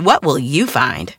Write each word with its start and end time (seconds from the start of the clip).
What 0.00 0.24
will 0.24 0.38
you 0.38 0.66
find? 0.66 1.14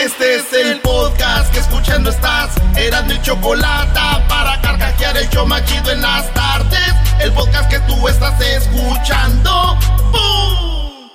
Este 0.00 0.34
es 0.36 0.52
el 0.52 0.80
podcast 0.80 1.52
que 1.52 1.60
escuchando 1.60 2.10
estás. 2.10 2.56
Eran 2.76 3.06
mi 3.06 3.22
chocolate 3.22 4.00
para 4.28 4.60
carcajear 4.60 5.16
el 5.16 5.30
yo 5.30 5.46
machido 5.46 5.92
en 5.92 6.02
las 6.02 6.32
tardes. 6.34 6.92
El 7.20 7.32
podcast 7.34 7.70
que 7.70 7.78
tú 7.80 8.08
estás 8.08 8.40
escuchando. 8.40 9.76
¡Bum! 10.10 11.08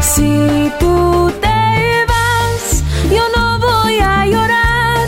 Si 0.00 0.72
tú 0.80 1.30
te 1.38 2.06
vas, 2.08 2.82
yo 3.10 3.22
no 3.36 3.58
voy 3.58 3.98
a 3.98 4.24
llorar. 4.24 5.06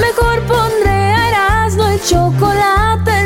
Mejor 0.00 0.40
pondré 0.46 0.90
a 0.90 1.28
Erasmo 1.28 1.88
el 1.88 2.00
chocolate, 2.04 2.81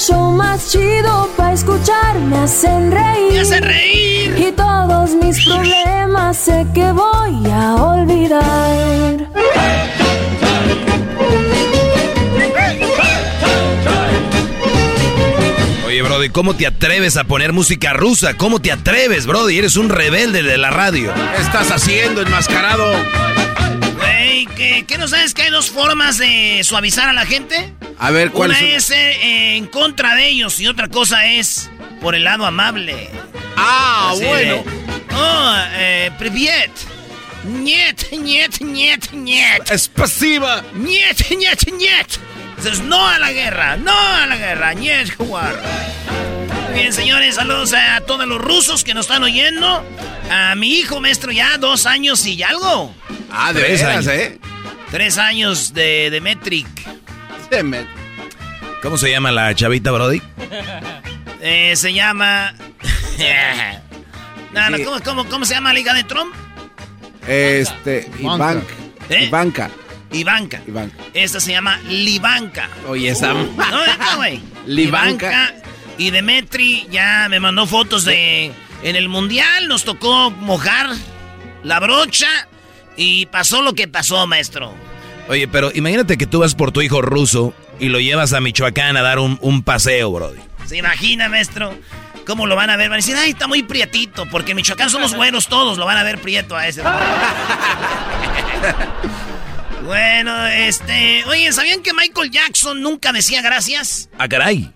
Show 0.00 0.32
más 0.32 0.70
chido 0.70 1.28
para 1.36 1.52
escuchar. 1.52 2.18
Me 2.18 2.38
hacen 2.38 2.90
reír. 2.90 3.32
Me 3.32 3.40
hacen 3.40 3.62
reír. 3.62 4.34
Y 4.38 4.52
todos 4.52 5.10
mis 5.14 5.44
problemas 5.44 6.36
sé 6.36 6.66
que 6.74 6.90
voy 6.92 7.50
a 7.50 7.74
olvidar. 7.74 9.28
Oye, 15.86 16.02
Brody, 16.02 16.30
¿cómo 16.30 16.54
te 16.54 16.66
atreves 16.66 17.18
a 17.18 17.24
poner 17.24 17.52
música 17.52 17.92
rusa? 17.92 18.34
¿Cómo 18.38 18.60
te 18.60 18.72
atreves, 18.72 19.26
Brody? 19.26 19.58
Eres 19.58 19.76
un 19.76 19.90
rebelde 19.90 20.42
de 20.42 20.56
la 20.56 20.70
radio. 20.70 21.12
¿Qué 21.36 21.42
estás 21.42 21.70
haciendo, 21.70 22.22
enmascarado? 22.22 22.84
Güey, 24.20 24.46
¿qué, 24.54 24.84
¿qué 24.86 24.98
no 24.98 25.08
sabes 25.08 25.32
que 25.32 25.42
hay 25.42 25.50
dos 25.50 25.70
formas 25.70 26.18
de 26.18 26.60
suavizar 26.62 27.08
a 27.08 27.12
la 27.14 27.24
gente? 27.24 27.72
A 27.98 28.10
ver, 28.10 28.30
¿cuál 28.30 28.50
Una 28.50 28.60
es? 28.60 28.90
es 28.90 28.90
eh, 28.90 29.56
en 29.56 29.66
contra 29.66 30.14
de 30.14 30.28
ellos 30.28 30.60
y 30.60 30.66
otra 30.68 30.88
cosa 30.88 31.24
es 31.24 31.70
por 32.02 32.14
el 32.14 32.24
lado 32.24 32.44
amable. 32.44 33.08
Ah, 33.56 34.10
Así 34.12 34.24
bueno. 34.24 34.56
de, 34.56 35.14
oh, 35.14 35.56
eh, 35.72 36.10
privet. 36.18 36.70
Niet, 37.44 38.08
niet, 38.12 38.60
niet, 38.60 39.12
niet. 39.12 39.70
Es 39.70 39.88
pasiva. 39.88 40.62
Niet, 40.74 41.30
niet, 41.30 41.72
niet. 41.78 42.18
Dices 42.56 42.80
no 42.80 43.08
a 43.08 43.18
la 43.18 43.28
guerra, 43.28 43.76
no 43.76 43.92
a 43.92 44.26
la 44.26 44.36
guerra, 44.36 44.72
niet 44.74 45.14
jugar. 45.18 45.54
Bien, 46.74 46.92
señores, 46.92 47.34
saludos 47.34 47.72
a 47.74 48.00
todos 48.02 48.26
los 48.26 48.40
rusos 48.40 48.84
que 48.84 48.94
nos 48.94 49.06
están 49.06 49.22
oyendo. 49.22 49.84
A 50.30 50.54
mi 50.54 50.74
hijo, 50.78 51.00
maestro, 51.00 51.32
ya 51.32 51.58
dos 51.58 51.86
años 51.86 52.24
y 52.26 52.42
algo. 52.42 52.94
Ah, 53.30 53.52
de 53.52 53.60
Tres 53.60 53.80
veras, 53.82 54.06
años. 54.06 54.20
¿eh? 54.20 54.38
Tres 54.90 55.18
años 55.18 55.74
de, 55.74 56.10
de 56.10 56.20
Metric. 56.20 56.66
¿Cómo 58.82 58.96
se 58.96 59.10
llama 59.10 59.30
la 59.32 59.54
chavita, 59.54 59.90
Brody? 59.90 60.22
Eh, 61.40 61.74
se 61.76 61.92
llama. 61.92 62.54
no. 64.52 64.84
¿cómo, 64.84 65.00
cómo, 65.02 65.24
cómo 65.26 65.44
se 65.44 65.54
llama 65.54 65.72
la 65.72 65.80
hija 65.80 65.94
de 65.94 66.04
Trump? 66.04 66.34
Este, 67.26 68.08
Ivanka. 68.20 68.74
¿Eh? 69.08 69.24
Ivanka. 69.24 69.70
Ivanka. 70.12 70.60
Ivanka. 70.66 70.96
Esta 71.14 71.40
se 71.40 71.52
llama 71.52 71.78
Livanka. 71.88 72.68
Oye, 72.88 73.10
esa. 73.10 73.32
No, 73.34 73.86
neta, 73.86 74.16
güey. 74.16 74.40
Livanka. 74.66 75.28
Livanka. 75.28 75.54
Y 76.00 76.10
Demetri 76.10 76.88
ya 76.90 77.28
me 77.28 77.38
mandó 77.40 77.66
fotos 77.66 78.06
de. 78.06 78.52
En 78.82 78.96
el 78.96 79.10
mundial 79.10 79.68
nos 79.68 79.84
tocó 79.84 80.30
mojar 80.30 80.88
la 81.62 81.78
brocha. 81.78 82.48
Y 82.96 83.26
pasó 83.26 83.60
lo 83.60 83.74
que 83.74 83.86
pasó, 83.86 84.26
maestro. 84.26 84.72
Oye, 85.28 85.46
pero 85.46 85.70
imagínate 85.74 86.16
que 86.16 86.26
tú 86.26 86.38
vas 86.38 86.54
por 86.54 86.72
tu 86.72 86.80
hijo 86.80 87.02
ruso 87.02 87.52
y 87.78 87.90
lo 87.90 88.00
llevas 88.00 88.32
a 88.32 88.40
Michoacán 88.40 88.96
a 88.96 89.02
dar 89.02 89.18
un, 89.18 89.38
un 89.42 89.62
paseo, 89.62 90.10
Brody. 90.10 90.40
¿Se 90.64 90.78
imagina, 90.78 91.28
maestro? 91.28 91.74
¿Cómo 92.26 92.46
lo 92.46 92.56
van 92.56 92.70
a 92.70 92.78
ver? 92.78 92.88
Van 92.88 92.94
a 92.94 93.04
decir, 93.04 93.16
ay, 93.16 93.32
está 93.32 93.46
muy 93.46 93.62
prietito, 93.62 94.24
porque 94.30 94.52
en 94.52 94.56
Michoacán 94.56 94.88
somos 94.88 95.14
güeros 95.14 95.48
todos, 95.48 95.76
lo 95.76 95.84
van 95.84 95.98
a 95.98 96.02
ver 96.02 96.18
prieto 96.18 96.56
a 96.56 96.66
ese. 96.66 96.82
bueno, 99.84 100.46
este... 100.46 101.24
Oye, 101.26 101.52
¿sabían 101.52 101.82
que 101.82 101.92
Michael 101.92 102.30
Jackson 102.30 102.80
nunca 102.80 103.12
decía 103.12 103.42
gracias? 103.42 104.08
Ah, 104.16 104.28
caray. 104.28 104.72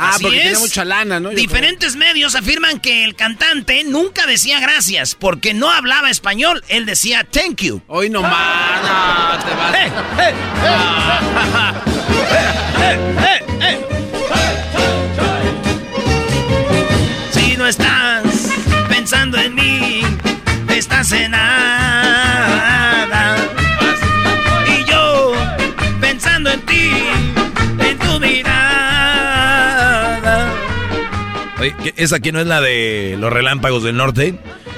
Ah, 0.00 0.10
Así 0.10 0.22
porque 0.22 0.36
es. 0.36 0.42
tiene 0.44 0.58
mucha 0.60 0.84
lana, 0.84 1.18
¿no? 1.18 1.32
Yo 1.32 1.36
Diferentes 1.36 1.96
medios 1.96 2.36
afirman 2.36 2.78
que 2.78 3.02
el 3.02 3.16
cantante 3.16 3.82
nunca 3.82 4.26
decía 4.26 4.60
gracias, 4.60 5.16
porque 5.16 5.54
no 5.54 5.72
hablaba 5.72 6.08
español, 6.08 6.62
él 6.68 6.86
decía 6.86 7.26
thank 7.28 7.56
you. 7.62 7.80
creo. 7.80 7.82
Hoy 7.88 8.08
no 8.08 8.22
más. 8.22 8.82
No, 8.82 9.38
te 9.44 9.54
vas. 9.56 9.74
¡Eh, 9.74 9.90
eh, 12.80 13.40
eh! 13.60 13.86
Si 17.32 17.56
no 17.56 17.66
estás 17.66 18.22
pensando 18.88 19.38
en 19.38 19.54
mí, 19.54 20.02
estás 20.68 21.12
en 21.12 21.30
nada. 21.32 21.97
Oye, 31.68 31.76
¿qué- 31.94 32.02
¿esa 32.02 32.16
aquí 32.16 32.32
no 32.32 32.40
es 32.40 32.46
la 32.46 32.60
de 32.60 33.16
los 33.18 33.32
relámpagos 33.32 33.82
del 33.82 33.96
norte? 33.96 34.34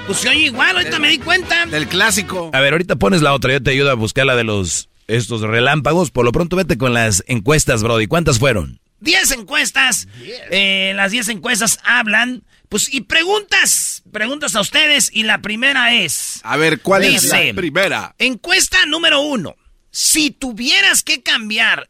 Pues 0.06 0.18
se 0.18 0.28
oye 0.28 0.46
igual, 0.46 0.76
ahorita 0.76 0.98
me 0.98 1.08
di 1.08 1.18
cuenta. 1.18 1.66
Del 1.66 1.86
clásico. 1.88 2.50
A 2.52 2.60
ver, 2.60 2.72
ahorita 2.72 2.96
pones 2.96 3.22
la 3.22 3.32
otra, 3.32 3.52
yo 3.52 3.62
te 3.62 3.70
ayudo 3.70 3.90
a 3.90 3.94
buscar 3.94 4.26
la 4.26 4.34
de 4.36 4.44
los 4.44 4.88
estos 5.06 5.40
relámpagos. 5.42 6.10
Por 6.10 6.24
lo 6.24 6.32
pronto 6.32 6.56
vete 6.56 6.78
con 6.78 6.94
las 6.94 7.22
encuestas, 7.26 7.82
Brody. 7.82 8.06
¿Cuántas 8.06 8.38
fueron? 8.38 8.80
10 9.00 9.30
encuestas. 9.32 10.08
Eh, 10.50 10.92
las 10.94 11.10
10 11.12 11.28
encuestas 11.28 11.78
hablan. 11.84 12.42
Pues, 12.68 12.92
y 12.94 13.00
preguntas. 13.02 14.02
Preguntas 14.12 14.54
a 14.54 14.60
ustedes. 14.60 15.10
Y 15.12 15.24
la 15.24 15.42
primera 15.42 15.94
es. 15.94 16.40
A 16.44 16.56
ver, 16.56 16.80
¿cuál 16.80 17.04
es 17.04 17.24
la 17.24 17.40
primera? 17.54 18.14
Encuesta 18.18 18.84
número 18.86 19.20
uno. 19.20 19.56
Si 19.90 20.30
tuvieras 20.30 21.02
que 21.02 21.22
cambiar, 21.22 21.88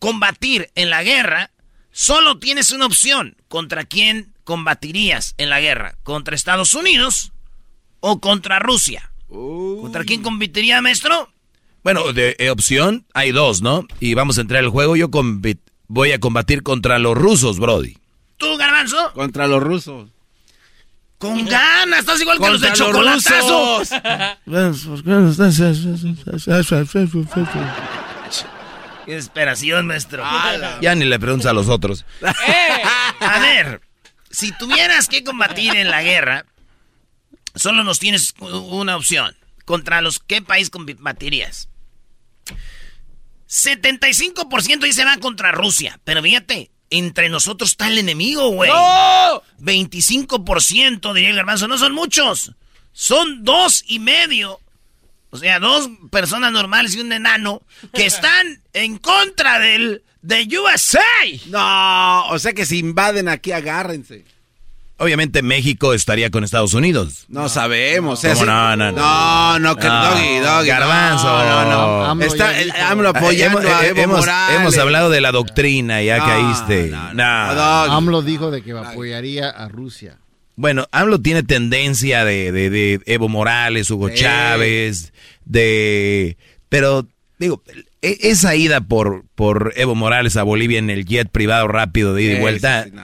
combatir 0.00 0.70
en 0.74 0.90
la 0.90 1.04
guerra, 1.04 1.51
solo 1.92 2.38
tienes 2.38 2.72
una 2.72 2.86
opción. 2.86 3.36
¿Contra 3.48 3.84
quién 3.84 4.32
combatirías 4.44 5.34
en 5.38 5.50
la 5.50 5.60
guerra? 5.60 5.96
¿Contra 6.02 6.34
Estados 6.34 6.74
Unidos 6.74 7.32
o 8.00 8.20
contra 8.20 8.58
Rusia? 8.58 9.12
¿Contra 9.28 10.04
quién 10.04 10.22
combatiría, 10.22 10.82
maestro? 10.82 11.30
Bueno, 11.84 12.12
de 12.12 12.36
eh, 12.38 12.50
opción 12.50 13.06
hay 13.14 13.32
dos, 13.32 13.62
¿no? 13.62 13.86
Y 13.98 14.14
vamos 14.14 14.38
a 14.38 14.42
entrar 14.42 14.62
al 14.62 14.70
juego. 14.70 14.96
Yo 14.96 15.08
voy 15.88 16.12
a 16.12 16.20
combatir 16.20 16.62
contra 16.62 16.98
los 16.98 17.16
rusos, 17.16 17.58
Brody. 17.58 17.96
¿Tú, 18.36 18.56
Garbanzo? 18.56 19.12
Contra 19.14 19.46
los 19.46 19.62
rusos. 19.62 20.10
Con 21.18 21.46
ganas, 21.46 22.00
estás 22.00 22.20
igual 22.20 22.40
que 22.40 22.50
los 22.50 22.60
de 22.60 22.70
los 22.70 22.78
chocolatazo. 22.78 23.82
Qué 29.04 29.14
desesperación, 29.14 29.86
maestro. 29.86 30.24
Ya 30.80 30.94
ni 30.94 31.04
le 31.04 31.18
preguntas 31.18 31.50
a 31.50 31.52
los 31.52 31.68
otros. 31.68 32.04
A 33.20 33.38
ver, 33.40 33.80
si 34.30 34.52
tuvieras 34.52 35.08
que 35.08 35.24
combatir 35.24 35.76
en 35.76 35.90
la 35.90 36.02
guerra, 36.02 36.46
solo 37.54 37.84
nos 37.84 37.98
tienes 37.98 38.34
una 38.40 38.96
opción. 38.96 39.36
¿Contra 39.64 40.00
los 40.00 40.18
qué 40.18 40.42
país 40.42 40.70
combatirías? 40.70 41.68
75% 43.48 44.80
dice 44.80 45.04
va 45.04 45.18
contra 45.18 45.52
Rusia. 45.52 46.00
Pero 46.04 46.22
fíjate, 46.22 46.70
entre 46.88 47.28
nosotros 47.28 47.70
está 47.70 47.88
el 47.88 47.98
enemigo, 47.98 48.48
güey. 48.48 48.70
¡No! 48.70 49.42
25% 49.60 51.12
diría 51.12 51.30
el 51.30 51.36
garbanzo. 51.36 51.68
No 51.68 51.76
son 51.76 51.92
muchos. 51.92 52.52
Son 52.92 53.44
dos 53.44 53.84
y 53.86 53.98
medio. 53.98 54.60
O 55.34 55.38
sea, 55.38 55.58
dos 55.58 55.88
personas 56.10 56.52
normales 56.52 56.94
y 56.94 57.00
un 57.00 57.10
enano 57.12 57.62
que 57.94 58.06
están 58.06 58.60
en 58.74 58.98
contra 58.98 59.58
del 59.58 60.02
de 60.20 60.46
USA. 60.58 61.00
No, 61.48 62.26
o 62.28 62.38
sea 62.38 62.52
que 62.52 62.64
si 62.66 62.78
invaden 62.78 63.28
aquí, 63.28 63.50
agárrense. 63.52 64.24
Obviamente 64.98 65.42
México 65.42 65.94
estaría 65.94 66.30
con 66.30 66.44
Estados 66.44 66.74
Unidos. 66.74 67.24
No, 67.26 67.48
sabemos. 67.48 68.20
¿Cómo 68.20 68.44
no, 68.44 68.76
no, 68.76 68.92
no, 68.92 69.58
no, 69.58 69.74
que 69.76 69.88
No, 69.88 70.10
doggy, 70.10 70.38
doggy. 70.38 70.68
Garbanzo. 70.68 71.24
No, 71.26 71.64
no, 71.64 71.70
no. 71.70 72.04
AMLO 72.04 72.26
Está 72.26 72.60
el-. 72.60 72.70
AMLO 72.70 73.08
apoyando 73.08 73.60
hemos, 73.62 73.72
a 73.72 73.86
Evo 73.86 74.00
hemos- 74.00 74.18
Morales. 74.20 74.60
hemos 74.60 74.78
hablado 74.78 75.10
de 75.10 75.20
la 75.20 75.32
doctrina, 75.32 76.02
ya 76.02 76.18
No, 76.18 76.24
caíste. 76.26 76.88
no, 76.90 77.14
no. 77.14 77.24
AMLO 77.24 78.22
dijo 78.22 78.52
de 78.52 78.62
que 78.62 78.72
apoyaría 78.72 79.48
a 79.50 79.66
Rusia. 79.68 80.18
Bueno, 80.56 80.86
AMLO 80.92 81.20
tiene 81.20 81.42
tendencia 81.42 82.24
de, 82.24 82.52
de- 82.52 82.70
de 82.70 83.00
Evo 83.06 83.28
Morales, 83.28 83.90
Hugo 83.90 84.08
Sí. 84.10 84.16
Chávez, 84.16 85.12
de... 85.44 86.36
Pero, 86.68 87.06
digo, 87.38 87.62
e- 88.02 88.18
esa 88.22 88.54
ida 88.54 88.80
por, 88.82 89.24
por 89.34 89.72
Evo 89.76 89.94
Morales 89.94 90.36
a 90.36 90.42
Bolivia 90.42 90.78
en 90.78 90.90
el 90.90 91.04
jet 91.06 91.28
privado 91.30 91.68
rápido 91.68 92.14
de 92.14 92.22
ida 92.22 92.32
y 92.34 92.40
vuelta, 92.40 92.84
sí, 92.84 92.90
sí, 92.90 92.96
no. 92.96 93.02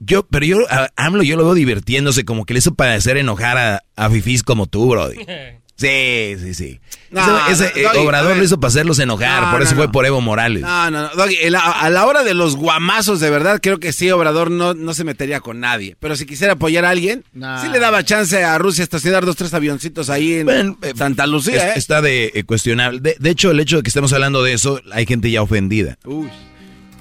yo, 0.00 0.26
pero 0.26 0.46
yo, 0.46 0.58
a 0.70 0.90
AMLO 0.96 1.22
yo 1.22 1.36
lo 1.36 1.44
veo 1.44 1.54
divirtiéndose, 1.54 2.24
como 2.24 2.44
que 2.46 2.54
le 2.54 2.58
hizo 2.58 2.74
para 2.74 2.94
hacer 2.94 3.16
enojar 3.18 3.58
a, 3.58 3.82
a 3.96 4.10
fifís 4.10 4.42
como 4.42 4.66
tú, 4.66 4.88
Brody. 4.88 5.18
Sí, 5.76 6.36
sí, 6.40 6.54
sí. 6.54 6.80
No, 7.10 7.48
ese 7.48 7.66
eh, 7.74 7.82
Doggy, 7.82 7.98
Obrador 7.98 8.36
lo 8.36 8.44
hizo 8.44 8.60
para 8.60 8.68
hacerlos 8.68 8.98
enojar, 9.00 9.42
No, 9.42 9.50
por 9.50 9.58
no, 9.60 9.66
eso 9.66 9.74
fue 9.74 9.90
por 9.90 10.06
Evo 10.06 10.20
Morales. 10.20 10.62
No, 10.62 10.90
no, 10.90 11.02
no. 11.02 11.08
Doggy, 11.16 11.36
a 11.54 11.90
la 11.90 12.06
hora 12.06 12.22
de 12.22 12.32
los 12.34 12.54
guamazos, 12.56 13.18
de 13.18 13.28
verdad, 13.30 13.58
creo 13.60 13.80
que 13.80 13.92
sí, 13.92 14.08
Obrador 14.10 14.50
no, 14.52 14.74
no 14.74 14.94
se 14.94 15.02
metería 15.02 15.40
con 15.40 15.58
nadie. 15.58 15.96
Pero 15.98 16.14
si 16.16 16.26
quisiera 16.26 16.52
apoyar 16.52 16.84
a 16.84 16.90
alguien, 16.90 17.24
sí 17.32 17.68
le 17.72 17.80
daba 17.80 18.04
chance 18.04 18.42
a 18.44 18.56
Rusia 18.58 18.84
estacionar 18.84 19.24
dos, 19.26 19.34
tres 19.36 19.52
avioncitos 19.52 20.10
ahí 20.10 20.34
en 20.34 20.46
Bueno, 20.46 20.78
eh, 20.82 20.92
Santa 20.96 21.26
Lucía, 21.26 21.70
Es- 21.70 21.76
¿eh? 21.76 21.78
Está 21.78 22.00
de 22.02 22.30
eh, 22.34 22.44
cuestionable. 22.44 23.00
De, 23.00 23.16
de 23.18 23.30
hecho, 23.30 23.50
el 23.50 23.58
hecho 23.58 23.78
de 23.78 23.82
que 23.82 23.88
estemos 23.90 24.12
hablando 24.12 24.42
de 24.44 24.52
eso, 24.52 24.80
hay 24.92 25.06
gente 25.06 25.28
ya 25.30 25.42
ofendida. 25.42 25.98
Uy. 26.04 26.28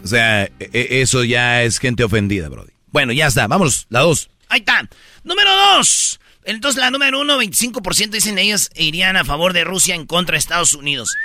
O 0.04 0.08
sea, 0.08 0.46
e- 0.46 0.52
e- 0.60 1.02
eso 1.02 1.24
ya 1.24 1.62
es 1.64 1.78
gente 1.80 2.04
ofendida, 2.04 2.50
Brody. 2.50 2.72
Bueno, 2.92 3.14
ya 3.14 3.28
está. 3.28 3.48
Vámonos, 3.48 3.86
la 3.90 4.00
dos. 4.02 4.30
Ahí 4.50 4.60
está. 4.60 4.88
Número 5.24 5.50
dos. 5.78 6.20
Entonces, 6.46 6.80
la 6.80 6.92
número 6.92 7.22
uno, 7.22 7.42
25% 7.42 8.10
dicen 8.10 8.38
ellos 8.38 8.70
irían 8.76 9.18
a 9.18 9.26
favor 9.26 9.54
de 9.54 9.64
Rusia 9.64 9.96
en 9.96 10.06
contra 10.06 10.34
de 10.34 10.40
Estados 10.40 10.74
Unidos. 10.74 11.16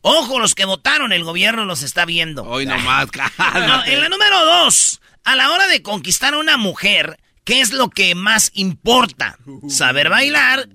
Ojo, 0.00 0.38
los 0.38 0.54
que 0.54 0.64
votaron, 0.64 1.12
el 1.12 1.24
gobierno 1.24 1.64
los 1.64 1.82
está 1.82 2.04
viendo. 2.04 2.44
Hoy 2.44 2.66
nomás, 2.66 3.08
No, 3.38 3.84
en 3.84 4.00
la 4.00 4.08
número 4.08 4.44
dos, 4.44 5.00
a 5.24 5.36
la 5.36 5.50
hora 5.50 5.66
de 5.66 5.82
conquistar 5.82 6.34
a 6.34 6.38
una 6.38 6.56
mujer, 6.56 7.18
¿qué 7.44 7.60
es 7.60 7.72
lo 7.72 7.90
que 7.90 8.14
más 8.14 8.50
importa? 8.54 9.38
¿Saber 9.68 10.08
bailar? 10.08 10.68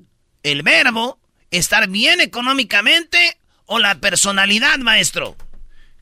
¿El 0.44 0.64
verbo? 0.64 1.20
¿Estar 1.52 1.90
bien 1.90 2.20
económicamente? 2.20 3.38
¿O 3.66 3.80
la 3.80 3.96
personalidad, 3.96 4.78
maestro? 4.80 5.38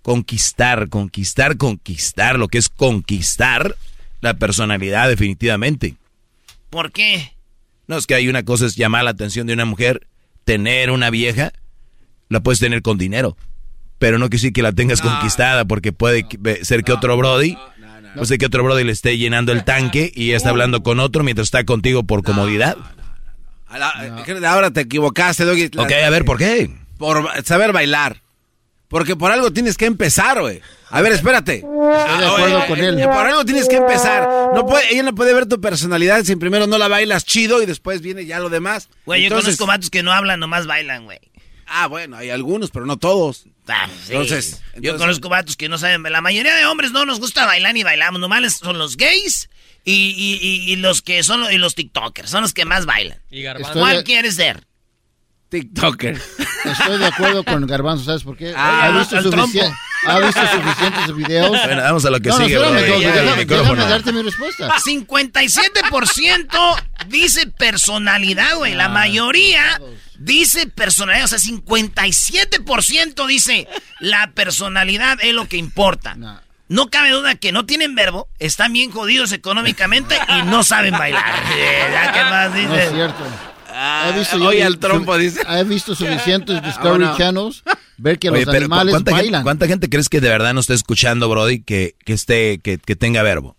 Conquistar, 0.02 0.90
conquistar, 0.90 1.58
conquistar. 1.58 2.40
Lo 2.40 2.48
que 2.48 2.58
es 2.58 2.70
conquistar 2.70 3.76
la 4.20 4.34
personalidad, 4.34 5.10
definitivamente. 5.10 5.96
¿Por 6.72 6.92
qué? 6.92 7.36
No 7.92 7.98
es 7.98 8.08
que 8.08 8.16
hay 8.16 8.30
una 8.30 8.44
cosa 8.44 8.66
es 8.68 8.78
llamar 8.78 9.04
la 9.04 9.10
atención 9.10 9.48
de 9.48 9.54
una 9.54 9.66
mujer, 9.66 10.08
tener 10.46 10.92
una 10.92 11.10
vieja, 11.10 11.52
la 12.30 12.40
puedes 12.40 12.58
tener 12.62 12.82
con 12.82 12.98
dinero. 12.98 13.36
Pero 14.00 14.18
no 14.18 14.28
quiere 14.30 14.38
decir 14.38 14.54
que 14.54 14.62
la 14.62 14.72
tengas 14.72 15.02
conquistada, 15.02 15.66
porque 15.66 15.92
puede 15.92 16.26
que- 16.26 16.64
ser 16.64 16.86
que 16.86 16.94
otro 16.94 17.18
Brody, 17.18 17.58
puede 18.14 18.26
ser 18.28 18.38
que 18.38 18.46
otro 18.46 18.64
Brody 18.64 18.86
le 18.86 18.94
esté 18.94 19.18
llenando 19.18 19.52
el 19.52 19.66
tanque 19.66 20.10
y 20.16 20.28
ella 20.30 20.38
está 20.38 20.52
hablando 20.52 20.84
con 20.84 21.02
otro 21.02 21.26
mientras 21.26 21.48
está 21.48 21.66
contigo 21.66 22.04
por 22.04 22.24
comodidad. 22.24 22.78
Eh, 23.76 24.46
Ahora 24.48 24.72
te 24.72 24.80
equivocaste, 24.80 25.44
Doggy. 25.44 25.66
Ok, 25.78 25.92
a 25.92 26.10
ver, 26.10 26.24
¿por 26.24 26.38
qué? 26.38 26.72
Por 26.98 27.28
saber 27.44 27.74
bailar. 27.74 28.21
Porque 28.92 29.16
por 29.16 29.32
algo 29.32 29.52
tienes 29.52 29.76
que 29.78 29.86
empezar, 29.86 30.40
güey. 30.42 30.62
A 30.92 31.02
ver, 31.02 31.14
espérate. 31.14 31.56
Estoy 31.56 32.20
de 32.20 32.26
acuerdo 32.26 32.68
con 32.68 32.78
él. 32.80 32.96
Por 33.06 33.26
algo 33.26 33.46
tienes 33.46 33.68
que 33.68 33.78
empezar. 33.78 34.28
No 34.54 34.66
puede, 34.68 34.92
ella 34.94 35.02
no 35.04 35.16
puede 35.16 35.34
ver 35.34 35.48
tu 35.48 35.60
personalidad 35.60 36.24
si 36.26 36.36
primero 36.36 36.68
no 36.68 36.78
la 36.78 36.88
bailas 36.90 37.26
chido 37.26 37.64
y 37.64 37.66
después 37.66 38.02
viene 38.02 38.26
ya 38.26 38.40
lo 38.40 38.50
demás. 38.50 38.90
Güey, 39.06 39.22
yo 39.22 39.28
Entonces- 39.28 39.56
conozco 39.56 39.66
vatos 39.66 39.90
que 39.90 40.04
no 40.04 40.12
hablan, 40.12 40.40
nomás 40.40 40.68
bailan, 40.68 41.06
güey. 41.06 41.20
Ah, 41.66 41.88
bueno, 41.88 42.18
hay 42.18 42.30
algunos, 42.30 42.70
pero 42.70 42.86
no 42.86 42.98
todos. 42.98 43.46
Ah, 43.70 43.88
sí. 44.06 44.12
Entonces- 44.12 44.62
yo 44.74 44.78
entonces- 44.92 45.00
conozco 45.00 45.30
vatos 45.30 45.56
que 45.56 45.70
no 45.70 45.78
saben. 45.78 46.04
La 46.04 46.20
mayoría 46.20 46.54
de 46.56 46.66
hombres 46.66 46.92
no 46.92 47.06
nos 47.06 47.20
gusta 47.22 47.46
bailar 47.46 47.74
ni 47.74 47.84
bailamos. 47.84 48.20
Nomás 48.20 48.56
son 48.58 48.78
los 48.78 48.98
gays 48.98 49.50
y, 49.86 49.94
y- 49.94 50.40
y- 50.46 50.74
y 50.74 50.76
los 50.76 51.02
que 51.02 51.24
son 51.24 51.50
y 51.50 51.58
los 51.58 51.76
TikTokers. 51.76 52.30
Son 52.30 52.42
los 52.42 52.54
que 52.54 52.66
más 52.66 52.86
bailan. 52.86 53.20
Y 53.32 53.46
¿Cuál 53.72 53.98
de- 54.00 54.04
quieres 54.04 54.36
ser? 54.36 54.68
TikToker. 55.52 56.20
Estoy 56.66 56.98
de 56.98 57.06
acuerdo 57.06 57.44
con 57.44 57.68
Garbanzo, 57.68 58.06
¿sabes 58.06 58.24
por 58.24 58.38
qué? 58.38 58.54
Ah, 58.56 58.86
ha, 58.86 58.92
visto 58.98 59.18
sufici- 59.22 59.76
ha 60.08 60.20
visto 60.20 60.42
suficientes 60.48 61.14
videos. 61.16 61.50
Bueno, 61.50 61.82
vamos 61.82 62.06
a 62.06 62.10
lo 62.10 62.20
que 62.22 62.30
no, 62.30 62.40
no, 62.40 62.46
sigue, 62.46 62.56
espérame, 62.56 62.74
Brody. 62.78 62.90
Doggy, 62.92 63.02
Ya, 63.04 63.10
el 63.10 63.16
déjame, 63.26 63.42
micrófono. 63.42 63.70
déjame 63.76 63.90
darte 63.92 64.12
mi 64.14 64.22
respuesta. 64.24 64.70
57% 64.80 66.76
dice 67.08 67.48
personalidad, 67.48 68.56
güey. 68.56 68.74
La 68.76 68.90
mayoría 68.90 69.80
dice 70.18 70.68
personalidad. 70.68 71.26
O 71.26 71.28
sea, 71.28 71.40
57% 71.40 73.28
dice 73.28 73.68
la 74.00 74.32
personalidad 74.32 75.18
es 75.22 75.34
lo 75.34 75.48
que 75.48 75.58
importa. 75.58 76.16
No. 76.16 76.40
No 76.70 76.90
cabe 76.90 77.10
duda 77.10 77.36
que 77.36 77.52
no 77.52 77.66
tienen 77.66 77.96
verbo, 77.96 78.30
están 78.40 78.72
bien 78.72 78.92
jodidos 78.92 79.34
económicamente 79.34 80.18
y 80.30 80.44
no 80.44 80.64
saben 80.64 80.94
bailar. 80.94 81.26
¿ya 81.92 82.14
qué 82.14 82.24
más 82.24 82.50
No 82.52 82.56
dices? 82.56 82.86
es 82.88 82.94
cierto. 82.94 83.24
Ah, 83.74 84.12
He 84.14 84.20
visto 84.20 84.38
yo- 84.38 84.48
oye, 84.48 84.64
al 84.64 84.78
trompo, 84.80 85.18
dice. 85.18 85.42
He 85.48 85.64
visto 85.64 85.96
suficientes 85.96 86.62
Discovery 86.64 87.06
no. 87.06 87.18
Channels 87.18 87.64
ver 87.98 88.18
que 88.20 88.30
Oye, 88.30 88.46
los 88.46 88.54
pero 88.54 88.66
animales 88.66 88.94
¿cuánta 88.94 89.12
gente, 89.12 89.24
bailan. 89.24 89.44
cuánta 89.44 89.68
gente 89.68 89.90
crees 89.90 90.10
que 90.10 90.20
de 90.22 90.30
verdad 90.30 90.54
no 90.54 90.60
está 90.60 90.74
escuchando, 90.74 91.30
Brody, 91.30 91.62
que, 91.62 91.96
que 92.04 92.14
esté, 92.14 92.60
que, 92.64 92.78
que 92.80 92.96
tenga 92.96 93.22
verbo? 93.24 93.56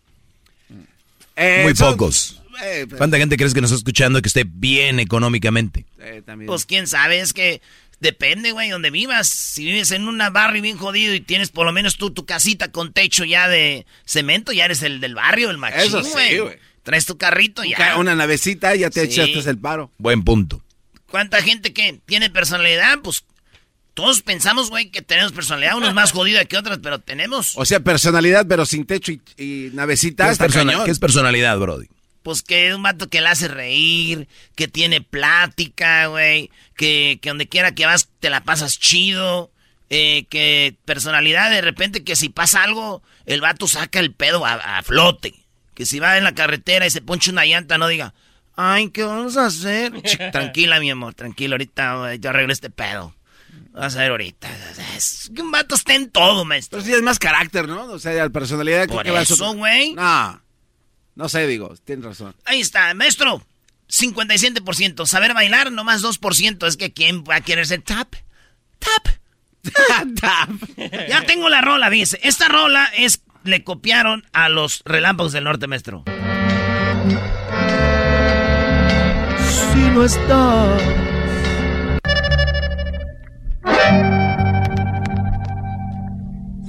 Eh, 1.36 1.60
Muy 1.64 1.74
son- 1.76 1.92
pocos. 1.92 2.38
Eh, 2.62 2.84
pero- 2.86 2.98
¿Cuánta 2.98 3.16
gente 3.18 3.36
crees 3.36 3.54
que 3.54 3.60
nos 3.60 3.70
está 3.70 3.78
escuchando 3.78 4.20
que 4.20 4.28
esté 4.28 4.44
bien 4.46 5.00
económicamente? 5.00 5.86
eh. 6.00 6.22
Pues 6.46 6.66
quién 6.66 6.86
sabe, 6.86 7.20
es 7.20 7.32
que 7.32 7.62
depende, 8.00 8.52
güey, 8.52 8.68
donde 8.70 8.90
vivas. 8.90 9.28
Si 9.28 9.64
vives 9.64 9.90
en 9.92 10.06
una 10.08 10.28
barrio 10.30 10.60
bien 10.60 10.76
jodido 10.76 11.14
y 11.14 11.20
tienes 11.20 11.50
por 11.50 11.64
lo 11.64 11.72
menos 11.72 11.96
tú 11.96 12.10
tu 12.10 12.26
casita 12.26 12.70
con 12.70 12.92
techo 12.92 13.24
ya 13.24 13.48
de 13.48 13.86
cemento, 14.04 14.52
ya 14.52 14.64
eres 14.66 14.82
el 14.82 15.00
del 15.00 15.14
barrio, 15.14 15.50
el 15.50 15.58
machín, 15.58 15.80
Eso 15.80 16.02
sí, 16.02 16.10
güey. 16.12 16.38
güey. 16.38 16.56
Traes 16.82 17.06
tu 17.06 17.16
carrito 17.16 17.64
y 17.64 17.70
ya. 17.70 17.96
Una 17.98 18.14
navecita, 18.14 18.74
ya 18.74 18.90
te 18.90 19.06
Sí. 19.06 19.20
echaste 19.20 19.48
el 19.50 19.58
paro. 19.58 19.90
Buen 19.98 20.24
punto. 20.24 20.62
¿Cuánta 21.10 21.42
gente 21.42 21.72
que 21.72 22.00
tiene 22.06 22.30
personalidad? 22.30 22.98
Pues 23.02 23.24
todos 23.94 24.22
pensamos, 24.22 24.70
güey, 24.70 24.90
que 24.90 25.02
tenemos 25.02 25.32
personalidad. 25.32 25.76
Unos 25.76 25.94
más 25.94 26.12
jodida 26.12 26.44
que 26.46 26.56
otras, 26.56 26.78
pero 26.82 26.98
tenemos. 26.98 27.52
O 27.56 27.64
sea, 27.64 27.80
personalidad, 27.80 28.46
pero 28.48 28.64
sin 28.66 28.86
techo 28.86 29.12
y, 29.12 29.20
y 29.36 29.70
navecita. 29.74 30.26
¿Qué 30.26 30.32
es, 30.32 30.38
persona- 30.38 30.84
qué 30.84 30.90
es 30.90 30.98
personalidad, 30.98 31.58
Brody? 31.58 31.86
Pues 32.22 32.42
que 32.42 32.68
es 32.68 32.74
un 32.74 32.82
vato 32.84 33.08
que 33.08 33.20
le 33.20 33.28
hace 33.28 33.48
reír, 33.48 34.28
que 34.54 34.68
tiene 34.68 35.00
plática, 35.00 36.06
güey, 36.06 36.50
que, 36.76 37.18
que 37.20 37.28
donde 37.30 37.48
quiera 37.48 37.74
que 37.74 37.84
vas 37.84 38.08
te 38.20 38.30
la 38.30 38.44
pasas 38.44 38.78
chido, 38.78 39.50
eh, 39.90 40.24
que 40.30 40.76
personalidad 40.84 41.50
de 41.50 41.60
repente 41.60 42.04
que 42.04 42.14
si 42.16 42.28
pasa 42.28 42.62
algo, 42.62 43.02
el 43.26 43.40
vato 43.40 43.66
saca 43.66 43.98
el 44.00 44.12
pedo 44.12 44.46
a, 44.46 44.78
a 44.78 44.82
flote. 44.82 45.34
Que 45.82 45.86
si 45.86 45.98
va 45.98 46.16
en 46.16 46.22
la 46.22 46.32
carretera 46.32 46.86
y 46.86 46.90
se 46.90 47.00
ponche 47.00 47.32
una 47.32 47.44
llanta, 47.44 47.76
no 47.76 47.88
diga, 47.88 48.14
ay, 48.54 48.90
¿qué 48.90 49.02
vamos 49.02 49.36
a 49.36 49.46
hacer? 49.46 49.92
Tranquila, 50.32 50.78
mi 50.78 50.92
amor, 50.92 51.14
tranquila, 51.14 51.54
ahorita 51.54 51.96
güey, 51.96 52.20
yo 52.20 52.30
arreglo 52.30 52.52
este 52.52 52.70
pedo. 52.70 53.12
Vas 53.72 53.96
a 53.96 53.98
ver 53.98 54.12
ahorita. 54.12 54.48
Es 54.96 55.28
que 55.34 55.42
un 55.42 55.50
vato 55.50 55.74
está 55.74 55.94
en 55.94 56.08
todo, 56.10 56.44
maestro. 56.44 56.78
Pero 56.78 56.86
sí 56.86 56.94
es 56.94 57.02
más 57.02 57.18
carácter, 57.18 57.66
¿no? 57.66 57.86
O 57.86 57.98
sea, 57.98 58.12
la 58.12 58.30
personalidad. 58.30 58.86
Por 58.86 59.02
que 59.02 59.10
va 59.10 59.18
a 59.18 59.22
eso, 59.22 59.54
güey. 59.54 59.94
No, 59.94 60.40
no 61.16 61.28
sé, 61.28 61.48
digo, 61.48 61.74
tienes 61.84 62.04
razón. 62.04 62.36
Ahí 62.44 62.60
está, 62.60 62.94
maestro. 62.94 63.44
57%. 63.90 65.04
Saber 65.04 65.34
bailar, 65.34 65.72
nomás 65.72 66.00
2%. 66.04 66.64
Es 66.68 66.76
que 66.76 66.92
¿quién 66.92 67.24
va 67.24 67.36
a 67.36 67.40
querer 67.40 67.66
ser 67.66 67.82
tap? 67.82 68.14
Tap. 68.78 69.08
ya 71.08 71.24
tengo 71.26 71.48
la 71.48 71.60
rola, 71.60 71.90
dice. 71.90 72.20
Esta 72.22 72.46
rola 72.46 72.88
es. 72.96 73.20
Le 73.44 73.64
copiaron 73.64 74.22
a 74.32 74.48
los 74.48 74.82
relámpagos 74.84 75.32
del 75.32 75.42
norte, 75.44 75.66
maestro. 75.66 76.04
Si 79.38 79.80
no 79.90 80.04
está. 80.04 80.76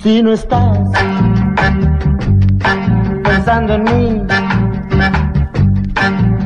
Si 0.01 0.23
no 0.23 0.33
estás 0.33 0.79
pensando 3.23 3.75
en 3.75 3.83
mí, 3.83 4.21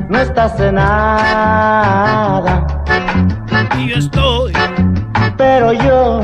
no 0.10 0.20
estás 0.20 0.60
en 0.60 0.76
nada. 0.76 2.68
Y 3.80 3.88
yo 3.90 3.96
estoy. 3.96 4.52
Pero 5.38 5.72
yo, 5.72 6.22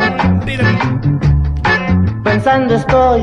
pensando 2.23 2.75
estoy 2.75 3.21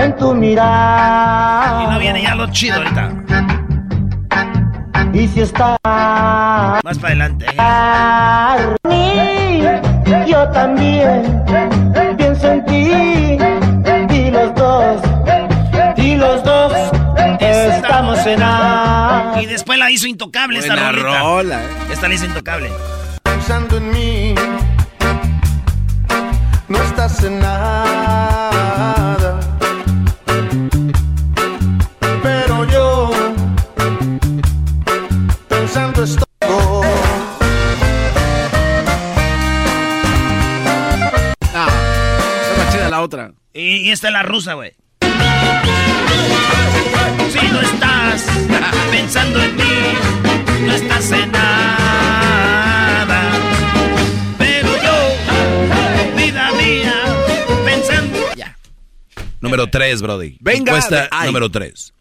en 0.00 0.16
tu 0.16 0.34
mirada. 0.34 1.84
Y 1.84 1.86
no 1.92 1.98
viene 1.98 2.22
ya 2.22 2.34
lo 2.34 2.50
chido 2.50 2.76
ahorita. 2.76 3.12
Y 5.12 5.26
si 5.28 5.40
estás 5.40 5.76
Más 5.82 6.98
para 7.00 7.08
adelante. 7.08 7.44
¿eh? 7.46 7.54
a 7.58 8.56
mí, 8.88 9.62
yo 10.26 10.48
también 10.50 11.42
pienso 12.16 12.52
en 12.52 12.64
ti. 12.64 12.90
Y 14.14 14.30
los 14.30 14.54
dos, 14.54 15.00
y 15.96 16.14
los 16.14 16.44
dos 16.44 16.72
estamos 17.50 18.24
en 18.26 18.38
nada. 18.40 19.42
Y 19.42 19.46
después 19.46 19.78
la 19.78 19.90
hizo 19.90 20.06
intocable 20.06 20.60
esta 20.60 20.76
rolita. 20.76 21.20
rola, 21.20 21.60
eh. 21.60 21.92
Esta 21.92 22.08
la 22.08 22.14
hizo 22.14 22.26
intocable. 22.26 22.70
Pensando 23.22 23.78
en 23.78 23.90
mí, 23.90 24.34
no 26.68 26.78
estás 26.82 27.22
en 27.24 27.40
nada. 27.40 29.19
Y, 43.70 43.86
y 43.86 43.90
esta 43.92 44.08
es 44.08 44.12
la 44.12 44.24
rusa, 44.24 44.54
güey. 44.54 44.74
Si 47.30 47.46
no 47.52 47.60
estás 47.60 48.24
pensando 48.90 49.40
en 49.40 49.54
mí, 49.54 49.62
no 50.66 50.74
estás 50.74 51.12
en 51.12 51.30
nada. 51.30 53.30
Pero 54.38 54.68
yo, 54.82 56.16
vida 56.16 56.50
mía, 56.54 56.94
pensando. 57.64 58.18
Ya. 58.34 58.58
Número 59.40 59.70
3, 59.70 60.02
Brody. 60.02 60.36
Venga, 60.40 60.72
Encuesta 60.72 61.08
número 61.26 61.48
3. 61.48 61.92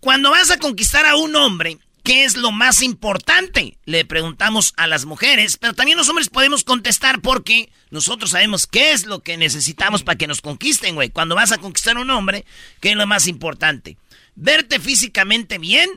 Cuando 0.00 0.30
vas 0.30 0.50
a 0.50 0.58
conquistar 0.58 1.06
a 1.06 1.16
un 1.16 1.34
hombre, 1.36 1.78
¿qué 2.02 2.24
es 2.24 2.36
lo 2.36 2.52
más 2.52 2.82
importante? 2.82 3.78
Le 3.84 4.04
preguntamos 4.04 4.72
a 4.76 4.86
las 4.86 5.04
mujeres, 5.04 5.56
pero 5.56 5.74
también 5.74 5.98
los 5.98 6.08
hombres 6.08 6.28
podemos 6.28 6.64
contestar 6.64 7.20
porque 7.20 7.70
nosotros 7.90 8.30
sabemos 8.30 8.66
qué 8.66 8.92
es 8.92 9.06
lo 9.06 9.20
que 9.20 9.36
necesitamos 9.36 10.02
para 10.02 10.18
que 10.18 10.26
nos 10.26 10.40
conquisten, 10.40 10.94
güey. 10.94 11.10
Cuando 11.10 11.34
vas 11.34 11.52
a 11.52 11.58
conquistar 11.58 11.96
a 11.96 12.00
un 12.00 12.10
hombre, 12.10 12.44
¿qué 12.80 12.90
es 12.90 12.96
lo 12.96 13.06
más 13.06 13.26
importante? 13.26 13.96
Verte 14.34 14.80
físicamente 14.80 15.58
bien, 15.58 15.90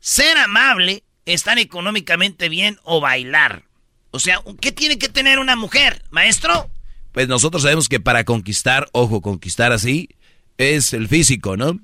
ser 0.00 0.36
amable, 0.38 1.04
estar 1.26 1.58
económicamente 1.58 2.48
bien 2.48 2.78
o 2.82 3.00
bailar. 3.00 3.64
O 4.10 4.20
sea, 4.20 4.40
¿qué 4.60 4.72
tiene 4.72 4.98
que 4.98 5.08
tener 5.08 5.38
una 5.38 5.56
mujer, 5.56 6.04
maestro? 6.10 6.70
Pues 7.12 7.28
nosotros 7.28 7.62
sabemos 7.62 7.88
que 7.88 8.00
para 8.00 8.24
conquistar, 8.24 8.88
ojo, 8.92 9.20
conquistar 9.20 9.72
así, 9.72 10.08
es 10.58 10.92
el 10.92 11.08
físico, 11.08 11.56
¿no? 11.56 11.80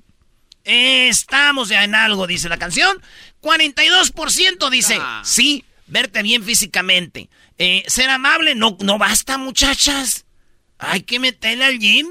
Estamos 0.63 1.69
ya 1.69 1.83
en 1.83 1.95
algo, 1.95 2.27
dice 2.27 2.49
la 2.49 2.57
canción. 2.57 3.01
42% 3.41 4.69
dice, 4.69 4.97
Ah. 4.99 5.21
sí, 5.25 5.65
verte 5.87 6.21
bien 6.23 6.43
físicamente. 6.43 7.29
Eh, 7.57 7.83
ser 7.87 8.09
amable, 8.09 8.55
no, 8.55 8.77
no 8.81 8.97
basta, 8.97 9.37
muchachas. 9.37 10.25
Hay 10.79 11.01
que 11.01 11.19
meterle 11.19 11.65
al 11.65 11.79
gym. 11.79 12.07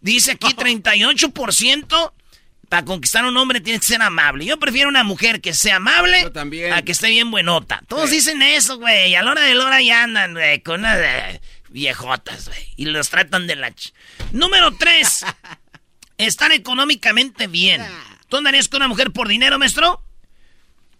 Dice 0.00 0.32
aquí 0.32 0.54
38%. 0.54 2.12
Para 2.68 2.84
conquistar 2.84 3.24
a 3.24 3.28
un 3.28 3.36
hombre 3.38 3.60
tienes 3.62 3.80
que 3.80 3.86
ser 3.88 4.02
amable. 4.02 4.44
Yo 4.44 4.58
prefiero 4.58 4.90
una 4.90 5.02
mujer 5.02 5.40
que 5.40 5.54
sea 5.54 5.76
amable 5.76 6.20
Yo 6.20 6.32
también. 6.32 6.70
a 6.74 6.82
que 6.82 6.92
esté 6.92 7.08
bien 7.08 7.30
buenota. 7.30 7.82
Todos 7.88 8.10
Sí. 8.10 8.16
dicen 8.16 8.42
eso, 8.42 8.76
güey. 8.78 9.14
A 9.14 9.22
la 9.22 9.30
hora 9.30 9.40
de 9.42 9.54
la 9.54 9.64
hora 9.64 9.80
ya 9.80 10.02
andan, 10.02 10.34
güey, 10.34 10.60
con 10.60 10.80
unas 10.80 10.98
eh, 11.00 11.40
viejotas, 11.70 12.46
güey. 12.48 12.68
Y 12.76 12.84
los 12.84 13.08
tratan 13.08 13.46
de 13.46 13.56
la... 13.56 13.70
ch- 13.70 13.92
Número 14.32 14.70
3. 14.76 15.24
Estar 16.18 16.52
económicamente 16.52 17.46
bien. 17.46 17.82
¿Tú 18.28 18.36
andarías 18.36 18.68
con 18.68 18.78
una 18.78 18.88
mujer 18.88 19.12
por 19.12 19.28
dinero, 19.28 19.58
maestro? 19.58 20.02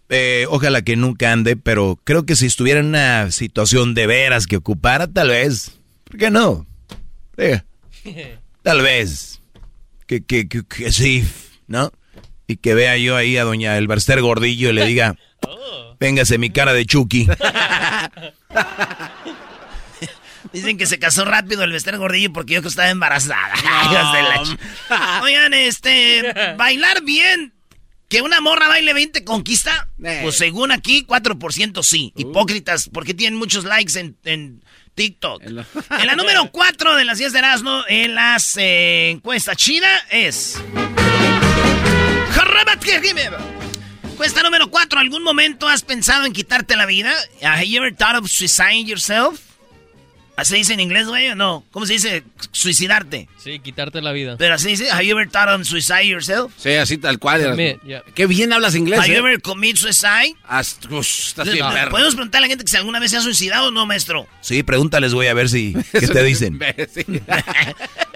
Eh, 0.09 0.45
ojalá 0.49 0.81
que 0.81 0.95
nunca 0.95 1.31
ande, 1.31 1.55
pero 1.55 1.99
creo 2.03 2.25
que 2.25 2.35
si 2.35 2.47
estuviera 2.47 2.79
en 2.79 2.87
una 2.87 3.29
situación 3.31 3.93
de 3.93 4.07
veras 4.07 4.47
que 4.47 4.57
ocupara, 4.57 5.05
tal 5.07 5.29
vez. 5.29 5.77
¿Por 6.05 6.17
qué 6.17 6.31
no? 6.31 6.65
Eh, 7.37 7.61
tal 8.63 8.81
vez. 8.81 9.41
Que, 10.07 10.23
que, 10.23 10.47
que, 10.47 10.63
que 10.63 10.91
sí, 10.91 11.23
¿no? 11.67 11.91
Y 12.47 12.57
que 12.57 12.73
vea 12.73 12.97
yo 12.97 13.15
ahí 13.15 13.37
a 13.37 13.43
doña 13.43 13.77
Elberster 13.77 14.21
Gordillo 14.21 14.71
y 14.71 14.73
le 14.73 14.85
diga, 14.87 15.15
véngase 15.99 16.39
mi 16.39 16.49
cara 16.49 16.73
de 16.73 16.85
Chucky. 16.85 17.27
Dicen 20.53 20.77
que 20.77 20.85
se 20.85 20.99
casó 20.99 21.25
rápido 21.25 21.63
el 21.63 21.71
Bester 21.71 21.97
Gordillo 21.97 22.33
porque 22.33 22.55
yo 22.55 22.61
que 22.61 22.67
estaba 22.67 22.89
embarazada. 22.89 23.53
Oigan, 25.23 25.53
este, 25.53 26.55
bailar 26.57 27.03
bien. 27.03 27.53
¿Que 28.07 28.23
una 28.23 28.41
morra 28.41 28.67
baile 28.67 28.93
20 28.93 29.23
conquista? 29.23 29.87
Eh. 30.03 30.21
Pues 30.23 30.35
según 30.35 30.71
aquí, 30.71 31.05
4% 31.07 31.83
sí. 31.83 32.11
Hipócritas, 32.15 32.89
porque 32.91 33.13
tienen 33.13 33.37
muchos 33.37 33.65
likes 33.65 33.99
en, 33.99 34.17
en 34.23 34.63
TikTok. 34.95 35.43
En 35.43 35.55
la 35.55 36.15
número 36.15 36.49
4 36.51 36.95
de 36.95 37.05
las 37.05 37.19
10 37.19 37.33
de 37.33 37.39
Erasmo, 37.39 37.83
en 37.87 38.15
las 38.15 38.57
eh, 38.57 39.11
encuestas 39.11 39.57
china, 39.57 39.87
es... 40.09 40.59
Encuesta 44.03 44.41
número 44.41 44.69
4. 44.71 44.99
¿Algún 44.99 45.23
momento 45.23 45.67
has 45.67 45.83
pensado 45.83 46.25
en 46.25 46.33
quitarte 46.33 46.75
la 46.75 46.87
vida? 46.87 47.13
¿Have 47.43 47.67
you 47.67 47.77
ever 47.77 47.95
thought 47.95 48.15
of 48.15 48.27
suiciding 48.27 48.87
yourself? 48.87 49.39
¿Así 50.39 50.55
dice 50.55 50.73
en 50.73 50.79
inglés, 50.79 51.07
güey, 51.07 51.27
o 51.29 51.35
no? 51.35 51.65
¿Cómo 51.71 51.85
se 51.85 51.93
dice? 51.93 52.23
Suicidarte. 52.51 53.27
Sí, 53.37 53.59
quitarte 53.59 54.01
la 54.01 54.11
vida. 54.13 54.35
Pero 54.37 54.55
así 54.55 54.69
dice, 54.69 54.89
¿have 54.89 55.05
you 55.05 55.11
ever 55.17 55.29
thought 55.29 55.49
of 55.49 55.67
suicide 55.67 56.05
yourself? 56.07 56.53
Sí, 56.57 56.71
así 56.71 56.97
tal 56.97 57.19
cual. 57.19 57.45
Admit, 57.45 57.81
yeah. 57.83 58.03
Qué 58.15 58.25
bien 58.25 58.53
hablas 58.53 58.73
inglés, 58.75 58.99
¿Have 58.99 59.09
you 59.09 59.15
¿eh? 59.15 59.19
ever 59.19 59.41
commit 59.41 59.75
suicide? 59.75 60.35
Haz- 60.47 60.77
ush, 60.89 61.27
estás 61.29 61.51
bien. 61.51 61.65
¿Podemos 61.89 62.15
preguntar 62.15 62.39
a 62.39 62.41
la 62.43 62.47
gente 62.47 62.63
que 62.63 62.71
si 62.71 62.77
alguna 62.77 62.99
vez 62.99 63.11
se 63.11 63.17
ha 63.17 63.21
suicidado 63.21 63.67
o 63.67 63.71
no, 63.71 63.85
maestro? 63.85 64.27
Sí, 64.41 64.63
pregúntales, 64.63 65.13
voy 65.13 65.27
a 65.27 65.33
ver 65.33 65.49
si, 65.49 65.75
¿qué 65.91 66.07
te 66.07 66.23
dicen? 66.23 66.59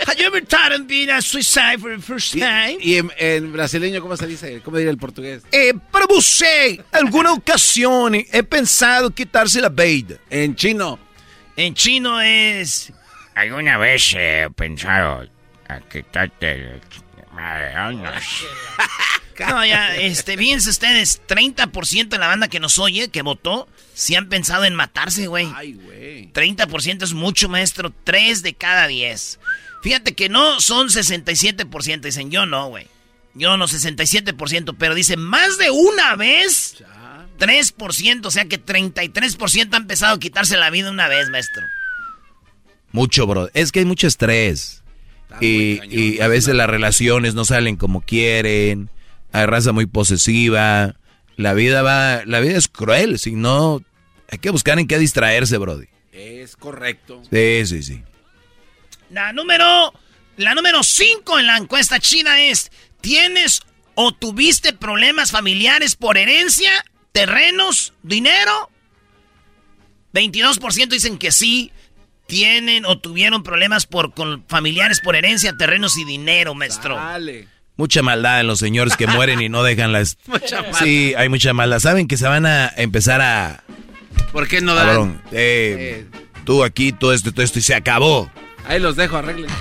¿Have 0.05 0.17
you 0.17 0.25
ever 0.25 0.45
thought 0.45 0.71
of 0.71 0.87
being 0.87 1.09
a 1.09 1.21
suicide 1.21 1.79
for 1.79 1.95
the 1.95 2.01
first 2.01 2.33
time? 2.33 2.77
y 2.79 2.95
en, 2.97 3.11
en 3.17 3.51
brasileño, 3.53 4.01
¿cómo 4.01 4.15
se 4.17 4.27
dice? 4.27 4.61
¿Cómo 4.63 4.77
diría 4.77 4.91
el 4.91 4.97
portugués? 4.97 5.43
Eh, 5.51 5.73
para 5.91 6.05
você, 6.05 6.79
alguna 6.91 7.33
ocasión 7.33 8.15
he 8.15 8.43
pensado 8.43 9.09
quitarse 9.11 9.61
la 9.61 9.69
vida. 9.69 10.17
En 10.29 10.55
chino. 10.55 10.99
En 11.55 11.75
chino 11.75 12.19
es... 12.21 12.91
¿Alguna 13.35 13.77
vez 13.77 14.13
he 14.15 14.49
pensado 14.55 15.27
a 15.67 15.79
quitarte 15.81 16.81
No, 19.39 19.65
ya, 19.65 19.95
este, 19.95 20.37
fíjense 20.37 20.69
ustedes, 20.69 21.21
30% 21.27 22.09
de 22.09 22.17
la 22.19 22.27
banda 22.27 22.47
que 22.47 22.59
nos 22.59 22.77
oye, 22.77 23.09
que 23.09 23.23
votó, 23.23 23.67
sí 23.93 24.15
han 24.15 24.29
pensado 24.29 24.65
en 24.65 24.75
matarse, 24.75 25.27
güey. 25.27 25.51
Ay, 25.55 25.73
güey. 25.73 26.31
30% 26.31 27.03
es 27.03 27.13
mucho, 27.13 27.49
maestro. 27.49 27.91
3 28.03 28.43
de 28.43 28.53
cada 28.53 28.87
10. 28.87 29.39
Fíjate 29.81 30.13
que 30.13 30.29
no 30.29 30.61
son 30.61 30.89
67%. 30.89 32.01
Dicen, 32.01 32.31
yo 32.31 32.45
no, 32.45 32.69
güey. 32.69 32.87
Yo 33.33 33.57
no, 33.57 33.67
67%. 33.67 34.75
Pero 34.77 34.95
dicen, 34.95 35.19
más 35.19 35.57
de 35.57 35.71
una 35.71 36.15
vez, 36.15 36.83
3%. 37.37 38.25
O 38.25 38.31
sea 38.31 38.45
que 38.45 38.63
33% 38.63 39.73
han 39.73 39.83
empezado 39.83 40.15
a 40.15 40.19
quitarse 40.19 40.57
la 40.57 40.69
vida 40.69 40.91
una 40.91 41.07
vez, 41.07 41.29
maestro. 41.29 41.63
Mucho, 42.91 43.25
bro. 43.27 43.49
Es 43.53 43.71
que 43.71 43.79
hay 43.79 43.85
mucho 43.85 44.07
estrés. 44.07 44.83
Y, 45.41 46.21
a 46.21 46.27
veces 46.27 46.53
las 46.53 46.69
relaciones 46.69 47.33
no 47.33 47.45
salen 47.45 47.75
como 47.75 48.01
quieren. 48.01 48.89
Hay 49.31 49.45
raza 49.45 49.71
muy 49.71 49.87
posesiva. 49.87 50.95
La 51.35 51.53
vida 51.53 51.81
va, 51.81 52.23
la 52.25 52.39
vida 52.39 52.57
es 52.57 52.67
cruel. 52.67 53.17
Si 53.17 53.31
no, 53.31 53.81
hay 54.29 54.37
que 54.37 54.51
buscar 54.51 54.77
en 54.79 54.87
qué 54.87 54.99
distraerse, 54.99 55.57
Brody. 55.57 55.87
Es 56.11 56.55
correcto. 56.55 57.23
Sí, 57.31 57.65
sí, 57.65 57.81
sí. 57.81 58.03
La 59.09 59.33
número, 59.33 59.93
la 60.37 60.53
número 60.53 60.83
5 60.83 61.39
en 61.39 61.47
la 61.47 61.57
encuesta 61.57 61.99
china 61.99 62.39
es, 62.41 62.71
¿tienes 63.01 63.61
o 63.95 64.11
tuviste 64.11 64.73
problemas 64.73 65.31
familiares 65.31 65.95
por 65.95 66.17
herencia, 66.17 66.71
terrenos, 67.13 67.93
dinero? 68.03 68.69
22% 70.13 70.89
dicen 70.89 71.17
que 71.17 71.31
sí, 71.31 71.71
tienen 72.27 72.85
o 72.85 72.97
tuvieron 72.97 73.43
problemas 73.43 73.85
por, 73.85 74.13
con 74.13 74.43
familiares 74.47 74.99
por 74.99 75.15
herencia, 75.15 75.53
terrenos 75.57 75.97
y 75.97 76.03
dinero, 76.03 76.53
maestro. 76.53 76.95
Dale. 76.95 77.47
Mucha 77.75 78.03
maldad 78.03 78.41
en 78.41 78.47
los 78.47 78.59
señores 78.59 78.95
que 78.97 79.07
mueren 79.07 79.41
y 79.41 79.49
no 79.49 79.63
dejan 79.63 79.91
las... 79.91 80.17
Sí, 80.79 81.13
hay 81.17 81.29
mucha 81.29 81.53
maldad. 81.53 81.79
Saben 81.79 82.07
que 82.07 82.17
se 82.17 82.27
van 82.27 82.45
a 82.45 82.71
empezar 82.75 83.21
a... 83.21 83.63
¿Por 84.31 84.47
qué 84.47 84.61
no 84.61 84.75
dan? 84.75 84.85
Cabrón, 84.85 85.21
eh, 85.31 86.05
tú 86.45 86.63
aquí, 86.63 86.91
todo 86.91 87.13
esto, 87.13 87.31
todo 87.31 87.43
esto, 87.43 87.59
y 87.59 87.63
se 87.63 87.73
acabó. 87.73 88.31
Ahí 88.67 88.79
los 88.79 88.95
dejo, 88.95 89.17
arréglense. 89.17 89.55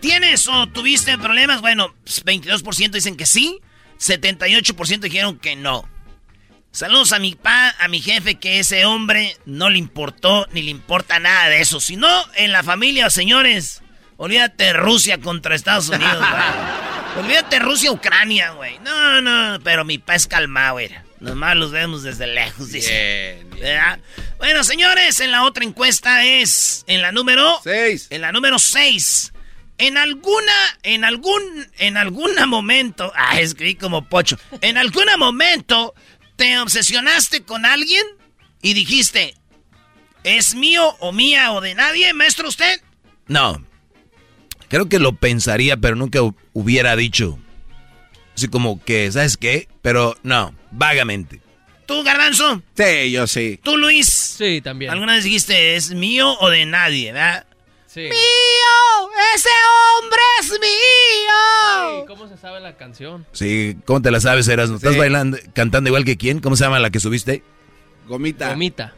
¿Tienes 0.00 0.48
o 0.48 0.66
tuviste 0.68 1.18
problemas? 1.18 1.60
Bueno, 1.60 1.94
pues, 2.04 2.24
22% 2.24 2.90
dicen 2.90 3.16
que 3.16 3.26
sí, 3.26 3.60
78% 3.98 5.00
dijeron 5.00 5.38
que 5.38 5.56
no. 5.56 5.88
Saludos 6.70 7.12
a 7.12 7.18
mi 7.18 7.34
pa, 7.34 7.74
a 7.78 7.88
mi 7.88 8.02
jefe, 8.02 8.34
que 8.34 8.58
ese 8.58 8.84
hombre 8.84 9.36
no 9.46 9.70
le 9.70 9.78
importó 9.78 10.46
ni 10.52 10.62
le 10.62 10.70
importa 10.70 11.18
nada 11.18 11.48
de 11.48 11.60
eso. 11.60 11.80
Si 11.80 11.96
no, 11.96 12.08
en 12.34 12.52
la 12.52 12.62
familia, 12.62 13.08
señores, 13.08 13.82
olvídate 14.18 14.74
Rusia 14.74 15.18
contra 15.18 15.54
Estados 15.54 15.88
Unidos, 15.88 16.18
güey. 16.18 16.86
Olvídate 17.24 17.60
Rusia-Ucrania, 17.60 18.50
güey. 18.50 18.78
No, 18.80 19.22
no, 19.22 19.58
pero 19.64 19.86
mi 19.86 19.96
pa 19.96 20.14
es 20.16 20.26
calmado, 20.26 20.74
güey. 20.74 20.90
Nomás 21.20 21.56
los 21.56 21.70
vemos 21.70 22.02
desde 22.02 22.26
lejos, 22.26 22.70
dice. 22.70 23.42
Bien. 23.54 24.02
Bueno, 24.36 24.62
señores, 24.64 25.18
en 25.20 25.30
la 25.30 25.44
otra 25.44 25.64
encuesta 25.64 26.26
es 26.26 26.84
en 26.86 27.00
la 27.00 27.12
número 27.12 27.58
Seis. 27.64 28.08
En 28.10 28.20
la 28.20 28.32
número 28.32 28.58
6. 28.58 29.32
En 29.78 29.98
alguna, 29.98 30.52
en 30.82 31.04
algún, 31.04 31.42
en 31.78 31.96
algún 31.96 32.30
momento, 32.48 33.12
ah, 33.16 33.40
escribí 33.40 33.74
como 33.74 34.08
pocho. 34.08 34.38
En 34.60 34.78
algún 34.78 35.04
momento 35.18 35.94
te 36.36 36.58
obsesionaste 36.58 37.42
con 37.42 37.64
alguien 37.66 38.04
y 38.62 38.74
dijiste, 38.74 39.34
¿es 40.24 40.54
mío 40.54 40.96
o 41.00 41.12
mía 41.12 41.52
o 41.52 41.60
de 41.60 41.74
nadie, 41.74 42.12
maestro 42.14 42.48
usted? 42.48 42.80
No. 43.26 43.64
Creo 44.68 44.88
que 44.88 44.98
lo 44.98 45.12
pensaría, 45.14 45.76
pero 45.76 45.94
nunca 45.94 46.20
hu- 46.20 46.34
hubiera 46.52 46.96
dicho. 46.96 47.38
Así 48.34 48.48
como 48.48 48.82
que, 48.82 49.10
¿sabes 49.12 49.36
qué? 49.36 49.68
Pero 49.82 50.16
no, 50.22 50.54
vagamente. 50.72 51.40
¿Tú, 51.86 52.02
Garbanzo? 52.02 52.62
Sí, 52.76 53.12
yo 53.12 53.26
sí. 53.28 53.60
¿Tú, 53.62 53.76
Luis? 53.78 54.06
Sí, 54.08 54.60
también. 54.60 54.90
¿Alguna 54.90 55.14
vez 55.14 55.24
dijiste, 55.24 55.76
es 55.76 55.90
mío 55.94 56.36
o 56.40 56.50
de 56.50 56.66
nadie, 56.66 57.12
verdad? 57.12 57.46
Sí. 57.96 58.02
¡Mío! 58.02 59.10
¡Ese 59.34 59.48
hombre 59.98 60.20
es 60.40 60.50
mío! 60.50 61.32
Ay, 61.78 62.04
¿Cómo 62.06 62.28
se 62.28 62.36
sabe 62.36 62.60
la 62.60 62.76
canción? 62.76 63.24
Sí, 63.32 63.78
¿cómo 63.86 64.02
te 64.02 64.10
la 64.10 64.20
sabes, 64.20 64.46
Eras? 64.48 64.68
¿Estás 64.68 64.92
Sí. 64.92 64.98
bailando, 64.98 65.38
cantando 65.54 65.88
igual 65.88 66.04
que 66.04 66.18
quién? 66.18 66.40
¿Cómo 66.40 66.56
se 66.56 66.64
llama 66.64 66.78
la 66.78 66.90
que 66.90 67.00
subiste? 67.00 67.42
Gomita. 68.06 68.50
Gomita. 68.50 68.92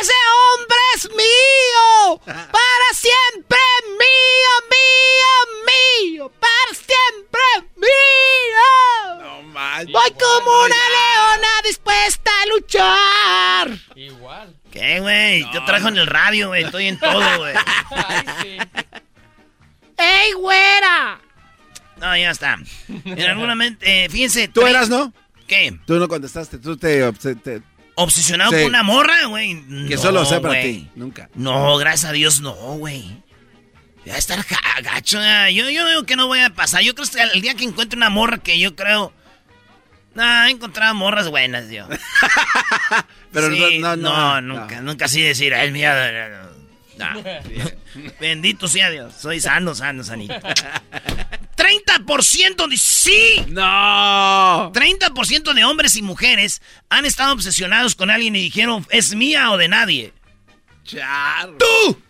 ¡Ese 0.00 0.12
hombre 0.38 0.78
es 0.96 1.08
mío! 1.10 2.20
¡Para 2.24 2.88
siempre 2.94 3.58
mío, 3.98 4.52
mío, 4.70 5.64
mío! 5.66 6.32
¡Para 6.38 6.74
siempre 6.74 7.40
mío! 7.76 9.20
No 9.20 9.42
manches. 9.48 9.92
Voy 9.92 10.10
como 10.12 10.62
una 10.64 10.76
leona 10.76 11.48
dispuesta 11.64 12.30
a 12.42 12.46
luchar. 12.46 13.78
Igual. 13.96 14.56
¿Qué, 14.70 15.00
güey? 15.00 15.42
Yo 15.52 15.64
trabajo 15.64 15.88
en 15.88 15.98
el 15.98 16.06
radio, 16.06 16.48
güey. 16.48 16.64
Estoy 16.64 16.86
en 16.88 16.98
todo, 16.98 17.38
güey. 17.38 17.54
Ay, 17.90 18.24
sí. 18.42 18.58
¡Ey, 19.98 20.32
güera! 20.32 21.20
No, 21.96 22.16
ya 22.16 22.30
está. 22.30 22.56
En 22.88 23.22
algún 23.22 23.48
momento, 23.48 23.84
eh, 23.86 24.08
fíjense. 24.10 24.48
¿Tú 24.48 24.66
eras, 24.66 24.88
no? 24.88 25.12
¿Qué? 25.46 25.78
Tú 25.86 25.94
no 25.94 26.08
contestaste. 26.08 26.58
Tú 26.58 26.76
te- 26.76 27.12
¿Obsesionado 27.94 28.50
Sí. 28.52 28.56
con 28.58 28.66
una 28.66 28.82
morra, 28.82 29.26
güey? 29.26 29.54
que 29.88 29.96
No, 29.96 30.02
solo 30.02 30.24
sea 30.24 30.40
para 30.40 30.62
ti. 30.62 30.88
Nunca. 30.94 31.28
No, 31.34 31.76
gracias 31.76 32.10
a 32.10 32.12
Dios, 32.12 32.40
no, 32.40 32.52
güey. 32.54 33.22
Ya 34.04 34.16
estar 34.16 34.38
ga- 34.44 34.82
gacho. 34.82 35.18
ah, 35.20 35.50
Yo, 35.50 35.68
yo 35.70 35.86
digo 35.88 36.04
que 36.04 36.16
no 36.16 36.26
voy 36.26 36.40
a 36.40 36.50
pasar. 36.50 36.82
Yo 36.82 36.94
creo 36.94 37.06
que 37.08 37.20
el 37.34 37.40
día 37.42 37.54
que 37.54 37.64
encuentre 37.64 37.96
una 37.96 38.10
morra 38.10 38.38
que 38.38 38.58
yo 38.58 38.74
creo. 38.74 39.12
Nah, 40.14 40.46
he 40.48 40.50
encontrado 40.50 40.94
morras 40.94 41.28
buenas, 41.28 41.70
yo. 41.70 41.86
Pero 43.32 43.50
Sí, 43.54 43.78
no, 43.78 43.96
no, 43.96 44.40
no, 44.40 44.60
nunca, 44.60 44.80
nunca 44.80 45.04
así 45.06 45.22
decir, 45.22 45.54
"Ay, 45.54 45.68
es 45.68 45.72
mía. 45.72 46.48
Bendito 48.20 48.68
sea 48.68 48.90
Dios. 48.90 49.14
Soy 49.18 49.40
sano, 49.40 49.74
sano, 49.74 50.04
sanito. 50.04 50.34
30% 51.56 52.68
de 52.68 52.76
sí. 52.76 53.44
No. 53.48 54.72
30% 54.72 55.54
de 55.54 55.64
hombres 55.64 55.96
y 55.96 56.02
mujeres 56.02 56.62
han 56.88 57.04
estado 57.04 57.32
obsesionados 57.32 57.94
con 57.94 58.10
alguien 58.10 58.34
y 58.36 58.40
dijeron, 58.40 58.86
es 58.90 59.14
mía 59.14 59.50
o 59.50 59.56
de 59.56 59.68
nadie. 59.68 60.12
Charro. 60.84 61.56
¡Tú! 61.58 62.02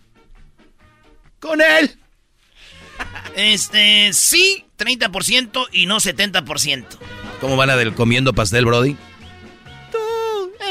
Con 1.40 1.61
él. 1.61 1.98
Este, 3.35 4.12
sí, 4.12 4.64
30% 4.78 5.68
y 5.72 5.87
no 5.87 5.96
70%. 5.96 6.87
¿Cómo 7.40 7.57
van 7.57 7.70
a 7.70 7.76
del 7.76 7.94
comiendo 7.94 8.33
pastel, 8.33 8.64
Brody? 8.64 8.96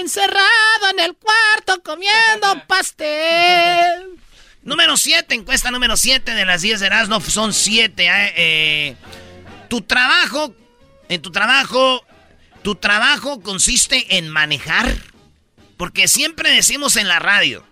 Encerrado 0.01 0.89
en 0.93 0.99
el 0.99 1.15
cuarto 1.15 1.83
comiendo 1.83 2.63
pastel. 2.67 4.19
Número 4.63 4.97
7, 4.97 5.35
encuesta 5.35 5.69
número 5.69 5.95
7 5.95 6.33
de 6.33 6.45
las 6.45 6.61
10 6.61 6.79
de 6.79 6.85
Erasmo, 6.87 7.21
son 7.21 7.53
7. 7.53 8.07
Eh, 8.35 8.95
tu 9.69 9.81
trabajo, 9.81 10.55
en 11.07 11.21
tu 11.21 11.31
trabajo, 11.31 12.03
tu 12.63 12.75
trabajo 12.75 13.41
consiste 13.41 14.17
en 14.17 14.29
manejar. 14.29 14.91
Porque 15.77 16.07
siempre 16.07 16.51
decimos 16.51 16.95
en 16.95 17.07
la 17.07 17.19
radio. 17.19 17.63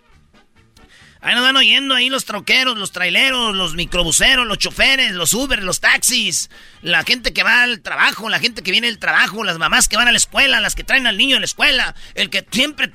Ahí 1.22 1.34
nos 1.34 1.42
van 1.42 1.56
oyendo 1.56 1.94
ahí 1.94 2.08
los 2.08 2.24
troqueros, 2.24 2.78
los 2.78 2.92
traileros, 2.92 3.54
los 3.54 3.74
microbuseros, 3.74 4.46
los 4.46 4.56
choferes, 4.56 5.12
los 5.12 5.34
Uber, 5.34 5.62
los 5.62 5.80
taxis, 5.80 6.48
la 6.80 7.04
gente 7.04 7.34
que 7.34 7.42
va 7.42 7.62
al 7.62 7.82
trabajo, 7.82 8.30
la 8.30 8.38
gente 8.40 8.62
que 8.62 8.70
viene 8.70 8.86
del 8.86 8.98
trabajo, 8.98 9.44
las 9.44 9.58
mamás 9.58 9.88
que 9.88 9.96
van 9.96 10.08
a 10.08 10.12
la 10.12 10.16
escuela, 10.16 10.60
las 10.60 10.74
que 10.74 10.84
traen 10.84 11.06
al 11.06 11.18
niño 11.18 11.36
a 11.36 11.40
la 11.40 11.44
escuela, 11.44 11.94
el 12.14 12.30
que 12.30 12.46
siempre, 12.50 12.90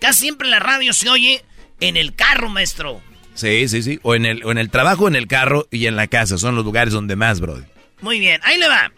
casi 0.00 0.20
siempre 0.20 0.48
la 0.48 0.60
radio 0.60 0.92
se 0.92 1.08
oye 1.08 1.44
en 1.80 1.96
el 1.96 2.14
carro, 2.14 2.48
maestro. 2.48 3.02
Sí, 3.34 3.68
sí, 3.68 3.82
sí. 3.82 3.98
O 4.02 4.14
en 4.14 4.24
el, 4.24 4.44
o 4.44 4.52
en 4.52 4.58
el 4.58 4.70
trabajo, 4.70 5.08
en 5.08 5.16
el 5.16 5.26
carro 5.26 5.66
y 5.70 5.86
en 5.86 5.96
la 5.96 6.06
casa. 6.06 6.38
Son 6.38 6.54
los 6.54 6.64
lugares 6.64 6.92
donde 6.92 7.16
más, 7.16 7.40
Brody. 7.40 7.64
Muy 8.00 8.20
bien, 8.20 8.40
ahí 8.44 8.58
le 8.58 8.68
va. 8.68 8.92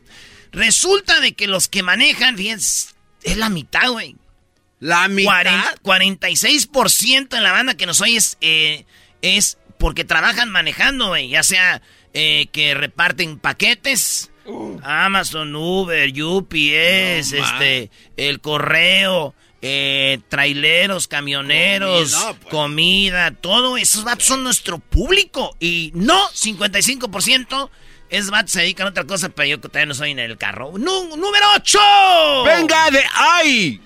Resulta 0.53 1.21
de 1.21 1.33
que 1.33 1.47
los 1.47 1.69
que 1.69 1.83
manejan, 1.83 2.37
fíjense, 2.37 2.91
es 3.23 3.37
la 3.37 3.49
mitad, 3.49 3.91
güey. 3.91 4.17
La 4.85 5.09
mitad. 5.09 5.33
Cuaren- 5.83 6.19
46% 6.19 7.37
en 7.37 7.43
la 7.43 7.53
banda 7.53 7.75
que 7.75 7.87
nos 7.87 8.03
oye 8.03 8.19
es, 8.19 8.37
eh, 8.43 8.85
es 9.23 9.57
porque 9.79 10.05
trabajan 10.05 10.51
manejando, 10.51 11.09
güey. 11.09 11.29
Ya 11.31 11.43
sea 11.43 11.81
eh, 12.13 12.49
que 12.53 12.75
reparten 12.75 13.39
paquetes. 13.39 14.31
Amazon, 14.83 15.57
Uber, 15.57 16.11
UPS, 16.23 17.33
No, 17.33 17.45
este, 17.47 17.91
el 18.19 18.41
correo, 18.41 19.35
eh, 19.63 20.19
traileros, 20.29 21.09
camioneros, 21.09 22.13
Comida, 22.13 22.35
pues. 22.41 22.51
comida, 22.53 23.31
todo. 23.31 23.79
Esos 23.79 24.05
vatos 24.05 24.27
son 24.27 24.43
nuestro 24.45 24.79
público. 24.81 25.57
Y 25.61 25.93
no, 25.95 26.29
55% 26.33 27.71
es 28.11 28.29
vatos 28.31 28.53
se 28.53 28.61
dedican 28.61 28.87
a 28.87 28.91
otra 28.91 29.05
cosa, 29.05 29.31
pero 29.31 29.49
yo 29.49 29.61
todavía 29.61 29.87
no 29.87 29.95
soy 29.95 30.11
en 30.11 30.19
el 30.19 30.37
carro. 30.37 30.73
Número 30.77 31.47
8. 31.57 31.79
Venga 32.45 32.91
de 32.91 33.03
ay. 33.15 33.81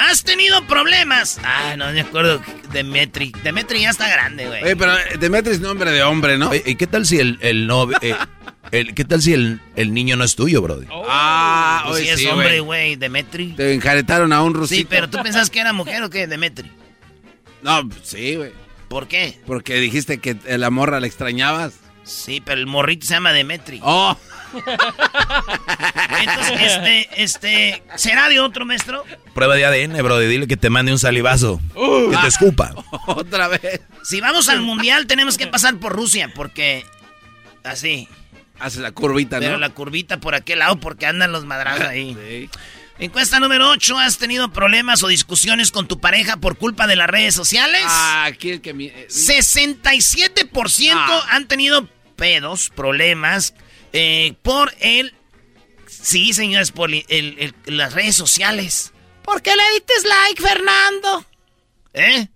¿Has 0.00 0.24
tenido 0.24 0.66
problemas? 0.66 1.38
Ah, 1.44 1.74
no 1.76 1.90
me 1.92 2.00
acuerdo. 2.00 2.40
Demetri. 2.72 3.32
Demetri 3.44 3.82
ya 3.82 3.90
está 3.90 4.08
grande, 4.08 4.46
güey. 4.46 4.62
Oye, 4.64 4.76
pero 4.76 4.92
Demetri 5.18 5.52
es 5.52 5.60
nombre 5.60 5.90
de 5.90 6.02
hombre, 6.02 6.38
¿no? 6.38 6.50
¿y 6.54 6.74
qué 6.76 6.86
tal 6.86 7.04
si 7.06 7.18
el, 7.20 7.38
el 7.42 7.66
no... 7.66 7.88
eh, 8.00 8.14
el- 8.72 8.94
¿Qué 8.94 9.04
tal 9.04 9.20
si 9.20 9.34
el, 9.34 9.60
el 9.76 9.92
niño 9.92 10.16
no 10.16 10.24
es 10.24 10.36
tuyo, 10.36 10.62
Brody? 10.62 10.86
ah, 10.90 11.82
Pues 11.86 11.96
oye, 11.96 12.04
sí 12.06 12.10
es 12.12 12.20
sí, 12.20 12.26
hombre, 12.26 12.60
güey. 12.60 12.90
güey. 12.90 12.96
Demetri. 12.96 13.52
Te 13.54 13.74
enjaretaron 13.74 14.32
a 14.32 14.42
un 14.42 14.54
rusito. 14.54 14.78
Sí, 14.80 14.86
pero 14.88 15.10
tú 15.10 15.18
pensabas 15.22 15.50
que 15.50 15.60
era 15.60 15.72
mujer 15.72 16.02
o 16.02 16.10
qué, 16.10 16.26
Demetri. 16.26 16.70
No, 17.62 17.88
sí, 18.02 18.36
güey. 18.36 18.52
¿Por 18.88 19.06
qué? 19.06 19.38
Porque 19.46 19.74
dijiste 19.76 20.18
que 20.18 20.36
la 20.58 20.70
morra 20.70 20.98
la 21.00 21.06
extrañabas. 21.06 21.74
Sí, 22.10 22.40
pero 22.40 22.60
el 22.60 22.66
morrito 22.66 23.06
se 23.06 23.14
llama 23.14 23.32
Demetri. 23.32 23.80
Oh. 23.82 24.16
Entonces, 26.20 26.60
este, 26.60 27.08
este, 27.22 27.82
¿será 27.96 28.28
de 28.28 28.40
otro 28.40 28.64
maestro? 28.66 29.04
Prueba 29.34 29.54
de 29.54 29.64
ADN, 29.64 30.02
Brody. 30.02 30.26
Dile 30.26 30.46
que 30.46 30.56
te 30.56 30.70
mande 30.70 30.92
un 30.92 30.98
salivazo. 30.98 31.60
Uh. 31.74 32.10
que 32.10 32.16
te 32.16 32.26
escupa. 32.26 32.74
Otra 33.06 33.48
vez. 33.48 33.80
Si 34.02 34.20
vamos 34.20 34.48
al 34.48 34.60
mundial, 34.60 35.06
tenemos 35.06 35.38
que 35.38 35.46
pasar 35.46 35.76
por 35.78 35.92
Rusia, 35.92 36.32
porque 36.34 36.84
así. 37.64 38.08
Hace 38.58 38.80
la 38.80 38.90
curvita, 38.92 39.38
Pero 39.38 39.52
¿no? 39.52 39.58
la 39.58 39.70
curvita 39.70 40.18
por 40.18 40.34
aquel 40.34 40.58
lado, 40.58 40.76
porque 40.80 41.06
andan 41.06 41.32
los 41.32 41.44
madrazos 41.46 41.86
ahí. 41.86 42.16
Sí. 42.28 42.50
Encuesta 43.06 43.40
número 43.40 43.70
8. 43.70 43.96
¿Has 43.98 44.18
tenido 44.18 44.52
problemas 44.52 45.02
o 45.02 45.08
discusiones 45.08 45.70
con 45.70 45.88
tu 45.88 46.00
pareja 46.00 46.36
por 46.36 46.58
culpa 46.58 46.86
de 46.86 46.96
las 46.96 47.08
redes 47.08 47.34
sociales? 47.34 47.80
Ah, 47.86 48.24
aquí 48.26 48.50
el 48.50 48.60
que... 48.60 48.74
mi- 48.74 48.88
eh, 48.88 49.06
67% 49.08 50.92
Ah. 50.94 51.24
han 51.30 51.48
tenido 51.48 51.88
pedos, 52.20 52.70
problemas, 52.70 53.54
eh, 53.94 54.34
por 54.42 54.72
el... 54.80 55.14
Sí, 55.86 56.32
señores, 56.34 56.70
por 56.70 56.90
el- 56.90 57.04
el- 57.08 57.54
el- 57.66 57.76
las 57.76 57.94
redes 57.94 58.14
sociales. 58.14 58.92
¿Por 59.24 59.40
qué 59.42 59.56
le 59.56 59.62
diste 59.72 59.94
like, 60.06 60.42
Fernando? 60.42 61.24
¿Eh? 61.94 62.28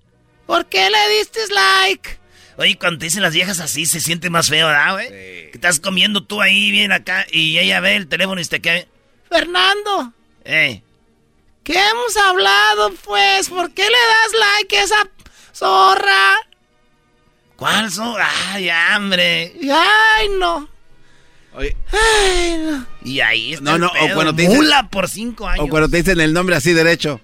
¿Por 0.47 0.67
qué 0.67 0.89
le 0.91 1.09
diste 1.19 1.41
like? 1.55 2.19
Oye, 2.57 2.77
cuando 2.79 2.99
te 3.01 3.07
dicen 3.07 3.23
las 3.23 3.35
viejas 3.35 3.61
así, 3.61 3.85
se 3.87 4.01
siente 4.01 4.31
más 4.31 4.49
feo, 4.49 4.67
¿verdad, 4.69 4.93
güey? 4.95 5.09
Que 5.09 5.51
estás 5.55 5.81
comiendo 5.81 6.25
tú 6.25 6.41
ahí 6.41 6.71
bien 6.71 6.93
acá 6.93 7.27
y 7.31 7.59
ella 7.59 7.81
ve 7.81 7.97
el 7.97 8.09
teléfono 8.09 8.41
y 8.41 8.45
te 8.45 8.61
queda... 8.61 8.85
Fernando. 9.29 10.13
¿Eh? 10.45 10.83
¿Qué 11.63 11.79
hemos 11.79 12.17
hablado, 12.17 12.93
pues? 13.05 13.49
¿Por 13.49 13.73
qué 13.73 13.83
le 13.83 13.89
das 13.91 14.33
like 14.61 14.77
a 14.79 14.83
esa 14.85 15.09
zorra? 15.53 16.37
¿Cuál 17.57 17.91
son? 17.91 18.17
Ay, 18.53 18.69
hambre. 18.69 19.55
Ay, 19.73 20.29
no. 20.39 20.69
Oye, 21.55 21.77
Ay, 21.93 22.57
no. 22.59 22.87
Y 23.05 23.21
ahí 23.21 23.53
está 23.55 23.65
No, 23.65 23.75
el 23.77 23.81
no, 23.83 23.87
o 23.89 24.15
cuando 24.15 24.35
te 24.35 24.43
dicen- 24.43 24.57
Mula 24.57 24.89
por 24.89 25.09
cinco 25.09 25.47
años. 25.47 25.65
o 25.65 25.69
cuando 25.69 25.89
te 25.89 25.99
dicen 25.99 26.21
el 26.21 26.33
nombre 26.33 26.57
así 26.57 26.73
derecho, 26.73 27.21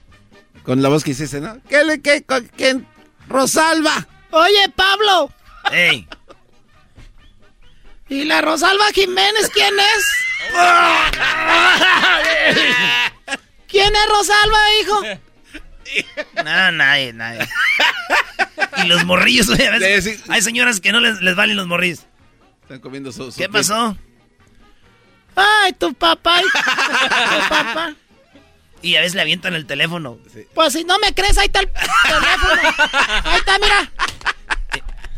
con 0.62 0.82
la 0.82 0.88
voz 0.88 1.02
que 1.02 1.10
hiciste, 1.12 1.40
¿no? 1.40 1.58
¿Qué 1.68 1.82
le, 1.84 2.00
qué, 2.00 2.22
con- 2.22 2.48
quién? 2.56 2.86
Rosalba. 3.28 4.06
Oye, 4.30 4.68
Pablo. 4.76 5.32
Ey. 5.72 6.06
¿Y 8.08 8.24
la 8.24 8.40
Rosalba 8.40 8.86
Jiménez 8.94 9.50
quién 9.52 9.74
es? 9.78 10.06
¿Quién 13.68 13.92
es 13.94 14.06
Rosalba, 14.08 14.58
hijo? 14.80 15.02
No, 16.44 16.72
nadie, 16.72 17.12
nadie. 17.12 17.48
Y 18.84 18.88
los 18.88 19.04
morrillos, 19.04 19.48
oye, 19.48 19.66
a 19.68 19.70
veces 19.78 20.04
Sí, 20.04 20.16
sí. 20.16 20.22
hay 20.28 20.42
señoras 20.42 20.80
que 20.80 20.92
no 20.92 21.00
les, 21.00 21.20
les 21.20 21.34
valen 21.36 21.56
los 21.56 21.66
morrillos. 21.66 22.00
Están 22.62 22.80
comiendo 22.80 23.12
su... 23.12 23.30
su 23.32 23.38
¿Qué 23.38 23.48
pasó? 23.48 23.96
Ay, 25.36 25.72
tu 25.74 25.92
papá. 25.94 26.40
Tu 26.42 27.48
papá. 27.48 27.94
Y 28.82 28.96
a 28.96 29.00
veces 29.00 29.14
le 29.14 29.22
avientan 29.22 29.54
el 29.54 29.66
teléfono. 29.66 30.18
Pues 30.54 30.72
si 30.72 30.84
no 30.84 30.98
me 30.98 31.12
crees, 31.14 31.36
ahí 31.38 31.46
está 31.46 31.60
el 31.60 31.68
teléfono. 31.68 32.62
Ahí 33.24 33.38
está, 33.38 33.58
mira. 33.58 33.92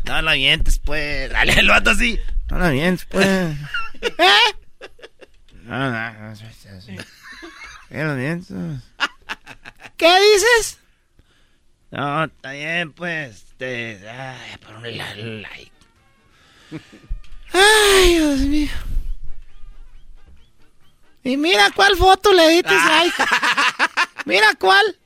No 0.05 0.20
lo 0.22 0.31
avientes, 0.31 0.79
pues. 0.79 1.31
Dale 1.31 1.53
el 1.53 1.68
vato 1.68 1.90
así. 1.90 2.18
No 2.51 2.59
lo 2.59 2.64
avientes, 2.66 3.07
pues. 3.11 3.27
¿Eh? 3.27 3.57
No, 5.62 5.79
no, 5.79 5.90
no. 5.90 6.29
no, 6.31 6.37
sí. 6.37 6.96
¿Qué 7.88 8.03
lo 8.05 8.11
avientes? 8.11 8.48
¿Qué 9.96 10.12
dices? 10.33 10.79
No, 11.92 12.24
está 12.24 12.52
bien, 12.52 12.92
pues. 12.92 13.37
Este, 13.37 14.09
ay, 14.09 14.57
por 14.59 14.76
un 14.76 15.42
like. 15.42 15.72
Ay, 17.52 18.14
Dios 18.14 18.38
mío. 18.40 18.72
Y 21.22 21.37
mira 21.37 21.70
cuál 21.76 21.96
foto 21.96 22.33
le 22.33 22.48
diste 22.48 22.74
like. 22.74 23.24
Mira 24.24 24.55
cuál. 24.59 24.98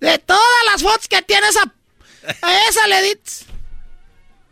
De 0.00 0.18
todas 0.18 0.64
las 0.66 0.82
fotos 0.82 1.06
que 1.06 1.22
tienes 1.22 1.56
a, 1.56 1.72
a 2.42 2.68
esa 2.68 2.86
le 2.88 3.02
diste. 3.02 3.55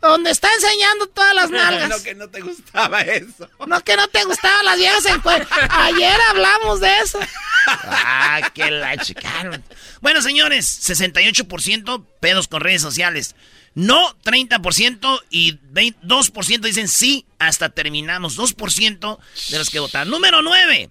Donde 0.08 0.30
está 0.30 0.52
enseñando 0.52 1.06
todas 1.06 1.34
las 1.34 1.50
nalgas. 1.50 1.88
No, 1.88 2.02
que 2.02 2.14
no 2.14 2.28
te 2.28 2.40
gustaba 2.42 3.00
eso. 3.00 3.48
No, 3.66 3.80
que 3.82 3.96
no 3.96 4.06
te 4.08 4.24
gustaban 4.24 4.64
las 4.64 4.76
viejas 4.76 5.06
en. 5.06 5.22
Ayer 5.70 6.16
hablamos 6.28 6.80
de 6.80 6.98
eso. 6.98 7.18
Ah, 7.66 8.50
que 8.54 8.70
la 8.70 8.96
chicaron. 8.98 9.64
Bueno, 10.02 10.20
señores, 10.20 10.66
68% 10.90 12.04
pedos 12.20 12.48
con 12.48 12.60
redes 12.60 12.82
sociales. 12.82 13.34
No 13.74 14.16
30% 14.22 15.22
y 15.30 15.58
20 15.62 16.06
2% 16.06 16.60
dicen 16.60 16.88
sí 16.88 17.24
hasta 17.38 17.70
terminamos. 17.70 18.38
2% 18.38 19.18
de 19.48 19.58
los 19.58 19.70
que 19.70 19.80
votaron. 19.80 20.10
Número 20.10 20.42
9. 20.42 20.90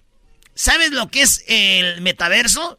¿Sabes 0.54 0.90
lo 0.90 1.08
que 1.08 1.22
es 1.22 1.44
el 1.46 2.00
metaverso? 2.00 2.78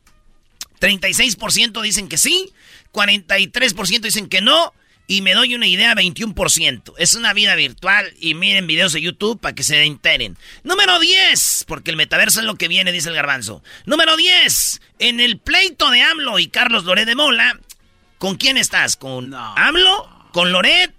36% 0.82 1.82
dicen 1.82 2.10
que 2.10 2.18
sí, 2.18 2.54
43% 2.92 4.02
dicen 4.02 4.28
que 4.28 4.42
no. 4.42 4.74
Y 5.08 5.22
me 5.22 5.34
doy 5.34 5.54
una 5.54 5.68
idea, 5.68 5.94
21%. 5.94 6.94
Es 6.98 7.14
una 7.14 7.34
vida 7.34 7.56
virtual 7.56 8.14
y 8.20 8.34
miren 8.34 8.68
videos 8.68 8.94
de 8.94 9.02
YouTube 9.02 9.40
para 9.40 9.54
que 9.54 9.64
se 9.64 9.84
enteren. 9.84 10.38
Número 10.64 11.00
10, 11.00 11.66
porque 11.68 11.92
el 11.92 11.98
metaverso 11.98 12.40
es 12.40 12.46
lo 12.46 12.56
que 12.56 12.68
viene, 12.68 12.92
dice 12.92 13.10
el 13.10 13.16
garbanzo. 13.16 13.64
Número 13.86 14.18
10, 14.18 14.82
en 15.00 15.20
el 15.20 15.38
pleito 15.38 15.92
de 15.92 16.02
AMLO 16.02 16.40
y 16.40 16.48
Carlos 16.48 16.86
Loret 16.86 17.06
de 17.06 17.16
Mola, 17.16 17.60
¿con 18.18 18.36
quién 18.36 18.58
estás? 18.58 18.96
¿Con 18.98 19.34
AMLO? 19.34 20.30
¿Con 20.32 20.52
Loret? 20.52 20.94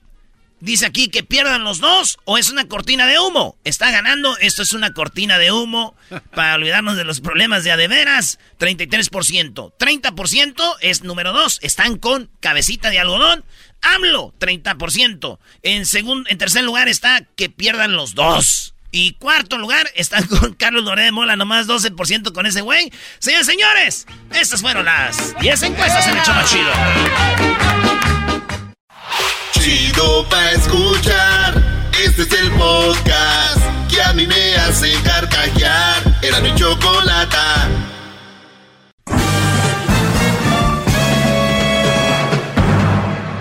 Dice 0.58 0.86
aquí 0.86 1.08
que 1.08 1.22
pierdan 1.22 1.64
los 1.64 1.80
dos 1.80 2.18
o 2.24 2.38
es 2.38 2.50
una 2.50 2.66
cortina 2.66 3.06
de 3.06 3.18
humo. 3.18 3.58
Está 3.64 3.90
ganando, 3.90 4.38
esto 4.38 4.62
es 4.62 4.72
una 4.72 4.94
cortina 4.94 5.36
de 5.36 5.52
humo 5.52 5.94
para 6.34 6.54
olvidarnos 6.54 6.96
de 6.96 7.04
los 7.04 7.20
problemas 7.20 7.62
de 7.62 7.72
a 7.72 7.76
de 7.76 7.88
veras. 7.88 8.38
33%. 8.58 9.74
30% 9.78 10.76
es 10.80 11.02
número 11.02 11.34
dos. 11.34 11.58
Están 11.60 11.98
con 11.98 12.30
cabecita 12.40 12.88
de 12.88 12.98
algodón. 12.98 13.44
AMLO, 13.94 14.34
30%. 14.38 15.38
En, 15.62 15.84
en 16.28 16.38
tercer 16.38 16.64
lugar 16.64 16.88
está 16.88 17.22
que 17.36 17.48
pierdan 17.48 17.94
los 17.94 18.14
dos. 18.14 18.74
Y 18.90 19.12
cuarto 19.12 19.58
lugar 19.58 19.90
están 19.94 20.26
con 20.26 20.54
Carlos 20.54 20.84
Loret 20.84 21.06
de 21.06 21.12
Mola, 21.12 21.36
nomás 21.36 21.66
12% 21.66 22.32
con 22.32 22.46
ese 22.46 22.62
güey. 22.62 22.90
Señores, 23.18 23.46
señores, 23.46 24.06
estas 24.32 24.60
fueron 24.60 24.86
las 24.86 25.38
10 25.40 25.62
encuestas 25.64 26.06
en 26.08 26.16
el 26.16 26.22
Choma 26.22 26.44
Chido. 26.44 26.72
Chido 29.52 30.28
pa' 30.28 30.50
escuchar. 30.52 31.62
Este 32.02 32.22
es 32.22 32.32
el 32.32 32.50
podcast 32.52 33.60
que 33.90 34.02
a 34.02 34.12
mí 34.12 34.26
me 34.26 34.54
hace 34.56 34.92
carcajear. 35.02 36.02
Era 36.22 36.40
mi 36.40 36.54
chocolata. 36.54 37.68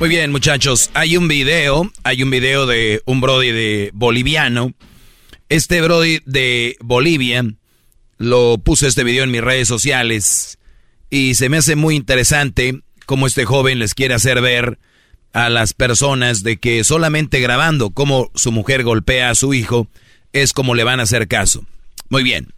Muy 0.00 0.08
bien, 0.08 0.30
muchachos. 0.30 0.90
Hay 0.94 1.16
un 1.16 1.26
video, 1.26 1.90
hay 2.04 2.22
un 2.22 2.30
video 2.30 2.66
de 2.66 3.02
un 3.04 3.20
Brody 3.20 3.50
de 3.50 3.90
boliviano. 3.94 4.72
Este 5.48 5.80
Brody 5.80 6.20
de 6.24 6.76
Bolivia 6.78 7.44
lo 8.16 8.58
puse 8.58 8.86
este 8.86 9.02
video 9.02 9.24
en 9.24 9.32
mis 9.32 9.40
redes 9.40 9.66
sociales 9.66 10.60
y 11.10 11.34
se 11.34 11.48
me 11.48 11.56
hace 11.56 11.74
muy 11.74 11.96
interesante 11.96 12.80
cómo 13.06 13.26
este 13.26 13.44
joven 13.44 13.80
les 13.80 13.94
quiere 13.94 14.14
hacer 14.14 14.40
ver 14.40 14.78
a 15.32 15.48
las 15.50 15.72
personas 15.72 16.44
de 16.44 16.58
que 16.58 16.84
solamente 16.84 17.40
grabando 17.40 17.90
cómo 17.90 18.30
su 18.36 18.52
mujer 18.52 18.84
golpea 18.84 19.30
a 19.30 19.34
su 19.34 19.52
hijo 19.52 19.88
es 20.32 20.52
como 20.52 20.76
le 20.76 20.84
van 20.84 21.00
a 21.00 21.04
hacer 21.04 21.26
caso. 21.26 21.66
Muy 22.08 22.22
bien. 22.22 22.52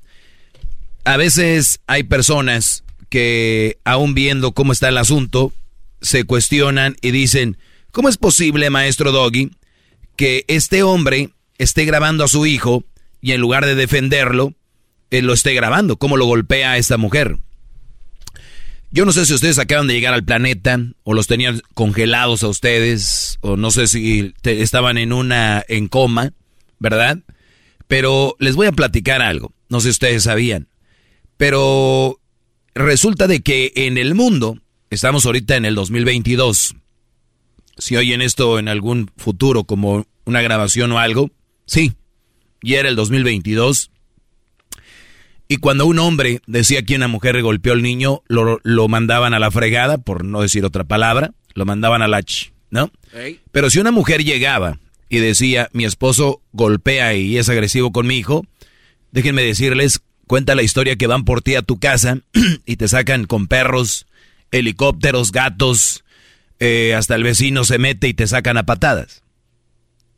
A 1.04 1.16
veces 1.16 1.80
hay 1.86 2.02
personas 2.02 2.84
que 3.08 3.78
aún 3.84 4.12
viendo 4.12 4.52
cómo 4.52 4.72
está 4.72 4.90
el 4.90 4.98
asunto, 4.98 5.54
se 6.00 6.24
cuestionan 6.24 6.96
y 7.00 7.10
dicen, 7.10 7.58
¿cómo 7.90 8.08
es 8.08 8.16
posible, 8.16 8.70
maestro 8.70 9.12
Doggy, 9.12 9.50
que 10.16 10.44
este 10.48 10.82
hombre 10.82 11.30
esté 11.58 11.84
grabando 11.84 12.24
a 12.24 12.28
su 12.28 12.46
hijo 12.46 12.84
y 13.20 13.32
en 13.32 13.40
lugar 13.40 13.66
de 13.66 13.74
defenderlo, 13.74 14.54
él 15.10 15.26
lo 15.26 15.32
esté 15.32 15.54
grabando? 15.54 15.96
¿Cómo 15.96 16.16
lo 16.16 16.26
golpea 16.26 16.72
a 16.72 16.78
esta 16.78 16.96
mujer? 16.96 17.38
Yo 18.92 19.04
no 19.04 19.12
sé 19.12 19.24
si 19.24 19.34
ustedes 19.34 19.58
acaban 19.58 19.86
de 19.86 19.94
llegar 19.94 20.14
al 20.14 20.24
planeta 20.24 20.80
o 21.04 21.14
los 21.14 21.28
tenían 21.28 21.62
congelados 21.74 22.42
a 22.42 22.48
ustedes 22.48 23.38
o 23.40 23.56
no 23.56 23.70
sé 23.70 23.86
si 23.86 24.34
estaban 24.42 24.98
en 24.98 25.12
una 25.12 25.64
en 25.68 25.86
coma, 25.86 26.32
¿verdad? 26.80 27.18
Pero 27.86 28.34
les 28.40 28.56
voy 28.56 28.66
a 28.66 28.72
platicar 28.72 29.22
algo. 29.22 29.52
No 29.68 29.80
sé 29.80 29.84
si 29.84 29.90
ustedes 29.90 30.24
sabían. 30.24 30.68
Pero 31.36 32.20
resulta 32.74 33.28
de 33.28 33.42
que 33.42 33.72
en 33.76 33.96
el 33.96 34.14
mundo, 34.14 34.58
estamos 34.90 35.24
ahorita 35.24 35.56
en 35.56 35.64
el 35.64 35.76
2022, 35.76 36.74
si 37.78 37.96
oyen 37.96 38.20
esto 38.20 38.58
en 38.58 38.68
algún 38.68 39.10
futuro 39.16 39.64
como 39.64 40.06
una 40.24 40.42
grabación 40.42 40.90
o 40.92 40.98
algo, 40.98 41.30
sí, 41.64 41.94
y 42.60 42.74
era 42.74 42.88
el 42.88 42.96
2022. 42.96 43.90
Y 45.48 45.56
cuando 45.56 45.86
un 45.86 45.98
hombre 45.98 46.42
decía 46.46 46.82
que 46.82 46.96
una 46.96 47.08
mujer 47.08 47.40
golpeó 47.42 47.72
al 47.72 47.82
niño, 47.82 48.22
lo, 48.26 48.60
lo 48.62 48.88
mandaban 48.88 49.32
a 49.32 49.38
la 49.38 49.50
fregada, 49.50 49.98
por 49.98 50.24
no 50.24 50.42
decir 50.42 50.64
otra 50.64 50.84
palabra, 50.84 51.32
lo 51.54 51.64
mandaban 51.64 52.02
a 52.02 52.08
la 52.08 52.22
ch, 52.22 52.52
¿no? 52.70 52.90
Pero 53.50 53.70
si 53.70 53.78
una 53.78 53.90
mujer 53.90 54.24
llegaba 54.24 54.78
y 55.08 55.18
decía, 55.18 55.68
mi 55.72 55.84
esposo 55.84 56.42
golpea 56.52 57.14
y 57.14 57.38
es 57.38 57.48
agresivo 57.48 57.90
con 57.90 58.06
mi 58.06 58.16
hijo, 58.16 58.44
déjenme 59.10 59.42
decirles, 59.42 60.02
cuenta 60.26 60.54
la 60.54 60.62
historia 60.62 60.96
que 60.96 61.08
van 61.08 61.24
por 61.24 61.42
ti 61.42 61.56
a 61.56 61.62
tu 61.62 61.78
casa 61.78 62.18
y 62.66 62.76
te 62.76 62.86
sacan 62.86 63.24
con 63.24 63.48
perros, 63.48 64.06
helicópteros, 64.50 65.32
gatos, 65.32 66.04
eh, 66.58 66.94
hasta 66.94 67.14
el 67.14 67.22
vecino 67.22 67.64
se 67.64 67.78
mete 67.78 68.08
y 68.08 68.14
te 68.14 68.26
sacan 68.26 68.56
a 68.56 68.66
patadas. 68.66 69.22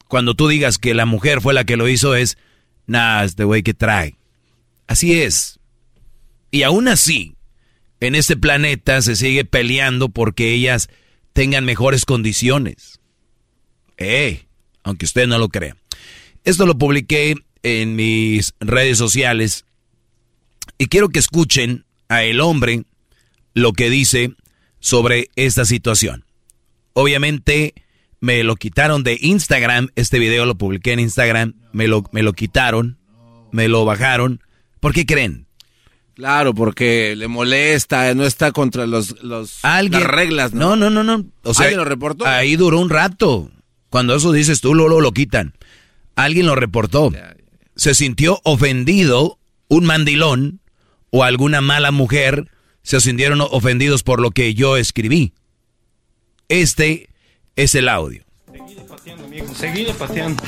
Cuando 0.09 0.35
tú 0.35 0.49
digas 0.49 0.79
que 0.79 0.95
la 0.95 1.07
mujer 1.07 1.41
fue 1.41 1.55
la 1.55 1.65
que 1.65 1.77
lo 1.77 1.89
hizo 1.89 2.15
es, 2.15 2.37
nah, 2.87 3.25
este 3.25 3.45
güey 3.45 3.63
que 3.63 3.75
trae. 3.75 4.17
Así 4.87 5.21
es. 5.21 5.59
Y 6.51 6.65
aún 6.65 6.89
así, 6.89 7.37
en 8.01 8.15
este 8.15 8.37
planeta 8.37 9.01
se 9.01 9.17
sigue 9.17 9.45
peleando 9.45 10.09
porque 10.09 10.53
ellas 10.53 10.91
tengan 11.33 11.65
mejores 11.65 12.05
condiciones. 12.05 13.01
Eh, 13.97 14.45
aunque 14.83 15.07
usted 15.07 15.27
no 15.27 15.39
lo 15.39 15.49
crea. 15.49 15.77
Esto 16.45 16.67
lo 16.67 16.77
publiqué 16.77 17.37
en 17.63 17.95
mis 17.95 18.55
redes 18.61 18.99
sociales 18.99 19.65
y 20.79 20.87
quiero 20.87 21.09
que 21.09 21.21
escuchen 21.21 21.85
a 22.09 22.25
el 22.25 22.41
hombre 22.41 22.85
lo 23.55 23.73
que 23.73 23.91
dice 23.91 24.35
sobre 24.81 25.29
esta 25.37 25.65
situación. 25.65 26.25
Obviamente 26.93 27.75
me 28.21 28.45
lo 28.45 28.57
quitaron 28.57 29.03
de 29.03 29.19
Instagram, 29.21 29.89
este 29.97 30.19
video 30.19 30.47
lo 30.47 30.57
publiqué 30.57 30.93
en 30.93 31.01
Instagram, 31.01 31.55
me 31.73 31.89
lo, 31.89 32.05
me 32.13 32.23
lo 32.23 32.33
quitaron, 32.33 32.99
me 33.51 33.69
lo 33.69 33.85
bajaron. 33.85 34.41
¿Por 34.81 34.93
qué 34.93 35.07
creen? 35.07 35.47
Claro, 36.15 36.55
porque 36.55 37.17
le 37.17 37.27
molesta, 37.27 38.15
no 38.15 38.25
está 38.25 38.53
contra 38.53 38.87
los, 38.87 39.23
los 39.23 39.65
¿Alguien? 39.65 40.03
las 40.03 40.11
reglas, 40.11 40.53
¿no? 40.53 40.77
No, 40.77 40.91
no, 40.91 41.03
no, 41.03 41.19
no. 41.19 41.27
O 41.43 41.55
sea, 41.55 41.65
¿Alguien 41.65 41.79
lo 41.79 41.85
reportó? 41.85 42.27
Ahí 42.27 42.57
duró 42.57 42.79
un 42.79 42.91
rato. 42.91 43.51
Cuando 43.89 44.15
eso 44.15 44.31
dices 44.31 44.61
tú, 44.61 44.75
luego 44.75 45.01
lo 45.01 45.13
quitan. 45.13 45.55
Alguien 46.15 46.47
lo 46.47 46.55
reportó. 46.55 47.11
Se 47.77 47.95
sintió 47.95 48.41
ofendido 48.45 49.39
un 49.69 49.85
mandilón 49.85 50.61
o 51.11 51.25
alguna 51.25 51.61
mala 51.61 51.91
mujer 51.91 52.52
se 52.83 53.01
sintieron 53.01 53.41
ofendidos 53.41 54.03
por 54.03 54.21
lo 54.21 54.31
que 54.31 54.55
yo 54.55 54.77
escribí. 54.77 55.33
Este 56.49 57.09
es 57.57 57.75
el 57.75 57.89
audio. 57.89 58.25
Seguide 59.57 59.93
pateando. 59.95 60.43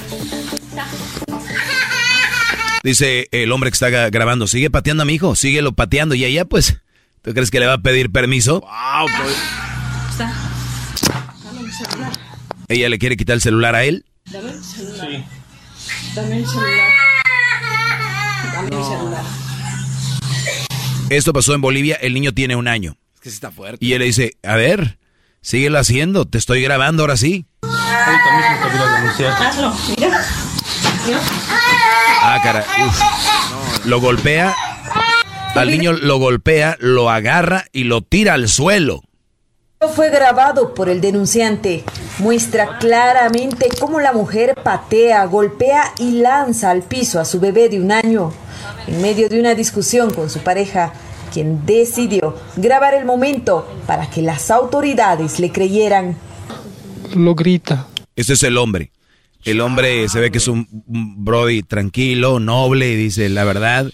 Dice 2.83 3.29
el 3.33 3.51
hombre 3.53 3.71
que 3.71 3.75
está 3.75 3.89
gra- 3.89 4.11
grabando, 4.11 4.47
sigue 4.47 4.71
pateando 4.71 5.03
a 5.05 5.07
mi 5.07 5.15
hijo, 5.15 5.35
síguelo 5.37 5.73
pateando. 5.73 6.15
Y 6.15 6.25
ella, 6.25 6.45
pues, 6.45 6.77
¿tú 7.23 7.33
crees 7.33 7.51
que 7.51 7.61
le 7.61 7.67
va 7.67 7.75
a 7.75 7.79
pedir 7.79 8.11
permiso? 8.13 8.61
Wow, 8.61 9.09
pues. 9.23 9.37
¿Ella 12.69 12.89
le 12.89 12.99
quiere 12.99 13.17
quitar 13.17 13.35
el 13.35 13.41
celular 13.41 13.75
a 13.75 13.85
él? 13.85 14.05
Dame 14.31 14.51
el 14.51 14.63
celular. 14.65 15.09
Sí. 15.11 15.25
Dame 16.15 16.37
el 16.39 16.47
celular. 16.47 16.91
Dame 18.53 18.67
el 18.77 18.85
celular. 18.85 19.25
Esto 21.11 21.33
pasó 21.33 21.55
en 21.55 21.61
Bolivia, 21.61 21.97
el 21.97 22.15
niño 22.15 22.33
tiene 22.33 22.57
un 22.57 22.69
año. 22.69 22.97
Es 23.15 23.21
que 23.21 23.31
sí 23.31 23.35
está 23.35 23.51
fuerte. 23.51 23.85
Y 23.85 23.93
él 23.93 24.01
le 24.01 24.07
dice, 24.07 24.37
a 24.43 24.57
ver, 24.57 24.99
síguelo 25.43 25.79
haciendo, 25.79 26.27
te 26.27 26.39
estoy 26.39 26.63
grabando 26.63 27.03
ahora 27.03 27.17
sí. 27.17 27.47
Ahorita 27.63 28.37
mismo 28.37 28.69
te 28.71 28.79
voy 28.79 28.89
a 28.89 29.01
denunciar. 29.01 29.33
Hazlo, 29.43 29.75
mira. 29.97 30.27
Mira. 31.07 31.21
Ah, 32.23 32.41
cara, 32.43 32.65
uf. 32.87 33.87
Lo 33.87 34.01
golpea, 34.01 34.55
al 35.55 35.71
niño 35.71 35.93
lo 35.93 36.19
golpea, 36.19 36.77
lo 36.81 37.11
agarra 37.11 37.67
y 37.73 37.85
lo 37.85 38.01
tira 38.01 38.35
al 38.35 38.49
suelo. 38.49 39.03
Fue 39.95 40.09
grabado 40.09 40.73
por 40.73 40.89
el 40.89 41.03
denunciante. 41.03 41.85
Muestra 42.19 42.79
claramente 42.79 43.69
cómo 43.79 44.01
la 44.01 44.15
mujer 44.15 44.55
patea, 44.63 45.25
golpea 45.27 45.93
y 45.99 46.23
lanza 46.23 46.71
al 46.71 46.83
piso 46.83 47.21
a 47.21 47.27
su 47.27 47.39
bebé 47.39 47.69
de 47.69 47.81
un 47.81 47.93
año. 47.93 48.33
En 48.87 49.01
medio 49.03 49.29
de 49.29 49.41
una 49.41 49.55
discusión 49.55 50.11
con 50.13 50.29
su 50.31 50.41
pareja, 50.41 50.93
quien 51.33 51.65
decidió 51.67 52.37
grabar 52.57 52.95
el 52.95 53.05
momento 53.05 53.67
para 53.87 54.09
que 54.11 54.23
las 54.23 54.51
autoridades 54.51 55.41
le 55.41 55.51
creyeran. 55.51 56.17
Lo 57.15 57.35
grita. 57.35 57.89
Ese 58.17 58.35
es 58.35 58.43
el 58.43 58.57
hombre. 58.59 58.91
El 59.45 59.61
hombre 59.61 60.09
se 60.09 60.21
ve 60.21 60.31
que 60.31 60.39
es 60.39 60.49
un, 60.49 60.67
brody 60.87 61.63
tranquilo, 61.63 62.41
noble, 62.41 62.93
y 62.93 62.97
dice 62.97 63.29
la 63.29 63.45
verdad. 63.45 63.91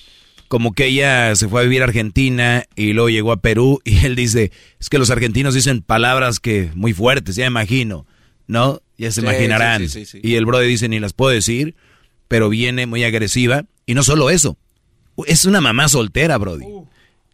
Como 0.48 0.72
que 0.72 0.87
ella 0.87 1.35
se 1.37 1.48
fue 1.48 1.61
a 1.61 1.64
vivir 1.64 1.83
a 1.83 1.85
Argentina 1.85 2.64
y 2.74 2.92
luego 2.92 3.09
llegó 3.09 3.33
a 3.33 3.40
Perú 3.40 3.80
y 3.85 4.04
él 4.04 4.16
dice, 4.16 4.50
es 4.80 4.88
que 4.88 4.98
los 4.98 5.11
argentinos 5.11 5.54
dicen 5.54 5.83
palabras 5.83 6.40
que 6.40 6.70
muy 6.74 6.92
fuertes, 6.92 7.37
ya 7.37 7.46
imagino, 7.46 8.06
¿no? 8.48 8.80
Ya 8.98 9.11
se 9.12 9.20
Sí, 9.20 9.26
imaginarán. 9.26 9.83
sí, 9.83 9.88
sí, 9.88 10.04
sí, 10.04 10.20
sí. 10.20 10.28
Y 10.28 10.35
el 10.35 10.46
brody 10.46 10.66
dice, 10.66 10.88
ni 10.88 10.98
las 11.00 11.12
puedo 11.12 11.30
decir, 11.33 11.74
pero 12.31 12.49
viene 12.49 12.87
muy 12.87 13.03
agresiva. 13.03 13.64
Y 13.87 13.95
no 13.95 14.05
solo 14.05 14.31
eso, 14.31 14.57
es 15.27 15.47
una 15.47 15.61
mamá 15.61 15.88
soltera, 15.88 16.38
brody. 16.38 16.64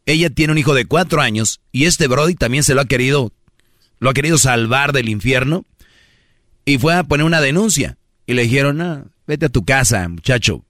Ella 0.06 0.30
tiene 0.30 0.54
un 0.54 0.58
hijo 0.58 0.72
de 0.72 0.86
cuatro 0.86 1.20
años 1.20 1.60
y 1.70 1.84
este 1.84 2.08
brody 2.08 2.34
también 2.34 2.64
se 2.64 2.74
lo 2.74 2.80
ha 2.80 2.86
querido, 2.86 3.30
lo 3.98 4.08
ha 4.08 4.14
querido 4.14 4.38
salvar 4.38 4.94
del 4.94 5.10
infierno 5.10 5.66
y 6.64 6.78
fue 6.78 6.94
a 6.94 7.04
poner 7.04 7.26
una 7.26 7.42
denuncia. 7.42 7.98
Y 8.26 8.32
le 8.32 8.44
dijeron, 8.44 8.80
"Ah, 8.80 9.04
vete 9.26 9.46
a 9.46 9.50
tu 9.50 9.66
casa, 9.66 10.08
muchacho. 10.08 10.64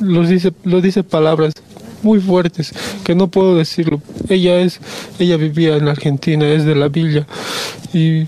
Los 0.00 0.28
dice, 0.28 0.52
lo 0.64 0.80
dice 0.80 1.04
palabras 1.04 1.54
muy 2.02 2.18
fuertes 2.18 2.72
que 3.04 3.14
no 3.14 3.28
puedo 3.28 3.56
decirlo. 3.56 4.02
Ella 4.28 4.58
es, 4.62 4.80
ella 5.20 5.36
vivía 5.36 5.76
en 5.76 5.86
Argentina, 5.86 6.48
es 6.48 6.64
de 6.64 6.74
la 6.74 6.88
villa 6.88 7.24
y 7.92 8.26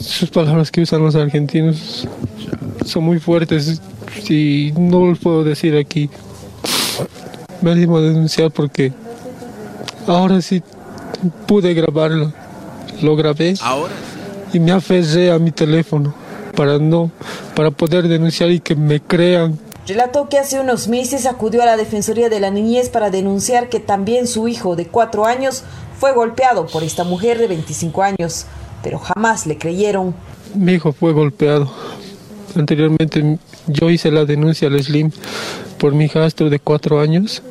sus 0.00 0.30
palabras 0.30 0.70
que 0.70 0.82
usan 0.82 1.02
los 1.02 1.14
argentinos 1.14 2.08
son 2.84 3.04
muy 3.04 3.18
fuertes 3.18 3.80
y 4.28 4.72
no 4.78 5.06
los 5.06 5.18
puedo 5.18 5.44
decir 5.44 5.76
aquí. 5.76 6.10
Me 7.60 7.72
animo 7.72 7.98
a 7.98 8.00
denunciar 8.00 8.50
porque 8.50 8.92
ahora 10.06 10.40
sí 10.40 10.62
pude 11.46 11.74
grabarlo. 11.74 12.32
Lo 13.02 13.14
grabé 13.14 13.54
Ahora 13.60 13.92
y 14.52 14.60
me 14.60 14.72
aferré 14.72 15.30
a 15.30 15.38
mi 15.38 15.50
teléfono 15.50 16.14
para 16.54 16.78
no, 16.78 17.10
para 17.54 17.70
poder 17.70 18.08
denunciar 18.08 18.50
y 18.50 18.60
que 18.60 18.74
me 18.74 19.00
crean. 19.00 19.58
Relató 19.86 20.28
que 20.28 20.38
hace 20.38 20.60
unos 20.60 20.88
meses 20.88 21.24
acudió 21.24 21.62
a 21.62 21.66
la 21.66 21.76
Defensoría 21.76 22.28
de 22.28 22.40
la 22.40 22.50
Niñez 22.50 22.90
para 22.90 23.10
denunciar 23.10 23.68
que 23.68 23.80
también 23.80 24.26
su 24.26 24.48
hijo 24.48 24.76
de 24.76 24.86
cuatro 24.86 25.24
años 25.24 25.64
fue 25.98 26.12
golpeado 26.12 26.66
por 26.66 26.82
esta 26.82 27.04
mujer 27.04 27.38
de 27.38 27.48
25 27.48 28.02
años, 28.02 28.46
pero 28.82 28.98
jamás 28.98 29.46
le 29.46 29.56
creyeron. 29.58 30.14
Mi 30.54 30.74
hijo 30.74 30.92
fue 30.92 31.12
golpeado. 31.12 31.72
Anteriormente 32.54 33.38
yo 33.66 33.90
hice 33.90 34.10
la 34.10 34.24
denuncia 34.24 34.68
al 34.68 34.82
Slim 34.82 35.10
por 35.78 35.94
mi 35.94 36.06
hijastro 36.06 36.50
de 36.50 36.58
cuatro 36.58 37.00
años. 37.00 37.42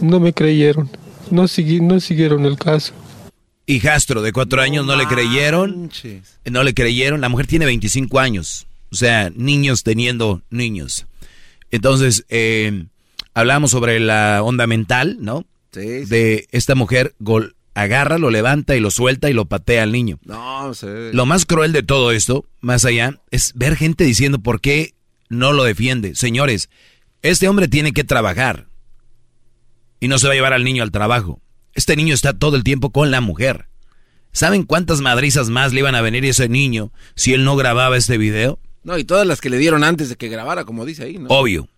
No 0.00 0.20
me 0.20 0.32
creyeron. 0.32 0.90
No, 1.30 1.44
segui- 1.44 1.80
no 1.80 1.98
siguieron 2.00 2.44
el 2.44 2.56
caso. 2.58 2.92
Hijastro 3.66 4.22
de 4.22 4.32
cuatro 4.32 4.60
años 4.62 4.86
no 4.86 4.94
le 4.94 5.06
creyeron. 5.06 5.90
No 6.44 6.62
le 6.62 6.74
creyeron. 6.74 7.20
La 7.20 7.28
mujer 7.28 7.46
tiene 7.48 7.64
25 7.64 8.20
años. 8.20 8.66
O 8.92 8.94
sea, 8.94 9.30
niños 9.34 9.82
teniendo 9.82 10.42
niños. 10.50 11.06
Entonces, 11.72 12.24
eh, 12.28 12.84
hablamos 13.34 13.72
sobre 13.72 13.98
la 13.98 14.42
onda 14.44 14.68
mental, 14.68 15.16
¿no? 15.20 15.44
De 15.72 16.46
esta 16.52 16.74
mujer 16.76 17.14
gol, 17.18 17.55
agarra, 17.76 18.18
lo 18.18 18.30
levanta 18.30 18.74
y 18.74 18.80
lo 18.80 18.90
suelta 18.90 19.28
y 19.30 19.34
lo 19.34 19.44
patea 19.44 19.82
al 19.82 19.92
niño. 19.92 20.18
No, 20.24 20.72
sé. 20.74 21.12
Lo 21.12 21.26
más 21.26 21.44
cruel 21.44 21.72
de 21.72 21.82
todo 21.82 22.10
esto, 22.10 22.46
más 22.60 22.84
allá, 22.86 23.20
es 23.30 23.52
ver 23.54 23.76
gente 23.76 24.04
diciendo 24.04 24.38
por 24.40 24.60
qué 24.62 24.94
no 25.28 25.52
lo 25.52 25.62
defiende. 25.64 26.14
Señores, 26.14 26.70
este 27.22 27.48
hombre 27.48 27.68
tiene 27.68 27.92
que 27.92 28.02
trabajar 28.02 28.66
y 30.00 30.08
no 30.08 30.18
se 30.18 30.26
va 30.26 30.32
a 30.32 30.36
llevar 30.36 30.54
al 30.54 30.64
niño 30.64 30.82
al 30.82 30.90
trabajo. 30.90 31.40
Este 31.74 31.96
niño 31.96 32.14
está 32.14 32.32
todo 32.32 32.56
el 32.56 32.64
tiempo 32.64 32.90
con 32.90 33.10
la 33.10 33.20
mujer. 33.20 33.68
¿Saben 34.32 34.64
cuántas 34.64 35.00
madrizas 35.02 35.50
más 35.50 35.72
le 35.74 35.80
iban 35.80 35.94
a 35.94 36.00
venir 36.00 36.24
a 36.24 36.28
ese 36.28 36.48
niño 36.48 36.92
si 37.14 37.34
él 37.34 37.44
no 37.44 37.56
grababa 37.56 37.96
este 37.98 38.16
video? 38.16 38.58
No, 38.84 38.96
y 38.98 39.04
todas 39.04 39.26
las 39.26 39.40
que 39.42 39.50
le 39.50 39.58
dieron 39.58 39.84
antes 39.84 40.08
de 40.08 40.16
que 40.16 40.28
grabara, 40.28 40.64
como 40.64 40.84
dice 40.86 41.04
ahí, 41.04 41.18
¿no? 41.18 41.28
Obvio. 41.28 41.68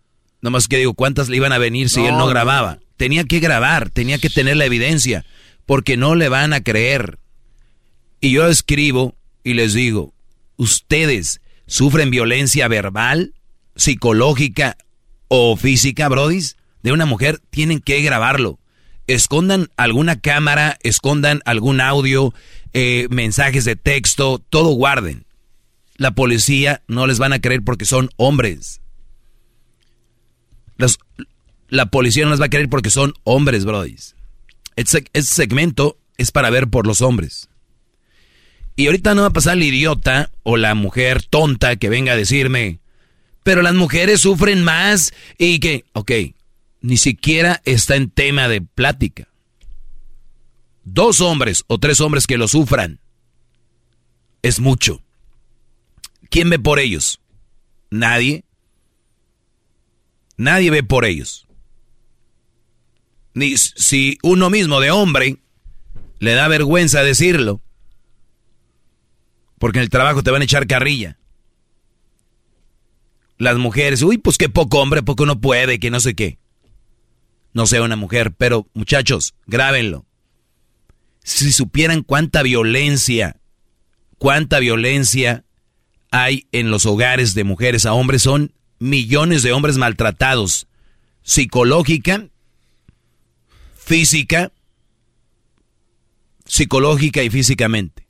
Nomás 0.43 0.69
que 0.69 0.77
digo, 0.77 0.95
¿cuántas 0.95 1.29
le 1.29 1.37
iban 1.37 1.53
a 1.53 1.59
venir 1.59 1.89
si 1.89 2.01
No, 2.01 2.07
él 2.07 2.13
no 2.13 2.19
no. 2.21 2.27
grababa? 2.29 2.79
Tenía 2.97 3.25
que 3.25 3.41
grabar, 3.41 3.91
tenía 3.91 4.19
que 4.19 4.29
tener 4.31 4.57
la 4.57 4.65
evidencia, 4.67 5.25
porque 5.69 5.99
no 5.99 6.15
le 6.15 6.31
van 6.31 6.55
a 6.55 6.63
creer. 6.63 7.19
Y 8.23 8.31
yo 8.31 8.49
escribo 8.49 9.15
y 9.45 9.53
les 9.53 9.75
digo, 9.75 10.15
¿ustedes 10.57 11.43
sufren 11.67 12.11
violencia 12.11 12.69
verbal, 12.69 13.35
psicológica 13.77 14.79
o 15.29 15.59
física, 15.59 16.09
brodis? 16.09 16.57
De 16.83 16.91
una 16.91 17.05
mujer, 17.05 17.43
tienen 17.51 17.81
que 17.81 18.01
grabarlo. 18.01 18.59
Escondan 19.09 19.69
alguna 19.77 20.19
cámara, 20.19 20.79
escondan 20.83 21.43
algún 21.45 21.83
audio, 21.83 22.33
eh, 22.73 23.07
mensajes 23.11 23.67
de 23.67 23.77
texto, 23.77 24.43
todo 24.49 24.71
guarden. 24.71 25.27
La 25.97 26.13
policía 26.13 26.83
no 26.89 27.07
les 27.07 27.19
van 27.19 27.35
a 27.35 27.43
creer 27.43 27.63
porque 27.63 27.85
son 27.85 28.09
hombres. 28.17 28.81
La 31.69 31.91
policía 31.91 32.25
no 32.25 32.31
les 32.31 32.41
va 32.41 32.47
a 32.47 32.51
creer 32.51 32.71
porque 32.71 32.89
son 32.89 33.13
hombres, 33.25 33.67
brodis. 33.67 34.15
Este, 34.79 35.11
segmento 35.23 35.99
es 36.19 36.31
para 36.31 36.51
ver 36.51 36.69
por 36.69 36.87
los 36.87 37.03
hombres. 37.03 37.49
Y 38.77 38.87
ahorita 38.87 39.17
no 39.17 39.23
va 39.23 39.29
a 39.29 39.33
pasar 39.33 39.57
el 39.57 39.65
idiota 39.65 40.31
o 40.45 40.57
la 40.57 40.77
mujer 40.77 41.25
tonta 41.25 41.75
que 41.75 41.89
venga 41.89 42.13
a 42.13 42.17
decirme, 42.17 42.79
pero 43.43 43.61
las 43.61 43.75
mujeres 43.75 44.21
sufren 44.21 44.63
más 44.63 45.13
y 45.37 45.59
que, 45.59 45.85
ok, 45.95 46.13
ni 46.81 46.97
siquiera 46.97 47.61
está 47.65 47.97
en 47.97 48.09
tema 48.09 48.47
de 48.47 48.61
plática. 48.61 49.27
Dos 50.85 51.21
hombres 51.21 51.65
o 51.67 51.79
tres 51.79 52.01
hombres 52.01 52.29
que 52.29 52.39
lo 52.39 52.47
sufran 52.47 53.01
es 54.43 54.61
mucho. 54.61 55.03
¿Quién 56.31 56.51
ve 56.51 56.61
por 56.61 56.79
ellos? 56.79 57.21
Nadie. 57.91 58.45
Nadie 60.37 60.71
ve 60.71 60.85
por 60.85 61.05
ellos. 61.05 61.48
Ni 63.39 63.57
si 63.57 64.19
uno 64.25 64.51
mismo 64.51 64.81
de 64.81 64.91
hombre 64.91 65.37
le 66.19 66.33
da 66.33 66.49
vergüenza 66.49 67.05
decirlo. 67.05 67.63
Porque 69.61 69.79
en 69.79 69.85
el 69.85 69.91
trabajo 69.91 70.25
te 70.25 70.33
van 70.33 70.43
a 70.43 70.45
echar 70.45 70.67
carrilla. 70.67 71.19
Las 73.37 73.57
mujeres, 73.57 74.03
uy, 74.03 74.19
pues 74.19 74.39
qué 74.39 74.49
poco 74.49 74.81
hombre, 74.81 75.05
poco 75.05 75.25
no 75.25 75.41
puede, 75.41 75.79
que 75.79 75.89
no 75.89 76.01
sé 76.01 76.17
qué. 76.17 76.41
No 77.53 77.69
sea 77.69 77.83
una 77.83 77.95
mujer, 77.95 78.33
pero 78.37 78.67
muchachos, 78.75 79.37
grábenlo. 79.47 80.05
Si 81.23 81.53
supieran 81.53 82.03
cuánta 82.03 82.43
violencia, 82.43 83.37
cuánta 84.19 84.59
violencia 84.59 85.45
hay 86.11 86.49
en 86.51 86.73
los 86.73 86.87
hogares 86.87 87.35
de 87.35 87.45
mujeres 87.45 87.87
a 87.87 87.93
hombres, 87.93 88.23
son 88.23 88.53
millones 88.81 89.45
de 89.45 89.53
hombres 89.53 89.79
maltratados, 89.79 90.67
psicológica, 91.23 92.31
física, 93.89 94.53
psicológica 96.45 97.23
y 97.23 97.31
físicamente. 97.31 98.07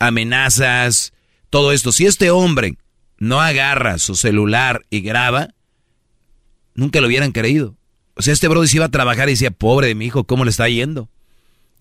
Amenazas, 0.00 1.12
todo 1.48 1.70
esto. 1.70 1.92
Si 1.92 2.06
este 2.06 2.32
hombre 2.32 2.76
no 3.18 3.40
agarra 3.40 3.98
su 3.98 4.16
celular 4.16 4.84
y 4.90 5.00
graba, 5.00 5.54
nunca 6.74 7.00
lo 7.00 7.06
hubieran 7.06 7.30
creído. 7.30 7.76
O 8.14 8.22
sea, 8.22 8.32
este 8.32 8.48
brother 8.48 8.68
se 8.68 8.78
iba 8.78 8.86
a 8.86 8.90
trabajar 8.90 9.28
y 9.28 9.32
decía, 9.32 9.52
pobre 9.52 9.86
de 9.86 9.94
mi 9.94 10.06
hijo, 10.06 10.24
¿cómo 10.24 10.44
le 10.44 10.50
está 10.50 10.68
yendo? 10.68 11.08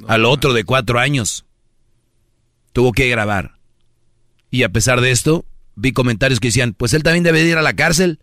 Al 0.08 0.24
otro 0.26 0.54
de 0.54 0.64
cuatro 0.64 1.00
años. 1.00 1.46
Tuvo 2.74 2.92
que 2.92 3.10
grabar. 3.10 3.56
Y 4.52 4.62
a 4.64 4.70
pesar 4.70 5.02
de 5.02 5.10
esto, 5.10 5.46
vi 5.76 5.94
comentarios 5.94 6.40
que 6.40 6.50
decían, 6.50 6.74
pues 6.74 6.94
él 6.94 7.02
también 7.02 7.24
debe 7.24 7.44
de 7.44 7.50
ir 7.50 7.58
a 7.58 7.64
la 7.64 7.76
cárcel 7.76 8.20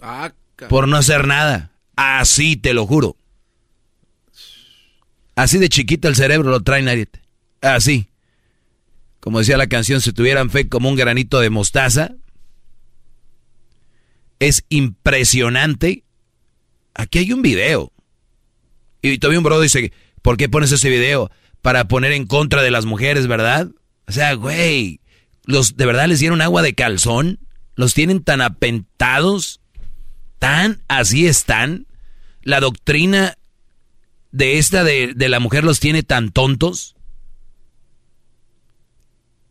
Ah, 0.00 0.32
por 0.70 0.88
no 0.88 0.96
hacer 0.96 1.26
nada. 1.26 1.70
Así 1.96 2.56
te 2.56 2.72
lo 2.72 2.86
juro. 2.86 3.16
Así 5.36 5.58
de 5.58 5.68
chiquito 5.68 6.08
el 6.08 6.16
cerebro 6.16 6.50
lo 6.50 6.60
traen 6.62 6.88
ariete. 6.88 7.20
Así. 7.60 8.08
Como 9.20 9.38
decía 9.38 9.56
la 9.56 9.66
canción, 9.66 10.00
si 10.00 10.12
tuvieran 10.12 10.50
fe 10.50 10.68
como 10.68 10.88
un 10.88 10.96
granito 10.96 11.40
de 11.40 11.50
mostaza. 11.50 12.12
Es 14.38 14.64
impresionante. 14.68 16.04
Aquí 16.94 17.18
hay 17.18 17.32
un 17.32 17.42
video. 17.42 17.92
Y 19.02 19.18
todavía 19.18 19.38
un 19.38 19.44
bro 19.44 19.60
dice, 19.60 19.92
¿por 20.22 20.36
qué 20.36 20.48
pones 20.48 20.72
ese 20.72 20.88
video? 20.88 21.30
Para 21.62 21.88
poner 21.88 22.12
en 22.12 22.26
contra 22.26 22.62
de 22.62 22.70
las 22.70 22.84
mujeres, 22.84 23.26
¿verdad? 23.26 23.70
O 24.06 24.12
sea, 24.12 24.34
güey, 24.34 25.00
los 25.44 25.76
de 25.76 25.86
verdad 25.86 26.06
les 26.06 26.20
dieron 26.20 26.42
agua 26.42 26.62
de 26.62 26.74
calzón, 26.74 27.38
los 27.74 27.94
tienen 27.94 28.22
tan 28.22 28.40
apentados, 28.40 29.60
tan 30.38 30.82
así 30.88 31.26
están. 31.26 31.86
La 32.42 32.60
doctrina 32.60 33.36
de 34.34 34.58
esta 34.58 34.82
de, 34.82 35.12
de 35.14 35.28
la 35.28 35.38
mujer 35.38 35.62
los 35.62 35.78
tiene 35.78 36.02
tan 36.02 36.32
tontos. 36.32 36.96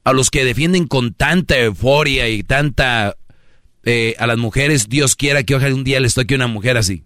A 0.04 0.12
los 0.12 0.30
que 0.30 0.43
defienden 0.43 0.88
con 0.88 1.13
tanta 1.13 1.58
euforia 1.58 2.28
y 2.28 2.43
tanta 2.43 3.15
eh, 3.86 4.15
a 4.19 4.28
las 4.28 4.38
mujeres, 4.38 4.89
Dios 4.89 5.15
quiera 5.15 5.43
que 5.43 5.56
ojalá 5.56 5.74
un 5.74 5.86
día 5.86 6.02
les 6.02 6.15
toque 6.15 6.36
una 6.36 6.48
mujer 6.48 6.76
así. 6.76 7.06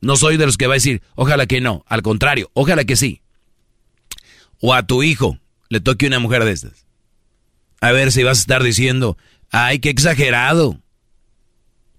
No 0.00 0.16
soy 0.16 0.38
de 0.38 0.46
los 0.46 0.56
que 0.56 0.66
va 0.66 0.72
a 0.72 0.80
decir, 0.80 1.02
ojalá 1.14 1.44
que 1.44 1.60
no, 1.60 1.84
al 1.88 2.00
contrario, 2.00 2.50
ojalá 2.54 2.84
que 2.84 2.96
sí. 2.96 3.20
O 4.58 4.72
a 4.72 4.86
tu 4.86 5.02
hijo 5.02 5.38
le 5.68 5.80
toque 5.80 6.06
una 6.06 6.20
mujer 6.20 6.44
de 6.44 6.52
estas. 6.52 6.86
A 7.82 7.92
ver 7.92 8.12
si 8.12 8.22
vas 8.22 8.38
a 8.38 8.40
estar 8.40 8.62
diciendo, 8.62 9.18
ay, 9.50 9.78
qué 9.78 9.90
exagerado. 9.90 10.80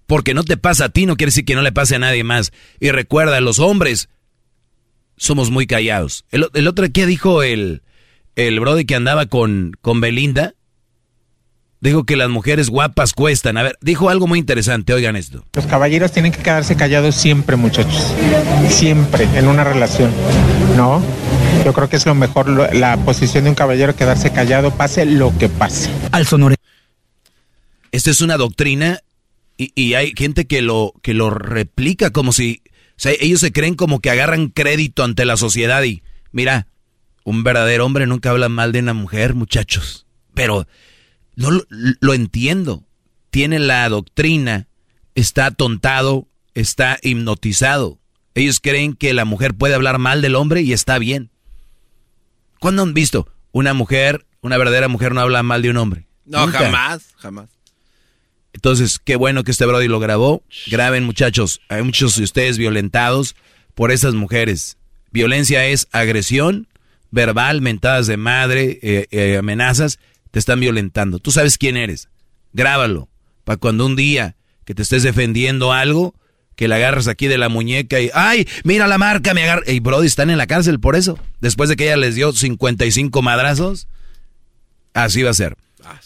Porque 0.06 0.34
no 0.34 0.42
te 0.42 0.56
pasa 0.56 0.86
a 0.86 0.88
ti, 0.88 1.06
no 1.06 1.16
quiere 1.16 1.28
decir 1.28 1.44
que 1.44 1.54
no 1.54 1.62
le 1.62 1.70
pase 1.70 1.94
a 1.94 2.00
nadie 2.00 2.24
más. 2.24 2.52
Y 2.80 2.90
recuerda, 2.90 3.40
los 3.40 3.60
hombres 3.60 4.08
somos 5.22 5.50
muy 5.52 5.66
callados. 5.68 6.24
El, 6.32 6.48
el 6.52 6.66
otro 6.66 6.88
día 6.88 7.06
dijo 7.06 7.42
el, 7.44 7.82
el 8.34 8.58
brody 8.58 8.84
que 8.84 8.96
andaba 8.96 9.26
con, 9.26 9.72
con 9.80 10.00
Belinda. 10.00 10.54
Dijo 11.80 12.04
que 12.04 12.14
las 12.16 12.28
mujeres 12.28 12.70
guapas 12.70 13.12
cuestan. 13.12 13.56
A 13.56 13.62
ver, 13.62 13.76
dijo 13.80 14.08
algo 14.08 14.26
muy 14.26 14.38
interesante, 14.38 14.92
oigan 14.92 15.16
esto. 15.16 15.44
Los 15.54 15.66
caballeros 15.66 16.12
tienen 16.12 16.30
que 16.32 16.40
quedarse 16.42 16.76
callados 16.76 17.14
siempre, 17.16 17.56
muchachos. 17.56 18.12
Siempre, 18.68 19.28
en 19.36 19.46
una 19.48 19.64
relación. 19.64 20.10
¿No? 20.76 21.02
Yo 21.64 21.72
creo 21.72 21.88
que 21.88 21.96
es 21.96 22.06
lo 22.06 22.14
mejor, 22.14 22.48
lo- 22.48 22.72
la 22.72 22.96
posición 22.98 23.44
de 23.44 23.50
un 23.50 23.56
caballero, 23.56 23.94
quedarse 23.96 24.32
callado, 24.32 24.72
pase 24.76 25.06
lo 25.06 25.36
que 25.38 25.48
pase. 25.48 25.90
Al 26.12 26.26
sonore. 26.26 26.56
Esta 27.90 28.10
es 28.10 28.20
una 28.20 28.36
doctrina 28.36 29.00
y, 29.56 29.72
y 29.74 29.94
hay 29.94 30.12
gente 30.16 30.46
que 30.46 30.62
lo, 30.62 30.94
que 31.02 31.14
lo 31.14 31.30
replica 31.30 32.10
como 32.10 32.32
si... 32.32 32.62
O 32.92 33.00
sea, 33.02 33.12
ellos 33.20 33.40
se 33.40 33.52
creen 33.52 33.74
como 33.74 34.00
que 34.00 34.10
agarran 34.10 34.48
crédito 34.48 35.04
ante 35.04 35.24
la 35.24 35.36
sociedad 35.36 35.82
y... 35.82 36.02
Mira, 36.30 36.66
un 37.24 37.44
verdadero 37.44 37.84
hombre 37.84 38.06
nunca 38.06 38.30
habla 38.30 38.48
mal 38.48 38.72
de 38.72 38.78
una 38.80 38.94
mujer, 38.94 39.34
muchachos. 39.34 40.06
Pero 40.34 40.66
no 41.36 41.50
lo, 41.50 41.64
lo 41.68 42.14
entiendo. 42.14 42.84
Tiene 43.30 43.58
la 43.58 43.88
doctrina, 43.88 44.66
está 45.14 45.46
atontado, 45.46 46.28
está 46.54 46.98
hipnotizado. 47.02 47.98
Ellos 48.34 48.60
creen 48.60 48.94
que 48.94 49.12
la 49.12 49.24
mujer 49.24 49.54
puede 49.54 49.74
hablar 49.74 49.98
mal 49.98 50.22
del 50.22 50.36
hombre 50.36 50.62
y 50.62 50.72
está 50.72 50.98
bien. 50.98 51.30
¿Cuándo 52.60 52.82
han 52.82 52.94
visto 52.94 53.28
una 53.50 53.74
mujer, 53.74 54.26
una 54.40 54.56
verdadera 54.56 54.88
mujer 54.88 55.14
no 55.14 55.20
habla 55.20 55.42
mal 55.42 55.62
de 55.62 55.70
un 55.70 55.76
hombre? 55.76 56.06
No, 56.24 56.46
Nunca. 56.46 56.58
jamás, 56.60 57.02
jamás. 57.16 57.50
Entonces, 58.52 59.00
qué 59.02 59.16
bueno 59.16 59.44
que 59.44 59.50
este 59.50 59.66
Brody 59.66 59.88
lo 59.88 60.00
grabó. 60.00 60.42
Graben, 60.66 61.04
muchachos. 61.04 61.60
Hay 61.68 61.82
muchos 61.82 62.16
de 62.16 62.24
ustedes 62.24 62.58
violentados 62.58 63.34
por 63.74 63.90
esas 63.90 64.14
mujeres. 64.14 64.76
Violencia 65.10 65.66
es 65.66 65.88
agresión 65.92 66.68
verbal, 67.10 67.60
mentadas 67.60 68.06
de 68.06 68.16
madre, 68.16 68.78
eh, 68.82 69.06
eh, 69.10 69.36
amenazas. 69.38 69.98
Te 70.30 70.38
están 70.38 70.60
violentando. 70.60 71.18
Tú 71.18 71.30
sabes 71.30 71.58
quién 71.58 71.76
eres. 71.76 72.08
Grábalo. 72.52 73.08
Para 73.44 73.58
cuando 73.58 73.86
un 73.86 73.96
día 73.96 74.36
que 74.64 74.74
te 74.74 74.82
estés 74.82 75.02
defendiendo 75.02 75.72
algo, 75.72 76.14
que 76.56 76.68
le 76.68 76.74
agarras 76.74 77.08
aquí 77.08 77.28
de 77.28 77.38
la 77.38 77.48
muñeca 77.48 78.00
y, 78.00 78.10
¡ay! 78.14 78.46
Mira 78.64 78.86
la 78.86 78.98
marca, 78.98 79.34
me 79.34 79.42
agarra. 79.42 79.70
Y 79.70 79.80
Brody 79.80 80.06
están 80.06 80.30
en 80.30 80.38
la 80.38 80.46
cárcel 80.46 80.80
por 80.80 80.96
eso. 80.96 81.18
Después 81.40 81.68
de 81.68 81.76
que 81.76 81.84
ella 81.84 81.96
les 81.96 82.14
dio 82.14 82.32
55 82.32 83.22
madrazos. 83.22 83.88
Así 84.94 85.22
va 85.22 85.30
a 85.30 85.34
ser. 85.34 85.56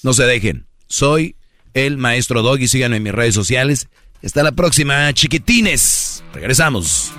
No 0.02 0.12
se 0.12 0.24
dejen. 0.24 0.66
Soy 0.86 1.36
el 1.76 1.98
maestro 1.98 2.42
Doggy. 2.42 2.66
Síganme 2.66 2.96
en 2.96 3.02
mis 3.04 3.12
redes 3.12 3.34
sociales. 3.34 3.88
Hasta 4.24 4.42
la 4.42 4.52
próxima, 4.52 5.12
chiquitines. 5.12 6.24
Regresamos. 6.32 7.12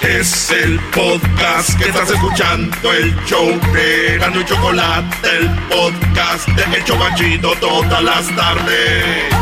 Es 0.00 0.50
el 0.50 0.80
podcast 0.92 1.78
que 1.78 1.88
estás 1.88 2.10
escuchando, 2.10 2.92
el 2.92 3.14
show 3.24 3.46
de 3.72 4.18
Gano 4.18 4.40
y 4.40 4.44
Chocolate, 4.44 5.28
el 5.38 5.48
podcast 5.68 6.48
de 6.48 6.76
El 6.76 6.84
Chobachito 6.84 7.52
todas 7.60 8.02
las 8.02 8.34
tardes. 8.34 9.32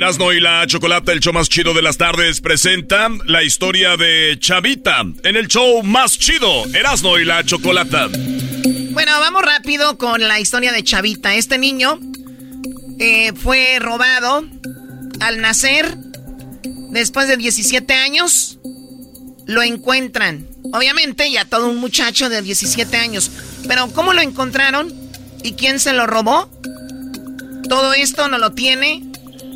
Erasno 0.00 0.32
y 0.32 0.40
la 0.40 0.66
Chocolata, 0.66 1.12
el 1.12 1.20
show 1.20 1.34
más 1.34 1.50
chido 1.50 1.74
de 1.74 1.82
las 1.82 1.98
tardes, 1.98 2.40
presenta 2.40 3.10
la 3.26 3.42
historia 3.42 3.98
de 3.98 4.38
Chavita 4.40 5.02
en 5.24 5.36
el 5.36 5.46
show 5.46 5.82
más 5.82 6.18
chido, 6.18 6.64
Erasno 6.72 7.18
y 7.18 7.26
la 7.26 7.44
Chocolata. 7.44 8.08
Bueno, 8.92 9.20
vamos 9.20 9.42
rápido 9.42 9.98
con 9.98 10.26
la 10.26 10.40
historia 10.40 10.72
de 10.72 10.82
Chavita. 10.82 11.34
Este 11.34 11.58
niño 11.58 12.00
eh, 12.98 13.34
fue 13.34 13.78
robado 13.78 14.42
al 15.20 15.42
nacer. 15.42 15.94
Después 16.88 17.28
de 17.28 17.36
17 17.36 17.92
años, 17.92 18.58
lo 19.44 19.62
encuentran. 19.62 20.46
Obviamente, 20.72 21.30
ya 21.30 21.44
todo 21.44 21.68
un 21.68 21.76
muchacho 21.76 22.30
de 22.30 22.40
17 22.40 22.96
años. 22.96 23.30
Pero, 23.68 23.92
¿cómo 23.92 24.14
lo 24.14 24.22
encontraron? 24.22 24.94
¿Y 25.42 25.52
quién 25.52 25.78
se 25.78 25.92
lo 25.92 26.06
robó? 26.06 26.50
Todo 27.68 27.92
esto 27.92 28.28
no 28.28 28.38
lo 28.38 28.52
tiene 28.52 29.09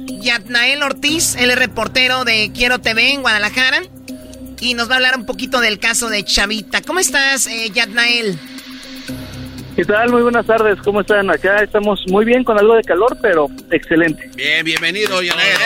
Yatnael 0.07 0.83
Ortiz, 0.83 1.37
él 1.37 1.51
es 1.51 1.59
reportero 1.59 2.25
de 2.25 2.51
Quiero 2.55 2.79
TV 2.81 3.13
en 3.13 3.23
Guadalajara. 3.23 3.83
Y 4.61 4.75
nos 4.75 4.89
va 4.89 4.95
a 4.95 4.97
hablar 4.97 5.17
un 5.17 5.27
poquito 5.27 5.61
del 5.61 5.79
caso 5.79 6.09
de 6.09 6.25
Chavita. 6.25 6.81
¿Cómo 6.83 6.99
estás, 7.01 7.47
eh, 7.47 7.71
Yatnael? 7.71 8.39
¿Qué 9.77 9.85
tal? 9.85 10.11
Muy 10.11 10.23
buenas 10.23 10.47
tardes, 10.47 10.79
¿cómo 10.83 11.01
están? 11.01 11.29
Acá 11.31 11.63
estamos 11.63 12.01
muy 12.07 12.25
bien 12.25 12.45
con 12.45 12.57
algo 12.57 12.77
de 12.77 12.83
calor, 12.85 13.19
pero 13.21 13.49
excelente. 13.73 14.31
Bien, 14.37 14.65
bienvenido, 14.65 15.21
Yanel. 15.21 15.57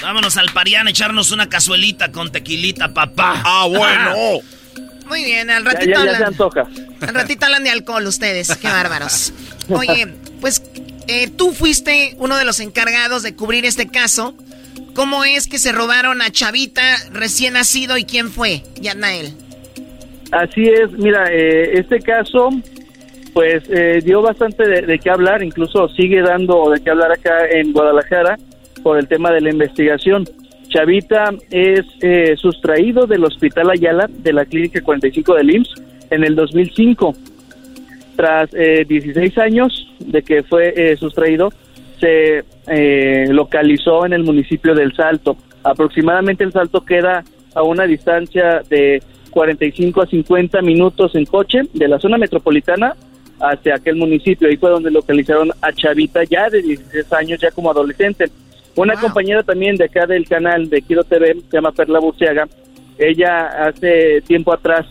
Vámonos 0.00 0.36
al 0.36 0.50
Parián 0.52 0.86
a 0.86 0.90
echarnos 0.90 1.32
una 1.32 1.48
cazuelita 1.48 2.12
con 2.12 2.30
tequilita, 2.30 2.94
papá. 2.94 3.42
Ah, 3.44 3.66
bueno. 3.68 4.40
Muy 5.08 5.24
bien, 5.24 5.50
al 5.50 5.64
ratito 5.64 5.90
ya, 5.90 5.96
ya 5.96 6.00
hablan. 6.00 6.22
antoja. 6.22 6.66
Al 7.00 7.14
ratito 7.14 7.44
hablan 7.44 7.64
de 7.64 7.70
alcohol 7.70 8.06
ustedes, 8.06 8.56
qué 8.56 8.68
bárbaros. 8.68 9.32
Oye, 9.68 10.06
pues 10.40 10.62
eh, 11.08 11.30
tú 11.30 11.52
fuiste 11.52 12.14
uno 12.18 12.36
de 12.36 12.44
los 12.44 12.60
encargados 12.60 13.22
de 13.22 13.34
cubrir 13.34 13.64
este 13.64 13.88
caso. 13.88 14.34
¿Cómo 14.94 15.24
es 15.24 15.48
que 15.48 15.58
se 15.58 15.72
robaron 15.72 16.20
a 16.20 16.30
Chavita 16.30 16.82
recién 17.12 17.54
nacido 17.54 17.96
y 17.96 18.04
quién 18.04 18.28
fue, 18.28 18.62
Yatnael? 18.80 19.34
Así 20.30 20.62
es, 20.64 20.90
mira, 20.92 21.24
eh, 21.30 21.78
este 21.78 22.00
caso 22.00 22.50
pues 23.32 23.62
eh, 23.70 24.00
dio 24.04 24.20
bastante 24.20 24.68
de, 24.68 24.82
de 24.82 24.98
qué 24.98 25.10
hablar, 25.10 25.42
incluso 25.42 25.88
sigue 25.88 26.20
dando 26.20 26.70
de 26.70 26.82
qué 26.82 26.90
hablar 26.90 27.12
acá 27.12 27.46
en 27.50 27.72
Guadalajara 27.72 28.38
por 28.82 28.98
el 28.98 29.08
tema 29.08 29.30
de 29.30 29.40
la 29.40 29.50
investigación. 29.50 30.24
Chavita 30.68 31.32
es 31.50 31.84
eh, 32.00 32.34
sustraído 32.36 33.06
del 33.06 33.24
Hospital 33.24 33.70
Ayala 33.70 34.08
de 34.08 34.32
la 34.32 34.44
Clínica 34.44 34.80
45 34.80 35.34
del 35.34 35.50
IMSS 35.56 35.74
en 36.10 36.24
el 36.24 36.34
2005. 36.34 37.14
Tras 38.16 38.50
eh, 38.52 38.84
16 38.86 39.38
años 39.38 39.88
de 40.00 40.22
que 40.22 40.42
fue 40.42 40.74
eh, 40.76 40.96
sustraído, 40.96 41.50
se 41.98 42.44
eh, 42.66 43.26
localizó 43.30 44.04
en 44.04 44.12
el 44.12 44.24
municipio 44.24 44.74
del 44.74 44.94
Salto. 44.94 45.36
Aproximadamente 45.62 46.44
el 46.44 46.52
Salto 46.52 46.84
queda 46.84 47.24
a 47.54 47.62
una 47.62 47.84
distancia 47.84 48.62
de 48.68 49.02
45 49.30 50.02
a 50.02 50.06
50 50.06 50.62
minutos 50.62 51.14
en 51.14 51.24
coche 51.24 51.62
de 51.72 51.88
la 51.88 51.98
zona 51.98 52.18
metropolitana 52.18 52.94
hacia 53.40 53.76
aquel 53.76 53.96
municipio. 53.96 54.48
Ahí 54.48 54.56
fue 54.56 54.70
donde 54.70 54.90
localizaron 54.90 55.50
a 55.60 55.72
Chavita 55.72 56.24
ya 56.24 56.50
de 56.50 56.62
16 56.62 57.12
años, 57.12 57.40
ya 57.40 57.50
como 57.50 57.70
adolescente. 57.70 58.26
Una 58.76 58.94
compañera 58.94 59.42
también 59.42 59.76
de 59.76 59.84
acá 59.84 60.06
del 60.06 60.26
canal 60.26 60.68
de 60.70 60.82
Quiero 60.82 61.04
TV, 61.04 61.34
se 61.34 61.56
llama 61.56 61.72
Perla 61.72 61.98
Burciaga, 61.98 62.48
ella 62.98 63.66
hace 63.66 64.22
tiempo 64.22 64.52
atrás 64.52 64.86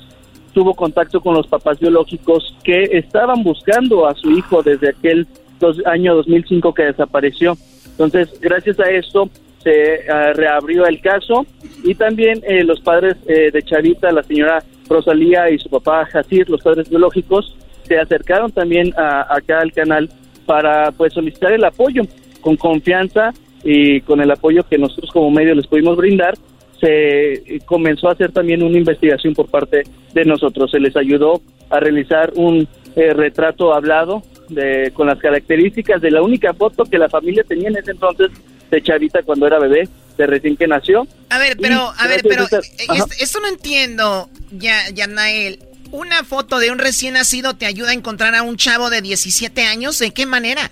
tuvo 0.54 0.74
contacto 0.74 1.22
con 1.22 1.34
los 1.36 1.48
papás 1.48 1.80
biológicos 1.80 2.56
que 2.64 2.84
estaban 2.92 3.44
buscando 3.44 4.06
a 4.08 4.16
su 4.16 4.32
hijo 4.32 4.62
desde 4.64 4.90
aquel 4.90 5.28
dos- 5.60 5.82
año 5.86 6.16
2005 6.16 6.74
que 6.74 6.84
desapareció. 6.84 7.56
Entonces, 7.92 8.40
gracias 8.42 8.80
a 8.80 8.90
esto 8.90 9.30
se 9.64 10.10
ah, 10.12 10.34
reabrió 10.34 10.86
el 10.88 11.00
caso 11.02 11.46
y 11.84 11.94
también 11.96 12.42
eh, 12.48 12.64
los 12.64 12.80
padres 12.82 13.16
eh, 13.28 13.52
de 13.52 13.62
Chavita, 13.62 14.12
la 14.12 14.24
señora 14.24 14.64
Rosalía 14.90 15.50
y 15.52 15.60
su 15.60 15.70
papá 15.70 16.06
Jacir, 16.06 16.50
los 16.50 16.62
padres 16.62 16.90
biológicos, 16.90 17.56
se 17.84 17.98
acercaron 18.00 18.52
también 18.52 18.94
a- 18.98 19.28
acá 19.34 19.60
al 19.60 19.72
canal 19.72 20.10
para 20.46 20.92
pues 20.92 21.14
solicitar 21.14 21.52
el 21.54 21.64
apoyo 21.64 22.02
con 22.42 22.56
confianza 22.58 23.32
y 23.64 24.02
con 24.02 24.20
el 24.22 24.32
apoyo 24.32 24.64
que 24.68 24.78
nosotros 24.80 25.12
como 25.12 25.30
medio 25.30 25.54
les 25.54 25.68
pudimos 25.68 25.96
brindar 25.96 26.34
se 26.82 27.34
eh, 27.34 27.62
comenzó 27.66 28.10
a 28.10 28.14
hacer 28.14 28.32
también 28.32 28.64
una 28.64 28.78
investigación 28.78 29.34
por 29.34 29.48
parte 29.48 29.84
de 30.14 30.26
nosotros. 30.26 30.72
Se 30.72 30.80
les 30.80 30.96
ayudó 30.98 31.42
a 31.70 31.80
realizar 31.80 32.34
un 32.36 32.68
eh, 32.96 33.14
retrato 33.14 33.74
hablado 33.74 34.24
de, 34.50 34.92
con 34.94 35.08
las 35.08 35.20
características 35.20 36.02
de 36.02 36.12
la 36.12 36.22
única 36.22 36.54
foto 36.54 36.84
que 36.84 36.98
la 36.98 37.08
familia 37.08 37.44
tenía 37.48 37.70
en 37.70 37.78
ese 37.78 37.92
entonces 37.92 38.32
de 38.70 38.82
Chavita 38.82 39.22
cuando 39.24 39.48
era 39.48 39.60
bebé, 39.60 39.88
de 40.18 40.28
recién 40.28 40.58
que 40.58 40.68
nació. 40.68 41.08
A 41.30 41.38
ver, 41.38 41.56
pero, 41.62 41.94
Y 41.98 42.04
a 42.04 42.08
ver, 42.08 42.22
pero, 42.28 42.46
eh, 42.46 43.00
esto 43.20 43.40
no 43.40 43.48
entiendo, 43.48 44.30
ya, 44.52 44.90
Yanael. 44.94 45.60
¿Una 45.92 46.24
foto 46.24 46.60
de 46.60 46.72
un 46.72 46.80
recién 46.80 47.16
nacido 47.16 47.56
te 47.56 47.66
ayuda 47.66 47.92
a 47.92 47.94
encontrar 47.94 48.34
a 48.34 48.44
un 48.44 48.56
chavo 48.56 48.90
de 48.90 49.02
17 49.02 49.64
años? 49.64 50.00
¿De 50.00 50.12
qué 50.12 50.26
manera? 50.26 50.72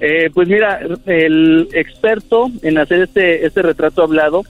Eh, 0.00 0.30
pues 0.32 0.48
mira, 0.48 0.80
el 1.06 1.68
experto 1.72 2.50
en 2.62 2.78
hacer 2.78 3.02
este, 3.02 3.46
este 3.46 3.62
retrato 3.62 4.02
hablado 4.02 4.44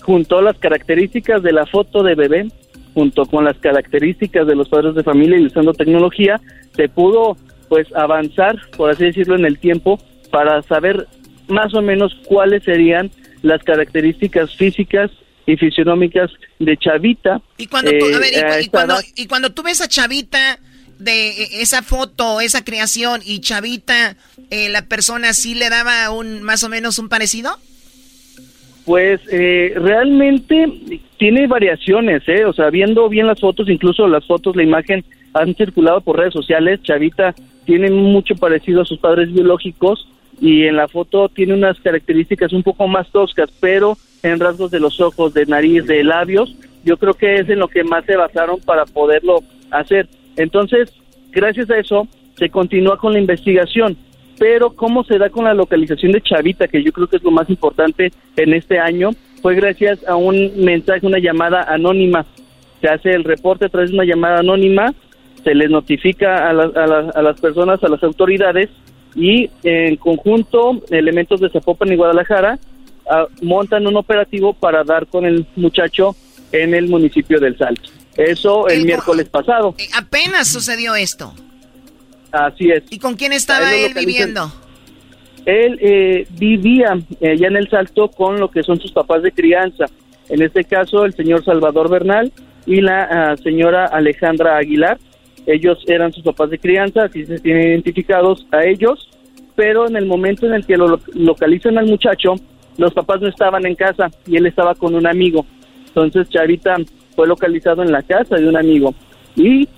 juntó 0.00 0.42
las 0.42 0.58
características 0.58 1.42
de 1.42 1.52
la 1.52 1.66
foto 1.66 2.02
de 2.02 2.14
bebé 2.14 2.48
junto 2.94 3.24
con 3.26 3.44
las 3.44 3.56
características 3.58 4.46
de 4.46 4.56
los 4.56 4.68
padres 4.68 4.94
de 4.94 5.02
familia 5.04 5.38
y 5.38 5.46
usando 5.46 5.72
tecnología, 5.72 6.40
se 6.74 6.88
pudo 6.88 7.36
pues 7.68 7.86
avanzar, 7.94 8.56
por 8.76 8.90
así 8.90 9.04
decirlo, 9.04 9.36
en 9.36 9.44
el 9.44 9.58
tiempo 9.58 10.00
para 10.30 10.60
saber 10.62 11.06
más 11.48 11.72
o 11.74 11.82
menos 11.82 12.16
cuáles 12.26 12.64
serían 12.64 13.10
las 13.42 13.62
características 13.62 14.54
físicas 14.56 15.10
y 15.46 15.56
fisionómicas 15.56 16.30
de 16.58 16.76
Chavita. 16.76 17.40
Y 17.58 17.66
cuando, 17.68 17.90
tú, 17.92 18.06
eh, 18.06 18.14
a 18.14 18.18
ver, 18.18 18.32
y, 18.32 18.36
a 18.38 18.48
cu- 18.48 18.64
y 18.64 18.68
cuando, 18.68 18.94
y 19.16 19.26
cuando 19.26 19.50
tú 19.50 19.62
ves 19.62 19.80
a 19.80 19.88
Chavita 19.88 20.58
de 20.98 21.30
eh, 21.30 21.48
esa 21.62 21.82
foto, 21.82 22.40
esa 22.40 22.64
creación, 22.64 23.20
y 23.24 23.40
Chavita, 23.40 24.16
eh, 24.50 24.68
la 24.68 24.82
persona 24.82 25.32
sí 25.32 25.54
le 25.54 25.70
daba 25.70 26.10
un 26.10 26.42
más 26.42 26.62
o 26.64 26.68
menos 26.68 26.98
un 26.98 27.08
parecido? 27.08 27.56
Pues 28.84 29.20
eh, 29.30 29.74
realmente 29.76 31.00
tiene 31.18 31.46
variaciones, 31.46 32.22
¿eh? 32.28 32.44
O 32.44 32.52
sea, 32.52 32.70
viendo 32.70 33.08
bien 33.08 33.26
las 33.26 33.40
fotos, 33.40 33.68
incluso 33.68 34.08
las 34.08 34.26
fotos, 34.26 34.56
la 34.56 34.62
imagen 34.62 35.04
han 35.34 35.54
circulado 35.54 36.00
por 36.00 36.18
redes 36.18 36.32
sociales. 36.32 36.82
Chavita 36.82 37.34
tiene 37.64 37.90
mucho 37.90 38.34
parecido 38.36 38.82
a 38.82 38.84
sus 38.84 38.98
padres 38.98 39.32
biológicos 39.32 40.08
y 40.40 40.64
en 40.64 40.76
la 40.76 40.88
foto 40.88 41.28
tiene 41.28 41.54
unas 41.54 41.78
características 41.80 42.52
un 42.52 42.62
poco 42.62 42.88
más 42.88 43.10
toscas, 43.10 43.50
pero 43.60 43.96
en 44.22 44.40
rasgos 44.40 44.70
de 44.70 44.80
los 44.80 45.00
ojos, 45.00 45.34
de 45.34 45.46
nariz, 45.46 45.86
de 45.86 46.02
labios, 46.02 46.56
yo 46.84 46.96
creo 46.96 47.14
que 47.14 47.36
es 47.36 47.48
en 47.48 47.58
lo 47.58 47.68
que 47.68 47.84
más 47.84 48.04
se 48.06 48.16
basaron 48.16 48.58
para 48.60 48.86
poderlo 48.86 49.40
hacer. 49.70 50.08
Entonces, 50.36 50.92
gracias 51.30 51.70
a 51.70 51.78
eso, 51.78 52.08
se 52.36 52.48
continúa 52.48 52.96
con 52.96 53.12
la 53.12 53.18
investigación 53.18 53.96
pero 54.40 54.70
cómo 54.74 55.04
se 55.04 55.18
da 55.18 55.28
con 55.28 55.44
la 55.44 55.52
localización 55.52 56.12
de 56.12 56.22
Chavita, 56.22 56.66
que 56.66 56.82
yo 56.82 56.92
creo 56.92 57.06
que 57.06 57.18
es 57.18 57.22
lo 57.22 57.30
más 57.30 57.50
importante 57.50 58.10
en 58.36 58.54
este 58.54 58.78
año, 58.78 59.10
fue 59.42 59.54
gracias 59.54 59.98
a 60.08 60.16
un 60.16 60.50
mensaje, 60.64 61.06
una 61.06 61.18
llamada 61.18 61.62
anónima. 61.64 62.24
Se 62.80 62.88
hace 62.88 63.10
el 63.10 63.24
reporte 63.24 63.66
a 63.66 63.68
través 63.68 63.90
de 63.90 63.96
una 63.96 64.06
llamada 64.06 64.38
anónima, 64.38 64.94
se 65.44 65.54
les 65.54 65.68
notifica 65.70 66.48
a, 66.48 66.54
la- 66.54 66.72
a 66.74 66.86
la- 66.86 67.10
a 67.14 67.20
las 67.22 67.38
personas, 67.38 67.84
a 67.84 67.88
las 67.88 68.02
autoridades, 68.02 68.70
y 69.14 69.50
en 69.62 69.96
conjunto, 69.96 70.80
elementos 70.90 71.38
de 71.40 71.50
Zapopan 71.50 71.92
y 71.92 71.96
Guadalajara 71.96 72.58
ah, 73.10 73.26
montan 73.42 73.86
un 73.86 73.96
operativo 73.96 74.54
para 74.54 74.84
dar 74.84 75.06
con 75.06 75.26
el 75.26 75.44
muchacho 75.56 76.16
en 76.52 76.72
el 76.74 76.88
municipio 76.88 77.38
del 77.40 77.58
Salto. 77.58 77.90
Eso 78.16 78.68
el 78.68 78.84
miércoles 78.86 79.28
pasado. 79.28 79.74
Eh, 79.78 79.84
apenas 79.98 80.48
sucedió 80.48 80.94
esto. 80.94 81.34
Así 82.32 82.70
es. 82.70 82.84
¿Y 82.90 82.98
con 82.98 83.14
quién 83.14 83.32
estaba 83.32 83.74
él 83.74 83.92
viviendo? 83.94 84.52
Él 85.46 85.78
eh, 85.80 86.26
vivía 86.38 86.98
eh, 87.20 87.36
ya 87.38 87.48
en 87.48 87.56
el 87.56 87.68
Salto 87.68 88.08
con 88.08 88.38
lo 88.38 88.50
que 88.50 88.62
son 88.62 88.78
sus 88.80 88.92
papás 88.92 89.22
de 89.22 89.32
crianza. 89.32 89.86
En 90.28 90.42
este 90.42 90.64
caso, 90.64 91.04
el 91.04 91.14
señor 91.14 91.44
Salvador 91.44 91.90
Bernal 91.90 92.30
y 92.66 92.80
la 92.82 93.02
ah, 93.32 93.36
señora 93.42 93.86
Alejandra 93.86 94.56
Aguilar. 94.58 94.98
Ellos 95.46 95.82
eran 95.88 96.12
sus 96.12 96.22
papás 96.22 96.50
de 96.50 96.58
crianza, 96.58 97.04
así 97.04 97.24
se 97.24 97.38
tienen 97.38 97.68
identificados 97.68 98.46
a 98.52 98.64
ellos. 98.64 99.08
Pero 99.56 99.88
en 99.88 99.96
el 99.96 100.06
momento 100.06 100.46
en 100.46 100.54
el 100.54 100.64
que 100.66 100.76
lo 100.76 100.86
lo- 100.88 101.00
localizan 101.14 101.78
al 101.78 101.86
muchacho, 101.86 102.34
los 102.76 102.92
papás 102.94 103.20
no 103.20 103.28
estaban 103.28 103.66
en 103.66 103.74
casa 103.74 104.10
y 104.26 104.36
él 104.36 104.46
estaba 104.46 104.74
con 104.74 104.94
un 104.94 105.06
amigo. 105.06 105.44
Entonces, 105.88 106.28
Chavita 106.28 106.76
fue 107.16 107.26
localizado 107.26 107.82
en 107.82 107.90
la 107.90 108.02
casa 108.02 108.36
de 108.36 108.48
un 108.48 108.56
amigo. 108.56 108.94
Y 109.34 109.68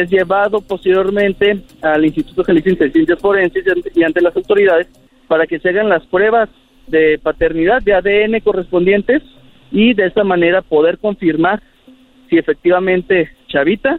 es 0.00 0.10
llevado 0.10 0.60
posteriormente 0.60 1.62
al 1.82 2.04
Instituto 2.04 2.44
Jalisciense 2.44 2.84
de 2.84 2.92
Ciencias 2.92 3.18
Forenses 3.20 3.64
y 3.94 4.02
ante- 4.02 4.20
las 4.20 4.34
autoridades 4.36 4.86
para 5.28 5.46
que 5.46 5.58
se 5.58 5.68
hagan 5.70 5.88
las 5.88 6.04
pruebas 6.06 6.48
de 6.86 7.18
paternidad 7.22 7.82
de 7.82 7.94
ADN 7.94 8.40
correspondientes 8.40 9.22
y 9.70 9.94
de 9.94 10.06
esta 10.06 10.24
manera 10.24 10.62
poder 10.62 10.98
confirmar 10.98 11.62
si 12.28 12.38
efectivamente 12.38 13.30
Chavita 13.48 13.98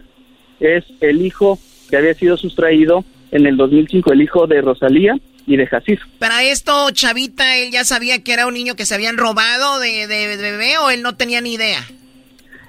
es 0.60 0.84
el 1.00 1.24
hijo 1.24 1.58
que 1.90 1.96
había 1.96 2.14
sido 2.14 2.36
sustraído 2.36 3.04
en 3.30 3.46
el 3.46 3.56
2005, 3.56 4.12
el 4.12 4.22
hijo 4.22 4.46
de 4.46 4.60
Rosalía 4.60 5.14
y 5.46 5.56
de 5.56 5.66
Jacir. 5.66 5.98
Para 6.18 6.42
esto, 6.44 6.90
Chavita, 6.92 7.58
él 7.58 7.70
ya 7.70 7.84
sabía 7.84 8.22
que 8.22 8.32
era 8.32 8.46
un 8.46 8.54
niño 8.54 8.76
que 8.76 8.86
se 8.86 8.94
habían 8.94 9.16
robado 9.16 9.78
de 9.80 10.06
bebé 10.08 10.78
o 10.78 10.90
él 10.90 11.02
no 11.02 11.16
tenía 11.16 11.40
ni 11.40 11.54
idea. 11.54 11.80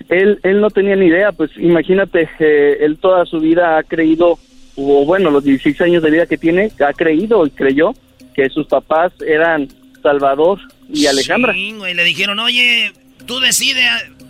Él, 0.09 0.39
él 0.43 0.61
no 0.61 0.69
tenía 0.69 0.95
ni 0.95 1.07
idea, 1.07 1.31
pues 1.31 1.51
imagínate, 1.57 2.29
eh, 2.39 2.77
él 2.81 2.97
toda 2.97 3.25
su 3.25 3.39
vida 3.39 3.77
ha 3.77 3.83
creído, 3.83 4.37
o 4.75 5.05
bueno, 5.05 5.31
los 5.31 5.43
16 5.43 5.81
años 5.81 6.03
de 6.03 6.11
vida 6.11 6.25
que 6.27 6.37
tiene, 6.37 6.71
ha 6.85 6.93
creído 6.93 7.45
y 7.45 7.49
creyó 7.49 7.93
que 8.35 8.49
sus 8.49 8.67
papás 8.67 9.13
eran 9.25 9.67
Salvador 10.03 10.59
y 10.93 11.07
Alejandra. 11.07 11.53
Sí, 11.53 11.73
güey, 11.73 11.93
le 11.93 12.03
dijeron, 12.03 12.39
oye, 12.39 12.93
tú 13.25 13.39
decides, 13.39 13.85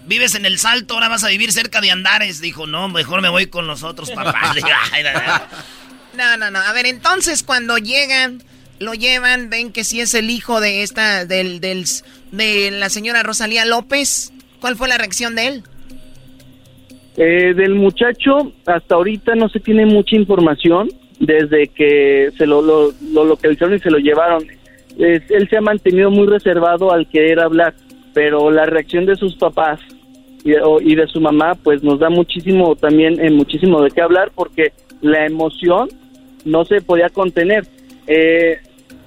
vives 0.05 0.35
en 0.35 0.45
el 0.45 0.57
Salto, 0.57 0.93
ahora 0.93 1.09
vas 1.09 1.23
a 1.23 1.29
vivir 1.29 1.51
cerca 1.51 1.81
de 1.81 1.91
Andares. 1.91 2.39
Dijo, 2.41 2.67
no, 2.67 2.87
mejor 2.87 3.21
me 3.21 3.29
voy 3.29 3.47
con 3.47 3.67
los 3.67 3.83
otros 3.83 4.11
papás. 4.11 4.55
No, 6.15 6.37
no, 6.37 6.49
no. 6.49 6.59
A 6.59 6.71
ver, 6.71 6.85
entonces 6.85 7.43
cuando 7.43 7.77
llegan, 7.77 8.41
lo 8.79 8.93
llevan, 8.93 9.49
ven 9.49 9.73
que 9.73 9.83
sí 9.83 9.99
es 9.99 10.13
el 10.13 10.29
hijo 10.29 10.61
de 10.61 10.81
esta, 10.81 11.25
del, 11.25 11.59
del, 11.59 11.85
de 12.31 12.71
la 12.71 12.89
señora 12.89 13.21
Rosalía 13.21 13.65
López. 13.65 14.31
¿Cuál 14.59 14.75
fue 14.75 14.87
la 14.87 14.97
reacción 14.97 15.35
de 15.35 15.47
él? 15.47 15.63
Eh, 17.17 17.53
del 17.55 17.75
muchacho, 17.75 18.51
hasta 18.65 18.95
ahorita 18.95 19.35
no 19.35 19.47
se 19.49 19.59
tiene 19.59 19.85
mucha 19.85 20.15
información 20.15 20.89
desde 21.19 21.67
que 21.67 22.31
se 22.37 22.45
lo, 22.45 22.61
lo, 22.61 22.91
lo 23.13 23.23
localizaron 23.23 23.75
y 23.75 23.79
se 23.79 23.89
lo 23.89 23.99
llevaron. 23.99 24.43
Él 24.97 25.47
se 25.49 25.57
ha 25.57 25.61
mantenido 25.61 26.09
muy 26.11 26.27
reservado 26.27 26.91
al 26.91 27.07
querer 27.09 27.39
hablar, 27.39 27.73
pero 28.13 28.51
la 28.51 28.65
reacción 28.65 29.05
de 29.05 29.15
sus 29.15 29.35
papás 29.35 29.79
y, 30.43 30.53
o- 30.55 30.81
y 30.81 30.95
de 30.95 31.07
su 31.07 31.19
mamá, 31.21 31.55
pues 31.55 31.83
nos 31.83 31.99
da 31.99 32.09
muchísimo 32.09 32.75
también, 32.75 33.19
eh, 33.23 33.29
muchísimo 33.31 33.81
de 33.81 33.91
qué 33.91 34.01
hablar, 34.01 34.31
porque 34.35 34.73
la 35.01 35.25
emoción 35.25 35.89
no 36.43 36.65
se 36.65 36.81
podía 36.81 37.09
contener. 37.09 37.65
Eh, 38.07 38.57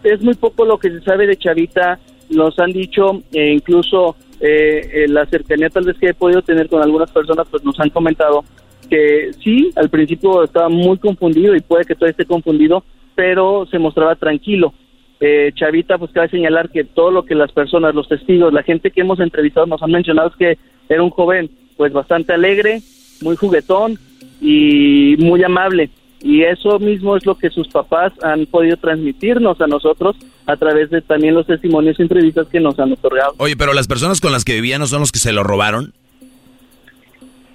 es 0.03 0.20
muy 0.22 0.34
poco 0.34 0.64
lo 0.64 0.78
que 0.78 0.90
se 0.90 1.01
sabe 1.03 1.26
de 1.26 1.36
Chavita, 1.36 1.99
nos 2.30 2.59
han 2.59 2.72
dicho, 2.72 3.22
eh, 3.32 3.53
incluso 3.53 4.16
eh, 4.41 4.91
eh, 4.93 5.09
la 5.09 5.26
cercanía 5.26 5.70
tal 5.70 5.84
vez 5.84 5.97
que 5.99 6.09
he 6.09 6.14
podido 6.14 6.43
tener 6.43 6.68
con 6.68 6.82
algunas 6.82 7.11
personas, 7.11 7.47
pues 7.51 7.64
nos 7.64 7.78
han 7.80 7.91
comentado 7.91 8.45
que 8.89 9.30
sí, 9.43 9.70
al 9.76 9.91
principio 9.91 10.45
estaba 10.45 10.68
muy 10.68 10.99
confundido 10.99 11.55
y 11.55 11.61
puede 11.61 11.84
que 11.84 11.95
todavía 11.95 12.12
esté 12.12 12.24
confundido, 12.24 12.84
pero 13.14 13.66
se 13.70 13.78
mostraba 13.78 14.14
tranquilo. 14.14 14.72
Eh, 15.20 15.51
Chavita, 15.55 15.99
pues 15.99 16.12
cabe 16.12 16.28
señalar 16.28 16.70
que 16.70 16.84
todo 16.84 17.11
lo 17.11 17.24
que 17.24 17.34
las 17.34 17.51
personas, 17.53 17.95
los 17.95 18.09
testigos, 18.09 18.53
la 18.53 18.62
gente 18.62 18.91
que 18.91 19.01
hemos 19.01 19.18
entrevistado 19.20 19.66
nos 19.66 19.82
han 19.82 19.91
mencionado 19.91 20.28
es 20.28 20.36
que 20.36 20.59
era 20.89 21.03
un 21.03 21.11
joven 21.11 21.51
pues 21.76 21.93
bastante 21.93 22.32
alegre, 22.32 22.80
muy 23.20 23.36
juguetón 23.36 23.99
y 24.41 25.16
muy 25.18 25.43
amable. 25.43 25.91
Y 26.21 26.43
eso 26.43 26.79
mismo 26.81 27.16
es 27.16 27.25
lo 27.25 27.37
que 27.37 27.49
sus 27.51 27.69
papás 27.69 28.12
han 28.23 28.47
podido 28.47 28.77
transmitirnos 28.77 29.61
a 29.61 29.66
nosotros 29.69 30.16
a 30.47 30.57
través 30.57 30.91
de 30.91 31.01
también 31.01 31.35
los 31.35 31.47
testimonios 31.47 31.99
y 31.99 32.03
entrevistas 32.03 32.49
que 32.49 32.59
nos 32.59 32.79
han 32.79 32.93
otorgado. 32.93 33.35
Oye, 33.39 33.57
pero 33.57 33.73
las 33.73 33.87
personas 33.87 34.21
con 34.21 34.33
las 34.33 34.45
que 34.45 34.55
vivían 34.55 34.81
no 34.81 34.87
son 34.87 35.01
los 35.01 35.12
que 35.12 35.19
se 35.21 35.33
lo 35.33 35.45
robaron. 35.45 35.93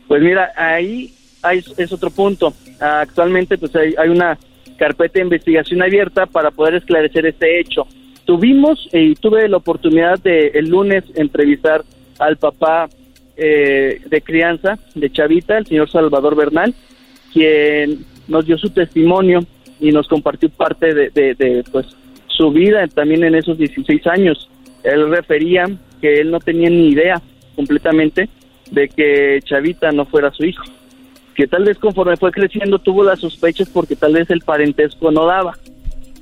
Pues 0.07 0.21
mira, 0.21 0.51
ahí 0.55 1.13
hay- 1.41 1.63
es 1.77 1.91
otro 1.91 2.09
punto. 2.09 2.53
Actualmente 2.79 3.57
pues 3.57 3.75
hay, 3.75 3.95
hay 3.97 4.09
una 4.09 4.37
carpeta 4.77 5.13
de 5.15 5.21
investigación 5.25 5.81
abierta 5.81 6.25
para 6.25 6.51
poder 6.51 6.75
esclarecer 6.75 7.25
este 7.25 7.59
hecho. 7.59 7.85
Tuvimos 8.25 8.87
y 8.93 9.15
tuve 9.15 9.47
la 9.49 9.57
oportunidad 9.57 10.19
de 10.19 10.47
el 10.53 10.69
lunes 10.69 11.03
entrevistar 11.15 11.83
al 12.19 12.37
papá 12.37 12.87
eh, 13.35 14.01
de 14.05 14.21
crianza 14.21 14.77
de 14.95 15.11
Chavita, 15.11 15.57
el 15.57 15.65
señor 15.65 15.89
Salvador 15.89 16.35
Bernal, 16.35 16.73
quien 17.33 18.05
nos 18.27 18.45
dio 18.45 18.57
su 18.57 18.69
testimonio 18.69 19.45
y 19.79 19.91
nos 19.91 20.07
compartió 20.07 20.49
parte 20.49 20.93
de, 20.93 21.09
de- 21.09 21.35
de, 21.35 21.63
pues 21.71 21.85
su 22.27 22.51
vida 22.51 22.87
también 22.87 23.23
en 23.23 23.35
esos 23.35 23.57
16 23.57 24.07
años. 24.07 24.49
Él 24.83 25.09
refería 25.09 25.65
que 26.01 26.19
él 26.21 26.31
no 26.31 26.39
tenía 26.39 26.69
ni 26.69 26.89
idea 26.89 27.21
completamente 27.55 28.29
de 28.71 28.89
que 28.89 29.39
Chavita 29.45 29.91
no 29.91 30.05
fuera 30.05 30.31
su 30.31 30.43
hijo. 30.45 30.63
Que 31.35 31.47
tal 31.47 31.63
vez 31.65 31.77
conforme 31.77 32.17
fue 32.17 32.31
creciendo 32.31 32.79
tuvo 32.79 33.03
las 33.03 33.19
sospechas 33.19 33.69
porque 33.69 33.95
tal 33.95 34.13
vez 34.13 34.29
el 34.29 34.41
parentesco 34.41 35.11
no 35.11 35.25
daba. 35.25 35.57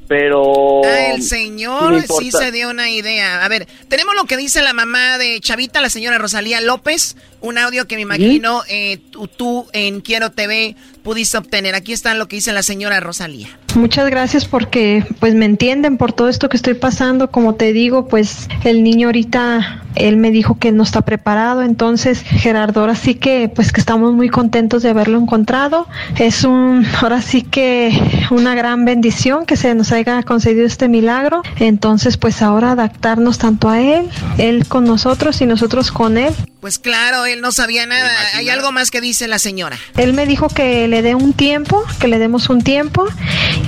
Pero... 0.07 0.81
Ah, 0.83 1.13
el 1.15 1.21
señor 1.21 2.01
sí 2.01 2.31
se 2.31 2.51
dio 2.51 2.69
una 2.69 2.89
idea. 2.91 3.45
A 3.45 3.47
ver, 3.47 3.65
tenemos 3.87 4.13
lo 4.15 4.25
que 4.25 4.35
dice 4.35 4.61
la 4.61 4.73
mamá 4.73 5.17
de 5.17 5.39
Chavita, 5.39 5.79
la 5.79 5.89
señora 5.89 6.17
Rosalía 6.17 6.59
López, 6.59 7.15
un 7.39 7.57
audio 7.57 7.87
que 7.87 7.95
me 7.95 8.01
imagino 8.01 8.61
eh, 8.69 8.99
tú, 9.09 9.27
tú 9.29 9.67
en 9.71 10.01
Quiero 10.01 10.29
TV 10.31 10.75
pudiste 11.03 11.37
obtener. 11.37 11.75
Aquí 11.75 11.93
está 11.93 12.13
lo 12.13 12.27
que 12.27 12.37
dice 12.37 12.53
la 12.53 12.63
señora 12.63 12.99
Rosalía. 12.99 13.49
Muchas 13.75 14.09
gracias 14.09 14.45
porque 14.45 15.05
pues 15.19 15.33
me 15.33 15.45
entienden 15.45 15.97
por 15.97 16.11
todo 16.11 16.27
esto 16.27 16.49
que 16.49 16.57
estoy 16.57 16.73
pasando. 16.73 17.31
Como 17.31 17.55
te 17.55 17.71
digo, 17.71 18.07
pues 18.07 18.49
el 18.65 18.83
niño 18.83 19.07
ahorita, 19.07 19.83
él 19.95 20.17
me 20.17 20.31
dijo 20.31 20.59
que 20.59 20.71
no 20.71 20.83
está 20.83 21.03
preparado. 21.03 21.61
Entonces, 21.61 22.21
Gerardo, 22.21 22.81
ahora 22.81 22.95
sí 22.95 23.15
que 23.15 23.49
pues 23.53 23.71
que 23.71 23.79
estamos 23.79 24.13
muy 24.13 24.29
contentos 24.29 24.83
de 24.83 24.89
haberlo 24.89 25.17
encontrado. 25.17 25.87
Es 26.17 26.43
un, 26.43 26.85
ahora 27.01 27.21
sí 27.21 27.43
que 27.43 27.97
una 28.29 28.55
gran 28.55 28.83
bendición 28.83 29.45
que 29.45 29.55
se 29.55 29.73
nos 29.73 29.91
haya 29.93 30.21
concedido 30.23 30.65
este 30.65 30.89
milagro. 30.89 31.41
Entonces, 31.59 32.17
pues 32.17 32.41
ahora 32.41 32.71
adaptarnos 32.71 33.37
tanto 33.37 33.69
a 33.69 33.79
él, 33.79 34.09
él 34.37 34.67
con 34.67 34.83
nosotros 34.83 35.39
y 35.41 35.45
nosotros 35.45 35.91
con 35.91 36.17
él. 36.17 36.33
Pues 36.59 36.77
claro, 36.77 37.25
él 37.25 37.41
no 37.41 37.51
sabía 37.51 37.87
nada. 37.87 38.07
Hay 38.35 38.49
algo 38.49 38.71
más 38.71 38.91
que 38.91 39.01
dice 39.01 39.27
la 39.27 39.39
señora. 39.39 39.79
Él 39.97 40.13
me 40.13 40.27
dijo 40.27 40.47
que 40.47 40.87
le 40.91 41.01
dé 41.01 41.15
un 41.15 41.33
tiempo, 41.33 41.81
que 41.99 42.07
le 42.07 42.19
demos 42.19 42.49
un 42.49 42.61
tiempo 42.61 43.05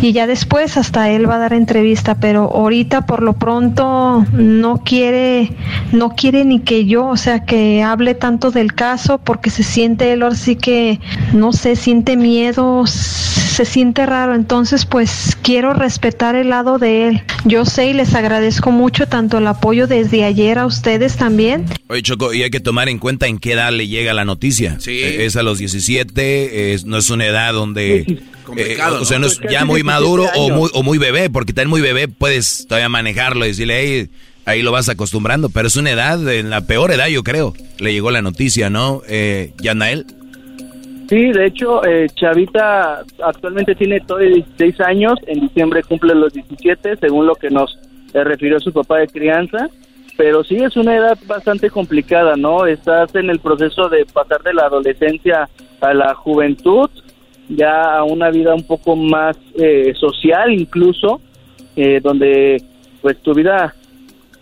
y 0.02 0.12
ya 0.12 0.28
después 0.28 0.78
hasta 0.78 1.10
él 1.10 1.28
va 1.28 1.36
a 1.36 1.40
dar 1.40 1.54
entrevista, 1.54 2.16
pero 2.20 2.44
ahorita 2.54 3.06
por 3.08 3.24
lo 3.24 3.34
pronto 3.34 4.26
no 4.34 4.78
quiere, 4.84 5.54
no 5.92 6.10
quiere 6.16 6.46
ni 6.46 6.60
que 6.60 6.86
yo, 6.86 7.08
o 7.08 7.18
sea, 7.18 7.46
que 7.46 7.82
hable 7.82 8.14
tanto 8.14 8.52
del 8.52 8.74
caso 8.76 9.18
porque 9.20 9.50
se 9.50 9.64
siente 9.64 10.12
él 10.14 10.22
ahora 10.24 10.36
sí 10.36 10.56
que, 10.56 11.00
no 11.34 11.54
sé, 11.54 11.76
siente 11.76 12.18
miedo, 12.18 12.86
se 12.86 13.66
siente 13.66 14.06
raro, 14.06 14.36
entonces 14.36 14.86
pues 14.86 15.38
quiero 15.42 15.74
respetar 15.74 16.36
el 16.36 16.50
lado 16.50 16.78
de 16.78 17.08
él. 17.08 17.22
Yo 17.46 17.66
sé 17.66 17.88
y 17.88 17.94
les 17.94 18.14
agradezco 18.16 18.72
mucho 18.72 19.08
tanto 19.08 19.38
el 19.38 19.48
apoyo 19.48 19.88
desde 19.88 20.24
ayer 20.24 20.60
a 20.60 20.66
ustedes 20.66 21.16
también. 21.18 21.66
Oye, 21.88 22.02
Choco, 22.02 22.34
y 22.34 22.44
hay 22.44 22.50
que 22.50 22.60
tomar 22.60 22.90
en 22.90 23.00
cuenta 23.00 23.28
en 23.28 23.38
qué 23.38 23.54
edad 23.54 23.72
le 23.72 23.88
llega 23.88 24.14
la 24.14 24.26
noticia. 24.26 24.78
Eh, 24.88 25.26
Es 25.26 25.36
a 25.36 25.44
los 25.44 25.58
17, 25.60 26.74
es- 26.74 26.86
no 26.86 26.98
es 26.98 27.10
una 27.14 27.26
edad 27.26 27.53
donde... 27.53 28.22
Complicado, 28.43 28.97
eh, 28.97 29.01
o 29.01 29.05
sea, 29.05 29.20
¿no? 29.20 29.28
es 29.28 29.39
ya 29.39 29.64
muy 29.64 29.84
17 29.84 29.84
maduro 29.84 30.26
o 30.36 30.49
muy, 30.49 30.70
o 30.74 30.84
muy 30.84 30.97
bebé, 30.97 31.30
porque 31.30 31.53
también 31.53 31.70
muy 31.70 31.82
bebé 31.82 32.09
puedes 32.09 32.68
todavía 32.68 32.89
manejarlo 32.89 33.45
y 33.45 33.49
decirle, 33.49 33.76
ahí, 33.76 34.09
ahí 34.45 34.61
lo 34.61 34.72
vas 34.72 34.89
acostumbrando, 34.89 35.49
pero 35.49 35.68
es 35.68 35.78
una 35.78 35.91
edad, 35.91 36.28
en 36.28 36.49
la 36.49 36.68
peor 36.68 36.91
edad 36.91 37.07
yo 37.07 37.24
creo, 37.24 37.53
le 37.80 37.93
llegó 37.93 38.11
la 38.11 38.22
noticia, 38.22 38.70
¿no? 38.70 39.01
Eh, 39.07 39.53
Yanael. 39.61 40.05
Sí, 41.09 41.32
de 41.32 41.45
hecho, 41.45 41.86
eh, 41.86 42.07
Chavita 42.16 43.03
actualmente 43.24 43.76
tiene 43.76 43.99
todavía 44.01 44.36
16 44.57 44.82
años, 44.82 45.14
en 45.28 45.41
diciembre 45.41 45.84
cumple 45.84 46.16
los 46.16 46.34
17, 46.34 46.97
según 46.97 47.28
lo 47.28 47.36
que 47.36 47.49
nos 47.49 47.78
eh, 48.14 48.24
refirió 48.24 48.59
su 48.59 48.72
papá 48.72 48.99
de 48.99 49.07
crianza, 49.07 49.70
pero 50.18 50.43
sí 50.43 50.55
es 50.55 50.76
una 50.78 50.95
edad 50.95 51.18
bastante 51.26 51.70
complicada, 51.70 52.36
¿no? 52.36 52.66
Estás 52.66 53.14
en 53.16 53.30
el 53.30 53.39
proceso 53.39 53.89
de 53.89 54.05
pasar 54.05 54.41
de 54.43 54.53
la 54.53 54.64
adolescencia 54.64 55.49
a 55.82 55.93
la 55.93 56.16
juventud, 56.16 56.89
ya 57.50 57.98
a 57.98 58.04
una 58.04 58.30
vida 58.30 58.54
un 58.54 58.64
poco 58.64 58.96
más 58.96 59.38
eh, 59.56 59.94
social 60.00 60.52
incluso, 60.52 61.22
eh, 61.76 62.00
donde 62.02 62.62
pues 63.02 63.18
tu 63.20 63.34
vida, 63.34 63.76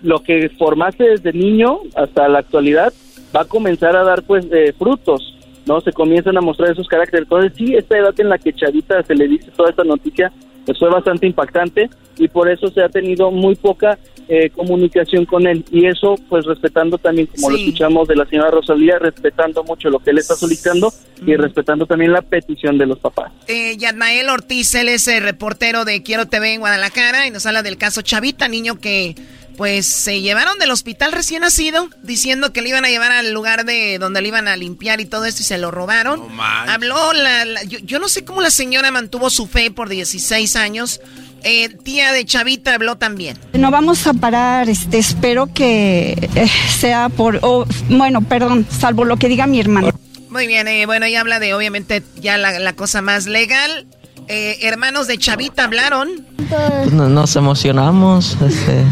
lo 0.04 0.22
que 0.22 0.49
formaste 0.49 1.04
desde 1.04 1.34
niño 1.34 1.80
hasta 1.95 2.28
la 2.28 2.39
actualidad, 2.39 2.93
va 3.36 3.41
a 3.41 3.45
comenzar 3.45 3.95
a 3.95 4.04
dar 4.04 4.24
pues 4.24 4.45
eh, 4.52 4.74
frutos. 4.78 5.36
¿no? 5.66 5.80
Se 5.82 5.93
comienzan 5.93 6.38
a 6.38 6.41
mostrar 6.41 6.72
esos 6.72 6.88
caracteres. 6.88 7.24
Entonces, 7.24 7.54
sí, 7.56 7.76
esta 7.76 7.97
edad 7.97 8.14
en 8.20 8.30
la 8.30 8.38
que 8.38 8.54
Chavita 8.54 9.02
se 9.04 9.16
le 9.16 9.28
dice 9.28 9.52
toda 9.56 9.70
esta 9.70 9.84
noticia, 9.84 10.32
pues 10.66 10.78
fue 10.78 10.89
bastante 10.89 11.28
impactante 11.28 11.89
y 12.18 12.28
por 12.28 12.49
eso 12.49 12.70
se 12.70 12.82
ha 12.82 12.89
tenido 12.89 13.32
muy 13.32 13.55
poca 13.55 13.97
eh, 14.28 14.49
comunicación 14.49 15.26
con 15.26 15.45
él. 15.45 15.66
Y 15.72 15.88
eso, 15.88 16.16
pues 16.30 16.45
respetando 16.45 16.97
también, 16.97 17.28
como 17.28 17.49
lo 17.49 17.57
escuchamos 17.57 18.07
de 18.07 18.16
la 18.16 18.26
señora 18.26 18.51
Rosalía, 18.51 18.97
respetando 18.97 19.64
mucho 19.64 19.89
lo 19.89 19.99
que 19.99 20.12
él 20.12 20.20
está 20.20 20.36
solicitando 20.36 20.93
y 21.26 21.36
respetando 21.36 21.86
también 21.86 22.14
la 22.14 22.22
petición 22.22 22.78
de 22.78 22.86
los 22.86 22.99
papás. 22.99 23.32
Eh, 23.47 23.76
Yadmael 23.78 24.30
Ortiz, 24.30 24.74
él 24.76 24.89
es 24.89 25.07
el 25.07 25.24
reportero 25.24 25.84
de 25.84 26.01
Quiero 26.01 26.28
TV 26.28 26.53
en 26.53 26.62
Guadalajara 26.62 27.28
y 27.28 27.32
nos 27.32 27.45
habla 27.45 27.62
del 27.62 27.78
caso 27.78 28.01
Chavita, 28.03 28.47
niño 28.47 28.80
que 28.80 29.16
pues 29.62 29.86
se 29.86 30.22
llevaron 30.22 30.57
del 30.57 30.72
hospital 30.72 31.12
recién 31.12 31.41
nacido 31.43 31.88
diciendo 32.01 32.51
que 32.51 32.64
le 32.64 32.70
iban 32.70 32.84
a 32.84 32.89
llevar 32.89 33.12
al 33.12 33.32
lugar 33.32 33.64
de 33.64 33.99
donde 33.99 34.20
le 34.20 34.30
iban 34.30 34.47
a 34.47 34.55
limpiar 34.55 34.99
y 35.01 35.05
todo 35.05 35.26
esto 35.26 35.43
y 35.43 35.45
se 35.45 35.59
lo 35.59 35.70
robaron. 35.70 36.20
Habló 36.68 37.14
la, 37.14 37.45
la- 37.45 37.62
yo, 37.66 37.78
yo 37.78 37.99
no 37.99 38.09
sé 38.09 38.26
cómo 38.26 38.41
la 38.41 38.49
señora 38.49 38.89
mantuvo 38.89 39.30
su 39.30 39.45
fe 39.45 39.70
por 39.70 39.88
16 39.88 40.55
años. 40.55 40.99
Eh, 41.43 41.70
tía 41.84 42.12
de 42.12 42.26
Chavita 42.26 42.74
habló 42.74 42.95
también. 42.97 43.38
No 43.53 43.70
vamos 43.70 44.07
a 44.07 44.16
parar, 44.16 44.68
este, 44.68 44.97
espero 44.97 45.45
que 45.53 46.14
eh, 46.34 46.47
sea 46.80 47.09
por, 47.09 47.38
o, 47.43 47.68
bueno, 47.88 48.22
perdón, 48.24 48.66
salvo 48.80 49.05
lo 49.05 49.18
que 49.18 49.30
diga 49.30 49.45
mi 49.45 49.59
hermano. 49.59 49.91
Muy 50.32 50.47
bien, 50.47 50.68
eh, 50.70 50.88
bueno, 50.88 51.05
ella 51.05 51.20
habla 51.22 51.38
de 51.39 51.53
obviamente 51.53 52.01
ya 52.16 52.39
la, 52.39 52.57
la 52.57 52.74
cosa 52.74 53.03
más 53.03 53.28
legal. 53.28 53.86
Eh, 54.28 54.57
hermanos 54.64 55.05
de 55.05 55.20
Chavita 55.20 55.66
hablaron. 55.66 56.26
Pues 56.49 56.91
no- 56.91 57.09
nos 57.09 57.36
emocionamos, 57.36 58.38
este, 58.41 58.84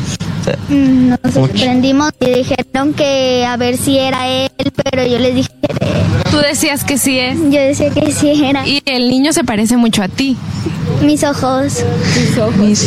Mm, 0.70 1.10
Nos 1.24 1.34
sorprendimos 1.34 2.12
y 2.20 2.30
dijeron 2.30 2.94
que 2.94 3.46
a 3.46 3.58
ver 3.58 3.78
si 3.78 3.98
era 3.98 4.28
él, 4.28 4.50
pero 4.84 5.06
yo 5.08 5.20
les 5.20 5.36
dije... 5.36 5.50
Tú 6.32 6.38
decías 6.38 6.84
que 6.84 6.98
sí 6.98 7.18
es. 7.20 7.38
Yo 7.38 7.60
decía 7.60 7.90
que 7.90 8.12
sí 8.12 8.44
era. 8.44 8.68
Y 8.68 8.82
el 8.86 9.10
niño 9.10 9.34
se 9.34 9.44
parece 9.44 9.78
mucho 9.78 10.04
a 10.04 10.08
ti. 10.08 10.38
Mis 11.02 11.24
ojos. 11.24 11.84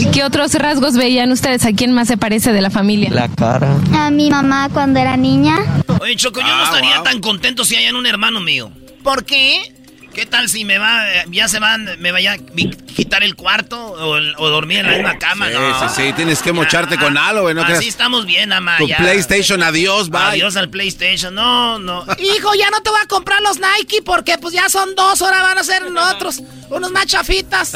¿Y 0.01 0.07
qué 0.07 0.25
otros 0.25 0.55
rasgos 0.55 0.95
veían 0.97 1.33
ustedes? 1.33 1.65
¿A 1.65 1.73
quién 1.73 1.93
más 1.93 2.09
se 2.09 2.17
parece 2.17 2.53
de 2.53 2.61
la 2.61 2.71
familia? 2.71 3.11
la 3.11 3.29
cara. 3.29 3.77
A 3.95 4.11
mi 4.11 4.31
mamá 4.31 4.69
cuando 4.73 5.01
era 5.01 5.17
niña. 5.17 5.59
Oye, 6.01 6.17
Choco, 6.17 6.41
yo 6.41 6.47
no 6.47 6.65
estaría 6.65 7.03
tan 7.03 7.21
contento 7.21 7.65
si 7.65 7.77
hayan 7.77 7.97
un 7.97 8.07
hermano 8.07 8.41
mío. 8.41 8.71
¿Por 9.03 9.25
qué? 9.25 9.72
¿Qué 10.15 10.27
tal 10.27 10.49
si 10.49 10.65
me 10.65 10.77
va, 10.79 11.05
ya 11.31 11.49
se 11.49 11.59
van, 11.59 11.89
me 11.99 12.13
vaya 12.13 12.33
a 12.35 12.39
quitar 12.39 13.23
el 13.23 13.35
cuarto 13.35 13.79
o, 13.81 14.11
o 14.37 14.49
dormir 14.51 14.81
en 14.81 14.87
la 14.87 14.93
misma 14.93 15.19
cama? 15.19 15.49
Sí, 15.49 15.55
no. 15.55 15.89
sí, 15.89 16.03
sí, 16.09 16.13
tienes 16.13 16.43
que 16.43 16.53
mocharte 16.53 16.99
con 16.99 17.17
algo, 17.17 17.43
güey, 17.43 17.55
no 17.55 17.63
Así 17.63 17.71
creas. 17.71 17.87
estamos 17.87 18.27
bien, 18.27 18.53
ama. 18.53 18.77
Tu 18.77 18.89
ya. 18.89 18.99
PlayStation, 18.99 19.63
adiós, 19.63 20.11
bye. 20.11 20.21
Adiós 20.21 20.57
al 20.57 20.69
PlayStation, 20.69 21.35
no, 21.35 21.79
no. 21.79 22.05
Hijo, 22.19 22.55
ya 22.55 22.71
no 22.71 22.83
te 22.83 22.91
voy 22.91 23.01
a 23.03 23.07
comprar 23.07 23.41
los 23.41 23.59
Nike 23.59 24.03
porque 24.05 24.37
pues 24.39 24.53
ya 24.53 24.69
son 24.69 24.95
dos, 24.95 25.23
ahora 25.23 25.43
van 25.43 25.57
a 25.59 25.65
ser 25.65 25.83
otros, 25.85 26.43
unos 26.69 26.91
más 26.93 27.07
chafitas. 27.07 27.73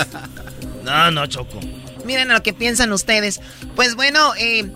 No, 0.84 1.10
no, 1.10 1.26
Choco. 1.26 1.58
Miren 2.04 2.28
lo 2.28 2.42
que 2.42 2.52
piensan 2.52 2.92
ustedes. 2.92 3.40
Pues 3.74 3.96
bueno, 3.96 4.32
eh, 4.38 4.70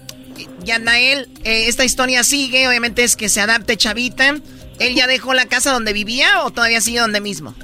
Yanael, 0.65 1.29
eh, 1.45 1.65
esta 1.69 1.85
historia 1.85 2.25
sigue. 2.25 2.67
Obviamente 2.67 3.05
es 3.05 3.15
que 3.17 3.29
se 3.29 3.41
adapte 3.41 3.77
Chavita. 3.77 4.37
¿Él 4.81 4.95
ya 4.95 5.07
dejó 5.07 5.35
la 5.35 5.47
casa 5.47 5.73
donde 5.73 5.93
vivía 5.93 6.45
o 6.45 6.51
todavía 6.51 6.81
sigue 6.81 7.01
donde 7.01 7.21
mismo? 7.21 7.55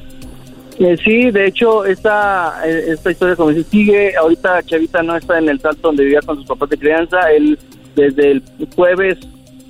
Eh, 0.79 0.97
sí, 1.03 1.31
de 1.31 1.47
hecho, 1.47 1.85
esta, 1.85 2.63
eh, 2.67 2.93
esta 2.93 3.11
historia, 3.11 3.35
como 3.35 3.51
dice, 3.51 3.69
sigue. 3.71 4.15
Ahorita 4.17 4.63
Chavita 4.63 5.03
no 5.03 5.17
está 5.17 5.39
en 5.39 5.49
el 5.49 5.59
salto 5.59 5.89
donde 5.89 6.05
vivía 6.05 6.21
con 6.21 6.37
sus 6.37 6.47
papás 6.47 6.69
de 6.69 6.79
crianza. 6.79 7.31
Él, 7.33 7.59
desde 7.95 8.33
el 8.33 8.43
jueves 8.75 9.19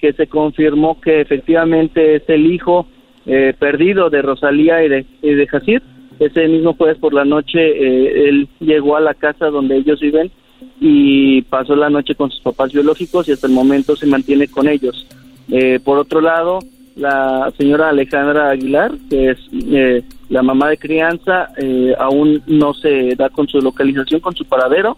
que 0.00 0.12
se 0.12 0.26
confirmó 0.26 1.00
que 1.00 1.20
efectivamente 1.20 2.16
es 2.16 2.22
el 2.28 2.52
hijo, 2.52 2.86
eh, 3.26 3.54
perdido 3.58 4.10
de 4.10 4.22
Rosalía 4.22 4.84
y 4.84 4.88
de, 4.88 5.06
y. 5.46 5.82
Ese 6.18 6.48
mismo 6.48 6.74
jueves 6.74 6.98
por 6.98 7.12
la 7.12 7.24
noche 7.24 7.58
eh, 7.58 8.28
él 8.28 8.48
llegó 8.60 8.96
a 8.96 9.00
la 9.00 9.14
casa 9.14 9.46
donde 9.46 9.76
ellos 9.76 10.00
viven 10.00 10.30
y 10.80 11.42
pasó 11.42 11.76
la 11.76 11.90
noche 11.90 12.14
con 12.14 12.30
sus 12.30 12.40
papás 12.40 12.72
biológicos 12.72 13.28
y 13.28 13.32
hasta 13.32 13.46
el 13.46 13.52
momento 13.52 13.96
se 13.96 14.06
mantiene 14.06 14.48
con 14.48 14.68
ellos. 14.68 15.06
Eh, 15.50 15.78
por 15.84 15.98
otro 15.98 16.20
lado, 16.20 16.60
la 16.96 17.52
señora 17.58 17.90
Alejandra 17.90 18.50
Aguilar, 18.50 18.92
que 19.08 19.30
es 19.30 19.38
eh, 19.52 20.02
la 20.30 20.42
mamá 20.42 20.70
de 20.70 20.78
crianza, 20.78 21.50
eh, 21.58 21.94
aún 21.98 22.42
no 22.46 22.74
se 22.74 23.14
da 23.14 23.28
con 23.28 23.46
su 23.46 23.60
localización, 23.60 24.20
con 24.20 24.34
su 24.34 24.44
paradero. 24.46 24.96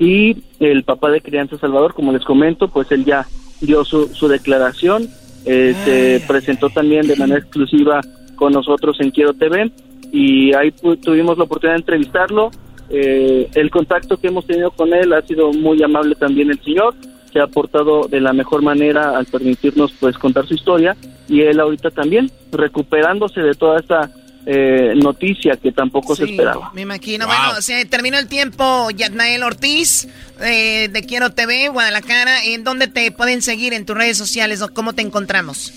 Y 0.00 0.36
el 0.60 0.84
papá 0.84 1.10
de 1.10 1.20
crianza 1.20 1.56
Salvador, 1.58 1.94
como 1.94 2.12
les 2.12 2.24
comento, 2.24 2.68
pues 2.68 2.90
él 2.92 3.04
ya 3.04 3.26
dio 3.60 3.84
su, 3.84 4.08
su 4.08 4.28
declaración. 4.28 5.08
Eh, 5.44 5.74
se 5.84 6.26
presentó 6.26 6.68
también 6.70 7.06
de 7.06 7.16
manera 7.16 7.38
exclusiva 7.38 8.00
con 8.36 8.52
nosotros 8.52 9.00
en 9.00 9.10
Quiero 9.10 9.32
TV 9.32 9.70
y 10.12 10.54
ahí 10.54 10.72
tuvimos 10.72 11.38
la 11.38 11.44
oportunidad 11.44 11.74
de 11.74 11.80
entrevistarlo. 11.80 12.50
Eh, 12.90 13.48
el 13.54 13.70
contacto 13.70 14.16
que 14.16 14.28
hemos 14.28 14.46
tenido 14.46 14.70
con 14.70 14.92
él 14.92 15.12
ha 15.12 15.22
sido 15.22 15.52
muy 15.52 15.82
amable 15.82 16.14
también 16.14 16.50
el 16.50 16.60
señor, 16.62 16.94
se 17.32 17.40
ha 17.40 17.44
aportado 17.44 18.08
de 18.08 18.20
la 18.20 18.32
mejor 18.32 18.62
manera 18.62 19.16
al 19.16 19.26
permitirnos 19.26 19.92
pues 20.00 20.16
contar 20.16 20.46
su 20.46 20.54
historia 20.54 20.96
y 21.28 21.42
él 21.42 21.60
ahorita 21.60 21.90
también 21.90 22.30
recuperándose 22.50 23.40
de 23.40 23.54
toda 23.54 23.78
esta 23.78 24.10
eh, 24.46 24.94
noticia 24.96 25.56
que 25.56 25.72
tampoco 25.72 26.16
se 26.16 26.24
esperaba. 26.24 26.70
Me 26.72 26.80
imagino. 26.80 27.26
Bueno, 27.26 27.60
se 27.60 27.84
terminó 27.84 28.16
el 28.18 28.28
tiempo, 28.28 28.88
Yatnael 28.90 29.42
Ortiz, 29.42 30.08
eh, 30.40 30.88
de 30.88 31.02
Quiero 31.02 31.30
TV, 31.30 31.68
Guadalajara. 31.68 32.44
¿En 32.44 32.64
dónde 32.64 32.88
te 32.88 33.10
pueden 33.12 33.42
seguir 33.42 33.74
en 33.74 33.84
tus 33.84 33.94
redes 33.94 34.16
sociales? 34.16 34.62
o 34.62 34.72
¿Cómo 34.72 34.94
te 34.94 35.02
encontramos? 35.02 35.72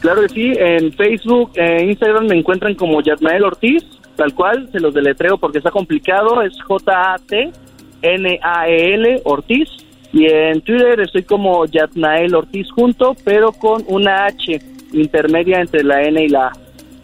Claro 0.00 0.22
que 0.22 0.28
sí, 0.28 0.52
en 0.56 0.92
Facebook, 0.92 1.50
en 1.56 1.88
Instagram 1.90 2.26
me 2.26 2.38
encuentran 2.38 2.74
como 2.74 3.00
Yatnael 3.00 3.42
Ortiz, 3.42 3.82
tal 4.16 4.34
cual, 4.34 4.68
se 4.70 4.78
los 4.78 4.94
deletreo 4.94 5.38
porque 5.38 5.58
está 5.58 5.70
complicado, 5.70 6.42
es 6.42 6.52
J-A-T-N-A-E-L 6.62 7.54
E 9.14 9.22
Ortiz. 9.24 9.68
Y 10.14 10.26
en 10.26 10.60
Twitter 10.60 11.00
estoy 11.00 11.24
como 11.24 11.66
Yatnael 11.66 12.36
Ortiz 12.36 12.68
junto, 12.70 13.16
pero 13.24 13.50
con 13.50 13.82
una 13.88 14.26
H 14.26 14.60
intermedia 14.92 15.60
entre 15.60 15.82
la 15.82 16.02
N 16.04 16.22
y 16.24 16.28
la 16.28 16.46
A. 16.46 16.52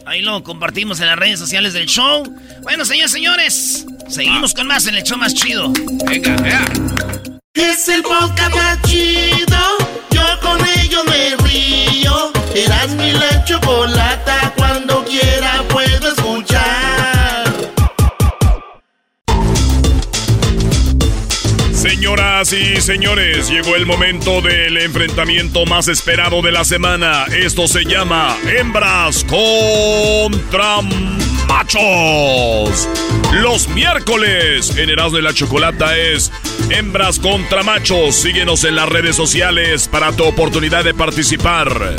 Ahí 0.06 0.22
lo 0.22 0.40
compartimos 0.44 1.00
en 1.00 1.08
las 1.08 1.18
redes 1.18 1.40
sociales 1.40 1.72
del 1.72 1.86
show. 1.86 2.22
Bueno, 2.62 2.84
señores, 2.84 3.10
señores, 3.10 3.86
seguimos 4.08 4.54
con 4.54 4.68
más 4.68 4.86
en 4.86 4.94
el 4.94 5.02
show 5.02 5.18
más 5.18 5.34
chido. 5.34 5.72
Venga, 6.06 6.36
Es 7.52 7.88
el 7.88 8.02
podcast 8.04 8.54
más 8.54 8.80
chido. 8.82 9.58
Yo 10.12 10.22
con 10.40 10.60
ello 10.78 11.02
me 11.04 11.36
río. 11.48 12.32
Eras 12.54 12.90
mi 12.94 13.10
la 13.10 13.44
chocolata. 13.44 14.52
Cuando 14.56 15.04
quiera 15.04 15.64
puedo 15.68 16.08
escuchar. 16.12 16.49
Señoras 21.80 22.52
y 22.52 22.78
señores, 22.82 23.48
llegó 23.48 23.74
el 23.74 23.86
momento 23.86 24.42
del 24.42 24.76
enfrentamiento 24.76 25.64
más 25.64 25.88
esperado 25.88 26.42
de 26.42 26.52
la 26.52 26.62
semana. 26.62 27.24
Esto 27.24 27.66
se 27.66 27.86
llama 27.86 28.36
Hembras 28.46 29.24
contra 29.24 30.82
Machos. 31.48 32.86
Los 33.32 33.66
miércoles 33.68 34.76
en 34.76 34.90
Erasmo 34.90 35.20
y 35.20 35.22
la 35.22 35.32
Chocolata 35.32 35.96
es 35.96 36.30
Hembras 36.68 37.18
contra 37.18 37.62
Machos. 37.62 38.14
Síguenos 38.14 38.64
en 38.64 38.76
las 38.76 38.90
redes 38.90 39.16
sociales 39.16 39.88
para 39.88 40.12
tu 40.12 40.24
oportunidad 40.24 40.84
de 40.84 40.92
participar. 40.92 41.96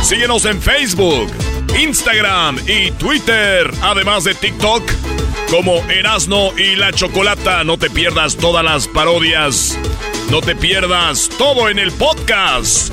Síguenos 0.00 0.44
en 0.44 0.62
Facebook, 0.62 1.28
Instagram 1.76 2.56
y 2.68 2.92
Twitter, 2.92 3.68
además 3.82 4.22
de 4.22 4.34
TikTok 4.34 4.88
como 5.50 5.76
Erasno 5.90 6.52
y 6.58 6.76
la 6.76 6.92
Chocolata. 6.92 7.64
No 7.64 7.78
te 7.78 7.90
pierdas 7.90 8.36
todas 8.36 8.64
las 8.64 8.86
parodias. 8.86 9.07
No 10.30 10.42
te 10.42 10.54
pierdas 10.54 11.30
todo 11.38 11.70
en 11.70 11.78
el 11.78 11.90
podcast. 11.92 12.92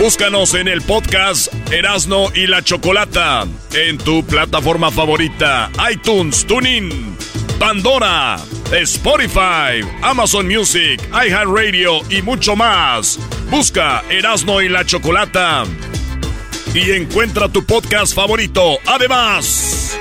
Búscanos 0.00 0.54
en 0.54 0.68
el 0.68 0.80
podcast 0.80 1.52
Erasno 1.72 2.28
y 2.36 2.46
la 2.46 2.62
Chocolata 2.62 3.48
en 3.74 3.98
tu 3.98 4.24
plataforma 4.24 4.92
favorita, 4.92 5.68
iTunes, 5.90 6.46
TuneIn, 6.46 7.16
Pandora, 7.58 8.36
Spotify, 8.70 9.84
Amazon 10.02 10.46
Music, 10.46 11.02
iHeartRadio 11.12 12.00
y 12.10 12.22
mucho 12.22 12.54
más. 12.54 13.18
Busca 13.50 14.04
Erasno 14.08 14.62
y 14.62 14.68
la 14.68 14.86
Chocolata 14.86 15.64
y 16.74 16.92
encuentra 16.92 17.48
tu 17.48 17.66
podcast 17.66 18.14
favorito. 18.14 18.78
Además, 18.86 19.98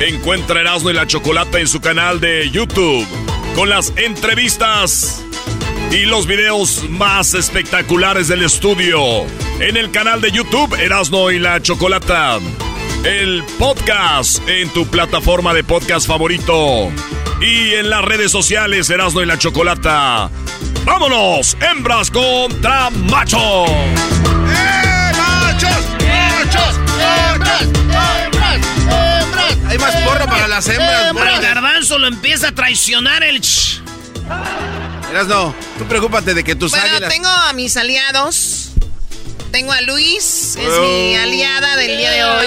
encuentra 0.00 0.60
Erasmo 0.60 0.90
y 0.90 0.94
la 0.94 1.06
Chocolata 1.06 1.60
en 1.60 1.68
su 1.68 1.80
canal 1.80 2.18
de 2.18 2.50
YouTube 2.50 3.06
con 3.54 3.68
las 3.68 3.92
entrevistas 3.96 5.24
y 5.90 6.06
los 6.06 6.26
videos 6.26 6.88
más 6.90 7.34
espectaculares 7.34 8.28
del 8.28 8.42
estudio. 8.42 8.98
En 9.60 9.76
el 9.76 9.90
canal 9.90 10.20
de 10.20 10.30
YouTube 10.30 10.74
Erasmo 10.74 11.30
y 11.30 11.38
la 11.38 11.60
Chocolata. 11.62 12.38
El 13.04 13.44
podcast 13.58 14.46
en 14.48 14.68
tu 14.70 14.86
plataforma 14.86 15.54
de 15.54 15.62
podcast 15.62 16.06
favorito. 16.06 16.90
Y 17.40 17.74
en 17.74 17.90
las 17.90 18.04
redes 18.04 18.32
sociales 18.32 18.90
Erasmo 18.90 19.22
y 19.22 19.26
la 19.26 19.38
Chocolata. 19.38 20.30
¡Vámonos! 20.84 21.56
Hembras 21.60 22.10
contra 22.10 22.90
machos. 22.90 23.70
¡Machos! 25.16 25.70
¡Machos! 26.00 26.80
¡Hembras! 27.32 28.23
Hay 29.74 29.78
más 29.78 29.94
porro 30.02 30.26
para 30.26 30.46
las 30.48 30.68
hembras. 30.68 31.12
El 31.34 31.40
garbanzo 31.40 31.98
lo 31.98 32.06
empieza 32.06 32.48
a 32.48 32.52
traicionar 32.54 33.22
el... 33.24 33.40
ch- 33.40 33.80
Eras 35.10 35.26
no, 35.26 35.54
tú 35.78 35.84
preocúpate 35.86 36.32
de 36.34 36.42
que 36.44 36.54
tus 36.54 36.70
Bueno, 36.70 36.86
águilas... 36.86 37.10
tengo 37.10 37.28
a 37.28 37.52
mis 37.52 37.76
aliados. 37.76 38.70
Tengo 39.52 39.72
a 39.72 39.80
Luis, 39.82 40.56
es 40.56 40.80
mi 40.80 41.14
aliada 41.14 41.76
del 41.76 41.96
día 41.96 42.10
de 42.10 42.24
hoy. 42.24 42.46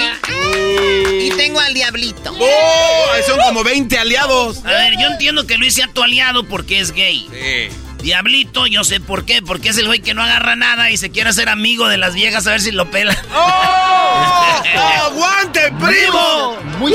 Y 1.25 1.29
tengo 1.37 1.59
al 1.61 1.73
Diablito. 1.73 2.35
¡Oh! 2.37 3.05
Son 3.25 3.39
como 3.39 3.63
20 3.63 3.97
aliados. 3.97 4.57
A 4.65 4.71
ver, 4.71 4.93
yo 4.99 5.07
entiendo 5.07 5.47
que 5.47 5.57
Luis 5.57 5.73
sea 5.73 5.87
tu 5.87 6.03
aliado 6.03 6.43
porque 6.45 6.79
es 6.81 6.91
gay. 6.91 7.69
Diablito, 7.99 8.67
yo 8.67 8.83
sé 8.83 8.99
por 8.99 9.25
qué, 9.25 9.41
porque 9.41 9.69
es 9.69 9.77
el 9.77 9.87
güey 9.87 9.99
que 9.99 10.13
no 10.13 10.23
agarra 10.23 10.55
nada 10.55 10.91
y 10.91 10.97
se 10.97 11.09
quiere 11.09 11.29
hacer 11.29 11.49
amigo 11.49 11.87
de 11.87 11.97
las 11.97 12.13
viejas 12.13 12.45
a 12.47 12.51
ver 12.51 12.61
si 12.61 12.71
lo 12.71 12.89
pela. 12.89 13.17
¡Oh! 13.33 14.63
¡Aguante, 15.05 15.71
primo! 15.79 16.57
Muy 16.77 16.93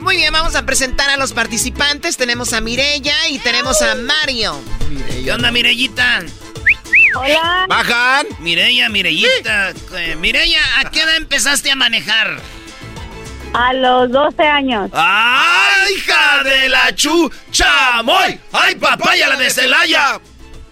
Muy 0.00 0.16
bien, 0.16 0.32
vamos 0.32 0.54
a 0.54 0.64
presentar 0.64 1.10
a 1.10 1.16
los 1.16 1.32
participantes. 1.32 2.16
Tenemos 2.16 2.52
a 2.52 2.60
Mirella 2.60 3.14
y 3.28 3.38
tenemos 3.38 3.82
a 3.82 3.94
Mario. 3.94 4.60
¿Qué 5.24 5.32
onda, 5.32 5.50
Mirellita? 5.50 6.22
Hola. 7.14 7.66
¿Bajan? 7.68 8.26
Mireya, 8.40 8.88
Mirellita. 8.88 9.72
Eh, 9.96 10.16
Mireya, 10.16 10.60
¿a 10.78 10.90
qué 10.90 11.02
edad 11.02 11.16
empezaste 11.16 11.70
a 11.70 11.76
manejar? 11.76 12.40
A 13.54 13.72
los 13.74 14.10
12 14.10 14.42
años. 14.42 14.90
¡Ay, 14.94 15.92
hija 15.96 16.42
de 16.42 16.68
la 16.70 16.94
chu! 16.94 17.30
¡Chamoy! 17.50 18.38
¡Ay, 18.52 18.74
papaya 18.76 19.28
la 19.28 19.36
de 19.36 19.50
Celaya! 19.50 20.20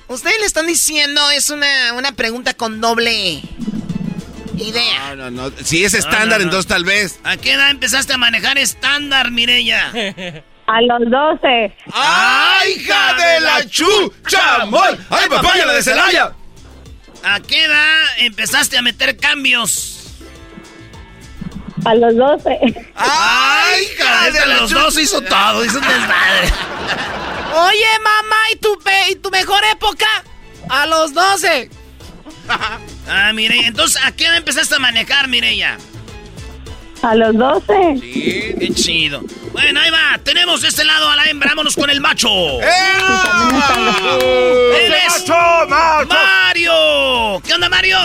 Ustedes 0.09 0.41
le 0.41 0.47
están 0.47 0.66
diciendo, 0.66 1.31
es 1.31 1.51
una, 1.51 1.93
una 1.95 2.12
pregunta 2.12 2.55
con 2.55 2.81
doble 2.81 3.43
idea. 4.57 5.14
No, 5.14 5.31
no, 5.31 5.51
no. 5.51 5.57
Si 5.62 5.85
es 5.85 5.95
estándar, 5.95 6.22
No, 6.26 6.31
no, 6.31 6.39
no. 6.39 6.43
entonces 6.45 6.66
tal 6.68 6.85
vez. 6.85 7.20
¿A 7.22 7.37
qué 7.37 7.53
edad 7.53 7.70
empezaste 7.70 8.12
a 8.14 8.18
manejar 8.18 8.59
estándar, 8.59 9.31
Mireya? 9.31 9.93
A 10.66 10.81
los 10.83 11.01
12. 11.11 11.76
¡Ay, 11.93 12.72
hija 12.72 13.14
de 13.14 13.41
la 13.41 13.66
chu! 13.68 14.12
¡Chamoy! 14.26 14.97
¡Ay, 15.11 15.28
papaya 15.28 15.66
la 15.66 15.74
de 15.74 15.83
Celaya! 15.83 16.33
¿A 17.22 17.41
qué 17.41 17.64
edad 17.64 18.01
empezaste 18.18 18.78
a 18.78 18.83
meter 18.83 19.16
cambios? 19.18 19.99
A 21.85 21.95
los 21.95 22.14
12. 22.16 22.59
¡Ay, 22.95 23.83
hija 23.85 24.31
de 24.31 24.47
los 24.55 24.70
dos 24.70 24.99
hizo 24.99 25.20
todo! 25.22 25.64
Hizo 25.64 25.78
un 25.78 25.87
desmadre. 25.89 26.53
Oye, 27.55 27.99
mamá, 28.03 28.37
¿y 28.53 28.57
tu, 28.57 28.78
pe- 28.78 29.11
¿y 29.11 29.14
tu 29.16 29.31
mejor 29.31 29.61
época? 29.72 30.07
A 30.68 30.87
los 30.87 31.12
12. 31.14 31.70
Ah, 33.12 33.33
Mireya, 33.33 33.66
entonces, 33.68 34.01
¿a 34.05 34.12
qué 34.12 34.26
edad 34.26 34.37
empezaste 34.37 34.74
a 34.76 34.78
manejar, 34.78 35.26
Mireya? 35.26 35.78
A 37.03 37.14
los 37.16 37.37
12. 37.37 37.64
Qué 38.01 38.70
chido. 38.74 39.22
Bueno, 39.53 39.81
ahí 39.81 39.91
va. 39.91 40.18
Tenemos 40.22 40.61
de 40.62 40.68
este 40.68 40.85
lado 40.85 41.09
a 41.11 41.16
la 41.16 41.24
hembra. 41.24 41.49
Vámonos 41.51 41.74
con 41.74 41.91
el 41.91 42.01
macho. 42.01 42.28
¡Él 42.61 42.64
es 45.07 45.24
Mario! 46.09 47.41
¿Qué 47.45 47.55
onda, 47.55 47.68
Mario? 47.68 47.99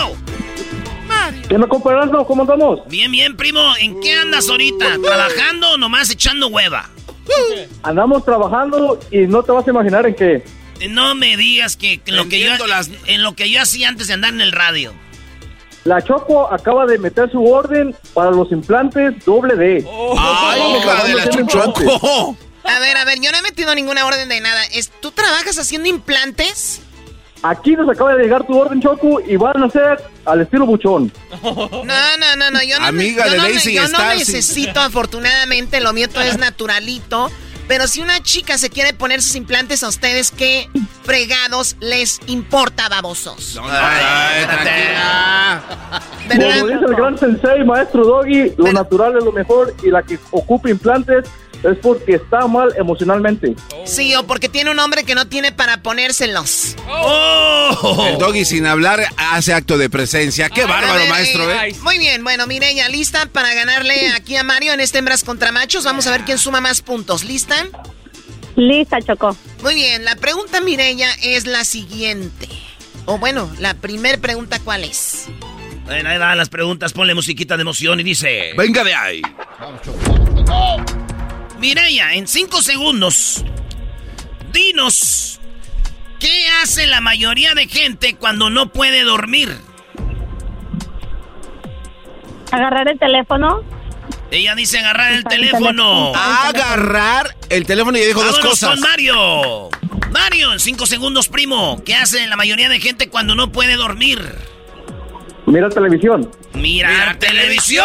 ¿Qué 1.48 1.58
me 1.58 1.68
comparando? 1.68 2.24
¿Cómo 2.26 2.42
andamos? 2.42 2.80
Bien, 2.88 3.10
bien, 3.10 3.36
primo. 3.36 3.60
¿En 3.80 4.00
qué 4.00 4.14
andas 4.14 4.48
ahorita? 4.48 4.98
¿Trabajando 5.02 5.70
o 5.72 5.76
nomás 5.76 6.10
echando 6.10 6.48
hueva? 6.48 6.88
Andamos 7.82 8.24
trabajando 8.24 8.98
y 9.10 9.18
no 9.26 9.42
te 9.42 9.52
vas 9.52 9.66
a 9.66 9.70
imaginar 9.70 10.06
en 10.06 10.14
qué. 10.14 10.44
No 10.90 11.14
me 11.14 11.36
digas 11.36 11.76
que, 11.76 11.98
que 12.00 12.12
lo 12.12 12.28
que 12.28 12.40
yo, 12.40 12.50
en 13.06 13.22
lo 13.22 13.34
que 13.34 13.50
yo 13.50 13.60
hacía 13.62 13.88
antes 13.88 14.08
de 14.08 14.14
andar 14.14 14.32
en 14.32 14.40
el 14.40 14.52
radio. 14.52 14.92
La 15.84 16.02
Choco 16.02 16.52
acaba 16.52 16.84
de 16.86 16.98
meter 16.98 17.30
su 17.30 17.44
orden 17.44 17.94
para 18.12 18.30
los 18.32 18.50
implantes 18.50 19.24
doble 19.24 19.54
D. 19.54 19.84
¡Ay, 20.18 20.60
hija 20.76 21.04
de 21.04 21.14
la 21.14 21.46
Choco! 21.46 22.36
A 22.64 22.78
ver, 22.80 22.96
a 22.96 23.04
ver, 23.04 23.20
yo 23.20 23.30
no 23.30 23.38
he 23.38 23.42
metido 23.42 23.72
ninguna 23.74 24.04
orden 24.04 24.28
de 24.28 24.40
nada. 24.40 24.64
Es- 24.72 24.90
¿Tú 25.00 25.12
trabajas 25.12 25.56
haciendo 25.58 25.88
implantes? 25.88 26.82
Aquí 27.42 27.76
nos 27.76 27.88
acaba 27.88 28.14
de 28.14 28.24
llegar 28.24 28.44
tu 28.46 28.58
orden, 28.58 28.80
Choco, 28.82 29.20
y 29.20 29.36
van 29.36 29.62
a 29.62 29.70
ser 29.70 30.02
al 30.26 30.40
estilo 30.40 30.66
buchón. 30.66 31.12
No, 31.42 31.82
no, 31.84 32.36
no, 32.36 32.50
no. 32.50 32.62
Yo 32.62 32.78
no, 32.80 32.86
Amiga 32.86 33.26
yo 33.26 33.32
de 33.32 33.36
no, 33.38 33.42
Daisy 33.44 33.74
yo 33.74 33.82
no 33.82 33.86
Star, 33.88 34.12
sí. 34.12 34.18
necesito, 34.18 34.80
afortunadamente, 34.80 35.80
lo 35.80 35.92
mío 35.92 36.08
todo 36.08 36.22
es 36.22 36.38
naturalito. 36.38 37.30
Pero 37.68 37.88
si 37.88 38.00
una 38.00 38.22
chica 38.22 38.58
se 38.58 38.70
quiere 38.70 38.92
poner 38.92 39.20
sus 39.20 39.34
implantes 39.34 39.82
a 39.82 39.88
ustedes, 39.88 40.30
¿qué 40.30 40.68
fregados 41.02 41.76
les 41.80 42.20
importa, 42.28 42.88
babosos? 42.88 43.58
Ay, 43.60 44.44
tranquila. 44.44 45.62
Como 46.28 46.66
dice 46.68 46.84
el 46.86 46.94
gran 46.94 47.18
sensei, 47.18 47.64
maestro 47.64 48.04
Doggy, 48.04 48.52
lo 48.56 48.72
natural 48.72 49.16
es 49.18 49.24
lo 49.24 49.32
mejor 49.32 49.74
y 49.82 49.90
la 49.90 50.02
que 50.02 50.18
ocupa 50.30 50.70
implantes 50.70 51.26
es 51.62 51.78
porque 51.82 52.14
está 52.14 52.46
mal 52.46 52.72
emocionalmente. 52.76 53.54
Sí, 53.84 54.14
o 54.14 54.26
porque 54.26 54.48
tiene 54.48 54.70
un 54.70 54.78
hombre 54.78 55.04
que 55.04 55.14
no 55.14 55.26
tiene 55.26 55.52
para 55.52 55.82
ponérselos. 55.82 56.76
El 58.10 58.18
doggy 58.18 58.44
sin 58.44 58.66
hablar 58.66 59.04
hace 59.16 59.52
acto 59.52 59.78
de 59.78 59.90
presencia. 59.90 60.48
Qué 60.48 60.62
A 60.62 60.66
bárbaro, 60.66 61.00
ver, 61.00 61.08
maestro, 61.08 61.50
eh, 61.50 61.68
¿eh? 61.70 61.76
Muy 61.82 61.98
bien, 61.98 62.22
bueno, 62.22 62.46
Mireya, 62.46 62.88
¿lista 62.88 63.26
para 63.26 63.52
ganarle 63.54 64.10
aquí 64.10 64.36
a 64.36 64.42
Mario 64.42 64.72
en 64.72 64.80
este 64.80 64.98
hembras 64.98 65.24
contra 65.24 65.52
machos? 65.52 65.84
Vamos 65.84 66.06
a 66.06 66.10
ver 66.10 66.22
quién 66.22 66.38
suma 66.38 66.60
más 66.60 66.82
puntos. 66.82 67.24
¿Lista? 67.24 67.66
Lista, 68.56 69.00
Choco. 69.02 69.36
Muy 69.62 69.74
bien, 69.74 70.04
la 70.04 70.16
pregunta, 70.16 70.60
Mireya, 70.60 71.08
es 71.22 71.46
la 71.46 71.64
siguiente. 71.64 72.48
O 73.04 73.18
bueno, 73.18 73.50
la 73.58 73.74
primer 73.74 74.20
pregunta, 74.20 74.58
¿cuál 74.64 74.84
es? 74.84 75.26
Bueno, 75.84 76.08
ahí 76.08 76.18
van 76.18 76.36
las 76.36 76.48
preguntas, 76.48 76.92
ponle 76.92 77.14
musiquita 77.14 77.56
de 77.56 77.62
emoción 77.62 78.00
y 78.00 78.02
dice... 78.02 78.52
Venga 78.56 78.82
de 78.82 78.94
ahí. 78.94 79.22
Mireya, 81.58 82.14
en 82.14 82.26
cinco 82.26 82.60
segundos, 82.62 83.44
dinos, 84.52 85.40
¿qué 86.20 86.46
hace 86.62 86.86
la 86.86 87.00
mayoría 87.00 87.54
de 87.54 87.66
gente 87.66 88.16
cuando 88.16 88.50
no 88.50 88.68
puede 88.68 89.02
dormir? 89.04 89.56
Agarrar 92.52 92.88
el 92.88 92.98
teléfono. 92.98 93.62
Ella 94.30 94.54
dice 94.54 94.78
agarrar 94.78 95.12
el 95.12 95.24
teléfono. 95.24 96.12
Agarrar 96.14 97.36
el 97.48 97.64
teléfono 97.64 97.96
y 97.96 98.02
dijo 98.02 98.22
dos 98.22 98.38
cosas. 98.40 98.70
con 98.70 98.80
Mario. 98.80 99.70
Mario, 100.10 100.52
en 100.52 100.60
cinco 100.60 100.86
segundos, 100.86 101.28
primo. 101.28 101.82
¿Qué 101.84 101.94
hace 101.94 102.26
la 102.26 102.36
mayoría 102.36 102.68
de 102.68 102.80
gente 102.80 103.08
cuando 103.08 103.34
no 103.34 103.52
puede 103.52 103.76
dormir? 103.76 104.20
Mira 105.46 105.68
televisión. 105.68 106.30
Mirar 106.54 107.18
televisión. 107.18 107.84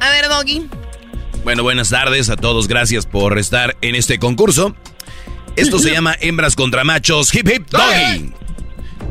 A 0.00 0.10
ver, 0.10 0.28
Doggy. 0.28 0.66
Bueno, 1.44 1.62
buenas 1.62 1.90
tardes 1.90 2.30
a 2.30 2.36
todos. 2.36 2.68
Gracias 2.68 3.06
por 3.06 3.38
estar 3.38 3.76
en 3.80 3.94
este 3.94 4.18
concurso. 4.18 4.74
Esto 5.56 5.78
se 5.78 5.90
llama 5.92 6.16
Hembras 6.20 6.56
contra 6.56 6.84
Machos. 6.84 7.34
Hip 7.34 7.48
Hip 7.48 7.68
Doggy. 7.68 8.32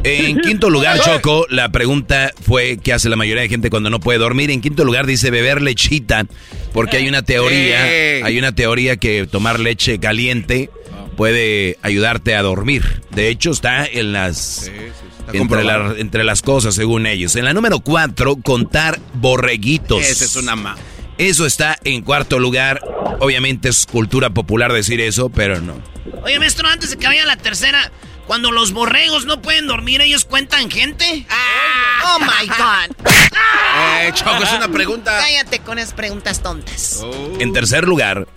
En 0.04 0.38
quinto 0.42 0.70
lugar, 0.70 1.00
Choco, 1.00 1.46
la 1.50 1.70
pregunta 1.72 2.32
fue 2.42 2.78
¿qué 2.78 2.94
hace 2.94 3.10
la 3.10 3.16
mayoría 3.16 3.42
de 3.42 3.50
gente 3.50 3.70
cuando 3.70 3.90
no 3.90 4.00
puede 4.00 4.20
dormir? 4.20 4.52
En 4.52 4.62
quinto 4.62 4.86
lugar 4.86 5.06
dice 5.06 5.32
beber 5.32 5.62
lechita, 5.62 6.26
porque 6.74 6.98
hay 6.98 7.08
una 7.08 7.24
teoría, 7.24 7.84
hay 8.24 8.38
una 8.38 8.54
teoría 8.54 8.98
que 8.98 9.28
tomar 9.28 9.60
leche 9.60 10.00
caliente 10.00 10.70
puede 11.18 11.78
ayudarte 11.82 12.36
a 12.36 12.42
dormir. 12.44 13.02
De 13.12 13.28
hecho, 13.28 13.52
está 13.52 13.86
en 13.86 14.14
las 14.14 14.68
entre, 15.26 15.40
comprobado. 15.40 15.94
la- 15.96 16.00
entre 16.00 16.24
las 16.24 16.42
cosas, 16.42 16.76
según 16.76 17.06
ellos. 17.06 17.36
En 17.36 17.44
la 17.44 17.54
número 17.54 17.80
cuatro, 17.82 18.38
contar 18.38 19.00
borreguitos. 19.16 20.02
Esa 20.06 20.24
es 20.24 20.36
una 20.38 20.56
ma. 20.56 20.78
Eso 21.18 21.46
está 21.46 21.78
en 21.84 22.04
cuarto 22.04 22.40
lugar. 22.40 22.80
Obviamente 23.20 23.68
es 23.70 23.86
cultura 23.88 24.30
popular 24.30 24.72
decir 24.72 25.02
eso, 25.02 25.30
pero 25.30 25.60
no. 25.60 25.82
Oye, 26.24 26.38
maestro, 26.40 26.68
antes 26.68 26.92
de 26.92 26.98
que 26.98 27.08
vaya 27.08 27.24
a 27.24 27.26
la 27.26 27.38
tercera, 27.38 27.92
cuando 28.28 28.52
los 28.52 28.72
borregos 28.72 29.26
no 29.26 29.42
pueden 29.42 29.66
dormir, 29.66 30.02
¿ellos 30.02 30.26
cuentan 30.26 30.70
gente? 30.70 31.26
Oh 32.06 32.20
my 32.20 32.48
God. 32.48 33.08
Eh, 34.02 34.12
Choco, 34.14 34.44
es 34.44 34.52
una 34.54 34.68
pregunta. 34.68 35.18
Cállate 35.20 35.60
con 35.60 35.80
esas 35.80 35.94
preguntas 35.94 36.44
tontas. 36.44 37.04
En 37.40 37.52
tercer 37.54 37.86
lugar, 37.88 38.28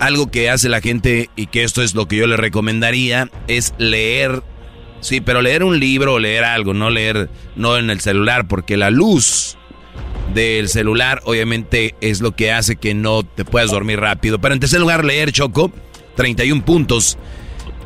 algo 0.00 0.30
que 0.30 0.50
hace 0.50 0.68
la 0.68 0.80
gente 0.80 1.30
y 1.36 1.46
que 1.46 1.64
esto 1.64 1.82
es 1.82 1.94
lo 1.94 2.06
que 2.06 2.16
yo 2.16 2.26
le 2.26 2.36
recomendaría 2.36 3.30
es 3.46 3.74
leer. 3.78 4.42
Sí, 5.00 5.20
pero 5.20 5.42
leer 5.42 5.62
un 5.62 5.78
libro 5.78 6.14
o 6.14 6.18
leer 6.18 6.44
algo, 6.44 6.74
no 6.74 6.90
leer 6.90 7.28
no 7.56 7.76
en 7.76 7.90
el 7.90 8.00
celular, 8.00 8.48
porque 8.48 8.76
la 8.76 8.90
luz 8.90 9.56
del 10.34 10.68
celular 10.68 11.22
obviamente 11.24 11.94
es 12.00 12.20
lo 12.20 12.32
que 12.32 12.52
hace 12.52 12.76
que 12.76 12.94
no 12.94 13.22
te 13.22 13.44
puedas 13.44 13.70
dormir 13.70 14.00
rápido. 14.00 14.40
Pero 14.40 14.54
en 14.54 14.60
tercer 14.60 14.80
lugar, 14.80 15.04
leer 15.04 15.32
Choco, 15.32 15.72
31 16.16 16.64
puntos. 16.64 17.18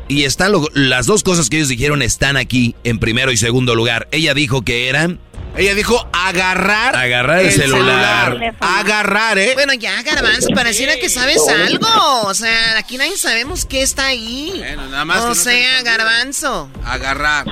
Y 0.07 0.23
están 0.23 0.51
las 0.73 1.05
dos 1.05 1.23
cosas 1.23 1.49
que 1.49 1.57
ellos 1.57 1.69
dijeron 1.69 2.01
están 2.01 2.35
aquí 2.35 2.75
en 2.83 2.99
primero 2.99 3.31
y 3.31 3.37
segundo 3.37 3.73
lugar. 3.73 4.07
Ella 4.11 4.33
dijo 4.33 4.63
que 4.63 4.89
eran 4.89 5.19
Ella 5.55 5.75
dijo 5.75 6.07
agarrar. 6.11 6.95
agarrar 6.95 7.41
el, 7.41 7.51
celular. 7.51 8.55
Agarrar, 8.59 9.37
¿eh? 9.37 9.51
Bueno, 9.53 9.73
ya, 9.73 10.01
Garbanzo, 10.01 10.49
pareciera 10.55 10.95
que 10.95 11.09
sabes 11.09 11.47
algo. 11.47 11.87
O 12.23 12.33
sea, 12.33 12.77
aquí 12.77 12.97
nadie 12.97 13.17
sabemos 13.17 13.65
qué 13.65 13.83
está 13.83 14.07
ahí. 14.07 14.53
Bueno, 14.57 14.87
nada 14.87 15.05
más 15.05 15.21
o 15.21 15.29
no 15.29 15.35
se 15.35 15.51
sea, 15.51 15.83
Garbanzo. 15.83 16.69
Agarrar. 16.83 17.45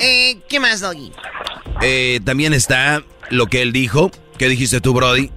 Eh, 0.00 0.38
¿Qué 0.48 0.58
más, 0.58 0.80
Doggy? 0.80 1.12
Eh, 1.82 2.20
también 2.24 2.54
está 2.54 3.02
lo 3.28 3.46
que 3.46 3.60
él 3.60 3.72
dijo. 3.72 4.10
¿Qué 4.38 4.48
dijiste 4.48 4.80
tú, 4.80 4.94
Brody? 4.94 5.30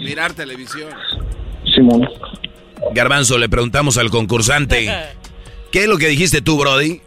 Mirar 0.00 0.34
televisión. 0.34 0.90
Simón. 1.74 2.06
Garbanzo, 2.92 3.38
le 3.38 3.48
preguntamos 3.48 3.96
al 3.96 4.10
concursante. 4.10 4.92
¿Qué 5.72 5.84
es 5.84 5.88
lo 5.88 5.96
que 5.96 6.08
dijiste 6.08 6.42
tú, 6.42 6.58
Brody? 6.58 7.00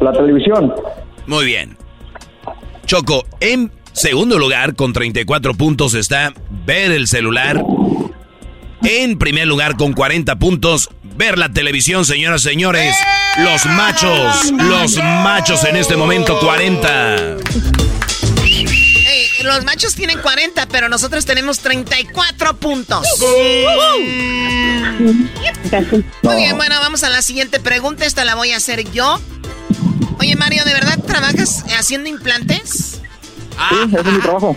La 0.00 0.12
televisión. 0.12 0.74
Muy 1.26 1.46
bien. 1.46 1.76
Choco, 2.86 3.26
en 3.40 3.72
segundo 3.92 4.38
lugar, 4.38 4.76
con 4.76 4.92
34 4.92 5.54
puntos, 5.54 5.94
está 5.94 6.32
ver 6.64 6.92
el 6.92 7.08
celular. 7.08 7.60
En 8.84 9.18
primer 9.18 9.48
lugar, 9.48 9.76
con 9.76 9.92
40 9.92 10.36
puntos, 10.36 10.88
ver 11.02 11.36
la 11.36 11.52
televisión, 11.52 12.04
señoras 12.04 12.42
y 12.42 12.50
señores. 12.50 12.96
Los 13.38 13.66
machos, 13.66 14.52
los 14.52 14.96
machos 14.98 15.64
en 15.64 15.74
este 15.74 15.96
momento, 15.96 16.38
40. 16.38 17.38
Eh, 18.44 19.28
los 19.42 19.64
machos 19.64 19.96
tienen 19.96 20.20
40, 20.20 20.68
pero 20.68 20.88
nosotros 20.88 21.26
tenemos 21.26 21.58
34 21.58 22.56
puntos. 22.56 23.04
Muy 26.22 26.36
bien, 26.36 26.56
bueno, 26.56 26.76
vamos 26.80 27.02
a 27.02 27.10
la 27.10 27.20
siguiente 27.20 27.58
pregunta. 27.58 28.06
Esta 28.06 28.24
la 28.24 28.36
voy 28.36 28.52
a 28.52 28.58
hacer 28.58 28.88
yo. 28.92 29.20
Oye, 30.18 30.34
Mario, 30.36 30.64
¿de 30.64 30.72
verdad 30.74 30.98
trabajas 31.06 31.64
haciendo 31.78 32.08
implantes? 32.08 33.00
Sí, 33.70 33.76
ese 33.88 34.00
es 34.00 34.04
mi 34.06 34.20
trabajo. 34.20 34.56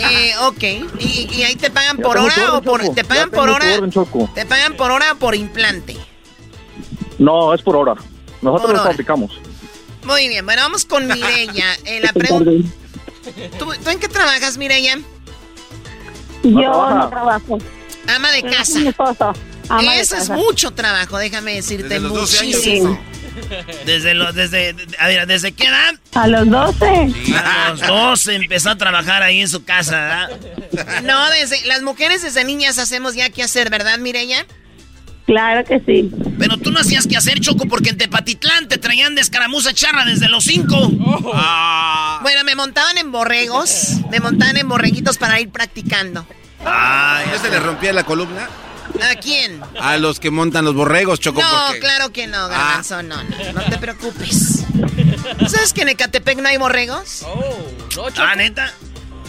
Eh, 0.00 0.32
ok. 0.42 0.62
¿Y, 1.00 1.28
y 1.32 1.42
ahí 1.44 1.54
te 1.56 1.70
pagan 1.70 1.96
Ya 1.98 2.02
por 2.02 2.18
hora 2.18 2.32
orden, 2.34 2.50
o 2.50 2.62
por 2.62 2.80
Choco. 2.82 2.94
te 2.94 3.04
pagan 3.04 3.30
por 3.30 3.48
hora? 3.50 3.66
orden. 3.78 3.90
¿Te 4.34 4.46
pagan 4.46 4.76
por 4.76 4.90
hora 4.90 5.12
o 5.12 5.16
por 5.16 5.34
implante? 5.34 5.96
No, 7.18 7.54
es 7.54 7.62
por 7.62 7.76
hora. 7.76 7.94
Nosotros 8.40 8.62
Por 8.62 8.70
lo 8.76 8.80
hora. 8.82 8.90
fabricamos. 8.90 9.32
Muy 10.04 10.26
bien, 10.28 10.44
bueno, 10.44 10.62
vamos 10.62 10.84
con 10.84 11.06
Mireya. 11.06 11.66
Eh, 11.84 12.00
la 12.02 12.12
pregunta. 12.14 12.50
¿Tú, 13.58 13.66
tú 13.84 13.90
en 13.90 13.98
qué 14.00 14.08
trabajas, 14.08 14.56
Mireya? 14.58 14.98
Yo 16.42 16.60
trabaja. 16.60 16.94
no 16.94 17.08
trabajo. 17.08 17.58
Ama 18.16 18.30
de 18.32 18.42
casa. 18.42 18.64
soy 18.64 18.82
mi 18.82 18.88
esposo. 18.88 19.32
Ama 19.68 19.92
de 19.94 20.00
Eso 20.00 20.16
es 20.16 20.22
casa. 20.28 20.34
mucho 20.34 20.72
trabajo, 20.72 21.18
déjame 21.18 21.54
decirte, 21.54 21.86
Desde 21.88 22.00
los 22.00 22.12
12 22.14 22.38
años. 22.40 22.56
muchísimo. 22.56 22.98
Desde 23.86 24.14
lo, 24.14 24.32
desde, 24.32 24.74
a 24.98 25.06
ver, 25.06 25.26
¿desde 25.26 25.52
qué 25.52 25.66
edad? 25.66 25.94
A 26.14 26.26
los 26.26 26.48
12. 26.48 26.86
A 27.36 27.70
los 27.70 27.80
12 27.80 28.34
empezó 28.34 28.70
a 28.70 28.76
trabajar 28.76 29.22
ahí 29.22 29.40
en 29.40 29.48
su 29.48 29.64
casa, 29.64 30.28
¿verdad? 30.72 31.02
No, 31.02 31.30
desde 31.30 31.64
las 31.66 31.82
mujeres 31.82 32.22
desde 32.22 32.44
niñas 32.44 32.78
hacemos 32.78 33.14
ya 33.14 33.30
qué 33.30 33.42
hacer, 33.42 33.70
¿verdad, 33.70 33.98
Mireya? 33.98 34.46
Claro 35.26 35.64
que 35.64 35.80
sí. 35.80 36.10
Pero 36.38 36.56
tú 36.56 36.72
no 36.72 36.80
hacías 36.80 37.06
que 37.06 37.16
hacer, 37.16 37.40
Choco, 37.40 37.66
porque 37.66 37.90
en 37.90 37.98
Tepatitlán 37.98 38.68
te 38.68 38.78
traían 38.78 39.14
de 39.14 39.20
escaramuza 39.20 39.72
charra 39.72 40.04
desde 40.04 40.28
los 40.28 40.44
5. 40.44 40.90
Ah. 41.34 42.18
Bueno, 42.22 42.42
me 42.44 42.54
montaban 42.54 42.98
en 42.98 43.12
borregos, 43.12 43.98
me 44.10 44.20
montaban 44.20 44.56
en 44.56 44.68
borreguitos 44.68 45.18
para 45.18 45.40
ir 45.40 45.50
practicando. 45.50 46.26
Ah, 46.64 47.22
¿Ya 47.30 47.38
se 47.38 47.50
le 47.50 47.60
rompía 47.60 47.92
la 47.92 48.04
columna? 48.04 48.48
¿A 49.00 49.14
quién? 49.16 49.60
A 49.80 49.96
los 49.96 50.20
que 50.20 50.30
montan 50.30 50.64
los 50.64 50.74
borregos, 50.74 51.20
Choco. 51.20 51.40
No, 51.40 51.48
porque- 51.66 51.80
claro 51.80 52.12
que 52.12 52.26
no, 52.26 52.48
Garbanzo, 52.48 53.02
no, 53.02 53.22
no, 53.22 53.52
no 53.52 53.62
te 53.62 53.78
preocupes. 53.78 54.64
¿Sabes 55.48 55.72
que 55.72 55.82
en 55.82 55.88
Ecatepec 55.90 56.38
no 56.40 56.48
hay 56.48 56.56
borregos? 56.56 57.24
Ah, 58.16 58.34
neta. 58.36 58.72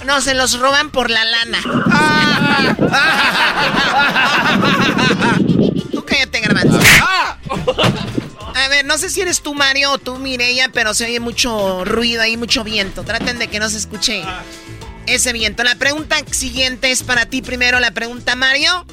No, 0.06 0.20
se 0.22 0.34
los 0.34 0.60
roban 0.60 0.90
por 0.92 1.10
la 1.10 1.24
lana. 1.24 1.60
Tú 5.92 6.04
cállate, 6.06 6.40
Garbanzo. 6.42 6.80
A 8.56 8.60
ver, 8.68 8.70
ver, 8.70 8.86
no 8.86 8.98
sé 8.98 9.10
si 9.10 9.22
eres 9.22 9.42
tú, 9.42 9.54
Mario, 9.54 9.92
o 9.94 9.98
tú, 9.98 10.18
Mireya, 10.18 10.70
pero 10.74 10.94
se 10.94 11.06
oye 11.06 11.20
mucho 11.20 11.84
ruido 11.86 12.22
ahí, 12.22 12.38
mucho 12.38 12.64
viento. 12.64 13.04
Traten 13.04 13.40
de 13.40 13.48
que 13.48 13.60
no 13.60 13.70
se 13.70 13.78
escuche 13.78 14.24
ese 15.06 15.34
viento. 15.34 15.64
La 15.64 15.76
pregunta 15.76 16.18
siguiente 16.32 16.92
es 16.92 17.04
para 17.04 17.26
ti 17.26 17.42
primero, 17.42 17.80
la 17.80 17.92
pregunta, 17.92 18.36
Mario. 18.36 18.86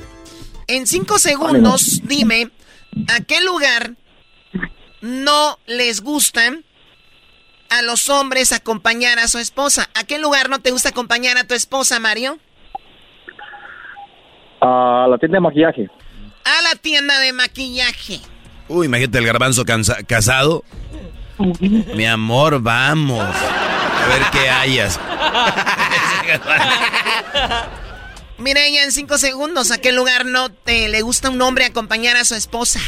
En 0.71 0.87
cinco 0.87 1.18
segundos, 1.18 2.01
dime, 2.05 2.49
¿a 3.09 3.21
qué 3.25 3.41
lugar 3.41 3.95
no 5.01 5.59
les 5.66 6.01
gusta 6.01 6.43
a 7.71 7.83
los 7.83 8.09
hombres 8.09 8.53
acompañar 8.53 9.18
a 9.18 9.27
su 9.27 9.39
esposa? 9.39 9.91
¿A 9.95 10.05
qué 10.05 10.21
lugar 10.21 10.49
no 10.49 10.61
te 10.61 10.71
gusta 10.71 10.91
acompañar 10.91 11.39
a 11.39 11.45
tu 11.45 11.55
esposa, 11.55 11.99
Mario? 11.99 12.39
A 14.61 15.09
la 15.11 15.18
tienda 15.18 15.39
de 15.39 15.41
maquillaje. 15.41 15.89
A 16.45 16.62
la 16.62 16.77
tienda 16.81 17.18
de 17.18 17.33
maquillaje. 17.33 18.21
Uy, 18.68 18.87
imagínate 18.87 19.18
el 19.18 19.27
garbanzo 19.27 19.64
cansa- 19.64 20.05
casado. 20.07 20.62
Mi 21.97 22.07
amor, 22.07 22.61
vamos. 22.62 23.25
A 23.25 24.07
ver 24.09 24.23
qué 24.31 24.49
hayas. 24.49 25.01
Mireya, 28.41 28.84
en 28.84 28.93
cinco 28.93 29.18
segundos, 29.18 29.70
¿a 29.70 29.78
qué 29.78 29.93
lugar 29.93 30.24
no 30.24 30.51
te 30.51 30.88
le 30.88 31.03
gusta 31.03 31.28
a 31.28 31.30
un 31.30 31.43
hombre 31.43 31.66
acompañar 31.66 32.16
a 32.16 32.24
su 32.24 32.34
esposa? 32.34 32.80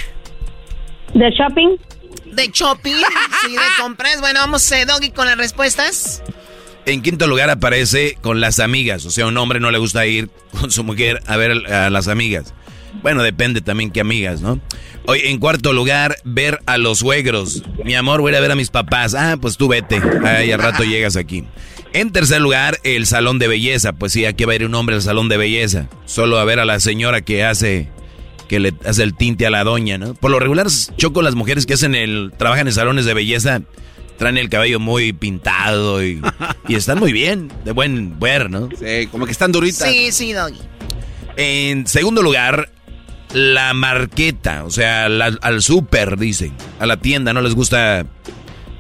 ¿De 1.13 1.31
shopping? 1.31 1.77
¿De 2.25 2.49
shopping? 2.49 2.95
¿Sí, 3.43 3.53
de 3.53 3.59
compras? 3.81 4.21
Bueno, 4.21 4.41
vamos, 4.41 4.71
eh, 4.73 4.87
Doggy, 4.87 5.11
con 5.11 5.27
las 5.27 5.37
respuestas. 5.37 6.23
En 6.87 7.03
quinto 7.03 7.27
lugar 7.27 7.51
aparece 7.51 8.17
con 8.23 8.41
las 8.41 8.59
amigas. 8.59 9.05
O 9.05 9.11
sea, 9.11 9.25
a 9.25 9.29
un 9.29 9.37
hombre 9.37 9.61
no 9.61 9.71
le 9.71 9.79
gusta 9.79 10.07
ir 10.07 10.31
con 10.59 10.71
su 10.71 10.83
mujer 10.85 11.23
a 11.27 11.37
ver 11.37 11.53
a 11.73 11.91
las 11.91 12.09
amigas. 12.09 12.55
Bueno, 13.03 13.23
depende 13.23 13.61
también 13.61 13.91
qué 13.91 14.01
amigas, 14.01 14.41
¿no? 14.41 14.61
Hoy, 15.07 15.21
en 15.25 15.39
cuarto 15.39 15.73
lugar, 15.73 16.17
ver 16.25 16.61
a 16.67 16.79
los 16.79 16.99
suegros. 16.99 17.63
Mi 17.85 17.95
amor, 17.95 18.21
voy 18.21 18.31
a 18.31 18.33
ir 18.33 18.39
a 18.39 18.41
ver 18.41 18.53
a 18.53 18.57
mis 18.57 18.71
papás. 18.71 19.15
Ah, 19.15 19.37
pues 19.41 19.57
tú 19.57 19.69
vete. 19.69 20.01
Ahí 20.25 20.53
al 20.53 20.61
rato 20.61 20.85
llegas 20.85 21.17
aquí. 21.17 21.45
En 21.93 22.13
tercer 22.13 22.41
lugar, 22.41 22.79
el 22.85 23.07
salón 23.07 23.39
de 23.39 23.49
belleza. 23.49 23.93
Pues 23.93 24.13
sí, 24.13 24.25
aquí 24.25 24.45
va 24.45 24.53
a 24.53 24.57
ir 24.57 24.65
un 24.65 24.75
hombre 24.75 24.95
al 24.95 25.03
salón 25.03 25.29
de 25.29 25.37
belleza. 25.37 25.89
Solo 26.05 26.39
a 26.39 26.45
ver 26.45 26.61
a 26.61 26.65
la 26.65 26.79
señora 26.79 27.23
que 27.23 27.45
hace 27.45 27.89
que 28.49 28.61
le 28.61 28.75
hace 28.85 29.03
el 29.03 29.15
tinte 29.15 29.47
a 29.47 29.51
la 29.51 29.65
doña, 29.65 29.97
¿no? 29.97 30.13
Por 30.13 30.31
lo 30.31 30.39
regular, 30.39 30.67
choco 30.99 31.23
las 31.23 31.35
mujeres 31.35 31.65
que 31.65 31.73
hacen 31.73 31.95
el 31.95 32.33
trabajan 32.37 32.67
en 32.67 32.75
salones 32.75 33.07
de 33.07 33.15
belleza 33.15 33.63
traen 34.19 34.37
el 34.37 34.51
cabello 34.51 34.79
muy 34.79 35.13
pintado 35.15 36.05
y, 36.05 36.21
y 36.69 36.75
están 36.75 36.99
muy 36.99 37.13
bien, 37.13 37.51
de 37.65 37.73
buen 37.73 38.21
ver, 38.21 38.51
¿no? 38.51 38.69
Sí, 38.79 39.07
como 39.11 39.25
que 39.25 39.33
están 39.33 39.53
duritas. 39.53 39.89
Sí, 39.89 40.13
sí, 40.13 40.33
Doggy. 40.33 40.61
En 41.37 41.87
segundo 41.87 42.23
lugar, 42.23 42.71
la 43.33 43.73
marqueta, 43.75 44.65
o 44.65 44.71
sea, 44.71 45.09
la- 45.09 45.37
al 45.41 45.63
súper, 45.63 46.19
dicen. 46.19 46.53
A 46.79 46.87
la 46.87 46.99
tienda, 46.99 47.33
no 47.33 47.41
les 47.41 47.55
gusta. 47.55 48.07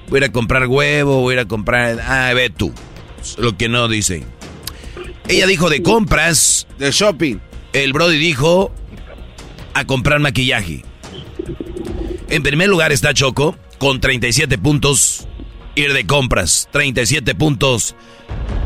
Voy 0.08 0.16
a 0.18 0.18
ir 0.18 0.24
a 0.24 0.32
comprar 0.32 0.66
huevo, 0.66 1.20
voy 1.20 1.32
a 1.32 1.36
ir 1.36 1.40
a 1.40 1.48
comprar. 1.48 2.00
Ah, 2.00 2.32
ve 2.34 2.50
tú. 2.50 2.72
Lo 3.38 3.56
que 3.56 3.68
no 3.68 3.88
dice. 3.88 4.24
Ella 5.28 5.46
dijo 5.46 5.70
de 5.70 5.82
compras. 5.82 6.66
De 6.78 6.90
shopping. 6.90 7.38
El 7.72 7.92
Brody 7.92 8.18
dijo 8.18 8.72
a 9.74 9.84
comprar 9.86 10.18
maquillaje. 10.20 10.84
En 12.28 12.42
primer 12.42 12.68
lugar 12.68 12.92
está 12.92 13.14
Choco 13.14 13.56
con 13.78 14.00
37 14.00 14.58
puntos. 14.58 15.26
Ir 15.74 15.94
de 15.94 16.06
compras. 16.06 16.68
37 16.72 17.34
puntos 17.34 17.94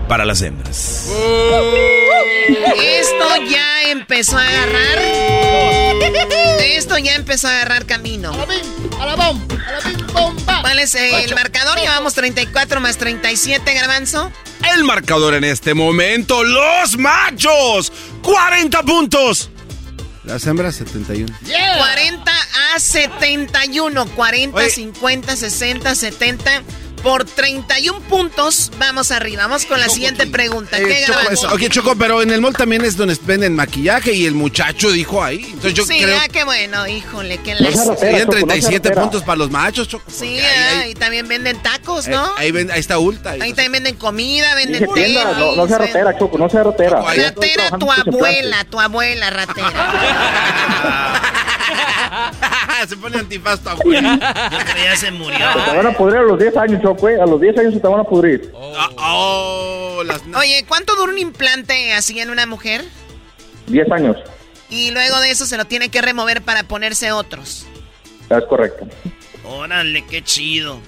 para 0.09 0.25
las 0.25 0.43
hembras. 0.43 1.09
Esto 2.79 3.43
ya 3.49 3.91
empezó 3.91 4.39
a 4.39 4.47
agarrar. 4.47 4.99
Esto 6.61 6.99
ya 6.99 7.15
empezó 7.15 7.49
a 7.49 7.53
agarrar 7.53 7.87
camino. 7.87 8.33
¿Cuál 10.63 10.79
es 10.79 10.95
el 10.95 11.35
marcador? 11.35 11.79
Llevamos 11.79 12.15
34 12.15 12.81
más 12.81 12.97
37, 12.99 13.75
Garbanzo. 13.75 14.31
El 14.75 14.85
marcador 14.85 15.35
en 15.35 15.45
este 15.45 15.75
momento, 15.75 16.43
los 16.43 16.97
machos, 16.97 17.93
40 18.23 18.83
puntos. 18.83 19.51
Las 20.25 20.45
hembras, 20.47 20.75
71. 20.77 21.33
40 21.79 22.33
a 22.75 22.81
71. 22.81 24.07
40, 24.07 24.57
Oye. 24.57 24.71
50, 24.71 25.37
60, 25.37 25.95
70. 25.95 26.63
Por 27.07 27.25
31 27.25 28.01
puntos, 28.01 28.73
vamos 28.81 29.13
arriba. 29.13 29.43
Vamos 29.45 29.65
con 29.65 29.79
la 29.79 29.89
siguiente 29.89 30.27
pregunta. 30.27 30.77
¿Qué, 30.77 31.03
Eh, 31.03 31.05
Choco, 31.07 31.31
eso- 31.31 31.55
ok, 31.55 31.69
Choco, 31.69 31.95
pero 31.97 32.21
en 32.21 32.33
el 32.33 32.41
mall 32.41 32.57
también 32.57 32.85
es 32.85 32.97
donde 32.97 33.17
venden 33.23 33.55
maquillaje 33.55 34.13
y 34.13 34.27
el 34.27 34.35
muchacho 34.35 34.91
dijo 34.91 35.23
ahí. 35.23 35.45
Entonces 35.45 35.75
yo 35.75 35.87
sí, 35.87 36.01
creo 36.03 36.19
ah, 36.21 36.27
qué 36.29 36.43
bueno, 36.43 36.85
híjole, 36.89 37.39
qué 37.39 37.55
que 37.55 37.63
lástima. 37.63 37.97
serían 37.97 38.29
37 38.29 38.91
puntos 38.91 39.23
para 39.23 39.37
los 39.37 39.53
machos, 39.53 39.87
Choco. 39.87 40.05
Sí, 40.11 40.41
ahí- 40.41 40.81
ah, 40.83 40.87
y 40.89 40.95
también 40.95 41.29
venden 41.29 41.63
tacos, 41.63 42.07
ahí- 42.09 42.13
¿no? 42.13 42.29
Ahí, 42.37 42.51
ven- 42.51 42.73
ahí 42.73 42.81
está 42.81 42.99
Ulta. 42.99 43.31
ahí- 43.31 43.41
Ahí 43.41 43.51
también 43.53 43.71
venden 43.73 43.95
comida, 43.95 44.57
venden 44.57 44.89
tenis. 44.93 45.21
no, 45.39 45.55
no 45.55 45.69
sea 45.69 45.79
ratera, 45.79 46.19
Choco, 46.19 46.37
no 46.39 46.51
sea 46.51 46.65
ratera. 46.65 47.03
Ratera 47.03 47.71
tu 47.79 47.93
abuela, 47.93 48.65
tu 48.65 48.81
abuela 48.81 49.31
ratera. 49.31 51.33
se 52.89 52.97
pone 52.97 53.19
antifaz 53.19 53.61
tu 53.61 53.69
abuela. 53.69 54.19
ya 54.83 54.97
se 54.97 55.11
murió. 55.11 55.39
Se 55.53 55.71
te 55.71 55.77
van 55.77 55.87
a 55.87 55.93
pudrir 55.97 56.19
a 56.19 56.23
los 56.23 56.39
10 56.39 56.57
años, 56.57 56.83
Choco, 56.83 57.09
eh. 57.09 57.21
A 57.21 57.27
los 57.27 57.41
10 57.41 57.59
años 57.59 57.75
se 57.75 57.81
te 57.81 57.89
van 57.89 58.01
a 58.01 58.05
pudrir. 58.05 58.51
Oh, 58.55 60.03
las- 60.05 60.23
Oye, 60.37 60.65
¿cuánto 60.69 60.95
dura 60.97 61.13
un 61.13 61.19
implante 61.19 61.93
así 61.93 62.19
en 62.21 62.31
una 62.31 62.47
mujer? 62.47 62.85
10 63.67 63.91
años. 63.93 64.17
Y 64.69 64.91
luego 64.91 65.21
de 65.21 65.31
eso 65.31 65.47
se 65.47 65.57
lo 65.57 65.65
tiene 65.65 65.89
que 65.91 66.03
remover 66.03 66.43
para 66.43 66.65
ponerse 66.65 67.13
otros. 67.13 67.67
Es 68.29 68.45
correcto. 68.49 68.87
Órale, 69.45 70.05
qué 70.07 70.23
chido. 70.23 70.81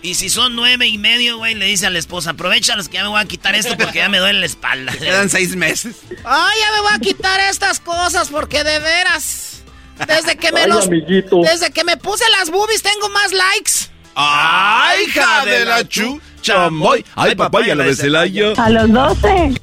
Y 0.00 0.14
si 0.14 0.30
son 0.30 0.54
nueve 0.54 0.86
y 0.86 0.96
medio, 0.96 1.38
güey, 1.38 1.54
le 1.56 1.64
dice 1.66 1.86
a 1.86 1.90
la 1.90 1.98
esposa, 1.98 2.30
aprovecha 2.30 2.76
los 2.76 2.88
que 2.88 2.94
ya 2.98 3.02
me 3.02 3.08
voy 3.08 3.20
a 3.20 3.24
quitar 3.24 3.56
esto 3.56 3.76
porque 3.76 3.98
ya 3.98 4.08
me 4.08 4.18
duele 4.18 4.38
la 4.38 4.46
espalda. 4.46 4.92
Quedan 4.98 5.28
seis 5.28 5.56
meses. 5.56 5.96
Ay, 6.24 6.58
ya 6.60 6.72
me 6.76 6.80
voy 6.82 6.92
a 6.94 6.98
quitar 7.00 7.40
estas 7.40 7.80
cosas 7.80 8.28
porque 8.28 8.62
de 8.62 8.78
veras. 8.78 9.57
Desde 10.06 10.36
que 10.36 10.52
me 10.52 10.60
Ay, 10.62 10.68
los. 10.68 10.86
amiguito. 10.86 11.40
Desde 11.42 11.70
que 11.72 11.84
me 11.84 11.96
puse 11.96 12.24
las 12.38 12.50
boobies 12.50 12.82
tengo 12.82 13.08
más 13.10 13.32
likes. 13.32 13.72
¡Ay, 14.14 15.04
hija 15.06 15.44
de 15.44 15.64
la 15.64 15.86
chu! 15.86 16.20
¡Chamoy! 16.42 17.04
¡Ay, 17.14 17.34
papaya, 17.34 17.74
la 17.74 17.84
de 17.84 17.94
Celaya! 17.94 18.52
A 18.56 18.70
los 18.70 18.90
12. 18.92 19.54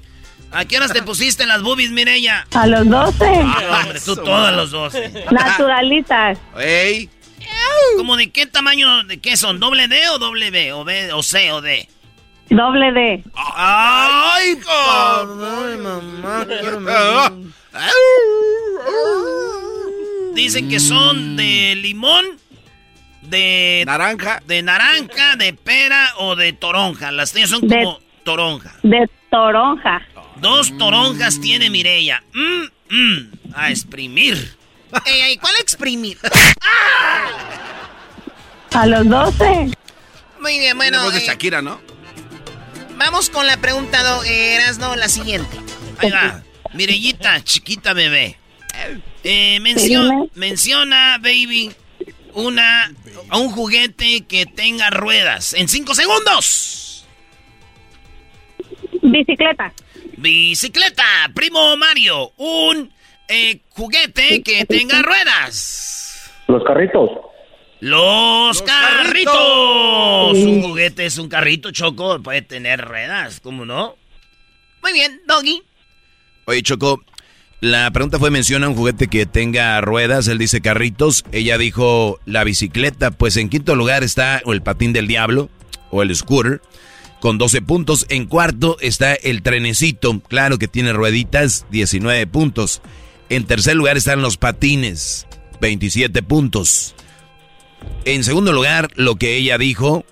¿A 0.51 0.65
qué 0.65 0.77
horas 0.77 0.93
te 0.93 1.03
pusiste 1.03 1.45
las 1.45 1.61
boobies, 1.61 1.91
Mireya? 1.91 2.47
A 2.53 2.67
los 2.67 2.87
12. 2.87 3.25
Ah, 3.43 3.81
hombre, 3.83 3.99
tú 3.99 4.15
todos 4.15 4.53
los 4.53 4.71
dos. 4.71 4.93
Naturalitas. 5.31 6.37
¡Ey! 6.57 7.09
¿Cómo 7.97 8.17
de 8.17 8.31
qué 8.31 8.45
tamaño, 8.45 9.03
de 9.03 9.19
qué 9.19 9.37
son? 9.37 9.59
¿Doble 9.59 9.87
D 9.87 10.09
o 10.09 10.19
doble 10.19 10.51
B? 10.51 10.73
¿O 10.73 10.83
B 10.83 11.11
o 11.13 11.23
C 11.23 11.51
o 11.51 11.61
D? 11.61 11.87
Doble 12.49 12.91
D. 12.91 13.23
¡Ay, 13.35 14.57
Ay, 14.67 15.77
mamá, 15.77 16.45
quiero 16.47 16.79
Dicen 20.35 20.67
que 20.69 20.81
son 20.81 21.37
de 21.37 21.75
limón, 21.77 22.25
de... 23.21 23.83
Naranja. 23.85 24.41
De 24.45 24.61
naranja, 24.61 25.37
de 25.37 25.53
pera 25.53 26.13
o 26.17 26.35
de 26.35 26.51
toronja. 26.51 27.09
Las 27.11 27.31
tuyas 27.31 27.49
son 27.49 27.67
De- 27.67 27.81
como 27.81 27.99
toronja. 28.23 28.75
De 28.83 29.09
toronja. 29.31 30.01
Dos 30.35 30.77
toronjas 30.77 31.39
tiene 31.39 31.69
Mireya. 31.69 32.21
Mm, 32.33 32.93
mm, 32.93 33.31
a 33.55 33.69
exprimir. 33.69 34.57
Ey, 35.05 35.21
ey, 35.21 35.37
¿Cuál 35.37 35.53
exprimir? 35.61 36.17
A 38.73 38.85
los 38.85 39.07
12. 39.07 39.71
Muy 40.41 40.59
bien, 40.59 40.77
bueno. 40.77 41.01
Voz 41.01 41.13
de 41.13 41.19
eh, 41.19 41.27
Shakira, 41.27 41.61
¿no? 41.61 41.79
vamos 42.97 43.29
con 43.29 43.45
la 43.47 43.57
pregunta, 43.57 44.03
do, 44.03 44.23
eh, 44.23 44.55
Erasno, 44.55 44.95
la 44.95 45.07
siguiente. 45.09 45.57
Ahí 45.97 46.11
va. 46.11 46.43
Mireyita, 46.73 47.41
chiquita 47.43 47.93
bebé. 47.93 48.37
Eh, 49.27 49.59
mencio- 49.59 50.03
Dime. 50.03 50.29
menciona, 50.35 51.17
baby, 51.17 51.71
una, 52.33 52.93
a 53.29 53.37
un 53.39 53.49
juguete 53.49 54.21
que 54.27 54.45
tenga 54.45 54.91
ruedas. 54.91 55.53
En 55.55 55.67
cinco 55.67 55.95
segundos. 55.95 57.05
Bicicleta. 59.01 59.73
Bicicleta, 60.17 61.03
primo 61.33 61.75
Mario. 61.77 62.31
Un 62.37 62.91
eh, 63.27 63.59
juguete 63.69 64.43
que 64.43 64.65
tenga 64.65 65.01
ruedas. 65.01 66.31
Los 66.47 66.63
carritos. 66.63 67.09
Los, 67.79 68.61
carritos. 68.61 69.33
carritos. 69.35 70.37
Un 70.37 70.61
juguete 70.61 71.05
es 71.05 71.17
un 71.17 71.29
carrito, 71.29 71.71
Choco. 71.71 72.21
Puede 72.21 72.41
tener 72.43 72.79
ruedas, 72.81 73.39
¿cómo 73.39 73.65
no? 73.65 73.95
Muy 74.81 74.93
bien, 74.93 75.19
Doggy. 75.27 75.61
Oye, 76.45 76.61
Choco, 76.61 77.03
la 77.65 77.89
pregunta 77.89 78.19
fue, 78.19 78.29
menciona 78.29 78.69
un 78.69 78.75
juguete 78.75 79.07
que 79.07 79.25
tenga 79.25 79.81
ruedas, 79.81 80.27
él 80.27 80.37
dice 80.37 80.61
carritos, 80.61 81.25
ella 81.31 81.57
dijo 81.57 82.19
la 82.25 82.43
bicicleta, 82.43 83.09
pues 83.09 83.37
en 83.37 83.49
quinto 83.49 83.75
lugar 83.75 84.03
está 84.03 84.39
el 84.45 84.61
patín 84.61 84.93
del 84.93 85.07
diablo 85.07 85.49
o 85.89 86.03
el 86.03 86.15
scooter 86.15 86.61
con 87.19 87.39
12 87.39 87.63
puntos, 87.63 88.05
en 88.09 88.27
cuarto 88.27 88.77
está 88.81 89.15
el 89.15 89.41
trenecito, 89.41 90.19
claro 90.19 90.59
que 90.59 90.67
tiene 90.67 90.93
rueditas, 90.93 91.65
19 91.71 92.27
puntos, 92.27 92.83
en 93.29 93.45
tercer 93.45 93.75
lugar 93.75 93.97
están 93.97 94.21
los 94.21 94.37
patines, 94.37 95.25
27 95.59 96.21
puntos. 96.21 96.93
En 98.05 98.23
segundo 98.23 98.53
lugar, 98.53 98.91
lo 98.93 99.15
que 99.15 99.37
ella 99.37 99.57
dijo, 99.57 100.05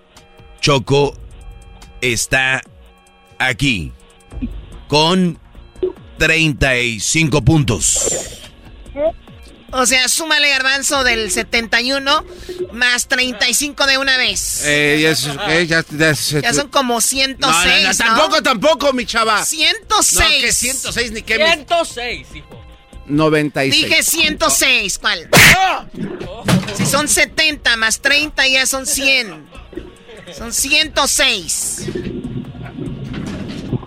Choco 0.59 1.15
está 2.01 2.63
aquí 3.37 3.91
con 4.87 5.37
35 6.18 7.41
puntos. 7.43 8.07
O 9.76 9.88
sea, 9.88 10.07
súmale 10.07 10.49
garbanzo 10.49 11.03
del 11.03 11.32
71 11.32 12.24
más 12.74 13.07
35 13.07 13.88
de 13.88 13.97
una 13.97 14.18
vez. 14.18 14.61
Eh, 14.66 14.99
ya, 15.01 15.09
es- 15.09 15.24
ya- 15.68 15.84
ya 15.89 16.09
es- 16.11 16.30
Ya 16.30 16.53
son 16.53 16.68
como 16.70 17.01
106. 17.01 17.66
No, 17.66 17.82
no, 17.82 17.88
no, 17.88 17.95
tampoco, 17.97 18.43
tampoco, 18.43 18.93
mi 18.93 19.05
chava. 19.07 19.43
106. 19.43 20.22
No, 20.22 20.30
que 20.47 20.51
106 20.53 21.11
ni 21.11 21.22
mi- 21.24 21.28
106, 21.28 22.28
hijo. 22.36 22.61
96. 23.07 23.89
Dije 23.89 24.03
106, 24.03 24.99
¿cuál? 24.99 25.28
Si 26.78 26.86
son 26.86 27.07
70 27.07 27.76
más 27.76 27.99
30 27.99 28.47
ya 28.47 28.66
son 28.68 28.86
100. 28.86 29.47
Son 30.38 30.53
106. 30.53 31.82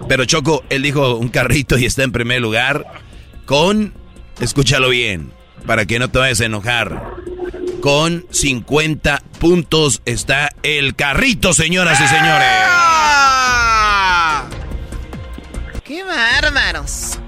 Pero 0.09 0.25
Choco, 0.25 0.65
él 0.71 0.83
dijo 0.83 1.17
un 1.17 1.29
carrito 1.29 1.77
y 1.79 1.85
está 1.85 2.05
en 2.05 2.13
primer 2.13 2.41
lugar 2.41 2.87
con, 3.45 3.93
escúchalo 4.41 4.89
bien, 4.89 5.33
para 5.67 5.85
que 5.87 5.99
no 5.99 6.09
te 6.11 6.19
vayas 6.19 6.41
a 6.41 6.45
enojar, 6.45 7.15
con 7.81 8.25
50 8.31 9.23
puntos 9.41 10.03
está 10.05 10.51
el 10.63 10.95
carrito, 10.95 11.53
señoras 11.53 12.01
y 12.01 12.07
señores. 12.07 12.49
¡Qué 15.85 16.05
bárbaros! 16.05 17.19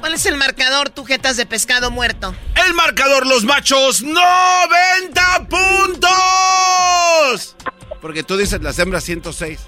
¿Cuál 0.00 0.14
es 0.14 0.26
el 0.26 0.36
marcador, 0.36 0.90
tu 0.90 1.04
jetas 1.04 1.36
de 1.36 1.46
pescado 1.46 1.90
muerto? 1.90 2.34
El 2.66 2.74
marcador, 2.74 3.26
los 3.26 3.44
machos, 3.44 4.02
90 4.02 5.48
puntos. 5.48 6.10
Porque 8.00 8.22
tú 8.22 8.36
dices 8.36 8.62
las 8.62 8.78
hembras 8.78 9.02
106. 9.04 9.58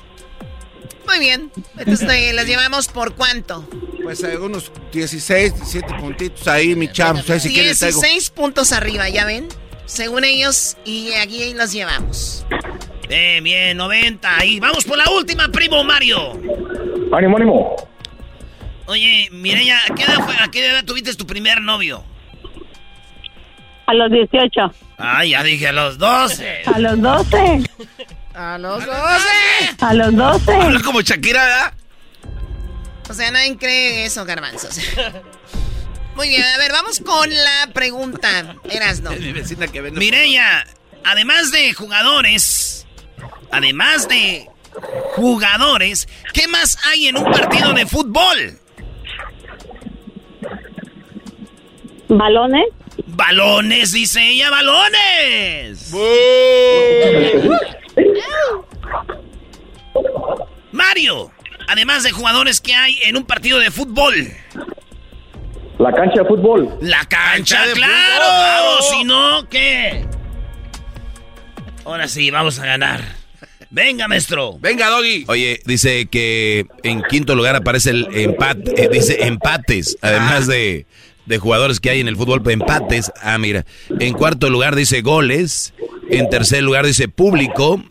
Muy 1.09 1.19
bien. 1.19 1.51
Entonces, 1.77 2.09
eh, 2.13 2.33
¿las 2.35 2.47
llevamos 2.47 2.89
por 2.89 3.15
cuánto? 3.15 3.69
Pues 4.03 4.23
hay 4.23 4.37
unos 4.37 4.71
16, 4.93 5.55
17 5.55 5.95
puntitos 5.95 6.47
ahí, 6.47 6.75
mi 6.75 6.91
chavo. 6.93 7.19
Si 7.23 7.53
quieren 7.53 7.77
traigo. 7.77 8.01
16 8.01 8.31
puntos 8.31 8.73
arriba, 8.73 9.09
¿ya 9.09 9.25
ven? 9.25 9.49
Según 9.87 10.25
ellos, 10.25 10.77
y 10.85 11.13
aquí 11.15 11.55
los 11.55 11.73
llevamos. 11.73 12.45
Bien, 13.09 13.43
bien, 13.43 13.77
90. 13.77 14.45
Y 14.45 14.61
vamos 14.61 14.85
por 14.85 14.99
la 14.99 15.11
última, 15.11 15.49
primo 15.49 15.83
Mario. 15.83 16.33
Ánimo, 17.13 17.37
ánimo. 17.39 17.77
Oye, 18.87 19.29
Mireya, 19.33 19.79
¿a 19.91 19.95
qué 19.95 20.03
edad, 20.05 20.17
fue- 20.25 20.37
a 20.39 20.49
qué 20.51 20.67
edad 20.67 20.85
tuviste 20.85 21.15
tu 21.15 21.27
primer 21.27 21.61
novio? 21.63 22.05
A 23.87 23.95
los 23.95 24.11
18. 24.11 24.61
Ah, 24.99 25.25
ya 25.25 25.43
dije 25.43 25.69
a 25.69 25.73
los 25.73 25.97
12. 25.99 26.63
A 26.67 26.79
los 26.79 27.01
12. 27.01 27.63
A 28.39 28.57
los 28.57 28.87
12. 28.87 28.95
A 29.81 29.95
los 29.95 30.15
12. 30.15 30.55
Habla 30.55 30.81
como 30.83 31.01
Shakira, 31.01 31.43
¿verdad? 31.43 31.75
O 33.11 33.13
sea, 33.13 33.33
nadie 33.33 33.57
cree 33.59 34.05
eso, 34.05 34.25
garbanzos. 34.25 34.79
Muy 36.15 36.29
bien, 36.29 36.45
a 36.45 36.59
ver, 36.59 36.71
vamos 36.71 37.01
con 37.01 37.29
la 37.29 37.69
pregunta. 37.73 38.55
Eras 38.71 39.01
no. 39.01 39.11
Mi 39.19 39.33
vecina 39.33 39.67
que 39.67 39.81
vende. 39.81 39.99
Mireya, 39.99 40.65
además 41.05 41.51
de 41.51 41.73
jugadores, 41.73 42.87
además 43.51 44.07
de 44.07 44.49
jugadores, 45.17 46.07
¿qué 46.33 46.47
más 46.47 46.79
hay 46.87 47.09
en 47.09 47.19
un 47.19 47.25
partido 47.25 47.73
de 47.73 47.87
fútbol? 47.87 48.61
¿Balones? 52.09 52.67
Balones, 53.19 53.91
dice 53.91 54.31
ella, 54.31 54.49
balones. 54.49 55.93
Mario, 60.71 61.33
además 61.67 62.05
de 62.05 62.13
jugadores 62.13 62.61
que 62.61 62.75
hay 62.75 63.01
en 63.03 63.17
un 63.17 63.25
partido 63.25 63.59
de 63.59 63.73
fútbol. 63.73 64.15
La 65.81 65.93
cancha 65.93 66.23
de 66.23 66.29
fútbol. 66.29 66.79
La 66.81 67.05
cancha, 67.07 67.67
de 67.67 67.73
claro. 67.73 67.93
fútbol, 67.93 68.29
claro. 68.29 68.83
Si 68.83 69.05
no, 69.05 69.49
¿qué? 69.49 70.07
Ahora 71.85 72.07
sí, 72.07 72.31
vamos 72.31 72.61
a 72.61 72.67
ganar. 72.67 73.01
Venga, 73.71 74.07
maestro. 74.07 74.59
Venga, 74.61 74.91
Doggy. 74.91 75.25
Oye, 75.27 75.61
dice 75.67 76.07
que 76.07 76.67
en 76.85 77.03
quinto 77.03 77.35
lugar 77.35 77.57
aparece 77.57 77.91
el 77.91 78.07
empate, 78.15 78.81
eh, 78.81 78.89
dice 78.89 79.27
empates, 79.27 79.99
además 80.03 80.47
de, 80.47 80.87
de 81.29 81.39
jugadores 81.39 81.79
que 81.79 81.91
hay 81.91 82.01
en 82.01 82.09
el 82.09 82.17
fútbol, 82.17 82.43
pues, 82.43 82.55
empates. 82.55 83.13
Ah, 83.23 83.39
mira. 83.39 83.65
En 84.01 84.15
cuarto 84.15 84.51
lugar 84.51 84.75
dice 84.75 85.03
goles. 85.03 85.75
En 86.11 86.29
tercer 86.31 86.63
lugar 86.63 86.87
dice 86.87 87.09
público. 87.09 87.83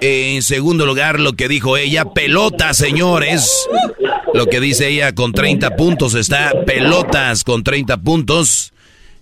En 0.00 0.42
segundo 0.42 0.86
lugar, 0.86 1.20
lo 1.20 1.34
que 1.34 1.48
dijo 1.48 1.76
ella, 1.76 2.06
pelota, 2.06 2.74
señores. 2.74 3.68
Lo 4.32 4.46
que 4.46 4.60
dice 4.60 4.88
ella 4.88 5.14
con 5.14 5.32
30 5.32 5.76
puntos 5.76 6.14
está 6.14 6.52
pelotas 6.66 7.44
con 7.44 7.62
30 7.62 7.98
puntos. 7.98 8.72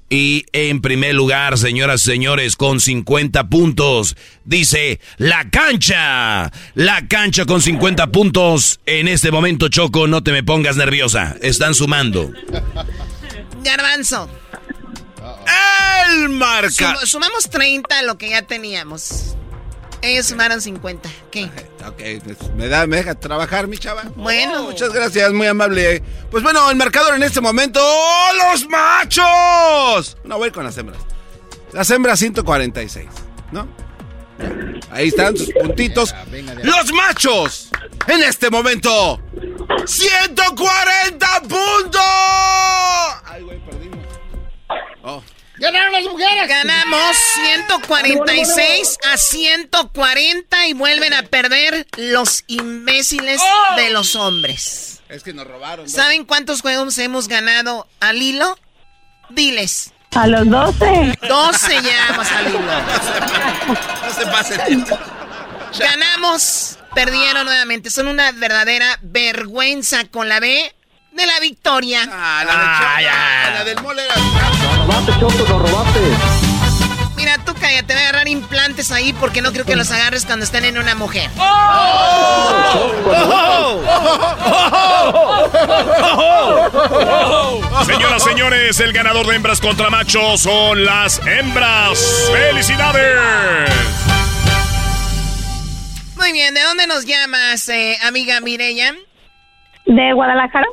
Y 0.08 0.44
en 0.52 0.82
primer 0.82 1.14
lugar, 1.14 1.56
señoras 1.56 2.02
y 2.02 2.10
señores, 2.10 2.56
con 2.56 2.80
50 2.80 3.48
puntos, 3.48 4.14
dice 4.44 5.00
la 5.16 5.48
cancha. 5.48 6.52
La 6.74 7.08
cancha 7.08 7.46
con 7.46 7.62
50 7.62 8.08
puntos. 8.08 8.80
En 8.84 9.08
este 9.08 9.30
momento, 9.30 9.68
Choco, 9.68 10.06
no 10.06 10.22
te 10.22 10.32
me 10.32 10.42
pongas 10.42 10.76
nerviosa. 10.76 11.36
Están 11.40 11.74
sumando. 11.74 12.30
Garbanzo. 13.62 14.28
El 16.08 16.28
marca. 16.30 16.70
Sum- 16.70 17.06
sumamos 17.06 17.48
30 17.48 17.98
a 17.98 18.02
lo 18.02 18.18
que 18.18 18.30
ya 18.30 18.42
teníamos. 18.42 19.36
Ellos 20.00 20.26
sumaron 20.26 20.60
50. 20.60 21.08
¿Qué? 21.30 21.44
Ok, 21.86 22.24
pues, 22.24 22.50
me, 22.56 22.66
da, 22.66 22.86
me 22.88 22.96
deja 22.96 23.14
trabajar, 23.14 23.68
mi 23.68 23.78
chava. 23.78 24.02
Bueno. 24.16 24.62
Oh, 24.62 24.70
muchas 24.70 24.92
gracias, 24.92 25.32
muy 25.32 25.46
amable. 25.46 26.02
Pues 26.30 26.42
bueno, 26.42 26.68
el 26.70 26.76
marcador 26.76 27.14
en 27.14 27.22
este 27.22 27.40
momento, 27.40 27.78
¡oh, 27.80 28.28
los 28.50 28.68
machos! 28.68 30.16
No, 30.24 30.38
voy 30.38 30.50
con 30.50 30.64
las 30.64 30.76
hembras. 30.76 31.00
Las 31.72 31.88
hembras 31.90 32.18
146, 32.18 33.06
¿no? 33.52 33.68
Ahí 34.90 35.08
están 35.08 35.36
sus 35.36 35.50
puntitos. 35.52 36.14
Los 36.62 36.92
machos, 36.92 37.70
en 38.06 38.22
este 38.22 38.50
momento, 38.50 39.20
140 39.86 41.40
puntos. 41.42 42.02
Ay, 43.24 43.42
güey, 43.42 43.58
perdimos. 43.64 43.98
Oh. 45.02 45.22
¡Ganaron 45.58 45.92
las 45.92 46.04
mujeres! 46.04 46.48
Ganamos 46.48 47.16
146 47.44 48.98
a 49.12 49.16
140 49.16 50.66
y 50.66 50.72
vuelven 50.72 51.12
a 51.14 51.22
perder 51.22 51.86
los 51.96 52.44
imbéciles 52.48 53.40
de 53.76 53.90
los 53.90 54.16
hombres. 54.16 55.00
Es 55.08 55.22
que 55.22 55.32
nos 55.32 55.46
robaron. 55.46 55.84
¿no? 55.84 55.90
¿Saben 55.90 56.24
cuántos 56.24 56.62
juegos 56.62 56.98
hemos 56.98 57.28
ganado 57.28 57.86
al 58.00 58.20
hilo? 58.20 58.58
Diles. 59.30 59.92
A 60.14 60.26
los 60.26 60.48
12. 60.48 61.18
12 61.26 61.80
llevamos 61.80 62.30
al 62.30 62.48
hilo. 62.48 62.60
No 62.60 64.14
se 64.14 64.26
pasen. 64.26 64.84
Ganamos, 65.78 66.78
perdieron 66.94 67.46
nuevamente. 67.46 67.90
Son 67.90 68.06
una 68.08 68.32
verdadera 68.32 68.98
vergüenza 69.02 70.04
con 70.10 70.28
la 70.28 70.38
B 70.40 70.74
de 71.12 71.26
la 71.26 71.40
victoria. 71.40 72.08
Ah, 72.10 72.44
la, 72.44 72.52
de 72.52 72.62
Choco, 72.62 73.58
la 73.58 73.64
del 73.64 73.82
mole 73.82 74.04
era... 74.04 74.14
robaste, 74.76 75.12
Choco, 75.18 75.48
nos 75.48 75.70
robaste. 75.70 76.41
Mira, 77.22 77.38
tú 77.38 77.54
cállate, 77.54 77.84
te 77.84 77.92
voy 77.94 78.02
a 78.02 78.08
agarrar 78.08 78.26
implantes 78.26 78.90
ahí 78.90 79.12
porque 79.12 79.42
no 79.42 79.52
creo 79.52 79.64
que 79.64 79.76
los 79.76 79.92
agarres 79.92 80.26
cuando 80.26 80.44
estén 80.44 80.64
en 80.64 80.76
una 80.76 80.96
mujer. 80.96 81.30
Señoras, 87.86 88.24
señores, 88.24 88.80
el 88.80 88.92
ganador 88.92 89.24
de 89.28 89.36
hembras 89.36 89.60
contra 89.60 89.88
machos 89.88 90.40
son 90.40 90.84
las 90.84 91.24
hembras. 91.24 92.28
¡Felicidades! 92.32 93.70
Muy 96.16 96.32
bien, 96.32 96.54
¿de 96.54 96.62
dónde 96.62 96.88
nos 96.88 97.06
llamas, 97.06 97.68
eh, 97.68 97.98
amiga 98.02 98.40
Mireya? 98.40 98.96
¿De 99.86 100.12
Guadalajara? 100.12 100.66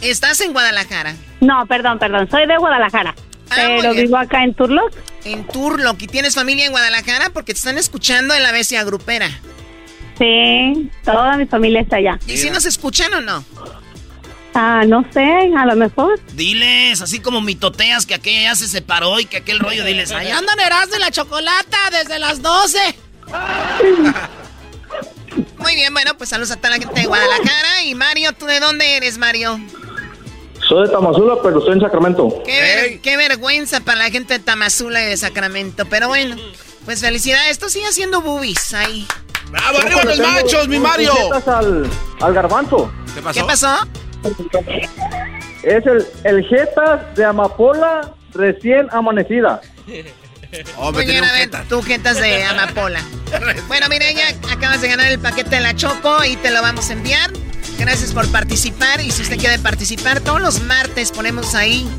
¿Estás 0.00 0.40
en 0.40 0.54
Guadalajara? 0.54 1.16
No, 1.42 1.66
perdón, 1.66 1.98
perdón. 1.98 2.30
Soy 2.30 2.46
de 2.46 2.56
Guadalajara. 2.56 3.14
Ah, 3.50 3.56
pero 3.76 3.92
vivo 3.92 4.16
acá 4.16 4.42
en 4.42 4.54
Turlock. 4.54 4.94
En 5.24 5.46
Turlock. 5.46 6.02
¿Y 6.02 6.06
tienes 6.06 6.34
familia 6.34 6.66
en 6.66 6.72
Guadalajara? 6.72 7.30
Porque 7.30 7.52
te 7.52 7.58
están 7.58 7.78
escuchando 7.78 8.34
en 8.34 8.42
la 8.42 8.52
bestia 8.52 8.82
grupera. 8.84 9.28
Sí, 10.18 10.90
toda 11.04 11.36
mi 11.36 11.46
familia 11.46 11.80
está 11.80 11.96
allá. 11.96 12.18
¿Y 12.26 12.36
si 12.36 12.50
nos 12.50 12.64
escuchan 12.64 13.12
o 13.14 13.20
no? 13.20 13.44
Ah, 14.54 14.84
no 14.86 15.04
sé, 15.12 15.50
a 15.56 15.64
lo 15.64 15.76
mejor. 15.76 16.20
Diles, 16.34 17.00
así 17.00 17.20
como 17.20 17.40
mitoteas 17.40 18.04
que 18.04 18.14
aquella 18.14 18.50
ya 18.50 18.54
se 18.54 18.68
separó 18.68 19.18
y 19.18 19.24
que 19.24 19.38
aquel 19.38 19.58
rollo, 19.58 19.84
diles, 19.84 20.12
Ahí 20.12 20.26
allá 20.26 20.38
andan 20.38 20.60
Eras 20.60 20.90
de 20.90 20.98
la 20.98 21.10
chocolata 21.10 21.78
desde 21.90 22.18
las 22.18 22.42
12. 22.42 22.78
Muy 25.58 25.74
bien, 25.74 25.94
bueno, 25.94 26.16
pues 26.18 26.28
saludos 26.30 26.50
a 26.50 26.56
toda 26.56 26.70
la 26.70 26.76
gente 26.76 27.00
de 27.00 27.06
Guadalajara. 27.06 27.84
Y 27.84 27.94
Mario, 27.94 28.32
¿tú 28.32 28.44
de 28.44 28.60
dónde 28.60 28.96
eres, 28.96 29.16
Mario? 29.16 29.58
Soy 30.72 30.86
de 30.86 30.92
Tamazula, 30.94 31.34
pero 31.42 31.58
estoy 31.58 31.74
en 31.74 31.80
Sacramento. 31.82 32.42
Qué, 32.46 32.60
ver- 32.62 33.00
qué 33.02 33.16
vergüenza 33.18 33.80
para 33.80 33.98
la 33.98 34.10
gente 34.10 34.32
de 34.38 34.38
Tamazula 34.38 35.02
y 35.02 35.06
de 35.06 35.16
Sacramento. 35.18 35.84
Pero 35.84 36.08
bueno, 36.08 36.34
Pues 36.86 37.00
felicidades, 37.00 37.50
esto 37.50 37.68
sigue 37.68 37.84
haciendo 37.86 38.22
boobies 38.22 38.72
ahí. 38.72 39.06
¡Bravo, 39.50 39.78
arriba 39.78 40.02
los 40.04 40.18
machos, 40.18 40.68
mi 40.68 40.78
Mario! 40.80 41.12
Al, 41.46 41.90
al 42.22 42.32
garbanzo. 42.34 42.90
¿Qué 43.14 43.20
pasó? 43.20 43.40
¿Qué 43.40 43.46
pasó? 43.46 43.86
Es 45.62 45.86
el, 45.86 46.06
el 46.24 46.44
Jetas 46.48 47.14
de 47.16 47.24
amapola 47.26 48.10
recién 48.32 48.88
amanecida. 48.92 49.60
Oh, 50.78 50.86
me 50.90 50.98
Muy 50.98 51.04
tiene 51.04 51.20
bien, 51.20 51.24
un 51.24 51.28
a 51.28 51.32
ver, 51.32 51.40
jeta. 51.42 51.64
tú 51.68 51.82
jetas 51.82 52.18
de 52.18 52.44
amapola. 52.44 53.00
bueno, 53.68 53.88
Mireya, 53.90 54.24
acabas 54.50 54.80
de 54.80 54.88
ganar 54.88 55.10
el 55.12 55.18
paquete 55.18 55.50
de 55.56 55.60
la 55.60 55.74
Choco 55.76 56.24
y 56.24 56.36
te 56.36 56.50
lo 56.50 56.62
vamos 56.62 56.88
a 56.88 56.94
enviar. 56.94 57.30
Gracias 57.82 58.12
por 58.12 58.30
participar 58.30 59.00
y 59.00 59.10
si 59.10 59.22
usted 59.22 59.36
quiere 59.38 59.58
participar, 59.58 60.20
todos 60.20 60.40
los 60.40 60.60
martes 60.62 61.10
ponemos 61.10 61.56
ahí 61.56 61.90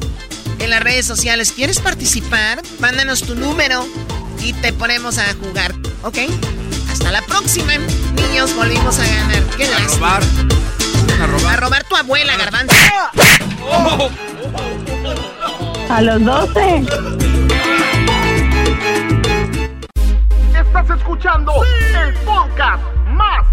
en 0.59 0.69
las 0.69 0.81
redes 0.81 1.05
sociales. 1.05 1.51
¿Quieres 1.51 1.81
participar? 1.81 2.61
Mándanos 2.79 3.23
tu 3.23 3.35
número 3.35 3.85
y 4.41 4.53
te 4.53 4.71
ponemos 4.71 5.17
a 5.17 5.25
jugar, 5.33 5.73
¿ok? 6.03 6.19
Hasta 6.89 7.11
la 7.11 7.21
próxima. 7.23 7.73
Niños, 8.15 8.55
volvimos 8.55 8.97
a 8.97 9.05
ganar. 9.05 9.43
Qué 9.57 9.65
A 9.65 9.77
robar. 9.89 10.23
A 11.21 11.27
robar. 11.27 11.53
A 11.53 11.57
robar 11.57 11.83
tu 11.83 11.97
abuela, 11.97 12.37
garbanzo. 12.37 12.75
A 15.89 16.01
los 16.01 16.23
12. 16.23 16.83
Estás 20.55 20.97
escuchando 20.97 21.51
el 21.93 22.13
podcast 22.23 22.81
más 23.07 23.52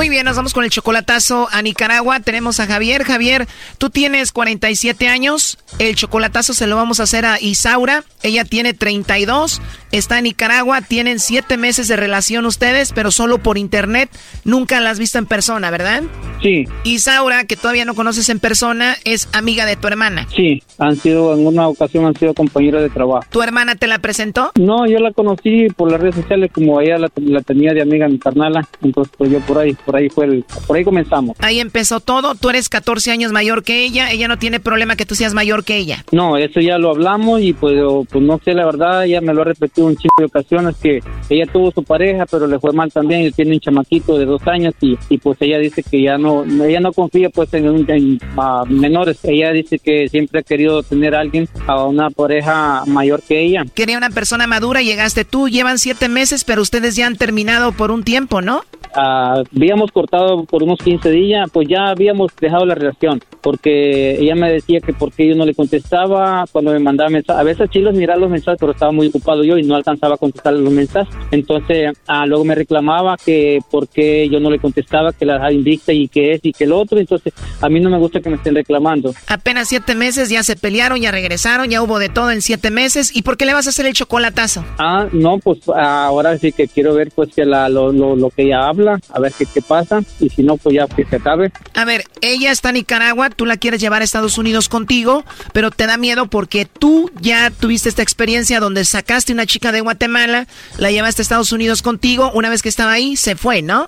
Muy 0.00 0.08
bien, 0.08 0.24
nos 0.24 0.36
vamos 0.36 0.54
con 0.54 0.64
el 0.64 0.70
chocolatazo 0.70 1.50
a 1.52 1.60
Nicaragua. 1.60 2.20
Tenemos 2.20 2.58
a 2.58 2.66
Javier. 2.66 3.04
Javier, 3.04 3.46
tú 3.76 3.90
tienes 3.90 4.32
47 4.32 5.08
años. 5.08 5.58
El 5.78 5.94
chocolatazo 5.94 6.54
se 6.54 6.66
lo 6.66 6.76
vamos 6.76 7.00
a 7.00 7.02
hacer 7.02 7.26
a 7.26 7.38
Isaura. 7.38 8.02
Ella 8.22 8.46
tiene 8.46 8.72
32. 8.72 9.60
Está 9.92 10.16
en 10.16 10.24
Nicaragua. 10.24 10.80
Tienen 10.80 11.18
7 11.18 11.58
meses 11.58 11.86
de 11.86 11.96
relación 11.96 12.46
ustedes, 12.46 12.92
pero 12.94 13.10
solo 13.10 13.42
por 13.42 13.58
internet. 13.58 14.08
Nunca 14.42 14.80
la 14.80 14.88
has 14.88 14.98
visto 14.98 15.18
en 15.18 15.26
persona, 15.26 15.70
¿verdad? 15.70 16.02
Sí, 16.40 16.66
Isaura, 16.84 17.44
que 17.44 17.56
todavía 17.56 17.84
no 17.84 17.94
conoces 17.94 18.30
en 18.30 18.40
persona, 18.40 18.96
es 19.04 19.28
amiga 19.34 19.66
de 19.66 19.76
tu 19.76 19.86
hermana. 19.86 20.26
sí, 20.34 20.62
han 20.78 20.96
sido, 20.96 21.34
en 21.34 21.46
una 21.46 21.68
ocasión 21.68 22.06
han 22.06 22.16
sido 22.16 22.32
compañeros 22.32 22.80
de 22.80 22.88
trabajo. 22.88 23.26
¿Tu 23.30 23.42
hermana 23.42 23.74
te 23.76 23.86
la 23.86 23.98
presentó? 23.98 24.50
No, 24.58 24.86
yo 24.86 24.98
la 24.98 25.12
conocí 25.12 25.68
por 25.76 25.92
las 25.92 26.00
redes 26.00 26.14
sociales 26.14 26.50
como 26.50 26.80
ella 26.80 26.96
la, 26.96 27.10
la 27.16 27.42
tenía 27.42 27.74
de 27.74 27.82
amiga 27.82 28.08
mi 28.08 28.18
carnala, 28.18 28.66
entonces 28.80 29.12
pues 29.18 29.30
yo 29.30 29.40
por 29.40 29.58
ahí, 29.58 29.76
por 29.90 29.98
ahí 29.98 30.08
fue 30.08 30.26
el, 30.26 30.44
por 30.68 30.76
ahí 30.76 30.84
comenzamos. 30.84 31.36
Ahí 31.40 31.58
empezó 31.58 31.98
todo. 31.98 32.36
Tú 32.36 32.48
eres 32.48 32.68
14 32.68 33.10
años 33.10 33.32
mayor 33.32 33.64
que 33.64 33.82
ella. 33.84 34.12
Ella 34.12 34.28
no 34.28 34.38
tiene 34.38 34.60
problema 34.60 34.94
que 34.94 35.04
tú 35.04 35.16
seas 35.16 35.34
mayor 35.34 35.64
que 35.64 35.76
ella. 35.78 36.04
No, 36.12 36.36
eso 36.36 36.60
ya 36.60 36.78
lo 36.78 36.90
hablamos 36.90 37.40
y 37.42 37.52
pues, 37.52 37.74
pues 38.08 38.24
no 38.24 38.38
sé, 38.44 38.52
la 38.54 38.64
verdad, 38.66 39.04
ella 39.04 39.20
me 39.20 39.34
lo 39.34 39.42
ha 39.42 39.46
repetido 39.46 39.88
un 39.88 39.96
chingo 39.96 40.14
de 40.18 40.26
ocasiones 40.26 40.76
que 40.80 41.00
ella 41.28 41.46
tuvo 41.52 41.72
su 41.72 41.82
pareja, 41.82 42.24
pero 42.30 42.46
le 42.46 42.60
fue 42.60 42.72
mal 42.72 42.92
también 42.92 43.22
y 43.22 43.32
tiene 43.32 43.54
un 43.54 43.60
chamaquito 43.60 44.16
de 44.16 44.26
dos 44.26 44.46
años 44.46 44.74
y, 44.80 44.96
y 45.08 45.18
pues 45.18 45.36
ella 45.40 45.58
dice 45.58 45.82
que 45.82 46.00
ya 46.02 46.16
no, 46.18 46.44
ella 46.44 46.78
no 46.78 46.92
confía 46.92 47.30
pues 47.30 47.52
en, 47.54 47.68
un- 47.68 47.90
en, 47.90 48.20
ah, 48.36 48.62
menores. 48.68 49.18
Ella 49.24 49.50
dice 49.50 49.80
que 49.80 50.08
siempre 50.08 50.38
ha 50.40 50.42
querido 50.44 50.84
tener 50.84 51.16
a 51.16 51.20
alguien, 51.20 51.48
a 51.66 51.84
una 51.84 52.10
pareja 52.10 52.84
mayor 52.86 53.22
que 53.26 53.40
ella. 53.40 53.64
Quería 53.74 53.98
una 53.98 54.10
persona 54.10 54.46
madura, 54.46 54.82
llegaste 54.82 55.24
tú, 55.24 55.48
llevan 55.48 55.78
siete 55.80 56.08
meses, 56.08 56.44
pero 56.44 56.62
ustedes 56.62 56.94
ya 56.94 57.08
han 57.08 57.16
terminado 57.16 57.72
por 57.72 57.90
un 57.90 58.04
tiempo, 58.04 58.40
¿no? 58.40 58.62
Ah, 58.94 59.42
habíamos 59.54 59.92
cortado 59.92 60.44
por 60.44 60.62
unos 60.62 60.78
15 60.78 61.10
días, 61.10 61.48
pues 61.52 61.68
ya 61.68 61.88
habíamos 61.88 62.32
dejado 62.40 62.66
la 62.66 62.74
relación, 62.74 63.20
porque 63.40 64.18
ella 64.20 64.34
me 64.34 64.50
decía 64.50 64.80
que 64.80 64.92
porque 64.92 65.28
yo 65.28 65.34
no 65.34 65.44
le 65.44 65.54
contestaba 65.54 66.44
cuando 66.50 66.72
me 66.72 66.78
mandaba 66.78 67.10
mensajes. 67.10 67.40
A 67.40 67.44
veces 67.44 67.70
sí 67.72 67.80
los 67.80 67.94
miraba 67.94 68.20
los 68.20 68.30
mensajes, 68.30 68.58
pero 68.58 68.72
estaba 68.72 68.92
muy 68.92 69.08
ocupado 69.08 69.44
yo 69.44 69.56
y 69.58 69.62
no 69.62 69.76
alcanzaba 69.76 70.14
a 70.14 70.18
contestar 70.18 70.54
los 70.54 70.72
mensajes. 70.72 71.14
Entonces, 71.30 71.92
ah, 72.06 72.26
luego 72.26 72.44
me 72.44 72.54
reclamaba 72.54 73.16
que 73.16 73.60
porque 73.70 74.28
yo 74.28 74.40
no 74.40 74.50
le 74.50 74.58
contestaba, 74.58 75.12
que 75.12 75.24
la 75.24 75.34
dejaba 75.34 75.52
invicta 75.52 75.92
y 75.92 76.08
que 76.08 76.32
es 76.32 76.40
y 76.42 76.52
que 76.52 76.64
el 76.64 76.72
otro. 76.72 76.98
Entonces, 76.98 77.32
a 77.60 77.68
mí 77.68 77.80
no 77.80 77.90
me 77.90 77.98
gusta 77.98 78.20
que 78.20 78.30
me 78.30 78.36
estén 78.36 78.54
reclamando. 78.54 79.14
Apenas 79.28 79.68
siete 79.68 79.94
meses, 79.94 80.30
ya 80.30 80.42
se 80.42 80.56
pelearon, 80.56 81.00
ya 81.00 81.10
regresaron, 81.10 81.68
ya 81.70 81.82
hubo 81.82 81.98
de 81.98 82.08
todo 82.08 82.30
en 82.30 82.42
siete 82.42 82.70
meses. 82.70 83.14
¿Y 83.14 83.22
por 83.22 83.36
qué 83.36 83.46
le 83.46 83.54
vas 83.54 83.66
a 83.66 83.70
hacer 83.70 83.86
el 83.86 83.92
chocolatazo? 83.92 84.64
Ah, 84.78 85.06
no, 85.12 85.38
pues 85.38 85.60
ahora 85.68 86.36
sí 86.38 86.52
que 86.52 86.68
quiero 86.68 86.94
ver 86.94 87.10
pues 87.14 87.34
que 87.34 87.44
la, 87.44 87.68
lo, 87.68 87.92
lo, 87.92 88.16
lo 88.16 88.30
que 88.30 88.42
ella 88.42 88.69
habla 88.70 89.00
a 89.10 89.20
ver 89.20 89.32
qué, 89.36 89.46
qué 89.46 89.62
pasa, 89.62 90.00
y 90.18 90.28
si 90.30 90.42
no, 90.42 90.56
pues 90.56 90.74
ya 90.74 90.86
que 90.86 91.04
se 91.04 91.16
acabe. 91.16 91.52
A 91.74 91.84
ver, 91.84 92.04
ella 92.20 92.50
está 92.50 92.70
en 92.70 92.76
Nicaragua, 92.76 93.30
tú 93.30 93.46
la 93.46 93.56
quieres 93.56 93.80
llevar 93.80 94.02
a 94.02 94.04
Estados 94.04 94.38
Unidos 94.38 94.68
contigo, 94.68 95.24
pero 95.52 95.70
te 95.70 95.86
da 95.86 95.96
miedo 95.96 96.26
porque 96.26 96.64
tú 96.64 97.10
ya 97.20 97.50
tuviste 97.50 97.88
esta 97.88 98.02
experiencia 98.02 98.60
donde 98.60 98.84
sacaste 98.84 99.32
una 99.32 99.46
chica 99.46 99.72
de 99.72 99.80
Guatemala, 99.80 100.46
la 100.78 100.90
llevaste 100.90 101.22
a 101.22 101.24
Estados 101.24 101.52
Unidos 101.52 101.82
contigo, 101.82 102.30
una 102.34 102.48
vez 102.48 102.62
que 102.62 102.68
estaba 102.68 102.92
ahí, 102.92 103.16
se 103.16 103.36
fue, 103.36 103.62
¿no? 103.62 103.86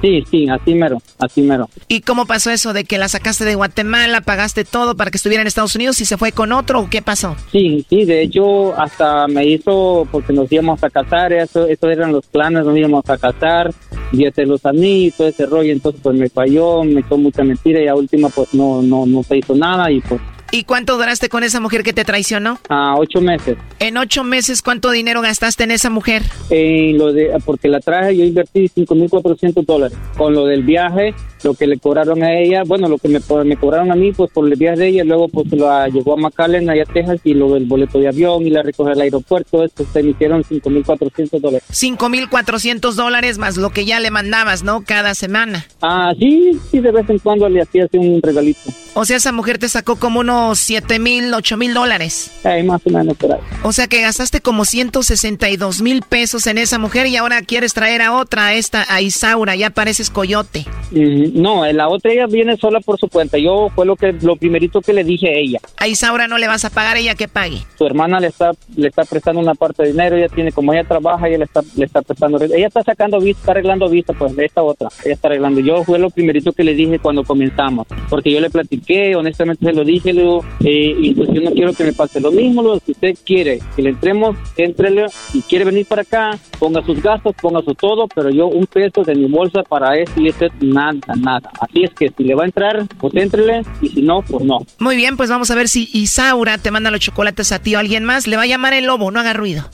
Sí, 0.00 0.24
sí, 0.30 0.48
así 0.48 0.74
mero, 0.74 1.02
así 1.18 1.42
mero. 1.42 1.68
¿Y 1.88 2.00
cómo 2.00 2.26
pasó 2.26 2.50
eso 2.50 2.72
de 2.72 2.84
que 2.84 2.98
la 2.98 3.08
sacaste 3.08 3.44
de 3.44 3.54
Guatemala, 3.54 4.20
pagaste 4.20 4.64
todo 4.64 4.96
para 4.96 5.10
que 5.10 5.16
estuviera 5.16 5.42
en 5.42 5.46
Estados 5.46 5.74
Unidos 5.74 6.00
y 6.00 6.04
se 6.04 6.16
fue 6.16 6.32
con 6.32 6.52
otro 6.52 6.80
o 6.80 6.90
qué 6.90 7.02
pasó? 7.02 7.36
Sí, 7.52 7.84
sí, 7.88 8.04
de 8.04 8.22
hecho 8.22 8.78
hasta 8.80 9.26
me 9.28 9.44
hizo 9.46 10.06
porque 10.10 10.32
nos 10.32 10.50
íbamos 10.50 10.82
a 10.82 10.90
casar, 10.90 11.32
eso, 11.32 11.66
eso 11.66 11.90
eran 11.90 12.12
los 12.12 12.26
planes, 12.26 12.64
nos 12.64 12.76
íbamos 12.76 13.08
a 13.08 13.18
casar, 13.18 13.72
y 14.12 14.24
los 14.46 14.66
anillos, 14.66 15.16
todo 15.16 15.28
ese 15.28 15.46
rollo, 15.46 15.72
entonces 15.72 16.00
pues 16.02 16.18
me 16.18 16.28
falló, 16.28 16.82
me 16.84 17.00
echó 17.00 17.16
mucha 17.16 17.44
mentira 17.44 17.80
y 17.80 17.86
a 17.86 17.94
última 17.94 18.28
pues 18.28 18.52
no, 18.54 18.82
no, 18.82 19.06
no 19.06 19.22
se 19.22 19.38
hizo 19.38 19.54
nada 19.54 19.90
y 19.90 20.00
pues 20.00 20.20
¿Y 20.52 20.64
cuánto 20.64 20.96
duraste 20.96 21.28
con 21.28 21.44
esa 21.44 21.60
mujer 21.60 21.84
que 21.84 21.92
te 21.92 22.04
traicionó? 22.04 22.58
A 22.68 22.96
ocho 22.96 23.20
meses. 23.20 23.56
En 23.78 23.96
ocho 23.96 24.24
meses, 24.24 24.62
¿cuánto 24.62 24.90
dinero 24.90 25.22
gastaste 25.22 25.62
en 25.62 25.70
esa 25.70 25.90
mujer? 25.90 26.22
En 26.50 26.98
lo 26.98 27.12
de, 27.12 27.30
porque 27.44 27.68
la 27.68 27.78
traje, 27.78 28.16
yo 28.16 28.24
invertí 28.24 28.68
5.400 28.68 29.64
dólares. 29.64 29.96
Con 30.16 30.34
lo 30.34 30.46
del 30.46 30.64
viaje, 30.64 31.14
lo 31.44 31.54
que 31.54 31.68
le 31.68 31.78
cobraron 31.78 32.22
a 32.24 32.34
ella, 32.36 32.64
bueno, 32.66 32.88
lo 32.88 32.98
que 32.98 33.08
me, 33.08 33.20
me 33.44 33.56
cobraron 33.56 33.92
a 33.92 33.94
mí, 33.94 34.12
pues 34.12 34.30
por 34.32 34.46
el 34.46 34.56
viaje 34.56 34.80
de 34.80 34.88
ella, 34.88 35.04
luego 35.04 35.28
pues 35.28 35.52
la 35.52 35.88
llegó 35.88 36.14
a 36.14 36.16
McAllen, 36.16 36.68
allá 36.68 36.82
a 36.82 36.92
Texas, 36.92 37.20
y 37.22 37.34
lo 37.34 37.54
del 37.54 37.66
boleto 37.66 38.00
de 38.00 38.08
avión 38.08 38.44
y 38.44 38.50
la 38.50 38.62
recoger 38.62 38.94
al 38.94 39.00
aeropuerto, 39.02 39.62
esto 39.62 39.86
se 39.92 40.00
emitieron 40.00 40.42
5.400 40.42 41.40
dólares. 41.40 41.62
5.400 41.70 42.92
dólares 42.94 43.38
más 43.38 43.56
lo 43.56 43.70
que 43.70 43.84
ya 43.84 44.00
le 44.00 44.10
mandabas, 44.10 44.64
¿no? 44.64 44.82
Cada 44.82 45.14
semana. 45.14 45.64
Ah, 45.80 46.12
sí, 46.18 46.58
sí, 46.70 46.80
de 46.80 46.90
vez 46.90 47.08
en 47.08 47.20
cuando 47.20 47.48
le 47.48 47.62
hacía 47.62 47.86
un 47.92 48.20
regalito. 48.20 48.60
O 48.94 49.04
sea, 49.04 49.16
esa 49.16 49.30
mujer 49.30 49.58
te 49.58 49.68
sacó 49.68 49.96
como 49.96 50.20
unos 50.20 50.39
7 50.54 50.98
mil, 50.98 51.32
8 51.32 51.56
mil 51.56 51.74
dólares. 51.74 52.30
Ay, 52.44 52.62
más 52.62 52.80
o 52.86 52.90
menos 52.90 53.16
por 53.16 53.32
ahí. 53.32 53.40
O 53.62 53.72
sea 53.72 53.86
que 53.86 54.00
gastaste 54.00 54.40
como 54.40 54.64
162 54.64 55.82
mil 55.82 56.02
pesos 56.02 56.46
en 56.46 56.58
esa 56.58 56.78
mujer 56.78 57.06
y 57.06 57.16
ahora 57.16 57.42
quieres 57.42 57.74
traer 57.74 58.02
a 58.02 58.14
otra, 58.14 58.46
a 58.46 58.54
esta, 58.54 58.86
a 58.88 59.00
Isaura, 59.00 59.56
ya 59.56 59.70
pareces 59.70 60.10
coyote. 60.10 60.66
Mm, 60.90 61.40
no, 61.40 61.70
la 61.72 61.88
otra 61.88 62.12
ella 62.12 62.26
viene 62.26 62.56
sola 62.56 62.80
por 62.80 62.98
su 62.98 63.08
cuenta. 63.08 63.38
Yo 63.38 63.68
fue 63.74 63.86
lo 63.86 63.96
que 63.96 64.12
lo 64.12 64.36
primerito 64.36 64.80
que 64.80 64.92
le 64.92 65.04
dije 65.04 65.28
a 65.28 65.32
ella. 65.32 65.60
A 65.76 65.88
Isaura 65.88 66.26
no 66.26 66.38
le 66.38 66.48
vas 66.48 66.64
a 66.64 66.70
pagar, 66.70 66.96
ella 66.96 67.14
que 67.14 67.28
pague. 67.28 67.62
Su 67.78 67.86
hermana 67.86 68.20
le 68.20 68.28
está 68.28 68.52
le 68.76 68.88
está 68.88 69.04
prestando 69.04 69.40
una 69.40 69.54
parte 69.54 69.82
de 69.82 69.92
dinero, 69.92 70.16
ella 70.16 70.28
tiene 70.28 70.52
como 70.52 70.72
ella 70.72 70.84
trabaja, 70.84 71.28
ella 71.28 71.38
le 71.38 71.44
está 71.44 71.60
le 71.76 71.84
está 71.84 72.02
prestando. 72.02 72.42
Ella 72.42 72.66
está 72.66 72.82
sacando 72.82 73.20
vista, 73.20 73.40
está 73.40 73.52
arreglando 73.52 73.88
vista 73.88 74.12
pues 74.12 74.34
de 74.36 74.44
esta 74.44 74.62
otra. 74.62 74.88
Ella 75.04 75.14
está 75.14 75.28
arreglando. 75.28 75.60
Yo 75.60 75.84
fue 75.84 75.98
lo 75.98 76.10
primerito 76.10 76.52
que 76.52 76.64
le 76.64 76.74
dije 76.74 76.98
cuando 76.98 77.24
comenzamos, 77.24 77.86
porque 78.08 78.30
yo 78.30 78.40
le 78.40 78.50
platiqué, 78.50 79.14
honestamente 79.16 79.64
se 79.64 79.72
lo 79.72 79.84
dije, 79.84 80.12
eh, 80.60 80.94
y 80.98 81.14
pues 81.14 81.28
yo 81.32 81.40
no 81.42 81.50
quiero 81.52 81.72
que 81.72 81.84
me 81.84 81.92
pase 81.92 82.20
lo 82.20 82.30
mismo, 82.30 82.62
lo 82.62 82.78
si 82.78 82.92
usted 82.92 83.14
quiere 83.24 83.60
que 83.76 83.82
le 83.82 83.90
entremos, 83.90 84.36
entrele 84.56 85.06
y 85.32 85.42
quiere 85.42 85.64
venir 85.64 85.86
para 85.86 86.02
acá, 86.02 86.38
ponga 86.58 86.84
sus 86.84 87.02
gastos, 87.02 87.34
ponga 87.40 87.62
su 87.62 87.74
todo, 87.74 88.06
pero 88.08 88.30
yo 88.30 88.46
un 88.46 88.66
peso 88.66 89.02
de 89.02 89.14
mi 89.14 89.26
bolsa 89.26 89.62
para 89.62 89.96
esto 89.96 90.20
y 90.20 90.28
esto 90.28 90.46
nada, 90.60 91.14
nada. 91.16 91.50
Así 91.60 91.84
es 91.84 91.90
que 91.94 92.10
si 92.16 92.24
le 92.24 92.34
va 92.34 92.44
a 92.44 92.46
entrar, 92.46 92.86
pues 92.98 93.14
entrele 93.14 93.62
y 93.80 93.88
si 93.88 94.02
no, 94.02 94.22
pues 94.22 94.44
no. 94.44 94.66
Muy 94.78 94.96
bien, 94.96 95.16
pues 95.16 95.30
vamos 95.30 95.50
a 95.50 95.54
ver 95.54 95.68
si 95.68 95.88
Isaura 95.92 96.58
te 96.58 96.70
manda 96.70 96.90
los 96.90 97.00
chocolates 97.00 97.52
a 97.52 97.60
ti 97.60 97.74
o 97.74 97.78
a 97.78 97.80
alguien 97.80 98.04
más. 98.04 98.26
Le 98.26 98.36
va 98.36 98.42
a 98.42 98.46
llamar 98.46 98.72
el 98.74 98.86
lobo, 98.86 99.10
no 99.10 99.20
haga 99.20 99.32
ruido. 99.32 99.64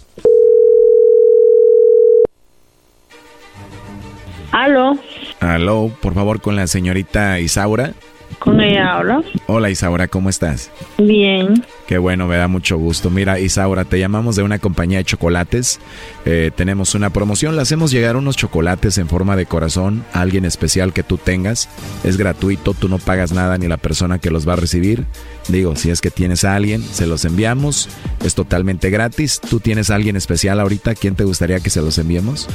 Aló. 4.53 4.99
Aló, 5.41 5.91
por 6.01 6.15
favor, 6.15 6.41
con 6.41 6.57
la 6.57 6.67
señorita 6.67 7.41
Isaura. 7.41 7.93
Con 8.39 8.61
ella 8.61 8.97
habla. 8.97 9.23
Hola 9.47 9.71
Isaura, 9.71 10.09
¿cómo 10.09 10.29
estás? 10.29 10.71
Bien. 10.99 11.65
Qué 11.87 11.99
bueno, 11.99 12.27
me 12.27 12.37
da 12.37 12.49
mucho 12.49 12.77
gusto. 12.79 13.11
Mira, 13.11 13.39
Isaura, 13.39 13.85
te 13.85 14.01
llamamos 14.01 14.35
de 14.35 14.43
una 14.43 14.59
compañía 14.59 14.99
de 14.99 15.05
chocolates. 15.05 15.79
Eh, 16.25 16.51
tenemos 16.55 16.97
una 16.97 17.11
promoción, 17.11 17.55
le 17.55 17.63
hacemos 17.63 17.93
llegar 17.93 18.17
unos 18.17 18.37
chocolates 18.37 18.99
en 18.99 19.09
forma 19.09 19.37
de 19.37 19.47
corazón 19.47 20.05
a 20.13 20.21
alguien 20.21 20.45
especial 20.45 20.93
que 20.93 21.05
tú 21.05 21.17
tengas. 21.17 21.69
Es 22.03 22.17
gratuito, 22.17 22.75
tú 22.75 22.89
no 22.89 22.99
pagas 22.99 23.33
nada 23.33 23.57
ni 23.57 23.69
la 23.69 23.77
persona 23.77 24.19
que 24.19 24.31
los 24.31 24.49
va 24.49 24.55
a 24.55 24.57
recibir. 24.57 25.05
Digo, 25.47 25.77
si 25.77 25.91
es 25.91 26.01
que 26.01 26.11
tienes 26.11 26.45
a 26.45 26.57
alguien, 26.57 26.83
se 26.83 27.07
los 27.07 27.25
enviamos. 27.25 27.89
Es 28.25 28.35
totalmente 28.35 28.91
gratis. 28.91 29.41
¿Tú 29.41 29.61
tienes 29.61 29.91
a 29.91 29.95
alguien 29.95 30.17
especial 30.17 30.59
ahorita? 30.59 30.97
¿Quién 30.97 31.15
te 31.15 31.23
gustaría 31.23 31.61
que 31.61 31.71
se 31.71 31.83
los 31.83 31.99
enviemos? 31.99 32.49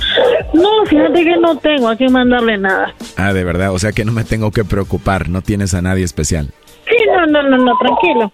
No, 0.53 0.85
fíjate 0.85 1.23
que 1.23 1.37
no 1.37 1.57
tengo 1.57 1.87
a 1.87 1.95
quién 1.95 2.11
mandarle 2.11 2.57
nada. 2.57 2.93
Ah, 3.15 3.31
de 3.31 3.45
verdad, 3.45 3.71
o 3.71 3.79
sea 3.79 3.93
que 3.93 4.03
no 4.03 4.11
me 4.11 4.25
tengo 4.25 4.51
que 4.51 4.65
preocupar, 4.65 5.29
no 5.29 5.41
tienes 5.41 5.73
a 5.73 5.81
nadie 5.81 6.03
especial. 6.03 6.51
No, 7.31 7.41
no, 7.43 7.57
no, 7.57 7.73
tranquilo. 7.77 8.31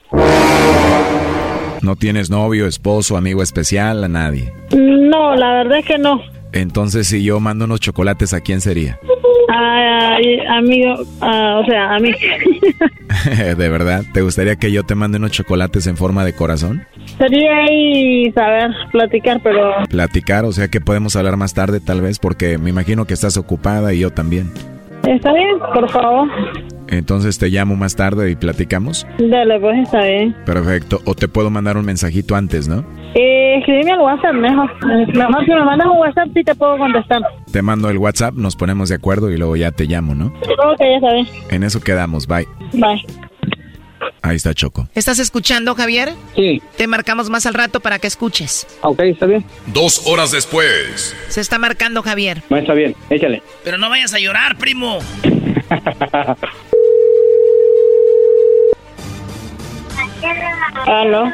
¿No 1.84 1.96
tienes 1.96 2.30
novio, 2.32 2.66
esposo, 2.66 3.16
amigo 3.16 3.44
especial, 3.44 4.04
a 4.04 4.08
nadie? 4.08 4.52
No, 4.76 5.36
la 5.36 5.54
verdad 5.54 5.80
es 5.80 5.86
que 5.86 5.98
no. 6.00 6.20
Entonces, 6.52 7.08
si 7.08 7.24
yo 7.24 7.40
mando 7.40 7.66
unos 7.66 7.80
chocolates, 7.80 8.34
¿a 8.34 8.42
quién 8.42 8.62
sería? 8.62 9.00
Ay, 9.50 10.40
amigo, 10.50 10.96
o 11.22 11.66
sea, 11.66 11.96
a 11.96 12.00
mí. 12.00 12.12
¿De 13.58 13.70
verdad? 13.70 14.04
¿Te 14.14 14.22
gustaría 14.22 14.56
que 14.56 14.72
yo 14.72 14.84
te 14.84 14.96
mande 14.96 15.18
unos 15.18 15.32
chocolates 15.32 15.86
en 15.88 15.96
forma 15.96 16.26
de 16.26 16.34
corazón? 16.34 16.86
Sería 17.18 17.56
ahí 17.58 18.32
saber 18.32 18.72
platicar, 18.92 19.40
pero... 19.44 19.74
Platicar, 19.90 20.46
o 20.46 20.52
sea 20.52 20.68
que 20.70 20.82
podemos 20.82 21.16
hablar 21.16 21.38
más 21.38 21.54
tarde 21.54 21.80
tal 21.80 22.02
vez, 22.02 22.18
porque 22.20 22.58
me 22.58 22.72
imagino 22.72 23.06
que 23.06 23.14
estás 23.14 23.38
ocupada 23.38 23.94
y 23.94 24.00
yo 24.00 24.10
también. 24.10 24.52
Está 25.08 25.32
bien, 25.34 25.60
por 25.74 25.90
favor. 25.90 26.28
Entonces 26.90 27.38
te 27.38 27.50
llamo 27.50 27.76
más 27.76 27.96
tarde 27.96 28.32
y 28.32 28.36
platicamos. 28.36 29.06
Dale, 29.20 29.60
pues 29.60 29.78
está 29.84 30.04
bien. 30.04 30.36
Perfecto. 30.46 31.02
O 31.06 31.16
te 31.16 31.28
puedo 31.28 31.50
mandar 31.50 31.78
un 31.78 31.86
mensajito 31.86 32.36
antes, 32.36 32.68
¿no? 32.68 32.86
Eh, 33.16 33.58
escríbeme 33.60 33.92
al 33.94 34.00
WhatsApp 34.00 34.34
mejor. 34.34 34.70
Mejor 34.86 35.46
si 35.46 35.52
me 35.52 35.64
mandas 35.64 35.88
un 35.88 35.98
WhatsApp 35.98 36.30
sí 36.34 36.44
te 36.44 36.56
puedo 36.56 36.78
contestar. 36.78 37.22
Te 37.52 37.62
mando 37.62 37.90
el 37.90 37.98
WhatsApp, 37.98 38.36
nos 38.36 38.56
ponemos 38.56 38.90
de 38.90 38.96
acuerdo 38.96 39.32
y 39.32 39.38
luego 39.38 39.56
ya 39.56 39.72
te 39.72 39.86
llamo, 39.86 40.14
¿no? 40.16 40.28
Ok, 40.28 40.80
ya 40.80 40.96
está 40.96 41.14
bien. 41.14 41.28
En 41.50 41.64
eso 41.64 41.82
quedamos. 41.82 42.28
Bye. 42.28 42.48
Bye. 42.74 43.04
Ahí 44.22 44.36
está 44.36 44.54
Choco. 44.54 44.88
¿Estás 44.94 45.20
escuchando, 45.20 45.74
Javier? 45.76 46.10
Sí. 46.36 46.62
Te 46.76 46.88
marcamos 46.88 47.30
más 47.30 47.46
al 47.46 47.54
rato 47.54 47.80
para 47.80 48.00
que 48.00 48.08
escuches. 48.08 48.68
Ok, 48.82 49.00
está 49.02 49.26
bien. 49.26 49.44
Dos 49.68 50.04
horas 50.06 50.32
después. 50.32 51.16
Se 51.30 51.42
está 51.42 51.58
marcando, 51.58 52.04
Javier. 52.04 52.44
No, 52.50 52.58
está 52.58 52.74
bien, 52.74 52.96
échale. 53.10 53.42
Pero 53.64 53.78
no 53.78 53.90
vayas 53.90 54.14
a 54.14 54.20
llorar, 54.20 54.58
primo. 54.58 55.00
Aló. 60.86 61.26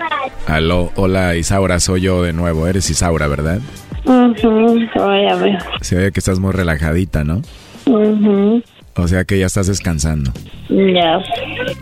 Aló, 0.48 0.92
hola 0.96 1.36
Isaura, 1.36 1.80
soy 1.80 2.02
yo 2.02 2.24
de 2.24 2.34
nuevo. 2.34 2.68
Eres 2.68 2.90
Isaura, 2.90 3.28
¿verdad? 3.28 3.60
Mhm, 4.06 4.90
Óyame. 5.00 5.58
Se 5.82 5.96
ve 5.96 6.12
que 6.12 6.20
estás 6.20 6.40
muy 6.40 6.52
relajadita, 6.52 7.24
¿no? 7.24 7.42
Mhm. 7.86 8.64
O 8.96 9.08
sea 9.08 9.24
que 9.26 9.40
ya 9.40 9.46
estás 9.46 9.68
descansando. 9.68 10.32
Ya. 10.70 11.20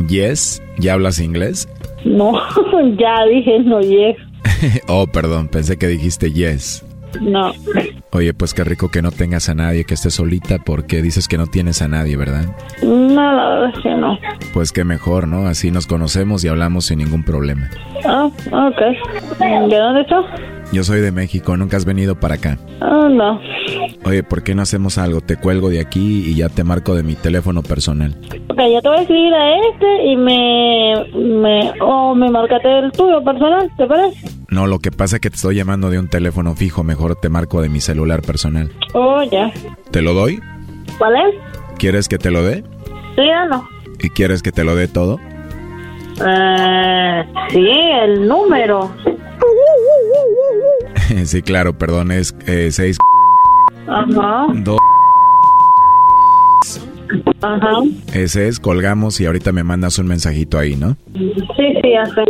Yes, 0.07 0.61
¿ya 0.77 0.93
hablas 0.93 1.19
inglés? 1.19 1.67
No, 2.05 2.33
ya 2.97 3.25
dije 3.25 3.59
no 3.59 3.81
yes. 3.81 4.17
oh, 4.87 5.07
perdón, 5.07 5.47
pensé 5.47 5.77
que 5.77 5.87
dijiste 5.87 6.31
yes. 6.31 6.83
No. 7.19 7.53
Oye, 8.13 8.33
pues 8.33 8.53
qué 8.53 8.65
rico 8.65 8.89
que 8.91 9.01
no 9.01 9.11
tengas 9.11 9.47
a 9.47 9.55
nadie, 9.55 9.85
que 9.85 9.93
estés 9.93 10.15
solita, 10.15 10.57
porque 10.59 11.01
dices 11.01 11.29
que 11.29 11.37
no 11.37 11.47
tienes 11.47 11.81
a 11.81 11.87
nadie, 11.87 12.17
¿verdad? 12.17 12.45
No, 12.83 13.33
la 13.33 13.49
verdad 13.49 13.71
es 13.73 13.83
que 13.83 13.95
no. 13.95 14.19
Pues 14.53 14.73
qué 14.73 14.83
mejor, 14.83 15.29
¿no? 15.29 15.47
Así 15.47 15.71
nos 15.71 15.87
conocemos 15.87 16.43
y 16.43 16.49
hablamos 16.49 16.87
sin 16.87 16.97
ningún 16.97 17.23
problema. 17.23 17.69
Ah, 18.05 18.25
ok. 18.51 19.39
¿De 19.39 19.77
dónde 19.77 20.01
estás? 20.01 20.25
Yo 20.73 20.83
soy 20.83 20.99
de 20.99 21.11
México, 21.13 21.55
nunca 21.55 21.77
has 21.77 21.85
venido 21.85 22.19
para 22.19 22.35
acá. 22.35 22.57
Ah, 22.81 23.07
no. 23.09 23.39
Oye, 24.03 24.23
¿por 24.23 24.43
qué 24.43 24.55
no 24.55 24.61
hacemos 24.61 24.97
algo? 24.97 25.21
Te 25.21 25.37
cuelgo 25.37 25.69
de 25.69 25.79
aquí 25.79 26.23
y 26.25 26.35
ya 26.35 26.49
te 26.49 26.65
marco 26.65 26.95
de 26.95 27.03
mi 27.03 27.15
teléfono 27.15 27.63
personal. 27.63 28.17
Ok, 28.49 28.59
yo 28.73 28.81
te 28.81 28.89
voy 28.89 28.97
a 28.97 29.01
escribir 29.01 29.33
a 29.33 29.55
este 29.69 30.05
y 30.05 30.15
me... 30.17 30.93
me 31.13 31.73
o 31.81 32.13
me 32.13 32.29
marcate 32.29 32.79
el 32.79 32.91
tuyo 32.91 33.23
personal, 33.23 33.71
¿te 33.77 33.85
parece? 33.85 34.29
No, 34.49 34.67
lo 34.67 34.79
que 34.79 34.91
pasa 34.91 35.15
es 35.15 35.21
que 35.21 35.29
te 35.29 35.37
estoy 35.37 35.55
llamando 35.55 35.89
de 35.89 35.99
un 35.99 36.09
teléfono 36.09 36.55
fijo, 36.55 36.83
mejor 36.83 37.15
te 37.15 37.29
marco 37.29 37.61
de 37.61 37.69
mi 37.69 37.79
celular 37.79 38.00
personal. 38.21 38.69
Oh, 38.93 39.23
ya. 39.23 39.51
¿Te 39.91 40.01
lo 40.01 40.13
doy? 40.13 40.39
¿Cuál 40.97 41.15
es? 41.15 41.35
¿Quieres 41.77 42.07
que 42.07 42.17
te 42.17 42.31
lo 42.31 42.43
dé? 42.43 42.63
Sí 43.15 43.23
no. 43.49 43.67
¿Y 43.99 44.09
quieres 44.09 44.41
que 44.41 44.51
te 44.51 44.63
lo 44.63 44.75
dé 44.75 44.87
todo? 44.87 45.19
Eh, 46.25 47.23
sí, 47.49 47.69
el 48.03 48.27
número. 48.27 48.91
sí, 51.25 51.41
claro, 51.41 51.77
perdón, 51.77 52.11
es 52.11 52.35
eh, 52.47 52.69
6... 52.71 52.97
Ajá. 53.87 54.47
Dos. 54.55 54.77
Ajá. 57.41 57.71
Ese 58.13 58.47
es, 58.47 58.59
colgamos 58.59 59.19
y 59.19 59.25
ahorita 59.25 59.51
me 59.51 59.63
mandas 59.63 59.97
un 59.99 60.07
mensajito 60.07 60.57
ahí, 60.57 60.75
¿no? 60.75 60.95
Sí, 61.13 61.33
sí, 61.55 61.91
ya 61.91 62.05
sé. 62.05 62.23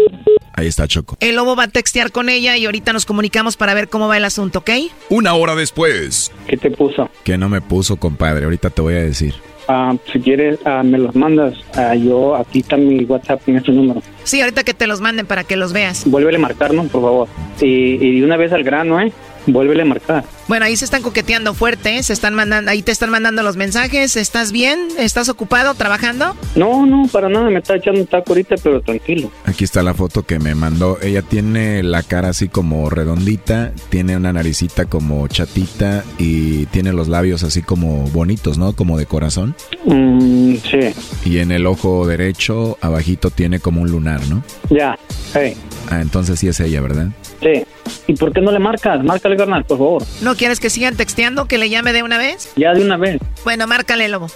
Ahí 0.62 0.68
está 0.68 0.88
Choco. 0.88 1.18
El 1.20 1.38
lobo 1.38 1.56
va 1.56 1.64
a 1.64 1.68
textear 1.70 2.12
con 2.12 2.30
ella 2.30 2.56
y 2.56 2.68
ahorita 2.68 2.94
nos 2.94 3.08
comunicamos 3.08 3.58
para 3.58 3.74
ver 3.74 3.90
cómo 3.90 4.08
va 4.08 4.18
el 4.18 4.26
asunto, 4.26 4.60
¿ok? 4.60 4.70
Una 5.10 5.34
hora 5.34 5.56
después. 5.56 6.32
¿Qué 6.48 6.56
te 6.56 6.70
puso? 6.70 7.10
Que 7.24 7.36
no 7.36 7.50
me 7.50 7.62
puso, 7.62 7.96
compadre. 7.98 8.44
Ahorita 8.44 8.70
te 8.70 8.80
voy 8.84 8.94
a 8.94 9.02
decir. 9.02 9.34
Ah, 9.68 9.96
si 10.14 10.20
quieres, 10.20 10.60
ah, 10.66 10.84
me 10.84 11.00
los 11.00 11.16
mandas. 11.16 11.56
Ah, 11.74 11.96
yo, 11.96 12.36
aquí 12.36 12.60
está 12.60 12.78
mi 12.78 13.04
WhatsApp 13.06 13.42
en 13.50 13.58
este 13.58 13.72
número. 13.72 14.04
Sí, 14.24 14.40
ahorita 14.40 14.64
que 14.64 14.76
te 14.76 14.86
los 14.86 15.02
manden 15.02 15.26
para 15.26 15.44
que 15.44 15.56
los 15.56 15.74
veas. 15.74 16.04
Vuélvele 16.06 16.38
a 16.38 16.42
marcar, 16.42 16.76
¿no? 16.76 16.84
Por 16.84 17.02
favor. 17.02 17.28
Y, 17.60 17.96
y 17.96 18.20
de 18.20 18.24
una 18.24 18.38
vez 18.38 18.54
al 18.54 18.64
grano, 18.64 19.02
¿eh? 19.02 19.12
Vuélvele 19.48 19.82
a 19.82 19.86
marcar. 19.86 20.26
Bueno, 20.48 20.66
ahí 20.66 20.76
se 20.76 20.86
están 20.86 21.02
coqueteando 21.02 21.54
fuerte, 21.54 21.98
¿eh? 21.98 22.04
se 22.04 22.14
están 22.14 22.34
mandando, 22.34 22.72
ahí 22.72 22.82
te 22.82 22.92
están 22.92 23.10
mandando 23.10 23.42
los 23.42 23.56
mensajes. 23.56 24.16
¿Estás 24.18 24.52
bien? 24.52 24.88
¿Estás 24.98 25.30
ocupado 25.30 25.74
trabajando? 25.76 26.36
No, 26.56 26.86
no, 26.86 27.08
para 27.08 27.30
nada, 27.30 27.50
me 27.50 27.60
está 27.60 27.76
echando 27.76 28.02
un 28.02 28.08
taco 28.08 28.32
ahorita, 28.32 28.56
pero 28.62 28.82
tranquilo. 28.82 29.32
Aquí 29.46 29.64
está 29.64 29.82
la 29.82 29.94
foto 29.94 30.24
que 30.24 30.40
me 30.40 30.54
mandó. 30.56 30.98
Ella 31.02 31.22
tiene 31.22 31.84
la 31.84 32.04
cara 32.04 32.30
así 32.30 32.50
como 32.50 32.90
redondita, 32.90 33.72
tiene 33.90 34.18
una 34.18 34.34
naricita 34.34 34.86
como 34.86 35.28
chatita 35.28 36.04
y 36.18 36.66
tiene 36.68 36.94
los 36.94 37.08
labios 37.08 37.44
así 37.44 37.62
como 37.62 38.08
bonitos, 38.10 38.58
¿no? 38.58 38.74
Como 38.74 38.98
de 38.98 39.06
corazón. 39.06 39.56
Mm, 39.86 40.56
sí. 40.56 40.94
Y 41.26 41.40
en 41.40 41.52
el 41.52 41.66
ojo 41.66 42.06
derecho, 42.06 42.78
abajito, 42.82 43.30
tiene 43.30 43.60
como 43.60 43.82
un 43.82 43.92
lunar, 43.92 44.22
¿no? 44.28 44.44
Ya, 44.70 44.98
hey. 45.34 45.56
Ah, 45.90 46.02
entonces 46.02 46.40
sí 46.40 46.48
es 46.48 46.60
ella, 46.60 46.82
¿verdad? 46.82 47.08
Sí. 47.42 47.64
¿Y 48.08 48.14
por 48.16 48.32
qué 48.34 48.42
no 48.42 48.52
le 48.52 48.60
marcas? 48.60 49.04
Márcale, 49.04 49.36
carnal, 49.36 49.64
por 49.66 49.78
favor. 49.78 50.04
¿No 50.22 50.36
quieres 50.36 50.60
que 50.60 50.70
sigan 50.70 50.96
texteando? 50.96 51.46
¿Que 51.46 51.58
le 51.58 51.70
llame 51.70 51.94
de 51.94 52.04
una 52.04 52.18
vez? 52.18 52.52
Ya 52.56 52.74
de 52.74 52.84
una 52.84 52.98
vez. 52.98 53.20
Bueno, 53.44 53.68
márcale, 53.68 54.08
lobo. 54.08 54.28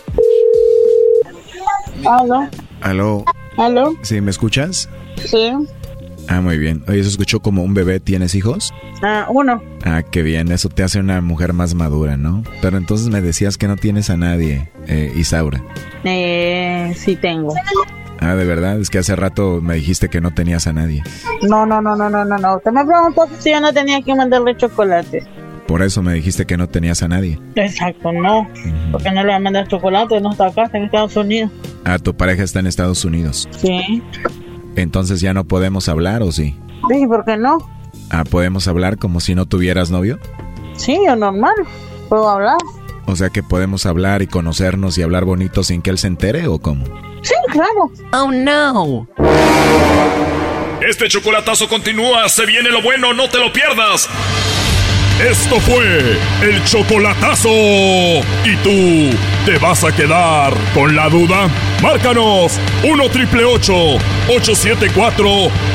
¿Aló? 2.06 2.49
¿Aló? 2.82 3.26
¿Aló? 3.57 3.94
¿Sí, 4.02 4.22
me 4.22 4.32
escuchas? 4.32 4.90
Sí. 5.23 5.52
Ah, 6.27 6.41
muy 6.41 6.57
bien. 6.57 6.84
Oye, 6.88 7.03
se 7.03 7.10
escuchó 7.10 7.40
como 7.40 7.64
un 7.64 7.73
bebé. 7.73 7.99
¿Tienes 7.99 8.36
hijos? 8.36 8.73
Ah, 9.02 9.27
uno. 9.30 9.61
Ah, 9.84 10.02
qué 10.03 10.22
bien. 10.23 10.52
Eso 10.52 10.69
te 10.69 10.84
hace 10.84 10.99
una 10.99 11.22
mujer 11.22 11.53
más 11.53 11.76
madura, 11.76 12.18
¿no? 12.18 12.44
Pero 12.61 12.77
entonces 12.77 13.07
me 13.10 13.22
decías 13.22 13.57
que 13.57 13.68
no 13.68 13.76
tienes 13.76 14.10
a 14.10 14.18
nadie, 14.18 14.72
eh, 14.88 15.11
Isaura. 15.15 15.64
Eh, 16.03 16.94
sí 16.98 17.15
tengo. 17.15 17.53
Ah, 18.19 18.35
de 18.35 18.45
verdad, 18.45 18.79
es 18.79 18.89
que 18.89 18.97
hace 18.99 19.15
rato 19.15 19.59
me 19.61 19.75
dijiste 19.75 20.09
que 20.09 20.21
no 20.21 20.33
tenías 20.33 20.67
a 20.67 20.73
nadie. 20.73 21.03
No, 21.41 21.65
no, 21.65 21.81
no, 21.81 21.95
no, 21.95 22.09
no, 22.09 22.25
no, 22.25 22.37
no. 22.37 22.57
Usted 22.57 22.71
me 22.71 22.85
preguntó 22.85 23.27
si 23.39 23.51
yo 23.51 23.59
no 23.59 23.73
tenía 23.73 24.01
que 24.01 24.15
mandarle 24.15 24.55
chocolate. 24.55 25.23
Por 25.67 25.81
eso 25.81 26.01
me 26.03 26.13
dijiste 26.13 26.45
que 26.45 26.57
no 26.57 26.69
tenías 26.69 27.01
a 27.01 27.07
nadie. 27.07 27.39
Exacto, 27.55 28.11
no. 28.11 28.47
Porque 28.91 29.09
no 29.09 29.21
le 29.21 29.25
voy 29.27 29.33
a 29.33 29.39
mandar 29.39 29.67
chocolate, 29.67 30.21
no 30.21 30.31
está 30.31 30.47
acá, 30.47 30.63
está 30.63 30.77
en 30.77 30.85
Estados 30.85 31.15
Unidos. 31.15 31.51
Ah, 31.83 31.97
tu 31.97 32.15
pareja 32.15 32.43
está 32.43 32.59
en 32.59 32.67
Estados 32.67 33.03
Unidos. 33.03 33.49
Sí. 33.57 34.03
Entonces 34.75 35.21
ya 35.21 35.33
no 35.33 35.45
podemos 35.45 35.89
hablar, 35.89 36.21
¿o 36.21 36.31
sí? 36.31 36.57
Sí, 36.89 37.07
¿por 37.07 37.25
qué 37.25 37.37
no? 37.37 37.57
Ah, 38.11 38.23
¿podemos 38.23 38.67
hablar 38.67 38.97
como 38.97 39.19
si 39.19 39.33
no 39.33 39.45
tuvieras 39.47 39.89
novio? 39.89 40.19
Sí, 40.77 40.99
yo 41.05 41.15
normal. 41.15 41.55
Puedo 42.09 42.29
hablar. 42.29 42.57
O 43.07 43.15
sea 43.15 43.29
que 43.29 43.43
podemos 43.43 43.85
hablar 43.85 44.21
y 44.21 44.27
conocernos 44.27 44.97
y 44.97 45.01
hablar 45.01 45.25
bonito 45.25 45.63
sin 45.63 45.81
que 45.81 45.89
él 45.89 45.97
se 45.97 46.07
entere, 46.07 46.47
¿o 46.47 46.59
cómo? 46.59 46.85
Sí, 47.21 47.33
Oh, 48.11 48.32
no. 48.32 49.07
Este 50.88 51.07
chocolatazo 51.07 51.68
continúa, 51.69 52.27
se 52.27 52.45
viene 52.45 52.69
lo 52.69 52.82
bueno, 52.82 53.14
no 53.14 53.30
te 53.30 53.38
lo 53.40 53.53
pierdas. 53.53 54.10
Esto 55.19 55.60
fue 55.61 56.18
el 56.41 56.64
chocolatazo. 56.65 57.49
¿Y 57.49 58.56
tú 58.61 59.15
te 59.45 59.57
vas 59.57 59.86
a 59.86 59.95
quedar 59.95 60.53
con 60.73 60.94
la 60.94 61.07
duda? 61.07 61.48
Márcanos 61.82 62.60
1 62.84 63.10
triple 63.10 63.45
874 63.45 65.26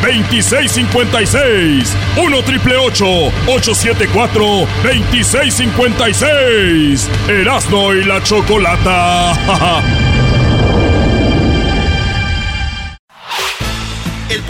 2656. 0.03 1.97
1 2.23 2.43
triple 2.43 2.77
874 2.77 4.45
2656. 4.83 7.09
Erasno 7.29 7.95
y 7.95 8.05
la 8.05 8.23
chocolata. 8.23 9.99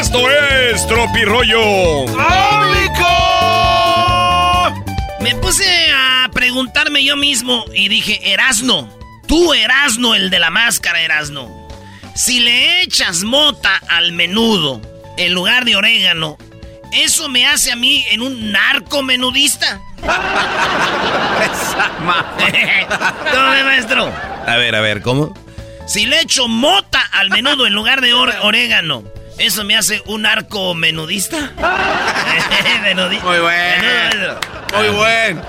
Esto 0.00 0.30
es 0.30 0.86
Tropirollo. 0.86 2.06
Me 5.20 5.34
puse 5.36 5.64
a 5.92 6.28
preguntarme 6.32 7.02
yo 7.04 7.16
mismo 7.16 7.64
y 7.74 7.88
dije, 7.88 8.32
Erasno, 8.32 8.88
tú 9.26 9.52
Erasno, 9.52 10.14
el 10.14 10.30
de 10.30 10.38
la 10.38 10.50
máscara, 10.50 11.00
Erasno. 11.02 11.68
Si 12.14 12.40
le 12.40 12.82
echas 12.82 13.24
mota 13.24 13.76
al 13.88 14.12
menudo 14.12 14.80
en 15.16 15.34
lugar 15.34 15.64
de 15.64 15.76
orégano, 15.76 16.38
¿eso 16.92 17.28
me 17.28 17.46
hace 17.46 17.72
a 17.72 17.76
mí 17.76 18.04
en 18.10 18.22
un 18.22 18.52
narco 18.52 19.02
menudista? 19.02 19.80
¿Cómo 23.32 23.48
maestro? 23.64 24.12
A 24.46 24.56
ver, 24.56 24.74
a 24.76 24.80
ver, 24.80 25.02
¿cómo? 25.02 25.34
Si 25.86 26.06
le 26.06 26.20
echo 26.20 26.48
mota 26.48 27.00
al 27.12 27.30
menudo 27.30 27.66
en 27.66 27.72
lugar 27.74 28.00
de 28.00 28.12
or- 28.14 28.34
orégano, 28.42 29.02
¿eso 29.38 29.64
me 29.64 29.76
hace 29.76 30.02
un 30.06 30.26
arco 30.26 30.74
menudista? 30.74 31.36
Menudi- 32.82 33.20
Muy 33.22 33.38
bueno. 33.38 34.40
Muy 34.76 34.88
bueno. 34.88 35.42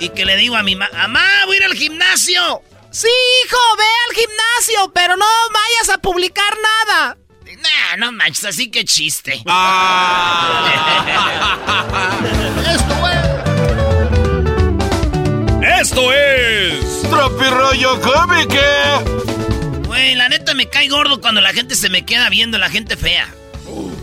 Y 0.00 0.08
que 0.10 0.24
le 0.24 0.36
digo 0.36 0.56
a 0.56 0.62
mi 0.62 0.76
mamá, 0.76 0.90
mamá, 0.94 1.24
voy 1.46 1.56
a 1.56 1.58
ir 1.60 1.64
al 1.64 1.74
gimnasio. 1.74 2.62
Sí, 2.90 3.08
hijo, 3.44 3.56
ve 3.76 3.84
al 4.08 4.14
gimnasio, 4.16 4.92
pero 4.94 5.16
no 5.16 5.26
vayas 5.52 5.88
a 5.94 5.98
publicar 5.98 6.54
nada. 6.88 7.16
Nah, 7.58 7.96
no 7.98 8.12
manches, 8.12 8.44
así 8.44 8.70
que 8.70 8.84
chiste. 8.84 9.42
Esto 15.80 16.12
es 16.12 17.02
Tropirollo 17.10 18.00
cómico. 18.00 18.56
Güey, 19.96 20.14
la 20.14 20.28
neta 20.28 20.54
me 20.54 20.68
cae 20.68 20.88
gordo 20.88 21.20
cuando 21.20 21.40
la 21.40 21.52
gente 21.52 21.74
se 21.74 21.88
me 21.88 22.04
queda 22.04 22.28
viendo, 22.28 22.58
la 22.58 22.68
gente 22.70 22.96
fea. 22.96 23.28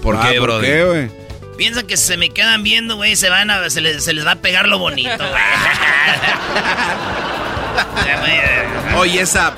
¿Por 0.02 0.18
Ah, 0.18 0.30
qué, 0.32 0.40
¿por 0.40 0.49
bro? 0.49 0.61
qué, 0.61 0.84
güey? 0.84 1.11
Piensan 1.57 1.86
que 1.86 1.98
si 1.98 2.06
se 2.07 2.18
me 2.18 2.32
quedan 2.32 2.64
viendo, 2.64 2.95
güey, 2.95 3.15
se 3.15 3.30
van 3.30 3.52
a, 3.52 3.70
se 3.70 3.80
les, 3.80 4.03
se 4.03 4.14
les 4.14 4.26
va 4.26 4.32
a 4.32 4.36
pegar 4.38 4.68
lo 4.68 4.80
bonito, 4.80 5.15
güey. 5.18 5.30
Oye, 8.98 9.22
esa. 9.22 9.53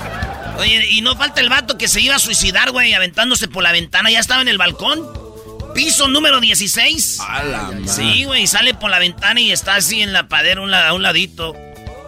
Oye, 0.58 0.86
y 0.92 1.02
no 1.02 1.16
falta 1.16 1.42
el 1.42 1.50
vato 1.50 1.78
que 1.78 1.88
se 1.88 2.02
iba 2.02 2.16
a 2.16 2.20
suicidar, 2.20 2.72
güey, 2.72 2.94
aventándose 2.94 3.48
por 3.48 3.64
la 3.64 3.72
ventana. 3.72 4.10
Ya 4.12 4.20
estaba 4.20 4.42
en 4.42 4.48
el 4.48 4.58
balcón. 4.58 5.04
Piso 5.74 6.08
número 6.08 6.40
16. 6.40 7.20
A 7.22 7.44
la 7.44 7.58
madre. 7.64 7.88
Sí, 7.88 8.24
güey, 8.26 8.48
sale 8.48 8.74
por 8.74 8.90
la 8.90 9.00
ventana 9.00 9.40
y 9.42 9.52
está 9.52 9.76
así 9.76 10.02
en 10.02 10.14
la 10.14 10.28
padera 10.30 10.62
un 10.62 10.72
la- 10.72 10.88
a 10.90 10.94
un 10.94 11.04
ladito. 11.04 11.54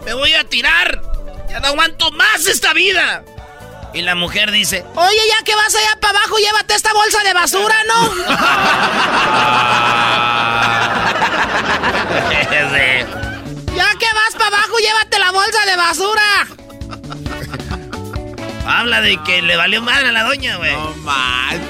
¡Me 0.06 0.14
voy 0.14 0.32
a 0.32 0.44
tirar! 0.44 1.02
¡Ya 1.50 1.60
no 1.60 1.68
aguanto 1.68 2.10
más 2.12 2.46
esta 2.46 2.72
vida! 2.72 3.22
Y 3.94 4.02
la 4.02 4.14
mujer 4.14 4.50
dice, 4.50 4.84
Oye, 4.94 5.18
ya 5.38 5.44
que 5.44 5.54
vas 5.54 5.74
allá 5.74 5.98
para 6.00 6.18
abajo, 6.18 6.36
llévate 6.38 6.74
esta 6.74 6.92
bolsa 6.92 7.22
de 7.24 7.32
basura, 7.32 7.76
¿no? 7.86 8.14
ya 13.76 13.88
que 13.98 14.06
vas 14.14 14.34
para 14.36 14.48
abajo, 14.56 14.76
llévate 14.78 15.18
la 15.18 15.30
bolsa 15.32 15.64
de 15.66 15.76
basura. 15.76 16.46
habla 18.66 19.00
de 19.00 19.22
que 19.22 19.42
le 19.42 19.56
valió 19.56 19.82
madre 19.82 20.08
a 20.08 20.12
la 20.12 20.22
doña, 20.24 20.56
güey. 20.56 20.72
No 20.72 20.94
manches. 21.02 21.60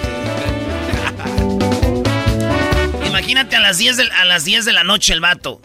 Imagínate 3.06 3.56
a 3.56 3.60
las, 3.60 3.78
10 3.78 3.96
de, 3.96 4.10
a 4.10 4.24
las 4.24 4.44
10 4.44 4.64
de 4.64 4.72
la 4.72 4.84
noche 4.84 5.12
el 5.12 5.20
vato. 5.20 5.60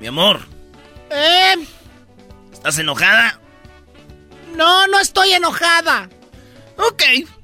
Mi 0.00 0.06
amor, 0.08 0.40
Eh, 1.10 1.54
¿estás 2.52 2.78
enojada? 2.78 3.38
No, 4.56 4.86
no 4.88 4.98
estoy 5.00 5.32
enojada. 5.32 6.08
Ok, 6.76 7.02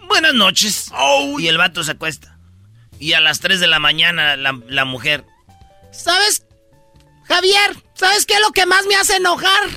buenas 0.08 0.34
noches. 0.34 0.90
Y 1.38 1.46
el 1.48 1.58
vato 1.58 1.82
se 1.84 1.92
acuesta. 1.92 2.36
Y 2.98 3.12
a 3.14 3.20
las 3.20 3.40
3 3.40 3.60
de 3.60 3.66
la 3.66 3.78
mañana 3.78 4.36
la, 4.36 4.58
la 4.68 4.84
mujer. 4.84 5.24
¿Sabes, 5.92 6.44
Javier? 7.26 7.76
¿Sabes 7.94 8.26
qué 8.26 8.34
es 8.34 8.40
lo 8.40 8.50
que 8.52 8.66
más 8.66 8.84
me 8.86 8.94
hace 8.96 9.16
enojar? 9.16 9.68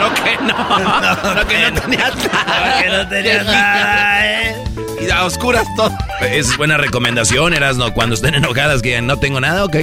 No 0.00 0.14
que 0.14 0.36
no. 0.38 0.56
No, 1.36 1.46
que 1.46 1.70
no 1.70 1.80
tenía 1.80 2.10
nada. 2.10 2.82
que 2.82 2.88
no 2.88 3.08
tenía 3.08 3.42
nada, 3.44 4.26
¿eh? 4.26 4.64
Y 5.00 5.10
a 5.10 5.24
oscuras 5.24 5.66
todo. 5.76 5.96
Es 6.20 6.56
buena 6.56 6.76
recomendación, 6.76 7.54
Erasno. 7.54 7.92
Cuando 7.94 8.14
estén 8.14 8.34
enojadas 8.34 8.82
que 8.82 9.00
no 9.02 9.18
tengo 9.18 9.40
nada, 9.40 9.64
ok. 9.64 9.76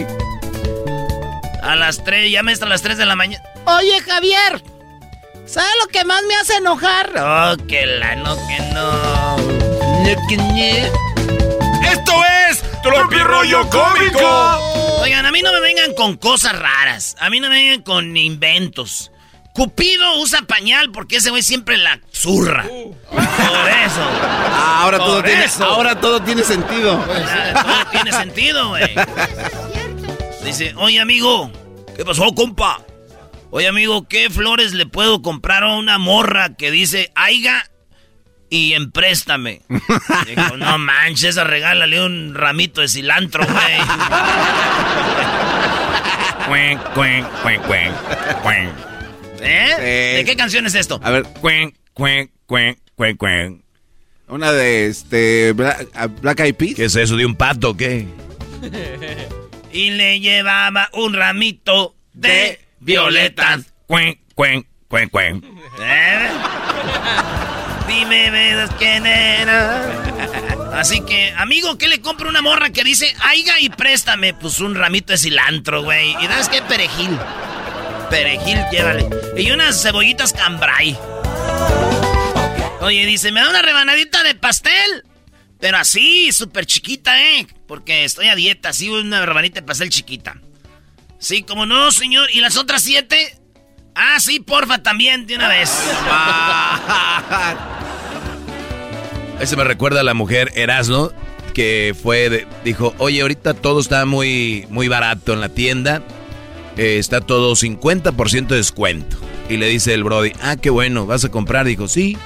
A 1.61 1.75
las 1.75 2.03
3, 2.03 2.31
ya 2.31 2.43
maestra, 2.43 2.67
a 2.67 2.69
las 2.69 2.81
3 2.81 2.97
de 2.97 3.05
la 3.05 3.15
mañana. 3.15 3.43
Oye, 3.65 4.01
Javier, 4.01 4.61
¿sabes 5.45 5.71
lo 5.81 5.87
que 5.87 6.03
más 6.05 6.21
me 6.27 6.35
hace 6.35 6.55
enojar? 6.57 7.13
No, 7.13 7.67
que 7.67 7.85
la, 7.85 8.15
no, 8.15 8.35
que 8.47 8.59
no. 8.73 9.37
No, 9.37 10.27
que 10.27 10.37
no. 10.37 10.53
¡Esto 11.91 12.13
es 12.49 12.63
Tropi 12.81 13.17
Rollo 13.17 13.69
Cómico! 13.69 14.99
Oigan, 15.01 15.25
a 15.25 15.31
mí 15.31 15.41
no 15.41 15.51
me 15.53 15.59
vengan 15.59 15.93
con 15.93 16.17
cosas 16.17 16.57
raras. 16.57 17.15
A 17.19 17.29
mí 17.29 17.39
no 17.39 17.49
me 17.49 17.55
vengan 17.55 17.81
con 17.81 18.15
inventos. 18.15 19.11
Cupido 19.53 20.17
usa 20.19 20.41
pañal 20.43 20.91
porque 20.91 21.17
ese 21.17 21.29
güey 21.29 21.43
siempre 21.43 21.77
la 21.77 21.99
zurra. 22.11 22.63
Por 22.63 23.19
eso. 23.19 24.01
Ah, 24.01 24.79
ahora, 24.81 24.97
todo 24.97 25.15
Por 25.17 25.25
tiene, 25.25 25.45
eso. 25.45 25.63
ahora 25.63 25.99
todo 25.99 26.21
tiene 26.23 26.43
sentido. 26.43 26.99
Ah, 27.07 27.63
todo 27.63 27.91
tiene 27.91 28.11
sentido, 28.11 28.69
güey. 28.69 28.95
Dice, 30.43 30.73
oye, 30.77 30.99
amigo. 30.99 31.51
¿Qué 31.95 32.03
pasó, 32.03 32.33
compa? 32.33 32.79
Oye, 33.55 33.67
amigo, 33.67 34.07
¿qué 34.07 34.31
flores 34.31 34.73
le 34.73 34.87
puedo 34.87 35.21
comprar 35.21 35.61
a 35.61 35.75
una 35.75 35.99
morra 35.99 36.55
que 36.55 36.71
dice 36.71 37.11
aiga 37.13 37.69
y 38.49 38.73
empréstame? 38.73 39.61
Dijo, 39.69 40.57
no 40.57 40.79
manches, 40.79 41.35
regálale 41.35 42.03
un 42.03 42.33
ramito 42.33 42.81
de 42.81 42.87
cilantro, 42.87 43.45
güey. 43.45 43.55
Cuen, 46.47 46.79
cuen, 46.95 47.23
cuen, 47.43 47.61
cuen, 47.61 47.91
cuen. 48.41 48.71
¿Eh? 49.39 50.15
¿De 50.17 50.25
qué 50.25 50.35
canción 50.35 50.65
es 50.65 50.73
esto? 50.73 50.99
A 51.03 51.11
ver. 51.11 51.21
Cuen, 51.39 51.77
cuen, 51.93 52.31
cuen, 52.47 52.75
cuen, 52.95 53.17
cuen. 53.17 53.63
Una 54.29 54.51
de 54.51 54.87
este 54.87 55.51
Black, 55.51 55.89
Black 56.21 56.39
Eyed 56.39 56.55
Peas. 56.55 56.73
¿Qué 56.73 56.85
es 56.85 56.95
eso 56.95 57.17
de 57.17 57.27
un 57.27 57.35
pato 57.35 57.69
o 57.69 57.77
qué? 57.77 58.07
Y 59.71 59.91
le 59.91 60.19
llevaba 60.19 60.89
un 60.93 61.13
ramito 61.13 61.95
de 62.13 62.63
violetas. 62.83 63.61
Cuen, 63.87 64.19
cuen, 64.35 64.67
cuen, 64.87 65.09
cuen. 65.09 65.43
¿Eh? 65.79 66.29
Dime, 67.87 68.29
¿ves 68.31 68.69
quién 68.77 69.05
era? 69.05 70.79
Así 70.79 71.01
que, 71.01 71.33
amigo, 71.37 71.77
¿qué 71.77 71.87
le 71.87 72.01
compro 72.01 72.27
a 72.27 72.29
una 72.29 72.41
morra 72.41 72.71
que 72.71 72.83
dice, 72.83 73.13
aiga 73.21 73.59
y 73.59 73.69
préstame? 73.69 74.33
Pues 74.33 74.59
un 74.59 74.75
ramito 74.75 75.13
de 75.13 75.17
cilantro, 75.17 75.83
güey. 75.83 76.11
¿Y 76.21 76.25
sabes 76.25 76.49
qué? 76.49 76.61
Perejil. 76.61 77.17
Perejil, 78.09 78.59
llévale. 78.71 79.07
Y 79.37 79.51
unas 79.51 79.81
cebollitas 79.81 80.33
cambray. 80.33 80.97
Oye, 82.81 83.05
dice, 83.05 83.31
¿me 83.31 83.41
da 83.41 83.49
una 83.49 83.61
rebanadita 83.61 84.23
de 84.23 84.35
pastel? 84.35 85.05
Pero 85.59 85.77
así, 85.77 86.31
súper 86.33 86.65
chiquita, 86.65 87.21
¿eh? 87.21 87.47
Porque 87.67 88.03
estoy 88.03 88.27
a 88.27 88.35
dieta, 88.35 88.69
así 88.69 88.89
una 88.89 89.25
rebanita 89.25 89.61
de 89.61 89.67
pastel 89.67 89.89
chiquita. 89.89 90.35
Sí, 91.23 91.43
como 91.43 91.65
no, 91.65 91.89
señor. 91.91 92.27
¿Y 92.33 92.41
las 92.41 92.57
otras 92.57 92.81
siete? 92.81 93.37
Ah, 93.95 94.19
sí, 94.19 94.41
porfa, 94.41 94.83
también, 94.83 95.25
de 95.25 95.37
una 95.37 95.47
vez. 95.47 95.71
Ese 99.39 99.55
me 99.55 99.63
recuerda 99.63 100.01
a 100.01 100.03
la 100.03 100.13
mujer 100.13 100.51
Erasno, 100.55 101.13
que 101.53 101.95
fue, 102.01 102.29
de- 102.29 102.47
dijo, 102.65 102.93
oye, 102.97 103.21
ahorita 103.21 103.53
todo 103.53 103.79
está 103.79 104.05
muy, 104.05 104.67
muy 104.69 104.89
barato 104.89 105.31
en 105.31 105.39
la 105.39 105.47
tienda. 105.47 106.01
Eh, 106.75 106.97
está 106.99 107.21
todo 107.21 107.55
50% 107.55 108.47
de 108.47 108.57
descuento. 108.57 109.15
Y 109.49 109.55
le 109.55 109.67
dice 109.67 109.93
el 109.93 110.03
Brody, 110.03 110.33
ah, 110.41 110.57
qué 110.57 110.71
bueno, 110.71 111.05
¿vas 111.05 111.23
a 111.23 111.29
comprar? 111.29 111.65
Dijo, 111.65 111.87
sí. 111.87 112.17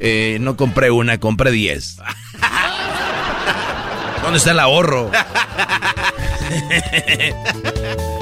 Eh, 0.00 0.38
no 0.40 0.56
compré 0.56 0.90
una, 0.90 1.20
compré 1.20 1.52
10. 1.52 1.98
¿Dónde 4.22 4.38
está 4.38 4.50
el 4.50 4.58
ahorro? 4.58 5.12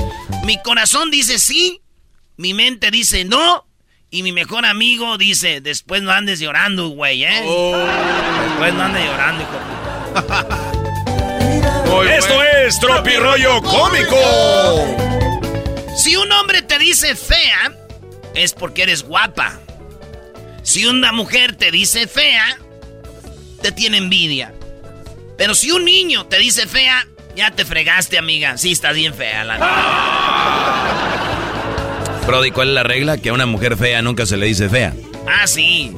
mi 0.44 0.60
corazón 0.62 1.10
dice 1.10 1.39
sí, 1.39 1.81
mi 2.36 2.55
mente 2.55 2.90
dice 2.90 3.24
no, 3.24 3.66
y 4.10 4.23
mi 4.23 4.32
mejor 4.32 4.66
amigo 4.66 5.16
dice, 5.16 5.62
después 5.62 6.02
no 6.02 6.12
andes 6.12 6.39
llorando, 6.39 6.89
güey, 6.89 7.24
¿eh? 7.24 7.43
Después 8.48 8.74
no 8.74 8.82
andes 8.82 9.06
llorando, 9.06 9.43
hijo. 9.43 9.59
Esto 12.10 12.43
es 12.43 12.78
Tropi 12.78 13.16
Rollo 13.16 13.62
Cómico. 13.62 14.16
Si 15.97 16.14
un 16.16 16.31
hombre 16.32 16.60
te 16.60 16.78
dice 16.78 17.16
fea, 17.16 17.74
es 18.35 18.52
porque 18.52 18.82
eres 18.82 19.02
guapa. 19.02 19.60
Si 20.62 20.85
una 20.85 21.12
mujer 21.12 21.56
te 21.56 21.70
dice 21.70 22.06
fea, 22.06 22.59
te 23.62 23.73
tiene 23.73 23.97
envidia. 23.97 24.52
Pero 25.39 25.55
si 25.55 25.70
un 25.70 25.85
niño 25.85 26.27
te 26.27 26.39
dice 26.39 26.66
fea, 26.66 27.06
ya 27.37 27.51
te 27.51 27.65
fregaste, 27.65 28.19
amiga. 28.19 28.57
Sí, 28.59 28.73
estás 28.73 28.95
bien 28.95 29.15
fea, 29.15 29.45
la 29.45 29.59
Brody, 32.27 32.51
¿cuál 32.53 32.69
es 32.69 32.75
la 32.75 32.83
regla? 32.85 33.19
Que 33.19 33.31
a 33.31 33.33
una 33.33 33.47
mujer 33.47 33.77
fea 33.77 34.01
nunca 34.03 34.27
se 34.27 34.37
le 34.37 34.47
dice 34.47 34.69
fea. 34.69 34.93
Ah, 35.29 35.47
sí. 35.47 35.95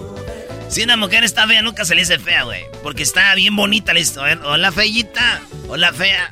Si 0.69 0.83
una 0.83 0.97
mujer 0.97 1.23
está 1.23 1.47
fea, 1.47 1.61
nunca 1.63 1.85
se 1.85 1.95
le 1.95 2.01
dice 2.01 2.19
fea, 2.19 2.45
güey. 2.45 2.65
Porque 2.83 3.03
está 3.03 3.35
bien 3.35 3.55
bonita 3.55 3.93
la 3.93 4.01
historia. 4.01 4.39
Hola, 4.45 4.73
feyita. 4.73 5.41
Hola, 5.69 5.93
fea. 5.93 6.31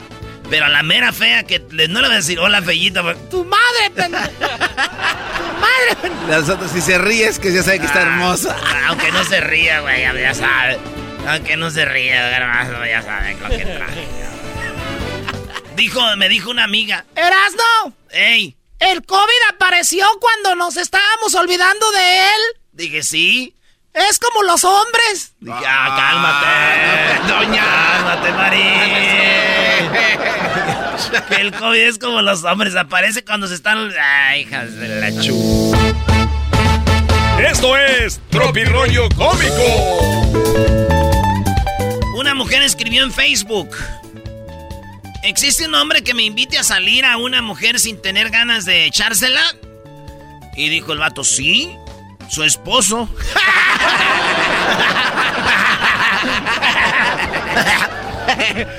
Pero 0.49 0.65
a 0.67 0.69
la 0.69 0.83
mera 0.83 1.13
fea 1.13 1.45
que 1.45 1.63
le- 1.71 1.89
no 1.89 2.01
le 2.01 2.09
voy 2.09 2.15
a 2.15 2.19
decir 2.19 2.39
hola, 2.39 2.63
feyita. 2.63 3.03
porque- 3.03 3.21
¡Tu 3.31 3.45
madre, 3.45 3.91
pendejo! 3.95 4.25
¡Tu 4.27 5.61
madre! 5.61 6.13
Las 6.29 6.49
otras, 6.49 6.71
si 6.73 6.81
se 6.81 6.99
ríe, 6.99 7.27
es 7.27 7.39
que 7.39 7.53
ya 7.53 7.63
sabe 7.63 7.79
que 7.81 7.87
está 7.87 8.01
Ah, 8.01 8.03
hermosa. 8.03 8.57
Aunque 8.89 9.13
no 9.13 9.25
se 9.25 9.41
ría, 9.41 9.81
güey, 9.81 10.01
ya, 10.03 10.15
ya 10.15 10.35
sabe. 10.35 10.79
Aunque 11.29 11.57
no 11.57 11.71
se 11.71 11.85
ría, 11.85 12.31
ya 12.89 13.03
saben 13.03 13.39
lo 13.41 13.49
que 13.51 13.65
traje. 13.65 14.07
Dijo, 15.77 16.01
me 16.17 16.29
dijo 16.29 16.51
una 16.51 16.65
amiga. 16.65 17.05
¡Erasno! 17.17 17.95
¡Ey! 18.11 18.57
¿El 18.79 19.05
COVID 19.05 19.43
apareció 19.51 20.07
cuando 20.21 20.55
nos 20.57 20.77
estábamos 20.77 21.35
olvidando 21.35 21.91
de 21.93 22.21
él? 22.21 22.41
Dije, 22.73 23.03
sí. 23.03 23.55
Es 23.95 24.19
como 24.19 24.43
los 24.43 24.65
hombres. 24.65 25.35
Dije, 25.41 25.65
ah, 25.67 27.21
cálmate. 27.21 27.33
doña. 27.33 27.65
Cálmate, 27.65 28.33
Marín. 28.33 29.93
que 31.29 31.35
el 31.41 31.53
COVID 31.53 31.81
es 31.81 31.99
como 31.99 32.23
los 32.23 32.43
hombres, 32.45 32.75
aparece 32.75 33.25
cuando 33.25 33.47
se 33.47 33.55
están. 33.55 33.93
Ay, 34.01 34.43
hijas 34.43 34.75
de 34.77 34.89
la 34.89 35.23
chu. 35.23 35.73
Esto 37.39 37.77
es 37.77 38.21
Tropi 38.31 38.65
Rollo 38.65 39.09
Cómico. 39.11 39.63
Una 42.17 42.35
mujer 42.35 42.63
escribió 42.63 43.05
en 43.05 43.13
Facebook. 43.13 43.77
¿Existe 45.23 45.67
un 45.67 45.75
hombre 45.77 46.03
que 46.03 46.15
me 46.15 46.25
invite 46.25 46.59
a 46.59 46.65
salir 46.65 47.05
a 47.05 47.17
una 47.17 47.43
mujer 47.43 47.79
sin 47.79 48.01
tener 48.03 48.31
ganas 48.31 48.65
de 48.65 48.87
echársela? 48.87 49.43
Y 50.57 50.69
dijo 50.69 50.93
el 50.93 50.99
vato, 50.99 51.23
sí, 51.23 51.71
su 52.29 52.43
esposo. 52.43 53.09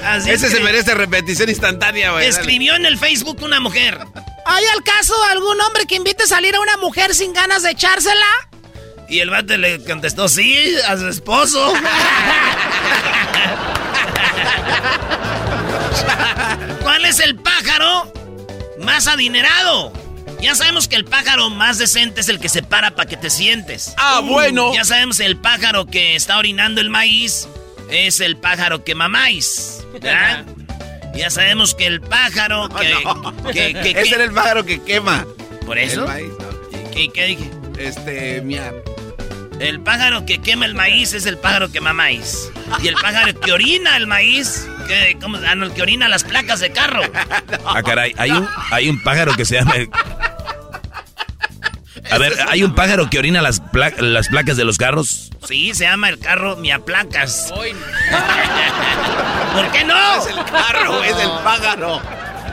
Así 0.03 0.31
Ese 0.31 0.49
se 0.49 0.59
merece 0.59 0.93
repetición 0.93 1.49
instantánea, 1.49 2.11
güey. 2.11 2.29
dale. 2.29 2.41
Escribió 2.41 2.75
en 2.75 2.85
el 2.85 2.97
Facebook 2.97 3.41
una 3.41 3.59
mujer. 3.59 3.97
¿Hay 4.45 4.65
al 4.65 4.83
caso 4.83 5.13
algún 5.31 5.59
hombre 5.61 5.85
que 5.85 5.95
invite 5.95 6.23
a 6.23 6.27
salir 6.27 6.55
a 6.55 6.59
una 6.59 6.75
mujer 6.77 7.15
sin 7.15 7.33
ganas 7.33 7.63
de 7.63 7.71
echársela? 7.71 8.25
Y 9.07 9.19
el 9.19 9.29
vato 9.29 9.55
le 9.57 9.81
contestó, 9.83 10.27
sí, 10.27 10.75
a 10.87 10.97
su 10.97 11.07
esposo. 11.07 11.73
¿Cuál 16.81 17.05
es 17.05 17.19
el 17.19 17.35
pájaro 17.35 18.11
más 18.81 19.07
adinerado? 19.07 19.91
Ya 20.41 20.55
sabemos 20.55 20.87
que 20.87 20.95
el 20.97 21.05
pájaro 21.05 21.49
más 21.49 21.77
decente 21.77 22.21
es 22.21 22.29
el 22.29 22.39
que 22.39 22.49
se 22.49 22.63
para 22.63 22.95
para 22.95 23.07
que 23.09 23.15
te 23.17 23.29
sientes. 23.29 23.93
Ah, 23.97 24.21
bueno. 24.23 24.73
Ya 24.73 24.83
sabemos 24.83 25.19
el 25.19 25.37
pájaro 25.37 25.85
que 25.85 26.15
está 26.15 26.37
orinando 26.37 26.81
el 26.81 26.89
maíz 26.89 27.47
es 27.89 28.19
el 28.19 28.37
pájaro 28.37 28.83
que 28.83 28.95
mamáis. 28.95 29.83
¿verdad? 30.01 30.45
Ya 31.15 31.29
sabemos 31.29 31.75
que 31.75 31.85
el 31.85 32.01
pájaro 32.01 32.69
que... 32.69 32.91
que- 33.53 33.73
que- 33.83 34.01
Ese 34.01 34.15
era 34.15 34.23
el 34.23 34.31
pájaro 34.31 34.65
que 34.65 34.81
quema. 34.81 35.27
¿Por 35.63 35.77
eso? 35.77 36.01
El 36.01 36.07
maíz, 36.07 36.29
¿no? 36.39 36.89
¿Qué, 36.91 37.09
qué 37.09 37.25
dije? 37.25 37.51
Este, 37.77 38.41
mía. 38.41 38.73
El 39.59 39.79
pájaro 39.81 40.25
que 40.25 40.39
quema 40.39 40.65
el 40.65 40.75
maíz 40.75 41.13
es 41.13 41.25
el 41.25 41.37
pájaro 41.37 41.71
que 41.71 41.79
mama 41.79 42.03
maíz. 42.03 42.49
Y 42.81 42.87
el 42.87 42.95
pájaro 42.95 43.39
que 43.39 43.51
orina 43.51 43.95
el 43.97 44.07
maíz, 44.07 44.67
que, 44.87 45.17
¿cómo? 45.21 45.37
Ah, 45.47 45.55
no, 45.55 45.65
el 45.65 45.73
que 45.73 45.81
orina 45.81 46.07
las 46.09 46.23
placas 46.23 46.59
de 46.59 46.71
carro. 46.71 47.01
Ah, 47.65 47.81
caray, 47.81 48.13
hay 48.17 48.31
un, 48.31 48.47
hay 48.71 48.89
un 48.89 49.01
pájaro 49.01 49.33
que 49.35 49.45
se 49.45 49.55
llama... 49.55 49.73
A 52.11 52.17
ver, 52.17 52.33
¿hay 52.49 52.63
un 52.63 52.75
pájaro 52.75 53.09
que 53.09 53.17
orina 53.17 53.41
las, 53.41 53.61
pla- 53.61 53.93
las 53.97 54.27
placas 54.27 54.57
de 54.57 54.65
los 54.65 54.77
carros? 54.77 55.31
Sí, 55.47 55.73
se 55.73 55.85
llama 55.85 56.09
el 56.09 56.19
carro 56.19 56.57
Miaplacas. 56.57 57.51
¿Por 59.53 59.71
qué 59.71 59.83
no? 59.85 60.17
Es 60.17 60.27
el 60.27 60.43
carro, 60.45 61.03
es 61.03 61.17
el 61.17 61.29
pájaro. 61.43 62.01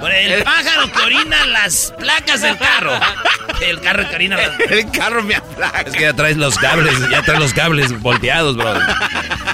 Por 0.01 0.11
el 0.13 0.43
pájaro 0.43 0.91
que 0.93 0.99
orina 1.03 1.47
las 1.47 1.93
placas 1.99 2.41
del 2.41 2.57
carro. 2.59 2.99
El 3.61 3.81
carro 3.81 4.05
de 4.05 4.11
Karina. 4.11 4.39
El 4.69 4.91
carro 4.91 5.23
me 5.23 5.35
aplaca. 5.37 5.81
Es 5.83 5.93
que 5.95 6.01
ya 6.03 6.13
traes 6.15 6.37
los 6.37 6.57
cables, 6.59 6.95
ya 7.11 7.23
traes 7.23 7.41
los 7.41 7.53
cables 7.53 7.99
volteados, 8.01 8.57
bro. 8.57 8.75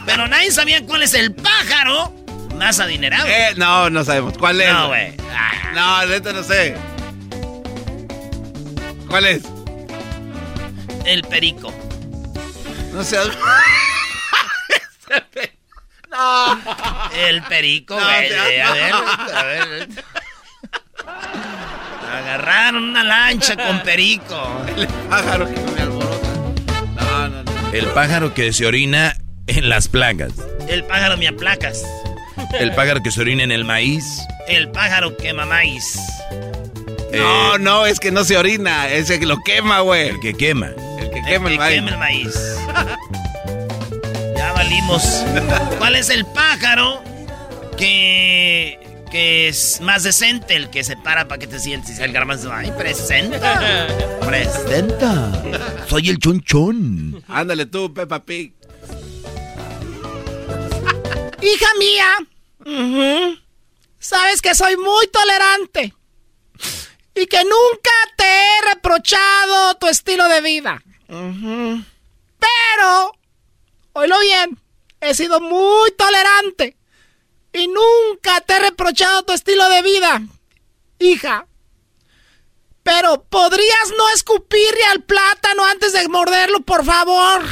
Pero 0.06 0.28
nadie 0.28 0.50
sabía 0.52 0.84
cuál 0.86 1.02
es 1.02 1.14
el 1.14 1.34
pájaro 1.34 2.14
más 2.56 2.78
adinerado. 2.80 3.26
Eh, 3.26 3.54
no, 3.56 3.90
no 3.90 4.04
sabemos. 4.04 4.38
¿Cuál 4.38 4.60
es? 4.60 4.72
No, 4.72 4.88
güey. 4.88 5.16
No, 5.74 6.06
neta 6.06 6.32
no 6.32 6.42
sé. 6.42 6.76
¿Cuál 9.08 9.26
es? 9.26 9.42
El 11.04 11.22
perico. 11.24 11.72
No 12.92 13.02
sé. 13.04 13.18
no. 16.10 16.60
El 17.14 17.42
perico, 17.42 17.98
No, 17.98 18.04
güey. 18.04 18.28
te- 18.28 18.62
a 18.62 18.72
ver, 18.72 18.92
a 19.34 19.42
ver. 19.44 19.88
Agarraron 22.12 22.84
una 22.90 23.04
lancha 23.04 23.56
con 23.56 23.80
perico. 23.82 24.64
El 24.76 24.86
pájaro 25.08 25.46
que 25.46 25.60
me 25.60 25.82
alborota. 25.82 26.28
No, 26.96 27.28
no, 27.28 27.42
no. 27.42 27.72
El 27.72 27.86
pájaro 27.86 28.32
que 28.34 28.52
se 28.52 28.66
orina 28.66 29.16
en 29.46 29.68
las 29.68 29.88
plagas. 29.88 30.32
El 30.68 30.84
pájaro 30.84 31.16
me 31.16 31.28
aplacas. 31.28 31.84
El 32.58 32.72
pájaro 32.74 33.02
que 33.02 33.10
se 33.10 33.20
orina 33.20 33.42
en 33.42 33.52
el 33.52 33.64
maíz. 33.64 34.04
El 34.48 34.68
pájaro 34.70 35.16
quema 35.16 35.44
maíz. 35.46 35.98
No, 37.12 37.58
no, 37.58 37.86
es 37.86 37.98
que 38.00 38.10
no 38.10 38.24
se 38.24 38.36
orina, 38.36 38.88
es 38.88 39.08
el 39.10 39.20
que 39.20 39.26
lo 39.26 39.38
quema, 39.42 39.80
güey. 39.80 40.08
El 40.08 40.20
que 40.20 40.34
quema. 40.34 40.68
El 40.98 41.10
que 41.10 41.18
El 41.18 41.24
quema 41.24 41.48
el 41.48 41.54
que 41.54 41.58
maíz. 41.58 41.74
quema 41.76 41.90
el 41.90 41.98
maíz. 41.98 42.34
Ya 44.36 44.52
valimos. 44.52 45.24
¿Cuál 45.78 45.96
es 45.96 46.10
el 46.10 46.24
pájaro 46.26 47.02
que, 47.76 48.78
que 49.10 49.48
es 49.48 49.80
más 49.80 50.02
decente? 50.02 50.56
El 50.56 50.70
que 50.70 50.84
se 50.84 50.96
para 50.96 51.28
para 51.28 51.38
que 51.38 51.46
te 51.46 51.58
sientes. 51.58 51.98
El 51.98 52.12
garbanzo. 52.12 52.52
Ay, 52.52 52.70
presenta. 52.78 53.88
Presenta. 54.20 55.32
Soy 55.88 56.10
el 56.10 56.18
chonchón. 56.18 57.22
Ándale 57.28 57.66
tú, 57.66 57.92
Peppa 57.92 58.24
Pig. 58.24 58.54
Hija 61.42 61.66
mía, 61.78 62.06
sabes 63.98 64.42
que 64.42 64.54
soy 64.54 64.76
muy 64.76 65.06
tolerante 65.08 65.94
y 67.14 67.26
que 67.26 67.44
nunca 67.44 67.90
te 68.16 68.24
he 68.24 68.74
reprochado 68.74 69.74
tu 69.76 69.86
estilo 69.86 70.28
de 70.28 70.40
vida. 70.40 70.82
Pero, 71.06 73.12
oílo 73.92 74.18
bien, 74.20 74.58
he 75.00 75.14
sido 75.14 75.40
muy 75.40 75.92
tolerante 75.92 76.75
y 77.56 77.66
nunca 77.68 78.40
te 78.42 78.54
he 78.54 78.58
reprochado 78.60 79.22
tu 79.24 79.32
estilo 79.32 79.68
de 79.68 79.82
vida, 79.82 80.22
hija. 80.98 81.46
Pero, 82.82 83.24
¿podrías 83.28 83.92
no 83.98 84.08
escupirle 84.14 84.84
al 84.92 85.02
plátano 85.02 85.64
antes 85.64 85.92
de 85.92 86.06
morderlo, 86.08 86.60
por 86.60 86.84
favor? 86.84 87.42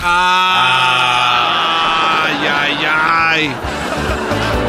Ay, 1.06 2.46
ay, 2.46 2.78
ay. 2.88 3.54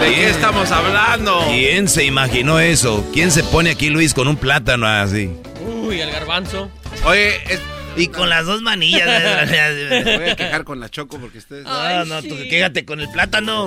¿De 0.02 0.14
qué 0.16 0.30
estamos 0.30 0.72
hablando? 0.72 1.44
¿Quién 1.48 1.88
se 1.88 2.04
imaginó 2.04 2.60
eso? 2.60 3.06
¿Quién 3.14 3.32
se 3.32 3.44
pone 3.44 3.70
aquí, 3.72 3.90
Luis, 3.90 4.14
con 4.14 4.28
un 4.28 4.38
plátano 4.38 4.88
así? 4.88 5.30
Uy, 5.66 6.02
el 6.02 6.12
garbanzo. 6.12 6.70
Oye, 7.06 7.36
es- 7.54 7.62
Y 7.96 8.08
con 8.08 8.28
las 8.30 8.46
dos 8.46 8.62
manillas. 8.62 9.06
me 9.08 10.18
voy 10.18 10.30
a 10.30 10.36
quejar 10.36 10.64
con 10.66 10.80
la 10.80 10.90
Choco 10.90 11.18
porque 11.20 11.38
ustedes... 11.38 11.64
No, 11.64 12.06
no, 12.06 12.22
tú 12.24 12.36
quéjate 12.50 12.86
con 12.86 13.00
el 13.00 13.10
plátano. 13.10 13.66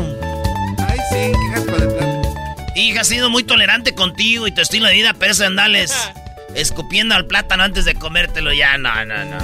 Ay, 1.19 1.32
sí, 1.35 1.40
quejas 1.47 1.65
con 1.65 1.82
el 1.82 1.89
plátano. 1.89 2.23
Hija, 2.77 3.01
ha 3.01 3.05
sido 3.05 3.31
muy 3.31 3.45
tolerante 3.45 3.95
contigo 3.95 4.47
y 4.47 4.53
tu 4.53 4.61
estilo 4.61 4.86
de 4.86 4.95
vida, 4.95 5.15
pero 5.19 5.32
eso 5.32 5.43
de 5.43 5.49
andales 5.49 5.93
escupiendo 6.55 7.15
al 7.15 7.27
plátano 7.27 7.62
antes 7.65 7.85
de 7.85 7.95
comértelo 7.95 8.53
ya, 8.53 8.78
no, 8.78 9.05
no, 9.05 9.24
no. 9.24 9.39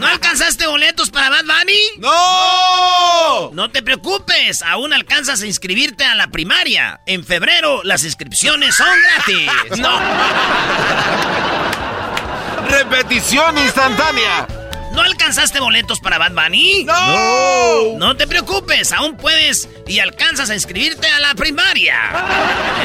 ¿No 0.00 0.06
alcanzaste 0.06 0.66
boletos 0.66 1.10
para 1.10 1.28
Bad 1.28 1.44
Bunny? 1.44 1.78
¡No! 1.98 3.50
No 3.52 3.70
te 3.70 3.82
preocupes, 3.82 4.62
aún 4.62 4.94
alcanzas 4.94 5.42
a 5.42 5.46
inscribirte 5.46 6.04
a 6.04 6.14
la 6.14 6.28
primaria. 6.28 7.00
En 7.04 7.22
febrero 7.24 7.82
las 7.84 8.04
inscripciones 8.04 8.76
son 8.76 8.88
gratis. 9.02 9.50
No. 9.78 9.90
Repetición 12.70 13.58
instantánea. 13.58 14.46
¿No 14.92 15.02
alcanzaste 15.02 15.60
boletos 15.60 16.00
para 16.00 16.18
Bad 16.18 16.32
Bunny? 16.32 16.84
¡No! 16.84 17.96
No 17.98 18.16
te 18.16 18.26
preocupes, 18.26 18.90
aún 18.92 19.16
puedes 19.16 19.68
y 19.86 20.00
alcanzas 20.00 20.50
a 20.50 20.54
inscribirte 20.54 21.08
a 21.08 21.20
la 21.20 21.34
primaria. 21.34 21.94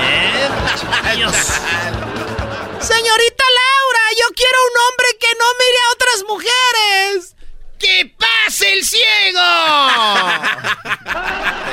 ¿Eh? 0.02 0.48
Señorita 2.80 3.44
Laura, 3.60 4.04
yo 4.20 4.28
quiero 4.36 4.58
un 4.72 4.78
hombre 4.86 5.08
que 5.20 5.28
no 5.40 5.46
mire 5.60 5.80
a 5.80 5.92
otras 5.94 6.24
mujeres. 6.30 7.36
¡Que 7.80 8.14
pase 8.18 8.72
el 8.74 8.86
ciego! 8.86 9.42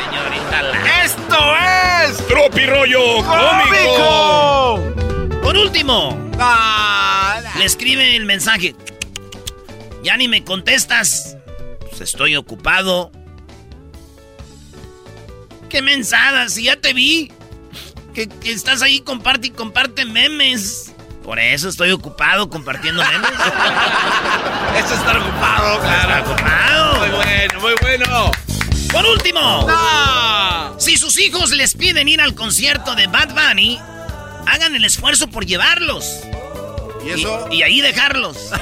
Señorita 0.04 0.62
Laura. 0.62 1.02
¡Esto 1.04 1.38
es! 2.10 2.26
¡Tropi 2.26 2.66
rollo 2.66 3.16
cómico! 3.24 4.80
Por 5.42 5.56
último, 5.56 6.18
Ah, 6.38 7.40
le 7.58 7.64
escribe 7.66 8.16
el 8.16 8.24
mensaje. 8.24 8.74
Ya 10.02 10.16
ni 10.16 10.28
me 10.28 10.44
contestas. 10.44 11.36
Pues 11.88 12.00
estoy 12.00 12.36
ocupado. 12.36 13.12
¿Qué 15.68 15.82
mensada? 15.82 16.48
Si 16.48 16.64
ya 16.64 16.76
te 16.76 16.92
vi. 16.92 17.30
Que, 18.14 18.28
que 18.28 18.52
estás 18.52 18.82
ahí, 18.82 19.00
comparte 19.00 19.46
y 19.46 19.50
comparte 19.50 20.04
memes. 20.04 20.92
Por 21.24 21.38
eso 21.38 21.68
estoy 21.68 21.92
ocupado 21.92 22.50
compartiendo 22.50 23.02
memes. 23.04 23.30
Eso 24.76 24.86
es 24.94 24.98
estar 25.00 25.16
ocupado, 25.18 25.80
claro. 25.80 26.30
ocupado. 26.32 26.98
Muy 26.98 27.10
bueno, 27.10 27.60
muy 27.60 27.72
bueno. 27.80 28.30
Por 28.90 29.06
último, 29.06 29.66
¡No! 29.66 30.78
si 30.80 30.96
sus 30.96 31.18
hijos 31.18 31.50
les 31.52 31.74
piden 31.74 32.08
ir 32.08 32.20
al 32.20 32.34
concierto 32.34 32.94
de 32.94 33.06
Bad 33.06 33.30
Bunny, 33.34 33.78
hagan 34.46 34.74
el 34.74 34.84
esfuerzo 34.84 35.28
por 35.28 35.46
llevarlos. 35.46 36.20
¿Y 37.04 37.10
eso? 37.10 37.46
Y, 37.50 37.56
y 37.56 37.62
ahí 37.62 37.80
dejarlos. 37.80 38.50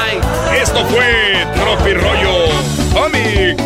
Ay. 0.00 0.20
Esto 0.60 0.84
fue 0.86 1.46
Tropi 1.54 1.94
rollo 1.94 2.48
cómic. 2.92 3.56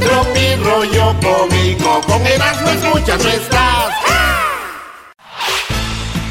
Tropi 0.00 0.54
rollo 0.62 1.14
cómico, 1.20 2.00
con 2.06 2.26
Erasmo 2.26 2.68
escuchas 2.70 3.22
no 3.24 3.30
estás. 3.30 3.94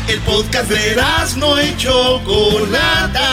El 0.08 0.20
podcast 0.22 0.70
de 0.70 0.92
Erasmo 0.92 1.60
y 1.60 1.76
Chocolata. 1.78 3.30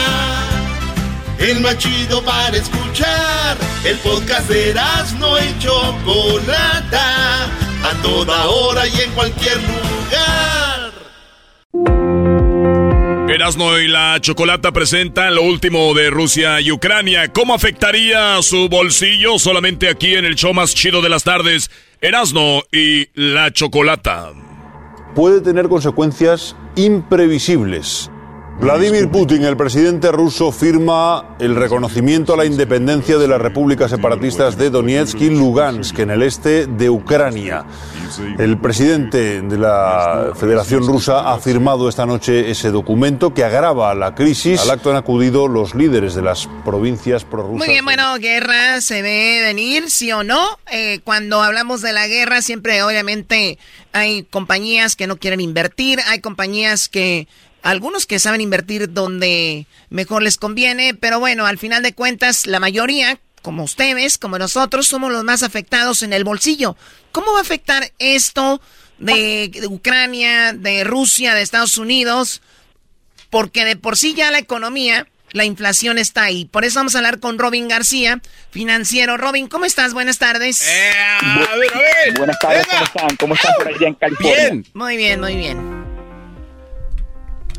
El 1.39 1.59
más 1.61 1.77
chido 1.77 2.21
para 2.23 2.57
escuchar. 2.57 3.57
El 3.83 3.97
podcast 3.99 4.47
de 4.49 4.71
Erasmo 4.71 5.37
y 5.39 5.59
Chocolata. 5.59 7.45
A 7.83 8.01
toda 8.01 8.47
hora 8.47 8.87
y 8.87 9.01
en 9.01 9.11
cualquier 9.11 9.57
lugar. 9.57 10.62
Erasmo 13.33 13.79
y 13.79 13.87
la 13.87 14.19
Chocolata 14.21 14.71
presentan 14.71 15.33
lo 15.33 15.41
último 15.41 15.95
de 15.95 16.11
Rusia 16.11 16.61
y 16.61 16.71
Ucrania. 16.71 17.33
¿Cómo 17.33 17.55
afectaría 17.55 18.39
su 18.43 18.69
bolsillo? 18.69 19.39
Solamente 19.39 19.89
aquí 19.89 20.13
en 20.13 20.25
el 20.25 20.35
show 20.35 20.53
más 20.53 20.75
chido 20.75 21.01
de 21.01 21.09
las 21.09 21.23
tardes. 21.23 21.71
Erasmo 21.99 22.61
y 22.71 23.07
la 23.15 23.51
Chocolata. 23.51 24.33
puede 25.15 25.41
tener 25.41 25.67
consecuencias 25.67 26.55
imprevisibles. 26.75 28.11
Vladimir 28.59 29.09
Putin, 29.09 29.43
el 29.43 29.57
presidente 29.57 30.11
ruso, 30.11 30.51
firma 30.51 31.35
el 31.39 31.55
reconocimiento 31.55 32.33
a 32.33 32.37
la 32.37 32.45
independencia 32.45 33.17
de 33.17 33.27
las 33.27 33.41
repúblicas 33.41 33.89
separatistas 33.89 34.57
de 34.57 34.69
Donetsk 34.69 35.19
y 35.19 35.29
Lugansk 35.31 35.99
en 35.99 36.11
el 36.11 36.21
este 36.21 36.67
de 36.67 36.89
Ucrania. 36.89 37.65
El 38.37 38.57
presidente 38.59 39.41
de 39.41 39.57
la 39.57 40.31
Federación 40.35 40.85
Rusa 40.85 41.33
ha 41.33 41.39
firmado 41.39 41.89
esta 41.89 42.05
noche 42.05 42.51
ese 42.51 42.69
documento 42.69 43.33
que 43.33 43.43
agrava 43.43 43.93
la 43.95 44.15
crisis. 44.15 44.61
Al 44.61 44.69
acto 44.69 44.91
han 44.91 44.97
acudido 44.97 45.47
los 45.47 45.75
líderes 45.75 46.13
de 46.13 46.21
las 46.21 46.47
provincias 46.63 47.25
prorrusas. 47.25 47.57
Muy 47.57 47.67
bien, 47.67 47.83
bueno, 47.83 48.15
guerra 48.19 48.79
se 48.81 49.01
ve 49.01 49.41
venir, 49.41 49.89
sí 49.89 50.11
o 50.11 50.23
no. 50.23 50.59
Eh, 50.71 51.01
cuando 51.03 51.41
hablamos 51.41 51.81
de 51.81 51.91
la 51.91 52.07
guerra, 52.07 52.41
siempre 52.41 52.81
obviamente 52.83 53.57
hay 53.91 54.23
compañías 54.23 54.95
que 54.95 55.07
no 55.07 55.17
quieren 55.17 55.41
invertir, 55.41 55.99
hay 56.07 56.19
compañías 56.21 56.87
que, 56.87 57.27
algunos 57.63 58.05
que 58.05 58.19
saben 58.19 58.41
invertir 58.41 58.91
donde 58.91 59.65
mejor 59.89 60.21
les 60.21 60.37
conviene, 60.37 60.93
pero 60.93 61.19
bueno, 61.19 61.45
al 61.45 61.57
final 61.57 61.81
de 61.81 61.93
cuentas, 61.93 62.45
la 62.45 62.59
mayoría, 62.59 63.19
como 63.41 63.63
ustedes, 63.63 64.17
como 64.17 64.37
nosotros, 64.37 64.85
somos 64.85 65.11
los 65.11 65.23
más 65.23 65.43
afectados 65.43 66.03
en 66.03 66.13
el 66.13 66.25
bolsillo. 66.25 66.75
¿Cómo 67.13 67.31
va 67.31 67.39
a 67.39 67.41
afectar 67.41 67.91
esto 67.99 68.61
de, 68.99 69.49
de 69.49 69.67
Ucrania, 69.67 70.51
de 70.53 70.83
Rusia, 70.83 71.33
de 71.33 71.41
Estados 71.41 71.77
Unidos? 71.77 72.41
Porque 73.29 73.63
de 73.65 73.77
por 73.77 73.97
sí 73.97 74.13
ya 74.13 74.29
la 74.29 74.39
economía, 74.39 75.07
la 75.31 75.45
inflación 75.45 75.97
está 75.97 76.23
ahí. 76.23 76.45
Por 76.45 76.65
eso 76.65 76.79
vamos 76.79 76.95
a 76.95 76.97
hablar 76.97 77.19
con 77.19 77.39
Robin 77.39 77.69
García, 77.69 78.21
financiero. 78.51 79.15
Robin, 79.15 79.47
¿cómo 79.47 79.63
estás? 79.63 79.93
Buenas 79.93 80.17
tardes. 80.17 80.61
a 81.21 81.55
ver, 81.55 81.73
a 81.73 81.77
ver. 81.77 82.17
Buenas 82.17 82.39
tardes, 82.39 82.67
¿cómo 82.67 82.83
están? 82.83 83.15
¿Cómo 83.15 83.35
están 83.35 83.53
por 83.57 83.67
allá 83.69 83.87
en 83.87 83.93
California? 83.95 84.35
Bien. 84.35 84.65
Muy 84.73 84.97
bien, 84.97 85.19
muy 85.21 85.35
bien. 85.37 85.92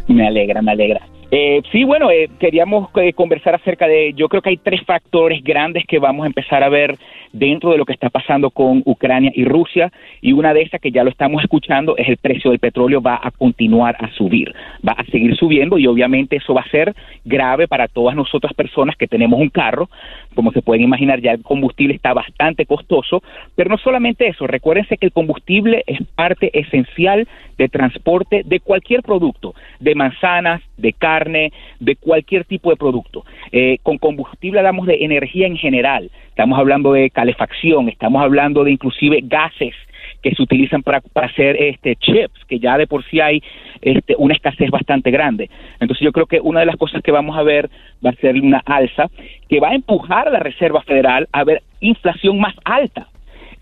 Me 0.09 0.27
alegra, 0.27 0.63
me 0.63 0.73
alegra. 0.73 1.01
Eh, 1.31 1.63
sí, 1.73 1.83
bueno, 1.85 2.11
eh, 2.11 2.31
queríamos 2.39 2.91
eh, 2.97 3.13
conversar 3.13 3.55
acerca 3.55 3.89
de, 3.89 4.13
yo 4.15 4.29
creo 4.29 4.41
que 4.41 4.51
hay 4.51 4.57
tres 4.57 4.83
factores 4.85 5.43
grandes 5.43 5.85
que 5.87 5.99
vamos 5.99 6.25
a 6.25 6.29
empezar 6.29 6.63
a 6.63 6.69
ver 6.69 6.97
dentro 7.35 7.73
de 7.73 7.79
lo 7.79 7.85
que 7.85 7.93
está 7.93 8.11
pasando 8.11 8.51
con 8.51 8.83
Ucrania 8.87 9.33
y 9.35 9.45
Rusia, 9.45 9.93
y 10.23 10.33
una 10.33 10.55
de 10.55 10.63
esas 10.63 10.81
que 10.81 10.93
ya 10.93 11.03
lo 11.03 11.11
estamos 11.11 11.43
escuchando 11.43 11.97
es 11.97 12.09
el 12.09 12.17
precio 12.17 12.51
del 12.51 12.61
petróleo 12.61 13.03
va 13.03 13.21
a 13.23 13.33
continuar 13.33 13.97
a 13.99 14.11
subir, 14.13 14.55
va 14.87 14.93
a 14.93 15.05
seguir 15.07 15.37
subiendo 15.37 15.77
y 15.77 15.87
obviamente 15.87 16.37
eso 16.37 16.55
va 16.55 16.63
a 16.63 16.71
ser 16.71 16.95
grave 17.25 17.67
para 17.67 17.89
todas 17.89 18.15
nosotras 18.15 18.55
personas 18.55 18.97
que 18.97 19.09
tenemos 19.09 19.41
un 19.41 19.49
carro, 19.49 19.91
como 20.35 20.53
se 20.53 20.63
pueden 20.63 20.85
imaginar 20.85 21.21
ya 21.21 21.33
el 21.33 21.43
combustible 21.43 21.95
está 21.95 22.15
bastante 22.15 22.67
costoso, 22.67 23.23
pero 23.57 23.69
no 23.69 23.79
solamente 23.79 24.29
eso, 24.29 24.47
recuérdense 24.47 24.97
que 24.97 25.07
el 25.07 25.13
combustible 25.13 25.83
es 25.87 25.99
parte 26.15 26.57
esencial 26.57 27.27
de 27.59 27.69
transporte 27.69 28.43
de 28.45 28.61
cualquier 28.61 29.03
producto, 29.03 29.55
de 29.81 29.95
manzanas, 29.95 30.63
de 30.77 30.93
carne, 30.93 31.53
de 31.81 31.97
cualquier 31.97 32.45
tipo 32.45 32.71
de 32.71 32.77
producto. 32.77 33.25
Eh, 33.53 33.79
con 33.83 33.99
combustible 33.99 34.61
hablamos 34.61 34.87
de 34.87 35.05
energía 35.05 35.47
en 35.47 35.57
general, 35.57 36.11
estamos 36.29 36.59
hablando 36.59 36.93
de 36.93 37.11
calefacción, 37.25 37.89
estamos 37.89 38.23
hablando 38.23 38.65
de 38.65 38.71
inclusive 38.71 39.21
gases 39.23 39.75
que 40.23 40.35
se 40.35 40.43
utilizan 40.43 40.83
para, 40.83 41.03
hacer 41.15 41.57
este 41.59 41.97
chips, 41.97 42.45
que 42.47 42.59
ya 42.59 42.77
de 42.77 42.87
por 42.87 43.03
sí 43.05 43.19
hay 43.19 43.43
este, 43.81 44.15
una 44.19 44.35
escasez 44.35 44.71
bastante 44.71 45.11
grande. 45.11 45.49
Entonces 45.81 46.05
yo 46.05 46.13
creo 46.13 46.27
que 46.27 46.39
una 46.41 46.61
de 46.61 46.67
las 46.67 46.77
cosas 46.77 47.03
que 47.03 47.13
vamos 47.13 47.37
a 47.39 47.43
ver 47.43 47.71
va 48.05 48.11
a 48.11 48.21
ser 48.21 48.35
una 48.39 48.63
alza 48.67 49.09
que 49.49 49.59
va 49.59 49.71
a 49.71 49.75
empujar 49.75 50.29
a 50.29 50.33
la 50.33 50.39
Reserva 50.39 50.83
Federal 50.83 51.27
a 51.33 51.45
ver 51.45 51.63
inflación 51.81 52.39
más 52.39 52.55
alta. 52.65 53.09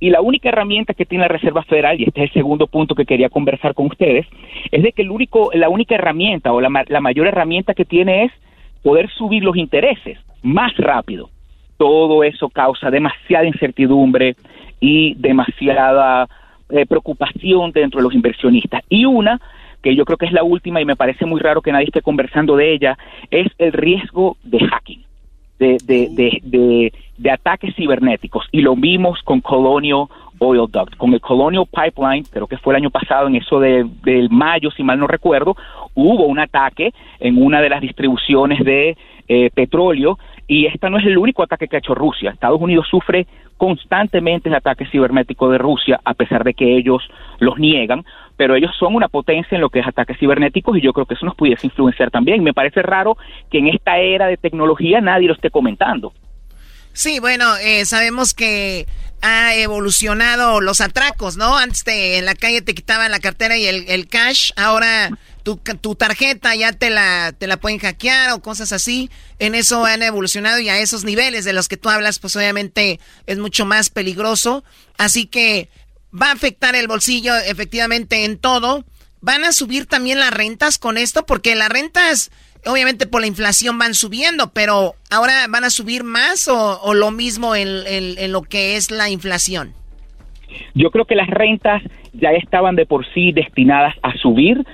Y 0.01 0.11
la 0.11 0.21
única 0.21 0.49
herramienta 0.49 0.95
que 0.95 1.07
tiene 1.07 1.23
la 1.23 1.29
Reserva 1.29 1.63
Federal, 1.63 2.01
y 2.01 2.05
este 2.05 2.25
es 2.25 2.31
el 2.31 2.35
segundo 2.35 2.67
punto 2.67 2.97
que 2.97 3.05
quería 3.05 3.29
conversar 3.29 3.75
con 3.75 3.87
ustedes, 3.87 4.27
es 4.73 4.83
de 4.83 4.91
que 4.91 5.03
el 5.03 5.13
único, 5.13 5.51
la 5.55 5.69
única 5.69 5.95
herramienta 5.95 6.53
o 6.53 6.61
la, 6.61 6.85
la 6.89 7.01
mayor 7.01 7.29
herramienta 7.29 7.75
que 7.75 7.85
tiene 7.85 8.25
es 8.25 8.33
poder 8.83 9.09
subir 9.11 9.45
los 9.45 9.57
intereses 9.57 10.19
más 10.43 10.77
rápido. 10.77 11.31
Todo 11.83 12.23
eso 12.23 12.49
causa 12.49 12.93
demasiada 12.93 13.45
incertidumbre 13.45 14.37
y 14.79 15.15
demasiada 15.15 16.29
eh, 16.71 16.87
preocupación 16.87 17.73
dentro 17.73 17.99
de 17.99 18.05
los 18.05 18.15
inversionistas. 18.15 18.85
Y 18.89 19.05
una 19.05 19.41
que 19.83 19.97
yo 19.97 20.05
creo 20.05 20.17
que 20.17 20.27
es 20.27 20.33
la 20.33 20.45
última 20.45 20.81
y 20.81 20.85
me 20.85 20.95
parece 20.95 21.27
muy 21.27 21.41
raro 21.41 21.61
que 21.61 21.73
nadie 21.73 21.87
esté 21.87 22.01
conversando 22.01 22.55
de 22.55 22.73
ella, 22.73 22.97
es 23.33 23.49
el 23.59 23.73
riesgo 23.73 24.37
de 24.45 24.61
hacking 24.61 25.03
de, 25.59 25.79
de, 25.85 26.41
de, 26.45 26.93
de, 27.19 27.31
ataques 27.33 27.75
cibernéticos 27.75 28.47
y 28.53 28.61
lo 28.61 28.77
vimos 28.77 29.21
con 29.25 29.41
Colonial 29.41 30.07
Oil 30.39 30.71
Duct, 30.71 30.95
con 30.97 31.13
el 31.15 31.21
Colonial 31.21 31.67
Pipeline, 31.67 32.25
creo 32.31 32.47
que 32.47 32.59
fue 32.59 32.75
el 32.75 32.83
año 32.83 32.91
pasado, 32.91 33.27
en 33.27 33.35
eso 33.35 33.59
de, 33.59 33.85
del 34.05 34.31
mayo, 34.31 34.71
si 34.71 34.85
mal 34.85 35.01
no 35.01 35.09
recuerdo, 35.09 35.57
hubo 35.95 36.27
un 36.27 36.39
ataque 36.39 36.93
en 37.19 37.43
una 37.43 37.61
de 37.61 37.71
las 37.71 37.81
distribuciones 37.81 38.65
de 38.65 38.97
eh, 39.27 39.51
petróleo 39.55 40.19
y 40.47 40.67
este 40.67 40.91
no 40.91 40.99
es 40.99 41.07
el 41.07 41.19
único 41.19 41.43
ataque 41.43 41.69
que 41.69 41.77
ha 41.77 41.79
hecho 41.79 41.95
Rusia. 41.95 42.31
Estados 42.31 42.61
Unidos 42.61 42.87
sufre 42.91 43.27
constantemente 43.57 44.49
el 44.49 44.55
ataque 44.55 44.87
cibernético 44.87 45.49
de 45.51 45.59
Rusia, 45.59 46.01
a 46.05 46.15
pesar 46.15 46.45
de 46.45 46.55
que 46.55 46.77
ellos 46.77 47.03
los 47.39 47.59
niegan, 47.59 48.05
pero 48.37 48.57
ellos 48.57 48.73
son 48.79 48.95
una 48.95 49.09
potencia 49.09 49.55
en 49.55 49.61
lo 49.61 49.71
que 49.71 49.81
es 49.81 49.87
ataques 49.87 50.19
cibernéticos 50.19 50.77
y 50.77 50.81
yo 50.81 50.93
creo 50.93 51.07
que 51.07 51.15
eso 51.15 51.27
nos 51.27 51.37
pudiese 51.37 51.69
influenciar 51.69 52.11
también. 52.11 52.43
Me 52.43 52.55
parece 52.55 52.83
raro 52.83 53.17
que 53.51 53.59
en 53.59 53.69
esta 53.69 53.99
era 53.99 54.27
de 54.27 54.37
tecnología 54.37 55.01
nadie 55.01 55.29
lo 55.29 55.35
esté 55.35 55.51
comentando. 55.51 56.13
Sí, 56.93 57.21
bueno, 57.21 57.47
eh, 57.63 57.85
sabemos 57.87 58.35
que 58.35 58.87
ha 59.23 59.55
evolucionado 59.55 60.61
los 60.61 60.81
atracos, 60.81 61.37
¿no? 61.37 61.57
Antes 61.57 61.85
en 61.87 62.25
la 62.25 62.35
calle 62.35 62.61
te 62.61 62.75
quitaban 62.75 63.11
la 63.11 63.21
cartera 63.21 63.57
y 63.57 63.67
el, 63.67 63.89
el 63.89 64.09
cash, 64.09 64.51
ahora 64.57 65.11
tu, 65.43 65.57
tu, 65.57 65.95
tarjeta 65.95 66.55
ya 66.55 66.73
te 66.73 66.91
la, 66.91 67.33
te 67.37 67.47
la 67.47 67.57
pueden 67.57 67.79
hackear 67.79 68.33
o 68.33 68.43
cosas 68.43 68.73
así. 68.73 69.11
En 69.39 69.55
eso 69.55 69.85
han 69.85 70.03
evolucionado 70.03 70.59
y 70.59 70.69
a 70.69 70.79
esos 70.79 71.05
niveles 71.05 71.45
de 71.45 71.53
los 71.53 71.69
que 71.69 71.77
tú 71.77 71.89
hablas, 71.89 72.19
pues 72.19 72.37
obviamente 72.37 73.01
es 73.27 73.39
mucho 73.39 73.65
más 73.65 73.91
peligroso. 73.91 74.65
Así 74.99 75.27
que 75.27 75.69
va 76.13 76.29
a 76.29 76.33
afectar 76.33 76.75
el 76.75 76.89
bolsillo 76.89 77.37
efectivamente 77.37 78.25
en 78.25 78.39
todo. 78.39 78.85
Van 79.21 79.45
a 79.45 79.53
subir 79.53 79.87
también 79.87 80.19
las 80.19 80.33
rentas 80.33 80.79
con 80.79 80.99
esto, 80.99 81.25
porque 81.27 81.55
las 81.55 81.69
rentas, 81.69 82.31
obviamente 82.67 83.07
por 83.07 83.21
la 83.21 83.29
inflación 83.29 83.79
van 83.79 83.95
subiendo, 83.95 84.53
pero 84.53 84.95
ahora 85.11 85.47
van 85.49 85.65
a 85.65 85.71
subir 85.71 86.03
más 86.03 86.49
o, 86.49 86.95
lo 86.95 87.11
mismo 87.11 87.55
en, 87.55 87.69
en 87.87 88.33
lo 88.33 88.43
que 88.43 88.77
es 88.77 88.91
la 88.91 89.11
inflación. 89.11 89.75
Yo 90.75 90.91
creo 90.91 91.05
que 91.05 91.15
las 91.15 91.29
rentas 91.29 91.83
ya 92.13 92.31
estaban 92.31 92.77
de 92.77 92.87
por 92.87 93.07
sí 93.15 93.33
destinadas 93.33 93.95
a 94.03 94.15
subir 94.19 94.65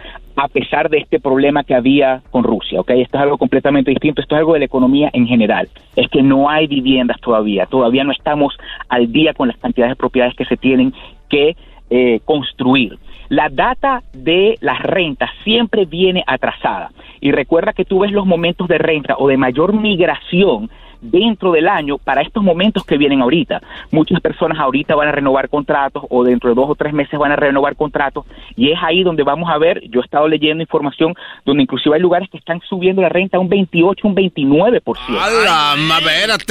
a 0.41 0.47
pesar 0.47 0.89
de 0.89 0.99
este 0.99 1.19
problema 1.19 1.65
que 1.65 1.75
había 1.75 2.23
con 2.31 2.45
Rusia, 2.45 2.81
¿ok? 2.81 2.91
Esto 2.91 3.19
es 3.19 3.23
algo 3.25 3.39
completamente 3.39 3.91
distinto, 3.91 4.23
esto 4.23 4.37
es 4.37 4.39
algo 4.39 4.53
de 4.53 4.61
la 4.61 4.67
economía 4.67 5.11
en 5.13 5.27
general. 5.27 5.69
Es 5.97 6.09
que 6.09 6.23
no 6.23 6.49
hay 6.49 6.69
viviendas 6.69 7.21
todavía, 7.21 7.67
todavía 7.67 8.05
no 8.05 8.13
estamos 8.13 8.57
al 8.89 9.11
día 9.11 9.35
con 9.35 9.49
las 9.49 9.57
cantidades 9.57 9.93
de 9.93 9.97
propiedades 9.97 10.37
que 10.37 10.45
se 10.45 10.57
tienen 10.57 10.95
que 11.29 11.57
eh, 11.91 12.21
construir. 12.25 12.97
La 13.31 13.49
data 13.49 14.05
de 14.13 14.57
las 14.61 14.81
rentas 14.81 15.31
siempre 15.43 15.87
viene 15.87 16.23
atrasada. 16.25 16.93
Y 17.21 17.33
recuerda 17.33 17.73
que 17.73 17.85
tú 17.85 17.99
ves 17.99 18.13
los 18.13 18.25
momentos 18.25 18.69
de 18.69 18.79
renta 18.79 19.17
o 19.19 19.27
de 19.27 19.37
mayor 19.37 19.73
migración 19.73 20.71
dentro 21.01 21.53
del 21.53 21.69
año 21.69 21.99
para 21.99 22.23
estos 22.23 22.43
momentos 22.43 22.85
que 22.85 22.97
vienen 22.97 23.23
ahorita. 23.23 23.61
Muchas 23.91 24.21
personas 24.21 24.59
ahorita 24.59 24.95
van 24.95 25.09
a 25.09 25.13
renovar 25.13 25.49
contratos 25.49 26.05
o 26.11 26.25
dentro 26.25 26.51
de 26.51 26.55
dos 26.55 26.71
o 26.71 26.75
tres 26.75 26.93
meses 26.93 27.19
van 27.19 27.33
a 27.33 27.37
renovar 27.37 27.77
contratos 27.77 28.25
y 28.57 28.71
es 28.71 28.79
ahí 28.83 29.03
donde 29.03 29.23
vamos 29.23 29.49
a 29.51 29.59
ver, 29.59 29.83
yo 29.89 30.01
he 30.01 30.05
estado 30.05 30.29
leyendo 30.29 30.63
información 30.63 31.15
donde 31.45 31.63
inclusive 31.63 31.95
hay 31.95 32.01
lugares 32.01 32.29
que 32.31 32.39
están 32.39 32.61
subiendo 32.69 33.03
la 33.03 33.09
renta 33.09 33.39
un 33.39 33.49
28, 33.49 34.09
un 34.09 34.15
29%. 34.15 34.83
¡Hala! 35.09 35.73
A 35.73 35.77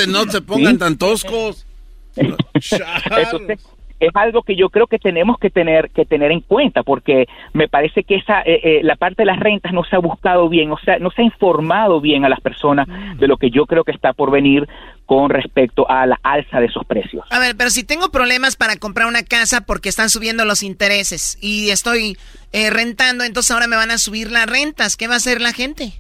no 0.08 0.24
se 0.26 0.42
pongan 0.42 0.78
tan 0.78 0.98
toscos. 0.98 1.66
Entonces, 2.16 3.77
es 4.00 4.16
algo 4.16 4.44
que 4.44 4.56
yo 4.56 4.70
creo 4.70 4.88
que 4.88 5.00
tenemos 5.00 5.38
que 5.40 5.50
tener 5.50 5.90
que 5.90 6.06
tener 6.06 6.32
en 6.32 6.42
cuenta 6.42 6.84
porque 6.84 7.28
me 7.54 7.68
parece 7.68 8.04
que 8.04 8.16
esa 8.16 8.42
eh, 8.42 8.60
eh, 8.64 8.80
la 8.84 8.96
parte 8.96 9.24
de 9.24 9.26
las 9.26 9.40
rentas 9.40 9.74
no 9.74 9.84
se 9.84 9.96
ha 9.96 10.00
buscado 10.00 10.50
bien, 10.50 10.72
o 10.72 10.78
sea, 10.78 11.00
no 11.00 11.12
se 11.12 11.22
ha 11.22 11.26
informado 11.26 12.00
bien 12.02 12.26
a 12.26 12.30
las 12.30 12.40
personas 12.42 12.88
de 13.18 13.28
lo 13.28 13.38
que 13.38 13.50
yo 13.50 13.66
creo 13.66 13.84
que 13.84 13.92
está 13.92 14.14
por 14.14 14.32
venir 14.32 14.68
con 15.06 15.30
respecto 15.30 15.90
a 15.90 16.06
la 16.06 16.20
alza 16.22 16.60
de 16.60 16.66
esos 16.68 16.86
precios. 16.86 17.26
A 17.32 17.40
ver, 17.40 17.56
pero 17.56 17.70
si 17.70 17.84
tengo 17.84 18.10
problemas 18.10 18.56
para 18.56 18.76
comprar 18.76 19.08
una 19.08 19.24
casa 19.24 19.62
porque 19.62 19.90
están 19.90 20.10
subiendo 20.10 20.46
los 20.46 20.64
intereses 20.64 21.38
y 21.42 21.70
estoy 21.70 22.18
eh, 22.52 22.70
rentando, 22.70 23.24
entonces 23.24 23.52
ahora 23.52 23.68
me 23.68 23.78
van 23.78 23.92
a 23.92 23.98
subir 23.98 24.32
las 24.32 24.48
rentas, 24.48 24.98
¿qué 24.98 25.08
va 25.08 25.16
a 25.16 25.18
hacer 25.18 25.42
la 25.42 25.54
gente? 25.54 25.94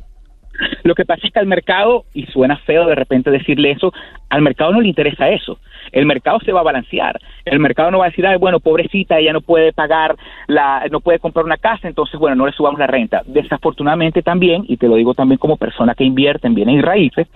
Lo 0.83 0.95
que 0.95 1.05
pasa 1.05 1.27
es 1.27 1.33
que 1.33 1.39
al 1.39 1.47
mercado, 1.47 2.05
y 2.13 2.25
suena 2.27 2.57
feo 2.57 2.85
de 2.85 2.95
repente 2.95 3.31
decirle 3.31 3.71
eso, 3.71 3.93
al 4.29 4.41
mercado 4.41 4.71
no 4.71 4.81
le 4.81 4.87
interesa 4.87 5.29
eso. 5.29 5.59
El 5.91 6.05
mercado 6.05 6.39
se 6.39 6.51
va 6.51 6.61
a 6.61 6.63
balancear. 6.63 7.19
El 7.45 7.59
mercado 7.59 7.91
no 7.91 7.99
va 7.99 8.05
a 8.05 8.09
decir, 8.09 8.25
Ay, 8.25 8.37
bueno, 8.37 8.59
pobrecita, 8.59 9.19
ella 9.19 9.33
no 9.33 9.41
puede 9.41 9.73
pagar, 9.73 10.15
la, 10.47 10.85
no 10.91 10.99
puede 10.99 11.19
comprar 11.19 11.45
una 11.45 11.57
casa, 11.57 11.87
entonces, 11.87 12.19
bueno, 12.19 12.35
no 12.35 12.45
le 12.45 12.51
subamos 12.51 12.79
la 12.79 12.87
renta. 12.87 13.21
Desafortunadamente 13.25 14.21
también, 14.21 14.65
y 14.67 14.77
te 14.77 14.87
lo 14.87 14.95
digo 14.95 15.13
también 15.13 15.37
como 15.37 15.57
persona 15.57 15.95
que 15.95 16.03
invierte 16.03 16.47
en 16.47 16.55
bienes 16.55 16.75
y 16.75 16.81
raíces, 16.81 17.27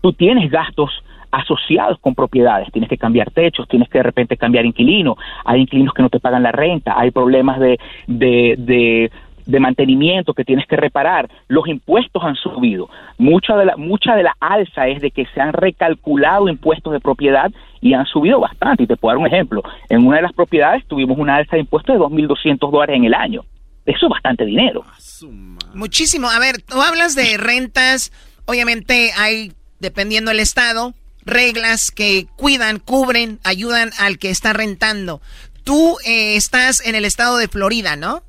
tú 0.00 0.12
tienes 0.12 0.50
gastos 0.50 0.90
asociados 1.30 1.98
con 2.00 2.14
propiedades. 2.14 2.70
Tienes 2.72 2.88
que 2.88 2.96
cambiar 2.96 3.30
techos, 3.30 3.68
tienes 3.68 3.88
que 3.88 3.98
de 3.98 4.04
repente 4.04 4.36
cambiar 4.36 4.64
inquilino. 4.64 5.16
Hay 5.44 5.60
inquilinos 5.60 5.92
que 5.92 6.02
no 6.02 6.08
te 6.08 6.20
pagan 6.20 6.42
la 6.42 6.52
renta, 6.52 6.94
hay 6.98 7.10
problemas 7.10 7.58
de, 7.60 7.78
de 8.06 8.54
de 8.58 9.10
mantenimiento 9.60 10.34
que 10.34 10.44
tienes 10.44 10.66
que 10.66 10.76
reparar, 10.76 11.28
los 11.48 11.66
impuestos 11.68 12.22
han 12.24 12.34
subido. 12.34 12.88
Mucha 13.18 13.56
de 13.56 13.66
la, 13.66 13.76
mucha 13.76 14.14
de 14.14 14.24
la 14.24 14.36
alza 14.40 14.88
es 14.88 15.00
de 15.00 15.10
que 15.10 15.26
se 15.26 15.40
han 15.40 15.52
recalculado 15.52 16.48
impuestos 16.48 16.92
de 16.92 17.00
propiedad 17.00 17.50
y 17.80 17.94
han 17.94 18.06
subido 18.06 18.40
bastante. 18.40 18.82
Y 18.82 18.86
te 18.86 18.96
puedo 18.96 19.14
dar 19.14 19.18
un 19.18 19.26
ejemplo. 19.26 19.62
En 19.88 20.06
una 20.06 20.16
de 20.16 20.22
las 20.22 20.32
propiedades 20.32 20.84
tuvimos 20.86 21.18
una 21.18 21.36
alza 21.36 21.56
de 21.56 21.60
impuestos 21.60 21.94
de 21.94 22.04
2.200 22.04 22.70
dólares 22.70 22.96
en 22.96 23.04
el 23.04 23.14
año. 23.14 23.42
Eso 23.86 24.06
es 24.06 24.10
bastante 24.10 24.44
dinero. 24.44 24.84
Muchísimo. 25.74 26.28
A 26.28 26.38
ver, 26.40 26.60
tú 26.62 26.82
hablas 26.82 27.14
de 27.14 27.36
rentas. 27.36 28.12
Obviamente 28.44 29.10
hay, 29.16 29.52
dependiendo 29.78 30.30
del 30.30 30.40
estado, 30.40 30.92
reglas 31.24 31.90
que 31.92 32.26
cuidan, 32.36 32.78
cubren, 32.78 33.38
ayudan 33.44 33.90
al 33.98 34.18
que 34.18 34.30
está 34.30 34.52
rentando. 34.52 35.20
Tú 35.62 35.96
eh, 36.04 36.36
estás 36.36 36.84
en 36.84 36.94
el 36.94 37.04
estado 37.04 37.36
de 37.36 37.48
Florida, 37.48 37.96
¿no? 37.96 38.22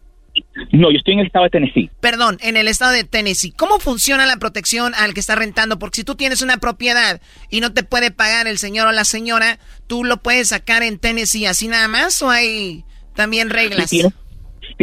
No, 0.72 0.92
yo 0.92 0.98
estoy 0.98 1.16
en 1.16 1.20
el 1.22 1.28
estado 1.28 1.46
de 1.46 1.50
Tennessee. 1.52 1.90
Perdón, 2.00 2.38
en 2.42 2.58
el 2.58 2.68
estado 2.68 2.92
de 2.92 3.04
Tennessee. 3.04 3.52
¿Cómo 3.52 3.80
funciona 3.80 4.26
la 4.26 4.38
protección 4.38 4.94
al 4.96 5.14
que 5.14 5.20
está 5.20 5.36
rentando? 5.36 5.80
Porque 5.80 5.98
si 5.98 6.04
tú 6.04 6.16
tienes 6.16 6.42
una 6.42 6.58
propiedad 6.58 7.22
y 7.50 7.62
no 7.62 7.74
te 7.74 7.84
puede 7.84 8.12
pagar 8.12 8.48
el 8.48 8.58
señor 8.58 8.88
o 8.88 8.92
la 8.92 9.04
señora, 9.04 9.60
¿tú 9.88 10.04
lo 10.04 10.18
puedes 10.18 10.50
sacar 10.50 10.84
en 10.84 11.00
Tennessee 11.00 11.46
así 11.46 11.68
nada 11.68 11.88
más 11.88 12.22
o 12.22 12.30
hay 12.30 12.84
también 13.16 13.50
reglas? 13.50 13.92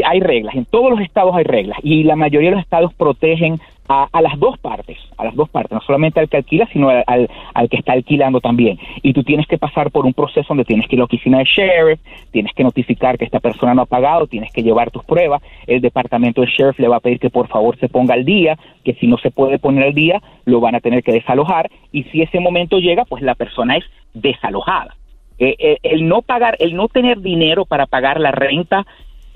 hay 0.05 0.21
reglas, 0.21 0.55
en 0.57 0.65
todos 0.65 0.91
los 0.91 1.01
estados 1.01 1.35
hay 1.37 1.45
reglas 1.45 1.79
y 1.83 2.03
la 2.05 2.17
mayoría 2.17 2.51
de 2.51 2.57
los 2.57 2.65
estados 2.65 2.93
protegen 2.95 3.61
a, 3.89 4.23
las 4.23 4.39
dos 4.39 4.59
partes, 4.59 4.99
a 5.19 5.25
las 5.25 5.35
dos 5.35 5.49
partes, 5.49 5.73
no 5.73 5.81
solamente 5.81 6.19
al 6.19 6.29
que 6.29 6.39
alquila, 6.39 6.67
sino 6.73 6.89
al, 6.89 7.29
al, 7.55 7.69
que 7.69 7.77
está 7.77 7.93
alquilando 7.93 8.41
también. 8.41 8.79
Y 9.03 9.13
tú 9.13 9.23
tienes 9.23 9.47
que 9.47 9.59
pasar 9.59 9.91
por 9.91 10.07
un 10.07 10.15
proceso 10.15 10.49
donde 10.49 10.65
tienes 10.65 10.89
que 10.89 10.97
ir 10.97 11.01
a 11.01 11.03
la 11.03 11.07
oficina 11.07 11.39
de 11.39 11.45
sheriff, 11.45 12.01
tienes 12.31 12.53
que 12.55 12.65
notificar 12.65 13.19
que 13.19 13.25
esta 13.25 13.41
persona 13.41 13.75
no 13.75 13.83
ha 13.83 13.87
pagado, 13.87 14.27
tienes 14.27 14.53
que 14.53 14.63
llevar 14.63 14.91
tus 14.91 15.05
pruebas, 15.05 15.43
el 15.67 15.81
departamento 15.81 16.41
de 16.41 16.47
sheriff 16.47 16.79
le 16.79 16.89
va 16.89 16.97
a 16.97 17.01
pedir 17.01 17.19
que 17.19 17.31
por 17.31 17.49
favor 17.49 17.79
se 17.79 17.89
ponga 17.89 18.15
al 18.15 18.25
día, 18.25 18.59
que 18.85 18.95
si 18.95 19.07
no 19.07 19.19
se 19.19 19.31
puede 19.31 19.59
poner 19.59 19.85
al 19.85 19.95
día, 19.95 20.23
lo 20.45 20.61
van 20.61 20.75
a 20.75 20.81
tener 20.81 21.03
que 21.03 21.13
desalojar 21.13 21.71
y 21.93 22.05
si 22.05 22.23
ese 22.23 22.41
momento 22.41 22.79
llega, 22.79 23.05
pues 23.05 23.23
la 23.23 23.35
persona 23.35 23.77
es 23.77 23.85
desalojada. 24.15 24.97
Eh, 25.39 25.57
eh, 25.59 25.79
el 25.83 26.09
no 26.09 26.23
pagar, 26.23 26.57
el 26.61 26.77
no 26.77 26.89
tener 26.89 27.21
dinero 27.21 27.65
para 27.65 27.87
pagar 27.87 28.21
la 28.21 28.31
renta 28.31 28.87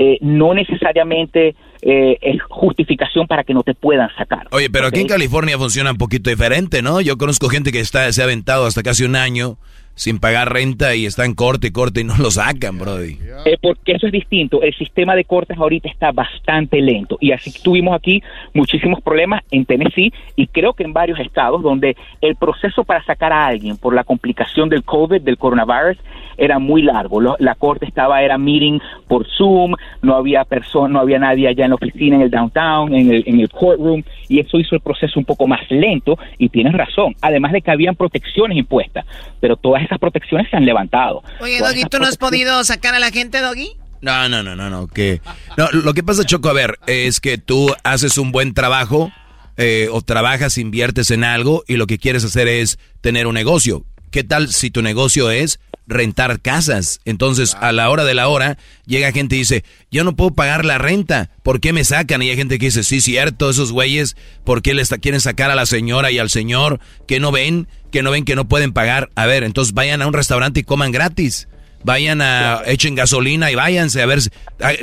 eh, 0.01 0.19
no 0.21 0.55
necesariamente 0.55 1.57
eh, 1.83 2.19
es 2.21 2.43
justificación 2.49 3.27
para 3.27 3.45
que 3.45 3.55
no 3.55 3.63
te 3.63 3.75
puedan 3.75 4.09
sacar. 4.17 4.49
Oye, 4.51 4.71
pero 4.71 4.89
aquí 4.89 5.01
en 5.01 5.09
California 5.09 5.59
funciona 5.59 5.91
un 5.93 5.99
poquito 5.99 6.31
diferente, 6.31 6.83
¿no? 6.83 7.01
Yo 7.01 7.17
conozco 7.19 7.49
gente 7.49 7.73
que 7.73 7.81
está, 7.81 8.13
se 8.13 8.21
ha 8.21 8.25
aventado 8.25 8.67
hasta 8.67 8.83
casi 8.83 9.05
un 9.05 9.17
año 9.17 9.59
sin 9.99 10.21
pagar 10.21 10.53
renta 10.53 10.95
y 10.95 11.07
están 11.07 11.35
corte 11.35 11.67
y 11.67 11.71
corte 11.73 12.03
y 12.03 12.05
no 12.05 12.17
lo 12.19 12.31
sacan, 12.31 12.79
Brody. 12.79 13.19
Eh, 13.45 13.57
porque 13.61 13.93
eso 13.93 14.07
es 14.07 14.13
distinto. 14.13 14.63
El 14.63 14.73
sistema 14.75 15.17
de 15.17 15.25
cortes 15.25 15.59
ahorita 15.59 15.89
está 15.89 16.13
bastante 16.13 16.81
lento 16.81 17.19
y 17.21 17.33
así 17.33 17.53
tuvimos 17.63 17.97
aquí 17.97 18.23
muchísimos 18.55 19.03
problemas 19.03 19.43
en 19.51 19.65
Tennessee 19.65 20.13
y 20.37 20.47
creo 20.47 20.73
que 20.73 20.85
en 20.85 20.93
varios 20.93 21.19
estados 21.19 21.63
donde 21.63 21.97
el 22.21 22.37
proceso 22.37 22.85
para 22.85 23.05
sacar 23.05 23.33
a 23.33 23.47
alguien 23.47 23.77
por 23.77 23.93
la 23.93 24.05
complicación 24.05 24.69
del 24.69 24.85
COVID, 24.85 25.21
del 25.21 25.37
coronavirus, 25.37 25.99
era 26.39 26.59
muy 26.59 26.83
largo. 26.83 27.21
la 27.21 27.55
corte 27.57 27.85
estaba, 27.85 28.23
era 28.23 28.39
meeting 28.39 28.79
por 29.09 29.27
Zoom, 29.27 29.75
no 30.03 30.15
había 30.15 30.45
persona, 30.45 30.89
no 30.89 31.01
había 31.01 31.19
nadie 31.19 31.49
allá 31.49 31.65
en 31.65 31.71
la 31.71 31.75
oficina, 31.75 32.17
en 32.17 32.23
el 32.23 32.31
downtown, 32.31 32.95
en 32.95 33.11
el, 33.11 33.25
en 33.27 33.41
el 33.41 33.51
courtroom, 33.51 34.03
y 34.29 34.39
eso 34.39 34.59
hizo 34.59 34.77
el 34.77 34.81
proceso 34.81 35.19
un 35.19 35.27
poco 35.27 35.47
más 35.47 35.69
lento, 35.71 36.17
y 36.39 36.49
tienes 36.49 36.73
razón. 36.73 37.15
Además 37.21 37.53
de 37.53 37.61
que 37.61 37.71
habían 37.71 37.97
protecciones 37.97 38.57
impuestas, 38.57 39.05
pero 39.41 39.57
todas 39.57 39.83
esas 39.89 39.99
protecciones 39.99 40.49
se 40.51 40.57
han 40.57 40.65
levantado. 40.65 41.23
Oye, 41.41 41.59
Doggy, 41.59 41.85
¿tú 41.85 41.99
no 41.99 42.07
has 42.07 42.17
podido 42.17 42.63
sacar 42.65 42.95
a 42.95 42.99
la 42.99 43.11
gente, 43.11 43.41
Doggy? 43.41 43.73
No, 44.01 44.29
no, 44.29 44.43
no, 44.43 44.55
no, 44.55 44.71
no, 44.71 44.87
que... 44.87 45.21
No, 45.57 45.69
lo 45.73 45.93
que 45.95 46.03
pasa, 46.03 46.25
Choco, 46.25 46.49
a 46.49 46.53
ver, 46.53 46.79
es 46.87 47.21
que 47.21 47.39
tú 47.39 47.75
haces 47.83 48.17
un 48.19 48.31
buen 48.31 48.55
trabajo, 48.55 49.11
eh, 49.57 49.89
o 49.91 50.03
trabajas, 50.03 50.57
inviertes 50.59 51.11
en 51.11 51.25
algo, 51.25 51.65
y 51.67 51.77
lo 51.77 51.87
que 51.87 51.99
quieres 51.99 52.25
hacer 52.25 52.47
es 52.47 52.79
tener 53.01 53.27
un 53.27 53.35
negocio. 53.35 53.85
¿Qué 54.11 54.25
tal 54.25 54.49
si 54.49 54.71
tu 54.71 54.83
negocio 54.83 55.31
es 55.31 55.59
rentar 55.89 56.41
casas. 56.41 57.01
Entonces, 57.05 57.57
a 57.61 57.73
la 57.73 57.91
hora 57.91 58.05
de 58.05 58.15
la 58.15 58.29
hora, 58.29 58.59
llega 58.87 59.11
gente 59.11 59.35
y 59.35 59.41
dice, 59.41 59.65
yo 59.91 60.05
no 60.05 60.15
puedo 60.15 60.33
pagar 60.33 60.65
la 60.65 60.79
renta, 60.79 61.31
¿por 61.43 61.61
qué 61.61 61.73
me 61.73 61.85
sacan? 61.85 62.23
Y 62.23 62.31
hay 62.31 62.37
gente 62.37 62.59
que 62.59 62.67
dice, 62.67 62.85
sí, 62.85 63.01
cierto, 63.01 63.51
esos 63.51 63.73
güeyes, 63.73 64.17
¿por 64.45 64.63
qué 64.63 64.75
les 64.75 64.91
quieren 64.91 65.21
sacar 65.21 65.51
a 65.51 65.57
la 65.57 65.67
señora 65.67 66.13
y 66.13 66.19
al 66.19 66.31
señor 66.31 66.79
que 67.07 67.19
no 67.19 67.33
ven, 67.33 67.67
que 67.91 68.03
no 68.03 68.11
ven 68.11 68.25
que 68.25 68.37
no 68.37 68.47
pueden 68.47 68.73
pagar? 68.73 69.11
A 69.17 69.27
ver, 69.27 69.43
entonces 69.43 69.75
vayan 69.75 70.03
a 70.03 70.07
un 70.07 70.13
restaurante 70.13 70.61
y 70.61 70.65
coman 70.65 70.93
gratis. 70.93 71.49
Vayan 71.85 72.21
a, 72.21 72.63
echen 72.67 72.97
gasolina 72.97 73.53
y 73.53 73.55
váyanse 73.55 74.03
a 74.03 74.07
ver, 74.07 74.19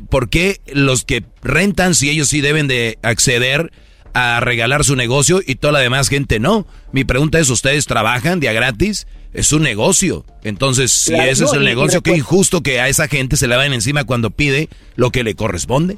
¿por 0.10 0.30
qué 0.30 0.62
los 0.68 1.04
que 1.04 1.26
rentan, 1.44 1.94
si 1.94 2.10
ellos 2.10 2.30
sí 2.30 2.40
deben 2.40 2.68
de 2.68 2.98
acceder 3.04 3.72
a 4.14 4.40
regalar 4.40 4.86
su 4.86 4.96
negocio 4.96 5.42
y 5.46 5.56
toda 5.56 5.74
la 5.74 5.80
demás 5.80 6.08
gente 6.08 6.40
no? 6.40 6.66
Mi 6.94 7.04
pregunta 7.04 7.38
es, 7.38 7.50
¿ustedes 7.50 7.86
trabajan 7.86 8.40
día 8.40 8.54
gratis? 8.54 9.08
Es 9.36 9.52
un 9.52 9.64
negocio. 9.64 10.24
Entonces, 10.44 10.92
si 10.92 11.14
ese 11.14 11.44
es 11.44 11.54
el 11.54 11.64
negocio, 11.64 12.02
qué 12.02 12.16
injusto 12.16 12.62
que 12.62 12.80
a 12.80 12.88
esa 12.88 13.08
gente 13.08 13.36
se 13.36 13.48
le 13.48 13.56
vayan 13.56 13.74
encima 13.74 14.06
cuando 14.06 14.32
pide 14.32 14.70
lo 14.96 15.12
que 15.12 15.24
le 15.24 15.36
corresponde. 15.36 15.98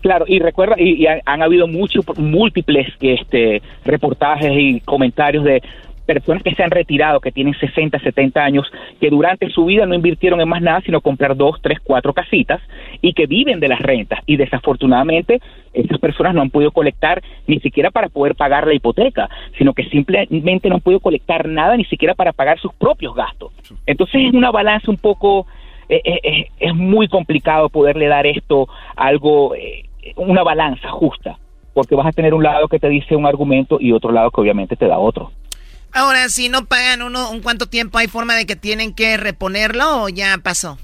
Claro, 0.00 0.24
y 0.26 0.38
recuerda, 0.38 0.76
y, 0.78 1.06
han, 1.06 1.42
habido 1.42 1.66
muchos, 1.66 2.06
múltiples 2.16 2.88
este, 3.00 3.60
reportajes 3.84 4.50
y 4.56 4.80
comentarios 4.80 5.44
de 5.44 5.62
personas 6.06 6.42
que 6.42 6.54
se 6.54 6.62
han 6.62 6.70
retirado, 6.70 7.20
que 7.20 7.32
tienen 7.32 7.54
60, 7.54 7.98
70 7.98 8.40
años, 8.42 8.70
que 9.00 9.10
durante 9.10 9.48
su 9.50 9.64
vida 9.64 9.86
no 9.86 9.94
invirtieron 9.94 10.40
en 10.40 10.48
más 10.48 10.62
nada 10.62 10.80
sino 10.80 11.00
comprar 11.00 11.36
dos, 11.36 11.60
tres, 11.60 11.78
cuatro 11.82 12.12
casitas 12.12 12.60
y 13.00 13.12
que 13.12 13.26
viven 13.26 13.60
de 13.60 13.68
las 13.68 13.80
rentas. 13.80 14.20
Y 14.26 14.36
desafortunadamente 14.36 15.40
esas 15.72 15.98
personas 15.98 16.34
no 16.34 16.42
han 16.42 16.50
podido 16.50 16.72
colectar 16.72 17.22
ni 17.46 17.60
siquiera 17.60 17.90
para 17.90 18.08
poder 18.08 18.34
pagar 18.34 18.66
la 18.66 18.74
hipoteca, 18.74 19.28
sino 19.56 19.72
que 19.72 19.84
simplemente 19.84 20.68
no 20.68 20.76
han 20.76 20.80
podido 20.80 21.00
colectar 21.00 21.48
nada 21.48 21.76
ni 21.76 21.84
siquiera 21.84 22.14
para 22.14 22.32
pagar 22.32 22.58
sus 22.58 22.72
propios 22.74 23.14
gastos. 23.14 23.52
Entonces 23.86 24.22
es 24.26 24.34
una 24.34 24.50
balanza 24.50 24.90
un 24.90 24.98
poco, 24.98 25.46
eh, 25.88 26.00
eh, 26.04 26.20
eh, 26.22 26.46
es 26.58 26.74
muy 26.74 27.08
complicado 27.08 27.68
poderle 27.68 28.06
dar 28.06 28.26
esto 28.26 28.68
algo, 28.96 29.54
una 30.16 30.42
balanza 30.42 30.88
justa 30.90 31.38
porque 31.72 31.94
vas 31.94 32.06
a 32.06 32.12
tener 32.12 32.34
un 32.34 32.42
lado 32.42 32.68
que 32.68 32.78
te 32.78 32.88
dice 32.88 33.16
un 33.16 33.26
argumento 33.26 33.78
y 33.80 33.92
otro 33.92 34.12
lado 34.12 34.30
que 34.30 34.40
obviamente 34.40 34.76
te 34.76 34.86
da 34.86 34.98
otro. 34.98 35.30
Ahora, 35.92 36.28
si 36.28 36.48
no 36.48 36.66
pagan 36.66 37.02
uno, 37.02 37.30
¿un 37.30 37.40
cuánto 37.40 37.66
tiempo 37.66 37.98
hay 37.98 38.06
forma 38.06 38.36
de 38.36 38.46
que 38.46 38.56
tienen 38.56 38.94
que 38.94 39.16
reponerlo 39.16 40.04
o 40.04 40.08
ya 40.08 40.38
pasó? 40.42 40.78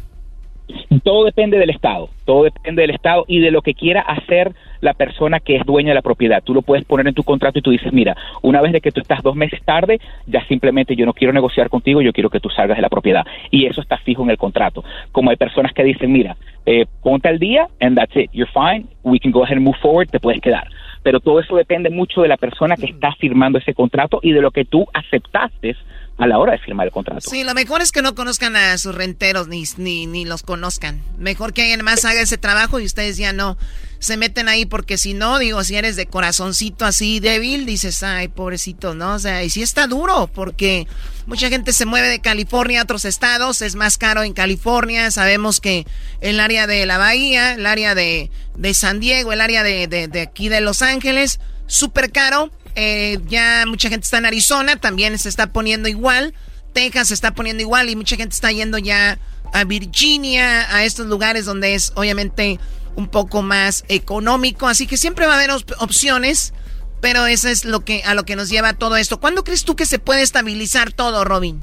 Todo 1.04 1.24
depende 1.24 1.58
del 1.58 1.70
Estado, 1.70 2.08
todo 2.24 2.42
depende 2.42 2.82
del 2.82 2.90
Estado 2.90 3.24
y 3.28 3.38
de 3.38 3.52
lo 3.52 3.62
que 3.62 3.74
quiera 3.74 4.00
hacer 4.00 4.52
la 4.80 4.94
persona 4.94 5.38
que 5.38 5.56
es 5.56 5.64
dueña 5.64 5.90
de 5.90 5.94
la 5.94 6.02
propiedad. 6.02 6.42
Tú 6.42 6.54
lo 6.54 6.62
puedes 6.62 6.84
poner 6.84 7.06
en 7.06 7.14
tu 7.14 7.22
contrato 7.22 7.60
y 7.60 7.62
tú 7.62 7.70
dices, 7.70 7.92
mira, 7.92 8.16
una 8.42 8.60
vez 8.60 8.72
de 8.72 8.80
que 8.80 8.90
tú 8.90 9.00
estás 9.00 9.22
dos 9.22 9.36
meses 9.36 9.62
tarde, 9.64 10.00
ya 10.26 10.44
simplemente 10.46 10.96
yo 10.96 11.06
no 11.06 11.12
quiero 11.12 11.32
negociar 11.32 11.68
contigo, 11.68 12.02
yo 12.02 12.12
quiero 12.12 12.30
que 12.30 12.40
tú 12.40 12.50
salgas 12.50 12.76
de 12.76 12.82
la 12.82 12.88
propiedad. 12.88 13.24
Y 13.52 13.66
eso 13.66 13.80
está 13.80 13.98
fijo 13.98 14.24
en 14.24 14.30
el 14.30 14.38
contrato. 14.38 14.84
Como 15.12 15.30
hay 15.30 15.36
personas 15.36 15.72
que 15.72 15.84
dicen, 15.84 16.12
mira, 16.12 16.36
eh, 16.66 16.86
ponte 17.00 17.28
al 17.28 17.38
día 17.38 17.68
and 17.80 17.96
that's 17.96 18.16
it, 18.16 18.30
you're 18.32 18.50
fine, 18.52 18.88
we 19.04 19.20
can 19.20 19.30
go 19.30 19.44
ahead 19.44 19.56
and 19.56 19.64
move 19.64 19.78
forward, 19.80 20.08
te 20.08 20.18
puedes 20.18 20.40
quedar 20.40 20.66
pero 21.06 21.20
todo 21.20 21.38
eso 21.38 21.54
depende 21.54 21.88
mucho 21.88 22.22
de 22.22 22.26
la 22.26 22.36
persona 22.36 22.74
que 22.74 22.86
está 22.86 23.12
firmando 23.20 23.60
ese 23.60 23.74
contrato 23.74 24.18
y 24.24 24.32
de 24.32 24.40
lo 24.40 24.50
que 24.50 24.64
tú 24.64 24.86
aceptaste 24.92 25.76
a 26.18 26.26
la 26.26 26.36
hora 26.36 26.50
de 26.50 26.58
firmar 26.58 26.88
el 26.88 26.92
contrato. 26.92 27.20
Sí, 27.20 27.44
lo 27.44 27.54
mejor 27.54 27.80
es 27.80 27.92
que 27.92 28.02
no 28.02 28.16
conozcan 28.16 28.56
a 28.56 28.76
sus 28.76 28.92
renteros 28.92 29.46
ni, 29.46 29.62
ni, 29.76 30.06
ni 30.06 30.24
los 30.24 30.42
conozcan. 30.42 31.00
Mejor 31.16 31.52
que 31.52 31.62
alguien 31.62 31.84
más 31.84 32.04
haga 32.04 32.20
ese 32.22 32.38
trabajo 32.38 32.80
y 32.80 32.86
ustedes 32.86 33.18
ya 33.18 33.32
no 33.32 33.56
se 33.98 34.16
meten 34.16 34.48
ahí 34.48 34.66
porque 34.66 34.98
si 34.98 35.14
no, 35.14 35.38
digo, 35.38 35.62
si 35.64 35.76
eres 35.76 35.96
de 35.96 36.06
corazoncito 36.06 36.84
así 36.84 37.20
débil, 37.20 37.66
dices, 37.66 38.02
ay, 38.02 38.28
pobrecito, 38.28 38.94
¿no? 38.94 39.14
O 39.14 39.18
sea, 39.18 39.42
y 39.42 39.50
sí 39.50 39.62
está 39.62 39.86
duro 39.86 40.30
porque 40.32 40.86
mucha 41.26 41.48
gente 41.48 41.72
se 41.72 41.86
mueve 41.86 42.08
de 42.08 42.20
California 42.20 42.80
a 42.80 42.84
otros 42.84 43.04
estados, 43.04 43.62
es 43.62 43.74
más 43.74 43.98
caro 43.98 44.22
en 44.22 44.32
California, 44.32 45.10
sabemos 45.10 45.60
que 45.60 45.86
el 46.20 46.40
área 46.40 46.66
de 46.66 46.86
la 46.86 46.98
Bahía, 46.98 47.54
el 47.54 47.66
área 47.66 47.94
de, 47.94 48.30
de 48.56 48.74
San 48.74 49.00
Diego, 49.00 49.32
el 49.32 49.40
área 49.40 49.62
de, 49.62 49.86
de, 49.86 50.08
de 50.08 50.20
aquí 50.20 50.48
de 50.48 50.60
Los 50.60 50.82
Ángeles, 50.82 51.40
súper 51.66 52.12
caro 52.12 52.50
eh, 52.78 53.18
ya 53.26 53.64
mucha 53.66 53.88
gente 53.88 54.04
está 54.04 54.18
en 54.18 54.26
Arizona, 54.26 54.76
también 54.76 55.18
se 55.18 55.30
está 55.30 55.48
poniendo 55.48 55.88
igual. 55.88 56.34
Texas 56.74 57.08
se 57.08 57.14
está 57.14 57.34
poniendo 57.34 57.62
igual 57.62 57.88
y 57.88 57.96
mucha 57.96 58.16
gente 58.16 58.34
está 58.34 58.52
yendo 58.52 58.76
ya 58.76 59.18
a 59.54 59.64
Virginia, 59.64 60.74
a 60.74 60.84
estos 60.84 61.06
lugares 61.06 61.46
donde 61.46 61.74
es 61.74 61.92
obviamente 61.96 62.60
un 62.96 63.08
poco 63.08 63.42
más 63.42 63.84
económico. 63.88 64.66
Así 64.66 64.86
que 64.86 64.96
siempre 64.96 65.26
va 65.26 65.34
a 65.34 65.36
haber 65.36 65.50
opciones, 65.80 66.54
pero 67.00 67.26
eso 67.26 67.48
es 67.48 67.64
lo 67.64 67.80
que 67.80 68.02
a 68.04 68.14
lo 68.14 68.24
que 68.24 68.36
nos 68.36 68.50
lleva 68.50 68.72
todo 68.72 68.96
esto. 68.96 69.20
¿Cuándo 69.20 69.44
crees 69.44 69.64
tú 69.64 69.76
que 69.76 69.86
se 69.86 69.98
puede 69.98 70.22
estabilizar 70.22 70.92
todo, 70.92 71.24
Robin? 71.24 71.60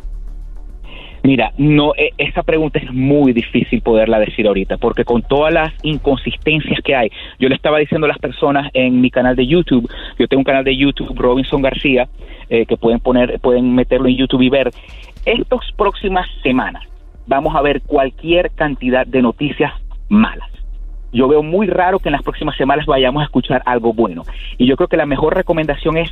Mira, 1.25 1.53
no, 1.57 1.93
e, 1.95 2.11
esa 2.17 2.43
pregunta 2.43 2.79
es 2.79 2.91
muy 2.91 3.31
difícil 3.31 3.81
poderla 3.81 4.19
decir 4.19 4.45
ahorita, 4.45 4.75
porque 4.75 5.05
con 5.05 5.21
todas 5.21 5.53
las 5.53 5.73
inconsistencias 5.81 6.81
que 6.83 6.95
hay, 6.95 7.09
yo 7.39 7.47
le 7.47 7.55
estaba 7.55 7.79
diciendo 7.79 8.05
a 8.05 8.09
las 8.09 8.19
personas 8.19 8.69
en 8.73 8.99
mi 8.99 9.09
canal 9.09 9.33
de 9.37 9.47
YouTube, 9.47 9.89
yo 10.19 10.27
tengo 10.27 10.41
un 10.41 10.45
canal 10.45 10.65
de 10.65 10.75
YouTube, 10.75 11.17
Robinson 11.17 11.61
García, 11.61 12.09
eh, 12.49 12.65
que 12.65 12.75
pueden 12.75 12.99
poner, 12.99 13.39
pueden 13.39 13.73
meterlo 13.73 14.09
en 14.09 14.17
YouTube 14.17 14.41
y 14.41 14.49
ver, 14.49 14.71
estas 15.25 15.71
próximas 15.77 16.27
semanas 16.43 16.83
vamos 17.25 17.55
a 17.55 17.61
ver 17.61 17.81
cualquier 17.81 18.51
cantidad 18.51 19.07
de 19.07 19.21
noticias 19.21 19.71
malas. 20.09 20.52
Yo 21.13 21.27
veo 21.27 21.43
muy 21.43 21.67
raro 21.67 21.99
que 21.99 22.09
en 22.09 22.13
las 22.13 22.23
próximas 22.23 22.57
semanas 22.57 22.85
vayamos 22.85 23.21
a 23.21 23.25
escuchar 23.25 23.61
algo 23.65 23.93
bueno. 23.93 24.23
Y 24.57 24.67
yo 24.67 24.75
creo 24.75 24.87
que 24.87 24.97
la 24.97 25.05
mejor 25.05 25.35
recomendación 25.35 25.97
es 25.97 26.09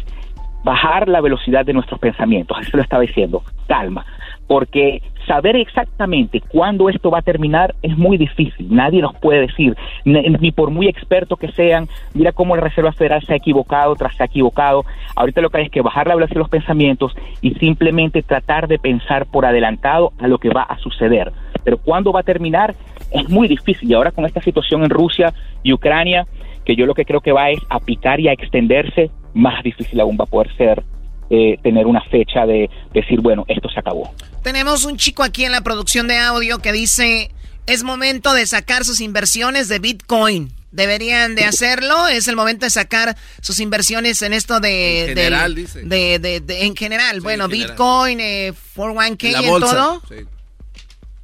bajar 0.63 1.09
la 1.09 1.21
velocidad 1.21 1.65
de 1.65 1.73
nuestros 1.73 1.99
pensamientos. 1.99 2.57
Eso 2.61 2.77
lo 2.77 2.83
estaba 2.83 3.01
diciendo. 3.01 3.43
Calma 3.67 4.05
porque 4.51 5.01
saber 5.27 5.55
exactamente 5.55 6.41
cuándo 6.41 6.89
esto 6.89 7.09
va 7.09 7.19
a 7.19 7.21
terminar 7.21 7.73
es 7.81 7.97
muy 7.97 8.17
difícil. 8.17 8.67
Nadie 8.69 9.01
nos 9.01 9.15
puede 9.15 9.47
decir, 9.47 9.77
ni 10.03 10.51
por 10.51 10.71
muy 10.71 10.89
experto 10.89 11.37
que 11.37 11.53
sean, 11.53 11.87
mira 12.13 12.33
cómo 12.33 12.57
la 12.57 12.61
Reserva 12.61 12.91
Federal 12.91 13.23
se 13.25 13.31
ha 13.31 13.37
equivocado 13.37 13.95
tras 13.95 14.13
se 14.13 14.23
ha 14.23 14.25
equivocado. 14.25 14.83
Ahorita 15.15 15.39
lo 15.39 15.49
que 15.49 15.59
hay 15.59 15.63
es 15.67 15.71
que 15.71 15.79
bajar 15.79 16.07
la 16.07 16.15
velocidad 16.15 16.35
de 16.35 16.39
los 16.39 16.49
pensamientos 16.49 17.15
y 17.39 17.53
simplemente 17.55 18.23
tratar 18.23 18.67
de 18.67 18.77
pensar 18.77 19.25
por 19.25 19.45
adelantado 19.45 20.11
a 20.19 20.27
lo 20.27 20.37
que 20.37 20.49
va 20.49 20.63
a 20.63 20.77
suceder. 20.79 21.31
Pero 21.63 21.77
cuándo 21.77 22.11
va 22.11 22.19
a 22.19 22.23
terminar 22.23 22.75
es 23.11 23.29
muy 23.29 23.47
difícil. 23.47 23.89
Y 23.89 23.93
ahora 23.93 24.11
con 24.11 24.25
esta 24.25 24.41
situación 24.41 24.83
en 24.83 24.89
Rusia 24.89 25.33
y 25.63 25.73
Ucrania, 25.73 26.25
que 26.65 26.75
yo 26.75 26.85
lo 26.85 26.93
que 26.93 27.05
creo 27.05 27.21
que 27.21 27.31
va 27.31 27.49
es 27.49 27.59
a 27.69 27.79
picar 27.79 28.19
y 28.19 28.27
a 28.27 28.33
extenderse, 28.33 29.09
más 29.33 29.63
difícil 29.63 29.99
aún 29.99 30.17
va 30.19 30.23
a 30.23 30.27
poder 30.27 30.55
ser 30.57 30.83
eh, 31.29 31.57
tener 31.63 31.87
una 31.87 32.01
fecha 32.01 32.45
de 32.45 32.69
decir, 32.93 33.21
bueno, 33.21 33.45
esto 33.47 33.69
se 33.69 33.79
acabó. 33.79 34.11
Tenemos 34.43 34.83
un 34.85 34.97
chico 34.97 35.23
aquí 35.23 35.45
en 35.45 35.51
la 35.53 35.61
producción 35.61 36.07
de 36.07 36.17
audio 36.17 36.59
que 36.59 36.71
dice, 36.73 37.31
Es 37.67 37.83
momento 37.83 38.33
de 38.33 38.45
sacar 38.47 38.83
sus 38.85 38.99
inversiones 39.01 39.67
de 39.69 39.79
Bitcoin. 39.79 40.51
Deberían 40.71 41.35
de 41.35 41.43
hacerlo. 41.51 42.07
Es 42.07 42.27
el 42.27 42.35
momento 42.35 42.65
de 42.65 42.69
sacar 42.69 43.15
sus 43.41 43.59
inversiones 43.59 44.21
en 44.23 44.33
esto 44.33 44.59
de... 44.59 45.01
En 45.03 45.07
general, 45.09 45.55
dice. 45.55 45.83
De, 45.83 46.17
de, 46.19 46.39
de- 46.41 46.65
en 46.65 46.75
general. 46.75 47.21
bueno, 47.21 47.45
en 47.45 47.51
general. 47.51 47.69
Bitcoin, 47.71 48.19
eh, 48.19 48.53
401k 48.75 49.31
La 49.31 49.41
y 49.41 49.47
bolsa. 49.47 49.75
todo. 49.75 50.01
Sí. 50.09 50.15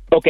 Ok, 0.09 0.27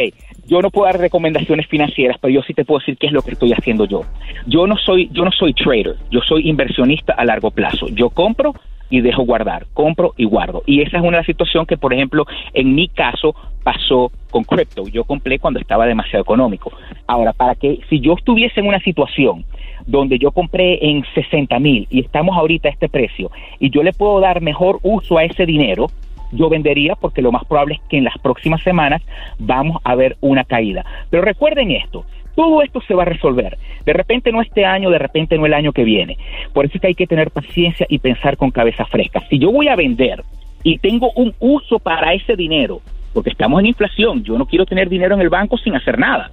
yo 0.47 0.61
no 0.61 0.71
puedo 0.71 0.87
dar 0.87 0.99
recomendaciones 0.99 1.67
financieras, 1.67 2.17
pero 2.21 2.33
yo 2.33 2.41
sí 2.41 2.53
te 2.53 2.65
puedo 2.65 2.79
decir 2.79 2.97
qué 2.97 3.07
es 3.07 3.13
lo 3.13 3.21
que 3.21 3.31
estoy 3.31 3.51
haciendo 3.51 3.85
yo. 3.85 4.01
Yo 4.45 4.65
no 4.65 4.77
soy, 4.77 5.09
yo 5.11 5.23
no 5.25 5.31
soy 5.31 5.53
trader, 5.53 5.95
yo 6.09 6.21
soy 6.21 6.49
inversionista 6.49 7.13
a 7.13 7.25
largo 7.25 7.51
plazo. 7.51 7.87
Yo 7.89 8.09
compro 8.09 8.53
y 8.89 9.01
dejo 9.01 9.23
guardar, 9.23 9.67
compro 9.73 10.13
y 10.17 10.25
guardo. 10.25 10.63
Y 10.65 10.81
esa 10.81 10.97
es 10.97 11.03
una 11.03 11.23
situación 11.23 11.65
que, 11.65 11.77
por 11.77 11.93
ejemplo, 11.93 12.25
en 12.53 12.73
mi 12.73 12.87
caso 12.87 13.35
pasó 13.63 14.11
con 14.31 14.45
crypto. 14.45 14.87
Yo 14.87 15.03
compré 15.03 15.39
cuando 15.39 15.59
estaba 15.59 15.85
demasiado 15.85 16.23
económico. 16.23 16.71
Ahora, 17.05 17.33
para 17.33 17.55
que 17.55 17.79
si 17.89 17.99
yo 17.99 18.13
estuviese 18.13 18.61
en 18.61 18.67
una 18.67 18.79
situación 18.79 19.43
donde 19.85 20.17
yo 20.17 20.31
compré 20.31 20.89
en 20.89 21.03
60 21.13 21.59
mil 21.59 21.87
y 21.89 21.99
estamos 21.99 22.37
ahorita 22.37 22.69
a 22.69 22.71
este 22.71 22.89
precio 22.89 23.31
y 23.59 23.69
yo 23.69 23.83
le 23.83 23.93
puedo 23.93 24.19
dar 24.19 24.41
mejor 24.41 24.79
uso 24.83 25.17
a 25.17 25.23
ese 25.23 25.45
dinero, 25.45 25.87
yo 26.31 26.49
vendería 26.49 26.95
porque 26.95 27.21
lo 27.21 27.31
más 27.31 27.45
probable 27.45 27.75
es 27.75 27.81
que 27.89 27.97
en 27.97 28.03
las 28.03 28.17
próximas 28.17 28.61
semanas 28.63 29.01
vamos 29.39 29.81
a 29.83 29.95
ver 29.95 30.17
una 30.21 30.43
caída. 30.43 30.85
Pero 31.09 31.23
recuerden 31.23 31.71
esto, 31.71 32.05
todo 32.35 32.61
esto 32.61 32.81
se 32.81 32.93
va 32.93 33.03
a 33.03 33.05
resolver. 33.05 33.57
De 33.85 33.93
repente 33.93 34.31
no 34.31 34.41
este 34.41 34.65
año, 34.65 34.89
de 34.89 34.99
repente 34.99 35.37
no 35.37 35.45
el 35.45 35.53
año 35.53 35.71
que 35.71 35.83
viene. 35.83 36.17
Por 36.53 36.65
eso 36.65 36.75
es 36.75 36.81
que 36.81 36.87
hay 36.87 36.95
que 36.95 37.07
tener 37.07 37.31
paciencia 37.31 37.85
y 37.89 37.99
pensar 37.99 38.37
con 38.37 38.51
cabeza 38.51 38.85
fresca. 38.85 39.23
Si 39.29 39.39
yo 39.39 39.51
voy 39.51 39.67
a 39.69 39.75
vender 39.75 40.23
y 40.63 40.77
tengo 40.77 41.11
un 41.15 41.33
uso 41.39 41.79
para 41.79 42.13
ese 42.13 42.35
dinero, 42.35 42.81
porque 43.13 43.29
estamos 43.31 43.59
en 43.59 43.67
inflación, 43.67 44.23
yo 44.23 44.37
no 44.37 44.45
quiero 44.45 44.65
tener 44.65 44.89
dinero 44.89 45.15
en 45.15 45.21
el 45.21 45.29
banco 45.29 45.57
sin 45.57 45.75
hacer 45.75 45.97
nada. 45.97 46.31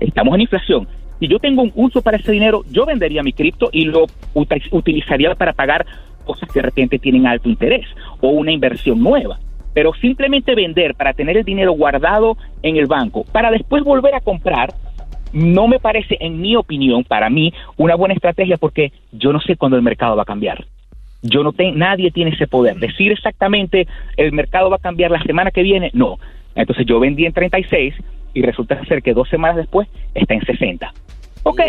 Estamos 0.00 0.34
en 0.34 0.42
inflación. 0.42 0.88
Si 1.20 1.28
yo 1.28 1.38
tengo 1.38 1.62
un 1.62 1.72
uso 1.74 2.00
para 2.02 2.16
ese 2.16 2.32
dinero, 2.32 2.62
yo 2.70 2.86
vendería 2.86 3.22
mi 3.22 3.32
cripto 3.32 3.68
y 3.72 3.84
lo 3.84 4.06
uti- 4.34 4.68
utilizaría 4.70 5.34
para 5.34 5.52
pagar 5.52 5.84
cosas 6.24 6.48
que 6.50 6.60
de 6.60 6.66
repente 6.66 6.98
tienen 6.98 7.26
alto 7.26 7.48
interés 7.48 7.86
o 8.22 8.28
una 8.28 8.52
inversión 8.52 9.02
nueva. 9.02 9.38
Pero 9.74 9.92
simplemente 9.94 10.54
vender 10.54 10.94
para 10.94 11.12
tener 11.12 11.36
el 11.36 11.44
dinero 11.44 11.72
guardado 11.72 12.38
en 12.62 12.76
el 12.76 12.86
banco, 12.86 13.24
para 13.30 13.50
después 13.50 13.84
volver 13.84 14.14
a 14.14 14.20
comprar, 14.20 14.72
no 15.32 15.66
me 15.66 15.78
parece, 15.78 16.16
en 16.20 16.40
mi 16.40 16.56
opinión, 16.56 17.04
para 17.04 17.28
mí, 17.28 17.52
una 17.76 17.94
buena 17.94 18.14
estrategia 18.14 18.56
porque 18.56 18.92
yo 19.12 19.32
no 19.32 19.40
sé 19.40 19.56
cuándo 19.56 19.76
el 19.76 19.82
mercado 19.82 20.16
va 20.16 20.22
a 20.22 20.26
cambiar. 20.26 20.64
Yo 21.22 21.42
no 21.42 21.52
tengo, 21.52 21.76
nadie 21.76 22.10
tiene 22.10 22.32
ese 22.32 22.46
poder. 22.46 22.76
Decir 22.76 23.12
exactamente 23.12 23.86
el 24.16 24.32
mercado 24.32 24.70
va 24.70 24.76
a 24.76 24.80
cambiar 24.80 25.10
la 25.10 25.22
semana 25.22 25.50
que 25.50 25.62
viene, 25.62 25.90
no. 25.94 26.18
Entonces 26.54 26.84
yo 26.86 27.00
vendí 27.00 27.24
en 27.24 27.32
36 27.32 27.94
y 28.34 28.42
resulta 28.42 28.84
ser 28.86 29.02
que 29.02 29.14
dos 29.14 29.28
semanas 29.28 29.56
después 29.56 29.88
está 30.14 30.34
en 30.34 30.44
60. 30.44 30.92
Ok. 31.44 31.60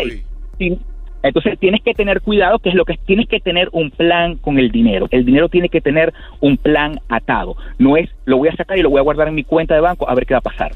Sí. 0.58 0.78
Entonces 1.24 1.58
tienes 1.58 1.82
que 1.82 1.94
tener 1.94 2.20
cuidado, 2.20 2.58
que 2.58 2.68
es 2.68 2.74
lo 2.74 2.84
que 2.84 2.98
tienes 3.06 3.26
que 3.28 3.40
tener 3.40 3.68
un 3.72 3.90
plan 3.90 4.36
con 4.36 4.58
el 4.58 4.70
dinero. 4.70 5.08
El 5.10 5.24
dinero 5.24 5.48
tiene 5.48 5.70
que 5.70 5.80
tener 5.80 6.12
un 6.40 6.56
plan 6.58 7.00
atado. 7.08 7.56
No 7.78 7.96
es 7.96 8.10
lo 8.26 8.36
voy 8.36 8.48
a 8.50 8.56
sacar 8.56 8.78
y 8.78 8.82
lo 8.82 8.90
voy 8.90 8.98
a 9.00 9.02
guardar 9.02 9.28
en 9.28 9.34
mi 9.34 9.42
cuenta 9.42 9.74
de 9.74 9.80
banco 9.80 10.08
a 10.08 10.14
ver 10.14 10.26
qué 10.26 10.34
va 10.34 10.38
a 10.38 10.42
pasar. 10.42 10.72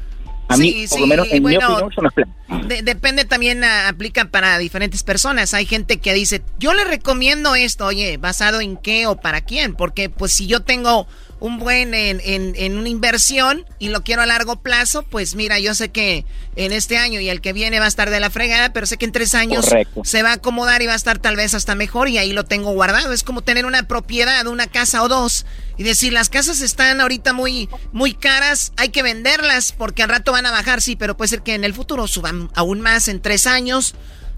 A 0.51 0.57
mí, 0.57 0.71
Sí, 0.71 0.87
por 0.89 0.95
sí, 0.97 1.01
lo 1.01 1.07
menos 1.07 1.31
en 1.31 1.43
bueno, 1.43 1.59
mi 1.59 1.63
opinión, 1.65 1.91
eso 1.91 2.01
no 2.01 2.07
es 2.09 2.13
plan. 2.15 2.67
De- 2.67 2.81
depende 2.81 3.23
también, 3.25 3.63
ah, 3.63 3.87
aplica 3.87 4.25
para 4.25 4.57
diferentes 4.57 5.03
personas. 5.03 5.53
Hay 5.53 5.67
gente 5.67 5.97
que 5.99 6.11
dice, 6.15 6.41
yo 6.57 6.73
le 6.73 6.83
recomiendo 6.85 7.53
esto, 7.53 7.85
oye, 7.85 8.17
¿basado 8.17 8.59
en 8.59 8.75
qué 8.77 9.05
o 9.05 9.15
para 9.17 9.41
quién? 9.41 9.75
Porque 9.75 10.09
pues 10.09 10.33
si 10.33 10.47
yo 10.47 10.61
tengo 10.61 11.05
un 11.39 11.57
buen 11.57 11.93
en, 11.93 12.19
en- 12.23 12.53
en 12.57 12.77
una 12.77 12.89
inversión 12.89 13.65
y 13.79 13.89
lo 13.89 14.03
quiero 14.03 14.21
a 14.21 14.25
largo 14.25 14.57
plazo, 14.61 15.03
pues 15.03 15.35
mira, 15.35 15.57
yo 15.59 15.73
sé 15.73 15.89
que 15.89 16.25
en 16.57 16.73
este 16.73 16.97
año 16.97 17.19
y 17.21 17.29
el 17.29 17.39
que 17.39 17.53
viene 17.53 17.79
va 17.79 17.85
a 17.85 17.87
estar 17.87 18.09
de 18.09 18.19
la 18.19 18.29
fregada, 18.29 18.73
pero 18.73 18.85
sé 18.85 18.97
que 18.97 19.05
en 19.05 19.11
tres 19.13 19.33
años 19.35 19.65
Correcto. 19.65 20.01
se 20.03 20.21
va 20.21 20.31
a 20.31 20.33
acomodar 20.33 20.81
y 20.81 20.87
va 20.87 20.93
a 20.93 20.97
estar 20.97 21.17
tal 21.19 21.35
vez 21.37 21.53
hasta 21.53 21.75
mejor 21.75 22.09
y 22.09 22.17
ahí 22.17 22.33
lo 22.33 22.43
tengo 22.45 22.71
guardado. 22.71 23.13
Es 23.13 23.23
como 23.23 23.41
tener 23.41 23.65
una 23.65 23.83
propiedad, 23.83 24.45
una 24.47 24.67
casa 24.67 25.01
o 25.01 25.07
dos 25.07 25.45
y 25.77 25.83
decir, 25.83 26.11
las 26.11 26.29
casas 26.29 26.59
están 26.61 26.99
ahorita 26.99 27.31
muy, 27.31 27.69
muy 27.93 28.13
caras, 28.13 28.73
hay 28.75 28.89
que 28.89 29.01
venderlas 29.03 29.71
porque 29.71 30.03
al 30.03 30.09
rato 30.09 30.33
van 30.33 30.45
a 30.45 30.51
bajar, 30.51 30.81
sí, 30.81 30.95
pero 30.97 31.15
puede 31.15 31.29
ser 31.29 31.41
que 31.41 31.53
en 31.53 31.63
el 31.63 31.73
futuro 31.73 32.05
suban 32.07 32.49
aún 32.53 32.81
más 32.81 33.07
en 33.07 33.21
tres 33.21 33.47
años 33.47 33.95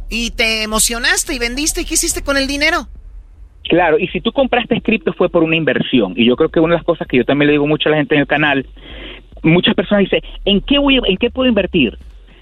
y 0.08 0.32
te 0.32 0.62
emocionaste 0.62 1.34
y 1.34 1.40
vendiste 1.40 1.82
y 1.82 1.86
¿qué 1.86 1.96
hiciste 1.96 2.22
con 2.22 2.38
el 2.38 2.46
dinero? 2.46 2.90
Claro, 3.70 3.98
y 4.00 4.08
si 4.08 4.22
tú 4.22 4.32
compraste 4.32 4.82
cripto 4.82 5.14
fue 5.14 5.30
por 5.30 5.44
una 5.44 5.56
inversión. 5.56 6.14
Y 6.16 6.26
yo 6.26 6.36
creo 6.36 6.50
que 6.50 6.60
una 6.60 6.74
de 6.74 6.80
las 6.80 6.86
cosas 6.86 7.08
que 7.08 7.18
yo 7.18 7.26
también 7.26 7.48
le 7.48 7.54
digo 7.54 7.68
mucho 7.68 7.90
a 7.90 7.92
la 7.92 7.98
gente 7.98 8.16
en 8.16 8.22
el 8.22 8.28
canal, 8.28 8.66
muchas 9.44 9.76
personas 9.76 10.04
dicen, 10.04 10.22
¿en 10.46 10.62
qué, 10.62 10.80
voy, 10.80 11.00
¿en 11.06 11.18
qué 11.18 11.30
puedo 11.30 11.48
invertir? 11.48 11.98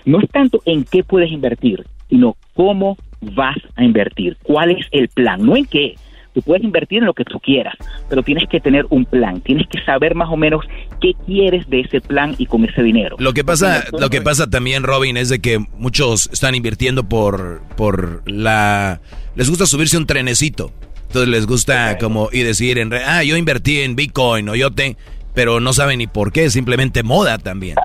No 0.05 0.19
es 0.19 0.29
tanto 0.29 0.61
en 0.65 0.83
qué 0.85 1.03
puedes 1.03 1.31
invertir, 1.31 1.85
sino 2.09 2.35
cómo 2.53 2.97
vas 3.21 3.57
a 3.75 3.83
invertir, 3.83 4.37
cuál 4.43 4.71
es 4.71 4.85
el 4.91 5.09
plan, 5.09 5.45
no 5.45 5.55
en 5.55 5.65
qué. 5.65 5.95
Tú 6.33 6.43
puedes 6.43 6.63
invertir 6.63 6.99
en 6.99 7.05
lo 7.05 7.13
que 7.13 7.25
tú 7.25 7.39
quieras, 7.39 7.75
pero 8.07 8.21
tienes 8.21 8.47
que 8.47 8.59
tener 8.59 8.85
un 8.91 9.03
plan, 9.03 9.41
tienes 9.41 9.67
que 9.67 9.83
saber 9.83 10.13
más 10.13 10.29
o 10.29 10.37
menos 10.37 10.63
qué 11.01 11.13
quieres 11.25 11.67
de 11.69 11.81
ese 11.81 12.01
plan 12.01 12.35
y 12.37 12.45
con 12.45 12.63
ese 12.65 12.83
dinero. 12.83 13.15
Lo 13.19 13.33
que 13.33 13.43
pasa, 13.43 13.85
lo 13.99 14.09
que 14.09 14.21
pasa 14.21 14.47
también, 14.47 14.83
Robin, 14.83 15.17
es 15.17 15.29
de 15.29 15.39
que 15.39 15.57
muchos 15.77 16.29
están 16.31 16.53
invirtiendo 16.53 17.09
por, 17.09 17.63
por 17.75 18.29
la, 18.29 19.01
les 19.35 19.49
gusta 19.49 19.65
subirse 19.65 19.97
a 19.97 19.99
un 19.99 20.05
trenecito. 20.05 20.71
Entonces 21.09 21.29
les 21.29 21.45
gusta 21.47 21.97
como 21.97 22.29
y 22.31 22.43
decir 22.43 22.77
en, 22.77 22.91
re- 22.91 23.03
ah, 23.03 23.23
yo 23.23 23.35
invertí 23.35 23.79
en 23.81 23.95
Bitcoin 23.95 24.47
o 24.49 24.55
yo 24.55 24.69
te, 24.71 24.95
pero 25.33 25.59
no 25.59 25.73
saben 25.73 25.97
ni 25.97 26.05
por 26.07 26.31
qué, 26.31 26.49
simplemente 26.51 27.01
moda 27.03 27.37
también. 27.39 27.75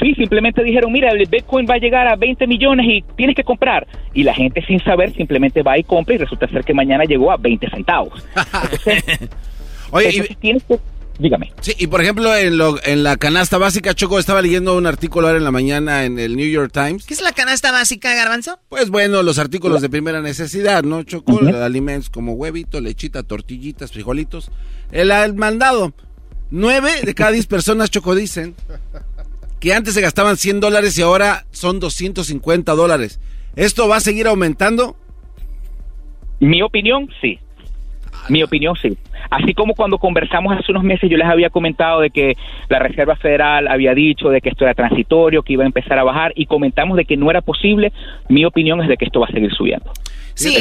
Sí, 0.00 0.14
simplemente 0.14 0.64
dijeron, 0.64 0.90
mira, 0.90 1.10
el 1.10 1.26
Bitcoin 1.28 1.66
va 1.68 1.74
a 1.74 1.78
llegar 1.78 2.08
a 2.08 2.16
20 2.16 2.46
millones 2.46 2.86
y 2.88 3.04
tienes 3.16 3.36
que 3.36 3.44
comprar. 3.44 3.86
Y 4.14 4.22
la 4.24 4.34
gente 4.34 4.64
sin 4.66 4.82
saber 4.82 5.12
simplemente 5.14 5.62
va 5.62 5.78
y 5.78 5.84
compra 5.84 6.14
y 6.14 6.18
resulta 6.18 6.48
ser 6.48 6.64
que 6.64 6.74
mañana 6.74 7.04
llegó 7.04 7.30
a 7.30 7.36
20 7.36 7.68
centavos. 7.70 8.12
Oye, 9.90 10.08
Entonces, 10.08 10.36
tienes 10.38 10.62
que... 10.64 10.78
Dígame. 11.18 11.52
Sí, 11.60 11.74
y 11.78 11.86
por 11.86 12.00
ejemplo, 12.00 12.34
en, 12.34 12.58
lo, 12.58 12.82
en 12.84 13.02
la 13.02 13.16
canasta 13.16 13.58
básica, 13.58 13.94
Choco, 13.94 14.18
estaba 14.18 14.42
leyendo 14.42 14.76
un 14.76 14.86
artículo 14.86 15.26
ahora 15.26 15.38
en 15.38 15.44
la 15.44 15.50
mañana 15.50 16.04
en 16.04 16.18
el 16.18 16.36
New 16.36 16.48
York 16.48 16.72
Times. 16.72 17.04
¿Qué 17.06 17.14
es 17.14 17.22
la 17.22 17.32
canasta 17.32 17.70
básica, 17.70 18.14
Garbanzo? 18.14 18.58
Pues 18.68 18.90
bueno, 18.90 19.22
los 19.22 19.38
artículos 19.38 19.82
de 19.82 19.90
primera 19.90 20.20
necesidad, 20.20 20.82
¿no, 20.82 21.02
Choco? 21.02 21.38
Alimentos 21.40 22.10
como 22.10 22.32
huevito, 22.32 22.80
lechita, 22.80 23.22
tortillitas, 23.22 23.92
frijolitos. 23.92 24.50
El, 24.90 25.10
el 25.10 25.34
mandado. 25.34 25.92
Nueve 26.50 26.90
de 27.02 27.14
cada 27.14 27.30
diez 27.30 27.46
personas, 27.46 27.90
Choco, 27.90 28.14
dicen 28.14 28.54
que 29.60 29.72
antes 29.72 29.94
se 29.94 30.00
gastaban 30.00 30.36
100 30.36 30.60
dólares 30.60 30.98
y 30.98 31.02
ahora 31.02 31.46
son 31.50 31.78
250 31.78 32.74
dólares. 32.74 33.20
¿Esto 33.54 33.86
va 33.86 33.96
a 33.96 34.00
seguir 34.00 34.26
aumentando? 34.26 34.96
Mi 36.40 36.62
opinión, 36.62 37.08
sí. 37.20 37.38
Mi 38.28 38.42
opinión, 38.42 38.76
sí. 38.80 38.96
Así 39.30 39.54
como 39.54 39.74
cuando 39.74 39.98
conversamos 39.98 40.56
hace 40.56 40.70
unos 40.70 40.84
meses, 40.84 41.10
yo 41.10 41.16
les 41.16 41.26
había 41.26 41.50
comentado 41.50 42.00
de 42.00 42.10
que 42.10 42.36
la 42.68 42.78
Reserva 42.78 43.16
Federal 43.16 43.68
había 43.68 43.94
dicho 43.94 44.28
de 44.28 44.40
que 44.40 44.50
esto 44.50 44.64
era 44.64 44.74
transitorio, 44.74 45.42
que 45.42 45.54
iba 45.54 45.64
a 45.64 45.66
empezar 45.66 45.98
a 45.98 46.04
bajar, 46.04 46.32
y 46.34 46.46
comentamos 46.46 46.96
de 46.96 47.04
que 47.04 47.16
no 47.16 47.30
era 47.30 47.40
posible. 47.40 47.92
Mi 48.28 48.44
opinión 48.44 48.80
es 48.82 48.88
de 48.88 48.96
que 48.96 49.04
esto 49.06 49.20
va 49.20 49.26
a 49.26 49.32
seguir 49.32 49.52
subiendo. 49.52 49.92
Sí, 50.34 50.56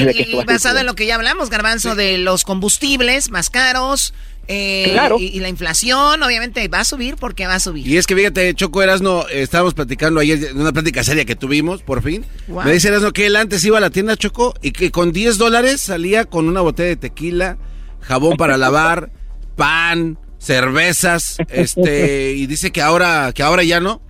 basado 0.46 0.80
en 0.80 0.86
lo 0.86 0.96
que 0.96 1.06
ya 1.06 1.16
hablamos, 1.16 1.50
Garbanzo, 1.50 1.96
de 1.96 2.18
los 2.18 2.44
combustibles 2.44 3.32
más 3.32 3.50
caros 3.50 4.14
eh, 4.48 4.90
Claro. 4.92 5.18
y, 5.20 5.26
y 5.28 5.40
la 5.40 5.50
inflación, 5.50 6.22
obviamente 6.24 6.68
va 6.68 6.80
a 6.82 6.86
subir 6.86 7.16
porque 7.16 7.48
va 7.48 7.56
a 7.56 7.60
subir. 7.60 7.88
Y 7.88 7.98
es 7.98 8.08
que 8.08 8.16
fíjate, 8.16 8.54
Choco 8.54 8.82
Erasno, 8.84 9.28
estábamos 9.30 9.74
platicando 9.74 10.20
ayer 10.20 10.44
en 10.52 10.60
una 10.60 10.72
plática 10.74 11.04
seria 11.04 11.26
que 11.26 11.36
tuvimos, 11.36 11.82
por 11.84 12.02
fin. 12.04 12.26
Wow. 12.48 12.64
Me 12.64 12.74
dice 12.74 12.90
Erasno 12.90 13.14
que 13.14 13.28
él 13.28 13.36
antes 13.36 13.64
iba 13.64 13.78
a 13.78 13.82
la 13.82 13.90
tienda 13.92 14.18
Choco 14.18 14.54
y 14.62 14.72
que 14.72 14.92
con 14.92 15.12
10 15.12 15.38
dólares 15.38 15.82
salía 15.82 16.26
con 16.26 16.48
una 16.48 16.62
botella 16.62 16.90
de 16.90 16.96
tequila, 16.98 17.58
jabón 18.02 18.36
para 18.38 18.58
lavar, 18.58 19.12
pan, 19.56 20.18
cervezas, 20.40 21.38
este, 21.50 22.34
y 22.34 22.48
dice 22.48 22.72
que 22.72 22.82
ahora, 22.82 23.32
que 23.34 23.44
ahora 23.44 23.64
ya 23.64 23.80
no. 23.80 24.02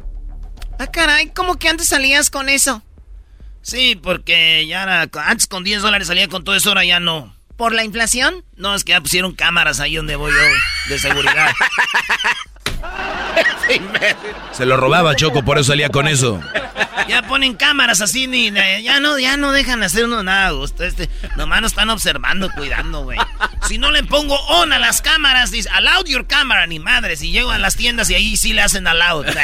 Ah, 0.80 0.88
caray, 0.88 1.28
¿cómo 1.36 1.58
que 1.60 1.68
antes 1.70 1.88
salías 1.88 2.30
con 2.30 2.50
eso? 2.50 2.82
Sí, 3.62 4.00
porque 4.02 4.66
ya 4.68 4.82
era- 4.84 5.10
antes 5.26 5.46
con 5.46 5.64
10 5.64 5.82
dólares 5.84 6.08
salía 6.08 6.28
con 6.28 6.44
todo 6.44 6.56
eso, 6.56 6.70
ahora 6.70 6.84
ya 6.86 7.00
no. 7.00 7.36
¿Por 7.62 7.76
la 7.76 7.84
inflación? 7.84 8.44
No, 8.56 8.74
es 8.74 8.84
que 8.84 8.94
ya 8.94 9.02
pusieron 9.02 9.36
cámaras 9.36 9.80
ahí 9.80 9.96
donde 9.96 10.16
voy 10.16 10.32
yo, 10.32 10.90
de 10.90 10.98
seguridad. 10.98 11.52
Se 14.52 14.66
lo 14.66 14.78
robaba 14.78 15.16
Choco, 15.16 15.44
por 15.44 15.58
eso 15.58 15.72
salía 15.72 15.90
con 15.90 16.08
eso. 16.08 16.42
Ya 17.08 17.24
ponen 17.24 17.56
cámaras 17.56 18.02
así, 18.02 18.28
ni, 18.28 18.52
ya 18.52 19.00
no, 19.00 19.18
ya 19.18 19.38
no 19.38 19.52
dejan 19.52 19.84
hacer 19.84 20.06
uno 20.06 20.24
nada. 20.24 20.54
Usted, 20.54 20.86
este, 20.86 21.10
nomás 21.36 21.62
nos 21.62 21.72
están 21.72 21.90
observando, 21.90 22.50
cuidando, 22.52 23.04
güey. 23.04 23.18
Si 23.68 23.78
no 23.78 23.92
le 23.92 24.04
pongo 24.04 24.36
on 24.48 24.72
a 24.74 24.80
las 24.80 25.02
cámaras, 25.02 25.52
dice, 25.52 25.70
allowed 25.70 26.06
your 26.06 26.28
camera, 26.28 26.68
ni 26.68 26.80
madre. 26.80 27.16
Si 27.16 27.32
llego 27.32 27.52
a 27.52 27.58
las 27.58 27.76
tiendas 27.76 28.10
y 28.10 28.16
ahí 28.16 28.38
sí 28.38 28.54
le 28.54 28.62
hacen 28.62 28.88
allowed. 28.88 29.28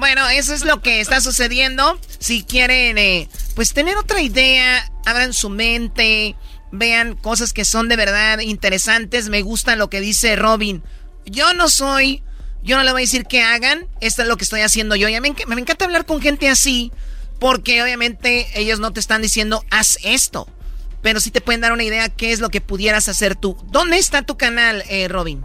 Bueno, 0.00 0.26
eso 0.30 0.54
es 0.54 0.64
lo 0.64 0.80
que 0.80 1.02
está 1.02 1.20
sucediendo. 1.20 2.00
Si 2.18 2.42
quieren, 2.42 2.96
eh, 2.96 3.28
pues 3.54 3.74
tener 3.74 3.98
otra 3.98 4.22
idea, 4.22 4.90
abran 5.04 5.34
su 5.34 5.50
mente, 5.50 6.36
vean 6.72 7.16
cosas 7.16 7.52
que 7.52 7.66
son 7.66 7.88
de 7.88 7.96
verdad 7.96 8.38
interesantes. 8.38 9.28
Me 9.28 9.42
gusta 9.42 9.76
lo 9.76 9.90
que 9.90 10.00
dice 10.00 10.36
Robin. 10.36 10.82
Yo 11.30 11.54
no 11.54 11.68
soy 11.68 12.22
Yo 12.62 12.76
no 12.76 12.82
le 12.82 12.92
voy 12.92 13.02
a 13.02 13.04
decir 13.04 13.24
que 13.24 13.40
hagan, 13.42 13.86
esto 14.00 14.22
es 14.22 14.28
lo 14.28 14.36
que 14.36 14.44
estoy 14.44 14.60
haciendo 14.60 14.94
yo. 14.96 15.08
Y 15.08 15.18
me, 15.20 15.34
me 15.46 15.60
encanta 15.60 15.86
hablar 15.86 16.04
con 16.04 16.20
gente 16.20 16.48
así, 16.48 16.92
porque 17.38 17.82
obviamente 17.82 18.46
ellos 18.54 18.80
no 18.80 18.92
te 18.92 19.00
están 19.00 19.22
diciendo, 19.22 19.64
haz 19.70 19.98
esto. 20.02 20.46
Pero 21.00 21.20
sí 21.20 21.30
te 21.30 21.40
pueden 21.40 21.62
dar 21.62 21.72
una 21.72 21.84
idea 21.84 22.10
qué 22.10 22.32
es 22.32 22.40
lo 22.40 22.50
que 22.50 22.60
pudieras 22.60 23.08
hacer 23.08 23.34
tú. 23.34 23.56
¿Dónde 23.70 23.96
está 23.96 24.22
tu 24.22 24.36
canal, 24.36 24.84
eh, 24.90 25.08
Robin? 25.08 25.42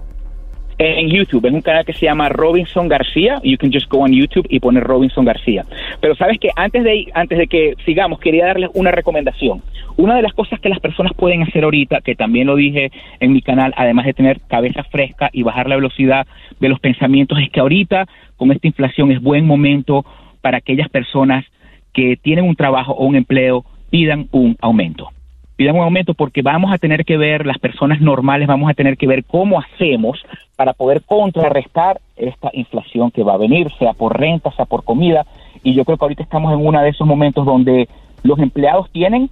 En 0.78 1.10
YouTube. 1.10 1.46
Es 1.46 1.54
un 1.54 1.62
canal 1.62 1.86
que 1.86 1.94
se 1.94 2.06
llama 2.06 2.30
Robinson 2.30 2.88
García. 2.88 3.40
You 3.44 3.58
can 3.58 3.72
just 3.72 3.90
go 3.90 4.00
on 4.00 4.12
YouTube 4.12 4.46
y 4.50 4.60
poner 4.60 4.84
Robinson 4.84 5.26
García. 5.26 5.66
Pero 6.02 6.16
sabes 6.16 6.40
que 6.40 6.50
antes 6.56 6.84
de 6.84 7.06
antes 7.14 7.38
de 7.38 7.48
que 7.48 7.76
sigamos, 7.86 8.20
quería 8.20 8.46
darles 8.46 8.70
una 8.74 8.92
recomendación. 8.92 9.62
Una 9.98 10.16
de 10.16 10.22
las 10.22 10.34
cosas 10.34 10.60
que 10.60 10.70
las 10.70 10.80
personas 10.80 11.14
pueden 11.14 11.44
hacer 11.44 11.64
ahorita, 11.64 12.02
que 12.02 12.16
también 12.16 12.48
lo 12.48 12.56
dije 12.56 12.92
en 13.20 13.32
mi 13.32 13.42
canal, 13.42 13.74
además 13.78 14.06
de 14.06 14.14
tener 14.14 14.42
cabeza 14.42 14.84
fresca 14.84 15.30
y 15.32 15.44
bajar 15.44 15.70
la 15.70 15.76
velocidad 15.76 16.28
de 16.60 16.70
los 16.70 16.80
pensamientos, 16.80 17.40
es 17.40 17.50
que 17.50 17.62
ahorita 17.62 18.06
con 18.36 18.52
esta 18.52 18.68
inflación 18.68 19.12
es 19.12 19.22
buen 19.22 19.46
momento 19.46 20.06
para 20.42 20.58
aquellas 20.58 20.90
personas 20.90 21.46
que 21.94 22.18
tienen 22.22 22.46
un 22.46 22.56
trabajo 22.56 22.92
o 22.92 23.06
un 23.06 23.16
empleo 23.16 23.64
pidan 23.90 24.28
un 24.32 24.58
aumento 24.60 25.12
pidan 25.56 25.76
un 25.76 25.84
aumento 25.84 26.14
porque 26.14 26.42
vamos 26.42 26.74
a 26.74 26.78
tener 26.78 27.06
que 27.06 27.18
ver, 27.18 27.46
las 27.46 27.60
personas 27.60 28.02
normales 28.02 28.48
vamos 28.48 28.70
a 28.70 28.74
tener 28.74 28.98
que 28.98 29.08
ver 29.08 29.24
cómo 29.24 29.60
hacemos 29.60 30.24
para 30.56 30.74
poder 30.74 31.02
contrarrestar 31.04 32.00
esta 32.16 32.50
inflación 32.54 33.12
que 33.12 33.24
va 33.24 33.34
a 33.34 33.38
venir, 33.38 33.72
sea 33.80 33.94
por 33.94 34.20
renta, 34.20 34.52
sea 34.52 34.66
por 34.66 34.84
comida. 34.84 35.26
Y 35.64 35.74
yo 35.74 35.86
creo 35.86 35.98
que 35.98 36.06
ahorita 36.06 36.24
estamos 36.24 36.54
en 36.54 36.66
uno 36.66 36.82
de 36.82 36.90
esos 36.90 37.08
momentos 37.08 37.46
donde 37.46 37.88
los 38.24 38.40
empleados 38.40 38.90
tienen 38.92 39.30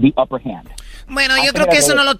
the 0.00 0.12
upper 0.16 0.40
hand. 0.44 0.68
Bueno, 1.08 1.34
yo 1.44 1.52
creo 1.52 1.68
que 1.68 1.78
eso 1.78 1.94
no 1.94 2.02
lo 2.02 2.12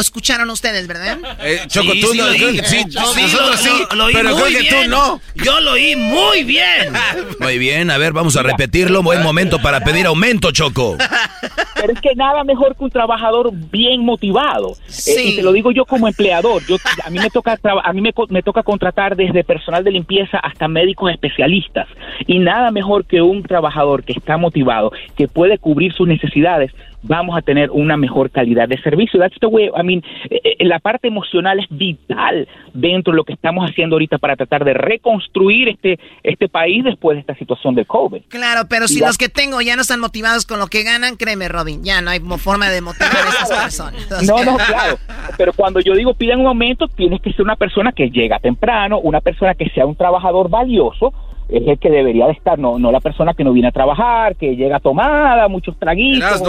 escucharon 0.00 0.48
ustedes, 0.50 0.86
¿verdad? 0.86 1.18
Eh, 1.42 1.60
Choco, 1.66 1.92
tú 2.00 2.14
no, 2.14 2.32
sí, 2.32 2.84
nosotros 2.94 3.60
sí, 3.60 3.70
lo, 3.94 4.06
oí 4.06 4.14
pero 4.14 4.36
muy 4.36 4.54
bien. 4.56 4.84
tú 4.84 4.90
no. 4.90 5.20
Yo 5.34 5.60
lo 5.60 5.72
oí 5.72 5.96
muy 5.96 6.42
bien. 6.44 6.92
Muy 7.38 7.58
bien, 7.58 7.90
a 7.90 7.98
ver, 7.98 8.12
vamos 8.12 8.36
a 8.36 8.42
repetirlo. 8.42 9.02
Buen 9.02 9.22
momento 9.22 9.60
para 9.60 9.80
pedir 9.80 10.06
aumento, 10.06 10.52
Choco. 10.52 10.96
Pero 11.74 11.92
es 11.92 12.00
que 12.00 12.14
nada 12.14 12.44
mejor 12.44 12.76
que 12.76 12.84
un 12.84 12.90
trabajador 12.90 13.50
bien 13.52 14.04
motivado. 14.04 14.76
Sí. 14.86 15.10
Eh, 15.10 15.24
y 15.24 15.36
te 15.36 15.42
lo 15.42 15.52
digo 15.52 15.72
yo 15.72 15.84
como 15.84 16.06
empleador. 16.06 16.64
Yo, 16.66 16.76
a 17.04 17.10
mí 17.10 17.18
me 17.18 17.30
toca 17.30 17.58
a 17.62 17.92
mí 17.92 18.00
me, 18.00 18.14
me 18.28 18.42
toca 18.42 18.62
contratar 18.62 19.16
desde 19.16 19.42
personal 19.42 19.82
de 19.82 19.90
limpieza 19.90 20.38
hasta 20.38 20.68
médicos 20.68 21.10
especialistas. 21.10 21.88
Y 22.26 22.38
nada 22.38 22.70
mejor 22.70 23.04
que 23.04 23.22
un 23.22 23.42
trabajador 23.42 24.04
que 24.04 24.12
está 24.12 24.36
motivado, 24.36 24.92
que 25.16 25.26
puede 25.26 25.58
cubrir 25.58 25.92
sus 25.92 26.06
necesidades 26.06 26.70
vamos 27.02 27.36
a 27.36 27.42
tener 27.42 27.70
una 27.70 27.96
mejor 27.96 28.30
calidad 28.30 28.68
de 28.68 28.80
servicio. 28.82 29.20
That's 29.20 29.38
the 29.40 29.46
way, 29.46 29.66
I 29.66 29.82
mean, 29.82 30.02
eh, 30.30 30.40
eh, 30.58 30.64
la 30.64 30.78
parte 30.78 31.08
emocional 31.08 31.58
es 31.58 31.66
vital 31.70 32.48
dentro 32.72 33.12
de 33.12 33.16
lo 33.16 33.24
que 33.24 33.32
estamos 33.32 33.68
haciendo 33.68 33.96
ahorita 33.96 34.18
para 34.18 34.36
tratar 34.36 34.64
de 34.64 34.74
reconstruir 34.74 35.68
este, 35.68 35.98
este 36.22 36.48
país 36.48 36.84
después 36.84 37.16
de 37.16 37.20
esta 37.20 37.34
situación 37.34 37.74
del 37.74 37.86
COVID. 37.86 38.22
Claro, 38.28 38.62
pero 38.68 38.88
si 38.88 39.00
los 39.00 39.18
que 39.18 39.28
tengo 39.28 39.60
ya 39.60 39.76
no 39.76 39.82
están 39.82 40.00
motivados 40.00 40.46
con 40.46 40.58
lo 40.58 40.66
que 40.66 40.82
ganan, 40.82 41.16
créeme, 41.16 41.48
Robin, 41.48 41.82
ya 41.84 42.00
no 42.00 42.10
hay 42.10 42.20
forma 42.38 42.70
de 42.70 42.80
motivar 42.80 43.10
a 43.14 43.28
esas 43.28 43.50
personas. 43.62 44.26
No, 44.26 44.44
no, 44.44 44.56
claro. 44.56 44.98
Pero 45.36 45.52
cuando 45.52 45.80
yo 45.80 45.94
digo 45.94 46.14
pidan 46.14 46.40
un 46.40 46.46
aumento, 46.46 46.88
tienes 46.88 47.20
que 47.20 47.32
ser 47.32 47.42
una 47.42 47.56
persona 47.56 47.92
que 47.92 48.10
llega 48.10 48.38
temprano, 48.38 48.98
una 48.98 49.20
persona 49.20 49.54
que 49.54 49.68
sea 49.70 49.86
un 49.86 49.96
trabajador 49.96 50.48
valioso, 50.48 51.12
es 51.48 51.66
el 51.66 51.78
que 51.78 51.90
debería 51.90 52.26
de 52.26 52.32
estar, 52.32 52.58
no, 52.58 52.78
no 52.78 52.90
la 52.90 53.00
persona 53.00 53.34
que 53.34 53.44
no 53.44 53.52
viene 53.52 53.68
a 53.68 53.72
trabajar, 53.72 54.36
que 54.36 54.56
llega 54.56 54.80
tomada, 54.80 55.48
muchos 55.48 55.78
traguitos. 55.78 56.42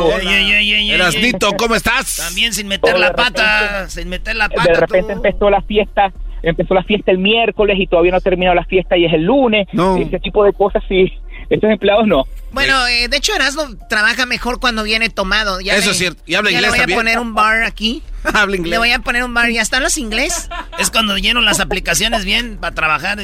Erasnito, 0.90 1.52
¿cómo 1.57 1.76
estás? 1.76 2.18
También 2.18 2.53
sin 2.53 2.68
meter 2.68 2.98
la 2.98 3.14
pata, 3.14 3.90
sin 3.90 4.10
meter 4.10 4.36
la 4.36 4.49
pata. 4.49 4.72
De 4.72 4.80
repente 4.80 5.14
empezó 5.14 5.49
la 5.49 5.61
fiesta, 5.61 6.14
empezó 6.41 6.74
la 6.74 6.84
fiesta 6.84 7.11
el 7.11 7.18
miércoles 7.18 7.78
y 7.80 7.88
todavía 7.88 8.11
no 8.11 8.18
ha 8.18 8.22
terminado 8.22 8.56
la 8.56 8.65
fiesta 8.65 8.98
y 8.98 9.06
es 9.06 9.14
el 9.14 9.24
lunes. 9.24 9.68
Ese 9.98 10.20
tipo 10.20 10.44
de 10.44 10.53
cosas 10.53 10.84
sí 10.88 11.11
estos 11.49 11.70
empleados 11.70 12.07
no. 12.07 12.26
Bueno, 12.54 12.88
eh, 12.88 13.08
de 13.08 13.18
hecho 13.18 13.34
Erasmo 13.36 13.76
trabaja 13.90 14.26
mejor 14.26 14.60
cuando 14.60 14.84
viene 14.84 15.10
tomado. 15.10 15.60
Ya 15.60 15.76
Eso 15.76 15.92
es 15.92 15.98
cierto. 15.98 16.24
Y 16.26 16.36
habla 16.36 16.52
inglés 16.52 16.72
Le 16.72 16.84
voy 16.84 16.94
a 16.94 16.96
poner 16.96 17.20
un 17.20 17.34
bar 17.34 17.64
aquí. 17.64 18.04
habla 18.24 18.56
inglés. 18.56 18.72
Le 18.72 18.78
voy 18.78 18.92
a 18.92 19.00
poner 19.00 19.24
un 19.24 19.34
bar. 19.34 19.50
¿Ya 19.50 19.62
están 19.62 19.84
los 19.84 19.98
inglés? 19.98 20.50
Es 20.78 20.90
cuando 20.92 21.18
lleno 21.18 21.42
las 21.42 21.60
aplicaciones 21.60 22.26
bien 22.26 22.58
para 22.58 22.76
trabajar. 22.76 23.20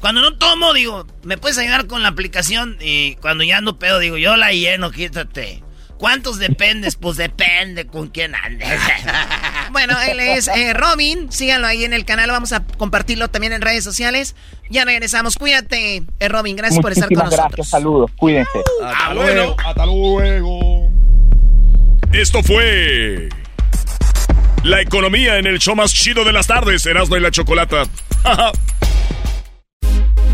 cuando 0.00 0.20
no 0.20 0.36
tomo, 0.36 0.74
digo, 0.74 1.06
¿me 1.22 1.38
puedes 1.38 1.58
ayudar 1.58 1.86
con 1.86 2.02
la 2.02 2.08
aplicación? 2.08 2.76
Y 2.80 3.16
cuando 3.16 3.44
ya 3.44 3.58
ando 3.58 3.78
pedo, 3.78 3.98
digo, 3.98 4.18
yo 4.18 4.36
la 4.36 4.52
lleno, 4.52 4.90
quítate. 4.90 5.62
¿Cuántos 6.00 6.38
dependes? 6.38 6.96
Pues 6.96 7.18
depende 7.18 7.86
con 7.86 8.08
quién 8.08 8.34
andes. 8.34 8.66
bueno, 9.70 10.00
él 10.00 10.18
es 10.18 10.48
eh, 10.48 10.72
Robin. 10.72 11.30
Síganlo 11.30 11.66
ahí 11.66 11.84
en 11.84 11.92
el 11.92 12.06
canal. 12.06 12.30
Vamos 12.30 12.54
a 12.54 12.64
compartirlo 12.64 13.28
también 13.28 13.52
en 13.52 13.60
redes 13.60 13.84
sociales. 13.84 14.34
Ya 14.70 14.86
regresamos. 14.86 15.36
Cuídate, 15.36 16.02
eh, 16.18 16.28
Robin. 16.30 16.56
Gracias 16.56 16.80
por 16.80 16.92
estar 16.92 17.06
con 17.08 17.18
nosotros. 17.18 17.48
Gracias, 17.48 17.68
saludos. 17.68 18.10
Cuídense. 18.16 18.62
hasta 18.82 19.12
luego. 19.12 19.56
Hasta 19.62 19.84
luego. 19.84 20.88
Esto 22.14 22.42
fue. 22.44 23.28
La 24.62 24.80
economía 24.80 25.36
en 25.36 25.46
el 25.46 25.58
show 25.58 25.76
más 25.76 25.92
chido 25.92 26.24
de 26.24 26.32
las 26.32 26.46
tardes, 26.46 26.86
Erasmo 26.86 27.18
y 27.18 27.20
la 27.20 27.30
Chocolata. 27.30 27.82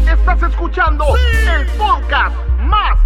Estás 0.06 0.42
escuchando 0.48 1.06
el 1.16 1.66
podcast 1.76 2.36
más 2.60 3.05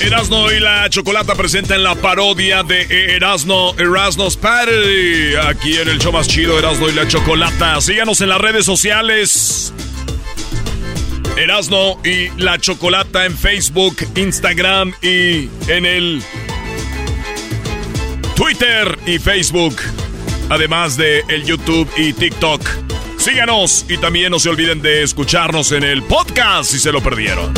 Erasno 0.00 0.50
y 0.50 0.58
la 0.58 0.88
Chocolata 0.90 1.34
presentan 1.34 1.82
la 1.82 1.94
parodia 1.94 2.62
de 2.62 3.14
Erasno, 3.16 3.74
Erasno's 3.78 4.36
Party. 4.36 5.34
Aquí 5.46 5.76
en 5.76 5.88
el 5.88 5.98
show 5.98 6.12
más 6.12 6.26
chido, 6.26 6.58
Erasno 6.58 6.88
y 6.88 6.92
la 6.92 7.06
Chocolata. 7.06 7.80
Síganos 7.80 8.20
en 8.20 8.28
las 8.28 8.40
redes 8.40 8.64
sociales. 8.64 9.72
Erasno 11.36 11.98
y 12.04 12.28
la 12.40 12.58
Chocolata 12.58 13.26
en 13.26 13.36
Facebook, 13.36 13.96
Instagram 14.16 14.92
y 15.02 15.48
en 15.68 15.86
el 15.86 16.22
Twitter 18.34 18.98
y 19.06 19.18
Facebook. 19.18 19.76
Además 20.50 20.96
de 20.96 21.24
el 21.28 21.44
YouTube 21.44 21.88
y 21.96 22.12
TikTok. 22.12 22.60
Síganos 23.16 23.86
y 23.88 23.98
también 23.98 24.32
no 24.32 24.40
se 24.40 24.48
olviden 24.48 24.82
de 24.82 25.04
escucharnos 25.04 25.70
en 25.70 25.84
el 25.84 26.02
podcast 26.02 26.70
si 26.72 26.80
se 26.80 26.90
lo 26.90 27.00
perdieron. 27.00 27.54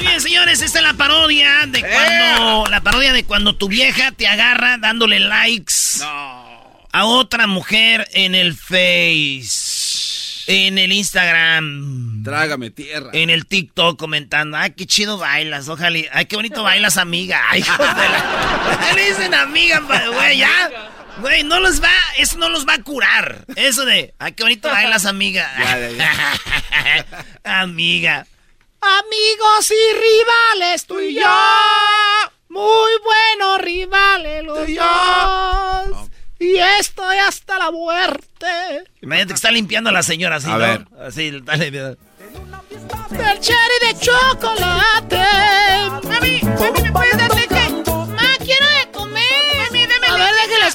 Bien, 0.00 0.20
señores, 0.20 0.62
esta 0.62 0.78
es 0.78 0.84
la 0.84 0.94
parodia 0.94 1.66
de 1.66 1.80
cuando. 1.80 2.66
La 2.70 2.80
parodia 2.80 3.12
de 3.12 3.24
cuando 3.24 3.56
tu 3.56 3.68
vieja 3.68 4.12
te 4.12 4.26
agarra 4.26 4.78
dándole 4.78 5.20
likes 5.20 6.02
a 6.02 7.04
otra 7.06 7.46
mujer 7.46 8.08
en 8.12 8.34
el 8.34 8.54
Face. 8.54 10.44
En 10.46 10.76
el 10.76 10.92
Instagram. 10.92 12.22
Trágame 12.22 12.70
tierra. 12.70 13.10
En 13.14 13.30
el 13.30 13.46
TikTok 13.46 13.98
comentando. 13.98 14.58
Ay, 14.58 14.72
qué 14.72 14.86
chido 14.86 15.16
bailas. 15.16 15.68
Ojalá. 15.68 15.98
Ay, 16.12 16.26
qué 16.26 16.36
bonito 16.36 16.62
bailas, 16.62 16.98
amiga. 16.98 17.40
Ay, 17.48 17.62
¿Qué 17.62 18.94
le 18.94 19.08
dicen 19.08 19.34
amiga, 19.34 19.80
güey? 19.80 20.38
Ya. 20.38 20.70
Güey, 21.18 21.44
no 21.44 21.60
los 21.60 21.80
va, 21.82 21.92
eso 22.18 22.38
no 22.38 22.48
los 22.48 22.66
va 22.66 22.74
a 22.74 22.82
curar. 22.82 23.44
Eso 23.54 23.84
de, 23.84 24.14
ay, 24.18 24.32
qué 24.32 24.42
bonito 24.42 24.68
bailas, 24.68 25.06
amiga. 25.06 25.48
amiga. 27.44 28.26
Amigos 28.84 29.70
y 29.70 29.94
rivales, 29.94 30.86
tú 30.86 31.00
y 31.00 31.14
yo. 31.14 31.22
Muy 32.48 32.92
buenos 33.02 33.60
rivales 33.60 34.44
los 34.44 34.58
dos. 34.58 36.08
Y 36.38 36.56
estoy 36.78 37.16
hasta 37.18 37.58
la 37.58 37.70
muerte. 37.70 38.84
Imagínate 39.00 39.28
que 39.28 39.34
está 39.34 39.50
limpiando 39.50 39.90
a 39.90 39.92
la 39.92 40.02
señora 40.02 40.36
así, 40.36 40.50
a 40.50 40.56
Ver. 40.56 40.86
Así, 41.00 41.30
dale, 41.42 41.70
dale. 41.70 41.96
El 43.10 43.40
cherry 43.40 43.78
de 43.86 43.98
chocolate. 43.98 45.24
Mami, 46.06 46.40
mami, 46.42 46.82
¿me 46.82 46.92
puedes 46.92 47.16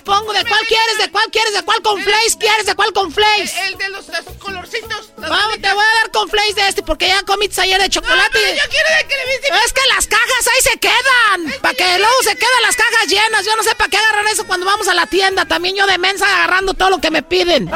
pongo. 0.10 0.34
¿De 0.34 0.44
cuál 0.46 0.66
quieres? 0.68 0.98
¿De 0.98 1.12
cuál 1.12 1.26
quieres? 1.32 1.54
¿De 1.54 1.64
cuál 1.64 1.82
con 1.82 2.02
flakes 2.02 2.38
quieres? 2.40 2.66
¿De 2.66 2.76
cuál 2.76 2.94
con 2.94 3.12
flakes? 3.12 3.54
El, 3.68 3.78
de 3.78 3.90
los, 3.90 4.06
colorcitos. 4.40 5.12
Vamos, 5.18 5.62
te 5.62 5.74
voy 5.74 5.84
a 5.84 6.00
dar 6.02 6.12
con 6.12 6.30
flakes 6.30 6.56
de 6.56 6.68
este 6.68 6.84
porque 6.84 7.08
ya 7.08 7.24
comiste 7.24 7.62
ayer 7.62 7.82
de 7.82 7.90
chocolate. 7.90 8.40
yo 8.40 8.70
quiero 8.70 8.90
de 8.98 9.08
que 9.08 9.16
le 9.16 9.66
Es 9.66 9.74
que 9.74 9.82
las 9.96 10.08
cajas 10.08 10.48
ahí 10.48 10.72
se 10.72 10.80
quedan. 10.80 11.62
Para 11.62 11.74
que 11.74 12.00
luego 12.00 12.24
se 12.24 12.36
quedan 12.36 12.62
las 12.64 12.76
cajas 12.76 13.08
llenas. 13.08 13.46
Yo 13.46 13.56
no 13.56 13.64
sé 13.64 13.76
para 13.76 13.90
qué 13.90 13.98
agarran 13.98 14.28
eso 14.28 14.46
cuando 14.46 14.66
vamos 14.66 14.88
a 14.88 14.94
la 14.94 15.06
tienda. 15.08 15.46
También 15.46 15.76
yo 15.76 15.86
de 15.86 15.98
mensa 15.98 16.26
agarrando 16.26 16.74
todo 16.74 16.90
lo 16.90 17.00
que 17.00 17.12
me 17.12 17.24
piden. 17.24 17.70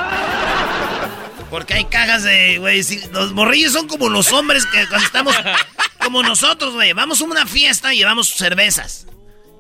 Porque 1.50 1.76
hay 1.76 1.86
cajas 1.86 2.24
de, 2.24 2.58
güey, 2.58 2.82
los 3.12 3.32
morrillos 3.34 3.74
son 3.74 3.88
como 3.88 4.10
los 4.10 4.32
hombres 4.32 4.66
que 4.66 4.88
cuando 4.88 5.06
estamos 5.06 5.36
como 6.04 6.24
nosotros, 6.24 6.74
güey. 6.74 6.94
Vamos 6.94 7.22
a 7.22 7.26
una 7.26 7.46
fiesta 7.46 7.94
y 7.94 7.98
llevamos 7.98 8.30
cervezas. 8.30 9.06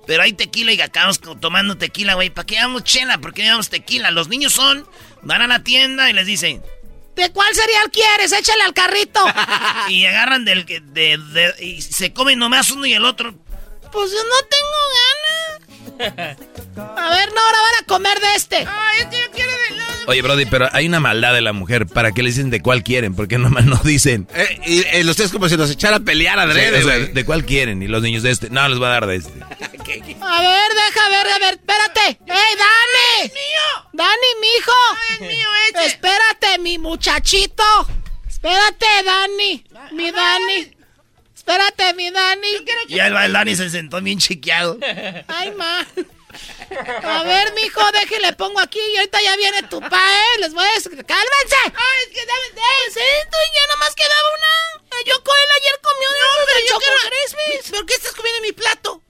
Pero 0.05 0.23
hay 0.23 0.33
tequila 0.33 0.73
y 0.73 0.81
acabamos 0.81 1.19
tomando 1.39 1.77
tequila, 1.77 2.15
güey. 2.15 2.29
¿Para 2.29 2.45
qué 2.45 2.55
llevamos 2.55 2.83
chela? 2.83 3.19
¿Por 3.19 3.33
qué 3.33 3.43
llevamos 3.43 3.69
tequila? 3.69 4.11
Los 4.11 4.27
niños 4.27 4.53
son, 4.53 4.87
van 5.21 5.41
a 5.41 5.47
la 5.47 5.63
tienda 5.63 6.09
y 6.09 6.13
les 6.13 6.25
dicen... 6.25 6.61
¿De 7.15 7.31
cuál 7.31 7.53
cereal 7.53 7.91
quieres? 7.91 8.31
Échale 8.31 8.63
al 8.63 8.73
carrito. 8.73 9.23
y 9.89 10.05
agarran 10.05 10.45
del 10.45 10.65
que... 10.65 10.79
De, 10.81 11.53
y 11.59 11.81
se 11.81 12.11
comen 12.11 12.39
nomás 12.39 12.71
uno 12.71 12.85
y 12.85 12.93
el 12.93 13.05
otro. 13.05 13.33
Pues 13.91 14.11
yo 14.11 14.17
no 14.23 14.35
tengo 14.49 14.79
ganas. 14.99 16.37
A 16.97 17.09
ver, 17.09 17.31
no, 17.33 17.41
ahora 17.41 17.57
van 17.61 17.83
a 17.83 17.85
comer 17.87 18.19
de 18.19 18.35
este. 18.35 18.57
Ay, 18.67 18.99
es 19.01 19.05
que 19.05 19.21
yo 19.21 19.31
quiero 19.31 19.42
de 19.42 19.42
Oye, 20.07 20.21
Brody, 20.21 20.45
pero 20.45 20.67
hay 20.71 20.87
una 20.87 20.99
maldad 20.99 21.33
de 21.33 21.41
la 21.41 21.53
mujer. 21.53 21.87
¿Para 21.87 22.11
qué 22.11 22.23
le 22.23 22.29
dicen 22.29 22.49
de 22.49 22.61
cuál 22.61 22.83
quieren? 22.83 23.15
Porque 23.15 23.37
nomás 23.37 23.65
no 23.65 23.79
dicen. 23.83 24.27
Eh, 24.33 24.59
y 24.65 24.79
eh, 24.97 25.03
los 25.03 25.15
tres 25.15 25.31
como 25.31 25.47
si 25.49 25.57
nos 25.57 25.71
echara 25.71 25.97
a 25.97 25.99
pelear 25.99 26.39
a 26.39 26.45
¿De 26.45 27.25
cuál 27.25 27.45
quieren? 27.45 27.81
Y 27.81 27.87
los 27.87 28.01
niños 28.01 28.23
de 28.23 28.31
este. 28.31 28.49
No, 28.49 28.67
les 28.67 28.81
va 28.81 28.87
a 28.87 28.91
dar 28.91 29.07
de 29.07 29.15
este. 29.17 29.33
A 30.21 30.41
ver, 30.41 30.71
deja 30.73 31.09
ver, 31.09 31.27
a 31.27 31.39
ver, 31.39 31.53
espérate. 31.55 32.01
¡Ey, 32.07 32.17
Dani! 32.25 33.25
¡Es 33.25 33.33
mío! 33.33 33.89
¡Dani, 33.93 34.27
mijo! 34.41 34.71
Ay, 34.95 35.13
es 35.13 35.21
mío, 35.21 35.49
eche. 35.69 35.85
Espérate, 35.85 36.59
mi 36.59 36.77
muchachito. 36.77 37.63
Espérate, 38.27 38.85
Dani. 39.05 39.63
Mi 39.91 40.11
Dani. 40.11 40.71
Espérate, 41.35 41.93
mi 41.95 42.09
Dani. 42.09 42.47
Y 42.87 42.99
ahí 42.99 43.11
va 43.11 43.25
el 43.25 43.33
Dani 43.33 43.55
se 43.55 43.69
sentó 43.69 44.01
bien 44.01 44.17
chiqueado. 44.19 44.79
Ay, 45.27 45.51
ma. 45.57 45.85
A 47.03 47.23
ver, 47.23 47.53
mijo, 47.53 47.81
déjale, 47.91 48.33
pongo 48.33 48.59
aquí 48.59 48.79
y 48.79 48.97
ahorita 48.97 49.21
ya 49.21 49.35
viene 49.35 49.63
tu 49.63 49.79
pa, 49.81 50.01
¿eh? 50.01 50.39
Les 50.39 50.53
voy 50.53 50.65
a 50.65 50.73
decir, 50.73 50.91
¡cálmense! 51.05 51.55
¡Ay, 51.65 52.03
es 52.03 52.09
que 52.09 52.25
dame, 52.25 52.43
Sí, 52.93 52.99
tú 53.31 53.37
ya 53.55 53.73
nomás 53.73 53.95
quedaba 53.95 54.29
una. 54.35 55.03
Yo 55.05 55.23
con 55.23 55.35
él 55.35 55.51
ayer 55.57 55.79
comió 55.81 56.09
no, 56.09 56.45
pero 56.45 56.59
de 56.59 56.67
yo 56.67 56.77
quiero... 56.79 57.77
¿Por 57.77 57.85
qué 57.85 57.93
estás 57.95 58.13
comiendo 58.13 58.41
mi 58.41 58.51
plato? 58.51 59.01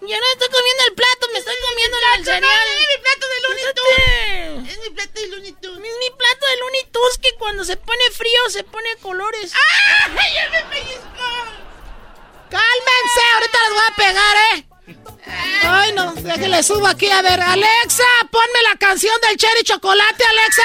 Yo 0.00 0.20
no 0.20 0.26
estoy 0.32 0.48
comiendo 0.48 0.84
el 0.88 0.94
plato, 0.94 1.28
me 1.32 1.38
estoy 1.38 1.54
comiendo 1.68 1.96
el 2.16 2.24
cereal. 2.24 2.42
No, 2.42 2.80
es 2.80 2.88
mi 2.88 3.02
plato 3.02 3.26
de 3.28 3.40
Looney 3.40 3.64
Tunes. 3.74 4.72
Es 4.72 4.78
mi 4.78 4.90
plato 4.90 5.20
de 5.20 5.26
Looney 5.26 5.52
Tunes. 5.52 5.90
Es 5.90 5.98
mi 5.98 6.10
plato 6.10 6.46
de 6.46 6.56
Looney 6.58 6.84
Tunes 6.92 7.18
que 7.18 7.34
cuando 7.38 7.64
se 7.64 7.76
pone 7.76 8.10
frío 8.12 8.50
se 8.50 8.62
pone 8.62 8.96
colores. 8.98 9.52
¡Ay, 9.54 10.34
ya 10.34 10.50
me 10.50 10.62
pellizco! 10.64 11.26
¡Cálmense! 12.50 13.20
Ahorita 13.34 13.58
les 13.62 13.70
voy 13.70 13.84
a 13.88 13.96
pegar, 13.96 14.36
¿eh? 14.54 14.66
Ay, 15.62 15.92
no, 15.94 16.14
déjale 16.14 16.62
subo 16.62 16.86
aquí. 16.86 17.08
A 17.10 17.22
ver, 17.22 17.40
Alexa, 17.40 18.04
ponme 18.30 18.62
la 18.70 18.76
canción 18.78 19.14
del 19.26 19.36
Cherry 19.36 19.62
Chocolate, 19.64 20.24
Alexa. 20.24 20.62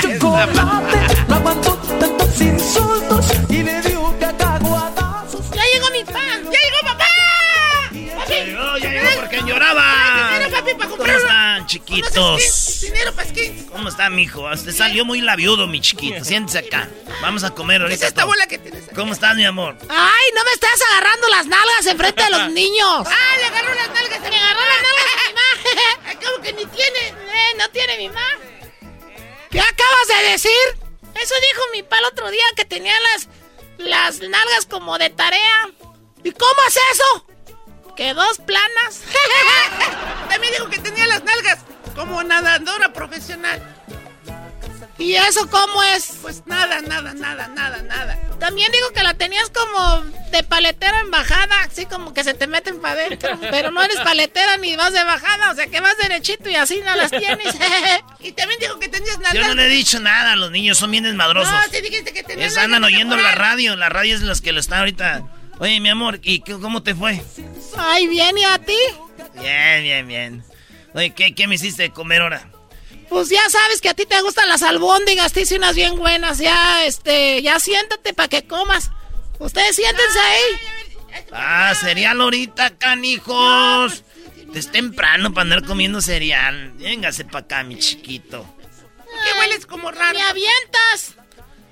Chocolate, 0.00 1.24
no 1.28 1.34
aguantó 1.34 1.74
tantos 2.00 2.40
insultos 2.40 3.26
y 3.50 3.62
le 3.62 3.80
dio 3.82 4.18
cacahuatazos. 4.18 5.50
Ya 5.50 5.62
llegó 5.72 5.90
mi 5.90 6.04
pan, 6.04 6.44
ya 6.44 6.58
llegó 6.58 6.80
papá. 6.84 7.04
Ya 7.92 8.44
llegó, 8.44 8.78
ya 8.78 8.90
llegó 8.90 9.08
porque 9.16 9.42
lloraba. 9.42 9.84
¿Cómo 10.88 11.04
están, 11.64 11.66
chiquitos? 11.66 12.80
Dinero 12.80 13.14
para 13.14 13.28
skins. 13.28 13.70
¿Cómo 13.70 13.88
está, 13.88 14.10
mijo? 14.10 14.48
Usted 14.50 14.72
salió 14.72 15.04
muy 15.04 15.20
labiudo, 15.20 15.66
mi 15.66 15.80
chiquito. 15.80 16.24
Siéntese 16.24 16.58
acá. 16.58 16.88
Vamos 17.22 17.44
a 17.44 17.50
comer 17.50 17.82
ahorita. 17.82 17.98
¿Qué 17.98 18.04
es 18.04 18.08
esta 18.08 18.24
bola 18.24 18.46
que 18.46 18.58
tienes? 18.58 18.84
¿Cómo 18.94 19.12
estás, 19.12 19.34
mi 19.36 19.44
amor? 19.44 19.76
Ay, 19.88 20.26
no 20.34 20.44
me 20.44 20.50
estás 20.52 20.80
agarrando 20.90 21.28
las 21.28 21.46
nalgas 21.46 21.86
enfrente 21.86 22.22
de 22.22 22.30
los 22.30 22.50
niños. 22.52 23.06
Ah, 23.06 23.36
le 23.38 23.44
agarró 23.44 23.74
las 23.74 23.88
nalgas. 23.88 24.20
Me 24.20 24.36
agarró 24.36 24.60
las 24.60 24.82
nalgas 24.82 25.06
a 25.14 25.28
mi 25.28 25.34
mamá. 25.34 26.14
¿Cómo 26.24 26.42
que 26.42 26.52
ni 26.52 26.66
tiene? 26.66 27.08
Eh, 27.08 27.54
no 27.58 27.68
tiene 27.70 27.98
mi 27.98 28.08
mamá. 28.08 28.28
¿Qué 29.50 29.60
acabas 29.60 30.08
de 30.08 30.30
decir? 30.30 30.50
Eso 31.14 31.34
dijo 31.50 31.62
mi 31.72 31.82
pa 31.82 31.98
el 31.98 32.04
otro 32.06 32.30
día 32.30 32.44
que 32.56 32.64
tenía 32.64 32.94
las, 33.12 33.28
las 33.78 34.20
nalgas 34.20 34.66
como 34.66 34.98
de 34.98 35.10
tarea. 35.10 35.70
¿Y 36.24 36.32
cómo 36.32 36.54
es 36.66 36.76
eso? 36.92 37.26
Que 37.96 38.12
dos 38.14 38.38
planas. 38.38 39.02
También 40.28 40.52
dijo 40.52 40.68
que 40.68 40.78
tenía 40.78 41.06
las 41.06 41.22
nalgas 41.22 41.58
como 41.94 42.22
nadadora 42.24 42.92
profesional. 42.92 43.62
¿Y 44.98 45.14
eso 45.14 45.48
cómo 45.50 45.82
es? 45.82 46.18
Pues 46.22 46.42
nada, 46.46 46.80
nada, 46.80 47.14
nada, 47.14 47.48
nada, 47.48 47.82
nada. 47.82 48.18
También 48.38 48.70
digo 48.70 48.90
que 48.90 49.02
la 49.02 49.14
tenías 49.14 49.50
como 49.50 50.02
de 50.30 50.42
paletera 50.44 51.00
en 51.00 51.10
bajada, 51.10 51.62
así 51.62 51.86
como 51.86 52.14
que 52.14 52.22
se 52.22 52.34
te 52.34 52.46
meten 52.46 52.80
para 52.80 53.00
adentro. 53.00 53.38
Pero 53.50 53.70
no 53.70 53.82
eres 53.82 53.98
paletera 54.00 54.56
ni 54.56 54.76
vas 54.76 54.92
de 54.92 55.02
bajada, 55.02 55.50
o 55.50 55.54
sea 55.54 55.66
que 55.66 55.80
vas 55.80 55.96
derechito 55.98 56.48
y 56.48 56.54
así 56.54 56.80
no 56.84 56.94
las 56.94 57.10
tienes. 57.10 57.54
y 58.20 58.32
también 58.32 58.60
digo 58.60 58.78
que 58.78 58.88
tenías 58.88 59.18
nada. 59.18 59.34
Yo 59.34 59.46
no 59.46 59.54
le 59.54 59.66
he 59.66 59.68
dicho 59.68 59.98
nada, 59.98 60.36
los 60.36 60.50
niños 60.50 60.78
son 60.78 60.90
bien 60.90 61.04
desmadrosos. 61.04 61.52
No, 61.52 61.70
te 61.70 61.82
dijiste 61.82 62.12
que 62.12 62.22
tenías. 62.22 62.56
andan 62.56 62.84
oyendo 62.84 63.16
la 63.16 63.32
radio, 63.32 63.76
la 63.76 63.88
radio 63.88 64.14
es 64.14 64.22
las 64.22 64.40
que 64.40 64.52
lo 64.52 64.60
están 64.60 64.80
ahorita. 64.80 65.24
Oye, 65.58 65.80
mi 65.80 65.88
amor, 65.88 66.18
¿y 66.22 66.40
cómo 66.40 66.82
te 66.82 66.94
fue? 66.94 67.22
Ay, 67.76 68.06
bien, 68.08 68.36
¿y 68.36 68.44
a 68.44 68.58
ti? 68.58 68.76
Bien, 69.40 69.82
bien, 69.82 70.08
bien. 70.08 70.44
Oye, 70.94 71.10
¿qué, 71.10 71.34
qué 71.34 71.46
me 71.46 71.54
hiciste 71.54 71.84
de 71.84 71.90
comer 71.90 72.22
ahora? 72.22 72.48
Pues 73.08 73.28
ya 73.28 73.48
sabes 73.48 73.80
que 73.80 73.88
a 73.88 73.94
ti 73.94 74.06
te 74.06 74.20
gustan 74.22 74.48
las 74.48 74.62
albóndigas, 74.62 75.32
te 75.32 75.42
hice 75.42 75.56
unas 75.56 75.76
bien 75.76 75.96
buenas. 75.96 76.38
Ya, 76.38 76.84
este, 76.84 77.42
ya 77.42 77.60
siéntate 77.60 78.12
para 78.14 78.28
que 78.28 78.46
comas. 78.46 78.90
Ustedes 79.38 79.76
siéntense 79.76 80.18
ahí. 80.18 81.22
Ah, 81.32 81.72
cereal 81.80 82.20
ahorita, 82.20 82.76
canijos. 82.76 84.02
Es 84.54 84.70
temprano 84.70 85.32
para 85.32 85.42
andar 85.42 85.64
comiendo 85.64 86.00
cereal. 86.00 86.72
Véngase 86.76 87.24
para 87.24 87.40
acá, 87.40 87.64
mi 87.64 87.78
chiquito. 87.78 88.46
¿Qué 89.06 89.38
hueles 89.40 89.66
como 89.66 89.90
raro? 89.90 90.18
¡Me 90.18 90.22
avientas! 90.22 91.14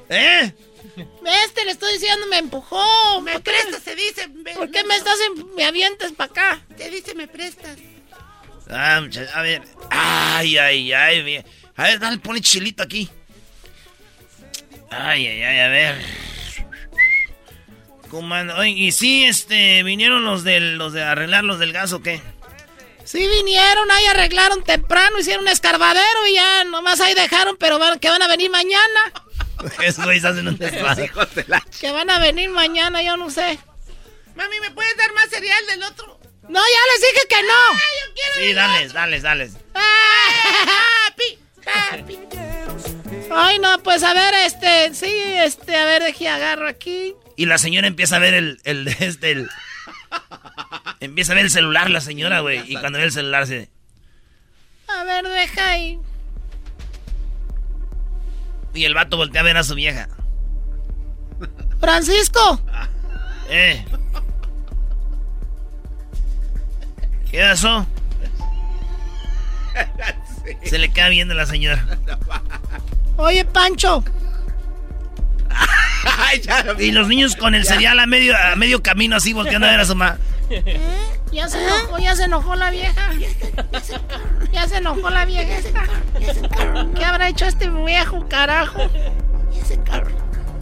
¿Eh? 0.08 0.52
¿Ves? 0.96 1.54
Te 1.54 1.64
le 1.64 1.72
estoy 1.72 1.94
diciendo, 1.94 2.26
me 2.26 2.38
empujó. 2.38 3.20
Me 3.22 3.40
prestas, 3.40 3.82
se 3.82 3.94
dice. 3.94 4.28
¿Por 4.54 4.70
qué 4.70 4.84
me 4.84 4.96
estás 4.96 5.18
en, 5.20 5.54
me 5.54 5.64
avientas 5.64 6.12
para 6.12 6.30
acá? 6.30 6.62
Te 6.76 6.90
dice, 6.90 7.14
me 7.14 7.28
prestas. 7.28 7.78
Ah, 8.70 9.02
a 9.34 9.42
ver. 9.42 9.62
Ay, 9.90 10.58
ay, 10.58 10.92
ay. 10.92 11.44
A 11.76 11.82
ver, 11.84 11.98
dale, 11.98 12.18
pone 12.18 12.40
chilito 12.40 12.82
aquí. 12.82 13.08
Ay, 14.90 15.26
ay, 15.26 15.42
ay, 15.42 15.58
a 15.60 15.68
ver. 15.68 16.22
Oye, 18.58 18.70
y 18.70 18.92
sí, 18.92 19.24
este, 19.24 19.82
vinieron 19.84 20.22
los 20.24 20.44
de, 20.44 20.60
los 20.60 20.92
de 20.92 21.02
arreglar 21.02 21.44
los 21.44 21.58
del 21.58 21.72
gas 21.72 21.94
o 21.94 22.02
qué? 22.02 22.20
Sí 23.04 23.26
vinieron, 23.26 23.90
ahí 23.90 24.04
arreglaron 24.04 24.62
temprano, 24.62 25.18
hicieron 25.18 25.44
un 25.44 25.50
escarbadero 25.50 26.26
y 26.28 26.34
ya 26.34 26.64
nomás 26.64 27.00
ahí 27.00 27.14
dejaron, 27.14 27.56
pero 27.56 27.78
van, 27.78 27.98
que 27.98 28.10
van 28.10 28.20
a 28.20 28.28
venir 28.28 28.50
mañana. 28.50 29.12
Eso 29.82 30.02
hacen 30.02 30.48
un 30.48 30.56
desmadre. 30.56 31.10
Que 31.80 31.90
van 31.90 32.10
a 32.10 32.18
venir 32.18 32.50
mañana, 32.50 33.02
yo 33.02 33.16
no 33.16 33.30
sé. 33.30 33.58
Mami, 34.34 34.60
¿me 34.60 34.70
puedes 34.70 34.96
dar 34.96 35.12
más 35.12 35.28
cereal 35.28 35.66
del 35.66 35.82
otro? 35.82 36.18
No, 36.48 36.60
ya 36.60 36.92
les 36.92 37.00
dije 37.00 37.26
que 37.28 37.42
no. 37.42 37.52
Ah, 37.52 37.78
yo 38.00 38.14
quiero 38.14 38.34
sí, 38.34 38.52
dales, 38.54 38.92
dales, 38.92 39.22
dales. 39.22 39.52
Ay, 43.34 43.58
no, 43.58 43.82
pues 43.82 44.02
a 44.02 44.12
ver, 44.12 44.34
este, 44.46 44.94
sí, 44.94 45.10
este, 45.10 45.76
a 45.76 45.84
ver, 45.84 46.02
dejé 46.02 46.28
agarro 46.28 46.68
aquí. 46.68 47.14
Y 47.36 47.46
la 47.46 47.58
señora 47.58 47.86
empieza 47.86 48.16
a 48.16 48.18
ver 48.18 48.34
el, 48.34 48.60
el, 48.64 48.88
este, 49.00 49.30
el... 49.32 49.50
Empieza 51.00 51.32
a 51.32 51.34
ver 51.34 51.44
el 51.44 51.50
celular 51.50 51.90
la 51.90 52.00
señora, 52.00 52.40
güey. 52.40 52.70
Y 52.70 52.76
cuando 52.76 52.98
ve 52.98 53.06
el 53.06 53.12
celular 53.12 53.46
se... 53.46 53.70
A 54.88 55.04
ver, 55.04 55.26
deja 55.26 55.70
ahí. 55.70 55.98
Y 58.74 58.84
el 58.84 58.94
vato 58.94 59.16
voltea 59.16 59.40
a 59.42 59.44
ver 59.44 59.56
a 59.56 59.64
su 59.64 59.74
vieja. 59.74 60.08
Francisco. 61.80 62.60
Eh. 63.48 63.84
¿Qué 67.30 67.40
pasó? 67.40 67.86
Se 70.64 70.78
le 70.78 70.90
queda 70.90 71.08
viendo 71.08 71.34
a 71.34 71.36
la 71.36 71.46
señora. 71.46 71.84
Oye, 73.16 73.44
Pancho. 73.44 74.04
y 76.78 76.92
los 76.92 77.08
niños 77.08 77.36
con 77.36 77.54
el 77.54 77.64
cereal 77.64 77.98
a 77.98 78.06
medio, 78.06 78.36
a 78.36 78.56
medio 78.56 78.82
camino 78.82 79.16
así 79.16 79.32
volteando 79.32 79.66
a 79.66 79.70
ver 79.70 79.80
a 79.80 79.84
su 79.84 79.94
mamá. 79.94 80.18
¿Eh? 80.50 80.80
Ya 81.32 81.48
se 81.48 81.64
enojó, 81.64 81.98
ya 81.98 82.14
se 82.14 82.24
enojó 82.24 82.54
la 82.56 82.70
vieja. 82.70 83.10
Ya 84.52 84.68
se 84.68 84.76
enojó 84.76 85.08
la 85.08 85.24
vieja 85.24 85.56
esta. 85.56 85.84
¿Qué 86.94 87.04
habrá 87.04 87.28
hecho 87.28 87.46
este 87.46 87.70
viejo, 87.70 88.28
carajo? 88.28 88.90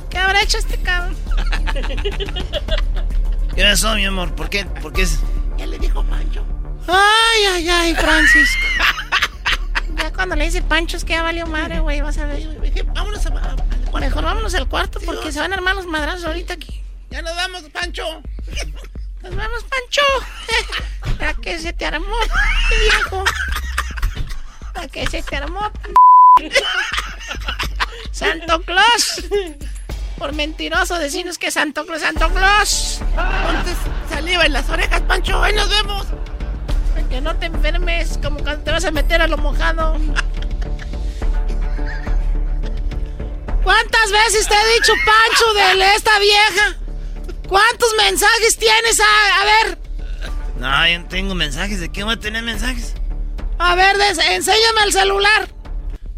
¿Qué 0.08 0.18
habrá 0.18 0.42
hecho 0.42 0.58
este 0.58 0.78
cabrón? 0.78 1.16
¿Qué 3.54 3.62
pasó, 3.64 3.96
mi 3.96 4.04
amor? 4.04 4.34
¿Por 4.34 4.48
qué? 4.48 4.64
¿Por 4.64 4.92
qué? 4.92 5.06
Ya 5.58 5.66
le 5.66 5.78
dijo 5.78 6.04
Pancho. 6.04 6.44
Ay, 6.86 7.44
ay, 7.52 7.68
ay, 7.68 7.94
Francisco. 7.94 8.66
Ya 9.96 10.12
cuando 10.12 10.36
le 10.36 10.44
dice 10.44 10.62
Pancho 10.62 10.96
es 10.96 11.04
que 11.04 11.12
ya 11.14 11.22
valió 11.22 11.46
madre, 11.46 11.80
güey. 11.80 12.00
Vas 12.00 12.18
a 12.18 12.26
ver. 12.26 12.60
Dije, 12.60 12.82
vámonos 12.82 13.24
a, 13.26 13.28
a- 13.30 13.98
Mejor 14.00 14.24
vámonos 14.24 14.54
al 14.54 14.68
cuarto 14.68 15.00
porque 15.04 15.32
se 15.32 15.40
van 15.40 15.52
a 15.52 15.56
armar 15.56 15.74
los 15.74 15.86
madrazos 15.86 16.24
ahorita 16.24 16.54
aquí. 16.54 16.82
Ya 17.10 17.22
nos 17.22 17.34
vamos, 17.34 17.62
Pancho. 17.72 18.04
Nos 19.22 19.36
vamos, 19.36 19.64
Pancho. 19.64 20.02
¿Para 21.18 21.34
qué 21.34 21.58
se 21.58 21.74
te 21.74 21.84
armó, 21.84 22.06
viejo? 22.80 23.22
¿Para 24.72 24.88
qué 24.88 25.06
se 25.08 25.22
te 25.22 25.36
armó? 25.36 25.70
Santo 28.12 28.62
Claus. 28.62 29.22
Por 30.16 30.32
mentiroso 30.32 30.98
decirnos 30.98 31.36
que 31.36 31.50
Santo 31.50 31.84
Claus, 31.84 32.00
Santo 32.00 32.30
Claus. 32.30 33.00
Ponte 33.14 33.74
saliva 34.08 34.46
en 34.46 34.54
las 34.54 34.68
orejas, 34.70 35.02
Pancho. 35.02 35.42
Ahí 35.42 35.54
nos 35.54 35.68
vemos. 35.68 36.06
Para 36.94 37.08
que 37.08 37.20
no 37.20 37.36
te 37.36 37.46
enfermes 37.46 38.18
como 38.22 38.38
cuando 38.40 38.62
te 38.64 38.70
vas 38.70 38.84
a 38.84 38.90
meter 38.90 39.22
a 39.22 39.28
lo 39.28 39.36
mojado. 39.38 39.96
¿Cuántas 43.62 44.10
veces 44.10 44.48
te 44.48 44.54
he 44.54 44.74
dicho, 44.74 44.92
Pancho, 45.04 45.54
de 45.54 45.94
esta 45.94 46.18
vieja? 46.18 46.76
¿Cuántos 47.48 47.88
mensajes 47.98 48.56
tienes? 48.56 49.00
A, 49.00 49.40
a 49.40 49.44
ver, 49.44 49.78
No, 50.58 50.88
yo 50.88 50.98
no 51.00 51.06
tengo 51.06 51.34
mensajes. 51.34 51.80
¿De 51.80 51.90
qué 51.90 52.02
voy 52.04 52.14
a 52.14 52.20
tener 52.20 52.42
mensajes? 52.42 52.94
a 53.58 53.74
ver, 53.74 53.96
des- 53.98 54.18
enséñame 54.18 54.82
el 54.86 54.92
celular. 54.92 55.48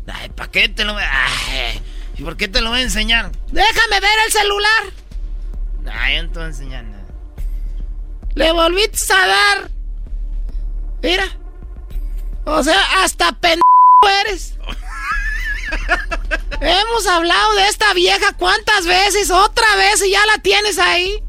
Ay, 0.06 0.28
¿para 0.28 0.50
qué 0.50 0.68
te 0.68 0.84
lo 0.84 0.92
voy 0.94 1.02
a... 1.02 1.10
Ay, 1.26 1.82
¿Y 2.16 2.22
por 2.22 2.36
qué 2.36 2.46
te 2.46 2.60
lo 2.60 2.70
voy 2.70 2.80
a 2.80 2.82
enseñar? 2.82 3.32
Déjame 3.50 4.00
ver 4.00 4.10
el 4.26 4.32
celular. 4.32 4.82
Ay, 5.92 6.16
yo 6.16 6.22
no 6.24 6.28
te 6.30 6.34
voy 6.38 6.44
a 6.44 6.48
enseñar 6.48 6.84
nada. 6.84 7.02
Le 8.34 8.52
volviste 8.52 9.12
a 9.12 9.26
dar. 9.26 9.70
Mira. 11.02 11.24
O 12.44 12.62
sea, 12.62 13.02
hasta 13.02 13.32
pendejo 13.32 13.62
eres. 14.26 14.56
Hemos 16.60 17.06
hablado 17.06 17.54
de 17.54 17.68
esta 17.68 17.92
vieja 17.94 18.32
cuántas 18.38 18.86
veces, 18.86 19.30
otra 19.30 19.76
vez 19.76 20.04
y 20.04 20.10
ya 20.10 20.24
la 20.26 20.42
tienes 20.42 20.78
ahí. 20.78 21.22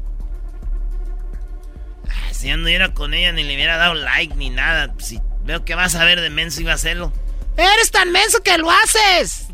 Si 2.30 2.48
yo 2.48 2.56
no 2.56 2.64
hubiera 2.64 2.94
con 2.94 3.14
ella, 3.14 3.32
ni 3.32 3.42
le 3.42 3.54
hubiera 3.54 3.76
dado 3.76 3.94
like, 3.94 4.34
ni 4.34 4.50
nada. 4.50 4.94
Si 4.98 5.20
veo 5.44 5.64
que 5.64 5.74
vas 5.74 5.94
a 5.94 6.04
ver 6.04 6.20
de 6.20 6.30
menso, 6.30 6.60
iba 6.60 6.72
a 6.72 6.76
hacerlo. 6.76 7.12
Eres 7.56 7.90
tan 7.90 8.12
menso 8.12 8.42
que 8.42 8.58
lo 8.58 8.70
haces. 8.70 9.46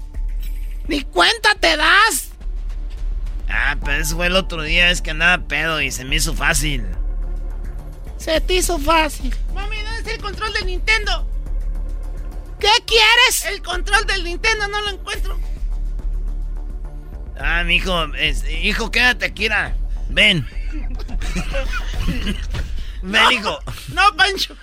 Ni 0.88 1.02
cuenta 1.02 1.50
te 1.60 1.76
das. 1.76 2.30
Ah, 3.48 3.76
pero 3.84 4.02
eso 4.02 4.16
fue 4.16 4.26
el 4.26 4.36
otro 4.36 4.62
día. 4.62 4.90
Es 4.90 5.02
que 5.02 5.10
andaba 5.10 5.46
pedo 5.46 5.80
y 5.80 5.92
se 5.92 6.04
me 6.04 6.16
hizo 6.16 6.34
fácil. 6.34 6.84
Se 8.22 8.40
te 8.40 8.54
hizo 8.54 8.78
fácil. 8.78 9.34
Mami, 9.54 9.76
¿dónde 9.82 9.98
está 9.98 10.10
el 10.12 10.20
control 10.20 10.52
del 10.52 10.66
Nintendo? 10.66 11.26
¿Qué 12.60 12.68
quieres? 12.86 13.44
El 13.46 13.62
control 13.62 14.06
del 14.06 14.22
Nintendo 14.24 14.68
no 14.68 14.80
lo 14.82 14.90
encuentro. 14.90 15.40
Ah, 17.38 17.62
mi 17.64 17.76
hijo, 17.76 18.06
hijo, 18.62 18.90
quédate 18.90 19.24
aquí, 19.26 19.46
era. 19.46 19.74
Ven. 20.10 20.46
Ven, 23.02 23.32
hijo. 23.32 23.58
No, 23.94 24.02
Pancho. 24.14 24.54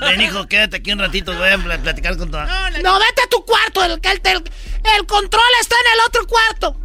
Ven, 0.00 0.20
hijo, 0.20 0.46
quédate 0.46 0.76
aquí 0.76 0.92
un 0.92 1.00
ratito. 1.00 1.34
Voy 1.36 1.48
a 1.48 1.58
pl- 1.58 1.78
platicar 1.80 2.16
con 2.16 2.30
tu. 2.30 2.36
No, 2.36 2.98
vete 3.00 3.22
a 3.24 3.28
tu 3.28 3.44
cuarto. 3.44 3.82
El, 3.84 3.92
el, 3.92 4.00
el- 4.24 4.50
el 4.94 5.06
control 5.06 5.42
está 5.60 5.74
en 5.74 5.92
el 5.94 6.00
otro 6.06 6.26
cuarto. 6.28 6.80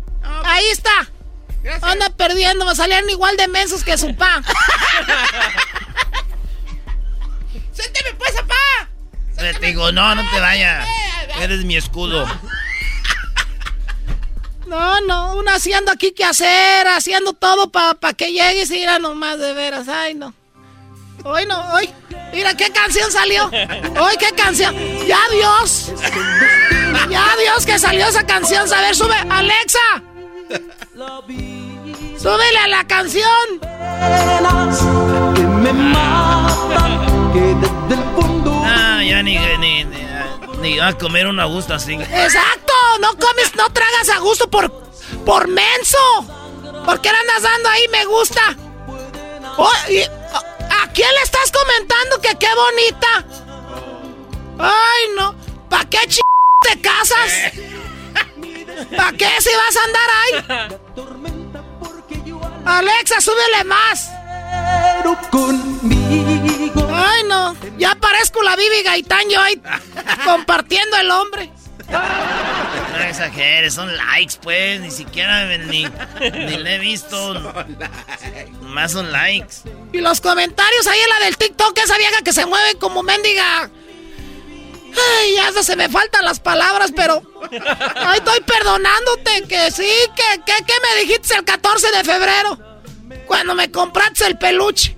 Ahí 0.45 0.65
está. 0.71 1.07
Anda 1.81 2.09
perdiendo. 2.09 2.73
Salían 2.75 3.09
igual 3.09 3.37
de 3.37 3.47
mensos 3.47 3.83
que 3.83 3.97
su 3.97 4.15
pa. 4.15 4.41
¡Sénteme 7.73 8.13
pues, 8.17 8.33
papá! 8.33 8.89
Te 9.35 9.53
digo, 9.67 9.91
no, 9.91 10.15
no 10.15 10.21
te 10.31 10.39
vayas. 10.39 10.87
Eres 11.39 11.65
mi 11.65 11.75
escudo. 11.75 12.27
No, 14.67 15.01
no, 15.01 15.35
uno 15.35 15.51
haciendo 15.51 15.91
aquí 15.91 16.13
que 16.13 16.23
hacer, 16.23 16.87
haciendo 16.87 17.33
todo 17.33 17.71
para 17.71 18.13
que 18.13 18.31
llegues 18.31 18.71
y 18.71 18.79
ir 18.79 18.89
nomás 19.01 19.37
de 19.39 19.53
veras. 19.53 19.87
Ay, 19.87 20.13
no. 20.15 20.33
Hoy 21.23 21.45
no, 21.45 21.73
hoy. 21.73 21.89
Mira 22.33 22.55
qué 22.55 22.71
canción 22.71 23.11
salió. 23.11 23.45
Hoy 23.99 24.17
qué 24.19 24.31
canción. 24.35 24.75
Ya 25.07 25.19
Dios. 25.31 25.91
Ya 27.09 27.35
Dios 27.37 27.65
que 27.65 27.77
salió 27.77 28.07
esa 28.07 28.25
canción. 28.25 28.71
A 28.73 28.81
ver, 28.81 28.95
sube. 28.95 29.15
Alexa. 29.29 30.01
Súbele 32.23 32.57
a 32.59 32.67
la 32.69 32.87
canción. 32.87 33.59
que 35.35 35.41
me 35.41 35.73
matan, 35.73 37.33
que 37.33 37.39
desde 37.39 37.93
el 38.01 38.03
fondo 38.15 38.61
Ah, 38.65 39.01
ya 39.03 39.21
ni, 39.21 39.37
ni, 39.37 39.83
ni, 39.83 39.99
ni 40.61 40.77
va 40.77 40.87
a 40.89 40.97
comer 40.97 41.27
un 41.27 41.39
a 41.39 41.45
gusto 41.45 41.73
así. 41.73 41.93
Exacto. 41.95 42.73
No 43.01 43.09
comes, 43.17 43.53
no 43.55 43.69
tragas 43.71 44.09
a 44.15 44.19
gusto 44.19 44.49
por, 44.49 44.71
por 45.25 45.47
menso. 45.49 45.97
¿Por 46.85 47.01
qué 47.01 47.11
le 47.11 47.17
andas 47.17 47.41
dando 47.41 47.69
ahí 47.69 47.85
me 47.91 48.05
gusta? 48.05 48.41
Oh, 49.57 49.71
y- 49.89 50.01
¿a, 50.03 50.83
a 50.83 50.87
quién 50.93 51.09
le 51.13 51.21
estás 51.23 51.51
comentando 51.51 52.21
que 52.21 52.35
qué 52.37 52.47
bonita? 52.55 53.25
Ay, 54.59 55.03
no. 55.17 55.35
¿Para 55.69 55.85
qué 55.89 55.99
ch 56.07 56.21
te 56.61 56.79
casas? 56.81 57.33
¿Para 58.95 59.11
qué 59.17 59.27
si 59.39 59.49
vas 59.55 59.75
a 59.75 59.83
andar 59.83 60.09
ahí? 60.21 61.32
Alexa, 62.65 63.21
súbele 63.21 63.63
más. 63.65 64.09
Ay, 66.93 67.23
no. 67.27 67.55
Ya 67.77 67.95
parezco 67.95 68.41
la 68.43 68.55
Bibi 68.55 68.83
Gaitán 68.83 69.29
yo 69.29 69.41
ahí 69.41 69.61
compartiendo 70.25 70.97
el 70.97 71.11
hombre. 71.11 71.51
No 71.89 72.99
exageres, 72.99 73.73
son 73.73 73.95
likes, 73.95 74.35
pues. 74.41 74.79
Ni 74.79 74.91
siquiera 74.91 75.45
ni, 75.57 75.85
ni 75.85 76.57
le 76.57 76.75
he 76.75 76.79
visto. 76.79 77.33
Más 78.61 78.93
son 78.93 79.11
likes. 79.11 79.55
Y 79.91 79.99
los 79.99 80.21
comentarios 80.21 80.87
ahí 80.87 80.99
en 80.99 81.09
la 81.09 81.19
del 81.25 81.37
TikTok, 81.37 81.77
esa 81.77 81.97
vieja 81.97 82.21
que 82.23 82.33
se 82.33 82.45
mueve 82.45 82.75
como 82.79 83.03
mendiga. 83.03 83.69
Ay, 84.95 85.35
ya 85.35 85.47
hasta 85.47 85.63
se 85.63 85.75
me 85.75 85.89
faltan 85.89 86.25
las 86.25 86.39
palabras, 86.39 86.91
pero. 86.95 87.21
Ay, 87.95 88.19
estoy 88.19 88.41
perdonándote 88.41 89.43
que 89.47 89.71
sí, 89.71 89.89
que, 90.15 90.41
que, 90.45 90.65
que 90.65 90.73
me 90.81 91.01
dijiste 91.01 91.35
el 91.35 91.43
14 91.43 91.91
de 91.91 92.03
febrero. 92.03 92.57
Cuando 93.27 93.55
me 93.55 93.71
compraste 93.71 94.25
el 94.25 94.37
peluche. 94.37 94.97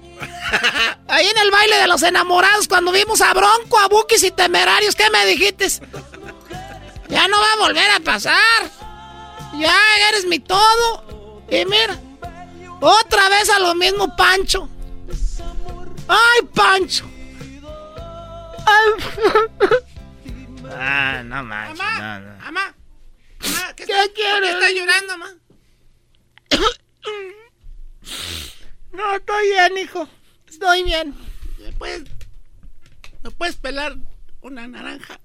Ahí 1.07 1.27
en 1.27 1.37
el 1.37 1.51
baile 1.51 1.77
de 1.77 1.87
los 1.87 2.03
enamorados, 2.03 2.67
cuando 2.67 2.91
vimos 2.91 3.21
a 3.21 3.33
Bronco, 3.33 3.79
a 3.79 3.87
Bukis 3.87 4.23
y 4.23 4.31
Temerarios, 4.31 4.95
¿qué 4.95 5.09
me 5.09 5.25
dijiste? 5.25 5.67
Ya 7.07 7.27
no 7.27 7.39
va 7.39 7.53
a 7.53 7.67
volver 7.67 7.91
a 7.91 7.99
pasar. 7.99 8.69
Ya 9.57 9.75
eres 10.09 10.25
mi 10.25 10.39
todo. 10.39 11.43
Y 11.49 11.65
mira, 11.65 11.99
otra 12.81 13.29
vez 13.29 13.49
a 13.49 13.59
lo 13.59 13.75
mismo, 13.75 14.15
Pancho. 14.15 14.69
¡Ay, 16.07 16.47
Pancho! 16.53 17.05
Ah, 20.77 21.23
no 21.23 21.41
manches. 21.43 21.79
No, 21.79 22.19
no. 22.19 22.37
Mamá, 22.39 22.75
¿qué, 23.75 23.85
quieres? 23.85 24.53
está 24.53 24.71
llorando, 24.71 25.17
mamá? 25.17 25.33
No, 28.91 29.15
estoy 29.15 29.47
bien, 29.49 29.77
hijo. 29.77 30.09
Estoy 30.47 30.83
bien. 30.83 31.15
¿Me 31.59 31.71
puedes, 31.73 32.03
¿me 33.23 33.31
puedes 33.31 33.57
pelar 33.57 33.97
una 34.41 34.67
naranja? 34.69 35.19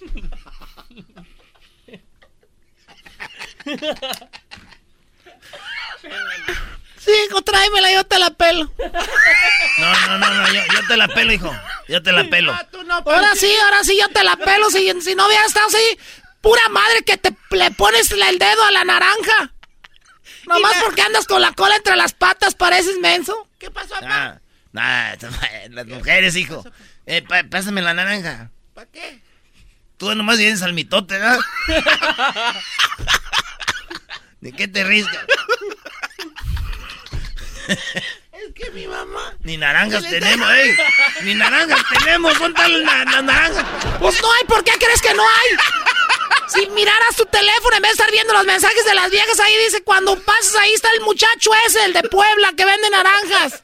Sí, 7.04 7.10
hijo, 7.28 7.42
tráemela, 7.42 7.90
yo 7.92 8.04
te 8.04 8.18
la 8.18 8.30
pelo. 8.30 8.70
No, 9.78 10.06
no, 10.06 10.18
no, 10.18 10.30
no, 10.34 10.52
yo, 10.52 10.60
yo 10.72 10.86
te 10.86 10.96
la 10.96 11.08
pelo, 11.08 11.32
hijo. 11.32 11.52
Yo 11.88 12.02
te 12.02 12.12
la 12.12 12.24
pelo. 12.24 12.52
Ahora 13.06 13.34
sí, 13.34 13.52
ahora 13.64 13.82
sí, 13.82 13.98
yo 14.00 14.08
te 14.10 14.22
la 14.22 14.36
pelo. 14.36 14.70
Si, 14.70 14.88
si 15.00 15.14
no 15.16 15.26
hubiera 15.26 15.44
estado 15.44 15.66
así, 15.66 15.98
pura 16.40 16.68
madre 16.68 17.02
que 17.04 17.16
te 17.16 17.34
le 17.50 17.70
pones 17.72 18.10
el 18.12 18.38
dedo 18.38 18.64
a 18.64 18.70
la 18.70 18.84
naranja. 18.84 19.52
Nomás 20.46 20.74
porque 20.84 21.02
andas 21.02 21.26
con 21.26 21.40
la 21.42 21.52
cola 21.52 21.76
entre 21.76 21.96
las 21.96 22.14
patas, 22.14 22.54
pareces 22.54 22.98
menso. 23.00 23.48
¿Qué 23.58 23.70
pasó, 23.70 23.94
Ah, 24.02 24.38
nah, 24.72 25.14
las 25.70 25.86
mujeres, 25.86 26.36
hijo. 26.36 26.64
Eh, 27.06 27.22
pa- 27.22 27.44
pásame 27.50 27.82
la 27.82 27.94
naranja. 27.94 28.50
¿Para 28.74 28.90
qué? 28.90 29.20
Tú 29.96 30.14
nomás 30.14 30.38
vienes 30.38 30.62
al 30.62 30.72
mitote, 30.72 31.18
¿verdad? 31.18 31.38
¿De 34.40 34.52
qué 34.52 34.66
te 34.68 34.82
ríes? 34.84 35.06
Es 37.72 38.54
que 38.54 38.70
mi 38.72 38.86
mamá. 38.86 39.34
Ni 39.44 39.56
naranjas 39.56 40.02
tenemos, 40.08 40.48
¿eh? 40.54 40.76
Ni 41.22 41.34
naranjas 41.34 41.80
tenemos, 41.98 42.36
son 42.38 42.52
tal 42.54 42.82
las 42.82 43.06
naranjas. 43.06 43.64
Pues 44.00 44.20
no 44.20 44.32
hay, 44.32 44.44
¿por 44.44 44.64
qué 44.64 44.72
crees 44.78 45.00
que 45.00 45.14
no 45.14 45.22
hay? 45.22 45.56
Si 46.48 46.66
miraras 46.70 47.16
tu 47.16 47.24
teléfono 47.26 47.76
en 47.76 47.82
vez 47.82 47.90
de 47.90 47.94
estar 47.94 48.10
viendo 48.10 48.32
los 48.32 48.44
mensajes 48.44 48.84
de 48.84 48.94
las 48.94 49.10
viejas, 49.10 49.38
ahí 49.40 49.56
dice, 49.64 49.82
cuando 49.82 50.18
pases 50.22 50.56
ahí 50.56 50.72
está 50.72 50.90
el 50.90 51.00
muchacho 51.02 51.50
ese, 51.66 51.84
el 51.84 51.92
de 51.92 52.02
Puebla, 52.02 52.52
que 52.56 52.64
vende 52.64 52.90
naranjas. 52.90 53.62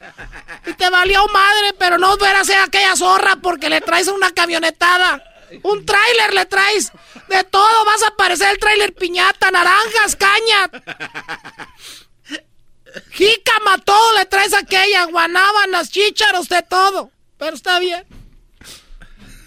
Y 0.65 0.73
te 0.73 0.89
valió 0.89 1.27
madre, 1.27 1.73
pero 1.77 1.97
no 1.97 2.17
verás 2.17 2.49
a 2.49 2.63
aquella 2.63 2.95
zorra 2.95 3.35
porque 3.35 3.69
le 3.69 3.81
traes 3.81 4.07
una 4.07 4.31
camionetada. 4.31 5.23
Un 5.63 5.85
tráiler 5.85 6.33
le 6.33 6.45
traes. 6.45 6.91
De 7.27 7.43
todo 7.43 7.85
vas 7.85 8.03
a 8.03 8.07
aparecer 8.07 8.49
el 8.49 8.59
tráiler 8.59 8.93
piñata, 8.93 9.51
naranjas, 9.51 10.15
caña. 10.15 10.69
Jícama, 13.11 13.77
todo 13.79 14.17
le 14.17 14.25
traes 14.25 14.53
aquella, 14.53 15.05
guanábanas, 15.05 15.89
chícharos, 15.89 16.49
de 16.49 16.61
todo. 16.63 17.11
Pero 17.37 17.55
está 17.55 17.79
bien. 17.79 18.05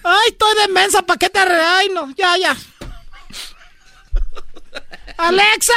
Ay, 0.05 0.31
estoy 0.31 0.55
de 0.56 0.69
mensa, 0.69 1.02
¿para 1.02 1.19
qué 1.19 1.28
te. 1.28 1.39
Ay, 1.39 1.89
no, 1.90 2.12
ya, 2.16 2.36
ya. 2.36 2.56
Alexa. 5.16 5.74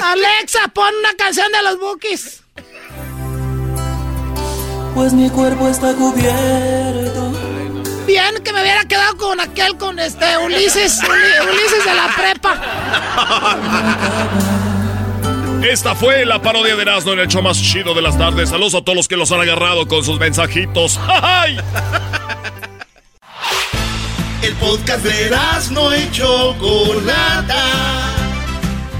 Alexa, 0.00 0.68
pon 0.68 0.94
una 1.00 1.14
canción 1.14 1.50
de 1.50 1.62
los 1.62 1.78
Bookies. 1.78 2.42
Pues 4.94 5.12
mi 5.12 5.28
cuerpo 5.28 5.68
está 5.68 5.92
cubierto. 5.94 7.32
Bien 8.06 8.36
que 8.44 8.52
me 8.52 8.62
hubiera 8.62 8.84
quedado 8.84 9.16
con 9.16 9.40
aquel, 9.40 9.76
con 9.76 9.98
este 9.98 10.38
Ulises, 10.38 11.00
Ulises 11.02 11.84
de 11.84 11.94
la 11.94 12.08
prepa. 12.14 12.60
Esta 15.62 15.94
fue 15.94 16.24
la 16.24 16.40
parodia 16.40 16.76
de 16.76 16.82
Erasmo 16.82 17.12
en 17.12 17.20
el 17.20 17.28
show 17.28 17.42
más 17.42 17.60
chido 17.60 17.94
de 17.94 18.02
las 18.02 18.16
tardes. 18.16 18.50
Saludos 18.50 18.74
a 18.74 18.82
todos 18.82 18.96
los 18.96 19.08
que 19.08 19.16
los 19.16 19.32
han 19.32 19.40
agarrado 19.40 19.86
con 19.86 20.04
sus 20.04 20.18
mensajitos. 20.18 20.98
¡Ay! 21.08 21.58
El 24.42 24.54
podcast 24.54 25.02
de 25.02 25.26
Erasmo 25.26 25.90
y 25.94 26.10
Chocolata. 26.12 27.64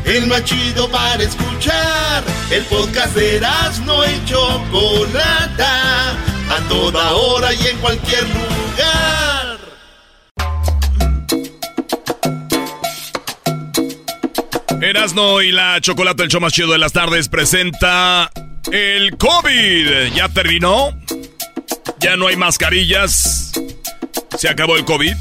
El 0.04 0.26
más 0.26 0.44
chido 0.44 0.88
para 0.88 1.22
escuchar. 1.22 2.24
El 2.50 2.64
podcast 2.64 3.14
de 3.14 3.36
Erasmo 3.36 4.02
y 4.04 4.24
Chocolata. 4.28 6.12
A 6.48 6.68
toda 6.68 7.12
hora 7.12 7.52
y 7.52 7.66
en 7.66 7.78
cualquier 7.78 8.22
lugar. 8.22 9.45
Erasno 14.86 15.42
y 15.42 15.50
la 15.50 15.80
Chocolata, 15.80 16.22
el 16.22 16.28
show 16.28 16.40
más 16.40 16.52
chido 16.52 16.70
de 16.70 16.78
las 16.78 16.92
tardes, 16.92 17.28
presenta 17.28 18.30
el 18.70 19.16
COVID. 19.16 20.14
¿Ya 20.14 20.28
terminó? 20.28 20.96
¿Ya 21.98 22.14
no 22.16 22.28
hay 22.28 22.36
mascarillas? 22.36 23.50
¿Se 24.38 24.48
acabó 24.48 24.76
el 24.76 24.84
COVID? 24.84 25.16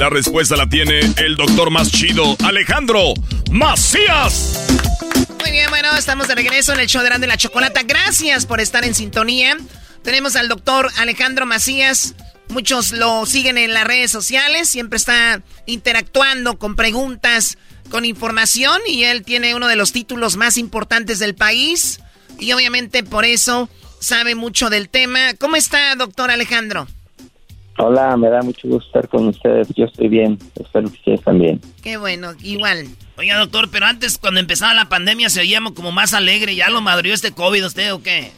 La 0.00 0.08
respuesta 0.08 0.56
la 0.56 0.66
tiene 0.66 1.00
el 1.18 1.36
doctor 1.36 1.70
más 1.70 1.90
chido, 1.90 2.38
Alejandro 2.42 3.12
Macías. 3.50 4.66
Muy 5.40 5.50
bien, 5.50 5.68
bueno, 5.68 5.94
estamos 5.94 6.26
de 6.26 6.34
regreso 6.34 6.72
en 6.72 6.80
el 6.80 6.86
show 6.86 7.02
de 7.02 7.10
y 7.14 7.28
la 7.28 7.36
Chocolata. 7.36 7.82
Gracias 7.82 8.46
por 8.46 8.60
estar 8.60 8.82
en 8.82 8.94
sintonía. 8.94 9.58
Tenemos 10.02 10.36
al 10.36 10.48
doctor 10.48 10.90
Alejandro 10.96 11.44
Macías. 11.44 12.14
Muchos 12.48 12.92
lo 12.92 13.26
siguen 13.26 13.58
en 13.58 13.74
las 13.74 13.84
redes 13.84 14.10
sociales, 14.10 14.70
siempre 14.70 14.96
está 14.96 15.42
interactuando 15.66 16.58
con 16.58 16.76
preguntas 16.76 17.58
con 17.90 18.04
información 18.04 18.80
y 18.86 19.04
él 19.04 19.22
tiene 19.24 19.54
uno 19.54 19.68
de 19.68 19.76
los 19.76 19.92
títulos 19.92 20.36
más 20.36 20.56
importantes 20.56 21.18
del 21.18 21.34
país 21.34 22.00
y 22.38 22.52
obviamente 22.52 23.02
por 23.02 23.24
eso 23.24 23.68
sabe 24.00 24.34
mucho 24.34 24.70
del 24.70 24.88
tema. 24.88 25.34
¿Cómo 25.38 25.56
está, 25.56 25.94
doctor 25.96 26.30
Alejandro? 26.30 26.86
Hola, 27.78 28.16
me 28.16 28.28
da 28.28 28.42
mucho 28.42 28.68
gusto 28.68 28.86
estar 28.86 29.08
con 29.08 29.28
ustedes. 29.28 29.68
Yo 29.74 29.86
estoy 29.86 30.08
bien, 30.08 30.38
espero 30.54 30.88
que 30.88 30.96
ustedes 30.96 31.22
también. 31.22 31.60
Qué 31.82 31.96
bueno, 31.96 32.32
igual. 32.42 32.86
Oiga, 33.16 33.38
doctor, 33.38 33.70
pero 33.70 33.86
antes 33.86 34.18
cuando 34.18 34.40
empezaba 34.40 34.74
la 34.74 34.88
pandemia 34.88 35.30
se 35.30 35.40
oíamos 35.40 35.72
como 35.72 35.92
más 35.92 36.12
alegre. 36.12 36.54
¿Ya 36.54 36.68
lo 36.68 36.80
madrió 36.80 37.14
este 37.14 37.32
COVID 37.32 37.66
usted 37.66 37.94
o 37.94 38.02
qué? 38.02 38.30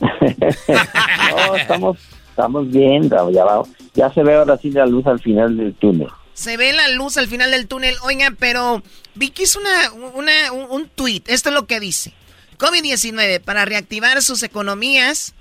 no, 0.00 1.56
estamos, 1.56 1.98
estamos 2.30 2.70
bien, 2.70 3.08
ya, 3.08 3.62
ya 3.94 4.10
se 4.12 4.22
ve 4.22 4.34
ahora 4.34 4.56
sí 4.56 4.70
la 4.70 4.86
luz 4.86 5.06
al 5.06 5.20
final 5.20 5.56
del 5.56 5.74
túnel. 5.74 6.08
Se 6.36 6.58
ve 6.58 6.74
la 6.74 6.88
luz 6.88 7.16
al 7.16 7.28
final 7.28 7.50
del 7.50 7.66
túnel. 7.66 7.96
Oiga, 8.02 8.30
pero 8.38 8.82
Vicky 9.14 9.44
es 9.44 9.56
una, 9.56 9.90
una, 9.92 10.52
un, 10.52 10.70
un 10.70 10.88
tweet. 10.88 11.22
Esto 11.26 11.48
es 11.48 11.54
lo 11.54 11.66
que 11.66 11.80
dice. 11.80 12.12
COVID-19, 12.58 13.40
para 13.40 13.64
reactivar 13.64 14.22
sus 14.22 14.42
economías, 14.42 15.32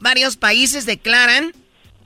varios 0.00 0.38
países 0.38 0.86
declaran 0.86 1.52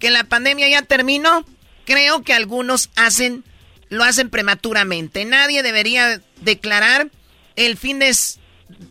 que 0.01 0.11
la 0.11 0.25
pandemia 0.25 0.69
ya 0.69 0.83
terminó. 0.83 1.47
Creo 1.85 2.25
que 2.25 2.35
algunos 2.35 2.91
hacen, 2.97 3.45
lo 3.89 4.03
hacen 4.03 4.29
prematuramente. 4.29 5.25
Nadie 5.25 5.63
debería 5.63 6.21
declarar 6.41 7.11
el 7.55 7.77
fin 7.77 8.01
de... 8.01 8.13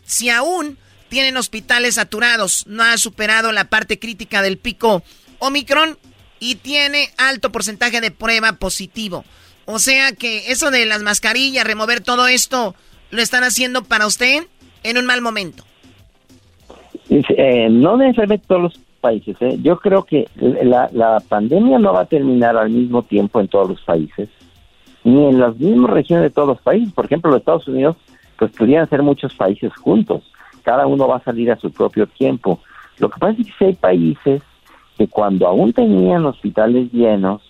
Si 0.06 0.30
aún 0.30 0.78
tienen 1.10 1.36
hospitales 1.36 1.96
saturados, 1.96 2.64
no 2.66 2.82
ha 2.84 2.96
superado 2.96 3.52
la 3.52 3.64
parte 3.64 3.98
crítica 3.98 4.40
del 4.40 4.56
pico 4.56 5.02
Omicron 5.40 5.98
y 6.40 6.54
tiene 6.54 7.12
alto 7.18 7.52
porcentaje 7.52 8.00
de 8.00 8.10
prueba 8.10 8.54
positivo. 8.54 9.26
O 9.64 9.78
sea 9.78 10.12
que 10.12 10.50
eso 10.50 10.70
de 10.70 10.86
las 10.86 11.02
mascarillas, 11.02 11.64
remover 11.64 12.00
todo 12.00 12.26
esto, 12.26 12.74
lo 13.10 13.22
están 13.22 13.44
haciendo 13.44 13.84
para 13.84 14.06
usted 14.06 14.44
en 14.82 14.98
un 14.98 15.06
mal 15.06 15.22
momento. 15.22 15.64
Eh, 17.08 17.68
no 17.70 17.96
necesariamente 17.96 18.46
todos 18.46 18.62
los 18.62 18.80
países. 19.00 19.36
¿eh? 19.40 19.58
Yo 19.62 19.78
creo 19.78 20.04
que 20.04 20.28
la, 20.36 20.88
la 20.92 21.20
pandemia 21.20 21.78
no 21.78 21.92
va 21.92 22.02
a 22.02 22.06
terminar 22.06 22.56
al 22.56 22.70
mismo 22.70 23.02
tiempo 23.02 23.40
en 23.40 23.48
todos 23.48 23.68
los 23.68 23.80
países, 23.82 24.28
ni 25.04 25.26
en 25.26 25.38
las 25.38 25.56
mismas 25.58 25.90
regiones 25.90 26.24
de 26.24 26.30
todos 26.30 26.48
los 26.48 26.60
países. 26.60 26.92
Por 26.92 27.04
ejemplo, 27.04 27.30
los 27.30 27.40
Estados 27.40 27.68
Unidos, 27.68 27.96
pues 28.38 28.50
podrían 28.52 28.88
ser 28.88 29.02
muchos 29.02 29.34
países 29.34 29.72
juntos. 29.76 30.22
Cada 30.62 30.86
uno 30.86 31.06
va 31.06 31.16
a 31.16 31.24
salir 31.24 31.50
a 31.50 31.56
su 31.56 31.70
propio 31.70 32.06
tiempo. 32.06 32.60
Lo 32.98 33.10
que 33.10 33.18
pasa 33.18 33.36
es 33.40 33.48
que 33.58 33.64
hay 33.66 33.74
países 33.74 34.42
que 34.96 35.08
cuando 35.08 35.46
aún 35.46 35.72
tenían 35.72 36.24
hospitales 36.24 36.90
llenos, 36.92 37.42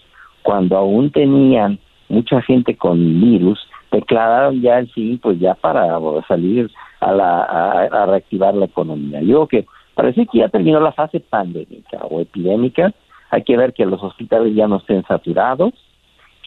cuando 0.42 0.76
aún 0.76 1.10
tenían 1.10 1.78
mucha 2.12 2.42
gente 2.42 2.76
con 2.76 2.98
virus, 3.20 3.58
declararon 3.90 4.60
ya 4.60 4.78
el 4.78 4.92
sí, 4.92 5.18
pues 5.22 5.40
ya 5.40 5.54
para 5.54 5.98
salir 6.28 6.70
a, 7.00 7.10
la, 7.12 7.42
a, 7.42 8.06
reactivar 8.06 8.54
la 8.54 8.66
economía. 8.66 9.22
Yo 9.22 9.46
creo 9.46 9.64
que 9.64 9.68
parece 9.94 10.26
que 10.26 10.38
ya 10.38 10.48
terminó 10.48 10.78
la 10.78 10.92
fase 10.92 11.20
pandémica 11.20 11.98
o 12.10 12.20
epidémica. 12.20 12.92
Hay 13.30 13.42
que 13.44 13.56
ver 13.56 13.72
que 13.72 13.86
los 13.86 14.02
hospitales 14.02 14.54
ya 14.54 14.68
no 14.68 14.76
estén 14.76 15.02
saturados, 15.04 15.72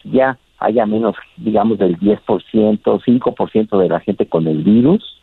ya 0.04 0.38
haya 0.58 0.86
menos, 0.86 1.16
digamos, 1.36 1.78
del 1.78 1.98
10%, 1.98 2.20
5% 2.24 3.78
de 3.78 3.88
la 3.88 4.00
gente 4.00 4.28
con 4.28 4.46
el 4.46 4.62
virus, 4.62 5.20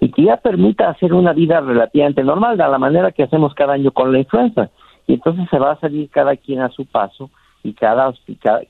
y 0.00 0.10
que 0.10 0.24
ya 0.24 0.36
permita 0.36 0.90
hacer 0.90 1.14
una 1.14 1.32
vida 1.32 1.60
relativamente 1.60 2.24
normal, 2.24 2.58
de 2.58 2.68
la 2.68 2.78
manera 2.78 3.12
que 3.12 3.22
hacemos 3.22 3.54
cada 3.54 3.74
año 3.74 3.92
con 3.92 4.12
la 4.12 4.18
influenza. 4.18 4.68
Y 5.06 5.14
entonces 5.14 5.48
se 5.48 5.58
va 5.60 5.72
a 5.72 5.80
salir 5.80 6.10
cada 6.10 6.36
quien 6.36 6.60
a 6.60 6.70
su 6.70 6.84
paso 6.86 7.30
y 7.62 7.74
cada, 7.74 8.12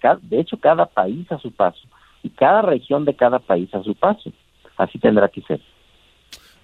cada, 0.01 0.19
de 0.23 0.41
hecho 0.41 0.59
cada 0.59 0.87
país 0.87 1.31
a 1.31 1.39
su 1.39 1.53
paso 1.53 1.81
y 2.23 2.31
cada 2.31 2.63
región 2.63 3.05
de 3.05 3.15
cada 3.15 3.39
país 3.39 3.73
a 3.75 3.83
su 3.83 3.95
paso. 3.95 4.33
Así 4.77 4.99
tendrá 4.99 5.29
que 5.29 5.43
ser. 5.43 5.61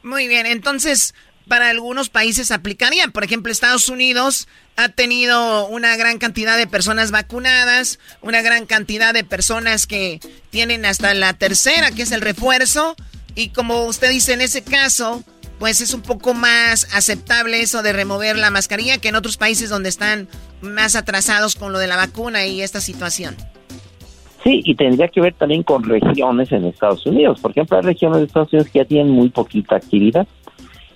Muy 0.02 0.28
bien, 0.28 0.46
entonces 0.46 1.14
para 1.48 1.70
algunos 1.70 2.08
países 2.08 2.50
aplicarían. 2.50 3.12
Por 3.12 3.24
ejemplo, 3.24 3.52
Estados 3.52 3.88
Unidos 3.88 4.48
ha 4.76 4.88
tenido 4.88 5.66
una 5.66 5.96
gran 5.96 6.18
cantidad 6.18 6.56
de 6.56 6.66
personas 6.66 7.10
vacunadas, 7.10 7.98
una 8.20 8.42
gran 8.42 8.66
cantidad 8.66 9.12
de 9.12 9.24
personas 9.24 9.86
que 9.86 10.20
tienen 10.50 10.86
hasta 10.86 11.14
la 11.14 11.34
tercera, 11.34 11.90
que 11.90 12.02
es 12.02 12.12
el 12.12 12.20
refuerzo. 12.20 12.96
Y 13.34 13.48
como 13.48 13.84
usted 13.84 14.10
dice, 14.10 14.34
en 14.34 14.40
ese 14.40 14.62
caso, 14.62 15.24
pues 15.62 15.80
es 15.80 15.94
un 15.94 16.02
poco 16.02 16.34
más 16.34 16.92
aceptable 16.92 17.60
eso 17.60 17.84
de 17.84 17.92
remover 17.92 18.36
la 18.36 18.50
mascarilla 18.50 18.98
que 18.98 19.10
en 19.10 19.14
otros 19.14 19.36
países 19.36 19.70
donde 19.70 19.90
están 19.90 20.26
más 20.60 20.96
atrasados 20.96 21.54
con 21.54 21.72
lo 21.72 21.78
de 21.78 21.86
la 21.86 21.94
vacuna 21.94 22.44
y 22.46 22.62
esta 22.62 22.80
situación. 22.80 23.36
Sí, 24.42 24.60
y 24.64 24.74
tendría 24.74 25.06
que 25.06 25.20
ver 25.20 25.34
también 25.34 25.62
con 25.62 25.84
regiones 25.84 26.50
en 26.50 26.64
Estados 26.64 27.06
Unidos. 27.06 27.38
Por 27.40 27.52
ejemplo, 27.52 27.76
hay 27.76 27.84
regiones 27.84 28.18
de 28.18 28.24
Estados 28.24 28.52
Unidos 28.52 28.72
que 28.72 28.80
ya 28.80 28.84
tienen 28.86 29.12
muy 29.12 29.28
poquita 29.28 29.76
actividad, 29.76 30.26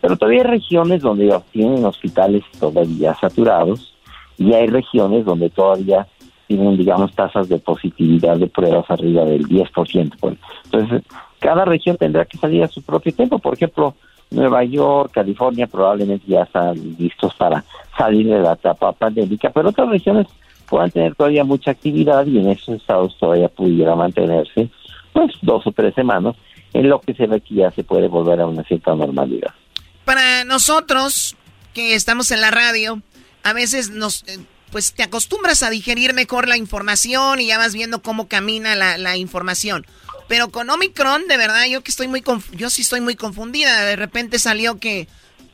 pero 0.01 0.17
todavía 0.17 0.43
hay 0.43 0.49
regiones 0.49 1.01
donde 1.01 1.33
tienen 1.53 1.85
hospitales 1.85 2.43
todavía 2.59 3.15
saturados 3.21 3.95
y 4.37 4.53
hay 4.53 4.67
regiones 4.67 5.25
donde 5.25 5.49
todavía 5.49 6.09
tienen, 6.49 6.77
digamos, 6.77 7.15
tasas 7.15 7.49
de 7.49 7.61
positividad 7.61 8.37
de 8.37 8.49
pruebas 8.49 8.91
arriba 8.91 9.25
del 9.27 9.47
10%. 9.47 10.37
Entonces, 10.65 11.03
cada 11.39 11.65
región 11.65 11.97
tendrá 11.97 12.25
que 12.25 12.37
salir 12.37 12.65
a 12.65 12.69
su 12.69 12.83
propio 12.83 13.15
tiempo. 13.15 13.39
Por 13.39 13.55
ejemplo, 13.55 13.95
Nueva 14.31 14.65
York, 14.65 15.13
California 15.15 15.67
probablemente 15.67 16.27
ya 16.27 16.43
están 16.43 16.75
listos 16.99 17.35
para 17.35 17.65
salir 17.97 18.27
de 18.27 18.41
la 18.41 18.53
etapa 18.53 18.93
pandémica, 18.93 19.51
pero 19.51 19.71
otras 19.71 19.89
regiones 19.89 20.27
puedan 20.69 20.91
tener 20.91 21.15
todavía 21.15 21.45
mucha 21.45 21.71
actividad 21.71 22.27
y 22.27 22.39
en 22.39 22.51
esos 22.51 22.81
estados 22.81 23.17
todavía 23.19 23.49
pudiera 23.49 23.95
mantenerse 23.95 24.69
pues 25.13 25.33
dos 25.43 25.67
o 25.67 25.73
tres 25.73 25.95
semanas 25.95 26.37
en 26.73 26.89
lo 26.89 27.01
que 27.01 27.15
se 27.15 27.27
ve 27.27 27.41
que 27.41 27.55
ya 27.55 27.71
se 27.71 27.85
puede 27.85 28.09
volver 28.09 28.41
a 28.41 28.47
una 28.47 28.63
cierta 28.65 28.95
normalidad. 28.95 29.55
Para 30.05 30.45
nosotros 30.45 31.37
que 31.73 31.95
estamos 31.95 32.31
en 32.31 32.41
la 32.41 32.51
radio, 32.51 33.01
a 33.43 33.53
veces 33.53 33.91
nos 33.91 34.25
pues 34.71 34.93
te 34.93 35.03
acostumbras 35.03 35.63
a 35.63 35.71
digerir 35.71 36.13
mejor 36.13 36.49
la 36.49 36.57
información 36.57 37.41
y 37.41 37.47
ya 37.47 37.59
vas 37.59 37.73
viendo 37.73 38.03
cómo 38.03 38.29
camina 38.29 38.75
la, 38.75 38.99
la 38.99 39.17
información. 39.17 39.87
Pero 40.29 40.51
con 40.51 40.69
Omicron, 40.71 41.27
de 41.29 41.37
verdad, 41.37 41.67
yo 41.67 41.83
que 41.83 41.91
estoy 41.91 42.09
muy 42.09 42.23
yo 42.53 42.71
sí 42.71 42.83
estoy 42.83 43.01
muy 43.01 43.15
confundida. 43.15 43.83
De 43.83 43.97
repente 43.97 44.39
salió 44.39 44.79
que 44.79 45.07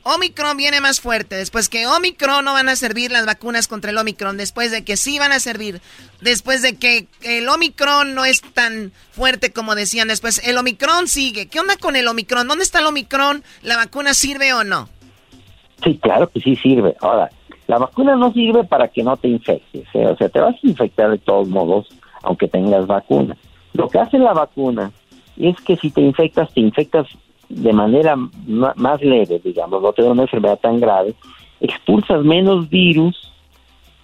Omicron 0.03 0.57
viene 0.57 0.81
más 0.81 0.99
fuerte. 0.99 1.35
Después 1.35 1.69
que 1.69 1.87
Omicron 1.87 2.43
no 2.43 2.53
van 2.53 2.69
a 2.69 2.75
servir 2.75 3.11
las 3.11 3.25
vacunas 3.25 3.67
contra 3.67 3.91
el 3.91 3.97
Omicron. 3.97 4.35
Después 4.35 4.71
de 4.71 4.83
que 4.83 4.97
sí 4.97 5.19
van 5.19 5.31
a 5.31 5.39
servir. 5.39 5.79
Después 6.21 6.61
de 6.61 6.75
que 6.75 7.07
el 7.21 7.47
Omicron 7.47 8.13
no 8.13 8.25
es 8.25 8.41
tan 8.41 8.91
fuerte 9.11 9.53
como 9.53 9.75
decían. 9.75 10.09
Después 10.09 10.45
el 10.45 10.57
Omicron 10.57 11.07
sigue. 11.07 11.47
¿Qué 11.47 11.59
onda 11.59 11.77
con 11.77 11.95
el 11.95 12.07
Omicron? 12.07 12.47
¿Dónde 12.47 12.63
está 12.63 12.79
el 12.79 12.87
Omicron? 12.87 13.43
¿La 13.61 13.77
vacuna 13.77 14.13
sirve 14.13 14.53
o 14.53 14.63
no? 14.63 14.89
Sí, 15.83 15.99
claro 16.01 16.29
que 16.29 16.39
sí 16.41 16.55
sirve. 16.57 16.95
Ahora, 16.99 17.29
la 17.67 17.77
vacuna 17.77 18.15
no 18.15 18.33
sirve 18.33 18.63
para 18.65 18.89
que 18.89 19.03
no 19.03 19.15
te 19.17 19.29
infectes. 19.29 19.87
¿eh? 19.93 20.05
O 20.07 20.17
sea, 20.17 20.29
te 20.29 20.39
vas 20.39 20.55
a 20.55 20.67
infectar 20.67 21.11
de 21.11 21.17
todos 21.17 21.47
modos, 21.47 21.87
aunque 22.23 22.47
tengas 22.47 22.87
vacuna. 22.87 23.37
Lo 23.73 23.87
que 23.87 23.99
hace 23.99 24.17
la 24.19 24.33
vacuna 24.33 24.91
es 25.37 25.55
que 25.61 25.75
si 25.77 25.91
te 25.91 26.01
infectas, 26.01 26.53
te 26.53 26.61
infectas 26.61 27.07
de 27.49 27.73
manera 27.73 28.15
más 28.15 29.01
leve, 29.01 29.39
digamos, 29.43 29.81
no 29.81 29.93
te 29.93 30.03
una 30.03 30.23
enfermedad 30.23 30.59
tan 30.59 30.79
grave, 30.79 31.13
expulsas 31.59 32.23
menos 32.23 32.69
virus, 32.69 33.31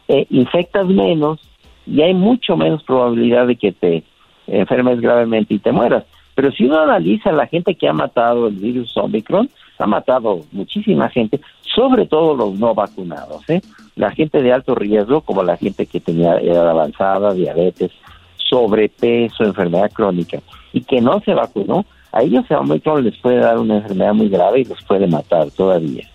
eh, 0.07 0.25
infectas 0.29 0.87
menos 0.87 1.39
y 1.85 2.01
hay 2.01 2.13
mucho 2.13 2.55
menos 2.57 2.83
probabilidad 2.83 3.47
de 3.47 3.55
que 3.55 3.71
te 3.71 4.03
enfermes 4.47 5.01
gravemente 5.01 5.53
y 5.53 5.59
te 5.59 5.71
mueras. 5.71 6.05
Pero 6.35 6.51
si 6.51 6.65
uno 6.65 6.79
analiza 6.79 7.31
la 7.31 7.47
gente 7.47 7.75
que 7.75 7.87
ha 7.87 7.93
matado 7.93 8.47
el 8.47 8.55
virus 8.55 8.95
Omicron, 8.95 9.49
ha 9.77 9.87
matado 9.87 10.41
muchísima 10.51 11.09
gente, 11.09 11.39
sobre 11.61 12.05
todo 12.05 12.35
los 12.35 12.59
no 12.59 12.73
vacunados, 12.73 13.49
¿eh? 13.49 13.61
la 13.95 14.11
gente 14.11 14.41
de 14.41 14.53
alto 14.53 14.75
riesgo, 14.75 15.21
como 15.21 15.43
la 15.43 15.57
gente 15.57 15.85
que 15.85 15.99
tenía 15.99 16.37
edad 16.37 16.69
avanzada, 16.69 17.33
diabetes, 17.33 17.91
sobrepeso, 18.49 19.43
enfermedad 19.43 19.91
crónica, 19.91 20.39
y 20.73 20.81
que 20.81 21.01
no 21.01 21.21
se 21.21 21.33
vacunó, 21.33 21.85
a 22.11 22.23
ellos 22.23 22.45
a 22.49 22.59
Omicron 22.59 23.03
les 23.03 23.17
puede 23.17 23.37
dar 23.37 23.57
una 23.59 23.77
enfermedad 23.77 24.13
muy 24.13 24.29
grave 24.29 24.61
y 24.61 24.65
los 24.65 24.83
puede 24.83 25.07
matar 25.07 25.51
todavía. 25.51 26.09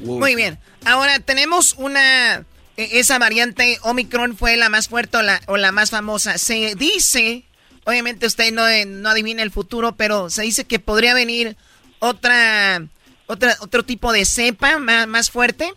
Muy 0.00 0.34
bien. 0.34 0.58
Ahora 0.84 1.20
tenemos 1.20 1.74
una 1.78 2.44
e, 2.76 2.98
esa 2.98 3.18
variante 3.18 3.78
Omicron 3.82 4.36
fue 4.36 4.56
la 4.56 4.70
más 4.70 4.88
fuerte 4.88 5.18
o 5.18 5.22
la, 5.22 5.40
o 5.46 5.56
la 5.56 5.72
más 5.72 5.90
famosa. 5.90 6.38
Se 6.38 6.74
dice, 6.74 7.44
obviamente 7.84 8.26
usted 8.26 8.52
no, 8.52 8.62
no 8.86 9.10
adivina 9.10 9.42
el 9.42 9.50
futuro, 9.50 9.92
pero 9.96 10.30
se 10.30 10.42
dice 10.42 10.64
que 10.64 10.78
podría 10.78 11.14
venir 11.14 11.56
otra, 11.98 12.82
otra 13.26 13.56
otro 13.60 13.84
tipo 13.84 14.12
de 14.12 14.24
cepa 14.24 14.78
más, 14.78 15.06
más 15.06 15.30
fuerte. 15.30 15.72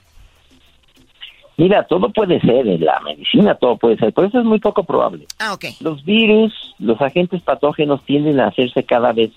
Mira, 1.58 1.84
todo 1.84 2.10
puede 2.10 2.40
ser, 2.42 2.68
en 2.68 2.84
la 2.84 3.00
medicina 3.02 3.56
todo 3.56 3.78
puede 3.78 3.98
ser, 3.98 4.12
pero 4.14 4.28
eso 4.28 4.40
es 4.40 4.46
muy 4.46 4.60
poco 4.60 4.84
probable. 4.84 5.28
Ah, 5.40 5.54
ok. 5.54 5.66
Los 5.82 6.04
virus, 6.04 6.54
los 6.80 7.00
agentes 7.00 7.42
patógenos 7.42 8.04
tienden 8.04 8.40
a 8.40 8.48
hacerse 8.48 8.84
cada 8.84 9.14
vez 9.14 9.32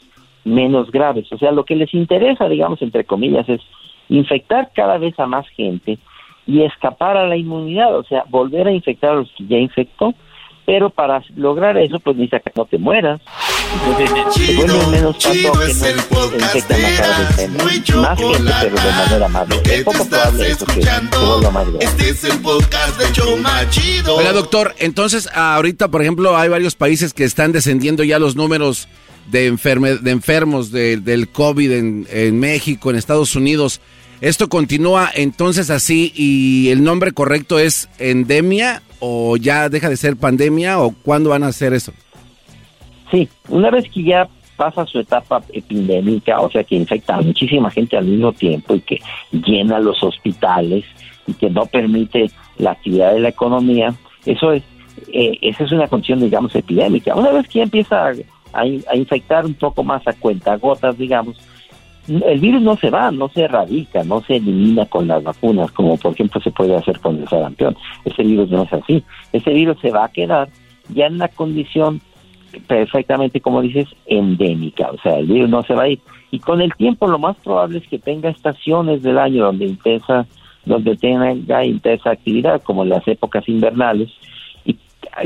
menos 0.44 0.90
graves. 0.90 1.30
O 1.32 1.38
sea, 1.38 1.52
lo 1.52 1.64
que 1.64 1.76
les 1.76 1.93
interesa, 1.93 2.48
digamos, 2.48 2.80
entre 2.80 3.05
comillas, 3.05 3.48
es 3.48 3.60
infectar 4.09 4.70
cada 4.74 4.97
vez 4.98 5.18
a 5.18 5.26
más 5.26 5.47
gente 5.48 5.98
y 6.47 6.62
escapar 6.62 7.16
a 7.16 7.26
la 7.26 7.36
inmunidad, 7.36 7.97
o 7.98 8.05
sea, 8.05 8.24
volver 8.28 8.68
a 8.68 8.72
infectar 8.72 9.10
a 9.10 9.16
los 9.16 9.32
que 9.32 9.47
ya 9.47 9.59
infectó 9.59 10.14
pero 10.66 10.90
para 10.90 11.22
lograr 11.36 11.78
eso, 11.78 12.01
pues 12.01 12.16
necesita 12.16 12.40
que 12.40 12.51
no 12.56 12.66
te 12.66 12.76
mueras. 12.76 13.20
Entonces, 13.86 14.90
menos 14.90 15.16
chido 15.18 15.62
es 15.62 15.82
el 15.82 15.97
podcast 16.02 16.68
de 16.68 17.48
muy 17.48 18.01
más 18.02 18.18
gente, 18.18 18.52
pero 18.60 18.76
de 18.76 18.93
manera 18.93 19.28
más 19.28 19.48
Lo 19.48 19.62
que 19.62 19.74
es 19.76 19.84
poco 19.84 20.05
probable 20.09 20.51
escuchando, 20.51 21.40
que 21.78 21.84
este 21.84 22.09
es 22.10 22.24
el 22.24 22.38
podcast 22.40 22.98
de 23.01 23.12
Choma 23.12 23.70
Chido. 23.70 24.16
Hola, 24.16 24.32
doctor. 24.32 24.74
Entonces, 24.78 25.28
ahorita, 25.32 25.88
por 25.88 26.02
ejemplo, 26.02 26.36
hay 26.36 26.48
varios 26.48 26.74
países 26.74 27.14
que 27.14 27.24
están 27.24 27.52
descendiendo 27.52 28.02
ya 28.02 28.18
los 28.18 28.34
números 28.34 28.88
de, 29.30 29.47
enferme, 29.47 29.94
de 29.97 30.10
enfermos 30.10 30.72
de, 30.72 30.97
del 30.97 31.28
COVID 31.28 31.70
en, 31.70 32.06
en 32.10 32.40
México, 32.40 32.90
en 32.90 32.97
Estados 32.97 33.36
Unidos. 33.36 33.80
¿Esto 34.20 34.48
continúa 34.48 35.10
entonces 35.14 35.68
así 35.68 36.10
y 36.14 36.70
el 36.70 36.82
nombre 36.82 37.12
correcto 37.12 37.59
es 37.59 37.90
endemia 37.98 38.82
o 38.98 39.36
ya 39.36 39.68
deja 39.68 39.90
de 39.90 39.97
ser 39.98 40.16
pandemia 40.16 40.80
o 40.80 40.94
cuándo 41.02 41.30
van 41.30 41.43
a 41.43 41.48
hacer 41.48 41.74
eso? 41.74 41.93
Sí, 43.10 43.28
una 43.48 43.70
vez 43.70 43.84
que 43.90 44.02
ya 44.02 44.26
pasa 44.56 44.86
su 44.86 45.01
etapa 45.01 45.43
epidémica, 45.52 46.40
o 46.40 46.51
sea 46.51 46.64
que 46.64 46.76
infecta 46.76 47.16
a 47.16 47.20
muchísima 47.20 47.70
gente 47.70 47.98
al 47.98 48.06
mismo 48.06 48.32
tiempo 48.32 48.74
y 48.74 48.80
que 48.80 49.02
llena 49.30 49.78
los 49.78 50.02
hospitales 50.02 50.86
y 51.26 51.34
que 51.34 51.51
no 51.51 51.66
permite 51.66 52.30
la 52.56 52.70
actividad 52.70 53.12
de 53.12 53.20
la 53.20 53.28
economía, 53.28 53.94
eso 54.24 54.52
es, 54.52 54.62
eh, 55.12 55.36
esa 55.43 55.64
es 55.64 55.72
una 55.72 55.88
condición, 55.88 56.20
digamos, 56.20 56.55
epidémica. 56.55 57.14
Una 57.14 57.32
vez 57.32 57.47
que 57.48 57.59
ya 57.59 57.64
empieza 57.64 58.09
a, 58.09 58.12
a 58.55 58.97
infectar 58.97 59.44
un 59.44 59.55
poco 59.55 59.84
más 59.84 60.06
a 60.09 60.14
cuenta 60.14 60.56
gotas, 60.56 60.97
digamos, 60.97 61.36
el 62.08 62.40
virus 62.40 62.62
no 62.62 62.76
se 62.76 62.90
va, 62.90 63.10
no 63.10 63.28
se 63.28 63.42
erradica, 63.42 64.04
no 64.04 64.20
se 64.22 64.36
elimina 64.36 64.86
con 64.86 65.08
las 65.08 65.22
vacunas, 65.22 65.70
como 65.72 65.96
por 65.96 66.12
ejemplo 66.12 66.40
se 66.40 66.50
puede 66.50 66.76
hacer 66.76 67.00
con 67.00 67.18
el 67.18 67.28
sarampión. 67.28 67.76
Ese 68.04 68.22
virus 68.22 68.50
no 68.50 68.62
es 68.62 68.72
así. 68.72 69.02
Ese 69.32 69.50
virus 69.50 69.78
se 69.80 69.90
va 69.90 70.04
a 70.04 70.08
quedar 70.08 70.48
ya 70.88 71.06
en 71.06 71.18
la 71.18 71.28
condición 71.28 72.00
perfectamente, 72.66 73.40
como 73.40 73.60
dices, 73.62 73.88
endémica. 74.06 74.90
O 74.90 74.98
sea, 74.98 75.18
el 75.18 75.26
virus 75.26 75.50
no 75.50 75.62
se 75.62 75.74
va 75.74 75.84
a 75.84 75.88
ir. 75.88 76.00
Y 76.30 76.38
con 76.38 76.60
el 76.60 76.74
tiempo 76.74 77.06
lo 77.06 77.18
más 77.18 77.36
probable 77.38 77.78
es 77.78 77.88
que 77.88 77.98
tenga 77.98 78.30
estaciones 78.30 79.02
del 79.02 79.18
año 79.18 79.44
donde 79.44 79.66
intensa, 79.66 80.26
donde 80.64 80.96
tenga 80.96 81.64
intensa 81.64 82.10
actividad, 82.10 82.62
como 82.62 82.82
en 82.82 82.90
las 82.90 83.06
épocas 83.08 83.48
invernales, 83.48 84.10
y 84.64 84.76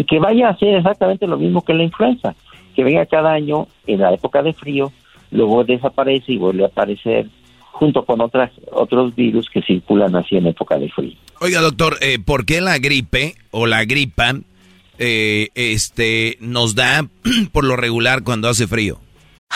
que 0.04 0.18
vaya 0.18 0.48
a 0.48 0.50
hacer 0.52 0.76
exactamente 0.76 1.26
lo 1.26 1.36
mismo 1.38 1.62
que 1.62 1.74
la 1.74 1.82
influenza, 1.82 2.34
que 2.74 2.84
venga 2.84 3.06
cada 3.06 3.32
año 3.32 3.66
en 3.86 4.00
la 4.00 4.12
época 4.12 4.42
de 4.42 4.52
frío 4.52 4.92
luego 5.30 5.64
desaparece 5.64 6.32
y 6.32 6.36
vuelve 6.36 6.64
a 6.64 6.68
aparecer 6.68 7.28
junto 7.72 8.04
con 8.04 8.20
otras 8.20 8.50
otros 8.72 9.14
virus 9.14 9.48
que 9.48 9.62
circulan 9.62 10.14
así 10.14 10.36
en 10.36 10.46
época 10.46 10.78
de 10.78 10.90
frío. 10.90 11.16
Oiga, 11.40 11.60
doctor, 11.60 11.96
eh, 12.02 12.18
¿por 12.18 12.44
qué 12.44 12.60
la 12.60 12.78
gripe 12.78 13.36
o 13.50 13.66
la 13.66 13.84
gripa 13.84 14.34
eh, 14.98 15.48
este, 15.54 16.36
nos 16.40 16.74
da 16.74 17.06
por 17.52 17.64
lo 17.64 17.76
regular 17.76 18.22
cuando 18.22 18.48
hace 18.48 18.66
frío? 18.66 18.98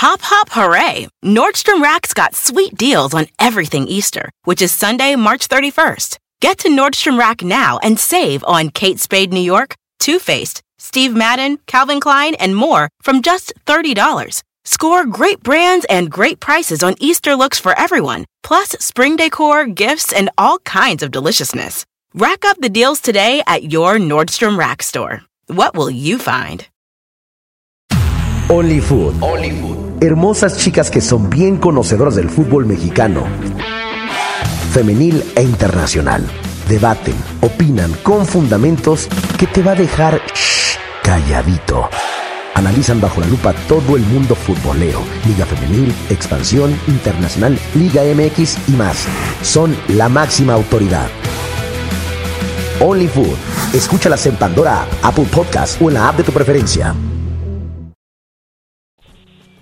Hop, 0.03 0.21
hop, 0.23 0.49
hooray! 0.51 1.07
Nordstrom 1.23 1.81
Rack's 1.81 2.13
got 2.13 2.35
sweet 2.35 2.77
deals 2.77 3.15
on 3.15 3.27
everything 3.39 3.87
Easter, 3.87 4.29
which 4.45 4.61
is 4.61 4.73
Sunday, 4.73 5.15
March 5.15 5.49
31st. 5.49 6.17
Get 6.41 6.59
to 6.59 6.69
Nordstrom 6.69 7.17
Rack 7.17 7.43
now 7.45 7.79
and 7.81 7.99
save 7.99 8.43
on 8.45 8.71
Kate 8.71 8.99
Spade 8.99 9.33
New 9.33 9.41
York, 9.41 9.77
Too 10.01 10.19
Faced, 10.19 10.63
Steve 10.79 11.15
Madden, 11.15 11.59
Calvin 11.67 12.01
Klein, 12.01 12.35
and 12.35 12.57
more 12.57 12.89
from 13.03 13.23
just 13.23 13.53
$30. 13.67 14.43
Score 14.67 15.05
great 15.05 15.43
brands 15.43 15.85
and 15.91 16.11
great 16.11 16.41
prices 16.41 16.83
on 16.83 16.95
Easter 16.99 17.37
looks 17.37 17.61
for 17.61 17.79
everyone, 17.79 18.25
plus 18.43 18.71
spring 18.81 19.15
decor, 19.17 19.67
gifts, 19.67 20.11
and 20.11 20.31
all 20.39 20.59
kinds 20.61 21.03
of 21.03 21.11
deliciousness. 21.11 21.85
Rack 22.15 22.47
up 22.47 22.57
the 22.59 22.71
deals 22.71 23.01
today 23.01 23.43
at 23.47 23.71
your 23.71 23.99
Nordstrom 23.99 24.59
Rack 24.59 24.83
store. 24.83 25.21
What 25.49 25.77
will 25.77 25.91
you 25.91 26.19
find? 26.19 26.67
Only 28.49 28.81
Food. 28.81 29.23
Only 29.23 29.51
Food. 29.51 30.03
Hermosas 30.03 30.57
chicas 30.57 30.91
que 30.91 31.03
son 31.03 31.29
bien 31.29 31.59
conocedoras 31.59 32.17
del 32.17 32.31
fútbol 32.31 32.65
mexicano, 32.65 33.27
femenil 34.73 35.23
e 35.37 35.43
internacional. 35.43 36.27
Debaten, 36.69 37.15
opinan 37.43 37.93
con 38.03 38.25
fundamentos 38.27 39.09
que 39.39 39.47
te 39.47 39.63
va 39.63 39.73
a 39.73 39.75
dejar 39.75 40.23
shh, 40.35 40.79
calladito. 41.03 41.91
Analizan 42.55 43.01
bajo 43.01 43.21
la 43.21 43.27
lupa 43.27 43.53
todo 43.69 43.97
el 43.97 44.03
mundo 44.05 44.35
futbolero, 44.35 45.01
Liga 45.27 45.45
Femenil, 45.45 45.93
Expansión, 46.09 46.79
Internacional, 46.87 47.59
Liga 47.75 48.03
MX 48.03 48.69
y 48.69 48.73
más. 48.73 49.09
Son 49.43 49.77
la 49.89 50.09
máxima 50.09 50.55
autoridad. 50.55 51.09
Only 52.81 53.09
Food. 53.09 53.37
Escúchalas 53.75 54.27
en 54.27 54.37
Pandora, 54.37 54.87
Apple 55.03 55.27
Podcast 55.35 55.81
o 55.83 55.89
en 55.89 55.95
la 55.95 56.09
app 56.09 56.17
de 56.17 56.23
tu 56.23 56.33
preferencia. 56.33 56.95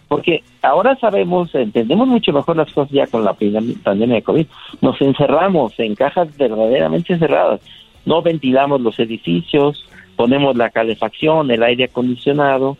Porque 0.09 0.45
ahora 0.61 0.95
sabemos, 0.97 1.55
entendemos 1.55 2.07
mucho 2.07 2.33
mejor 2.35 2.57
las 2.57 2.71
cosas 2.71 2.93
ya 2.93 3.07
con 3.07 3.25
la 3.25 3.33
pandemia 3.33 4.17
de 4.17 4.23
COVID. 4.23 4.47
Nos 4.83 5.01
encerramos 5.01 5.73
en 5.79 5.95
cajas 5.95 6.37
verdaderamente 6.37 7.19
cerradas. 7.19 7.63
No 8.05 8.21
ventilamos 8.21 8.83
los 8.83 8.99
edificios, 8.99 9.87
ponemos 10.17 10.57
la 10.57 10.71
calefacción, 10.71 11.51
el 11.51 11.63
aire 11.63 11.85
acondicionado, 11.85 12.77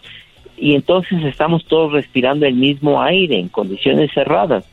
y 0.57 0.75
entonces 0.75 1.25
estamos 1.25 1.65
todos 1.65 1.93
respirando 1.93 2.47
el 2.47 2.55
mismo 2.55 3.03
aire 3.03 3.39
en 3.39 3.49
condiciones 3.49 4.13
cerradas. 4.13 4.65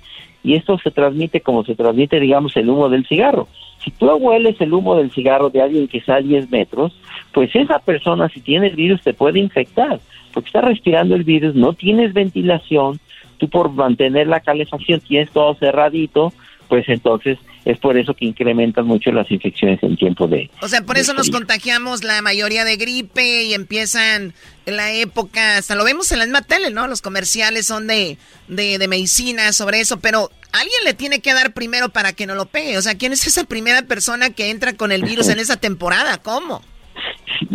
Y 0.43 0.55
esto 0.55 0.77
se 0.77 0.91
transmite 0.91 1.41
como 1.41 1.65
se 1.65 1.75
transmite, 1.75 2.19
digamos, 2.19 2.55
el 2.55 2.69
humo 2.69 2.89
del 2.89 3.05
cigarro. 3.05 3.47
Si 3.83 3.91
tú 3.91 4.07
hueles 4.07 4.59
el 4.61 4.73
humo 4.73 4.95
del 4.95 5.11
cigarro 5.11 5.49
de 5.49 5.61
alguien 5.61 5.87
que 5.87 5.99
está 5.99 6.15
a 6.15 6.21
10 6.21 6.51
metros, 6.51 6.93
pues 7.33 7.55
esa 7.55 7.79
persona, 7.79 8.29
si 8.29 8.41
tiene 8.41 8.67
el 8.67 8.75
virus, 8.75 9.01
te 9.01 9.13
puede 9.13 9.39
infectar, 9.39 9.99
porque 10.33 10.47
está 10.47 10.61
respirando 10.61 11.15
el 11.15 11.23
virus, 11.23 11.55
no 11.55 11.73
tienes 11.73 12.13
ventilación, 12.13 12.99
tú 13.37 13.49
por 13.49 13.71
mantener 13.71 14.27
la 14.27 14.41
calefacción 14.41 14.99
tienes 14.99 15.31
todo 15.31 15.55
cerradito, 15.55 16.33
pues 16.67 16.87
entonces 16.89 17.37
es 17.65 17.77
por 17.77 17.97
eso 17.97 18.13
que 18.13 18.25
incrementan 18.25 18.85
mucho 18.85 19.11
las 19.11 19.29
infecciones 19.31 19.81
en 19.83 19.97
tiempo 19.97 20.27
de... 20.27 20.49
O 20.61 20.67
sea, 20.67 20.81
por 20.81 20.97
eso 20.97 21.13
nos 21.13 21.29
contagiamos 21.29 22.03
la 22.03 22.21
mayoría 22.21 22.63
de 22.63 22.77
gripe 22.77 23.43
y 23.43 23.53
empiezan 23.53 24.33
la 24.65 24.93
época, 24.93 25.57
hasta 25.57 25.75
lo 25.75 25.83
vemos 25.83 26.11
en 26.11 26.19
la 26.19 26.25
misma 26.25 26.41
tele, 26.41 26.71
¿no? 26.71 26.87
Los 26.87 27.01
comerciales 27.01 27.65
son 27.65 27.87
de, 27.87 28.17
de, 28.47 28.77
de 28.77 28.87
medicina 28.87 29.51
sobre 29.51 29.81
eso, 29.81 29.99
pero 29.99 30.29
alguien 30.51 30.83
le 30.85 30.93
tiene 30.93 31.21
que 31.21 31.33
dar 31.33 31.53
primero 31.53 31.89
para 31.89 32.13
que 32.13 32.27
no 32.27 32.35
lo 32.35 32.45
pegue. 32.45 32.77
O 32.77 32.81
sea, 32.81 32.95
¿quién 32.97 33.11
es 33.11 33.25
esa 33.27 33.45
primera 33.45 33.81
persona 33.83 34.29
que 34.29 34.49
entra 34.49 34.73
con 34.73 34.91
el 34.91 35.03
virus 35.03 35.29
en 35.29 35.39
esa 35.39 35.57
temporada? 35.57 36.17
¿Cómo? 36.17 36.61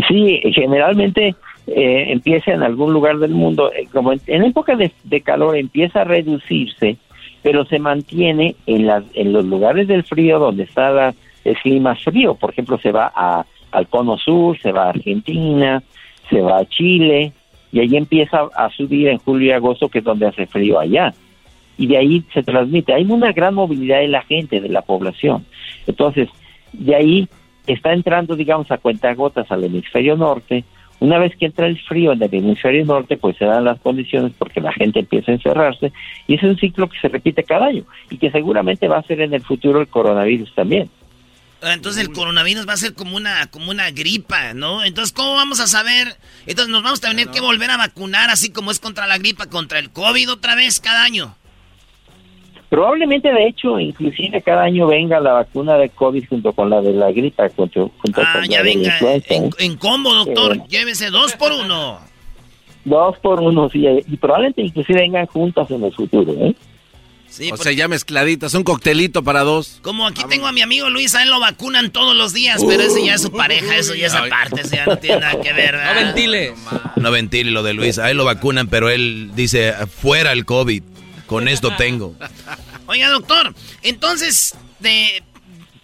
Sí, 0.08 0.40
generalmente 0.54 1.34
eh, 1.66 2.12
empieza 2.12 2.52
en 2.52 2.62
algún 2.62 2.92
lugar 2.92 3.18
del 3.18 3.32
mundo, 3.32 3.72
eh, 3.72 3.88
como 3.92 4.12
en, 4.12 4.20
en 4.26 4.44
época 4.44 4.76
de, 4.76 4.92
de 5.04 5.20
calor 5.20 5.56
empieza 5.56 6.02
a 6.02 6.04
reducirse, 6.04 6.98
pero 7.44 7.66
se 7.66 7.78
mantiene 7.78 8.56
en, 8.64 8.86
las, 8.86 9.04
en 9.12 9.34
los 9.34 9.44
lugares 9.44 9.86
del 9.86 10.02
frío 10.02 10.38
donde 10.38 10.62
está 10.62 11.14
el 11.44 11.56
clima 11.58 11.94
frío. 11.94 12.34
Por 12.36 12.50
ejemplo, 12.50 12.78
se 12.78 12.90
va 12.90 13.12
a, 13.14 13.44
al 13.70 13.86
cono 13.88 14.16
sur, 14.16 14.58
se 14.58 14.72
va 14.72 14.84
a 14.86 14.88
Argentina, 14.88 15.82
se 16.30 16.40
va 16.40 16.60
a 16.60 16.64
Chile, 16.64 17.34
y 17.70 17.80
ahí 17.80 17.98
empieza 17.98 18.48
a 18.56 18.70
subir 18.70 19.08
en 19.08 19.18
julio 19.18 19.48
y 19.48 19.50
agosto, 19.50 19.90
que 19.90 19.98
es 19.98 20.04
donde 20.04 20.26
hace 20.26 20.46
frío 20.46 20.80
allá. 20.80 21.12
Y 21.76 21.86
de 21.86 21.98
ahí 21.98 22.24
se 22.32 22.42
transmite. 22.42 22.94
Hay 22.94 23.04
una 23.04 23.32
gran 23.32 23.54
movilidad 23.54 23.98
de 23.98 24.08
la 24.08 24.22
gente, 24.22 24.62
de 24.62 24.70
la 24.70 24.80
población. 24.80 25.44
Entonces, 25.86 26.30
de 26.72 26.94
ahí 26.94 27.28
está 27.66 27.92
entrando, 27.92 28.36
digamos, 28.36 28.70
a 28.70 28.78
cuentagotas 28.78 29.50
al 29.52 29.64
hemisferio 29.64 30.16
norte. 30.16 30.64
Una 31.04 31.18
vez 31.18 31.36
que 31.36 31.44
entra 31.44 31.66
el 31.66 31.78
frío 31.82 32.12
en 32.12 32.22
el 32.22 32.32
hemisferio 32.32 32.82
norte, 32.86 33.18
pues 33.18 33.36
se 33.36 33.44
dan 33.44 33.64
las 33.64 33.78
condiciones 33.80 34.32
porque 34.38 34.62
la 34.62 34.72
gente 34.72 35.00
empieza 35.00 35.32
a 35.32 35.34
encerrarse 35.34 35.92
y 36.26 36.36
es 36.36 36.42
un 36.42 36.56
ciclo 36.56 36.88
que 36.88 36.98
se 36.98 37.08
repite 37.08 37.44
cada 37.44 37.66
año 37.66 37.84
y 38.08 38.16
que 38.16 38.30
seguramente 38.30 38.88
va 38.88 39.00
a 39.00 39.02
ser 39.02 39.20
en 39.20 39.34
el 39.34 39.42
futuro 39.42 39.82
el 39.82 39.88
coronavirus 39.88 40.54
también. 40.54 40.88
Ah, 41.60 41.74
Entonces 41.74 42.00
el 42.00 42.10
coronavirus 42.10 42.66
va 42.66 42.72
a 42.72 42.78
ser 42.78 42.94
como 42.94 43.18
una, 43.18 43.46
como 43.48 43.70
una 43.70 43.90
gripa, 43.90 44.54
¿no? 44.54 44.82
Entonces, 44.82 45.12
¿cómo 45.12 45.34
vamos 45.34 45.60
a 45.60 45.66
saber? 45.66 46.16
Entonces 46.46 46.72
nos 46.72 46.82
vamos 46.82 47.04
a 47.04 47.08
tener 47.08 47.28
que 47.28 47.42
volver 47.42 47.70
a 47.70 47.76
vacunar 47.76 48.30
así 48.30 48.50
como 48.50 48.70
es 48.70 48.80
contra 48.80 49.06
la 49.06 49.18
gripa, 49.18 49.44
contra 49.50 49.80
el 49.80 49.90
COVID 49.90 50.30
otra 50.30 50.54
vez 50.54 50.80
cada 50.80 51.04
año. 51.04 51.36
Probablemente, 52.68 53.32
de 53.32 53.46
hecho, 53.46 53.78
inclusive 53.78 54.42
cada 54.42 54.62
año 54.64 54.86
venga 54.86 55.20
la 55.20 55.32
vacuna 55.32 55.76
de 55.76 55.90
COVID 55.90 56.24
junto 56.28 56.52
con 56.52 56.70
la 56.70 56.80
de 56.80 56.92
la 56.92 57.12
gripa, 57.12 57.48
junto, 57.54 57.90
junto 57.98 58.20
Ah, 58.20 58.38
con 58.40 58.48
ya 58.48 58.58
la 58.58 58.62
venga, 58.64 58.98
en, 59.00 59.44
¿eh? 59.44 59.50
en 59.58 59.76
combo, 59.76 60.12
doctor, 60.14 60.56
Eh. 60.56 60.60
llévese 60.68 61.10
dos 61.10 61.34
por 61.34 61.52
uno. 61.52 62.00
Dos 62.84 63.18
por 63.20 63.40
uno, 63.40 63.68
sí, 63.70 63.84
y 64.06 64.16
probablemente 64.16 64.62
inclusive 64.62 65.00
vengan 65.00 65.26
juntas 65.26 65.70
en 65.70 65.84
el 65.84 65.92
futuro, 65.94 66.32
¿eh? 66.32 66.54
Sí, 67.28 67.50
o 67.50 67.56
sea, 67.56 67.72
ya 67.72 67.88
mezcladitas, 67.88 68.54
un 68.54 68.62
coctelito 68.62 69.24
para 69.24 69.40
dos. 69.40 69.80
Como 69.82 70.06
aquí 70.06 70.22
tengo 70.28 70.46
a 70.46 70.52
mi 70.52 70.60
amigo 70.60 70.88
Luis, 70.88 71.16
a 71.16 71.22
él 71.24 71.30
lo 71.30 71.40
vacunan 71.40 71.90
todos 71.90 72.14
los 72.14 72.32
días, 72.32 72.62
pero 72.64 72.82
ese 72.82 73.04
ya 73.04 73.14
es 73.14 73.22
su 73.22 73.32
pareja, 73.32 73.76
eso 73.76 73.92
ya 73.96 74.06
es 74.06 74.14
aparte, 74.14 74.60
eso 74.60 74.76
ya 74.76 74.86
no 74.86 74.96
tiene 74.98 75.18
nada 75.20 75.40
que 75.40 75.52
ver. 75.52 75.72
¿verdad? 75.72 76.14
No 76.96 77.10
ventile 77.10 77.50
lo 77.50 77.64
de 77.64 77.74
Luis. 77.74 77.98
A 77.98 78.08
él 78.12 78.18
lo 78.18 78.24
vacunan, 78.24 78.68
pero 78.68 78.88
él 78.88 79.32
dice, 79.34 79.72
fuera 79.88 80.30
el 80.30 80.44
COVID. 80.44 80.82
Con 81.34 81.48
esto 81.48 81.74
tengo. 81.76 82.14
Oiga, 82.86 83.08
doctor, 83.10 83.54
entonces, 83.82 84.56
de, 84.80 85.22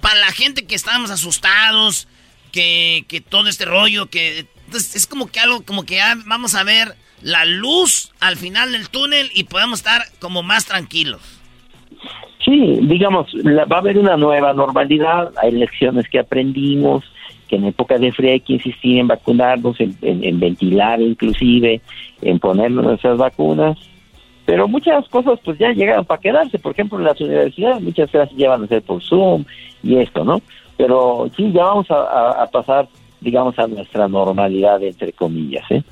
para 0.01 0.19
la 0.21 0.33
gente 0.33 0.67
que 0.67 0.75
estábamos 0.75 1.11
asustados, 1.11 2.09
que, 2.53 3.05
que 3.09 3.21
todo 3.21 3.49
este 3.49 3.65
rollo, 3.65 4.07
que 4.07 4.47
entonces, 4.67 4.95
es 4.97 5.07
como 5.07 5.27
que 5.27 5.41
algo, 5.41 5.63
como 5.65 5.85
que 5.85 5.97
ya 5.97 6.17
vamos 6.27 6.55
a 6.55 6.63
ver 6.65 6.95
la 7.23 7.45
luz 7.45 8.13
al 8.21 8.37
final 8.37 8.73
del 8.73 8.89
túnel 8.89 9.31
y 9.35 9.45
podemos 9.45 9.81
estar 9.81 10.03
como 10.21 10.43
más 10.43 10.65
tranquilos. 10.67 11.21
Sí, 12.45 12.79
digamos, 12.83 13.33
la- 13.35 13.65
va 13.67 13.77
a 13.77 13.81
haber 13.81 13.99
una 13.99 14.17
nueva 14.17 14.53
normalidad, 14.53 15.33
hay 15.43 15.53
lecciones 15.53 16.09
que 16.09 16.19
aprendimos, 16.19 17.05
que 17.49 17.57
en 17.57 17.67
época 17.67 17.99
de 17.99 18.13
frío 18.13 18.33
hay 18.33 18.41
que 18.41 18.55
insistir 18.55 18.99
en 18.99 19.09
vacunarnos, 19.09 19.79
en, 19.81 19.97
en- 20.03 20.25
en 20.25 20.41
ventilar 20.41 21.01
inclusive, 21.01 21.81
en 22.23 22.39
ponernos 22.39 22.85
nuestras 22.85 23.19
vacunas, 23.19 23.77
pero 24.47 24.67
muchas 24.69 25.09
cosas 25.09 25.39
pues 25.45 25.59
ya 25.59 25.69
llegaron 25.73 26.05
para 26.05 26.21
quedarse, 26.21 26.59
por 26.59 26.73
ejemplo 26.73 26.99
en 26.99 27.05
las 27.05 27.21
universidades 27.21 27.83
muchas 27.83 28.11
clases 28.11 28.37
ya 28.37 28.49
van 28.51 28.65
a 28.65 28.67
ser 28.67 28.83
por 28.83 29.03
Zoom 29.03 29.45
y 29.83 29.97
esto, 29.99 30.25
¿no? 30.25 30.41
Pero 30.77 31.31
sí, 31.37 31.53
ya 31.53 31.65
vamos 31.65 31.91
a- 31.91 32.43
a 32.43 32.47
pasar, 32.51 32.89
digamos, 33.21 33.59
a 33.59 33.67
nuestra 33.67 34.09
normalidad, 34.09 34.83
entre 34.83 35.13
comillas, 35.13 35.65
¿eh? 35.71 35.83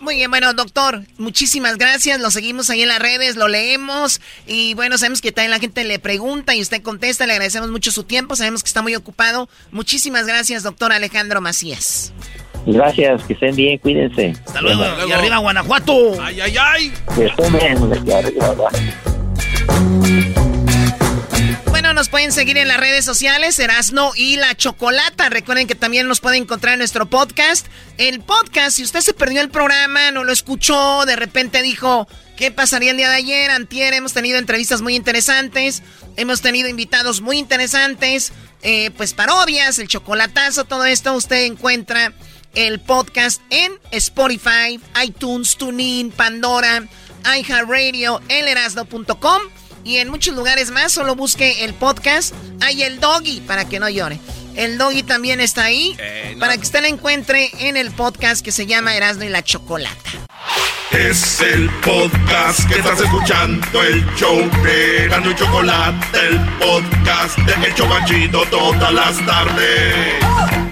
Muy 0.00 0.16
bien, 0.16 0.30
bueno, 0.32 0.52
doctor, 0.52 1.02
muchísimas 1.16 1.78
gracias. 1.78 2.20
Lo 2.20 2.32
seguimos 2.32 2.68
ahí 2.70 2.82
en 2.82 2.88
las 2.88 2.98
redes, 2.98 3.36
lo 3.36 3.46
leemos. 3.46 4.20
Y 4.48 4.74
bueno, 4.74 4.98
sabemos 4.98 5.20
que 5.20 5.30
también 5.30 5.52
la 5.52 5.60
gente 5.60 5.84
le 5.84 6.00
pregunta 6.00 6.56
y 6.56 6.60
usted 6.60 6.82
contesta. 6.82 7.24
Le 7.24 7.34
agradecemos 7.34 7.70
mucho 7.70 7.92
su 7.92 8.02
tiempo. 8.02 8.34
Sabemos 8.34 8.64
que 8.64 8.66
está 8.66 8.82
muy 8.82 8.96
ocupado. 8.96 9.48
Muchísimas 9.70 10.26
gracias, 10.26 10.64
doctor 10.64 10.92
Alejandro 10.92 11.40
Macías. 11.40 12.12
Gracias, 12.66 13.22
que 13.24 13.32
estén 13.32 13.56
bien, 13.56 13.78
cuídense. 13.78 14.34
Hasta 14.46 14.60
luego. 14.60 14.84
Y 15.08 15.12
arriba 15.12 15.38
Guanajuato. 15.38 16.22
¡Ay, 16.22 16.40
ay, 16.40 16.54
ay! 16.58 16.92
Que 17.14 17.24
arriba. 18.12 18.54
Bueno, 21.70 21.94
nos 21.94 22.08
pueden 22.08 22.30
seguir 22.30 22.58
en 22.58 22.68
las 22.68 22.78
redes 22.78 23.04
sociales, 23.04 23.58
Erasno 23.58 24.12
y 24.14 24.36
La 24.36 24.54
Chocolata. 24.54 25.28
Recuerden 25.28 25.66
que 25.66 25.74
también 25.74 26.06
nos 26.06 26.20
pueden 26.20 26.44
encontrar 26.44 26.74
en 26.74 26.78
nuestro 26.78 27.06
podcast. 27.06 27.66
El 27.98 28.20
podcast, 28.20 28.76
si 28.76 28.84
usted 28.84 29.00
se 29.00 29.14
perdió 29.14 29.40
el 29.40 29.50
programa, 29.50 30.12
no 30.12 30.22
lo 30.22 30.32
escuchó, 30.32 31.04
de 31.04 31.16
repente 31.16 31.62
dijo, 31.62 32.06
¿qué 32.36 32.52
pasaría 32.52 32.92
el 32.92 32.96
día 32.96 33.08
de 33.08 33.16
ayer? 33.16 33.50
Antier, 33.50 33.94
hemos 33.94 34.12
tenido 34.12 34.38
entrevistas 34.38 34.82
muy 34.82 34.94
interesantes, 34.94 35.82
hemos 36.16 36.40
tenido 36.40 36.68
invitados 36.68 37.20
muy 37.20 37.38
interesantes, 37.38 38.32
eh, 38.62 38.90
pues 38.96 39.12
parodias, 39.12 39.78
el 39.80 39.88
chocolatazo, 39.88 40.64
todo 40.64 40.84
esto 40.84 41.14
usted 41.14 41.44
encuentra 41.46 42.12
el 42.54 42.80
podcast 42.80 43.40
en 43.50 43.72
Spotify, 43.90 44.80
iTunes, 45.04 45.56
TuneIn, 45.56 46.10
Pandora, 46.10 46.86
iHeartRadio, 47.24 48.20
elerasno.com 48.28 49.42
y 49.84 49.96
en 49.96 50.08
muchos 50.08 50.34
lugares 50.34 50.70
más. 50.70 50.92
Solo 50.92 51.16
busque 51.16 51.64
el 51.64 51.74
podcast. 51.74 52.34
Hay 52.60 52.82
el 52.82 53.00
doggy 53.00 53.40
para 53.40 53.68
que 53.68 53.80
no 53.80 53.88
llore. 53.88 54.18
El 54.54 54.78
doggy 54.78 55.02
también 55.02 55.40
está 55.40 55.64
ahí 55.64 55.96
para 56.38 56.56
que 56.56 56.62
usted 56.62 56.82
lo 56.82 56.88
encuentre 56.88 57.50
en 57.60 57.76
el 57.76 57.90
podcast 57.90 58.44
que 58.44 58.52
se 58.52 58.66
llama 58.66 58.94
Erasno 58.94 59.24
y 59.24 59.28
la 59.28 59.42
Chocolata. 59.42 60.10
Es 60.90 61.40
el 61.40 61.70
podcast 61.80 62.68
que 62.68 62.74
estás 62.74 63.00
escuchando, 63.00 63.82
el 63.82 64.04
show 64.14 64.38
de 64.62 65.04
Erasmo 65.04 65.30
y 65.30 65.34
Chocolate, 65.34 66.18
el 66.28 66.38
podcast 66.58 67.38
de 67.38 67.66
El 67.66 67.74
Chobachito 67.74 68.44
todas 68.50 68.92
las 68.92 69.24
tardes. 69.24 70.71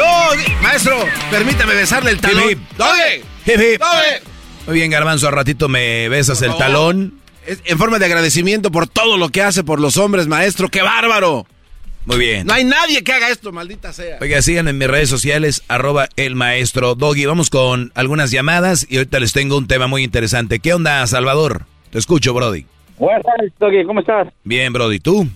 ¡Doggy! 0.00 0.42
¡Doggy! 0.42 0.62
Maestro, 0.62 0.96
permítame 1.30 1.74
besarle 1.74 2.12
el 2.12 2.20
talón. 2.20 2.50
Hip, 2.50 2.58
hip. 2.58 2.78
¡Doggy! 2.78 3.16
Hip, 3.46 3.60
hip. 3.60 3.80
¡Doggy! 3.80 4.30
Muy 4.66 4.74
bien, 4.76 4.90
Garbanzo, 4.90 5.28
al 5.28 5.34
ratito 5.34 5.68
me 5.68 6.08
besas 6.08 6.40
el 6.42 6.56
talón. 6.56 7.14
En 7.46 7.78
forma 7.78 7.98
de 7.98 8.06
agradecimiento 8.06 8.70
por 8.70 8.86
todo 8.86 9.16
lo 9.16 9.28
que 9.30 9.42
hace 9.42 9.64
por 9.64 9.80
los 9.80 9.96
hombres, 9.96 10.26
maestro. 10.26 10.68
¡Qué 10.68 10.82
bárbaro! 10.82 11.46
Muy 12.06 12.18
bien. 12.18 12.46
No 12.46 12.54
hay 12.54 12.64
nadie 12.64 13.04
que 13.04 13.12
haga 13.12 13.28
esto, 13.28 13.52
maldita 13.52 13.92
sea. 13.92 14.18
Oiga, 14.20 14.40
sigan 14.40 14.68
en 14.68 14.78
mis 14.78 14.88
redes 14.88 15.10
sociales, 15.10 15.62
arroba 15.68 16.08
el 16.16 16.34
maestro 16.34 16.94
Doggy. 16.94 17.26
Vamos 17.26 17.50
con 17.50 17.92
algunas 17.94 18.30
llamadas 18.30 18.86
y 18.88 18.96
ahorita 18.96 19.20
les 19.20 19.32
tengo 19.32 19.58
un 19.58 19.66
tema 19.66 19.86
muy 19.86 20.02
interesante. 20.02 20.60
¿Qué 20.60 20.72
onda, 20.72 21.06
Salvador? 21.06 21.66
Te 21.90 21.98
escucho, 21.98 22.32
Brody. 22.32 22.64
Buenas 22.98 23.22
tardes, 23.22 23.52
Doggy, 23.58 23.84
¿cómo 23.84 24.00
estás? 24.00 24.28
Bien, 24.44 24.72
Brody, 24.72 25.00
¿tú? 25.00 25.28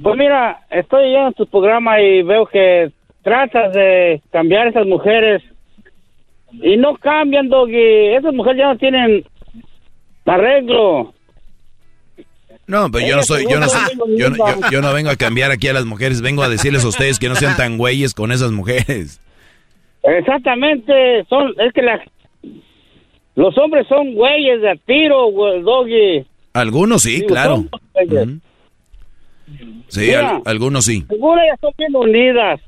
Pues 0.00 0.16
mira, 0.16 0.60
estoy 0.70 1.10
oyendo 1.10 1.32
tu 1.32 1.46
programa 1.46 2.00
y 2.00 2.22
veo 2.22 2.46
que 2.46 2.92
tratas 3.22 3.72
de 3.72 4.20
cambiar 4.30 4.66
a 4.66 4.70
esas 4.70 4.86
mujeres 4.86 5.42
y 6.52 6.76
no 6.76 6.96
cambian, 6.96 7.48
Doggy. 7.48 8.14
Esas 8.16 8.34
mujeres 8.34 8.58
ya 8.58 8.66
no 8.72 8.78
tienen 8.78 9.24
arreglo. 10.26 11.14
No, 12.66 12.90
pero 12.90 13.06
yo 13.06 13.16
no 13.16 13.22
soy, 13.22 13.44
yo 13.50 13.58
no 13.58 13.68
soy, 13.68 13.80
yo, 14.16 14.30
no- 14.30 14.36
yo- 14.36 14.70
yo 14.70 14.80
no 14.82 14.92
vengo 14.92 15.10
a 15.10 15.16
cambiar 15.16 15.50
aquí 15.50 15.68
a 15.68 15.72
las 15.72 15.84
mujeres, 15.84 16.22
vengo 16.22 16.42
a 16.42 16.48
decirles 16.48 16.84
a 16.84 16.88
ustedes 16.88 17.18
que 17.18 17.28
no 17.28 17.34
sean 17.34 17.56
tan 17.56 17.76
güeyes 17.76 18.14
con 18.14 18.30
esas 18.32 18.52
mujeres. 18.52 19.20
Exactamente, 20.02 21.24
son, 21.28 21.54
es 21.60 21.72
que 21.72 21.82
los 23.34 23.56
hombres 23.58 23.86
son 23.88 24.14
güeyes 24.14 24.60
de 24.62 24.70
a 24.70 24.76
tiro, 24.76 25.30
Doggy. 25.62 26.24
Algunos 26.54 27.02
sí, 27.02 27.16
Digo, 27.16 27.26
claro. 27.28 27.64
Sí, 29.88 30.00
Mira. 30.00 30.36
al- 30.36 30.42
algunos 30.46 30.84
sí. 30.84 31.04
Seguro 31.08 31.40
ellas 31.42 31.58
son 31.60 31.72
bien 31.76 31.94
unidas. 31.94 32.60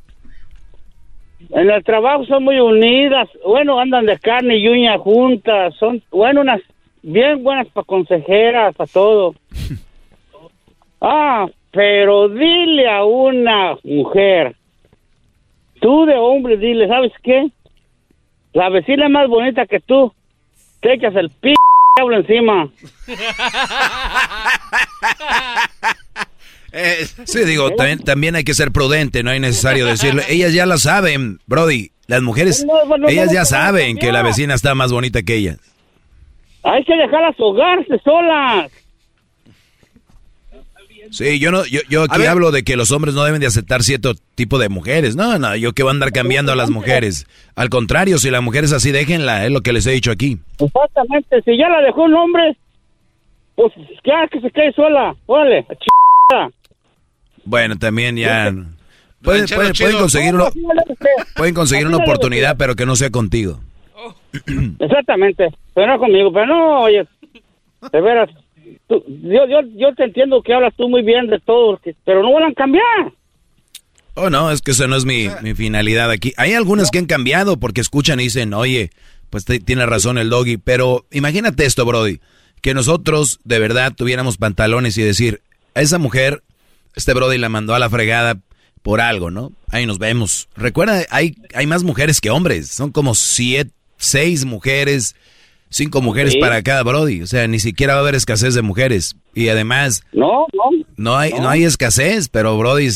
En 1.51 1.71
el 1.71 1.85
trabajo 1.85 2.25
son 2.27 2.45
muy 2.45 2.59
unidas. 2.59 3.29
Bueno, 3.45 3.79
andan 3.79 4.07
de 4.07 4.19
carne 4.19 4.57
y 4.57 4.69
uña 4.69 4.99
juntas. 4.99 5.75
Son, 5.77 6.03
bueno, 6.11 6.41
unas 6.41 6.61
bien 7.03 7.43
buenas 7.43 7.69
para 7.69 7.85
consejeras, 7.85 8.75
para 8.75 8.91
todo. 8.91 9.35
Ah, 11.07 11.47
pero 11.71 12.31
dile 12.31 12.89
a 12.89 13.05
una 13.05 13.77
mujer, 13.85 14.57
tú 15.79 16.07
de 16.07 16.15
hombre, 16.15 16.57
dile, 16.57 16.89
¿sabes 16.89 17.13
qué? 17.23 17.51
La 18.55 18.71
vecina 18.71 19.05
es 19.05 19.11
más 19.11 19.29
bonita 19.29 19.67
que 19.67 19.81
tú. 19.81 20.11
Te 20.81 20.95
echas 20.95 21.15
el 21.15 21.29
p 21.29 21.53
diablo 21.97 22.25
encima. 26.75 27.27
Sí, 27.27 27.45
digo, 27.45 27.71
también, 27.73 27.99
también 28.01 28.37
hay 28.37 28.45
que 28.45 28.55
ser 28.55 28.73
prudente, 28.73 29.23
no 29.23 29.31
hay 29.31 29.41
necesario 29.41 29.87
decirle. 29.87 30.25
Ellas 30.29 30.53
ya 30.53 30.67
la 30.67 30.79
saben, 30.79 31.41
Brody. 31.47 31.91
Las 32.07 32.23
mujeres, 32.23 32.65
No, 32.67 32.85
no, 32.85 32.99
no, 32.99 33.09
ellas 33.09 33.33
ya 33.33 33.47
saben 33.47 33.97
que 33.97 34.13
la 34.13 34.23
vecina 34.23 34.53
está 34.53 34.75
más 34.75 34.93
bonita 34.93 35.23
que 35.23 35.37
ellas. 35.37 35.59
Hay 36.63 36.85
que 36.85 36.95
dejarlas 36.95 37.35
ahogarse 37.41 37.99
solas. 38.05 38.71
Sí, 41.11 41.39
yo 41.39 41.51
no, 41.51 41.65
yo, 41.67 41.81
yo 41.89 42.03
aquí 42.03 42.27
hablo 42.27 42.51
de 42.51 42.63
que 42.63 42.77
los 42.77 42.91
hombres 42.91 43.15
no 43.15 43.25
deben 43.25 43.41
de 43.41 43.47
aceptar 43.47 43.83
cierto 43.83 44.15
tipo 44.35 44.59
de 44.59 44.69
mujeres. 44.69 45.17
No, 45.17 45.39
no, 45.39 45.55
yo 45.57 45.73
que 45.73 45.83
voy 45.83 45.91
a 45.91 45.95
andar 45.95 46.13
cambiando 46.13 46.53
a 46.53 46.57
las 46.57 46.71
mujeres. 46.71 47.27
Al 47.55 47.69
contrario, 47.69 48.19
si 48.19 48.31
la 48.31 48.41
mujer 48.41 48.65
es 48.65 48.73
así, 48.73 48.91
déjenla, 48.91 49.45
es 49.47 49.53
lo 49.53 49.61
que 49.61 49.73
les 49.73 49.87
he 49.87 49.93
dicho 49.93 50.11
aquí. 50.11 50.39
Exactamente, 50.59 51.41
si 51.43 51.57
ya 51.57 51.69
la 51.69 51.81
dejó 51.83 52.03
un 52.03 52.15
hombre, 52.15 52.57
pues 53.55 53.73
ya 54.05 54.27
que 54.31 54.41
se 54.41 54.51
quede 54.51 54.73
sola. 54.73 55.15
Órale, 55.27 55.67
a. 56.35 56.49
Bueno, 57.45 57.77
también 57.77 58.17
ya. 58.17 58.53
Pueden, 59.23 59.47
pueden- 59.47 59.73
pueden 59.75 59.97
conseguir, 59.99 60.35
uno- 60.35 60.51
pueden 61.37 61.55
una 61.87 61.97
oportunidad, 61.97 62.57
pero 62.59 62.75
que 62.77 62.85
no 62.87 62.95
sea 62.97 63.11
contigo. 63.11 63.61
Exactamente, 64.79 65.49
pero 65.75 65.87
no 65.87 65.99
conmigo, 65.99 66.33
pero 66.33 66.47
no, 66.47 66.81
oye, 66.83 67.07
de 67.93 68.01
veras, 68.01 68.29
tú- 68.89 69.03
yo, 69.23 69.47
yo, 69.49 69.61
yo 69.77 69.95
te 69.95 70.05
entiendo 70.05 70.43
que 70.43 70.53
hablas 70.53 70.75
tú 70.77 70.89
muy 70.89 71.03
bien 71.03 71.27
de 71.29 71.39
todo, 71.41 71.81
pero 72.05 72.23
no 72.23 72.33
van 72.33 72.51
a 72.51 72.55
cambiar. 72.55 73.13
Oh, 74.17 74.31
no, 74.31 74.51
es 74.51 74.61
que 74.63 74.71
eso 74.73 74.87
no 74.87 74.95
es 74.97 75.05
mi, 75.05 75.29
mi 75.43 75.55
finalidad 75.55 76.11
aquí. 76.11 76.33
Hay 76.37 76.53
algunas 76.53 76.91
que 76.91 76.99
han 76.99 77.07
cambiado 77.07 77.57
porque 77.59 77.81
escuchan 77.81 78.21
y 78.21 78.25
dicen, 78.25 78.55
oye, 78.55 78.91
pues 79.31 79.45
te- 79.45 79.59
tiene 79.59 79.87
razón 79.87 80.19
el 80.19 80.31
doggy. 80.31 80.57
Pero 80.57 81.05
imagínate 81.11 81.65
esto, 81.65 81.85
Brody, 81.85 82.21
que 82.61 82.75
nosotros 82.75 83.41
de 83.43 83.59
verdad 83.59 83.93
tuviéramos 83.97 84.37
pantalones 84.37 84.97
y 84.99 85.03
decir, 85.03 85.41
a 85.75 85.81
esa 85.81 85.99
mujer, 85.99 86.43
este 86.95 87.15
Brody 87.15 87.39
la 87.39 87.49
mandó 87.49 87.75
a 87.75 87.79
la 87.79 87.89
fregada 87.91 88.39
por 88.83 89.01
algo, 89.01 89.31
¿no? 89.31 89.53
Ahí 89.71 89.87
nos 89.87 89.99
vemos. 89.99 90.49
Recuerda, 90.57 91.05
hay, 91.11 91.37
hay 91.55 91.67
más 91.67 91.83
mujeres 91.85 92.21
que 92.21 92.31
hombres. 92.31 92.69
Son 92.69 92.91
como 92.93 93.15
siete, 93.15 93.71
seis 93.97 94.45
mujeres, 94.45 95.15
cinco 95.71 96.03
mujeres 96.03 96.35
Sí. 96.35 96.39
para 96.41 96.63
cada 96.63 96.83
Brody. 96.83 97.23
O 97.23 97.27
sea, 97.27 97.47
ni 97.47 97.61
siquiera 97.61 97.95
va 97.95 98.01
a 98.01 98.03
haber 98.03 98.15
escasez 98.15 98.55
de 98.55 98.63
mujeres. 98.63 99.17
Y 99.35 99.49
además, 99.49 100.03
No, 100.13 100.47
no. 100.53 100.85
no 100.97 101.17
hay, 101.17 101.33
no. 101.33 101.49
hay 101.49 101.65
escasez, 101.65 102.29
pero 102.29 102.59
Brody, 102.59 102.89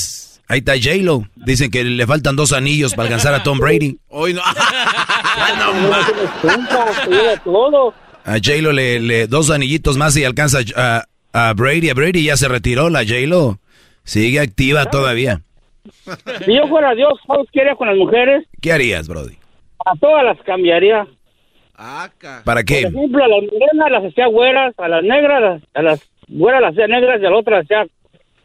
ahí 0.48 0.58
está 0.58 0.72
J-Lo. 0.74 1.26
Dicen 1.36 1.70
que 1.70 1.84
le 1.84 2.06
faltan 2.06 2.36
dos 2.36 2.52
anillos 2.52 2.94
para 2.94 3.04
alcanzar 3.08 3.32
a 3.34 3.42
Tom 3.42 3.58
Brady. 3.58 3.98
Hoy 4.08 4.34
no. 4.34 4.42
todo. 7.44 7.94
A 8.24 8.32
J-Lo 8.34 8.72
le, 8.72 9.00
le 9.00 9.26
dos 9.26 9.50
anillitos 9.50 9.96
más 9.96 10.16
y 10.16 10.24
alcanza 10.24 10.58
a, 10.76 11.04
a 11.32 11.52
Brady. 11.54 11.90
A 11.90 11.94
Brady 11.94 12.24
ya 12.24 12.36
se 12.36 12.48
retiró 12.48 12.90
la 12.90 13.00
J-Lo. 13.00 13.58
Sigue 14.08 14.40
activa 14.40 14.86
todavía. 14.86 15.42
Si 16.46 16.54
yo 16.56 16.66
fuera 16.66 16.94
Dios, 16.94 17.12
¿sabes 17.26 17.46
qué 17.52 17.60
haría 17.60 17.74
con 17.74 17.88
las 17.88 17.96
mujeres? 17.98 18.46
¿Qué 18.62 18.72
harías, 18.72 19.06
Brody? 19.06 19.36
A 19.84 19.94
todas 19.96 20.24
las 20.24 20.40
cambiaría. 20.44 21.06
¿Para 22.44 22.64
qué? 22.64 22.82
Por 22.84 22.94
ejemplo, 22.94 23.22
a 23.24 23.28
las 23.28 23.42
morenas 23.52 23.90
las 23.90 24.04
hacía 24.10 24.26
güeras, 24.28 24.74
a 24.78 24.88
las 24.88 25.02
negras, 25.04 25.40
las- 25.42 25.62
a 25.74 25.82
las 25.82 26.10
güeras 26.26 26.62
las 26.62 26.72
hacía 26.72 26.86
negras 26.86 27.20
y 27.20 27.26
a 27.26 27.30
las 27.30 27.38
otras 27.38 27.58
las 27.58 27.64
hacía 27.66 27.92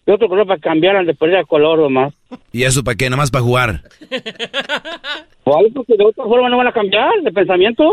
de 0.05 0.13
otro 0.13 0.27
color 0.27 0.45
para 0.45 0.57
que 0.57 0.63
cambiaran 0.67 1.05
de 1.05 1.13
pérdida 1.15 1.37
de 1.37 1.45
color 1.45 1.79
o 1.79 1.89
más. 1.89 2.13
¿Y 2.51 2.63
eso 2.63 2.83
para 2.83 2.95
qué? 2.95 3.05
Nada 3.09 3.17
más 3.21 3.31
para 3.31 3.43
jugar. 3.45 3.81
O 5.45 5.57
algo 5.57 5.71
porque 5.73 5.97
de 5.97 6.05
otra 6.05 6.23
forma 6.23 6.47
no 6.49 6.57
van 6.57 6.67
a 6.67 6.71
cambiar 6.71 7.09
de 7.21 7.31
pensamiento. 7.31 7.83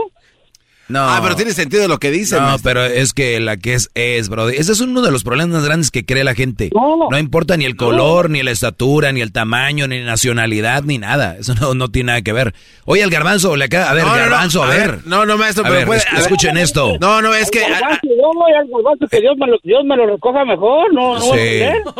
No. 0.90 1.00
Ah, 1.08 1.20
pero 1.22 1.36
tiene 1.36 1.52
sentido 1.52 1.88
lo 1.88 1.98
que 1.98 2.10
dice. 2.10 2.34
No, 2.36 2.42
maestro. 2.42 2.62
pero 2.70 2.84
es 2.84 3.12
que 3.12 3.38
la 3.40 3.56
que 3.56 3.74
es, 3.74 3.90
es, 3.94 4.28
Brody. 4.28 4.56
Ese 4.56 4.72
es 4.72 4.80
uno 4.80 5.00
de 5.02 5.10
los 5.10 5.22
problemas 5.24 5.54
más 5.54 5.64
grandes 5.64 5.90
que 5.90 6.04
cree 6.04 6.24
la 6.24 6.34
gente. 6.34 6.70
No, 7.10 7.18
importa 7.18 7.56
ni 7.56 7.64
el 7.64 7.76
color, 7.76 8.28
ni 8.30 8.42
la 8.42 8.50
estatura, 8.50 9.12
ni 9.12 9.20
el 9.20 9.32
tamaño, 9.32 9.86
ni 9.86 10.00
nacionalidad, 10.02 10.82
ni 10.82 10.98
nada. 10.98 11.36
Eso 11.38 11.54
no, 11.54 11.74
no 11.74 11.88
tiene 11.88 12.08
nada 12.08 12.22
que 12.22 12.32
ver. 12.32 12.54
Oye, 12.84 13.02
el 13.02 13.10
garbanzo, 13.10 13.56
le 13.56 13.64
acaba, 13.66 13.90
a 13.90 13.94
ver, 13.94 14.04
No, 14.04 14.10
no, 14.10 14.16
no, 14.16 14.20
garbanzo, 14.30 14.62
a, 14.62 14.66
ver. 14.68 14.98
No, 15.06 15.26
no, 15.26 15.38
maestro, 15.38 15.64
A 15.64 15.68
pero 15.68 15.78
ver, 15.78 15.86
puede- 15.86 16.00
es- 16.00 16.06
a 16.08 16.12
ver. 16.14 16.20
escuchen 16.22 16.56
esto. 16.58 16.96
No, 17.00 17.22
no, 17.22 17.34
es 17.34 17.50
que. 17.50 17.64
Al 17.64 17.72
garbanzo, 17.72 18.00
yo 18.06 18.30
voy 18.34 18.52
al 18.52 18.66
garbanzo, 18.68 19.06
que 19.08 19.20
Dios 19.20 19.34
me, 19.38 19.46
lo, 19.46 19.56
Dios 19.62 19.80
me 19.84 19.96
lo 19.96 20.06
recoja 20.06 20.44
mejor, 20.44 20.92
no, 20.92 21.18
no 21.18 21.32
a 21.32 21.36
Sí. 21.36 21.40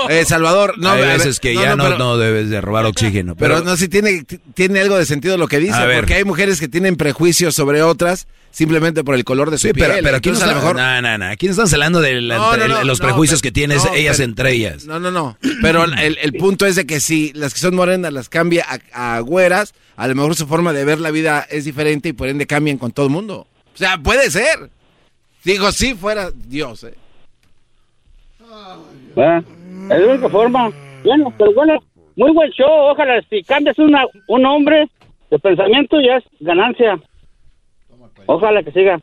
Eh, 0.08 0.24
Salvador, 0.26 0.74
no, 0.78 0.90
Hay 0.90 1.02
a 1.02 1.06
veces 1.06 1.38
que 1.40 1.54
no, 1.54 1.62
ya 1.62 1.70
no, 1.70 1.76
no, 1.76 1.84
pero- 1.84 1.98
no 1.98 2.18
debes 2.18 2.50
de 2.50 2.60
robar 2.60 2.86
oxígeno. 2.86 3.36
Pero, 3.36 3.54
Pero, 3.56 3.64
no, 3.64 3.76
si 3.76 3.88
tiene, 3.88 4.24
tiene 4.54 4.80
algo 4.80 4.96
de 4.98 5.06
sentido 5.06 5.36
lo 5.36 5.46
que 5.48 5.58
dice, 5.58 5.74
A 5.74 5.88
porque 5.96 6.14
hay 6.14 6.24
mujeres 6.24 6.60
que 6.60 6.68
tienen 6.68 6.96
prejuicios 6.96 7.54
sobre 7.54 7.82
otras 7.82 8.26
simplemente 8.50 9.04
por 9.04 9.14
el 9.14 9.24
color 9.24 9.50
de 9.50 9.58
su 9.58 9.68
sí, 9.68 9.72
piel. 9.72 9.88
pero, 9.90 10.02
pero 10.02 10.16
aquí 10.16 10.28
no 10.28 10.34
está, 10.34 10.46
a 10.46 10.48
lo 10.48 10.54
mejor... 10.56 10.76
no, 10.76 11.02
no, 11.02 11.18
no, 11.18 11.24
aquí 11.26 11.46
no 11.46 11.52
están 11.52 11.66
hablando 11.72 12.00
de 12.00 12.20
la- 12.20 12.36
No, 12.36 12.56
no, 12.56 12.84
los 12.84 13.00
no, 13.00 13.04
prejuicios 13.06 13.40
pero- 13.40 13.48
que 13.48 13.52
tienen 13.52 13.78
no, 13.78 13.94
ellas 13.94 14.16
pero- 14.18 14.28
entre 14.28 14.52
ellas. 14.52 14.84
No, 14.86 14.98
no, 15.00 15.10
no. 15.10 15.36
Pero 15.62 15.84
el, 15.84 16.18
el 16.20 16.32
punto 16.34 16.66
es 16.66 16.76
de 16.76 16.86
que 16.86 17.00
si 17.00 17.32
las 17.34 17.54
que 17.54 17.60
son 17.60 17.74
morenas 17.76 18.12
las 18.12 18.28
cambia 18.28 18.66
a, 18.92 19.16
a 19.16 19.20
güeras, 19.20 19.74
a 19.96 20.08
lo 20.08 20.14
mejor 20.14 20.34
su 20.34 20.46
forma 20.46 20.72
de 20.72 20.84
ver 20.84 20.98
la 21.00 21.10
vida 21.10 21.46
es 21.50 21.64
diferente 21.64 22.08
y 22.08 22.12
por 22.12 22.28
ende 22.28 22.46
cambian 22.46 22.78
con 22.78 22.90
todo 22.92 23.06
el 23.06 23.12
mundo. 23.12 23.46
O 23.74 23.76
sea, 23.78 23.98
puede 23.98 24.30
ser. 24.30 24.70
Digo, 25.44 25.70
si 25.72 25.94
fuera 25.94 26.30
Dios, 26.34 26.84
¿eh? 26.84 26.94
¿verdad? 29.16 29.42
Es 29.90 30.00
la 30.00 30.06
única 30.12 30.28
forma. 30.28 30.70
Bueno, 31.04 31.32
pero 31.38 31.52
bueno, 31.54 31.78
muy 32.16 32.32
buen 32.32 32.50
show. 32.50 32.90
Ojalá 32.90 33.22
si 33.30 33.42
cambias 33.42 33.78
una, 33.78 34.04
un 34.28 34.44
hombre 34.46 34.88
de 35.30 35.38
pensamiento 35.38 35.96
ya 36.00 36.16
es 36.18 36.24
ganancia. 36.40 36.98
Ojalá 38.32 38.62
que 38.62 38.70
siga. 38.70 39.02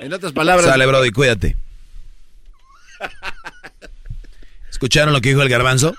En 0.00 0.12
otras 0.12 0.32
palabras. 0.32 0.64
Sale, 0.66 0.86
Brody, 0.86 1.10
cuídate. 1.10 1.54
¿Escucharon 4.70 5.12
lo 5.12 5.20
que 5.20 5.28
dijo 5.28 5.42
el 5.42 5.48
garbanzo? 5.50 5.94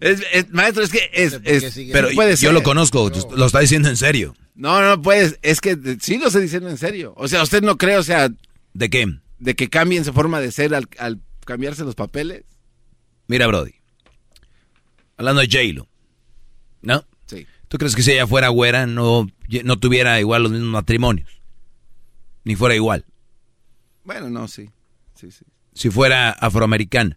Es- 0.00 0.22
es- 0.32 0.50
maestro, 0.50 0.82
es 0.84 0.90
que 0.90 1.10
es, 1.12 1.40
es- 1.44 1.74
Pero 1.92 2.08
puede 2.14 2.36
yo 2.36 2.52
lo 2.52 2.62
conozco, 2.62 3.10
lo 3.36 3.46
está 3.46 3.58
diciendo 3.58 3.88
en 3.88 3.96
serio. 3.96 4.36
No, 4.54 4.80
no 4.82 5.02
puedes. 5.02 5.38
Es 5.42 5.60
que 5.60 5.76
sí 6.00 6.18
lo 6.18 6.28
estoy 6.28 6.42
diciendo 6.42 6.68
en 6.70 6.78
serio. 6.78 7.12
O 7.16 7.26
sea, 7.26 7.42
¿usted 7.42 7.62
no 7.62 7.76
cree, 7.76 7.96
o 7.96 8.02
sea... 8.02 8.28
¿De 8.72 8.88
qué? 8.88 9.06
De 9.40 9.56
que 9.56 9.68
cambien 9.68 10.04
su 10.04 10.12
forma 10.12 10.40
de 10.40 10.52
ser 10.52 10.74
al, 10.76 10.86
al 10.98 11.20
cambiarse 11.44 11.82
los 11.84 11.96
papeles. 11.96 12.44
Mira, 13.26 13.46
Brody. 13.48 13.74
Hablando 15.16 15.40
de 15.42 15.48
J-Lo. 15.48 15.88
¿No? 16.82 17.04
¿Tú 17.70 17.78
crees 17.78 17.94
que 17.94 18.02
si 18.02 18.10
ella 18.10 18.26
fuera 18.26 18.48
güera 18.48 18.84
no, 18.86 19.28
no 19.64 19.78
tuviera 19.78 20.18
igual 20.18 20.42
los 20.42 20.50
mismos 20.50 20.70
matrimonios? 20.70 21.30
Ni 22.42 22.56
fuera 22.56 22.74
igual. 22.74 23.04
Bueno, 24.02 24.28
no, 24.28 24.48
sí. 24.48 24.70
Sí, 25.14 25.30
sí. 25.30 25.44
Si 25.72 25.88
fuera 25.88 26.30
afroamericana. 26.30 27.16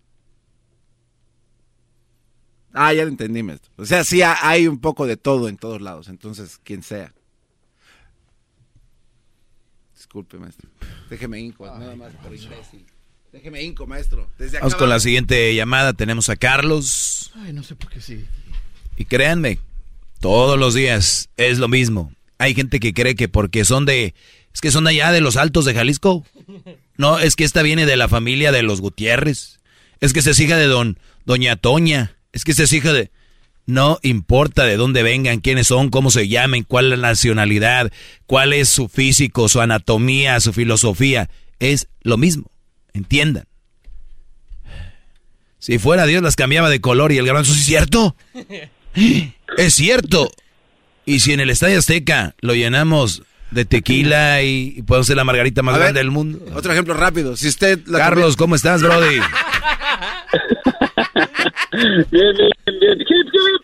Ah, 2.72 2.94
ya 2.94 3.02
lo 3.04 3.10
entendí, 3.10 3.42
maestro. 3.42 3.72
O 3.78 3.86
sea, 3.86 4.04
sí 4.04 4.22
ha- 4.22 4.48
hay 4.48 4.68
un 4.68 4.80
poco 4.80 5.08
de 5.08 5.18
todo 5.18 5.50
en 5.50 5.58
todos 5.58 5.82
lados. 5.82 6.08
Entonces, 6.08 6.60
quien 6.64 6.84
sea. 6.84 7.12
Disculpe, 9.96 10.38
maestro. 10.38 10.70
Déjeme 11.10 11.40
inco, 11.40 11.66
nada 11.66 11.96
más 11.96 12.14
por 12.14 12.36
imbécil. 12.36 12.86
Déjeme 13.32 13.64
inco, 13.64 13.88
maestro. 13.88 14.30
Desde 14.38 14.58
acá 14.58 14.66
Vamos 14.68 14.76
con 14.78 14.90
la 14.90 15.00
siguiente 15.00 15.56
llamada. 15.56 15.94
Tenemos 15.94 16.30
a 16.30 16.36
Carlos. 16.36 17.32
Ay, 17.38 17.54
no 17.54 17.64
sé 17.64 17.76
por 17.76 17.90
qué 17.90 18.02
sí. 18.02 18.24
Y 18.98 19.06
créanme, 19.06 19.58
todos 20.24 20.58
los 20.58 20.74
días 20.74 21.28
es 21.36 21.60
lo 21.60 21.68
mismo. 21.68 22.14
Hay 22.38 22.56
gente 22.56 22.80
que 22.80 22.94
cree 22.94 23.14
que 23.14 23.28
porque 23.28 23.66
son 23.66 23.86
de... 23.86 24.14
Es 24.54 24.62
que 24.62 24.72
son 24.72 24.88
allá 24.88 25.12
de 25.12 25.20
los 25.20 25.36
altos 25.36 25.66
de 25.66 25.74
Jalisco. 25.74 26.26
No, 26.96 27.20
es 27.20 27.36
que 27.36 27.44
esta 27.44 27.62
viene 27.62 27.86
de 27.86 27.98
la 27.98 28.08
familia 28.08 28.54
de 28.54 28.64
los 28.64 28.80
Gutiérrez. 28.80 29.60
Es 30.00 30.14
que 30.14 30.20
esta 30.20 30.32
es 30.32 30.40
hija 30.40 30.56
de 30.56 30.68
don, 30.68 30.98
doña 31.26 31.58
Toña. 31.58 32.16
Es 32.32 32.46
que 32.46 32.52
esta 32.52 32.64
es 32.64 32.72
hija 32.72 32.94
de... 32.94 33.12
No 33.66 34.00
importa 34.02 34.64
de 34.64 34.78
dónde 34.78 35.04
vengan, 35.04 35.42
quiénes 35.42 35.68
son, 35.68 35.90
cómo 35.90 36.10
se 36.10 36.30
llamen, 36.30 36.64
cuál 36.64 36.94
es 36.94 37.00
la 37.00 37.10
nacionalidad, 37.10 37.92
cuál 38.26 38.54
es 38.54 38.70
su 38.70 38.88
físico, 38.88 39.50
su 39.50 39.60
anatomía, 39.60 40.40
su 40.40 40.54
filosofía. 40.54 41.30
Es 41.60 41.90
lo 42.02 42.16
mismo. 42.16 42.50
Entiendan. 42.94 43.44
Si 45.60 45.80
fuera 45.80 46.06
Dios 46.06 46.24
las 46.24 46.38
cambiaba 46.38 46.70
de 46.70 46.80
color 46.80 47.12
y 47.12 47.18
el 47.18 47.26
garbanzo, 47.26 47.54
¿sí 47.54 47.60
es 47.60 47.66
cierto? 47.66 48.16
Es 49.58 49.74
cierto. 49.74 50.32
Y 51.06 51.20
si 51.20 51.34
en 51.34 51.40
el 51.40 51.50
Estadio 51.50 51.80
Azteca 51.80 52.36
lo 52.42 52.54
llenamos 52.54 53.24
de 53.52 53.66
tequila 53.66 54.42
y, 54.42 54.74
y 54.78 54.82
podemos 54.84 55.08
ser 55.08 55.18
la 55.18 55.24
margarita 55.24 55.62
más 55.62 55.76
A 55.76 55.78
ver, 55.78 55.86
grande 55.86 56.00
del 56.00 56.12
mundo. 56.12 56.40
Otro 56.56 56.72
ejemplo 56.72 56.94
rápido. 56.94 57.36
Si 57.36 57.48
usted... 57.48 57.80
la 57.88 58.00
Carlos, 58.00 58.36
¿cómo 58.36 58.56
estás, 58.56 58.82
Brody? 58.82 59.20
Bien, 61.74 62.06
bien, 62.12 62.52
bien. 62.80 63.00
Hip, 63.00 63.08
hip. 63.08 63.62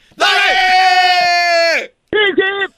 Hip, 2.11 2.37
hip. 2.37 2.71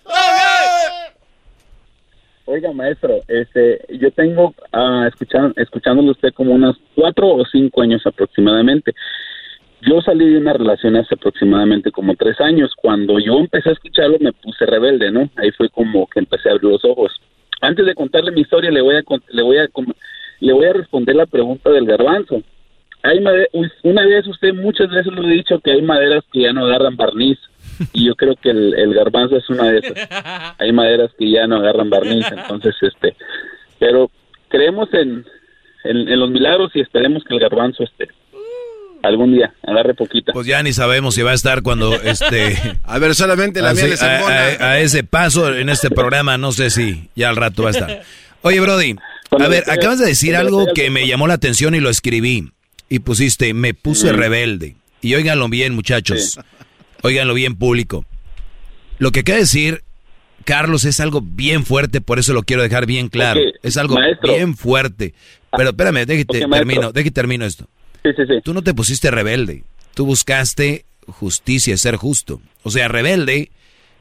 Oiga, 2.45 2.73
maestro, 2.73 3.21
este, 3.29 3.79
yo 3.97 4.11
tengo 4.11 4.53
ah, 4.73 5.05
escuchando, 5.07 5.53
escuchándolo 5.55 6.11
usted 6.11 6.33
como 6.33 6.53
unos 6.53 6.75
cuatro 6.95 7.29
o 7.29 7.45
cinco 7.45 7.81
años 7.81 8.05
aproximadamente. 8.05 8.93
Yo 9.81 9.99
salí 10.01 10.29
de 10.29 10.37
una 10.37 10.53
relación 10.53 10.95
hace 10.95 11.15
aproximadamente 11.15 11.91
como 11.91 12.15
tres 12.15 12.39
años. 12.39 12.71
Cuando 12.75 13.17
yo 13.19 13.39
empecé 13.39 13.69
a 13.69 13.73
escucharlo 13.73 14.17
me 14.19 14.31
puse 14.31 14.65
rebelde, 14.65 15.11
¿no? 15.11 15.29
Ahí 15.37 15.51
fue 15.51 15.69
como 15.69 16.07
que 16.07 16.19
empecé 16.19 16.49
a 16.49 16.51
abrir 16.53 16.71
los 16.71 16.85
ojos. 16.85 17.11
Antes 17.61 17.85
de 17.85 17.95
contarle 17.95 18.31
mi 18.31 18.41
historia 18.41 18.69
le 18.69 18.81
voy 18.81 18.95
a 18.95 19.03
le 19.29 19.41
voy 19.41 19.57
a 19.57 19.67
le 20.39 20.53
voy 20.53 20.65
a 20.65 20.73
responder 20.73 21.15
la 21.15 21.25
pregunta 21.25 21.71
del 21.71 21.85
garbanzo. 21.85 22.43
Hay 23.03 23.17
una 23.17 24.05
vez 24.05 24.27
usted 24.27 24.53
muchas 24.53 24.89
veces 24.91 25.11
lo 25.11 25.23
he 25.27 25.31
dicho 25.31 25.59
que 25.59 25.71
hay 25.71 25.81
maderas 25.81 26.23
que 26.31 26.41
ya 26.41 26.53
no 26.53 26.65
agarran 26.65 26.95
barniz 26.95 27.39
y 27.93 28.05
yo 28.05 28.15
creo 28.15 28.35
que 28.35 28.51
el, 28.51 28.75
el 28.75 28.93
garbanzo 28.93 29.37
es 29.37 29.49
una 29.49 29.71
de 29.71 29.79
esas. 29.79 30.55
Hay 30.59 30.71
maderas 30.71 31.11
que 31.17 31.31
ya 31.31 31.47
no 31.47 31.55
agarran 31.55 31.89
barniz, 31.89 32.25
entonces 32.31 32.75
este, 32.81 33.15
pero 33.79 34.11
creemos 34.49 34.93
en, 34.93 35.25
en, 35.85 36.07
en 36.07 36.19
los 36.19 36.29
milagros 36.29 36.71
y 36.75 36.81
esperemos 36.81 37.23
que 37.23 37.33
el 37.33 37.39
garbanzo 37.39 37.83
este 37.83 38.09
algún 39.03 39.33
día 39.33 39.53
agarre 39.65 39.93
poquita. 39.93 40.31
Pues 40.33 40.47
ya 40.47 40.61
ni 40.63 40.73
sabemos 40.73 41.15
si 41.15 41.21
va 41.21 41.31
a 41.31 41.35
estar 41.35 41.61
cuando 41.61 41.95
este. 42.01 42.57
A 42.83 42.99
ver, 42.99 43.15
solamente 43.15 43.61
la 43.61 43.69
Así, 43.71 43.81
miel 43.81 43.93
es 43.93 44.01
a, 44.01 44.19
a- 44.19 44.69
a 44.71 44.79
ese 44.79 45.03
paso 45.03 45.53
en 45.55 45.69
este 45.69 45.89
programa, 45.89 46.37
no 46.37 46.51
sé 46.51 46.69
si 46.69 47.09
ya 47.15 47.29
al 47.29 47.35
rato 47.35 47.63
va 47.63 47.69
a 47.69 47.71
estar. 47.71 48.01
Oye, 48.41 48.59
Brody, 48.59 48.95
a 49.39 49.47
ver, 49.47 49.63
acabas 49.69 49.99
de 49.99 50.05
decir 50.07 50.35
algo 50.35 50.65
que 50.73 50.89
me 50.89 51.07
llamó 51.07 51.27
la 51.27 51.35
atención 51.35 51.75
y 51.75 51.79
lo 51.79 51.89
escribí. 51.89 52.51
Y 52.89 52.99
pusiste, 52.99 53.53
me 53.53 53.73
puse 53.73 54.11
rebelde. 54.11 54.75
Y 55.01 55.15
óiganlo 55.15 55.47
bien, 55.47 55.73
muchachos. 55.73 56.39
Óiganlo 57.03 57.33
bien, 57.33 57.55
público. 57.55 58.05
Lo 58.99 59.11
que 59.11 59.23
quiere 59.23 59.41
decir, 59.41 59.83
Carlos, 60.43 60.83
es 60.85 60.99
algo 60.99 61.21
bien 61.21 61.65
fuerte, 61.65 62.01
por 62.01 62.19
eso 62.19 62.33
lo 62.33 62.43
quiero 62.43 62.63
dejar 62.63 62.85
bien 62.85 63.07
claro. 63.07 63.39
Es 63.63 63.77
algo 63.77 63.95
maestro. 63.95 64.33
bien 64.33 64.57
fuerte. 64.57 65.13
Pero 65.55 65.69
espérame, 65.69 66.05
déjate, 66.05 66.45
termino, 66.47 66.91
déjate, 66.91 67.11
termino 67.11 67.45
esto. 67.45 67.67
Tú 68.43 68.53
no 68.53 68.61
te 68.63 68.73
pusiste 68.73 69.11
rebelde. 69.11 69.63
Tú 69.93 70.05
buscaste 70.05 70.85
justicia, 71.07 71.77
ser 71.77 71.95
justo. 71.95 72.41
O 72.63 72.71
sea, 72.71 72.87
rebelde 72.87 73.51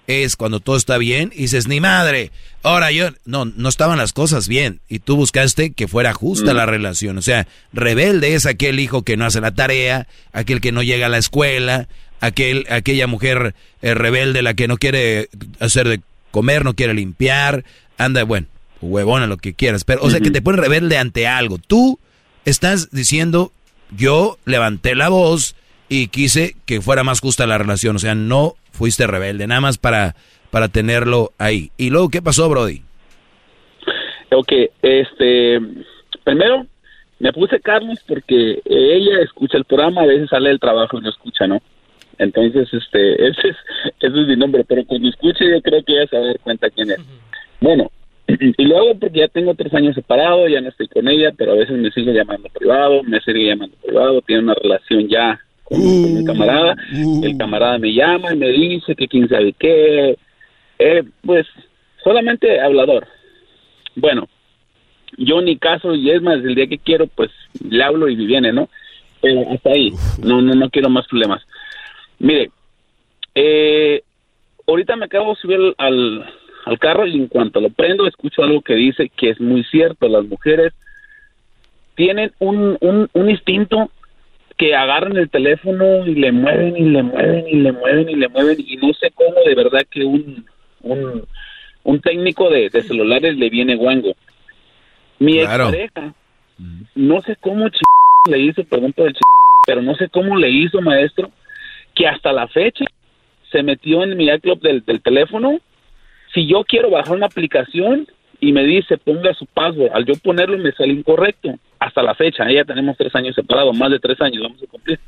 es 0.06 0.34
cuando 0.36 0.60
todo 0.60 0.76
está 0.76 0.98
bien 0.98 1.30
y 1.34 1.42
dices, 1.42 1.68
ni 1.68 1.80
madre. 1.80 2.30
Ahora 2.62 2.90
yo, 2.90 3.10
no, 3.24 3.44
no 3.44 3.68
estaban 3.68 3.98
las 3.98 4.12
cosas 4.12 4.48
bien. 4.48 4.80
Y 4.88 4.98
tú 5.00 5.16
buscaste 5.16 5.72
que 5.72 5.88
fuera 5.88 6.12
justa 6.12 6.52
Mm. 6.52 6.56
la 6.56 6.66
relación. 6.66 7.18
O 7.18 7.22
sea, 7.22 7.46
rebelde 7.72 8.34
es 8.34 8.46
aquel 8.46 8.80
hijo 8.80 9.02
que 9.02 9.16
no 9.16 9.24
hace 9.24 9.40
la 9.40 9.54
tarea, 9.54 10.08
aquel 10.32 10.60
que 10.60 10.72
no 10.72 10.82
llega 10.82 11.06
a 11.06 11.10
la 11.10 11.18
escuela, 11.18 11.88
aquel, 12.20 12.66
aquella 12.70 13.06
mujer 13.06 13.54
eh, 13.82 13.94
rebelde 13.94 14.42
la 14.42 14.54
que 14.54 14.68
no 14.68 14.78
quiere 14.78 15.28
hacer 15.58 15.88
de 15.88 16.00
comer, 16.30 16.64
no 16.64 16.74
quiere 16.74 16.94
limpiar, 16.94 17.64
anda, 17.98 18.22
bueno, 18.24 18.46
huevona, 18.80 19.26
lo 19.26 19.36
que 19.36 19.54
quieras. 19.54 19.84
Pero, 19.84 20.02
o 20.02 20.10
sea, 20.10 20.20
que 20.20 20.30
te 20.30 20.42
pone 20.42 20.58
rebelde 20.58 20.98
ante 20.98 21.26
algo. 21.26 21.58
Tú 21.58 21.98
estás 22.44 22.90
diciendo, 22.90 23.52
yo 23.97 24.39
levanté 24.44 24.94
la 24.94 25.09
voz 25.09 25.55
y 25.89 26.09
quise 26.09 26.55
que 26.67 26.81
fuera 26.81 27.05
más 27.05 27.20
justa 27.20 27.47
la 27.47 27.59
relación. 27.59 27.97
O 27.97 27.99
sea, 27.99 28.15
no 28.15 28.55
fuiste 28.73 29.07
rebelde, 29.07 29.47
nada 29.47 29.60
más 29.60 29.78
para, 29.78 30.15
para 30.51 30.69
tenerlo 30.69 31.33
ahí. 31.39 31.70
Y 31.77 31.91
luego, 31.91 32.09
¿qué 32.09 32.23
pasó, 32.23 32.49
Brody? 32.49 32.83
Ok, 34.33 34.52
este, 34.83 35.60
primero 36.25 36.67
me 37.19 37.33
puse 37.33 37.60
Carlos 37.60 37.99
porque 38.07 38.62
ella 38.65 39.23
escucha 39.23 39.59
el 39.59 39.65
programa, 39.65 40.02
a 40.02 40.07
veces 40.07 40.31
sale 40.31 40.49
del 40.49 40.60
trabajo 40.60 40.99
y 40.99 41.02
no 41.02 41.10
escucha, 41.10 41.47
¿no? 41.47 41.60
Entonces, 42.19 42.69
este, 42.73 43.15
ese 43.28 43.49
es, 43.49 43.57
ese 44.01 44.20
es 44.20 44.27
mi 44.27 44.36
nombre, 44.36 44.65
pero 44.65 44.85
cuando 44.85 45.09
escuche 45.09 45.51
yo 45.51 45.60
creo 45.60 45.83
que 45.85 45.93
ella 45.93 46.07
se 46.09 46.17
va 46.17 46.23
a 46.23 46.27
dar 46.27 46.39
cuenta 46.41 46.70
quién 46.70 46.91
es. 46.91 46.99
Bueno, 47.60 47.91
y 48.39 48.65
luego 48.65 48.99
porque 48.99 49.20
ya 49.20 49.28
tengo 49.28 49.55
tres 49.55 49.73
años 49.75 49.94
separado, 49.94 50.49
ya 50.49 50.60
no 50.60 50.68
estoy 50.68 50.89
con 50.89 51.09
ella, 51.09 51.33
pero 51.36 51.52
a 51.52 51.57
veces 51.57 51.76
me 51.78 51.91
sigue 51.91 52.12
llamando 52.12 52.49
privado, 52.49 53.02
me 53.02 53.20
sigue 53.20 53.47
llamando 53.47 53.76
privado, 53.83 54.23
tiene 54.23 54.42
una 54.42 54.55
relación 54.55 55.09
ya 55.09 55.41
con, 55.65 55.81
con 55.81 56.15
mi 56.15 56.25
camarada, 56.25 56.76
el 57.23 57.36
camarada 57.39 57.78
me 57.78 57.92
llama 57.92 58.33
y 58.33 58.36
me 58.36 58.49
dice 58.49 58.94
que 58.94 59.09
quién 59.09 59.28
sabe 59.28 59.52
qué, 59.59 60.17
eh, 60.78 61.02
pues 61.23 61.47
solamente 62.02 62.60
hablador. 62.60 63.07
Bueno, 63.97 64.28
yo 65.17 65.41
ni 65.42 65.57
caso 65.57 65.94
y 65.94 66.10
es 66.10 66.23
más, 66.23 66.36
el 66.36 66.55
día 66.55 66.67
que 66.67 66.78
quiero, 66.78 67.07
pues 67.07 67.31
le 67.68 67.83
hablo 67.83 68.09
y 68.09 68.17
viene, 68.17 68.52
¿no? 68.52 68.68
Pero 69.20 69.50
hasta 69.50 69.70
ahí, 69.70 69.92
no, 70.23 70.41
no, 70.41 70.55
no 70.55 70.70
quiero 70.70 70.89
más 70.89 71.07
problemas. 71.07 71.42
Mire, 72.18 72.50
eh, 73.34 74.02
ahorita 74.67 74.97
me 74.97 75.07
acabo 75.07 75.31
de 75.31 75.41
subir 75.41 75.75
al, 75.78 76.26
al, 76.64 76.78
carro 76.78 77.06
y 77.06 77.16
en 77.16 77.28
cuanto 77.28 77.60
lo 77.60 77.70
prendo 77.70 78.06
escucho 78.06 78.42
algo 78.42 78.60
que 78.62 78.74
dice 78.74 79.10
que 79.16 79.30
es 79.30 79.40
muy 79.40 79.64
cierto, 79.64 80.08
las 80.08 80.24
mujeres 80.24 80.72
tienen 81.94 82.32
un, 82.39 82.76
un, 82.80 83.08
un 83.12 83.30
instinto 83.30 83.90
que 84.56 84.74
agarran 84.74 85.16
el 85.16 85.30
teléfono 85.30 86.06
y 86.06 86.14
le 86.14 86.32
mueven 86.32 86.76
y 86.76 86.84
le 86.90 87.02
mueven 87.02 87.48
y 87.48 87.55
le 87.56 87.72
mueven 87.72 88.10
y 88.10 88.14
le 88.14 88.28
mueven 88.28 88.56
y 88.58 88.76
no 88.76 88.92
sé 88.94 89.10
cómo 89.14 89.36
de 89.47 89.55
verdad 89.55 89.80
que 89.90 90.05
un, 90.05 90.47
un, 90.82 91.24
un 91.82 92.00
técnico 92.00 92.50
de, 92.50 92.68
de 92.68 92.82
celulares 92.82 93.36
le 93.36 93.48
viene 93.50 93.76
guango. 93.76 94.12
Mi 95.18 95.39
Claro. 95.40 95.68
expareja, 95.68 96.14
no 96.94 97.20
sé 97.22 97.36
cómo 97.40 97.68
ch 97.68 97.80
le 98.28 98.39
hizo, 98.39 98.64
perdón 98.64 98.92
por 98.92 99.06
el 99.06 99.14
ch 99.14 99.20
pero 99.66 99.82
no 99.82 99.94
sé 99.94 100.08
cómo 100.08 100.36
le 100.36 100.50
hizo, 100.50 100.80
maestro, 100.80 101.30
que 101.94 102.06
hasta 102.06 102.32
la 102.32 102.48
fecha 102.48 102.84
se 103.50 103.62
metió 103.62 104.02
en 104.02 104.16
mi 104.16 104.28
iClub 104.28 104.60
del, 104.60 104.84
del 104.84 105.00
teléfono. 105.02 105.58
Si 106.34 106.47
yo 106.47 106.65
quiero 106.65 106.91
bajar 106.91 107.17
una 107.17 107.26
aplicación 107.26 108.07
y 108.41 108.52
me 108.52 108.65
dice 108.65 108.97
ponga 108.99 109.34
su 109.34 109.47
password, 109.47 109.91
al 109.92 110.05
yo 110.05 110.15
ponerlo 110.23 110.59
me 110.59 110.73
sale 110.73 110.92
incorrecto. 110.92 111.55
Hasta 111.78 112.02
la 112.02 112.15
fecha, 112.15 112.49
ella 112.49 112.65
tenemos 112.65 112.97
tres 112.97 113.15
años 113.15 113.34
separados, 113.34 113.76
más 113.76 113.91
de 113.91 113.99
tres 113.99 114.20
años 114.20 114.42
vamos 114.42 114.62
a 114.62 114.67
cumplir. 114.67 114.99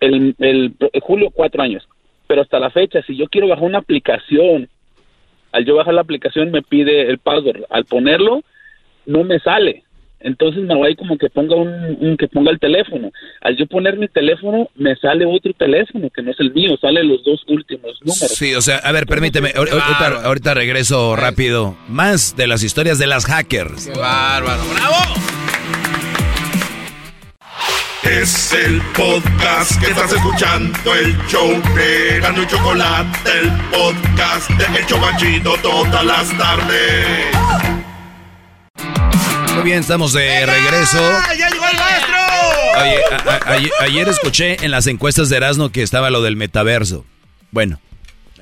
El, 0.00 0.34
el, 0.38 0.74
el 0.92 1.00
julio 1.00 1.30
cuatro 1.30 1.62
años. 1.62 1.86
Pero 2.26 2.42
hasta 2.42 2.60
la 2.60 2.70
fecha, 2.70 3.02
si 3.02 3.16
yo 3.16 3.26
quiero 3.28 3.48
bajar 3.48 3.64
una 3.64 3.78
aplicación, 3.78 4.68
al 5.52 5.64
yo 5.64 5.74
bajar 5.74 5.94
la 5.94 6.02
aplicación 6.02 6.50
me 6.50 6.62
pide 6.62 7.08
el 7.10 7.18
password. 7.18 7.64
Al 7.70 7.84
ponerlo, 7.84 8.42
no 9.06 9.24
me 9.24 9.40
sale. 9.40 9.82
Entonces 10.20 10.62
me 10.64 10.74
voy 10.74 10.94
como 10.96 11.16
que 11.16 11.30
ponga 11.30 11.56
un, 11.56 11.96
un- 12.00 12.16
que 12.16 12.28
ponga 12.28 12.50
el 12.50 12.58
teléfono. 12.58 13.10
Al 13.40 13.56
yo 13.56 13.66
poner 13.66 13.96
mi 13.96 14.06
teléfono, 14.08 14.68
me 14.76 14.94
sale 14.96 15.24
otro 15.26 15.52
teléfono 15.54 16.08
que 16.14 16.22
no 16.22 16.30
es 16.30 16.40
el 16.40 16.52
mío, 16.52 16.76
sale 16.80 17.02
los 17.04 17.24
dos 17.24 17.42
últimos 17.48 17.98
números. 18.00 18.28
Sí, 18.34 18.54
o 18.54 18.60
sea, 18.60 18.76
a 18.76 18.92
ver, 18.92 19.06
permíteme, 19.06 19.48
ahor- 19.54 19.70
ahorita, 19.70 20.24
ahorita 20.26 20.54
regreso 20.54 21.16
rápido. 21.16 21.76
Más 21.88 22.36
de 22.36 22.46
las 22.46 22.62
historias 22.62 22.98
de 22.98 23.06
las 23.06 23.24
hackers. 23.26 23.88
bárbaro! 23.98 24.62
¡Bravo! 24.74 25.14
Es 28.04 28.52
el 28.54 28.80
podcast 28.96 29.78
que 29.80 29.90
estás 29.90 30.12
escuchando, 30.12 30.94
el 30.94 31.16
show 31.28 31.48
de 31.76 32.18
Gano 32.20 32.42
y 32.42 32.46
Chocolate, 32.46 33.30
el 33.40 33.50
podcast 33.70 34.50
de 34.50 34.78
El 34.80 34.86
Chocachito 34.86 35.54
todas 35.62 36.04
las 36.04 36.36
tardes. 36.36 37.69
Muy 39.54 39.62
bien, 39.64 39.78
estamos 39.80 40.12
de 40.12 40.46
regreso. 40.46 40.98
¡Ya 41.38 41.48
llegó 41.48 41.66
el 41.66 41.76
maestro! 41.76 42.16
Oye, 42.80 42.98
a- 43.10 43.32
a- 43.50 43.52
ayer, 43.54 43.70
ayer 43.80 44.08
escuché 44.08 44.64
en 44.64 44.70
las 44.70 44.86
encuestas 44.86 45.28
de 45.28 45.36
Erasmo 45.36 45.70
que 45.70 45.82
estaba 45.82 46.10
lo 46.10 46.22
del 46.22 46.36
metaverso. 46.36 47.04
Bueno, 47.50 47.80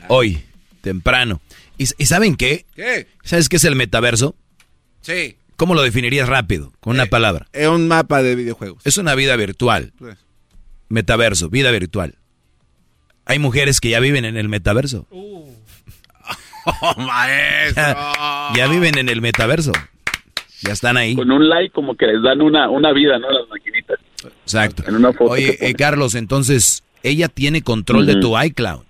hoy, 0.09 0.45
temprano. 0.81 1.41
¿Y, 1.79 1.89
y 1.97 2.07
saben 2.07 2.37
qué? 2.37 2.67
¿Qué? 2.77 3.09
¿Sabes 3.25 3.49
qué 3.49 3.57
es 3.57 3.65
el 3.65 3.75
metaverso? 3.75 4.37
Sí. 5.01 5.37
¿Cómo 5.57 5.75
lo 5.75 5.83
definirías 5.83 6.29
rápido? 6.29 6.73
Con 6.81 6.95
una 6.95 7.07
palabra. 7.07 7.47
Es 7.53 7.67
un 7.69 7.89
mapa 7.89 8.23
de 8.23 8.35
videojuegos. 8.37 8.83
Es 8.85 8.99
una 8.99 9.15
vida 9.15 9.35
virtual. 9.37 9.93
Pues. 9.99 10.17
Metaverso, 10.89 11.49
vida 11.49 11.71
virtual. 11.71 12.17
Hay 13.25 13.39
mujeres 13.39 13.81
que 13.81 13.91
ya 13.91 14.01
viven 14.01 14.25
en 14.25 14.37
el 14.37 14.49
metaverso. 14.49 15.07
¡Oh, 15.11 16.95
maestro! 16.99 17.83
Ya, 17.83 18.51
ya 18.57 18.67
viven 18.69 18.99
en 18.99 19.09
el 19.09 19.21
metaverso. 19.21 19.73
Ya 20.63 20.73
están 20.73 20.97
ahí. 20.97 21.15
Con 21.15 21.31
un 21.31 21.49
like 21.49 21.71
como 21.73 21.95
que 21.97 22.07
les 22.07 22.23
dan 22.23 22.41
una, 22.41 22.69
una 22.69 22.93
vida, 22.93 23.19
¿no? 23.19 23.31
Las 23.31 23.49
maquinitas. 23.49 23.99
Exacto. 24.43 24.83
En 24.87 24.97
una 24.97 25.13
foto 25.13 25.31
Oye, 25.33 25.57
eh, 25.61 25.75
Carlos, 25.75 26.15
entonces, 26.15 26.83
ella 27.03 27.29
tiene 27.29 27.63
control 27.63 28.07
de 28.07 28.17
tu 28.17 28.37
iCloud. 28.41 28.81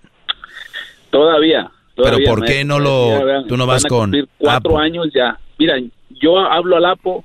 Todavía. 1.10 1.70
Pero 1.96 2.08
todavía, 2.10 2.28
¿por 2.30 2.44
qué 2.44 2.64
no 2.64 2.78
lo- 2.78 3.24
vean, 3.24 3.46
tú 3.46 3.56
no 3.56 3.66
vas 3.66 3.84
con 3.84 4.12
cuatro 4.38 4.78
Apple? 4.78 4.86
años 4.86 5.08
ya. 5.14 5.38
Mira, 5.58 5.76
yo 6.10 6.38
hablo 6.38 6.76
al 6.76 6.84
Apo, 6.84 7.24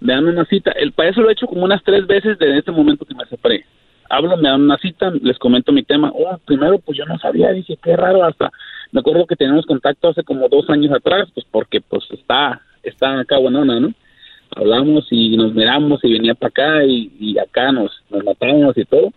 me 0.00 0.14
dan 0.14 0.24
una 0.26 0.44
cita. 0.46 0.70
El 0.72 0.92
para 0.92 1.10
eso 1.10 1.20
lo 1.20 1.28
he 1.28 1.32
hecho 1.32 1.46
como 1.46 1.64
unas 1.64 1.82
tres 1.84 2.06
veces 2.06 2.38
desde 2.38 2.58
este 2.58 2.72
momento 2.72 3.04
que 3.04 3.14
me 3.14 3.26
separé. 3.26 3.64
Hablo, 4.08 4.36
me 4.36 4.48
dan 4.48 4.62
una 4.62 4.78
cita, 4.78 5.10
les 5.22 5.38
comento 5.38 5.72
mi 5.72 5.82
tema. 5.82 6.10
Oh, 6.14 6.38
primero, 6.44 6.78
pues 6.78 6.96
yo 6.96 7.04
no 7.06 7.18
sabía, 7.18 7.50
dije, 7.52 7.78
qué 7.82 7.96
raro, 7.96 8.24
hasta 8.24 8.50
me 8.92 9.00
acuerdo 9.00 9.26
que 9.26 9.36
teníamos 9.36 9.66
contacto 9.66 10.08
hace 10.08 10.22
como 10.22 10.48
dos 10.48 10.68
años 10.70 10.92
atrás, 10.94 11.28
pues 11.34 11.46
porque 11.50 11.80
pues 11.80 12.04
está, 12.10 12.62
está 12.84 13.20
acá 13.20 13.38
buenona, 13.38 13.80
¿no? 13.80 13.92
Hablamos 14.56 15.06
y 15.10 15.36
nos 15.36 15.52
miramos 15.52 16.00
y 16.04 16.12
venía 16.12 16.34
para 16.34 16.48
acá 16.48 16.84
y, 16.84 17.36
acá 17.38 17.72
nos, 17.72 17.90
nos 18.10 18.24
matábamos 18.24 18.76
y 18.76 18.84
todo. 18.84 19.12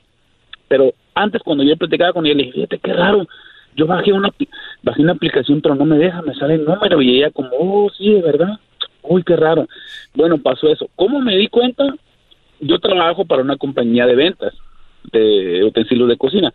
Pero 0.68 0.94
antes 1.14 1.42
cuando 1.44 1.64
yo 1.64 1.78
platicaba 1.78 2.14
con 2.14 2.26
ella, 2.26 2.36
le 2.36 2.44
dije, 2.44 2.54
fíjate 2.54 2.80
qué 2.80 2.94
raro, 2.94 3.28
yo 3.76 3.86
bajé 3.86 4.12
una, 4.12 4.30
bajé 4.82 5.02
una 5.02 5.14
aplicación 5.14 5.62
pero 5.62 5.76
no 5.76 5.86
me 5.86 5.98
deja, 5.98 6.22
me 6.24 6.34
sale 6.36 6.56
el 6.56 6.66
número 6.66 7.02
y 7.02 7.18
ella 7.18 7.30
como, 7.32 7.50
oh, 7.60 7.90
sí, 7.96 8.12
de 8.12 8.22
verdad. 8.22 8.60
Uy, 9.04 9.24
qué 9.24 9.36
raro. 9.36 9.68
Bueno, 10.14 10.38
pasó 10.38 10.68
eso. 10.68 10.90
¿Cómo 10.96 11.22
me 11.22 11.38
di 11.38 11.48
cuenta? 11.48 11.96
Yo 12.60 12.80
trabajo 12.80 13.24
para 13.26 13.44
una 13.44 13.56
compañía 13.56 14.06
de 14.06 14.16
ventas 14.16 14.54
de 15.12 15.64
utensilios 15.64 16.10
de 16.10 16.18
cocina. 16.18 16.54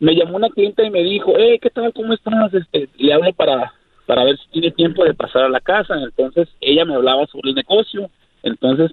Me 0.00 0.14
llamó 0.14 0.36
una 0.36 0.50
clienta 0.50 0.84
y 0.84 0.90
me 0.90 1.02
dijo, 1.02 1.34
hey, 1.36 1.58
¿qué 1.60 1.70
tal? 1.70 1.92
¿Cómo 1.92 2.12
estás? 2.12 2.52
Este, 2.52 2.88
le 2.98 3.12
hablo 3.12 3.32
para, 3.32 3.72
para 4.06 4.24
ver 4.24 4.38
si 4.38 4.48
tiene 4.48 4.70
tiempo 4.70 5.04
de 5.04 5.14
pasar 5.14 5.44
a 5.44 5.48
la 5.48 5.60
casa. 5.60 5.94
Entonces, 6.00 6.48
ella 6.60 6.84
me 6.84 6.94
hablaba 6.94 7.26
sobre 7.26 7.50
el 7.50 7.56
negocio. 7.56 8.10
Entonces, 8.42 8.92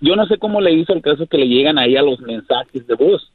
yo 0.00 0.16
no 0.16 0.26
sé 0.26 0.38
cómo 0.38 0.60
le 0.60 0.72
hizo 0.72 0.92
el 0.92 1.02
caso 1.02 1.26
que 1.26 1.38
le 1.38 1.48
llegan 1.48 1.78
ahí 1.78 1.96
a 1.96 2.02
los 2.02 2.20
mensajes 2.20 2.86
de 2.86 2.94
voz. 2.94 3.30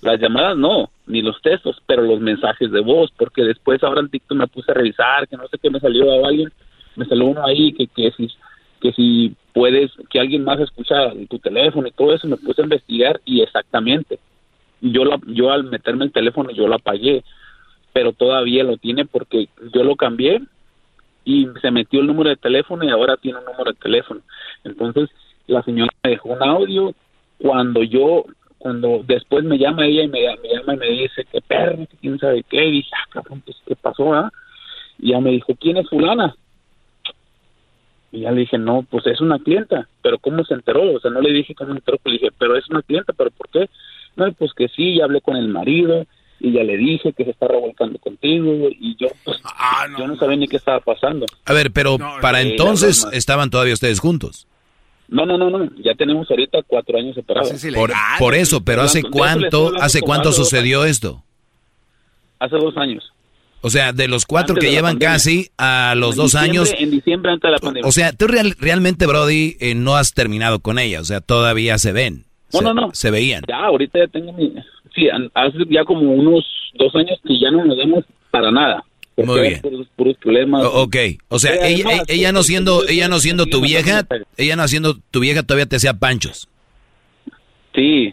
Las 0.00 0.20
llamadas 0.20 0.56
no, 0.56 0.90
ni 1.06 1.22
los 1.22 1.40
textos, 1.42 1.82
pero 1.86 2.02
los 2.02 2.20
mensajes 2.20 2.70
de 2.70 2.80
voz, 2.80 3.10
porque 3.18 3.42
después 3.42 3.82
ahora 3.82 4.00
en 4.00 4.08
TikTok 4.08 4.38
me 4.38 4.46
puse 4.46 4.70
a 4.70 4.74
revisar, 4.74 5.26
que 5.26 5.36
no 5.36 5.48
sé 5.48 5.58
qué 5.58 5.70
me 5.70 5.80
salió 5.80 6.24
a 6.24 6.28
alguien, 6.28 6.52
me 6.94 7.04
salió 7.04 7.26
uno 7.26 7.44
ahí 7.44 7.72
que, 7.72 7.88
que 7.88 8.12
si 8.12 8.28
que 8.80 8.92
si 8.92 9.34
puedes, 9.52 9.90
que 10.10 10.20
alguien 10.20 10.44
más 10.44 10.60
escucha 10.60 11.12
tu 11.28 11.38
teléfono 11.38 11.88
y 11.88 11.92
todo 11.92 12.14
eso, 12.14 12.28
me 12.28 12.36
puse 12.36 12.62
a 12.62 12.64
investigar 12.64 13.20
y 13.24 13.40
exactamente. 13.40 14.18
Yo 14.80 15.04
la, 15.04 15.18
yo 15.26 15.50
al 15.50 15.64
meterme 15.64 16.04
el 16.04 16.12
teléfono 16.12 16.50
yo 16.50 16.68
lo 16.68 16.76
apagué, 16.76 17.24
pero 17.98 18.12
todavía 18.12 18.62
lo 18.62 18.76
tiene 18.76 19.06
porque 19.06 19.48
yo 19.74 19.82
lo 19.82 19.96
cambié 19.96 20.40
y 21.24 21.48
se 21.60 21.72
metió 21.72 21.98
el 21.98 22.06
número 22.06 22.30
de 22.30 22.36
teléfono 22.36 22.84
y 22.84 22.90
ahora 22.90 23.16
tiene 23.16 23.40
un 23.40 23.44
número 23.44 23.72
de 23.72 23.76
teléfono. 23.76 24.20
Entonces 24.62 25.10
la 25.48 25.64
señora 25.64 25.90
me 26.04 26.10
dejó 26.10 26.28
un 26.28 26.40
audio 26.44 26.94
cuando 27.38 27.82
yo 27.82 28.24
cuando 28.58 29.02
después 29.04 29.42
me 29.42 29.58
llama 29.58 29.86
ella 29.86 30.04
y 30.04 30.08
me, 30.08 30.22
llama 30.22 30.74
y 30.74 30.76
me 30.76 30.90
dice 30.90 31.24
que 31.24 31.40
perro, 31.40 31.88
quién 32.00 32.20
sabe 32.20 32.44
qué, 32.48 32.66
y 32.66 32.70
dije, 32.70 32.90
ah, 32.92 33.08
cabrón, 33.10 33.42
pues, 33.44 33.56
¿qué 33.66 33.74
pasó? 33.74 34.14
ah? 34.14 34.30
Y 35.00 35.10
ya 35.10 35.18
me 35.20 35.30
dijo, 35.32 35.56
¿quién 35.56 35.78
es 35.78 35.88
fulana? 35.88 36.36
Y 38.12 38.20
ya 38.20 38.30
le 38.30 38.42
dije, 38.42 38.58
no, 38.58 38.86
pues 38.88 39.08
es 39.08 39.20
una 39.20 39.40
clienta, 39.40 39.88
pero 40.02 40.20
¿cómo 40.20 40.44
se 40.44 40.54
enteró? 40.54 40.92
O 40.92 41.00
sea, 41.00 41.10
no 41.10 41.20
le 41.20 41.32
dije 41.32 41.56
cómo 41.56 41.72
se 41.72 41.78
enteró, 41.78 41.98
pues 41.98 42.12
le 42.12 42.20
dije, 42.20 42.32
pero 42.38 42.56
es 42.56 42.68
una 42.70 42.82
clienta, 42.82 43.12
¿pero 43.12 43.32
por 43.32 43.48
qué? 43.48 43.68
No, 44.14 44.32
pues 44.34 44.52
que 44.54 44.68
sí, 44.68 44.98
ya 44.98 45.04
hablé 45.04 45.20
con 45.20 45.36
el 45.36 45.48
marido 45.48 46.06
y 46.40 46.52
ya 46.52 46.62
le 46.62 46.76
dije 46.76 47.12
que 47.12 47.24
se 47.24 47.30
está 47.30 47.48
revolcando 47.48 47.98
contigo 47.98 48.68
y 48.70 48.96
yo, 48.98 49.08
pues, 49.24 49.38
yo 49.98 50.06
no 50.06 50.16
sabía 50.16 50.36
ni 50.36 50.48
qué 50.48 50.56
estaba 50.56 50.80
pasando. 50.80 51.26
A 51.44 51.52
ver, 51.52 51.72
pero 51.72 51.98
para 52.20 52.40
entonces 52.42 53.06
estaban 53.12 53.50
todavía 53.50 53.74
ustedes 53.74 54.00
juntos. 54.00 54.46
No, 55.08 55.24
no, 55.24 55.38
no, 55.38 55.48
no, 55.50 55.70
ya 55.82 55.94
tenemos 55.94 56.30
ahorita 56.30 56.58
cuatro 56.66 56.98
años 56.98 57.14
separados. 57.14 57.50
Por, 57.74 57.92
por 58.18 58.34
eso, 58.34 58.62
pero 58.62 58.82
¿hace 58.82 59.02
cuánto, 59.02 59.72
hace 59.80 60.00
cuánto 60.02 60.32
sucedió 60.32 60.84
esto? 60.84 61.24
Hace 62.38 62.56
dos 62.56 62.76
años. 62.76 63.10
O 63.60 63.70
sea, 63.70 63.92
de 63.92 64.06
los 64.06 64.24
cuatro 64.24 64.54
Antes 64.54 64.68
que 64.68 64.74
llevan 64.74 64.92
pandemia. 64.94 65.14
casi 65.14 65.50
a 65.58 65.94
los 65.96 66.12
En 66.12 66.16
dos 66.18 66.34
años. 66.36 66.72
En 66.78 66.90
diciembre 66.92 67.32
antes 67.32 67.48
de 67.48 67.52
la 67.52 67.58
pandemia. 67.58 67.88
O 67.88 67.92
sea, 67.92 68.12
tú 68.12 68.28
real- 68.28 68.54
realmente, 68.60 69.06
Brody, 69.06 69.56
eh, 69.58 69.74
no 69.74 69.96
has 69.96 70.14
terminado 70.14 70.60
con 70.60 70.78
ella. 70.78 71.00
O 71.00 71.04
sea, 71.04 71.20
todavía 71.20 71.76
se 71.78 71.90
ven. 71.92 72.26
No, 72.52 72.58
se, 72.60 72.64
no, 72.64 72.74
no. 72.74 72.90
Se 72.94 73.10
veían. 73.10 73.42
Ya, 73.48 73.56
ahorita 73.64 73.98
ya 73.98 74.06
tengo 74.06 74.32
mi... 74.32 74.54
Sí, 74.98 75.08
hace 75.34 75.58
ya 75.70 75.84
como 75.84 76.12
unos 76.12 76.44
dos 76.74 76.94
años 76.96 77.18
que 77.26 77.38
ya 77.38 77.50
no 77.50 77.64
nos 77.64 77.76
vemos 77.76 78.04
para 78.30 78.50
nada. 78.50 78.82
Muy 79.16 79.40
bien. 79.40 79.60
Puros, 79.60 79.86
puros 79.96 80.16
problemas. 80.18 80.64
O- 80.64 80.82
ok. 80.82 80.96
O 81.28 81.38
sea, 81.40 81.52
Eh, 81.54 81.58
ella, 81.74 81.84
además, 81.86 82.04
ella- 82.08 82.14
ella 82.20 82.32
no 82.32 82.42
siendo, 82.42 82.86
ella 82.88 83.08
no 83.08 83.18
siendo 83.18 83.46
tu 83.46 83.60
vieja, 83.60 84.06
ella 84.36 84.54
no 84.56 84.68
siendo 84.68 84.96
tu 85.10 85.20
vieja 85.20 85.42
todavía 85.42 85.66
te 85.66 85.76
hacía 85.76 85.94
panchos. 85.94 86.48
Sí, 87.74 88.12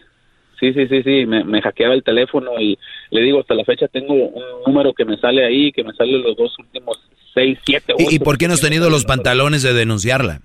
sí, 0.59 0.73
sí, 0.73 0.87
sí, 0.87 1.03
sí, 1.03 1.25
me, 1.25 1.43
me 1.43 1.61
hackeaba 1.61 1.93
el 1.93 2.03
teléfono 2.03 2.59
y 2.59 2.77
le 3.11 3.21
digo, 3.21 3.39
hasta 3.41 3.53
la 3.53 3.63
fecha 3.65 3.87
tengo 3.87 4.13
un 4.13 4.43
número 4.65 4.93
que 4.93 5.05
me 5.05 5.17
sale 5.17 5.45
ahí, 5.45 5.71
que 5.71 5.83
me 5.83 5.93
sale 5.93 6.17
los 6.19 6.35
dos 6.37 6.57
últimos 6.59 6.99
seis, 7.33 7.57
siete, 7.65 7.93
ocho. 7.93 8.05
¿Y, 8.09 8.15
y 8.15 8.19
por 8.19 8.37
qué 8.37 8.47
no 8.47 8.53
has 8.55 8.61
tenido 8.61 8.89
los 8.89 9.05
pantalones 9.05 9.61
de 9.63 9.73
denunciarla? 9.73 10.41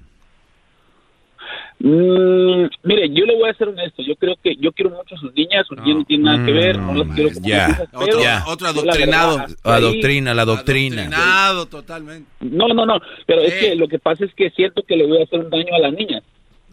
Mm, 1.82 2.66
mire, 2.82 3.08
yo 3.08 3.24
le 3.24 3.36
voy 3.38 3.48
a 3.48 3.54
ser 3.54 3.68
honesto, 3.68 4.02
yo 4.02 4.14
creo 4.16 4.36
que 4.42 4.54
yo 4.56 4.70
quiero 4.72 4.90
mucho 4.90 5.14
a 5.14 5.18
sus 5.18 5.32
niñas, 5.34 5.66
sus 5.66 5.78
niñas 5.78 5.96
no 5.98 6.04
tienen 6.04 6.26
nada 6.26 6.44
que 6.44 6.52
ver, 6.52 6.78
no 6.78 6.92
las 6.92 7.08
quiero 7.14 7.30
como 7.32 7.46
Mm, 7.46 7.48
ya. 7.50 7.66
mis 7.68 7.76
hijas, 7.76 7.88
Otro, 7.94 8.06
pero 8.06 8.20
Ya. 8.22 8.44
otro 8.46 8.66
yo 8.66 8.74
la 8.74 8.80
adoctrinado. 8.92 9.30
verdad, 9.38 9.50
hasta 9.56 9.70
ahí- 9.74 9.76
Adoctrina, 9.82 10.34
la 10.34 10.44
doctrina. 10.44 11.02
Adoctrinado 11.02 11.66
totalmente. 11.66 12.30
No, 12.40 12.68
no, 12.68 12.84
no, 12.84 13.00
pero 13.26 13.40
es 13.42 13.54
que 13.54 13.74
lo 13.76 13.88
que 13.88 13.98
pasa 13.98 14.26
es 14.26 14.34
que 14.34 14.50
siento 14.50 14.82
que 14.86 14.94
le 14.96 15.06
voy 15.06 15.20
a 15.20 15.24
hacer 15.24 15.40
un 15.40 15.48
daño 15.48 15.74
a 15.74 15.78
las 15.78 15.92
niñas. 15.94 16.22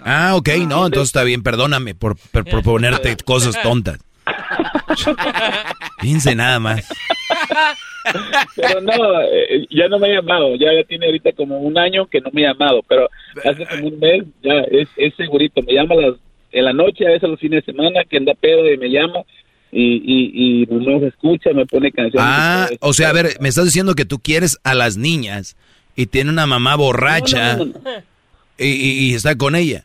Ah, 0.01 0.33
ok, 0.35 0.49
no, 0.67 0.85
entonces 0.85 1.09
está 1.09 1.23
bien, 1.23 1.41
perdóname 1.41 1.95
por, 1.95 2.17
por 2.17 2.43
proponerte 2.45 3.15
cosas 3.23 3.61
tontas. 3.63 3.99
Fíjense 5.99 6.35
nada 6.35 6.59
más. 6.59 6.87
Pero 8.55 8.81
no, 8.81 8.93
eh, 9.23 9.65
ya 9.69 9.87
no 9.89 9.99
me 9.99 10.07
ha 10.09 10.15
llamado, 10.21 10.55
ya, 10.55 10.73
ya 10.73 10.83
tiene 10.87 11.07
ahorita 11.07 11.33
como 11.33 11.59
un 11.59 11.77
año 11.77 12.05
que 12.07 12.21
no 12.21 12.29
me 12.31 12.45
ha 12.45 12.53
llamado, 12.53 12.81
pero 12.87 13.09
hace 13.43 13.65
como 13.65 13.87
un 13.87 13.99
mes 13.99 14.23
ya 14.41 14.53
es, 14.71 14.87
es 14.95 15.13
segurito, 15.15 15.61
me 15.61 15.73
llama 15.73 15.95
las, 15.95 16.13
en 16.51 16.65
la 16.65 16.73
noche, 16.73 17.05
a 17.05 17.11
veces 17.11 17.29
los 17.29 17.39
fines 17.39 17.65
de 17.65 17.71
semana, 17.73 18.03
que 18.09 18.17
anda 18.17 18.33
pedo 18.33 18.71
y 18.71 18.77
me 18.77 18.89
llama 18.89 19.23
y, 19.71 19.95
y, 20.05 20.63
y 20.63 20.65
no 20.67 20.99
se 21.01 21.07
escucha, 21.07 21.49
me 21.53 21.65
pone 21.65 21.91
canciones. 21.91 22.25
Ah, 22.29 22.69
o 22.79 22.93
sea, 22.93 23.09
a 23.09 23.13
ver, 23.13 23.31
me 23.41 23.49
estás 23.49 23.65
diciendo 23.65 23.93
que 23.95 24.05
tú 24.05 24.19
quieres 24.19 24.57
a 24.63 24.73
las 24.73 24.95
niñas 24.95 25.57
y 25.95 26.05
tiene 26.05 26.29
una 26.29 26.45
mamá 26.45 26.75
borracha 26.75 27.57
No, 27.57 27.65
no, 27.65 27.73
no, 27.83 27.91
Y, 28.57 28.67
y- 28.67 29.09
y 29.11 29.13
está 29.15 29.35
con 29.37 29.55
ella, 29.55 29.83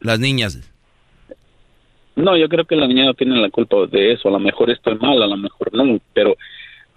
las 0.00 0.20
niñas. 0.20 0.58
No, 2.18 2.36
yo 2.36 2.48
creo 2.48 2.64
que 2.64 2.74
la 2.74 2.88
niña 2.88 3.04
no 3.04 3.14
tiene 3.14 3.40
la 3.40 3.48
culpa 3.48 3.76
de 3.86 4.12
eso. 4.12 4.28
A 4.28 4.32
lo 4.32 4.40
mejor 4.40 4.70
estoy 4.70 4.96
mal, 4.96 5.22
a 5.22 5.26
lo 5.26 5.36
mejor 5.36 5.72
no. 5.72 6.00
Pero 6.12 6.36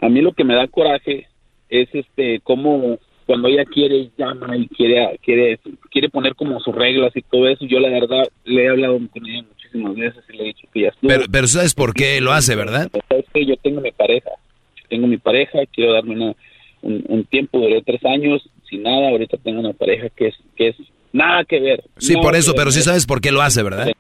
a 0.01 0.09
mí 0.09 0.19
lo 0.19 0.33
que 0.33 0.43
me 0.43 0.55
da 0.55 0.67
coraje 0.67 1.27
es 1.69 1.87
este 1.93 2.41
cómo 2.43 2.97
cuando 3.27 3.47
ella 3.47 3.63
quiere 3.65 4.09
llama 4.17 4.57
y 4.57 4.67
quiere 4.67 5.19
quiere 5.23 5.59
quiere 5.91 6.09
poner 6.09 6.35
como 6.35 6.59
sus 6.59 6.73
reglas 6.73 7.15
y 7.15 7.21
todo 7.21 7.47
eso. 7.47 7.65
Yo 7.65 7.79
la 7.79 7.89
verdad 7.89 8.23
le 8.45 8.63
he 8.63 8.69
hablado 8.69 8.99
con 9.11 9.27
ella 9.27 9.45
muchísimas 9.47 9.95
veces 9.95 10.23
y 10.27 10.37
le 10.37 10.43
he 10.43 10.47
dicho 10.47 10.67
que 10.73 10.81
ya 10.81 10.87
estuvo. 10.87 11.07
Pero, 11.07 11.25
pero 11.31 11.47
sabes 11.47 11.75
por 11.75 11.93
qué 11.93 12.19
lo 12.19 12.31
hace, 12.31 12.55
¿verdad? 12.55 12.89
Es 13.09 13.25
que 13.31 13.45
yo 13.45 13.55
tengo 13.57 13.79
mi 13.79 13.91
pareja, 13.91 14.31
tengo 14.89 15.05
mi 15.05 15.17
pareja, 15.17 15.59
quiero 15.71 15.93
darme 15.93 16.15
una, 16.15 16.33
un, 16.81 17.05
un 17.07 17.23
tiempo, 17.25 17.59
duré 17.59 17.83
tres 17.83 18.03
años 18.05 18.41
sin 18.67 18.81
nada, 18.81 19.09
ahorita 19.09 19.37
tengo 19.37 19.59
una 19.59 19.73
pareja 19.73 20.09
que 20.09 20.29
es, 20.29 20.35
que 20.55 20.69
es 20.69 20.75
nada 21.13 21.45
que 21.45 21.59
ver. 21.59 21.83
Sí, 21.97 22.15
por 22.15 22.35
eso, 22.35 22.53
pero 22.55 22.71
sí 22.71 22.81
sabes 22.81 23.05
por 23.05 23.21
qué 23.21 23.31
lo 23.31 23.43
hace, 23.43 23.61
¿verdad? 23.61 23.91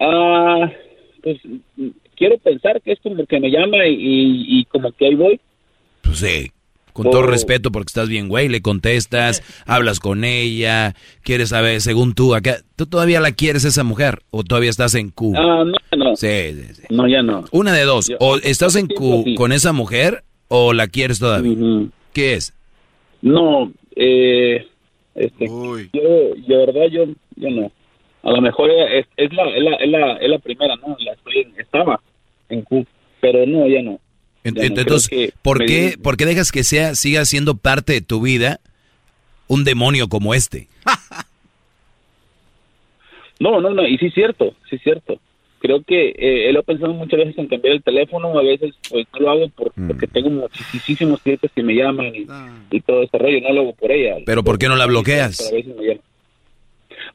Ah, 0.00 0.70
pues 1.22 1.38
quiero 2.16 2.38
pensar 2.38 2.80
que 2.82 2.92
es 2.92 3.00
como 3.00 3.24
que 3.26 3.40
me 3.40 3.50
llama 3.50 3.86
y, 3.86 3.92
y- 3.94 4.60
y 4.60 4.64
como 4.66 4.92
que 4.92 5.06
ahí 5.06 5.14
voy. 5.14 5.40
Pues 6.02 6.18
sí. 6.18 6.50
Con 6.92 7.10
todo 7.10 7.22
Oh. 7.22 7.26
respeto, 7.26 7.72
porque 7.72 7.88
estás 7.88 8.08
bien, 8.08 8.28
güey, 8.28 8.48
le 8.48 8.62
contestas, 8.62 9.42
hablas 9.66 9.98
con 9.98 10.22
ella, 10.22 10.94
quieres 11.22 11.48
saber, 11.48 11.80
según 11.80 12.14
tú, 12.14 12.36
acá, 12.36 12.58
¿tú 12.76 12.86
todavía 12.86 13.18
la 13.20 13.32
quieres 13.32 13.64
esa 13.64 13.82
mujer 13.82 14.20
o 14.30 14.44
todavía 14.44 14.70
estás 14.70 14.94
en 14.94 15.10
Q? 15.10 15.32
Ah, 15.36 15.64
no, 15.64 15.96
no. 16.04 16.14
Sí, 16.14 16.28
sí, 16.52 16.74
sí. 16.74 16.82
No, 16.90 17.08
ya 17.08 17.20
no. 17.22 17.46
Una 17.50 17.72
de 17.72 17.82
dos, 17.82 18.06
Yo- 18.06 18.16
o 18.20 18.36
estás 18.36 18.76
en 18.76 18.86
Q 18.86 19.22
sí. 19.24 19.34
con 19.34 19.50
esa 19.50 19.72
mujer 19.72 20.22
o 20.46 20.72
la 20.72 20.86
quieres 20.86 21.18
todavía. 21.18 21.56
¿Qué 22.12 22.34
es? 22.34 22.54
No, 23.22 23.72
eh, 23.96 24.64
este, 25.16 25.46
yo, 25.46 26.00
de 26.46 26.56
verdad, 26.66 26.86
yo, 26.92 27.06
yo 27.34 27.50
no. 27.50 27.72
A 28.24 28.30
lo 28.30 28.40
mejor 28.40 28.70
es, 28.70 29.06
es, 29.16 29.32
la, 29.32 29.44
es, 29.50 29.62
la, 29.62 29.74
es, 29.76 29.88
la, 29.90 30.12
es 30.16 30.28
la 30.30 30.38
primera, 30.38 30.74
¿no? 30.76 30.96
La 31.00 31.12
estoy 31.12 31.46
estaba 31.58 32.00
en 32.48 32.62
Q, 32.62 32.86
pero 33.20 33.44
no, 33.46 33.66
ya 33.68 33.82
no. 33.82 34.00
Ya 34.44 34.62
Entonces, 34.64 35.32
¿por 35.42 35.64
qué, 35.64 35.96
¿por 36.02 36.16
qué 36.16 36.26
dejas 36.26 36.50
que 36.52 36.64
sea 36.64 36.94
siga 36.94 37.24
siendo 37.24 37.54
parte 37.56 37.92
de 37.94 38.00
tu 38.02 38.20
vida 38.22 38.60
un 39.46 39.64
demonio 39.64 40.08
como 40.08 40.34
este? 40.34 40.68
No, 43.40 43.60
no, 43.60 43.70
no, 43.70 43.86
y 43.86 43.98
sí 43.98 44.06
es 44.06 44.14
cierto, 44.14 44.54
sí 44.70 44.76
es 44.76 44.82
cierto. 44.82 45.18
Creo 45.58 45.82
que 45.82 46.10
eh, 46.10 46.48
él 46.48 46.56
ha 46.56 46.62
pensado 46.62 46.92
muchas 46.92 47.18
veces 47.18 47.36
en 47.38 47.48
cambiar 47.48 47.74
el 47.74 47.82
teléfono, 47.82 48.38
a 48.38 48.42
veces 48.42 48.74
pues 48.88 49.06
no 49.12 49.20
lo 49.20 49.30
hago 49.30 49.48
por- 49.48 49.72
Mm. 49.74 49.88
porque 49.88 50.06
tengo 50.06 50.30
muchísimos 50.30 51.20
clientes 51.20 51.50
que 51.54 51.62
me 51.62 51.74
llaman 51.74 52.12
y, 52.14 52.26
y 52.70 52.80
todo 52.82 53.02
ese 53.02 53.18
rollo, 53.18 53.40
no 53.40 53.52
lo 53.52 53.60
hago 53.62 53.72
por 53.74 53.90
ella. 53.90 54.16
Pero 54.24 54.44
¿por 54.44 54.58
qué 54.58 54.68
no 54.68 54.76
la 54.76 54.86
bloqueas? 54.86 55.38
Pero 55.38 55.48
a 55.50 55.52
veces 55.58 55.76
me 55.76 55.84
llama. 55.86 56.00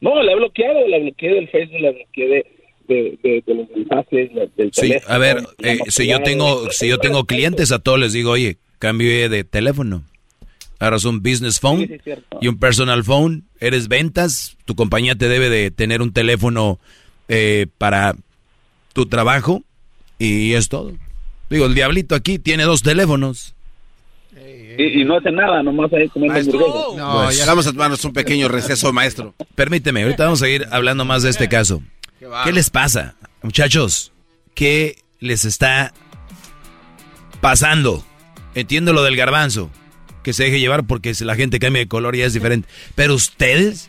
No, 0.00 0.22
la 0.22 0.32
he 0.32 0.36
bloqueado, 0.36 0.86
la 0.88 0.98
bloqueé 0.98 1.34
del 1.34 1.48
Facebook, 1.48 1.80
la 1.80 1.90
bloqueé 1.92 2.28
de, 2.28 2.46
de, 2.88 3.18
de- 3.22 3.44
de 3.46 3.54
los 3.54 3.68
mensajes, 3.70 4.30
del 4.56 4.70
Sí, 4.72 4.80
teléfono. 4.80 5.14
a 5.14 5.18
ver, 5.18 5.42
eh, 5.62 5.78
si 5.88 6.06
yo 6.08 6.22
tengo, 6.22 6.70
si 6.70 6.88
yo 6.88 6.98
tengo 6.98 7.24
clientes 7.24 7.70
a 7.72 7.78
todos 7.78 7.98
les 8.00 8.12
digo, 8.12 8.30
oye, 8.32 8.56
cambie 8.78 9.28
de 9.28 9.44
teléfono. 9.44 10.02
Agarras 10.78 11.04
un 11.04 11.22
business 11.22 11.60
phone 11.60 11.86
sí, 11.86 11.94
es 12.06 12.18
y 12.40 12.48
un 12.48 12.58
personal 12.58 13.04
phone. 13.04 13.42
Eres 13.60 13.88
ventas, 13.88 14.56
tu 14.64 14.74
compañía 14.74 15.14
te 15.14 15.28
debe 15.28 15.50
de 15.50 15.70
tener 15.70 16.00
un 16.00 16.12
teléfono 16.14 16.78
eh, 17.28 17.66
para 17.76 18.16
tu 18.94 19.04
trabajo 19.04 19.62
y 20.18 20.54
es 20.54 20.70
todo. 20.70 20.92
Digo, 21.50 21.66
el 21.66 21.74
diablito 21.74 22.14
aquí 22.14 22.38
tiene 22.38 22.62
dos 22.62 22.82
teléfonos. 22.82 23.54
Y, 24.80 25.02
y 25.02 25.04
no 25.04 25.16
hace 25.18 25.30
nada, 25.30 25.62
nomás 25.62 25.92
ahí 25.92 26.08
comiendo 26.08 26.38
hamburguesas. 26.38 26.96
No, 26.96 27.22
Pues- 27.24 27.36
ya 27.38 27.46
vamos 27.46 27.66
a 27.66 27.72
tomarnos 27.72 28.04
un 28.04 28.12
pequeño 28.12 28.48
receso, 28.48 28.92
maestro. 28.92 29.34
Permíteme, 29.54 30.02
ahorita 30.02 30.24
vamos 30.24 30.40
a 30.42 30.46
seguir 30.46 30.66
hablando 30.70 31.04
más 31.04 31.22
de 31.22 31.30
este 31.30 31.48
caso. 31.48 31.82
¿Qué 32.44 32.52
les 32.52 32.70
pasa? 32.70 33.14
Muchachos, 33.42 34.12
¿qué 34.54 34.96
les 35.18 35.44
está 35.44 35.92
pasando? 37.40 38.04
Entiendo 38.54 38.92
lo 38.92 39.02
del 39.02 39.16
garbanzo, 39.16 39.70
que 40.22 40.32
se 40.32 40.44
deje 40.44 40.60
llevar 40.60 40.84
porque 40.84 41.14
si 41.14 41.24
la 41.24 41.34
gente 41.36 41.58
cambia 41.58 41.80
de 41.80 41.88
color 41.88 42.16
ya 42.16 42.26
es 42.26 42.32
diferente. 42.32 42.68
Pero 42.94 43.14
ustedes, 43.14 43.88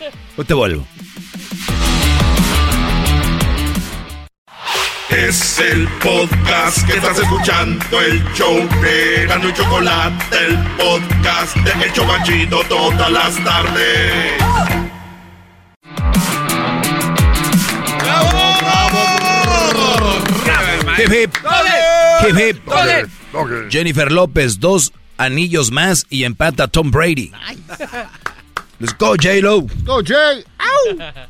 hoy 0.36 0.44
te 0.44 0.54
vuelvo. 0.54 0.86
Es 5.10 5.58
el 5.60 5.86
podcast 6.02 6.86
que 6.86 6.94
estás 6.94 7.18
escuchando, 7.18 8.00
el 8.00 8.24
show 8.32 8.56
de 8.80 9.26
Gano 9.26 9.48
y 9.48 9.52
Chocolate, 9.52 10.36
el 10.46 10.58
podcast 10.76 11.56
de 11.56 11.84
El 11.84 11.92
Chocachito 11.92 12.62
todas 12.68 13.10
las 13.10 13.44
tardes. 13.44 14.32
Hip, 20.98 21.12
hip. 21.12 21.36
Hip, 22.26 22.38
hip. 22.38 23.70
Jennifer 23.70 24.10
López, 24.10 24.58
dos 24.58 24.92
anillos 25.18 25.70
más 25.70 26.06
y 26.08 26.24
empata 26.24 26.64
a 26.64 26.68
Tom 26.68 26.90
Brady. 26.90 27.30
Let's 28.80 28.96
go, 28.98 29.14
J-Lo. 29.20 29.66
Go, 29.84 30.02
Jay. 30.04 30.44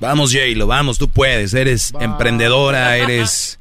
Vamos, 0.00 0.32
J-Lo, 0.32 0.66
vamos, 0.66 0.98
tú 0.98 1.08
puedes. 1.08 1.54
Eres 1.54 1.92
emprendedora, 2.00 2.96
eres, 2.96 3.58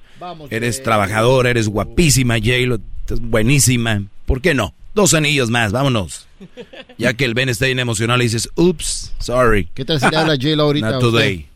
eres 0.50 0.84
trabajadora, 0.84 1.50
eres 1.50 1.68
guapísima, 1.68 2.36
J-Lo. 2.38 2.80
estás 3.02 3.20
buenísima. 3.22 4.04
¿Por 4.26 4.42
qué 4.42 4.54
no? 4.54 4.74
Dos 4.96 5.14
anillos 5.14 5.50
más, 5.50 5.72
vámonos. 5.72 6.28
Ya 6.98 7.14
que 7.14 7.26
el 7.26 7.34
Ben 7.34 7.50
está 7.50 7.66
bien 7.66 7.80
emocional 7.80 8.22
y 8.22 8.26
dices, 8.26 8.50
ups, 8.56 9.14
sorry. 9.20 9.68
¿Qué 9.74 9.84
tal 9.86 10.00
si 10.00 10.08
le 10.10 10.18
habla 10.18 10.36
J-Lo 10.36 10.64
ahorita 10.66 10.92
Not 10.92 11.04
a 11.04 11.08
usted? 11.08 11.10
today. 11.20 11.48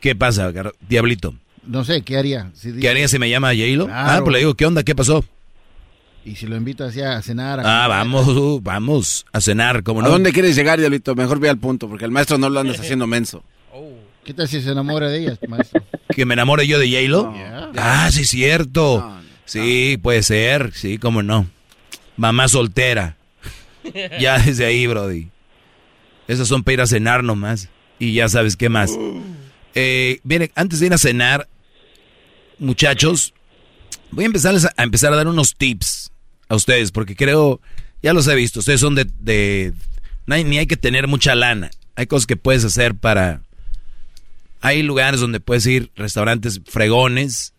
¿Qué 0.00 0.14
pasa, 0.14 0.52
Diablito? 0.88 1.34
No 1.66 1.84
sé, 1.84 2.02
¿qué 2.02 2.16
haría? 2.16 2.50
Si 2.54 2.72
¿Qué 2.74 2.88
haría 2.88 3.08
si 3.08 3.18
me 3.18 3.28
llama 3.28 3.48
J-Lo? 3.48 3.86
Claro. 3.86 4.10
Ah, 4.10 4.20
pues 4.22 4.32
le 4.32 4.38
digo, 4.38 4.54
¿qué 4.54 4.64
onda? 4.66 4.82
¿Qué 4.84 4.94
pasó? 4.94 5.24
Y 6.24 6.36
si 6.36 6.46
lo 6.46 6.56
invito 6.56 6.84
así 6.84 7.00
a 7.00 7.20
cenar. 7.22 7.60
a 7.60 7.84
Ah, 7.84 7.88
vamos, 7.88 8.62
vamos 8.62 9.26
a 9.32 9.40
cenar, 9.40 9.82
¿cómo 9.82 10.00
¿A 10.00 10.04
no? 10.04 10.10
dónde 10.10 10.32
quieres 10.32 10.54
llegar, 10.54 10.78
Diablito? 10.78 11.14
Mejor 11.14 11.40
ve 11.40 11.48
al 11.48 11.58
punto, 11.58 11.88
porque 11.88 12.04
el 12.04 12.10
maestro 12.10 12.38
no 12.38 12.48
lo 12.48 12.60
andas 12.60 12.78
haciendo 12.80 13.06
menso. 13.06 13.42
¿Qué 14.28 14.34
tal 14.34 14.46
si 14.46 14.60
se 14.60 14.72
enamora 14.72 15.08
de 15.08 15.20
ella, 15.20 15.38
maestro? 15.48 15.82
¿Que 16.14 16.26
me 16.26 16.34
enamore 16.34 16.66
yo 16.66 16.78
de 16.78 16.86
J-Lo? 16.86 17.32
Ah, 17.78 18.10
sí, 18.12 18.26
cierto. 18.26 19.18
sí, 19.46 19.98
puede 20.02 20.22
ser, 20.22 20.74
sí, 20.74 20.98
cómo 20.98 21.22
no. 21.22 21.48
Mamá 22.18 22.46
soltera. 22.48 23.16
ya 24.20 24.38
desde 24.38 24.66
ahí, 24.66 24.86
Brody. 24.86 25.28
Esas 26.26 26.46
son 26.46 26.62
para 26.62 26.74
ir 26.74 26.80
a 26.82 26.86
cenar 26.86 27.24
nomás. 27.24 27.70
Y 27.98 28.12
ya 28.12 28.28
sabes 28.28 28.54
qué 28.58 28.68
más. 28.68 28.90
Eh, 29.74 30.20
miren, 30.24 30.50
antes 30.56 30.80
de 30.80 30.86
ir 30.88 30.92
a 30.92 30.98
cenar, 30.98 31.48
muchachos, 32.58 33.32
voy 34.10 34.24
a 34.24 34.26
empezarles 34.26 34.66
a, 34.66 34.74
a 34.76 34.82
empezar 34.82 35.10
a 35.10 35.16
dar 35.16 35.26
unos 35.28 35.54
tips 35.56 36.12
a 36.50 36.54
ustedes, 36.54 36.92
porque 36.92 37.16
creo, 37.16 37.62
ya 38.02 38.12
los 38.12 38.28
he 38.28 38.34
visto, 38.34 38.58
ustedes 38.60 38.80
son 38.80 38.94
de, 38.94 39.06
de 39.20 39.72
no 40.26 40.34
hay- 40.34 40.44
ni 40.44 40.58
hay 40.58 40.66
que 40.66 40.76
tener 40.76 41.06
mucha 41.08 41.34
lana. 41.34 41.70
Hay 41.96 42.06
cosas 42.06 42.26
que 42.26 42.36
puedes 42.36 42.62
hacer 42.66 42.94
para... 42.94 43.40
Hay 44.60 44.82
lugares 44.82 45.20
donde 45.20 45.40
puedes 45.40 45.66
ir, 45.66 45.92
restaurantes 45.96 46.60
fregones, 46.66 47.54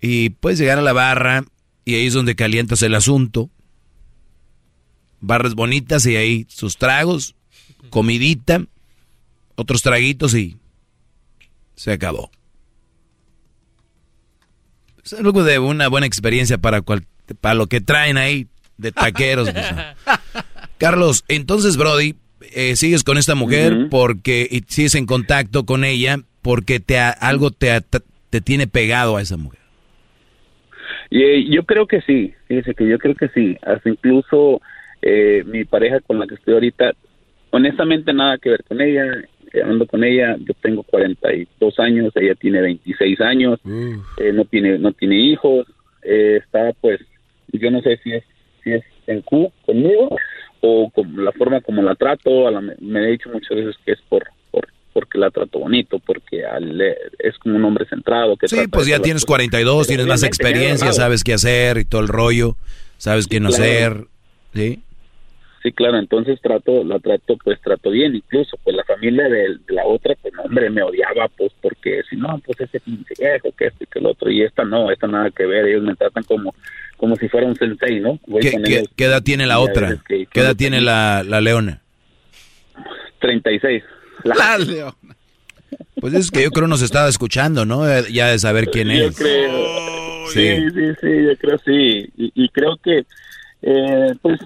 y 0.00 0.30
puedes 0.30 0.58
llegar 0.58 0.78
a 0.78 0.82
la 0.82 0.92
barra, 0.92 1.44
y 1.84 1.94
ahí 1.94 2.06
es 2.06 2.14
donde 2.14 2.34
calientas 2.36 2.82
el 2.82 2.94
asunto. 2.94 3.50
Barras 5.20 5.54
bonitas 5.54 6.04
y 6.06 6.16
ahí 6.16 6.46
sus 6.48 6.76
tragos, 6.76 7.34
comidita, 7.90 8.64
otros 9.54 9.82
traguitos 9.82 10.34
y 10.34 10.58
se 11.74 11.92
acabó. 11.92 12.30
Es 15.04 15.12
algo 15.14 15.44
de 15.44 15.58
una 15.58 15.88
buena 15.88 16.06
experiencia 16.06 16.58
para, 16.58 16.82
cual- 16.82 17.06
para 17.40 17.54
lo 17.54 17.66
que 17.68 17.80
traen 17.80 18.18
ahí 18.18 18.48
de 18.76 18.92
taqueros. 18.92 19.48
Carlos, 20.78 21.24
entonces, 21.28 21.76
Brody, 21.76 22.16
eh, 22.54 22.76
sigues 22.76 23.04
con 23.04 23.18
esta 23.18 23.34
mujer 23.34 23.88
porque 23.90 24.46
y 24.50 24.60
sigues 24.68 24.94
en 24.94 25.06
contacto 25.06 25.64
con 25.64 25.84
ella 25.84 26.16
porque 26.42 26.80
te 26.80 26.98
ha- 26.98 27.10
algo 27.10 27.50
te, 27.50 27.70
ha- 27.72 27.80
te 27.80 28.40
tiene 28.40 28.66
pegado 28.66 29.16
a 29.16 29.22
esa 29.22 29.36
mujer. 29.36 29.60
Y 31.10 31.22
eh, 31.22 31.44
yo 31.50 31.64
creo 31.64 31.86
que 31.86 32.00
sí, 32.02 32.34
fíjese 32.48 32.74
que 32.74 32.88
yo 32.88 32.98
creo 32.98 33.14
que 33.14 33.28
sí. 33.28 33.56
Hasta 33.62 33.88
incluso 33.88 34.60
eh, 35.02 35.42
mi 35.46 35.64
pareja 35.64 36.00
con 36.00 36.18
la 36.18 36.26
que 36.26 36.34
estoy 36.34 36.54
ahorita, 36.54 36.92
honestamente 37.50 38.12
nada 38.12 38.38
que 38.38 38.50
ver 38.50 38.64
con 38.64 38.80
ella. 38.80 39.04
eh, 39.52 39.62
Ando 39.62 39.86
con 39.86 40.04
ella, 40.04 40.36
yo 40.40 40.54
tengo 40.60 40.82
42 40.82 41.78
años, 41.78 42.12
ella 42.16 42.34
tiene 42.34 42.60
26 42.60 43.20
años, 43.20 43.58
eh, 44.18 44.32
no 44.32 44.44
tiene 44.44 44.78
no 44.78 44.92
tiene 44.92 45.16
hijos, 45.18 45.66
eh, 46.02 46.40
está 46.44 46.72
pues, 46.80 47.00
yo 47.52 47.70
no 47.70 47.80
sé 47.82 47.98
si 48.02 48.12
es 48.12 48.24
si 48.62 48.72
es 48.72 48.82
en 49.06 49.22
Q 49.22 49.52
conmigo 49.64 50.16
o 50.60 50.90
con 50.90 51.24
la 51.24 51.32
forma 51.32 51.60
como 51.60 51.82
la 51.82 51.94
trato. 51.94 52.46
A 52.48 52.50
la- 52.50 52.60
me 52.60 53.04
he 53.04 53.12
dicho 53.12 53.28
muchas 53.32 53.56
veces 53.56 53.76
que 53.84 53.92
es 53.92 53.98
por, 54.08 54.24
por 54.50 54.66
porque 54.92 55.18
la 55.18 55.30
trato 55.30 55.58
bonito, 55.58 55.98
porque 55.98 56.44
al- 56.46 56.80
es 56.80 57.36
como 57.38 57.56
un 57.56 57.64
hombre 57.64 57.84
centrado. 57.88 58.36
Que 58.36 58.48
Sí, 58.48 58.66
pues 58.70 58.86
ya 58.86 58.98
tienes 59.00 59.22
cosas. 59.24 59.36
42, 59.36 59.76
Pero 59.76 59.86
tienes 59.88 60.06
más 60.06 60.22
experiencia, 60.22 60.92
sabes 60.92 61.22
qué 61.22 61.34
hacer 61.34 61.76
y 61.78 61.84
todo 61.84 62.00
el 62.00 62.08
rollo, 62.08 62.56
sabes 62.96 63.26
qué 63.26 63.38
no 63.40 63.50
Claro. 63.50 63.62
hacer. 63.64 64.04
¿Sí? 64.54 64.80
Sí, 65.66 65.72
claro, 65.72 65.98
entonces 65.98 66.40
trato, 66.40 66.84
la 66.84 67.00
trato, 67.00 67.36
pues 67.42 67.60
trato 67.60 67.90
bien, 67.90 68.14
incluso, 68.14 68.56
pues 68.62 68.76
la 68.76 68.84
familia 68.84 69.24
de, 69.28 69.56
de 69.66 69.74
la 69.74 69.84
otra, 69.84 70.14
pues 70.22 70.32
no, 70.34 70.42
hombre, 70.42 70.70
me 70.70 70.80
odiaba, 70.80 71.26
pues 71.36 71.50
porque 71.60 72.02
si 72.08 72.14
no, 72.14 72.40
pues 72.46 72.60
ese 72.60 72.78
pinche 72.78 73.14
viejo, 73.18 73.50
que 73.58 73.66
esto 73.66 73.82
y 73.82 73.86
que 73.88 73.98
el 73.98 74.06
otro, 74.06 74.30
y 74.30 74.42
esta 74.44 74.62
no, 74.64 74.92
esta 74.92 75.08
nada 75.08 75.28
que 75.32 75.44
ver, 75.44 75.66
ellos 75.66 75.82
me 75.82 75.96
tratan 75.96 76.22
como, 76.22 76.54
como 76.96 77.16
si 77.16 77.28
fuera 77.28 77.48
un 77.48 77.56
sensei, 77.56 77.98
¿no? 77.98 78.20
Voy 78.28 78.42
¿Qué, 78.42 78.52
con 78.52 78.62
qué- 78.62 78.76
ellos, 78.76 78.88
qué 78.94 79.04
edad 79.06 79.22
tiene 79.24 79.44
la 79.46 79.58
otra? 79.58 79.98
que- 80.06 80.26
¿Qué 80.32 80.40
edad 80.40 80.54
tiene 80.54 80.80
la, 80.80 81.24
la 81.26 81.40
leona? 81.40 81.82
36. 83.20 83.82
La 84.22 84.58
León. 84.58 84.94
Pues 86.00 86.14
es 86.14 86.30
que 86.30 86.44
yo 86.44 86.50
creo 86.52 86.68
nos 86.68 86.82
estaba 86.82 87.08
escuchando, 87.08 87.64
¿no? 87.64 87.90
Eh, 87.90 88.04
Ya 88.12 88.28
de 88.28 88.38
saber 88.38 88.70
quién 88.70 88.88
Yo 88.88 89.08
es. 89.08 89.16
creo, 89.16 90.28
Sí. 90.28 90.40
sí, 90.58 90.70
sí, 90.70 90.92
sí, 91.00 91.24
yo 91.24 91.36
creo 91.38 91.58
sí, 91.64 92.08
y, 92.16 92.32
y 92.44 92.48
creo 92.50 92.76
que, 92.82 93.04
eh, 93.62 94.14
pues, 94.22 94.38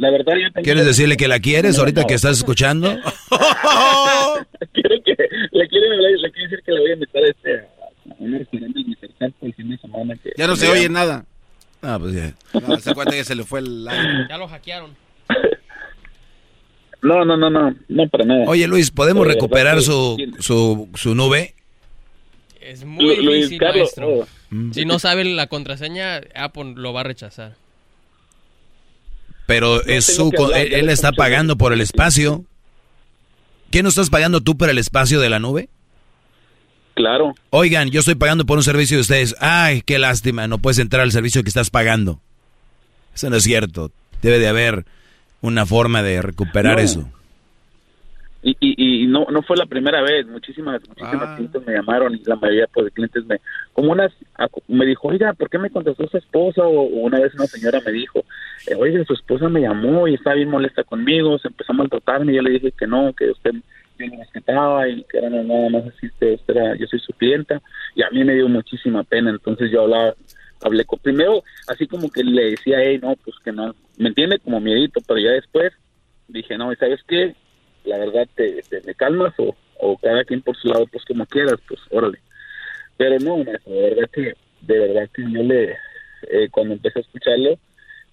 la 0.00 0.10
verdad 0.10 0.32
yo 0.42 0.50
tengo... 0.52 0.64
¿Quieres 0.64 0.84
decirle 0.86 1.16
que 1.16 1.28
la 1.28 1.38
quieres 1.40 1.78
ahorita 1.78 2.04
que 2.04 2.14
estás 2.14 2.38
escuchando? 2.38 2.88
quiero 4.72 4.96
que 5.04 5.16
le 5.52 5.68
quiero, 5.68 5.88
le, 5.96 6.16
le 6.18 6.32
quiero 6.32 6.50
decir 6.50 6.62
que 6.64 6.72
le 6.72 6.80
voy 6.80 6.90
a 6.90 6.94
invitar 6.94 7.22
a 7.22 7.28
este 7.28 7.56
a 7.58 8.14
un 8.18 8.38
restaurante 8.38 8.78
mi 8.84 8.94
cercano 8.96 9.34
el 9.42 9.54
fin 9.54 9.70
de 9.70 9.78
semana 9.78 10.14
que 10.16 10.32
Ya 10.36 10.46
no 10.46 10.56
se 10.56 10.68
oye 10.68 10.88
nada. 10.88 11.24
Ah, 11.82 11.98
pues 11.98 12.14
ya. 12.14 12.34
No, 12.60 12.78
se 12.78 12.94
cuenta 12.94 13.14
que 13.14 13.24
se 13.24 13.34
le 13.34 13.44
fue 13.44 13.60
el 13.60 13.86
aire. 13.88 14.26
Ya 14.28 14.36
lo 14.36 14.48
hackearon. 14.48 14.94
no 17.02 17.24
no 17.24 17.36
no 17.36 17.48
no 17.48 17.74
no 17.88 18.08
para 18.08 18.24
nada 18.26 18.44
Oye, 18.46 18.66
Luis, 18.68 18.90
¿podemos 18.90 19.26
De 19.26 19.32
recuperar 19.34 19.76
verdad 19.76 19.86
su, 19.86 20.16
su, 20.38 20.88
su 20.94 21.14
nube? 21.14 21.54
Es 22.60 22.84
muy 22.84 23.16
Lu- 23.16 23.22
Luis 23.22 23.36
difícil, 23.50 23.58
Carlos, 23.58 23.78
maestro. 23.96 24.08
oh. 24.20 24.28
Mm. 24.50 24.72
Si 24.72 24.84
no 24.84 24.98
sabe 24.98 25.24
la 25.24 25.46
contraseña, 25.46 26.20
Apple 26.34 26.74
lo 26.76 26.92
va 26.92 27.00
a 27.00 27.04
rechazar. 27.04 27.54
Pero 29.50 29.84
es 29.84 30.06
su, 30.06 30.30
hablar, 30.38 30.60
él, 30.60 30.72
él 30.74 30.88
está 30.90 31.10
pagando 31.10 31.56
por 31.58 31.72
el 31.72 31.80
espacio. 31.80 32.44
¿Qué 33.72 33.82
no 33.82 33.88
estás 33.88 34.08
pagando 34.08 34.40
tú 34.40 34.56
por 34.56 34.70
el 34.70 34.78
espacio 34.78 35.18
de 35.18 35.28
la 35.28 35.40
nube? 35.40 35.68
Claro. 36.94 37.34
Oigan, 37.50 37.90
yo 37.90 37.98
estoy 37.98 38.14
pagando 38.14 38.46
por 38.46 38.58
un 38.58 38.62
servicio 38.62 38.96
de 38.96 39.00
ustedes. 39.00 39.34
Ay, 39.40 39.82
qué 39.82 39.98
lástima, 39.98 40.46
no 40.46 40.58
puedes 40.58 40.78
entrar 40.78 41.02
al 41.02 41.10
servicio 41.10 41.42
que 41.42 41.48
estás 41.48 41.68
pagando. 41.70 42.20
Eso 43.12 43.28
no 43.28 43.36
es 43.36 43.42
cierto. 43.42 43.90
Debe 44.22 44.38
de 44.38 44.46
haber 44.46 44.84
una 45.40 45.66
forma 45.66 46.04
de 46.04 46.22
recuperar 46.22 46.76
No. 46.76 46.82
eso. 46.82 47.08
Y, 48.42 48.56
y, 48.60 49.02
y 49.02 49.06
no 49.06 49.26
no 49.30 49.42
fue 49.42 49.56
la 49.56 49.66
primera 49.66 50.00
vez 50.02 50.26
muchísimas 50.26 50.80
muchísimas 50.88 51.28
clientes 51.34 51.62
me 51.66 51.74
llamaron 51.74 52.14
y 52.14 52.22
la 52.24 52.36
mayoría 52.36 52.66
pues, 52.72 52.86
de 52.86 52.90
clientes 52.92 53.24
me 53.26 53.38
como 53.74 53.92
unas 53.92 54.12
acu- 54.38 54.62
me 54.68 54.86
dijo 54.86 55.08
oiga 55.08 55.34
por 55.34 55.50
qué 55.50 55.58
me 55.58 55.68
contestó 55.70 56.08
su 56.08 56.16
esposa 56.16 56.62
o, 56.62 56.70
o 56.80 56.84
una 57.02 57.20
vez 57.20 57.34
una 57.34 57.46
señora 57.48 57.80
me 57.84 57.92
dijo 57.92 58.24
eh, 58.66 58.74
oiga 58.76 59.04
su 59.04 59.12
esposa 59.12 59.48
me 59.50 59.60
llamó 59.60 60.08
y 60.08 60.14
estaba 60.14 60.36
bien 60.36 60.48
molesta 60.48 60.84
conmigo 60.84 61.38
se 61.38 61.48
empezó 61.48 61.72
a 61.72 61.76
maltratarme 61.76 62.32
y 62.32 62.36
yo 62.36 62.42
le 62.42 62.50
dije 62.52 62.72
que 62.72 62.86
no 62.86 63.12
que 63.12 63.30
usted 63.30 63.52
yo 63.98 64.06
lo 64.06 64.16
respetaba 64.16 64.88
y 64.88 65.04
que 65.04 65.18
era 65.18 65.28
nada 65.28 65.68
más 65.68 65.84
así 65.88 66.08
que 66.18 66.32
usted 66.34 66.56
era, 66.56 66.74
yo 66.76 66.86
soy 66.86 67.00
su 67.00 67.12
clienta 67.12 67.60
y 67.94 68.02
a 68.02 68.08
mí 68.10 68.24
me 68.24 68.34
dio 68.34 68.48
muchísima 68.48 69.04
pena 69.04 69.28
entonces 69.30 69.70
yo 69.70 69.82
hablaba 69.82 70.14
hablé 70.62 70.86
con 70.86 70.98
primero 71.00 71.42
así 71.66 71.86
como 71.86 72.10
que 72.10 72.24
le 72.24 72.52
decía 72.52 72.78
hey 72.80 72.98
no 73.02 73.14
pues 73.22 73.36
que 73.44 73.52
no 73.52 73.74
me 73.98 74.08
entiende 74.08 74.38
como 74.38 74.60
miedito 74.60 75.00
pero 75.06 75.20
ya 75.20 75.32
después 75.32 75.74
dije 76.28 76.56
no 76.56 76.72
y 76.72 76.76
sabes 76.76 77.00
qué 77.06 77.34
la 77.84 77.98
verdad 77.98 78.28
te, 78.34 78.62
te, 78.68 78.80
te 78.80 78.94
calmas 78.94 79.34
o, 79.38 79.54
o 79.78 79.96
cada 79.98 80.24
quien 80.24 80.42
por 80.42 80.56
su 80.56 80.68
lado 80.68 80.86
pues 80.86 81.04
como 81.04 81.26
quieras 81.26 81.58
pues 81.66 81.80
órale 81.90 82.20
pero 82.96 83.18
no 83.18 83.38
de 83.38 83.58
verdad 83.66 84.10
que 84.12 84.34
de 84.60 84.78
verdad 84.78 85.08
que 85.14 85.22
yo 85.22 85.42
le 85.42 85.76
eh, 86.28 86.48
cuando 86.50 86.74
empecé 86.74 86.98
a 86.98 87.02
escucharlo, 87.02 87.58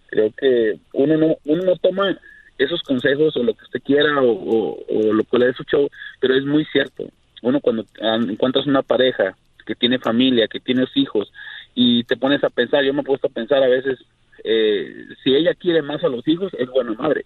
creo 0.07 0.31
que 0.37 0.79
uno 0.93 1.17
no, 1.17 1.37
uno 1.45 1.63
no 1.63 1.75
toma 1.77 2.17
esos 2.57 2.81
consejos 2.81 3.35
o 3.37 3.43
lo 3.43 3.53
que 3.53 3.63
usted 3.65 3.81
quiera 3.83 4.21
o, 4.21 4.77
lo 4.89 5.23
que 5.23 5.37
le 5.37 5.47
dé 5.47 5.53
su 5.53 5.89
pero 6.19 6.35
es 6.35 6.45
muy 6.45 6.65
cierto. 6.65 7.09
Uno 7.43 7.59
cuando 7.59 7.85
encuentras 8.01 8.65
una 8.65 8.81
pareja 8.81 9.37
que 9.65 9.75
tiene 9.75 9.99
familia, 9.99 10.47
que 10.47 10.59
tiene 10.59 10.85
hijos, 10.95 11.31
y 11.75 12.03
te 12.05 12.17
pones 12.17 12.43
a 12.43 12.49
pensar, 12.49 12.83
yo 12.83 12.93
me 12.93 13.01
he 13.01 13.03
puesto 13.03 13.27
a 13.27 13.31
pensar 13.31 13.61
a 13.61 13.67
veces, 13.67 13.99
eh, 14.43 15.05
si 15.23 15.35
ella 15.35 15.53
quiere 15.53 15.81
más 15.81 16.03
a 16.03 16.09
los 16.09 16.27
hijos, 16.27 16.51
es 16.57 16.67
buena 16.69 16.93
madre 16.93 17.25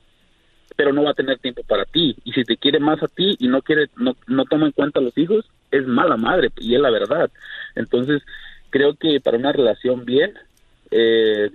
pero 0.75 0.93
no 0.93 1.03
va 1.03 1.11
a 1.11 1.15
tener 1.15 1.37
tiempo 1.39 1.63
para 1.63 1.85
ti. 1.85 2.15
Y 2.23 2.31
si 2.33 2.43
te 2.43 2.57
quiere 2.57 2.79
más 2.79 3.01
a 3.03 3.07
ti 3.07 3.35
y 3.39 3.47
no 3.47 3.61
quiere, 3.61 3.87
no, 3.97 4.15
no 4.27 4.45
toma 4.45 4.65
en 4.67 4.71
cuenta 4.71 4.99
a 4.99 5.03
los 5.03 5.17
hijos, 5.17 5.45
es 5.71 5.85
mala 5.87 6.17
madre, 6.17 6.49
y 6.57 6.75
es 6.75 6.81
la 6.81 6.89
verdad. 6.89 7.29
Entonces, 7.75 8.21
creo 8.69 8.95
que 8.95 9.19
para 9.21 9.37
una 9.37 9.51
relación 9.51 10.05
bien, 10.05 10.33
eh, 10.91 11.49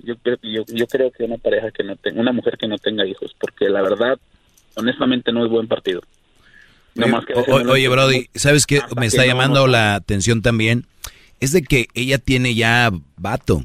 yo, 0.00 0.16
creo- 0.16 0.38
yo, 0.42 0.64
yo 0.68 0.86
creo 0.86 1.10
que 1.10 1.24
una 1.24 1.38
pareja 1.38 1.70
que 1.70 1.84
no 1.84 1.96
tenga, 1.96 2.20
una 2.20 2.32
mujer 2.32 2.56
que 2.58 2.68
no 2.68 2.78
tenga 2.78 3.06
hijos, 3.06 3.34
porque 3.38 3.68
la 3.68 3.82
verdad, 3.82 4.18
honestamente, 4.74 5.32
no 5.32 5.44
es 5.44 5.50
buen 5.50 5.68
partido. 5.68 6.00
No 6.94 7.08
más 7.08 7.24
que 7.24 7.32
O- 7.34 7.70
oye, 7.70 7.88
Brody, 7.88 8.28
¿sabes 8.34 8.66
qué 8.66 8.80
me 8.96 9.02
que 9.02 9.06
está 9.06 9.22
no 9.22 9.28
llamando 9.28 9.66
la 9.66 9.94
atención 9.94 10.42
también? 10.42 10.84
Es 11.40 11.52
de 11.52 11.62
que 11.62 11.88
ella 11.94 12.18
tiene 12.18 12.54
ya 12.54 12.90
vato. 13.16 13.62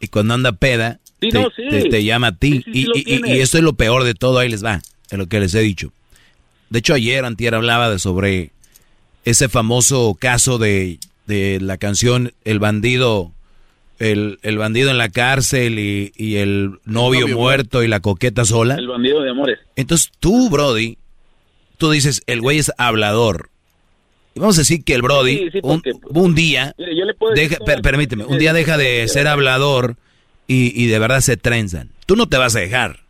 Y 0.00 0.08
cuando 0.08 0.34
anda 0.34 0.52
peda, 0.52 0.98
Sí, 1.20 1.28
te, 1.28 1.38
no, 1.40 1.48
sí. 1.54 1.62
te- 1.68 1.88
te 1.88 2.04
llama 2.04 2.28
a 2.28 2.36
ti. 2.36 2.62
Sí, 2.64 2.72
sí, 2.72 2.72
sí 2.72 2.92
y, 2.94 2.98
y- 2.98 3.00
y- 3.00 3.04
tiene. 3.04 3.36
y 3.36 3.40
esto 3.40 3.58
es 3.58 3.64
lo 3.64 3.74
peor 3.74 4.04
de 4.04 4.14
todo, 4.14 4.38
ahí 4.38 4.48
les 4.48 4.64
va, 4.64 4.80
es 5.10 5.18
lo 5.18 5.26
que 5.26 5.40
les 5.40 5.54
he 5.54 5.60
dicho. 5.60 5.92
De 6.70 6.78
hecho, 6.78 6.94
ayer 6.94 7.24
Antier 7.24 7.54
hablaba 7.54 7.90
de 7.90 7.98
sobre 7.98 8.50
ese 9.24 9.48
famoso 9.48 10.16
caso 10.18 10.58
de, 10.58 10.98
de 11.26 11.58
la 11.60 11.76
canción 11.78 12.32
El 12.44 12.58
bandido, 12.60 13.32
el, 13.98 14.38
el 14.42 14.56
bandido 14.56 14.90
en 14.90 14.96
la 14.98 15.08
cárcel 15.10 15.78
y, 15.78 16.12
y 16.16 16.36
el 16.36 16.78
novio, 16.84 17.22
novio 17.22 17.36
muerto 17.36 17.82
y 17.82 17.88
la 17.88 18.00
coqueta 18.00 18.44
sola. 18.44 18.76
El 18.76 18.88
bandido 18.88 19.20
de 19.20 19.30
amores. 19.30 19.58
Entonces 19.76 20.10
tú, 20.20 20.48
Brody, 20.48 20.96
tú 21.76 21.90
dices, 21.90 22.22
el 22.26 22.40
güey 22.40 22.58
es 22.58 22.72
hablador. 22.78 23.50
Y 24.34 24.38
vamos 24.40 24.56
a 24.56 24.60
decir 24.60 24.84
que 24.84 24.94
el 24.94 25.02
Brody, 25.02 25.36
Sí, 25.38 25.48
sí, 25.54 25.58
un, 25.64 25.82
porque- 25.82 25.92
un 26.08 26.34
día, 26.36 26.72
Mire, 26.78 26.96
yo 26.96 27.04
le 27.04 27.14
puedo 27.14 27.32
decir 27.34 27.48
deja- 27.50 27.58
todo 27.58 27.66
per- 27.66 27.76
lo- 27.78 27.82
permíteme, 27.82 28.24
un 28.24 28.38
día 28.38 28.52
deja 28.52 28.76
de 28.78 29.06
ser 29.08 29.26
hablador 29.26 29.96
y, 30.50 30.72
y 30.82 30.86
de 30.88 30.98
verdad 30.98 31.20
se 31.20 31.36
trenzan. 31.36 31.90
Tú 32.06 32.16
no 32.16 32.28
te 32.28 32.36
vas 32.36 32.56
a 32.56 32.60
dejar. 32.60 33.00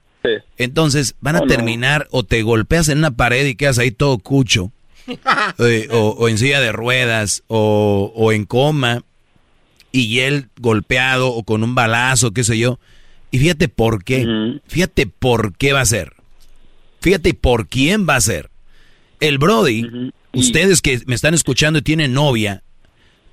Entonces 0.58 1.14
van 1.20 1.36
a 1.36 1.38
Oh, 1.40 1.46
no. 1.46 1.48
terminar 1.48 2.06
o 2.10 2.22
te 2.24 2.42
golpeas 2.42 2.88
en 2.90 2.98
una 2.98 3.10
pared 3.12 3.46
y 3.46 3.54
quedas 3.54 3.78
ahí 3.78 3.90
todo 3.90 4.18
cucho, 4.18 4.70
eh, 5.58 5.88
o, 5.90 6.10
o 6.10 6.28
en 6.28 6.36
silla 6.36 6.60
de 6.60 6.72
ruedas, 6.72 7.42
o, 7.46 8.12
o 8.14 8.32
en 8.32 8.44
coma, 8.44 9.02
y 9.92 10.18
él 10.20 10.48
golpeado 10.60 11.32
o 11.32 11.42
con 11.42 11.64
un 11.64 11.74
balazo, 11.74 12.32
qué 12.32 12.44
sé 12.44 12.58
yo. 12.58 12.78
Y 13.30 13.38
fíjate 13.38 13.68
por 13.68 14.04
qué, 14.04 14.26
fíjate 14.68 15.06
por 15.06 15.56
qué 15.56 15.72
va 15.72 15.80
a 15.80 15.86
ser. 15.86 16.12
Fíjate 17.00 17.32
por 17.32 17.68
quién 17.68 18.06
va 18.06 18.16
a 18.16 18.20
ser. 18.20 18.50
El 19.20 19.38
Brody, 19.38 20.12
ustedes 20.34 20.82
que 20.82 21.00
me 21.06 21.14
están 21.14 21.32
escuchando 21.32 21.78
y 21.78 21.82
tienen 21.82 22.12
novia 22.12 22.62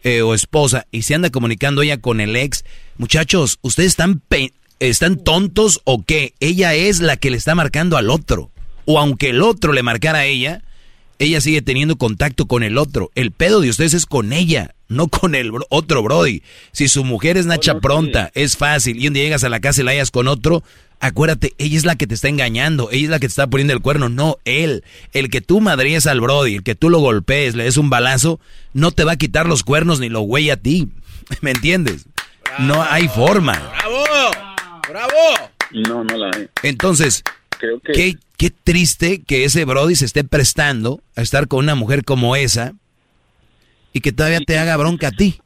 eh, 0.08 0.22
o 0.22 0.34
esposa 0.34 0.88
y 0.90 1.02
se 1.02 1.16
anda 1.16 1.30
comunicando 1.30 1.82
ella 1.82 1.98
con 1.98 2.22
el 2.22 2.36
ex, 2.38 2.64
muchachos, 2.98 3.60
ustedes 3.62 3.90
están, 3.90 4.20
pe- 4.20 4.54
están 4.80 5.18
tontos 5.18 5.82
o 5.84 6.04
qué? 6.06 6.34
Ella 6.40 6.74
es 6.76 7.02
la 7.02 7.18
que 7.18 7.30
le 7.30 7.36
está 7.38 7.56
marcando 7.56 7.98
al 7.98 8.10
otro. 8.10 8.50
O 8.86 9.00
aunque 9.00 9.32
el 9.32 9.42
otro 9.42 9.74
le 9.74 9.84
marcara 9.84 10.20
a 10.20 10.26
ella, 10.26 10.62
ella 11.20 11.42
sigue 11.42 11.62
teniendo 11.62 11.98
contacto 11.98 12.46
con 12.46 12.64
el 12.64 12.78
otro. 12.78 13.12
El 13.16 13.32
pedo 13.32 13.60
de 13.60 13.70
ustedes 13.70 13.94
es 13.94 14.06
con 14.06 14.32
ella, 14.32 14.76
no 14.88 15.10
con 15.10 15.36
el 15.36 15.52
otro 15.70 16.04
Brody. 16.04 16.42
Si 16.72 16.88
su 16.88 17.04
mujer 17.04 17.36
es 17.36 17.46
Nacha 17.46 17.80
pronta, 17.82 18.32
es 18.34 18.56
fácil, 18.56 19.04
y 19.04 19.08
un 19.10 19.14
día 19.14 19.24
llegas 19.24 19.44
a 19.44 19.50
la 19.50 19.60
casa 19.60 19.82
y 19.82 19.84
la 19.84 19.92
hayas 19.92 20.12
con 20.12 20.30
otro, 20.30 20.64
acuérdate, 21.00 21.54
ella 21.58 21.78
es 21.78 21.86
la 21.86 21.96
que 21.96 22.08
te 22.08 22.16
está 22.16 22.28
engañando, 22.28 22.90
ella 22.92 23.04
es 23.04 23.10
la 23.10 23.20
que 23.20 23.28
te 23.28 23.32
está 23.32 23.48
poniendo 23.48 23.74
el 23.74 23.82
cuerno, 23.82 24.10
no 24.10 24.38
él. 24.46 24.84
El 25.14 25.30
que 25.30 25.42
tú 25.42 25.62
madríes 25.62 26.08
al 26.08 26.22
Brody, 26.22 26.56
el 26.56 26.64
que 26.64 26.76
tú 26.76 26.90
lo 26.90 27.00
golpees, 27.00 27.56
le 27.56 27.66
des 27.66 27.78
un 27.78 27.90
balazo, 27.90 28.40
no 28.74 28.92
te 28.92 29.04
va 29.04 29.14
a 29.14 29.18
quitar 29.18 29.48
los 29.48 29.64
cuernos 29.64 30.00
ni 30.00 30.10
lo 30.10 30.22
güey 30.22 30.50
a 30.50 30.58
ti. 30.58 30.90
¿Me 31.42 31.52
entiendes? 31.52 32.06
No 32.60 32.84
hay 32.84 33.08
forma. 33.08 33.54
¡Bravo! 33.54 34.06
¡Bravo! 34.90 35.52
No, 35.72 36.04
no 36.04 36.18
la 36.18 36.32
hay. 36.36 36.48
Entonces, 36.64 37.24
Creo 37.60 37.80
que... 37.80 37.92
qué, 37.92 38.16
qué 38.38 38.52
triste 38.52 39.22
que 39.24 39.44
ese 39.44 39.66
Brody 39.66 39.96
se 39.96 40.06
esté 40.06 40.24
prestando 40.24 41.02
a 41.16 41.22
estar 41.22 41.48
con 41.48 41.60
una 41.60 41.76
mujer 41.76 42.04
como 42.04 42.36
esa 42.36 42.74
y 43.94 44.02
que 44.02 44.12
todavía 44.12 44.40
te 44.40 44.58
haga 44.58 44.78
bronca 44.78 45.08
a 45.08 45.12
ti. 45.12 45.42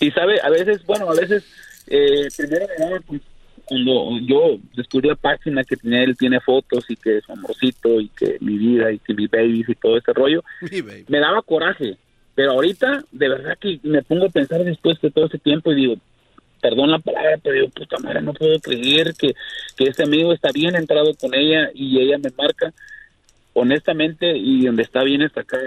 Y 0.00 0.10
sabe, 0.10 0.40
a 0.42 0.50
veces, 0.50 0.84
bueno, 0.86 1.10
a 1.10 1.14
veces, 1.14 1.44
eh, 1.86 2.28
primero 2.36 2.66
pues, 3.06 3.22
cuando 3.64 4.18
yo 4.20 4.58
descubrí 4.74 5.08
la 5.08 5.16
página 5.16 5.64
que 5.64 5.76
tenía, 5.76 6.02
él 6.02 6.16
tiene 6.16 6.40
fotos 6.40 6.84
y 6.88 6.96
que 6.96 7.18
es 7.18 7.24
su 7.24 7.32
amorcito 7.32 8.00
y 8.00 8.08
que 8.08 8.38
mi 8.40 8.58
vida 8.58 8.92
y 8.92 8.98
que 8.98 9.14
mi 9.14 9.26
babies 9.26 9.68
y 9.68 9.74
todo 9.74 9.96
ese 9.96 10.12
rollo, 10.12 10.42
me 11.08 11.18
daba 11.18 11.42
coraje. 11.42 11.96
Pero 12.34 12.52
ahorita, 12.52 13.04
de 13.12 13.28
verdad 13.28 13.56
que 13.60 13.78
me 13.82 14.02
pongo 14.02 14.26
a 14.26 14.30
pensar 14.30 14.64
después 14.64 15.00
de 15.00 15.10
todo 15.10 15.26
ese 15.26 15.38
tiempo 15.38 15.72
y 15.72 15.76
digo, 15.76 15.96
perdón 16.60 16.90
la 16.90 16.98
palabra, 16.98 17.38
pero 17.42 17.54
digo, 17.54 17.68
puta 17.68 17.98
madre, 17.98 18.22
no 18.22 18.32
puedo 18.32 18.58
creer 18.58 19.14
que, 19.14 19.34
que 19.76 19.84
este 19.84 20.02
amigo 20.02 20.32
está 20.32 20.50
bien 20.52 20.74
entrado 20.74 21.14
con 21.14 21.34
ella 21.34 21.70
y 21.74 22.00
ella 22.00 22.18
me 22.18 22.30
marca 22.36 22.72
honestamente 23.52 24.36
y 24.36 24.64
donde 24.64 24.82
está 24.82 25.02
bien 25.04 25.22
está 25.22 25.42
acá, 25.42 25.58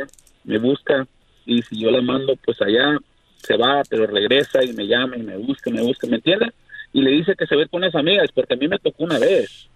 me 0.44 0.58
busca 0.58 1.08
y 1.46 1.62
si 1.62 1.80
yo 1.80 1.92
la 1.92 2.02
mando 2.02 2.36
pues 2.44 2.62
allá 2.62 2.98
se 3.38 3.56
va, 3.56 3.82
pero 3.90 4.08
regresa 4.08 4.64
y 4.64 4.74
me 4.74 4.88
llama 4.88 5.16
y 5.18 5.24
me 5.24 5.38
busca, 5.38 5.70
me 5.70 5.82
busca, 5.82 6.08
¿me 6.08 6.18
entiendes? 6.18 6.52
Y 6.98 7.02
le 7.02 7.12
dice 7.12 7.36
que 7.36 7.46
se 7.46 7.56
ve 7.56 7.68
con 7.68 7.82
las 7.82 7.94
amigas, 7.94 8.32
porque 8.34 8.56
a 8.56 8.58
mí 8.58 8.68
me 8.68 8.80
tocó 8.80 9.04
una 9.04 9.20
vez. 9.20 9.70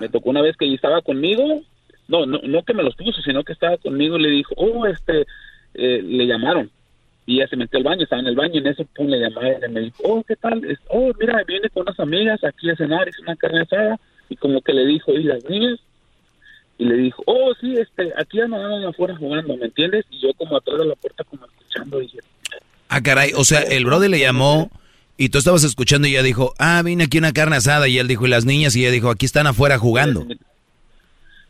Me 0.00 0.08
tocó 0.08 0.30
una 0.30 0.42
vez 0.42 0.56
que 0.56 0.64
ella 0.64 0.74
estaba 0.74 1.00
conmigo, 1.00 1.62
no, 2.08 2.26
no, 2.26 2.40
no 2.42 2.64
que 2.64 2.74
me 2.74 2.82
los 2.82 2.96
puso, 2.96 3.22
sino 3.22 3.44
que 3.44 3.52
estaba 3.52 3.76
conmigo 3.76 4.18
y 4.18 4.22
le 4.22 4.30
dijo, 4.30 4.52
oh, 4.56 4.84
este, 4.86 5.24
eh, 5.74 6.02
le 6.02 6.26
llamaron. 6.26 6.68
Y 7.26 7.36
ella 7.36 7.46
se 7.46 7.54
metió 7.54 7.78
al 7.78 7.84
baño, 7.84 8.02
estaba 8.02 8.22
en 8.22 8.26
el 8.26 8.34
baño 8.34 8.54
y 8.54 8.58
en 8.58 8.66
eso 8.66 8.84
pum, 8.92 9.06
le 9.06 9.20
llamaron 9.20 9.62
y 9.64 9.72
me 9.72 9.80
dijo, 9.82 10.02
oh, 10.02 10.24
¿qué 10.24 10.34
tal? 10.34 10.60
Oh, 10.88 11.12
mira, 11.20 11.44
viene 11.46 11.70
con 11.70 11.82
unas 11.82 12.00
amigas 12.00 12.42
aquí 12.42 12.68
a 12.70 12.74
cenar, 12.74 13.08
es 13.08 13.20
una 13.20 13.36
carne 13.36 13.60
asada. 13.60 14.00
Y 14.28 14.34
como 14.34 14.62
que 14.62 14.72
le 14.72 14.84
dijo, 14.84 15.12
¿y 15.12 15.22
las 15.22 15.44
niñas? 15.44 15.78
y 16.76 16.86
le 16.86 16.96
dijo, 16.96 17.22
oh, 17.26 17.52
sí, 17.60 17.76
este, 17.76 18.12
aquí 18.16 18.40
andaban 18.40 18.82
afuera 18.84 19.14
jugando, 19.14 19.56
¿me 19.56 19.66
entiendes? 19.66 20.04
Y 20.10 20.18
yo 20.18 20.34
como 20.34 20.56
atrás 20.56 20.78
de 20.80 20.86
la 20.86 20.96
puerta 20.96 21.22
como 21.22 21.46
escuchando, 21.46 22.00
dije, 22.00 22.18
Ah, 22.88 23.00
caray, 23.00 23.30
o 23.36 23.44
sea, 23.44 23.60
el 23.60 23.84
Brody 23.84 24.08
le 24.08 24.18
llamó 24.18 24.68
y 25.24 25.28
tú 25.28 25.38
estabas 25.38 25.62
escuchando 25.64 26.08
y 26.08 26.12
ella 26.12 26.22
dijo, 26.22 26.52
ah, 26.58 26.82
vine 26.84 27.04
aquí 27.04 27.18
una 27.18 27.32
carne 27.32 27.56
asada 27.56 27.86
y 27.86 27.98
él 27.98 28.08
dijo, 28.08 28.26
y 28.26 28.30
las 28.30 28.44
niñas 28.44 28.74
y 28.74 28.80
ella 28.82 28.90
dijo, 28.90 29.08
aquí 29.10 29.24
están 29.26 29.46
afuera 29.46 29.78
jugando. 29.78 30.26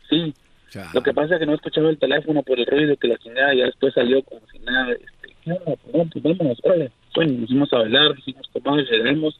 sí. 0.09 0.33
Lo 0.93 1.03
que 1.03 1.13
pasa 1.13 1.35
es 1.35 1.39
que 1.39 1.45
no 1.45 1.53
escuchaba 1.53 1.89
el 1.89 1.99
teléfono 1.99 2.41
por 2.41 2.59
el 2.59 2.65
ruido 2.65 2.97
que 2.97 3.07
la 3.07 3.17
chingada 3.17 3.53
y 3.53 3.59
ya 3.59 3.65
después 3.65 3.93
salió 3.93 4.23
como 4.23 4.41
si 4.51 4.57
nada, 4.59 4.91
este, 4.91 5.35
no, 5.45 5.57
pues 6.11 6.23
vámonos, 6.23 6.57
órale. 6.63 6.91
Bueno, 7.15 7.33
nos 7.41 7.47
fuimos 7.49 7.73
a 7.73 7.77
bailar, 7.77 8.15
dijimos, 8.15 8.49
tomamos, 8.51 8.89
llegamos 8.89 9.39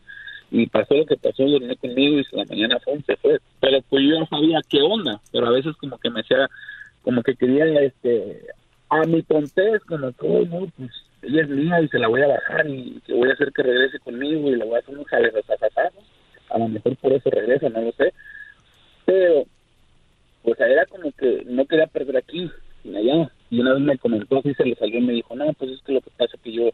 y 0.52 0.68
pasó 0.68 0.94
lo 0.94 1.06
que 1.08 1.18
pasó, 1.18 1.44
dormí 1.44 1.76
conmigo 1.78 2.20
y 2.20 2.26
la 2.36 2.46
mañana 2.46 2.78
fue, 2.84 3.02
se 3.08 3.16
fue. 3.18 3.40
Pero 3.62 3.82
pues 3.90 4.04
yo 4.04 4.20
ya 4.20 4.28
sabía 4.28 4.60
qué 4.70 4.80
onda, 4.82 5.20
pero 5.32 5.48
a 5.48 5.52
veces 5.52 5.76
como 5.78 5.98
que 5.98 6.12
me 6.12 6.20
hacía, 6.22 6.48
como 7.02 7.24
que 7.24 7.36
quería, 7.36 7.66
este, 7.82 8.42
a 8.90 9.02
mi 9.08 9.24
tontez, 9.24 9.82
como 9.88 10.12
que, 10.12 10.28
"Oh, 10.28 10.46
no, 10.46 10.68
pues 10.78 10.92
ella 11.24 11.42
es 11.42 11.50
mía 11.50 11.82
y 11.82 11.88
se 11.88 12.00
la 12.00 12.08
voy 12.08 12.22
a 12.22 12.28
bajar 12.28 12.68
y 12.68 13.02
que 13.06 13.14
voy 13.14 13.30
a 13.30 13.34
hacer 13.34 13.52
que 13.52 13.64
regrese 13.64 14.00
conmigo 14.00 14.50
y 14.50 14.56
le 14.56 14.66
voy 14.66 14.76
a 14.76 14.80
hacer 14.80 14.98
un 14.98 15.04
jalezazazazaz. 15.06 15.94
A 16.50 16.58
lo 16.58 16.68
mejor 16.68 16.96
por 16.98 17.14
eso 17.14 17.30
regresa, 17.30 17.70
no 17.70 17.82
lo 17.82 17.92
sé. 17.94 18.14
Pero, 19.06 19.46
pues 20.44 20.60
era 20.60 20.86
como 20.86 21.12
que 21.12 21.44
no 21.46 21.66
quería 21.66 21.88
perder 21.88 22.18
aquí, 22.18 22.50
ni 22.84 22.98
allá. 22.98 23.32
Y 23.50 23.60
una 23.60 23.74
vez 23.74 23.82
me 23.82 23.98
comentó, 23.98 24.40
así 24.40 24.54
se 24.54 24.66
le 24.66 24.76
salió 24.76 25.00
y 25.00 25.04
me 25.04 25.14
dijo, 25.14 25.36
no, 25.36 25.52
pues 25.54 25.72
es 25.72 25.82
que 25.82 25.94
lo 25.94 26.02
que 26.02 26.10
pasa 26.12 26.36
es 26.36 26.42
que 26.42 26.52
yo 26.52 26.70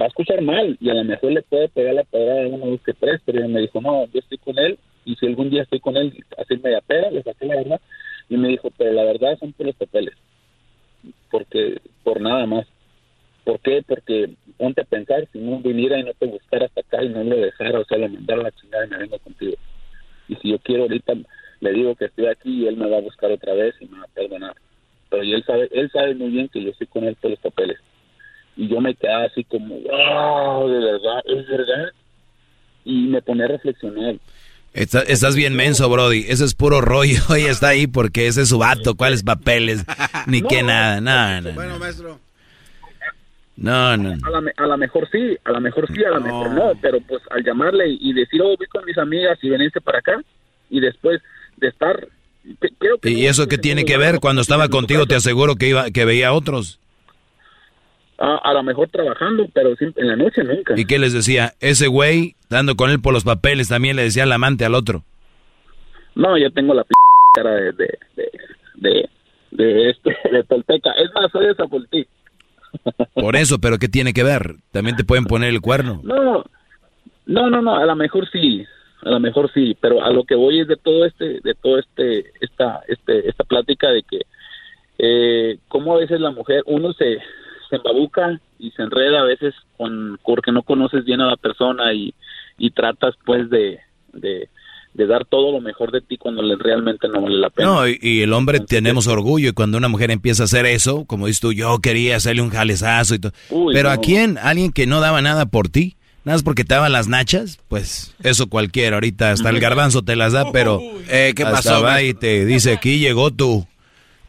va 0.00 0.06
a 0.06 0.08
escuchar 0.08 0.40
mal 0.42 0.76
y 0.80 0.90
a 0.90 0.94
lo 0.94 1.04
mejor 1.04 1.32
le 1.32 1.42
puede 1.42 1.68
pegar 1.68 1.94
la 1.94 2.04
pedrada 2.04 2.40
de 2.40 2.46
uno, 2.48 2.66
dos, 2.66 2.80
que 2.82 2.92
tres, 2.92 3.20
pero 3.24 3.48
me 3.48 3.60
dijo, 3.60 3.80
no, 3.80 4.06
yo 4.06 4.20
estoy 4.20 4.38
con 4.38 4.58
él 4.58 4.78
y 5.04 5.14
si 5.16 5.26
algún 5.26 5.50
día 5.50 5.62
estoy 5.62 5.80
con 5.80 5.96
él, 5.96 6.12
así 6.36 6.56
media 6.58 6.80
peda, 6.80 7.10
le 7.10 7.22
saqué 7.22 7.46
la 7.46 7.56
verdad 7.56 7.80
y 8.28 8.36
me 8.36 8.48
dijo, 8.48 8.70
pero 8.76 8.92
la 8.92 9.04
verdad 9.04 9.38
son 9.38 9.52
por 9.52 9.66
los 9.66 9.76
papeles, 9.76 10.14
porque 11.30 11.80
por 12.02 12.20
nada 12.20 12.46
más. 12.46 12.66
¿Por 13.46 13.60
qué? 13.60 13.82
Porque 13.86 14.34
ponte 14.58 14.80
a 14.82 14.84
pensar, 14.84 15.26
si 15.32 15.38
no 15.38 15.60
viniera 15.60 15.98
y 15.98 16.02
no 16.02 16.12
te 16.14 16.26
buscara 16.26 16.66
hasta 16.66 16.80
acá 16.80 17.02
y 17.04 17.08
no 17.08 17.22
lo 17.24 17.36
dejara, 17.36 17.78
o 17.78 17.84
sea, 17.84 17.96
lo 17.96 18.08
mandara 18.08 18.40
a 18.40 18.44
la 18.44 18.50
chingada 18.50 18.84
y 18.86 18.90
me 18.90 18.98
vengo 18.98 19.18
contigo. 19.20 19.54
Y 20.28 20.34
si 20.36 20.50
yo 20.50 20.58
quiero 20.58 20.82
ahorita, 20.82 21.12
le 21.60 21.72
digo 21.72 21.94
que 21.94 22.06
estoy 22.06 22.26
aquí 22.26 22.64
y 22.64 22.66
él 22.66 22.76
me 22.76 22.90
va 22.90 22.98
a 22.98 23.02
buscar 23.02 23.30
otra 23.30 23.54
vez 23.54 23.74
y 23.80 23.86
me 23.86 23.98
va 24.00 24.04
a 24.04 24.08
perdonar. 24.08 24.54
Pero 25.08 25.22
y 25.22 25.32
él 25.32 25.44
sabe, 25.46 25.68
él 25.72 25.88
sabe 25.92 26.16
muy 26.16 26.30
bien 26.30 26.48
que 26.48 26.60
yo 26.62 26.70
estoy 26.70 26.88
con 26.88 27.04
él 27.04 27.16
por 27.22 27.30
los 27.30 27.38
papeles. 27.40 27.78
Y 28.56 28.66
yo 28.68 28.80
me 28.80 28.94
quedaba 28.96 29.26
así 29.26 29.44
como, 29.44 29.76
wow, 29.78 30.68
de 30.68 30.78
verdad, 30.80 31.22
es 31.26 31.46
verdad. 31.46 31.92
Y 32.84 33.06
me 33.06 33.22
pone 33.22 33.44
a 33.44 33.48
reflexionar. 33.48 34.16
Está- 34.74 35.02
estás 35.02 35.36
bien 35.36 35.54
menso, 35.54 35.88
Brody. 35.88 36.24
Ese 36.28 36.44
es 36.44 36.54
puro 36.54 36.80
rollo. 36.80 37.20
Ella 37.36 37.50
está 37.52 37.68
ahí 37.68 37.86
porque 37.86 38.26
ese 38.26 38.42
es 38.42 38.48
su 38.48 38.58
vato. 38.58 38.96
¿Cuáles 38.96 39.22
papeles? 39.22 39.84
Ni 40.26 40.40
No. 40.42 40.48
que 40.48 40.62
nada. 40.64 41.00
Nada, 41.00 41.40
nada. 41.40 41.54
Bueno, 41.54 41.78
maestro. 41.78 42.18
No, 43.56 43.96
no. 43.96 44.10
A 44.26 44.30
la, 44.40 44.52
a 44.56 44.66
la 44.66 44.76
mejor 44.76 45.08
sí, 45.10 45.36
a 45.44 45.50
la 45.52 45.60
mejor 45.60 45.86
sí, 45.92 46.04
a 46.04 46.10
la 46.10 46.20
mejor 46.20 46.50
no, 46.50 46.72
pero 46.82 46.98
pues 47.00 47.22
al 47.30 47.42
llamarle 47.42 47.84
y 47.88 48.12
decir, 48.12 48.42
oh, 48.42 48.54
voy 48.56 48.66
con 48.66 48.84
mis 48.84 48.98
amigas 48.98 49.38
y 49.42 49.48
venirse 49.48 49.80
para 49.80 49.98
acá, 50.00 50.20
y 50.68 50.80
después 50.80 51.22
de 51.56 51.68
estar... 51.68 52.06
que- 52.60 52.68
creo 52.78 52.98
que 52.98 53.10
¿Y 53.10 53.26
eso 53.26 53.46
qué 53.48 53.56
tiene 53.58 53.84
que 53.86 53.96
ver? 53.96 54.20
Cuando 54.20 54.42
estaba 54.42 54.68
contigo 54.68 55.06
te 55.06 55.14
aseguro 55.14 55.56
que 55.56 55.68
iba 55.68 55.90
que 55.90 56.04
veía 56.04 56.28
a 56.28 56.32
otros. 56.34 56.78
a, 58.18 58.36
a 58.36 58.52
lo 58.52 58.62
mejor 58.62 58.88
trabajando, 58.90 59.48
pero 59.54 59.74
en 59.80 60.06
la 60.06 60.16
noche 60.16 60.44
nunca. 60.44 60.74
¿Y 60.76 60.84
qué 60.84 60.98
les 60.98 61.12
decía? 61.14 61.54
Ese 61.60 61.86
güey, 61.86 62.34
dando 62.50 62.74
con 62.76 62.90
él 62.90 63.00
por 63.00 63.14
los 63.14 63.24
papeles, 63.24 63.68
también 63.68 63.96
le 63.96 64.02
decía 64.02 64.24
al 64.24 64.32
amante 64.32 64.64
al 64.66 64.74
otro. 64.74 65.02
No, 66.14 66.36
yo 66.38 66.50
tengo 66.50 66.74
la 66.74 66.84
p 66.84 66.90
cara 67.34 67.52
de, 67.54 67.72
de, 67.72 67.98
de, 68.16 68.30
de, 68.74 69.10
de 69.50 69.90
este, 69.90 70.16
de 70.30 70.44
Tolteca. 70.44 70.90
Es 70.92 71.10
más, 71.14 71.30
soy 71.32 71.46
de 71.46 71.54
Zapoltí. 71.54 72.06
Por 73.14 73.36
eso, 73.36 73.58
pero 73.58 73.78
¿qué 73.78 73.88
tiene 73.88 74.12
que 74.12 74.22
ver? 74.22 74.56
También 74.72 74.96
te 74.96 75.04
pueden 75.04 75.24
poner 75.24 75.50
el 75.50 75.60
cuerno. 75.60 76.00
No, 76.04 76.44
no, 77.26 77.50
no, 77.50 77.62
no, 77.62 77.76
a 77.76 77.84
lo 77.84 77.96
mejor 77.96 78.28
sí, 78.30 78.64
a 79.02 79.10
lo 79.10 79.20
mejor 79.20 79.50
sí, 79.52 79.76
pero 79.80 80.02
a 80.02 80.10
lo 80.10 80.24
que 80.24 80.34
voy 80.34 80.60
es 80.60 80.68
de 80.68 80.76
todo 80.76 81.04
este, 81.04 81.40
de 81.42 81.54
todo 81.54 81.78
este, 81.78 82.32
esta, 82.40 82.80
este, 82.88 83.28
esta 83.28 83.44
plática 83.44 83.90
de 83.90 84.02
que, 84.02 84.22
eh, 84.98 85.58
cómo 85.68 85.94
a 85.94 85.98
veces 85.98 86.20
la 86.20 86.30
mujer, 86.30 86.62
uno 86.66 86.92
se, 86.92 87.18
se 87.68 87.76
embabuca 87.76 88.40
y 88.58 88.70
se 88.70 88.82
enreda 88.82 89.20
a 89.20 89.24
veces 89.24 89.54
con, 89.76 90.18
porque 90.24 90.52
no 90.52 90.62
conoces 90.62 91.04
bien 91.04 91.20
a 91.20 91.26
la 91.26 91.36
persona 91.36 91.92
y, 91.92 92.14
y 92.58 92.70
tratas 92.70 93.14
pues 93.24 93.50
de, 93.50 93.80
de, 94.12 94.48
de 94.96 95.06
dar 95.06 95.24
todo 95.24 95.52
lo 95.52 95.60
mejor 95.60 95.92
de 95.92 96.00
ti 96.00 96.16
cuando 96.16 96.42
realmente 96.56 97.06
no 97.08 97.20
vale 97.20 97.36
la 97.36 97.50
pena. 97.50 97.68
No, 97.68 97.88
y, 97.88 97.98
y 98.00 98.22
el 98.22 98.32
hombre 98.32 98.60
tenemos 98.60 99.06
orgullo 99.06 99.50
y 99.50 99.52
cuando 99.52 99.76
una 99.78 99.88
mujer 99.88 100.10
empieza 100.10 100.44
a 100.44 100.46
hacer 100.46 100.64
eso, 100.66 101.04
como 101.04 101.26
dices 101.26 101.40
tú, 101.40 101.52
yo 101.52 101.78
quería 101.80 102.16
hacerle 102.16 102.42
un 102.42 102.50
jalezazo 102.50 103.14
y 103.14 103.18
todo. 103.18 103.32
Pero 103.72 103.90
¿a 103.90 103.98
quién? 103.98 104.38
¿Alguien 104.38 104.72
que 104.72 104.86
no 104.86 105.00
daba 105.00 105.20
nada 105.22 105.46
por 105.46 105.68
ti? 105.68 105.96
Nada 106.24 106.36
más 106.36 106.42
porque 106.42 106.64
te 106.64 106.74
daban 106.74 106.90
las 106.92 107.06
nachas, 107.06 107.58
pues 107.68 108.14
eso 108.22 108.48
cualquiera. 108.48 108.96
Ahorita 108.96 109.30
hasta 109.30 109.48
el 109.50 109.60
garbanzo 109.60 110.02
te 110.02 110.16
las 110.16 110.32
da, 110.32 110.50
pero 110.50 110.80
Eh, 111.08 111.34
¿qué 111.36 111.44
hasta 111.44 111.56
pasó, 111.56 111.82
va 111.82 112.02
y 112.02 112.14
te 112.14 112.44
dice 112.44 112.72
aquí 112.72 112.98
llegó 112.98 113.30
tu, 113.30 113.66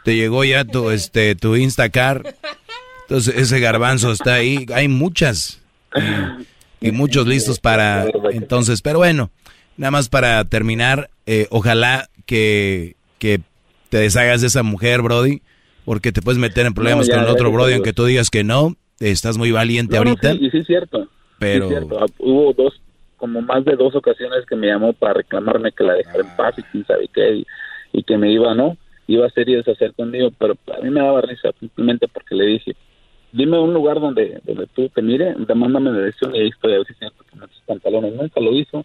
te 0.04 0.16
llegó 0.16 0.44
ya 0.44 0.64
tu, 0.64 0.92
este, 0.92 1.36
tu 1.36 1.56
Instacar. 1.56 2.36
Entonces 3.04 3.36
ese 3.36 3.60
garbanzo 3.60 4.12
está 4.12 4.36
ahí. 4.36 4.66
Hay 4.76 4.90
muchas 4.90 5.60
y, 6.82 6.88
y 6.90 6.92
muchos 6.92 7.26
listos 7.26 7.60
para 7.60 8.06
entonces. 8.32 8.82
Pero 8.84 9.00
bueno, 9.00 9.32
nada 9.78 9.92
más 9.92 10.10
para 10.10 10.44
terminar, 10.46 11.10
eh, 11.26 11.48
ojalá 11.50 12.10
que, 12.26 12.96
que 13.20 13.40
te 13.90 13.98
deshagas 13.98 14.42
de 14.42 14.48
esa 14.48 14.64
mujer, 14.64 15.02
Brody, 15.02 15.42
porque 15.86 16.12
te 16.12 16.22
puedes 16.22 16.40
meter 16.40 16.66
en 16.66 16.74
problemas 16.74 17.08
No, 17.08 17.14
ya, 17.14 17.20
con 17.20 17.26
el 17.26 17.32
otro 17.32 17.52
Brody, 17.52 17.74
aunque 17.74 17.94
tú 17.94 18.06
digas 18.06 18.30
que 18.30 18.44
no. 18.44 18.76
Estás 19.00 19.38
muy 19.38 19.52
valiente 19.52 19.96
No, 19.96 20.04
no, 20.04 20.10
ahorita. 20.10 20.34
sí, 20.34 20.50
sí 20.50 20.64
cierto. 20.64 21.08
Pero- 21.40 21.68
Sí 21.68 21.76
cierto. 21.76 22.00
Ah, 22.02 22.06
Hubo 22.18 22.52
dos, 22.54 22.82
como 23.16 23.42
más 23.42 23.64
de 23.64 23.76
dos 23.76 23.96
ocasiones 23.96 24.44
que 24.50 24.56
me 24.56 24.68
llamó 24.68 24.92
para 24.94 25.14
reclamarme 25.14 25.72
que 25.72 25.84
la 25.84 25.94
dejara 25.94 26.20
en 26.22 26.36
paz 26.36 26.56
y 26.58 26.64
quién 26.64 26.86
sabe 26.86 27.08
qué, 27.14 27.36
y, 27.36 27.46
y 27.94 28.04
que 28.04 28.18
me 28.18 28.32
iba, 28.32 28.54
¿no? 28.56 28.76
Iba 29.06 29.26
a 29.26 29.28
hacer 29.28 29.48
y 29.48 29.56
deshacer 29.56 29.94
conmigo, 29.94 30.32
pero 30.38 30.56
a 30.78 30.82
mí 30.84 30.90
me 30.90 31.00
daba 31.02 31.22
risa 31.22 31.50
simplemente 31.60 32.08
porque 32.08 32.34
le 32.36 32.46
dije, 32.48 32.76
dime 33.32 33.60
un 33.60 33.74
lugar 33.74 34.00
donde 34.02 34.42
donde 34.44 34.68
tú 34.76 34.90
te 34.90 35.02
mire, 35.02 35.36
te 35.46 35.54
mándame 35.56 35.92
la 35.92 36.00
dirección 36.00 36.36
y 36.36 36.40
ahí 36.40 36.48
estoy, 36.50 36.74
a 36.74 36.78
ver 36.80 36.88
si 36.88 36.94
es 36.94 37.00
cierto 37.00 37.24
que 37.32 37.40
tus 37.40 37.62
pantalones. 37.68 38.14
Nunca 38.16 38.42
lo 38.42 38.52
hizo, 38.54 38.84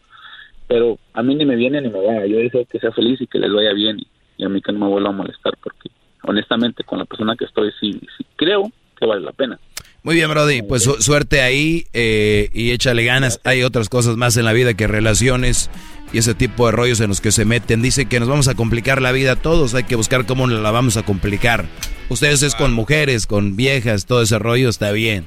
pero 0.73 0.99
a 1.13 1.23
mí 1.23 1.35
ni 1.35 1.45
me 1.45 1.55
viene 1.55 1.83
ni 1.83 1.91
me 1.91 1.99
va. 2.01 2.25
Yo 2.27 2.39
deseo 2.39 2.65
que 2.65 2.79
sea 2.79 2.93
feliz 2.93 3.21
y 3.21 3.27
que 3.27 3.39
les 3.39 3.53
vaya 3.53 3.75
bien 3.75 3.99
y, 3.99 4.07
y 4.39 4.45
a 4.47 4.49
mí 4.49 4.63
que 4.63 4.73
no 4.73 4.79
me 4.79 4.87
vuelva 4.89 5.11
a 5.11 5.13
molestar 5.13 5.53
porque 5.63 5.91
honestamente 6.23 6.83
con 6.83 6.99
la 6.99 7.05
persona 7.05 7.35
que 7.39 7.45
estoy 7.45 7.71
sí, 7.79 7.93
sí 8.17 8.25
creo 8.37 8.73
que 8.99 9.05
vale 9.05 9.21
la 9.21 9.33
pena. 9.33 9.59
Muy 10.03 10.15
bien, 10.15 10.31
Brody. 10.31 10.63
Pues 10.63 10.83
su- 10.85 11.01
suerte 11.03 11.43
ahí 11.43 11.85
eh, 11.93 12.49
y 12.55 12.71
échale 12.71 13.05
ganas. 13.05 13.39
Hay 13.45 13.63
otras 13.65 13.91
cosas 13.91 14.17
más 14.17 14.35
en 14.39 14.47
la 14.47 14.55
vida 14.55 14.73
que 14.75 14.87
relaciones 14.87 15.71
y 16.13 16.19
ese 16.19 16.35
tipo 16.35 16.65
de 16.67 16.73
rollos 16.73 17.01
en 17.01 17.09
los 17.09 17.21
que 17.21 17.33
se 17.33 17.45
meten. 17.45 17.83
Dice 17.83 18.07
que 18.07 18.19
nos 18.19 18.29
vamos 18.29 18.49
a 18.49 18.55
complicar 18.55 19.03
la 19.03 19.13
vida 19.13 19.33
a 19.33 19.37
todos. 19.37 19.75
Hay 19.75 19.85
que 19.85 19.95
buscar 19.97 20.25
cómo 20.27 20.47
la 20.47 20.71
vamos 20.71 20.97
a 20.97 21.03
complicar. 21.05 21.67
Ustedes 22.09 22.43
es 22.43 22.55
con 22.55 22.73
mujeres, 22.73 23.27
con 23.27 23.57
viejas, 23.57 24.07
todo 24.07 24.23
ese 24.23 24.39
rollo 24.39 24.71
está 24.71 24.91
bien. 24.91 25.25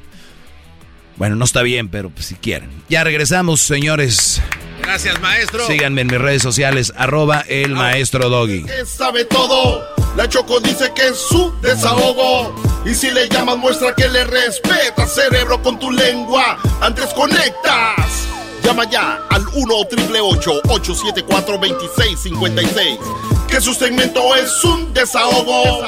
Bueno, 1.18 1.36
no 1.36 1.46
está 1.46 1.62
bien, 1.62 1.90
pero 1.90 2.10
pues, 2.10 2.28
si 2.28 2.36
quieren. 2.36 2.70
Ya 2.90 3.04
regresamos, 3.04 3.62
señores. 3.62 4.42
Gracias, 4.82 5.20
maestro. 5.22 5.66
Síganme 5.66 6.02
en 6.02 6.08
mis 6.08 6.20
redes 6.20 6.42
sociales, 6.42 6.94
arroba 6.96 7.42
el 7.48 7.72
maestro 7.76 8.30
Doggy. 8.30 8.64
que 8.64 8.86
sabe 8.86 9.26
todo. 9.26 9.84
La 10.16 10.30
Choco 10.30 10.60
dice 10.60 10.92
que 10.96 11.08
es 11.08 11.18
su 11.18 11.54
desahogo. 11.62 12.56
Y 12.86 12.94
si 12.94 13.10
le 13.12 13.28
llamas, 13.28 13.58
muestra 13.58 13.94
que 13.96 14.08
le 14.08 14.24
respeta, 14.26 15.08
cerebro, 15.08 15.62
con 15.62 15.80
tu 15.80 15.92
lengua. 15.92 16.58
Antes 16.82 17.08
conectas. 17.14 18.28
Llama 18.64 18.90
ya 18.90 19.20
al 19.30 19.46
1 19.54 19.76
874 19.76 21.58
2656 21.58 23.00
Que 23.48 23.62
su 23.62 23.74
segmento 23.74 24.36
es 24.36 24.64
un 24.64 24.94
desahogo. 24.94 25.84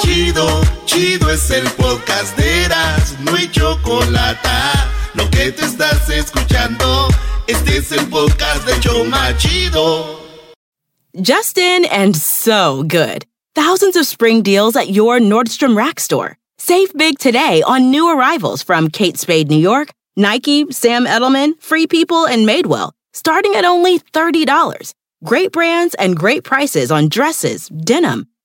Chido, 0.00 0.46
chido 0.86 1.30
es 1.30 1.50
el 1.50 1.68
podcast 1.72 2.36
de 2.36 2.64
Eras, 2.64 3.16
no 3.20 3.34
hay 3.34 3.48
chocolate. 3.48 4.48
Lo 5.14 5.28
que 5.30 5.52
te 5.52 5.64
estás 5.64 6.08
escuchando, 6.08 7.08
este 7.46 7.78
es 7.78 7.92
el 7.92 8.06
podcast 8.06 8.64
de 8.66 8.78
Choma 8.80 9.36
Chido. 9.38 10.18
Justin 11.14 11.84
and 11.86 12.16
so 12.16 12.84
good. 12.84 13.24
Thousands 13.54 13.96
of 13.96 14.06
spring 14.06 14.42
deals 14.42 14.76
at 14.76 14.90
your 14.90 15.18
Nordstrom 15.18 15.76
Rack 15.76 15.98
store. 16.00 16.36
Save 16.58 16.92
big 16.94 17.18
today 17.18 17.62
on 17.62 17.90
new 17.90 18.08
arrivals 18.08 18.62
from 18.62 18.88
Kate 18.88 19.18
Spade 19.18 19.48
New 19.48 19.58
York, 19.58 19.90
Nike, 20.16 20.70
Sam 20.70 21.06
Edelman, 21.06 21.60
Free 21.60 21.86
People, 21.86 22.26
and 22.26 22.46
Madewell, 22.46 22.92
starting 23.12 23.54
at 23.54 23.64
only 23.64 23.98
$30. 23.98 24.94
Great 25.24 25.52
brands 25.52 25.94
and 25.96 26.16
great 26.16 26.44
prices 26.44 26.90
on 26.92 27.08
dresses, 27.08 27.68
denim, 27.68 28.26